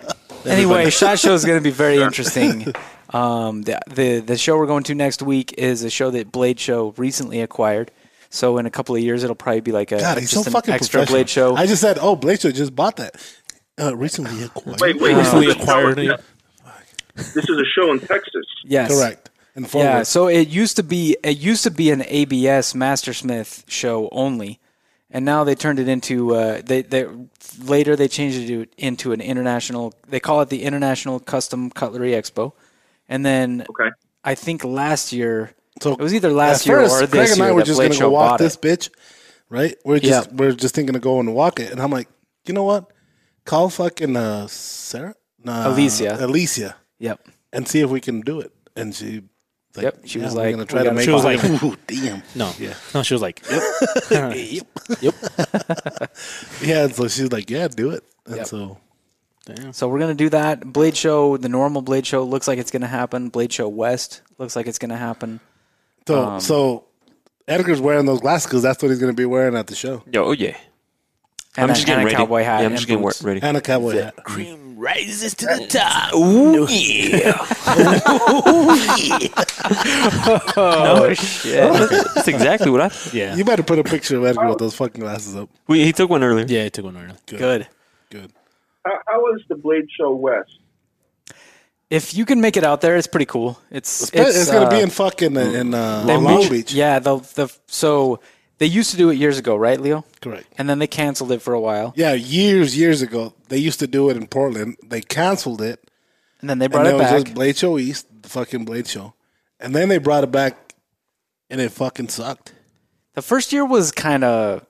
anyway, 0.44 0.90
Shot 0.90 1.18
Show 1.18 1.32
is 1.32 1.44
going 1.44 1.58
to 1.58 1.62
be 1.64 1.70
very 1.70 1.98
interesting. 2.02 2.72
Um, 3.14 3.62
the, 3.62 3.78
the 3.94 4.18
the 4.18 4.36
show 4.36 4.58
we're 4.58 4.66
going 4.66 4.82
to 4.82 4.94
next 4.96 5.22
week 5.22 5.54
is 5.56 5.84
a 5.84 5.90
show 5.90 6.10
that 6.10 6.32
Blade 6.32 6.58
Show 6.58 6.92
recently 6.96 7.40
acquired. 7.40 7.92
So 8.36 8.58
in 8.58 8.66
a 8.66 8.70
couple 8.70 8.94
of 8.94 9.02
years, 9.02 9.24
it'll 9.24 9.34
probably 9.36 9.62
be 9.62 9.72
like 9.72 9.92
a 9.92 9.98
God, 9.98 10.18
he's 10.18 10.30
just 10.30 10.44
so 10.44 10.48
an 10.48 10.52
fucking 10.52 10.74
extra 10.74 11.00
professional. 11.00 11.16
Blade 11.18 11.28
Show. 11.30 11.56
I 11.56 11.66
just 11.66 11.80
said, 11.80 11.98
oh, 12.00 12.16
Blade 12.16 12.40
Show 12.40 12.50
just 12.52 12.74
bought 12.76 12.96
that. 12.96 13.16
Uh, 13.80 13.96
recently 13.96 14.42
acquired. 14.44 14.80
Wait, 14.80 15.00
wait. 15.00 15.14
Recently 15.16 15.46
this 15.46 15.54
is 15.56 15.60
a 15.60 15.62
acquired 15.62 15.98
show- 15.98 16.14
it. 16.14 16.20
This 17.16 17.48
is 17.48 17.58
a 17.58 17.64
show 17.74 17.92
in 17.92 17.98
Texas. 18.00 18.44
yes, 18.64 18.90
Correct. 18.90 19.30
And 19.54 19.68
Fort 19.70 19.84
Yeah, 19.84 19.98
Worth. 19.98 20.08
so 20.08 20.28
it 20.28 20.48
used 20.48 20.76
to 20.76 20.82
be 20.82 21.16
it 21.24 21.38
used 21.38 21.62
to 21.64 21.70
be 21.70 21.90
an 21.90 22.02
ABS 22.06 22.74
Mastersmith 22.74 23.64
show 23.68 24.10
only, 24.12 24.60
and 25.10 25.24
now 25.24 25.44
they 25.44 25.54
turned 25.54 25.78
it 25.78 25.88
into 25.88 26.34
uh, 26.34 26.60
they 26.62 26.82
they 26.82 27.06
later 27.64 27.96
they 27.96 28.06
changed 28.08 28.38
it 28.38 28.46
to, 28.48 28.66
into 28.76 29.12
an 29.12 29.22
international. 29.22 29.94
They 30.08 30.20
call 30.20 30.42
it 30.42 30.50
the 30.50 30.62
International 30.62 31.18
Custom 31.20 31.70
Cutlery 31.70 32.10
Expo, 32.10 32.52
and 33.08 33.24
then 33.24 33.64
Okay. 33.70 33.90
I 34.24 34.34
think 34.34 34.62
last 34.62 35.10
year 35.14 35.54
So 35.82 35.92
it 35.92 35.98
was 35.98 36.14
either 36.14 36.30
last 36.30 36.62
at 36.62 36.66
year 36.66 36.80
first, 36.82 36.94
or 36.94 36.98
Craig 37.06 37.10
this 37.10 37.30
and 37.32 37.38
year 37.38 37.48
I 37.48 37.52
were 37.52 37.60
that 37.60 37.66
just 37.66 37.80
gonna 37.80 37.94
Show 37.94 38.08
go 38.08 38.10
walk 38.10 38.30
bought 38.32 38.38
this 38.38 38.54
it. 38.56 38.60
bitch, 38.62 38.90
right? 39.50 39.76
We're 39.84 39.98
just 39.98 40.30
Yeah. 40.30 40.36
we're 40.36 40.52
just 40.52 40.74
thinking 40.74 40.94
of 40.96 41.02
going 41.02 41.26
to 41.26 41.32
walk 41.32 41.60
it, 41.60 41.70
and 41.72 41.80
I'm 41.80 41.90
like, 41.90 42.08
you 42.46 42.54
know 42.54 42.64
what? 42.64 42.90
Call 43.44 43.68
fucking 43.68 44.16
uh, 44.16 44.46
Sarah, 44.48 45.14
nah, 45.44 45.68
Alicia. 45.68 46.16
Alicia, 46.24 46.76
Yep. 46.98 47.28
and 47.52 47.68
see 47.68 47.80
if 47.80 47.90
we 47.90 48.00
can 48.00 48.20
do 48.22 48.40
it. 48.40 48.52
And 48.74 48.94
she 48.94 49.22
It's 49.74 49.82
Yep, 49.82 49.98
she 50.06 50.18
was 50.18 50.34
we're 50.34 50.40
like, 50.42 50.50
gonna 50.52 50.62
we 50.62 50.66
try 50.66 50.78
to 50.80 50.84
gotta 50.84 50.96
make. 50.96 51.04
She 51.04 51.10
was 51.10 51.24
like- 51.24 51.44
Ooh, 51.62 51.76
damn. 51.86 52.22
No, 52.34 52.50
yeah, 52.58 52.74
no. 52.94 53.02
She 53.02 53.14
was 53.14 53.22
like, 53.22 53.42
Yep. 53.50 53.62
Yep. 54.36 54.66
Yep. 55.02 55.14
Yeah, 56.62 56.84
and 56.84 56.94
so 56.94 57.08
she's 57.08 57.30
like, 57.32 57.50
yeah, 57.50 57.68
do 57.68 57.90
it. 57.90 58.02
And 58.26 58.36
Yep. 58.36 58.46
so 58.46 58.78
So 59.72 59.88
we're 59.88 59.98
gonna 60.00 60.14
do 60.14 60.28
that. 60.30 60.72
Blade 60.72 60.96
Show, 60.96 61.36
the 61.36 61.48
normal 61.48 61.82
Blade 61.82 62.06
Show 62.06 62.24
looks 62.24 62.48
like 62.48 62.58
it's 62.58 62.70
gonna 62.70 62.86
happen. 62.88 63.28
Blade 63.28 63.52
Show 63.52 63.68
West 63.68 64.22
looks 64.38 64.56
like 64.56 64.66
it's 64.66 64.78
gonna 64.78 64.96
happen. 64.96 65.40
So 66.06 66.24
Um, 66.24 66.40
so 66.40 66.84
Edgar's 67.48 67.80
wearing 67.80 68.06
those 68.06 68.20
glasses 68.20 68.46
because 68.46 68.62
that's 68.62 68.82
what 68.82 68.88
he's 68.90 68.98
gonna 68.98 69.12
be 69.12 69.24
wearing 69.26 69.56
at 69.56 69.66
the 69.66 69.74
show 69.74 70.02
Yo, 70.12 70.24
oh 70.24 70.32
yeah. 70.32 70.56
And 71.58 71.64
I'm 71.64 71.70
a, 71.70 71.74
just 71.74 71.86
getting 71.86 72.00
and 72.00 72.02
a 72.02 72.04
ready. 72.06 72.16
cowboy 72.16 72.42
hat. 72.42 72.60
Yeah, 72.60 72.66
I'm 72.66 72.72
just 72.72 72.86
getting 72.86 73.02
boots. 73.02 73.22
ready. 73.22 73.40
and 73.42 73.56
a 73.56 73.60
cowboy 73.62 73.92
hat. 73.94 74.16
Cream 74.24 74.76
rises 74.78 75.34
to 75.36 75.46
the 75.46 75.66
top. 75.66 76.12
Ooh, 76.14 76.66
yeah. 76.68 77.32
Oh 80.58 81.12
shit! 81.14 81.72
That's 82.14 82.28
exactly 82.28 82.70
what 82.70 82.80
I. 82.80 82.90
yeah, 83.12 83.34
You 83.36 83.44
better 83.44 83.62
put 83.62 83.78
a 83.78 83.84
picture 83.84 84.16
of 84.18 84.24
Edgar 84.24 84.48
with 84.48 84.58
those 84.58 84.74
fucking 84.74 85.00
glasses 85.00 85.34
up. 85.36 85.48
We, 85.66 85.84
he 85.84 85.92
took 85.92 86.10
one 86.10 86.22
earlier. 86.22 86.46
yeah. 86.48 86.64
I 86.64 86.68
took 86.68 86.84
one 86.84 86.96
earlier. 86.96 87.16
Good. 87.26 87.66
Good. 88.10 88.32
How, 88.84 88.98
how 89.06 89.34
is 89.34 89.42
the 89.48 89.56
Blade 89.56 89.86
Show 89.98 90.14
West? 90.14 90.58
If 91.88 92.16
you 92.16 92.24
can 92.24 92.40
make 92.40 92.56
it 92.56 92.64
out 92.64 92.80
there, 92.80 92.96
it's 92.96 93.06
pretty 93.06 93.26
cool. 93.26 93.58
It's 93.70 94.12
It's, 94.12 94.36
it's, 94.36 94.50
gonna 94.50 94.66
uh, 94.66 94.70
be 94.70 94.80
in 94.80 94.90
fucking 94.90 95.36
in 95.36 95.72
uh, 95.74 96.04
Long 96.04 96.24
moved- 96.24 96.50
Beach. 96.50 96.72
Yeah, 96.72 96.98
the 96.98 97.18
the 97.34 97.48
so 97.66 98.20
they 98.58 98.66
used 98.66 98.90
to 98.90 98.96
do 98.96 99.10
it 99.10 99.16
years 99.16 99.38
ago, 99.38 99.54
right, 99.54 99.80
Leo? 99.80 100.04
Correct. 100.20 100.46
And 100.58 100.68
then 100.68 100.78
they 100.78 100.86
canceled 100.88 101.30
it 101.30 101.42
for 101.42 101.54
a 101.54 101.60
while, 101.60 101.92
Yeah, 101.96 102.14
years 102.14 102.76
years 102.76 103.02
ago 103.02 103.34
they 103.48 103.58
used 103.58 103.78
to 103.80 103.86
do 103.86 104.10
it 104.10 104.16
in 104.16 104.26
Portland. 104.26 104.76
They 104.84 105.00
canceled 105.00 105.62
it. 105.62 105.78
and 106.40 106.50
then 106.50 106.58
they 106.58 106.66
brought 106.66 106.86
it 106.86 106.98
back. 106.98 107.12
it 107.12 107.14
was 107.14 107.22
just 107.24 107.34
Blade 107.34 107.56
Show 107.56 107.78
East, 107.78 108.06
the 108.22 108.28
fucking 108.28 108.64
Blade 108.64 108.88
Show, 108.88 109.14
and 109.60 109.74
then 109.74 109.88
they 109.88 109.98
brought 109.98 110.24
it 110.24 110.32
back, 110.32 110.74
and 111.50 111.60
it 111.60 111.70
fucking 111.70 112.08
sucked. 112.08 112.52
The 113.14 113.22
first 113.22 113.52
year 113.52 113.64
was 113.64 113.92
kind 113.92 114.24
of 114.24 114.66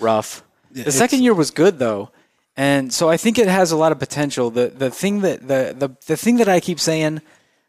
rough. 0.00 0.42
Yeah, 0.74 0.84
the 0.84 0.92
second 0.92 1.22
year 1.22 1.32
was 1.34 1.50
good 1.50 1.78
though, 1.78 2.10
and 2.58 2.92
so 2.92 3.08
I 3.08 3.16
think 3.16 3.38
it 3.38 3.46
has 3.46 3.70
a 3.70 3.76
lot 3.76 3.92
of 3.92 4.00
potential. 4.00 4.50
The 4.50 4.66
the 4.66 4.90
thing 4.90 5.20
that 5.20 5.46
the 5.46 5.76
the, 5.78 5.96
the 6.06 6.16
thing 6.16 6.38
that 6.38 6.48
I 6.48 6.58
keep 6.58 6.80
saying, 6.80 7.22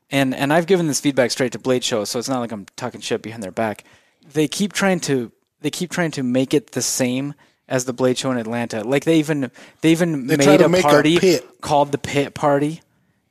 and 0.09 0.33
and 0.33 0.51
I've 0.51 0.65
given 0.65 0.87
this 0.87 0.99
feedback 0.99 1.29
straight 1.29 1.51
to 1.51 1.59
Blade 1.59 1.83
Show, 1.83 2.05
so 2.05 2.17
it's 2.17 2.27
not 2.27 2.39
like 2.39 2.51
I'm 2.51 2.65
talking 2.75 2.99
shit 2.99 3.21
behind 3.21 3.43
their 3.43 3.51
back. 3.51 3.83
They 4.33 4.47
keep 4.47 4.73
trying 4.73 4.99
to 5.01 5.31
they 5.61 5.69
keep 5.69 5.91
trying 5.91 6.09
to 6.11 6.23
make 6.23 6.55
it 6.55 6.71
the 6.71 6.81
same 6.81 7.35
as 7.67 7.85
the 7.85 7.93
Blade 7.93 8.17
Show 8.17 8.31
in 8.31 8.37
Atlanta. 8.37 8.83
Like 8.83 9.05
they 9.05 9.19
even 9.19 9.51
they 9.81 9.91
even 9.91 10.25
They 10.25 10.37
made 10.37 10.59
a 10.59 10.67
make 10.67 10.83
a 10.83 10.87
party 10.87 11.39
called 11.61 11.91
the 11.91 11.99
Pit 11.99 12.33
Party, 12.33 12.81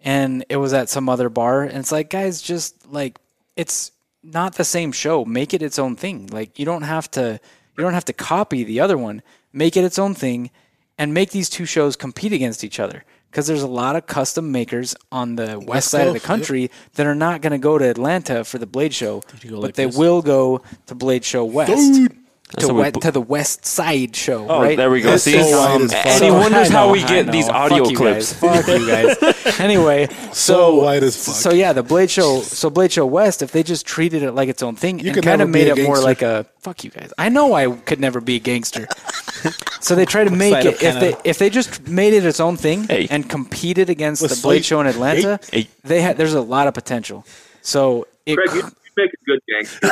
and 0.01 0.45
it 0.49 0.59
was 0.59 0.73
at 0.73 0.89
some 0.89 1.09
other 1.09 1.29
bar. 1.29 1.65
And 1.65 1.79
it's 1.79 1.91
like, 1.91 2.09
guys, 2.09 2.41
just 2.41 2.87
like 2.87 3.19
it's 3.57 3.91
not 4.23 4.55
the 4.55 4.65
same 4.65 4.93
show. 4.93 5.25
Make 5.25 5.55
it 5.55 5.63
its 5.63 5.77
own 5.77 5.97
thing. 5.97 6.29
Like 6.29 6.57
you 6.57 6.65
don't 6.65 6.83
have 6.83 7.11
to 7.13 7.41
you 7.77 7.83
don't 7.83 7.95
have 7.95 8.05
to 8.05 8.13
copy 8.13 8.63
the 8.63 8.79
other 8.79 8.97
one. 8.97 9.23
Make 9.53 9.77
it 9.77 9.83
its 9.83 9.99
own 9.99 10.15
thing, 10.15 10.53
and 10.99 11.15
make 11.15 11.31
these 11.31 11.49
two 11.49 11.65
shows 11.65 11.97
compete 11.97 12.33
against 12.33 12.65
each 12.65 12.81
other. 12.81 13.05
Because 13.31 13.47
there's 13.47 13.63
a 13.63 13.69
lot 13.69 13.95
of 13.95 14.07
custom 14.07 14.51
makers 14.53 14.97
on 15.13 15.37
the 15.37 15.61
west 15.61 15.91
side 15.91 16.07
of 16.07 16.15
the 16.15 16.19
yep. 16.19 16.23
country 16.23 16.71
that 16.95 17.07
are 17.07 17.15
not 17.15 17.43
going 17.43 17.53
to 17.53 17.59
go 17.59 17.77
to 17.77 17.85
Atlanta 17.85 18.43
for 18.43 18.57
the 18.57 18.67
Blade 18.67 18.95
Show, 18.95 19.23
but 19.43 19.51
like 19.51 19.75
they 19.75 19.85
this? 19.85 19.97
will 19.97 20.23
go 20.23 20.63
to 20.87 20.95
Blade 20.95 21.25
Show 21.25 21.45
West. 21.45 21.71
That's 21.71 22.15
To, 22.61 22.69
how 22.69 22.73
we 22.73 22.83
we- 22.85 22.91
to 22.93 23.11
the 23.11 23.21
West 23.21 23.67
Side 23.67 24.17
Show, 24.17 24.47
Oh, 24.49 24.63
right? 24.63 24.77
there 24.77 24.91
we 24.91 25.03
go. 25.03 25.13
It's 25.13 25.25
See, 25.25 25.33
so 25.43 25.59
white 25.59 25.83
as 25.83 25.93
and 25.93 26.25
he 26.25 26.31
wonders 26.31 26.71
how 26.71 26.91
we 26.91 27.01
get 27.05 27.27
know. 27.27 27.33
these 27.33 27.47
Fuck 27.47 27.57
audio 27.57 27.89
you 27.89 27.97
clips. 27.97 28.33
Guys. 28.41 28.65
Fuck 28.65 28.69
you 28.81 28.87
guys. 28.87 29.35
Anyway, 29.59 30.07
so, 30.33 30.33
So 30.33 30.75
white 30.85 31.03
as 31.03 31.17
fuck. 31.27 31.35
So 31.35 31.51
yeah, 31.53 31.73
the 31.73 31.83
Blade 31.83 32.11
Show. 32.11 32.41
So 32.43 32.71
Blade 32.71 32.93
Show 32.93 33.05
West, 33.07 33.43
if 33.43 33.51
they 33.53 33.63
just 33.63 33.85
treated 33.87 34.23
it 34.23 34.33
like 34.33 34.49
its 34.49 34.63
own 34.63 34.77
thing 34.77 35.07
and 35.07 35.23
kind 35.23 35.43
of 35.43 35.49
made 35.49 35.67
it 35.69 35.83
more 35.85 35.99
like 36.01 36.23
a 36.23 36.47
fuck 36.61 36.85
you 36.85 36.91
guys. 36.91 37.13
I 37.19 37.29
know 37.29 37.53
I 37.55 37.71
could 37.73 37.99
never 38.01 38.21
be 38.21 38.37
a 38.37 38.39
gangster. 38.39 38.87
so 39.81 39.95
they 39.95 40.05
try 40.05 40.25
to 40.25 40.31
make 40.31 40.53
side 40.53 40.67
it 40.67 40.83
if 40.83 41.01
they 41.01 41.17
if 41.25 41.39
they 41.39 41.51
just 41.51 41.87
made 41.89 42.13
it 42.15 42.25
its 42.25 42.41
own 42.41 42.57
thing 42.57 42.85
Hey. 42.85 43.09
and 43.11 43.29
competed 43.29 43.91
against 43.91 44.23
With 44.23 44.31
the 44.31 44.41
Blade 44.43 44.65
Show 44.65 44.81
in 44.81 44.87
Atlanta, 44.87 45.41
Hey. 45.51 45.63
Hey. 45.63 45.69
they 45.85 46.01
had 46.01 46.17
there's 46.17 46.35
a 46.35 46.41
lot 46.41 46.67
of 46.69 46.75
potential. 46.75 47.25
So 47.63 48.07
it. 48.27 48.37
Craig, 48.37 48.51
you, 48.55 48.63
you 48.63 48.88
make 48.99 49.11
a 49.15 49.25
good 49.25 49.41
gangster. 49.49 49.89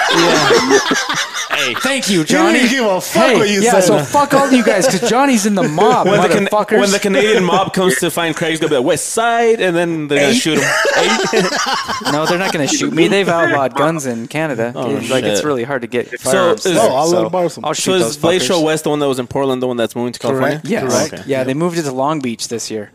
Hey, 1.57 1.75
Thank 1.75 2.11
you, 2.11 2.19
You 2.19 2.25
Johnny. 2.25 2.59
didn't 2.61 2.71
give 2.71 2.85
a 2.85 3.01
fuck 3.01 3.31
hey, 3.31 3.37
what 3.39 3.49
you 3.49 3.63
yeah, 3.63 3.71
said. 3.81 3.81
so 3.83 3.99
fuck 4.05 4.35
all 4.35 4.51
you 4.53 4.63
guys 4.63 4.87
because 4.87 5.09
Johnny's 5.09 5.47
in 5.47 5.55
the 5.55 5.63
mob, 5.63 6.07
When 6.07 6.21
the, 6.21 6.29
Can- 6.29 6.79
when 6.81 6.91
the 6.91 6.99
Canadian 6.99 7.45
mob 7.45 7.73
comes 7.73 7.97
to 8.01 8.11
find 8.11 8.37
Craig's 8.37 8.61
gonna 8.61 8.71
be 8.71 8.77
like 8.77 8.85
West 8.85 9.07
Side, 9.07 9.61
and 9.61 9.75
then 9.75 10.07
they're 10.09 10.21
gonna 10.21 10.35
shoot 10.35 10.59
him. 10.59 10.65
No, 12.13 12.27
they're 12.27 12.39
not 12.39 12.53
going 12.53 12.67
to 12.69 12.75
shoot 12.75 12.93
me. 12.93 13.09
They've 13.09 13.29
outlawed 13.29 13.75
guns 13.83 14.07
in 14.07 14.27
Canada. 14.29 14.73
Oh, 14.75 14.89
like 15.11 15.25
it's 15.25 15.43
really 15.45 15.65
hard 15.65 15.83
to 15.83 15.89
get 15.89 16.09
firearms. 16.21 16.65
is- 16.67 16.75
there, 16.75 16.83
Oh, 16.83 16.95
I'll 16.95 17.07
so 17.09 17.25
him 17.27 17.33
borrow 17.33 17.49
some. 17.49 17.65
I'll 17.65 17.73
shoot 17.73 17.85
So 17.93 17.99
those 17.99 18.11
is 18.11 18.17
Blade. 18.19 18.43
Show 18.43 18.61
West 18.61 18.85
the 18.85 18.91
one 18.91 18.99
that 19.01 19.09
was 19.09 19.19
in 19.19 19.27
Portland, 19.27 19.63
the 19.63 19.67
one 19.67 19.77
that's 19.77 19.97
moving 19.97 20.13
to 20.13 20.19
California? 20.19 20.59
Correct. 20.59 20.69
Yes. 20.69 21.09
Correct. 21.11 21.27
Yeah, 21.27 21.45
they 21.45 21.55
moved 21.55 21.79
it 21.79 21.83
to 21.83 21.93
Long 21.93 22.21
Beach 22.21 22.49
this 22.49 22.71
year. 22.71 22.91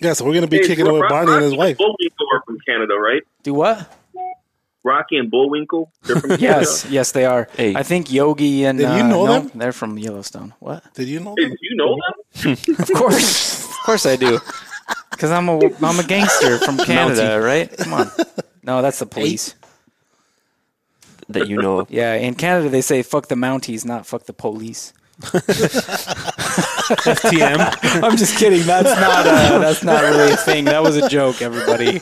Yeah, 0.00 0.12
so 0.12 0.24
we're 0.24 0.34
gonna 0.34 0.46
be 0.46 0.58
Hey, 0.58 0.66
kicking 0.68 0.86
it 0.86 0.92
with 0.92 1.08
Barney 1.08 1.32
and 1.32 1.42
his 1.42 1.52
Rocky 1.52 1.58
wife. 1.58 1.78
Bullwinkle 1.78 2.26
are 2.32 2.42
from 2.46 2.58
Canada, 2.66 2.94
right? 2.94 3.22
Do 3.42 3.54
what? 3.54 3.92
Rocky 4.88 5.16
and 5.20 5.30
Bullwinkle, 5.30 5.92
they're 6.04 6.16
from 6.20 6.30
Yes, 6.48 6.86
yes, 6.88 7.12
they 7.12 7.24
are. 7.26 7.48
Hey. 7.56 7.74
I 7.76 7.82
think 7.84 8.10
Yogi 8.10 8.64
and 8.64 8.78
Did 8.78 8.88
you 8.96 9.04
uh, 9.04 9.08
know 9.12 9.26
no, 9.26 9.32
them? 9.32 9.50
They're 9.54 9.72
from 9.76 9.98
Yellowstone. 9.98 10.54
What? 10.60 10.80
Did 10.94 11.08
you 11.08 11.20
know? 11.20 11.34
Hey, 11.38 11.48
That? 11.48 11.58
you 11.60 11.74
know 11.76 11.92
them? 12.02 12.56
Of 12.84 12.88
course, 12.96 13.64
of 13.68 13.78
course 13.84 14.04
I 14.06 14.16
do. 14.16 14.40
Because 15.10 15.30
I'm 15.30 15.48
a 15.48 15.56
I'm 15.82 15.98
a 16.00 16.06
gangster 16.14 16.58
from 16.64 16.76
Canada, 16.90 17.40
right? 17.40 17.68
Come 17.76 17.92
on. 18.00 18.06
No, 18.62 18.80
that's 18.82 18.98
the 19.00 19.06
police. 19.06 19.54
that 21.28 21.48
you 21.48 21.60
know 21.60 21.80
of. 21.80 21.90
Yeah, 21.90 22.14
in 22.14 22.34
Canada 22.34 22.68
they 22.68 22.80
say 22.80 23.02
"fuck 23.02 23.28
the 23.28 23.34
Mounties," 23.34 23.84
not 23.84 24.06
"fuck 24.06 24.24
the 24.24 24.32
police." 24.32 24.92
TM. 27.18 28.02
I'm 28.02 28.16
just 28.16 28.36
kidding. 28.38 28.62
That's 28.66 28.88
not 29.00 29.26
uh, 29.26 29.58
that's 29.58 29.82
not 29.82 30.02
really 30.02 30.32
a 30.32 30.36
thing. 30.36 30.64
That 30.66 30.82
was 30.82 30.96
a 30.96 31.08
joke, 31.08 31.42
everybody. 31.42 32.00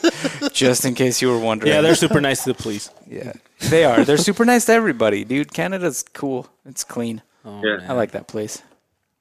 Just 0.51 0.85
in 0.85 0.95
case 0.95 1.21
you 1.21 1.29
were 1.29 1.39
wondering. 1.39 1.71
Yeah, 1.71 1.81
they're 1.81 1.95
super 1.95 2.21
nice 2.21 2.43
to 2.43 2.53
the 2.53 2.61
police. 2.61 2.89
yeah, 3.07 3.33
they 3.69 3.85
are. 3.85 4.03
They're 4.05 4.17
super 4.17 4.45
nice 4.45 4.65
to 4.65 4.73
everybody, 4.73 5.23
dude. 5.23 5.53
Canada's 5.53 6.03
cool. 6.13 6.47
It's 6.65 6.83
clean. 6.83 7.21
Yeah. 7.45 7.77
I 7.87 7.93
like 7.93 8.11
that 8.11 8.27
place. 8.27 8.61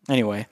Anyway, 0.09 0.47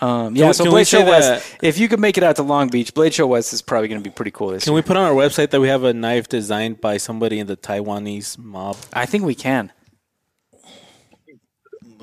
um, 0.00 0.34
yeah. 0.36 0.46
we- 0.48 0.52
so 0.52 0.64
can 0.64 0.70
we 0.72 0.76
Blade 0.76 0.86
Show 0.88 1.04
West. 1.04 1.28
that- 1.28 1.58
If 1.66 1.78
you 1.78 1.88
could 1.88 1.98
make 2.00 2.16
it 2.16 2.22
out 2.24 2.36
to 2.36 2.42
Long 2.42 2.68
Beach, 2.68 2.94
Blade 2.94 3.14
Show 3.14 3.26
West 3.26 3.52
is 3.52 3.62
probably 3.62 3.88
going 3.88 4.00
to 4.02 4.08
be 4.08 4.12
pretty 4.14 4.30
cool 4.30 4.48
this 4.50 4.64
Can 4.64 4.72
year. 4.72 4.82
we 4.82 4.86
put 4.86 4.96
on 4.96 5.04
our 5.04 5.12
website 5.14 5.50
that 5.50 5.60
we 5.60 5.68
have 5.68 5.82
a 5.84 5.92
knife 5.92 6.28
designed 6.28 6.80
by 6.80 6.96
somebody 6.98 7.38
in 7.40 7.46
the 7.48 7.56
Taiwanese 7.56 8.38
mob? 8.38 8.76
I 8.92 9.06
think 9.06 9.24
we 9.24 9.34
can. 9.34 9.72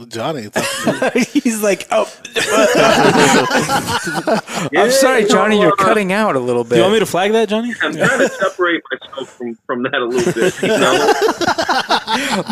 Johnny. 0.07 0.43
He's 1.33 1.61
like, 1.61 1.85
oh. 1.91 2.11
I'm 4.75 4.89
sorry, 4.91 5.25
Johnny. 5.25 5.59
You're 5.61 5.75
cutting 5.75 6.11
out 6.11 6.35
a 6.35 6.39
little 6.39 6.63
Do 6.63 6.71
bit. 6.71 6.75
you 6.77 6.81
want 6.81 6.93
me 6.93 6.99
to 6.99 7.05
flag 7.05 7.31
that, 7.33 7.47
Johnny? 7.49 7.73
I'm 7.81 7.93
trying 7.95 8.19
to 8.19 8.29
separate 8.29 8.81
myself 8.91 9.29
from, 9.29 9.55
from 9.65 9.83
that 9.83 9.95
a 9.95 10.05
little 10.05 10.33
bit. 10.33 10.61
You 10.61 10.67
know? 10.69 11.13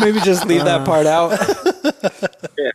Maybe 0.00 0.20
just 0.20 0.46
leave 0.46 0.64
that 0.64 0.84
part 0.86 1.06
out. 1.06 1.38
Yeah. 2.58 2.70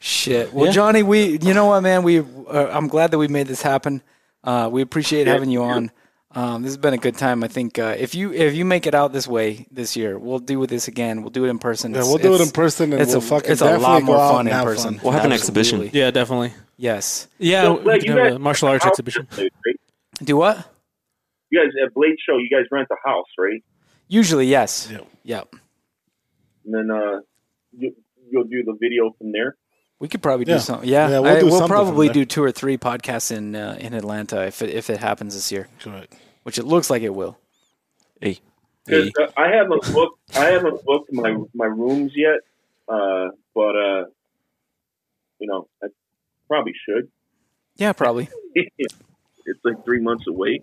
Shit. 0.00 0.52
Well, 0.52 0.66
Yeah. 0.66 0.72
Johnny, 0.72 1.02
we, 1.02 1.38
you 1.38 1.54
know 1.54 1.66
what, 1.66 1.80
man? 1.82 2.02
We, 2.02 2.20
uh, 2.20 2.68
I'm 2.70 2.88
glad 2.88 3.10
that 3.10 3.18
we 3.18 3.28
made 3.28 3.46
this 3.46 3.62
happen. 3.62 4.02
Uh, 4.44 4.68
we 4.70 4.82
appreciate 4.82 5.26
Yeah, 5.26 5.34
having 5.34 5.50
you 5.50 5.62
yeah. 5.64 5.74
on. 5.74 5.90
Um, 6.32 6.62
this 6.62 6.70
has 6.70 6.76
been 6.76 6.92
a 6.92 6.98
good 6.98 7.16
time. 7.16 7.42
I 7.42 7.48
think 7.48 7.78
uh, 7.78 7.94
if 7.98 8.14
you 8.14 8.32
if 8.32 8.54
you 8.54 8.64
make 8.66 8.86
it 8.86 8.94
out 8.94 9.12
this 9.14 9.26
way 9.26 9.66
this 9.70 9.96
year, 9.96 10.18
we'll 10.18 10.38
do 10.40 10.58
with 10.58 10.68
this 10.68 10.86
again. 10.86 11.22
We'll 11.22 11.30
do 11.30 11.46
it 11.46 11.48
in 11.48 11.58
person. 11.58 11.92
Yeah, 11.92 11.98
It's- 12.00 12.08
we'll 12.08 12.18
do 12.22 12.34
it 12.34 12.46
in 12.46 12.50
person 12.50 12.92
and 12.92 13.00
it's 13.00 13.12
we'll 13.12 13.18
a, 13.18 13.22
fucking 13.22 13.50
it's 13.50 13.62
a 13.62 13.78
lot 13.78 14.02
more 14.02 14.16
fun 14.18 14.46
in 14.46 14.52
person. 14.62 14.94
fun. 14.96 15.00
We'll 15.04 15.12
have 15.14 15.24
an 15.24 15.32
exhibition. 15.32 15.88
Yeah, 15.92 16.10
definitely. 16.10 16.52
Yes. 16.76 17.28
Yeah, 17.38 17.62
So, 17.62 17.76
we 17.78 17.82
Blake, 17.82 18.02
can 18.02 18.10
you 18.12 18.16
have 18.18 18.26
guys 18.28 18.36
a 18.36 18.38
martial 18.38 18.68
arts 18.68 18.84
exhibition. 18.86 19.26
place, 19.26 19.50
right? 19.66 19.80
Do 20.22 20.36
what? 20.36 20.56
You 21.50 21.60
guys 21.60 21.72
at 21.84 21.94
Blade 21.94 22.16
Show, 22.24 22.36
you 22.36 22.50
guys 22.50 22.66
rent 22.70 22.88
a 22.92 23.08
house, 23.08 23.26
right? 23.38 23.62
Usually, 24.06 24.46
yes. 24.46 24.86
Yep. 24.90 25.06
Yep. 25.24 25.54
And 26.66 26.74
then 26.74 26.90
uh, 26.90 27.20
you, 27.76 27.94
you'll 28.30 28.44
do 28.44 28.62
the 28.64 28.76
video 28.78 29.14
from 29.18 29.32
there. 29.32 29.56
We 30.00 30.06
could 30.08 30.22
probably 30.22 30.44
do 30.44 30.52
Yeah. 30.52 30.58
something. 30.58 30.88
Yeah, 30.88 31.08
Yeah, 31.08 31.18
we'll 31.20 31.36
I- 31.36 31.40
do 31.40 31.46
we'll 31.46 31.58
something 31.58 31.68
probably 31.68 32.08
do 32.08 32.24
two 32.24 32.42
or 32.42 32.52
three 32.52 32.78
podcasts 32.78 33.36
in 33.36 33.56
uh, 33.56 33.76
in 33.80 33.94
Atlanta 33.94 34.46
if 34.46 34.62
it, 34.62 34.70
if 34.70 34.90
it 34.90 34.98
happens 34.98 35.34
this 35.34 35.50
year, 35.50 35.68
Correct. 35.80 36.14
which 36.44 36.58
it 36.58 36.64
looks 36.64 36.88
like 36.90 37.02
it 37.02 37.14
will. 37.14 37.36
Hey, 38.20 38.38
'Cause, 38.88 39.10
uh, 39.20 39.26
I 39.36 39.48
haven't 39.48 39.92
booked 39.92 40.18
I 40.36 40.46
haven't 40.50 40.84
booked 40.84 41.12
my 41.12 41.36
my 41.54 41.66
rooms 41.66 42.12
yet, 42.14 42.40
uh, 42.88 43.30
but 43.54 43.76
uh, 43.76 44.04
you 45.40 45.48
know 45.48 45.68
I 45.82 45.88
probably 46.46 46.74
should. 46.86 47.08
Yeah, 47.76 47.92
probably. 47.92 48.28
it's 48.54 49.64
like 49.64 49.84
three 49.84 50.00
months 50.00 50.26
away, 50.28 50.62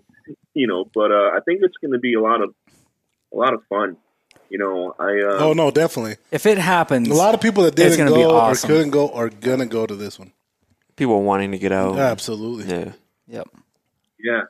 you 0.54 0.66
know. 0.66 0.84
But 0.94 1.12
uh, 1.12 1.30
I 1.34 1.40
think 1.44 1.60
it's 1.62 1.76
going 1.78 1.92
to 1.92 1.98
be 1.98 2.14
a 2.14 2.20
lot 2.20 2.40
of 2.42 2.54
a 3.32 3.36
lot 3.36 3.52
of 3.52 3.60
fun. 3.68 3.96
You 4.48 4.58
know, 4.58 4.94
I 4.98 5.20
uh, 5.20 5.44
Oh 5.44 5.52
no, 5.52 5.70
definitely. 5.70 6.16
If 6.30 6.46
it 6.46 6.58
happens, 6.58 7.08
A 7.08 7.14
lot 7.14 7.34
of 7.34 7.40
people 7.40 7.64
that 7.64 7.74
didn't 7.74 7.98
gonna 7.98 8.10
be 8.10 8.22
go 8.22 8.36
awesome. 8.36 8.70
or 8.70 8.74
couldn't 8.74 8.90
go 8.90 9.10
are 9.12 9.28
gonna 9.28 9.66
go 9.66 9.86
to 9.86 9.94
this 9.94 10.18
one. 10.18 10.32
people 10.96 11.22
wanting 11.22 11.52
to 11.52 11.58
get 11.58 11.72
out. 11.72 11.98
Absolutely. 11.98 12.72
Yeah. 12.72 12.92
Yep. 13.28 13.48
yeah. 14.22 14.42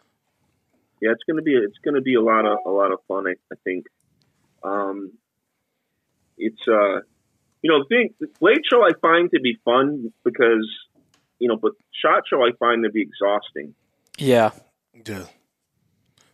yeah, 1.01 1.11
it's 1.13 1.23
gonna 1.27 1.43
be 1.43 1.55
it's 1.55 1.79
gonna 1.85 2.03
be 2.03 2.15
a 2.15 2.21
lot 2.21 2.45
of 2.45 2.59
a 2.67 2.71
lot 2.71 2.93
of 2.93 2.99
fun. 3.09 3.27
I, 3.27 3.35
I 3.53 3.57
think. 3.65 3.87
Um, 4.63 5.13
it's 6.39 6.61
uh, 6.69 7.01
you 7.63 7.71
know, 7.71 7.83
the 7.83 7.87
thing 7.89 8.15
the 8.21 8.29
Blade 8.41 8.61
Show 8.71 8.83
I 8.83 8.91
find 9.01 9.31
to 9.33 9.41
be 9.41 9.59
fun 9.65 10.13
because 10.25 10.69
you 11.39 11.49
know, 11.49 11.57
but 11.57 11.73
shot 11.93 12.25
show 12.29 12.43
I 12.43 12.51
find 12.59 12.85
to 12.85 12.91
be 12.91 13.03
exhausting. 13.03 13.75
Yeah. 14.19 14.51
Yeah. 15.07 15.25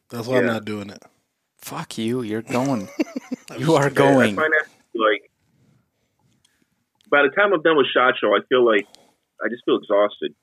That's 0.08 0.26
why 0.26 0.38
I'm 0.38 0.46
not 0.46 0.64
doing 0.64 0.90
it. 0.90 1.02
Fuck 1.62 1.96
you. 1.96 2.22
You're 2.22 2.42
going. 2.42 2.88
you 3.58 3.74
are 3.74 3.86
I- 3.86 3.90
going. 3.90 4.38
I 4.38 4.42
find 4.42 4.52
that 4.52 4.66
like 4.94 5.30
by 7.10 7.22
the 7.22 7.28
time 7.28 7.52
I'm 7.52 7.62
done 7.62 7.76
with 7.76 7.86
shot 7.94 8.14
show, 8.20 8.34
I 8.34 8.40
feel 8.48 8.64
like 8.64 8.86
I 9.42 9.48
just 9.48 9.64
feel 9.64 9.76
exhausted. 9.76 10.34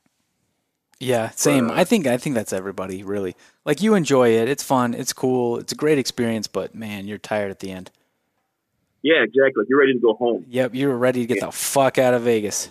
Yeah, 0.99 1.29
same. 1.29 1.69
Uh, 1.69 1.75
I 1.75 1.83
think 1.83 2.07
I 2.07 2.17
think 2.17 2.35
that's 2.35 2.51
everybody 2.51 3.03
really. 3.03 3.35
Like 3.65 3.81
you 3.81 3.95
enjoy 3.95 4.29
it. 4.29 4.49
It's 4.49 4.63
fun. 4.63 4.93
It's 4.93 5.13
cool. 5.13 5.57
It's 5.57 5.71
a 5.71 5.75
great 5.75 5.97
experience. 5.97 6.47
But 6.47 6.73
man, 6.73 7.07
you're 7.07 7.17
tired 7.17 7.51
at 7.51 7.59
the 7.59 7.71
end. 7.71 7.91
Yeah, 9.01 9.23
exactly. 9.23 9.63
You're 9.69 9.79
ready 9.79 9.93
to 9.93 9.99
go 9.99 10.13
home. 10.13 10.45
Yep, 10.49 10.75
you're 10.75 10.95
ready 10.95 11.25
to 11.25 11.33
get 11.33 11.39
the 11.39 11.51
fuck 11.51 11.97
out 11.97 12.13
of 12.13 12.23
Vegas. 12.23 12.69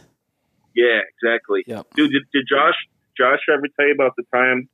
Yeah, 0.75 1.01
exactly. 1.17 1.65
Yep. 1.67 1.87
Dude, 1.95 2.13
did, 2.13 2.23
did 2.33 2.45
Josh 2.49 2.75
Josh 3.17 3.41
ever 3.51 3.67
tell 3.77 3.87
you 3.87 3.95
about 3.95 4.13
the 4.17 4.25
time 4.33 4.69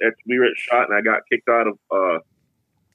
that 0.00 0.14
we 0.26 0.38
were 0.38 0.46
at 0.46 0.56
shot 0.56 0.88
and 0.90 0.94
I 0.96 1.00
got 1.00 1.22
kicked 1.30 1.48
out 1.48 1.66
of 1.68 1.78
uh 1.90 2.18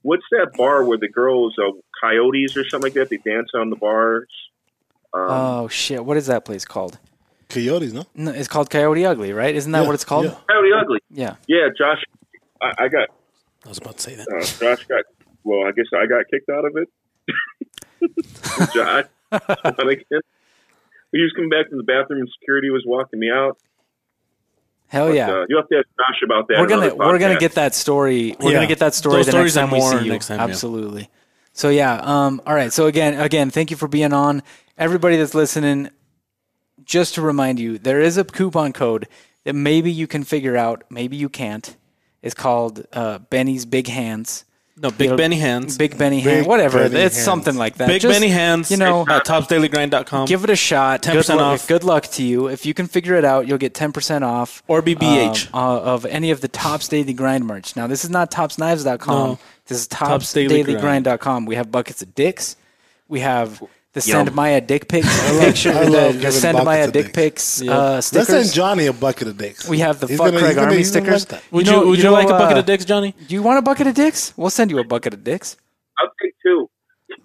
what's 0.03 0.23
that 0.31 0.51
bar 0.55 0.83
where 0.85 0.97
the 0.99 1.09
girls 1.09 1.55
are 1.59 1.71
coyotes 2.01 2.55
or 2.55 2.63
something 2.69 2.85
like 2.91 2.93
that? 2.93 3.09
They 3.09 3.17
dance 3.17 3.49
on 3.55 3.69
the 3.71 3.75
bars. 3.75 4.27
Um, 5.13 5.25
oh 5.29 5.67
shit! 5.67 6.05
What 6.05 6.17
is 6.17 6.27
that 6.27 6.45
place 6.45 6.63
called? 6.65 6.99
Coyotes, 7.49 7.93
no? 7.93 8.05
No, 8.15 8.31
it's 8.31 8.47
called 8.47 8.69
Coyote 8.69 9.05
Ugly, 9.05 9.31
right? 9.33 9.53
Isn't 9.53 9.71
that 9.73 9.81
Yeah, 9.81 9.85
what 9.87 9.93
it's 9.95 10.05
called? 10.05 10.25
yeah. 10.25 10.35
Coyote 10.49 10.71
Ugly. 10.79 10.99
Yeah. 11.11 11.35
Yeah, 11.47 11.67
Josh. 11.77 12.01
I, 12.61 12.85
I 12.85 12.87
got 12.87 13.09
I 13.65 13.69
was 13.69 13.77
about 13.79 13.97
to 13.97 14.01
say 14.01 14.15
that. 14.15 14.27
uh, 14.27 14.39
Josh 14.75 14.85
got. 14.87 15.03
Well, 15.43 15.67
I 15.67 15.71
guess 15.71 15.85
I 15.93 16.05
got 16.07 16.23
kicked 16.31 16.49
out 16.49 16.65
of 16.65 16.75
it. 16.77 16.89
Josh, 18.73 19.05
when 19.29 19.41
I 19.89 19.95
get- 19.95 20.25
he 21.11 21.21
was 21.21 21.31
coming 21.35 21.49
back 21.51 21.69
from 21.69 21.77
the 21.77 21.83
bathroom 21.83 22.21
and 22.21 22.29
security 22.39 22.69
was 22.71 22.83
walking 22.87 23.19
me 23.19 23.29
out. 23.29 23.57
Hell 24.93 25.07
But, 25.07 25.15
yeah. 25.15 25.31
uh, 25.31 25.45
you 25.49 25.57
have 25.57 25.67
to 25.69 25.77
ask 25.77 25.87
Josh 25.97 26.21
about 26.23 26.47
that. 26.49 26.59
we're 26.59 26.67
gonna 26.67 26.93
we're 26.93 27.17
gonna 27.17 27.39
get 27.39 27.53
that 27.55 27.73
story. 27.73 28.35
We're 28.39 28.49
Yeah. 28.51 28.57
gonna 28.57 28.67
get 28.67 28.77
that 28.79 28.93
story 28.93 29.15
Those 29.17 29.25
the 29.25 29.31
next 29.31 29.53
stories 29.53 29.57
and 29.57 29.69
time 29.71 29.79
we 29.79 29.99
see 29.99 30.05
you. 30.05 30.11
next 30.11 30.27
time, 30.27 30.37
yeah. 30.37 30.43
Absolutely. 30.43 31.09
So 31.51 31.69
yeah. 31.69 31.95
Um. 32.03 32.39
All 32.45 32.53
right. 32.53 32.71
So 32.71 32.85
again, 32.85 33.19
again, 33.19 33.49
thank 33.49 33.71
you 33.71 33.75
for 33.77 33.87
being 33.87 34.13
on. 34.13 34.43
Everybody 34.77 35.17
that's 35.17 35.33
listening, 35.33 35.89
just 36.85 37.15
to 37.15 37.23
remind 37.23 37.59
you, 37.59 37.79
there 37.79 37.99
is 37.99 38.17
a 38.17 38.23
coupon 38.23 38.71
code 38.71 39.07
that 39.45 39.53
maybe 39.53 39.91
you 39.91 40.05
can 40.05 40.23
figure 40.23 40.55
out, 40.55 40.83
maybe 40.91 41.17
you 41.17 41.27
can't. 41.27 41.75
It's 42.21 42.35
called 42.35 42.85
uh, 42.93 43.17
Benny's 43.17 43.65
Big 43.65 43.87
Hands. 43.87 44.45
No, 44.75 44.89
Big 44.89 45.05
It'll- 45.05 45.17
Benny 45.17 45.37
Hands. 45.37 45.77
Big 45.77 45.97
Benny 45.97 46.23
Big 46.23 46.33
Hands. 46.33 46.47
Whatever. 46.47 46.89
Benny 46.89 47.01
it's 47.03 47.15
Hands. 47.15 47.25
something 47.25 47.55
like 47.55 47.75
that. 47.77 47.87
Big 47.87 48.01
Just, 48.01 48.13
Benny 48.19 48.31
Hands. 48.31 48.69
You 48.71 48.77
know, 48.77 49.01
at 49.07 49.23
topsdailygrind.com. 49.23 50.25
give 50.25 50.43
it 50.43 50.49
a 50.49 50.55
shot. 50.55 51.03
10% 51.03 51.13
Good 51.13 51.27
luck, 51.29 51.39
off. 51.61 51.67
Good 51.67 51.83
luck 51.83 52.03
to 52.07 52.23
you. 52.23 52.47
If 52.47 52.65
you 52.65 52.73
can 52.73 52.87
figure 52.87 53.15
it 53.15 53.23
out, 53.23 53.47
you'll 53.47 53.59
get 53.59 53.73
10% 53.75 54.23
off. 54.23 54.63
Or 54.67 54.81
BBH. 54.81 55.53
um, 55.53 55.59
uh, 55.59 55.79
of 55.79 56.05
any 56.07 56.31
of 56.31 56.41
the 56.41 56.47
Tops 56.47 56.87
Daily 56.87 57.13
Grind 57.13 57.45
merch. 57.45 57.75
Now, 57.75 57.85
this 57.85 58.03
is 58.03 58.09
not 58.09 58.31
topsknives.com. 58.31 59.29
No. 59.29 59.39
This 59.67 59.79
is 59.79 59.87
Tops 59.87 60.33
Daily 60.33 60.63
topsdailygrind.com. 60.63 61.45
We 61.45 61.55
have 61.55 61.71
buckets 61.71 62.01
of 62.01 62.15
dicks. 62.15 62.55
We 63.07 63.19
have 63.19 63.61
the 63.93 64.01
Yum. 64.01 64.25
Send 64.25 64.35
Maya 64.35 64.59
dick 64.61 64.87
pics 64.87 65.39
picture. 65.39 65.71
I 65.73 65.83
love 65.83 66.13
the 66.15 66.19
giving 66.19 66.31
Send 66.31 66.53
buckets 66.55 66.65
Maya 66.65 66.83
of 66.85 66.91
dick 66.93 67.05
dicks. 67.05 67.15
pics 67.15 67.61
Yeah. 67.61 67.77
uh, 67.77 67.93
Let's 68.11 68.27
send. 68.27 68.51
Johnny 68.51 68.87
a 68.87 68.93
bucket 68.93 69.27
of 69.27 69.37
dicks. 69.37 69.67
We 69.69 69.79
have 69.79 69.99
the 69.99 70.07
He's 70.07 70.17
Fuck 70.17 70.27
gonna- 70.31 70.39
Craig 70.39 70.55
gonna- 70.55 70.65
Army 70.67 70.77
he's 70.77 70.91
gonna 70.91 71.05
stickers. 71.19 71.31
like 71.31 71.41
that. 71.41 71.51
Would 71.53 71.65
You 71.67 71.71
you, 71.73 71.79
know- 71.79 71.85
would 71.87 71.97
you 71.99 72.03
you, 72.05 72.09
know, 72.09 72.13
like 72.13 72.25
a 72.27 72.31
bucket 72.31 72.57
uh, 72.57 72.59
of 72.61 72.65
dicks, 72.65 72.85
Johnny? 72.85 73.13
Do 73.27 73.35
you 73.35 73.43
want 73.43 73.59
a 73.59 73.61
bucket 73.61 73.87
of 73.87 73.93
dicks? 73.95 74.33
We'll 74.35 74.49
send 74.49 74.71
you 74.71 74.79
a 74.79 74.83
bucket 74.83 75.13
of 75.13 75.23
dicks. 75.23 75.57
I'll 75.99 76.09
take 76.21 76.33
two. 76.43 76.69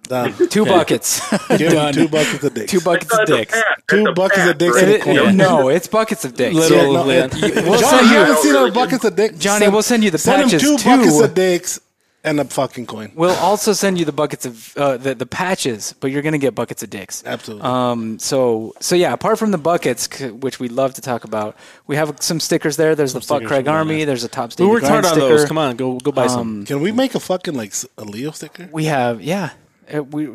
Done. 0.02 0.34
Two 0.50 0.64
buckets. 0.66 1.20
Give 1.48 1.60
him 1.60 1.72
Done. 1.72 1.94
two 1.94 2.08
buckets 2.08 2.42
of 2.44 2.54
dicks. 2.54 2.70
Two 2.72 2.80
buckets 2.80 3.10
of 3.12 3.18
That's 3.18 3.30
a 3.30 3.36
dicks. 3.36 3.52
pack. 3.54 3.64
That's 3.66 3.86
Two 3.88 4.06
a 4.06 4.12
buckets 4.12 4.38
pack, 4.40 4.50
of 4.50 4.58
dicks 4.58 4.74
right? 4.74 4.84
and 4.84 4.92
a 4.92 4.94
It- 4.96 5.02
coin. 5.02 5.36
no, 5.36 5.68
it's 5.68 5.86
buckets 5.88 6.24
of 6.26 6.34
dicks. 6.34 6.54
Little- 6.54 6.76
Yeah, 6.76 6.82
no, 7.04 7.10
Yeah. 7.10 7.24
it- 7.24 7.64
We'll 7.64 7.78
John, 7.80 7.90
send 7.90 8.06
you 8.06 8.12
you- 8.12 8.18
haven't 8.18 8.38
seen 8.42 8.56
our 8.56 8.70
buckets 8.70 9.04
of 9.04 9.16
dicks? 9.16 9.38
Johnny, 9.38 9.60
Send- 9.60 9.72
we'll 9.72 9.82
send 9.82 10.04
you 10.04 10.10
the 10.10 10.18
Send 10.18 10.42
him 10.42 10.48
patches, 10.48 10.62
two 10.62 10.76
too. 10.78 10.84
buckets 10.96 11.20
of 11.20 11.34
dicks 11.34 11.80
and 12.24 12.40
a 12.40 12.44
fucking 12.44 12.86
coin. 12.86 13.12
We'll 13.14 13.36
also 13.36 13.72
send 13.72 13.98
you 13.98 14.04
the 14.04 14.12
buckets 14.12 14.44
of 14.44 14.76
uh, 14.76 14.96
the 14.96 15.14
the 15.14 15.24
patches, 15.26 15.94
but 16.00 16.10
you're 16.10 16.22
gonna 16.22 16.38
get 16.38 16.54
buckets 16.54 16.82
of 16.82 16.90
dicks. 16.90 17.22
Absolutely. 17.24 17.64
Um. 17.66 18.18
So 18.18 18.74
so 18.80 18.94
yeah. 18.96 19.12
Apart 19.12 19.38
from 19.38 19.50
the 19.52 19.58
buckets, 19.58 20.08
c- 20.12 20.30
which 20.30 20.58
we 20.60 20.68
love 20.68 20.94
to 20.94 21.00
talk 21.00 21.24
about, 21.24 21.56
we 21.86 21.96
have 21.96 22.14
some 22.20 22.40
stickers 22.40 22.76
there. 22.76 22.94
There's 22.94 23.12
the 23.12 23.20
Fuck 23.20 23.38
stickers 23.38 23.48
Craig 23.48 23.68
are 23.68 23.78
Army. 23.78 23.98
nice. 23.98 24.06
There's 24.06 24.24
a 24.24 24.28
Top 24.28 24.48
We 24.50 24.52
State 24.52 24.66
worked 24.66 24.86
hard 24.86 25.04
on 25.04 25.12
sticker. 25.12 25.28
those. 25.28 25.44
Come 25.46 25.58
on, 25.58 25.76
go 25.76 25.98
go 25.98 26.12
buy 26.12 26.26
some. 26.26 26.40
Um, 26.60 26.64
Can 26.66 26.80
we 26.80 26.92
make 26.92 27.14
a 27.14 27.20
fucking 27.20 27.54
like 27.54 27.70
s- 27.70 27.86
a 27.96 28.04
Leo 28.04 28.30
sticker? 28.32 28.68
We 28.72 28.86
have 28.86 29.22
yeah. 29.22 29.50
Uh, 29.94 30.02
we. 30.02 30.28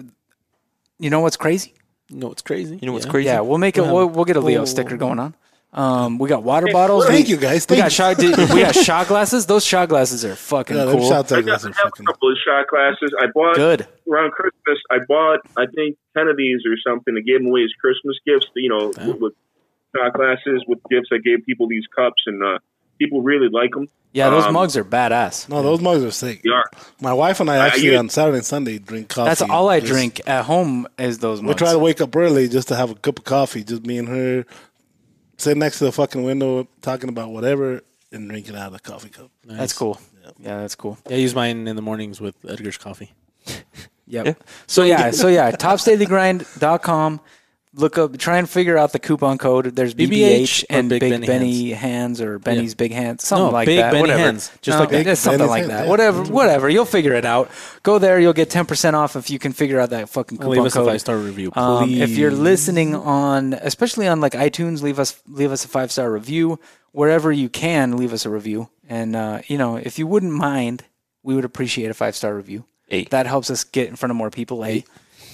You 1.00 1.10
know 1.10 1.20
what's 1.20 1.38
crazy? 1.38 1.74
No, 2.10 2.32
it's 2.32 2.42
crazy. 2.42 2.78
You 2.82 2.86
know 2.86 2.94
what's 2.94 3.06
Yeah. 3.06 3.12
crazy? 3.12 3.26
Yeah, 3.28 3.40
we'll 3.42 3.58
make 3.58 3.78
it. 3.78 3.82
We'll 3.82 4.08
We'll, 4.08 4.26
get 4.26 4.36
a 4.36 4.40
Leo 4.42 4.60
we'll- 4.62 4.68
sticker 4.68 4.96
going 4.98 5.20
on. 5.20 5.36
Um, 5.74 6.20
we 6.20 6.30
got 6.30 6.44
water 6.44 6.68
bottles. 6.72 7.06
Thank 7.08 7.26
we, 7.28 7.32
you, 7.32 7.38
guys. 7.38 7.66
We 7.68 7.78
Thank 7.78 7.86
got 7.86 7.92
shot. 7.92 8.18
We 8.20 8.62
got 8.62 8.76
shot 8.86 9.08
glasses. 9.08 9.48
Those 9.48 9.66
shot 9.66 9.90
glasses 9.90 10.24
are 10.24 10.36
fucking 10.36 10.76
Yeah, 10.78 10.86
cool. 10.92 11.10
shots 11.10 11.32
I 11.32 11.42
got 11.42 11.50
I 11.50 11.54
are 11.54 11.54
have 11.54 11.66
a 11.66 11.74
fucking. 11.74 12.06
couple 12.06 12.32
of 12.32 12.38
shot 12.46 12.68
glasses. 12.68 13.12
I 13.20 13.26
bought 13.34 13.56
Good. 13.56 13.88
around 14.10 14.32
Christmas. 14.34 14.78
I 14.92 14.98
bought, 15.08 15.40
I 15.58 15.66
think, 15.74 15.98
ten 16.16 16.28
of 16.28 16.38
these 16.38 16.62
or 16.68 16.78
something 16.88 17.16
to 17.16 17.22
give 17.24 17.42
them 17.42 17.48
away 17.50 17.64
as 17.64 17.72
Christmas 17.82 18.18
gifts. 18.26 18.46
You 18.56 18.70
know, 18.70 18.92
Damn. 18.94 19.08
with, 19.08 19.18
with 19.20 19.34
shot 19.96 20.14
glasses, 20.14 20.64
with 20.68 20.80
gifts. 20.92 21.10
I 21.12 21.18
gave 21.18 21.44
people 21.46 21.68
these 21.68 21.86
cups, 21.96 22.22
and 22.28 22.44
uh, 22.44 22.60
people 23.00 23.22
really 23.24 23.50
like 23.50 23.72
them. 23.72 23.90
Yeah, 24.12 24.30
those 24.30 24.44
Um, 24.46 24.54
mugs 24.54 24.78
are 24.78 24.84
badass. 24.84 25.50
No, 25.50 25.64
those 25.64 25.82
mugs 25.82 26.04
are 26.04 26.12
sick. 26.12 26.44
They 26.44 26.52
are. 26.52 26.66
My 27.02 27.14
wife 27.14 27.40
and 27.40 27.50
I 27.50 27.56
I- 27.56 27.66
actually 27.70 27.96
on 27.96 28.10
Saturday 28.10 28.38
and 28.38 28.46
Sunday 28.46 28.78
drink 28.78 29.10
coffee. 29.10 29.28
That's 29.30 29.42
all 29.42 29.70
I 29.70 29.80
Just- 29.80 29.92
drink 29.92 30.22
at 30.28 30.46
home 30.46 30.88
is 31.00 31.18
those 31.18 31.42
mugs. 31.42 31.56
We 31.56 31.66
try 31.66 31.72
to 31.74 31.80
wake 31.80 32.00
up 32.00 32.16
early 32.16 32.48
just 32.48 32.68
to 32.68 32.76
have 32.76 32.92
a 32.92 32.94
cup 32.94 33.18
of 33.18 33.26
coffee, 33.26 33.64
just 33.64 33.88
me 33.88 33.98
and 33.98 34.08
her, 34.08 34.46
sitting 35.44 35.60
next 35.60 35.80
to 35.80 35.86
the 35.86 35.92
fucking 35.92 36.24
window, 36.24 36.68
talking 36.82 37.10
about 37.10 37.30
whatever 37.30 37.82
and 38.12 38.30
drinking 38.30 38.56
out 38.56 38.68
of 38.68 38.74
the 38.74 38.80
coffee 38.80 39.10
cup. 39.10 39.30
That's 39.44 39.74
cool. 39.74 40.00
Yeah, 40.40 40.58
that's 40.62 40.76
cool. 40.76 40.98
Yeah, 41.10 41.18
I 41.18 41.20
use 41.20 41.36
mine 41.36 41.68
in 41.68 41.76
the 41.76 41.82
mornings 41.82 42.22
with 42.22 42.36
Edgar's 42.48 42.78
coffee. 42.78 43.12
Yep. 44.06 44.26
Yeah. 44.26 44.34
So 44.68 44.84
yeah, 44.84 45.12
so 45.12 45.30
yeah, 45.30 45.52
topsdailygrind.com. 45.52 47.22
Look 47.76 47.98
up, 47.98 48.16
try 48.20 48.38
and 48.38 48.48
figure 48.48 48.78
out 48.78 48.92
the 48.94 49.00
coupon 49.00 49.40
code. 49.40 49.76
There's 49.76 49.96
BBH, 49.96 50.10
BBH 50.10 50.66
and 50.70 50.90
Big 50.90 51.00
Big, 51.00 51.12
Benny 51.12 51.26
Benny, 51.26 51.70
hands. 51.72 52.22
or 52.22 52.38
Benny's 52.38 52.76
Big 52.76 52.92
Hands, 52.92 53.22
something 53.24 53.46
No, 53.48 53.52
like 53.52 53.66
Big 53.66 53.80
that. 53.80 53.90
Benny 53.92 54.02
whatever. 54.02 54.20
Hands, 54.20 54.52
just 54.62 54.78
No, 54.78 54.84
like 54.84 55.06
that. 55.06 55.18
something 55.18 55.40
Benny's 55.40 55.50
like 55.50 55.66
that. 55.66 55.84
yeah. 55.86 55.90
Whatever, 55.90 56.24
whatever. 56.26 56.70
You'll 56.70 56.86
figure 56.86 57.14
it 57.14 57.26
out. 57.26 57.50
Go 57.82 57.98
there. 57.98 58.20
You'll 58.20 58.34
get 58.34 58.52
ten 58.52 58.68
percent 58.68 58.96
off 58.96 59.16
if 59.16 59.32
you 59.32 59.40
can 59.40 59.54
figure 59.54 59.80
out 59.80 59.90
that 59.90 60.08
fucking 60.10 60.38
coupon 60.38 60.52
Leave 60.52 60.66
us 60.66 60.74
code. 60.76 60.88
a 60.88 60.92
five 60.92 61.02
star 61.02 61.18
review, 61.18 61.50
please. 61.50 61.60
Um, 61.60 61.90
if 61.90 62.12
you're 62.12 62.30
listening 62.30 62.94
on, 62.94 63.54
especially 63.54 64.08
on 64.08 64.22
like 64.22 64.34
iTunes, 64.34 64.84
leave 64.84 65.00
us 65.00 65.20
leave 65.28 65.52
us 65.52 65.66
a 65.66 65.68
five 65.68 65.92
star 65.92 66.12
review 66.12 66.60
wherever 66.92 67.32
you 67.32 67.50
can. 67.50 67.98
Leave 67.98 68.14
us 68.14 68.24
a 68.28 68.30
review, 68.30 68.70
and 68.88 69.16
uh, 69.16 69.42
you 69.48 69.58
know 69.58 69.78
if 69.78 69.98
you 69.98 70.06
wouldn't 70.06 70.32
mind, 70.34 70.84
we 71.24 71.34
would 71.34 71.44
appreciate 71.46 71.90
a 71.90 71.96
five 71.96 72.16
star 72.16 72.36
review. 72.36 72.66
Eight. 72.92 73.10
That 73.10 73.26
helps 73.26 73.50
us 73.50 73.64
get 73.64 73.88
in 73.90 73.96
front 73.96 74.12
of 74.12 74.16
more 74.16 74.30
people. 74.30 74.64
A. 74.64 74.84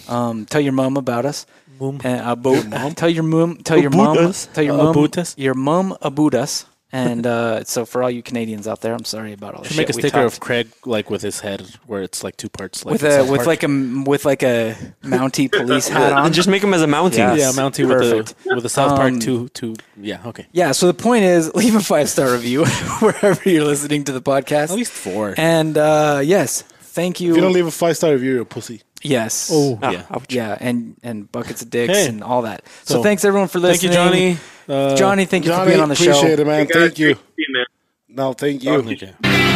Um, 0.07 0.45
tell 0.45 0.61
your 0.61 0.74
mom 0.74 0.98
about 0.98 1.26
us. 1.26 1.45
Mom. 1.80 1.99
And 2.03 2.22
about, 2.22 2.95
Tell 2.97 3.10
your 3.10 3.23
mom. 3.23 3.57
Tell 3.57 3.77
your 3.77 3.89
mom. 3.91 4.34
Tell 4.53 4.64
your 4.64 4.76
mom. 4.77 4.88
about 4.95 5.18
us. 5.18 5.35
Your 5.38 5.53
mom 5.53 5.95
about 6.01 6.34
us. 6.35 6.65
And 6.91 7.27
uh, 7.27 7.64
so 7.65 7.85
for 7.85 8.01
all 8.01 8.10
you 8.10 8.23
Canadians 8.23 8.68
out 8.68 8.81
there, 8.81 8.95
I'm 8.95 9.06
sorry 9.06 9.31
about 9.34 9.53
all 9.53 9.61
the 9.61 9.68
should 9.68 9.76
shit 9.76 9.88
make 9.89 9.95
a 9.95 9.97
we 9.97 10.01
sticker 10.01 10.23
talked. 10.23 10.34
of 10.34 10.39
Craig 10.39 10.69
like 10.85 11.11
with 11.11 11.22
his 11.22 11.39
head, 11.39 11.61
where 11.85 12.01
it's 12.01 12.23
like 12.23 12.35
two 12.35 12.49
parts, 12.49 12.84
like 12.84 12.93
with 12.93 13.03
a 13.03 13.22
with 13.30 13.35
Park. 13.41 13.45
like 13.47 13.64
a 13.64 13.68
with 14.07 14.26
like 14.26 14.41
a 14.41 14.76
Mountie 15.03 15.51
police 15.51 15.88
hat 15.88 16.11
on. 16.14 16.26
And 16.26 16.34
just 16.34 16.49
make 16.49 16.64
them 16.64 16.73
as 16.73 16.81
a 16.81 16.88
Mountie. 16.88 17.18
Yeah. 17.18 17.35
yeah, 17.35 17.51
Mountie 17.51 17.88
with 17.88 17.99
Perfect. 17.99 18.43
the 18.43 18.56
with 18.56 18.64
the 18.64 18.69
South 18.69 18.95
Park 18.97 19.14
Um, 19.14 19.19
two 19.19 19.49
two. 19.49 19.76
Yeah, 20.01 20.23
okay, 20.26 20.47
Yeah, 20.51 20.72
so 20.72 20.88
the 20.88 20.95
point 20.95 21.26
is 21.26 21.53
leave 21.61 21.76
a 21.76 21.80
five 21.80 22.10
star 22.10 22.31
review 22.31 22.65
wherever 23.01 23.47
you're 23.47 23.65
listening 23.65 24.03
to 24.06 24.11
the 24.11 24.22
podcast. 24.22 24.72
at 24.72 24.76
least 24.81 24.91
four. 24.91 25.35
And 25.38 25.77
uh, 25.77 26.22
yes, 26.23 26.64
thank 26.64 27.19
you. 27.22 27.30
If 27.30 27.35
you 27.35 27.43
don't 27.43 27.53
leave 27.53 27.68
a 27.68 27.72
five 27.72 27.97
star 27.97 28.14
review, 28.14 28.31
you're 28.31 28.41
a 28.41 28.45
pussy. 28.47 28.81
Yes. 29.04 29.50
oh 29.52 29.80
Ah, 29.82 29.92
yeah, 29.92 30.04
ouch. 30.12 30.26
Yeah, 30.30 30.58
and 30.60 30.96
and 31.04 31.32
buckets 31.32 31.62
of 31.62 31.70
dicks 31.70 31.94
Hey. 31.94 32.08
and 32.08 32.24
all 32.24 32.42
that. 32.44 32.64
So, 32.84 32.96
So, 32.96 33.04
thanks 33.04 33.24
everyone 33.26 33.48
for 33.48 33.60
listening. 33.60 33.92
thank 33.94 34.06
you, 34.16 34.20
listening. 34.20 34.38
Johnny. 34.68 34.92
Uh, 34.92 34.96
Johnny, 34.96 35.26
thank 35.26 35.46
you 35.46 35.52
for 35.52 35.58
Johnny, 35.58 35.72
being 35.72 35.82
on 35.82 35.90
the 35.90 35.94
appreciate 35.94 36.16
show. 36.16 36.28
it, 36.28 36.46
man. 36.48 36.66
Hey, 36.68 36.72
guys, 36.74 36.84
Thank 36.84 37.00
you. 37.00 37.14
great 37.16 37.48
man. 37.50 37.66
No, 38.10 38.34
thank 38.34 38.64
you. 38.64 38.72
Okay. 38.74 39.49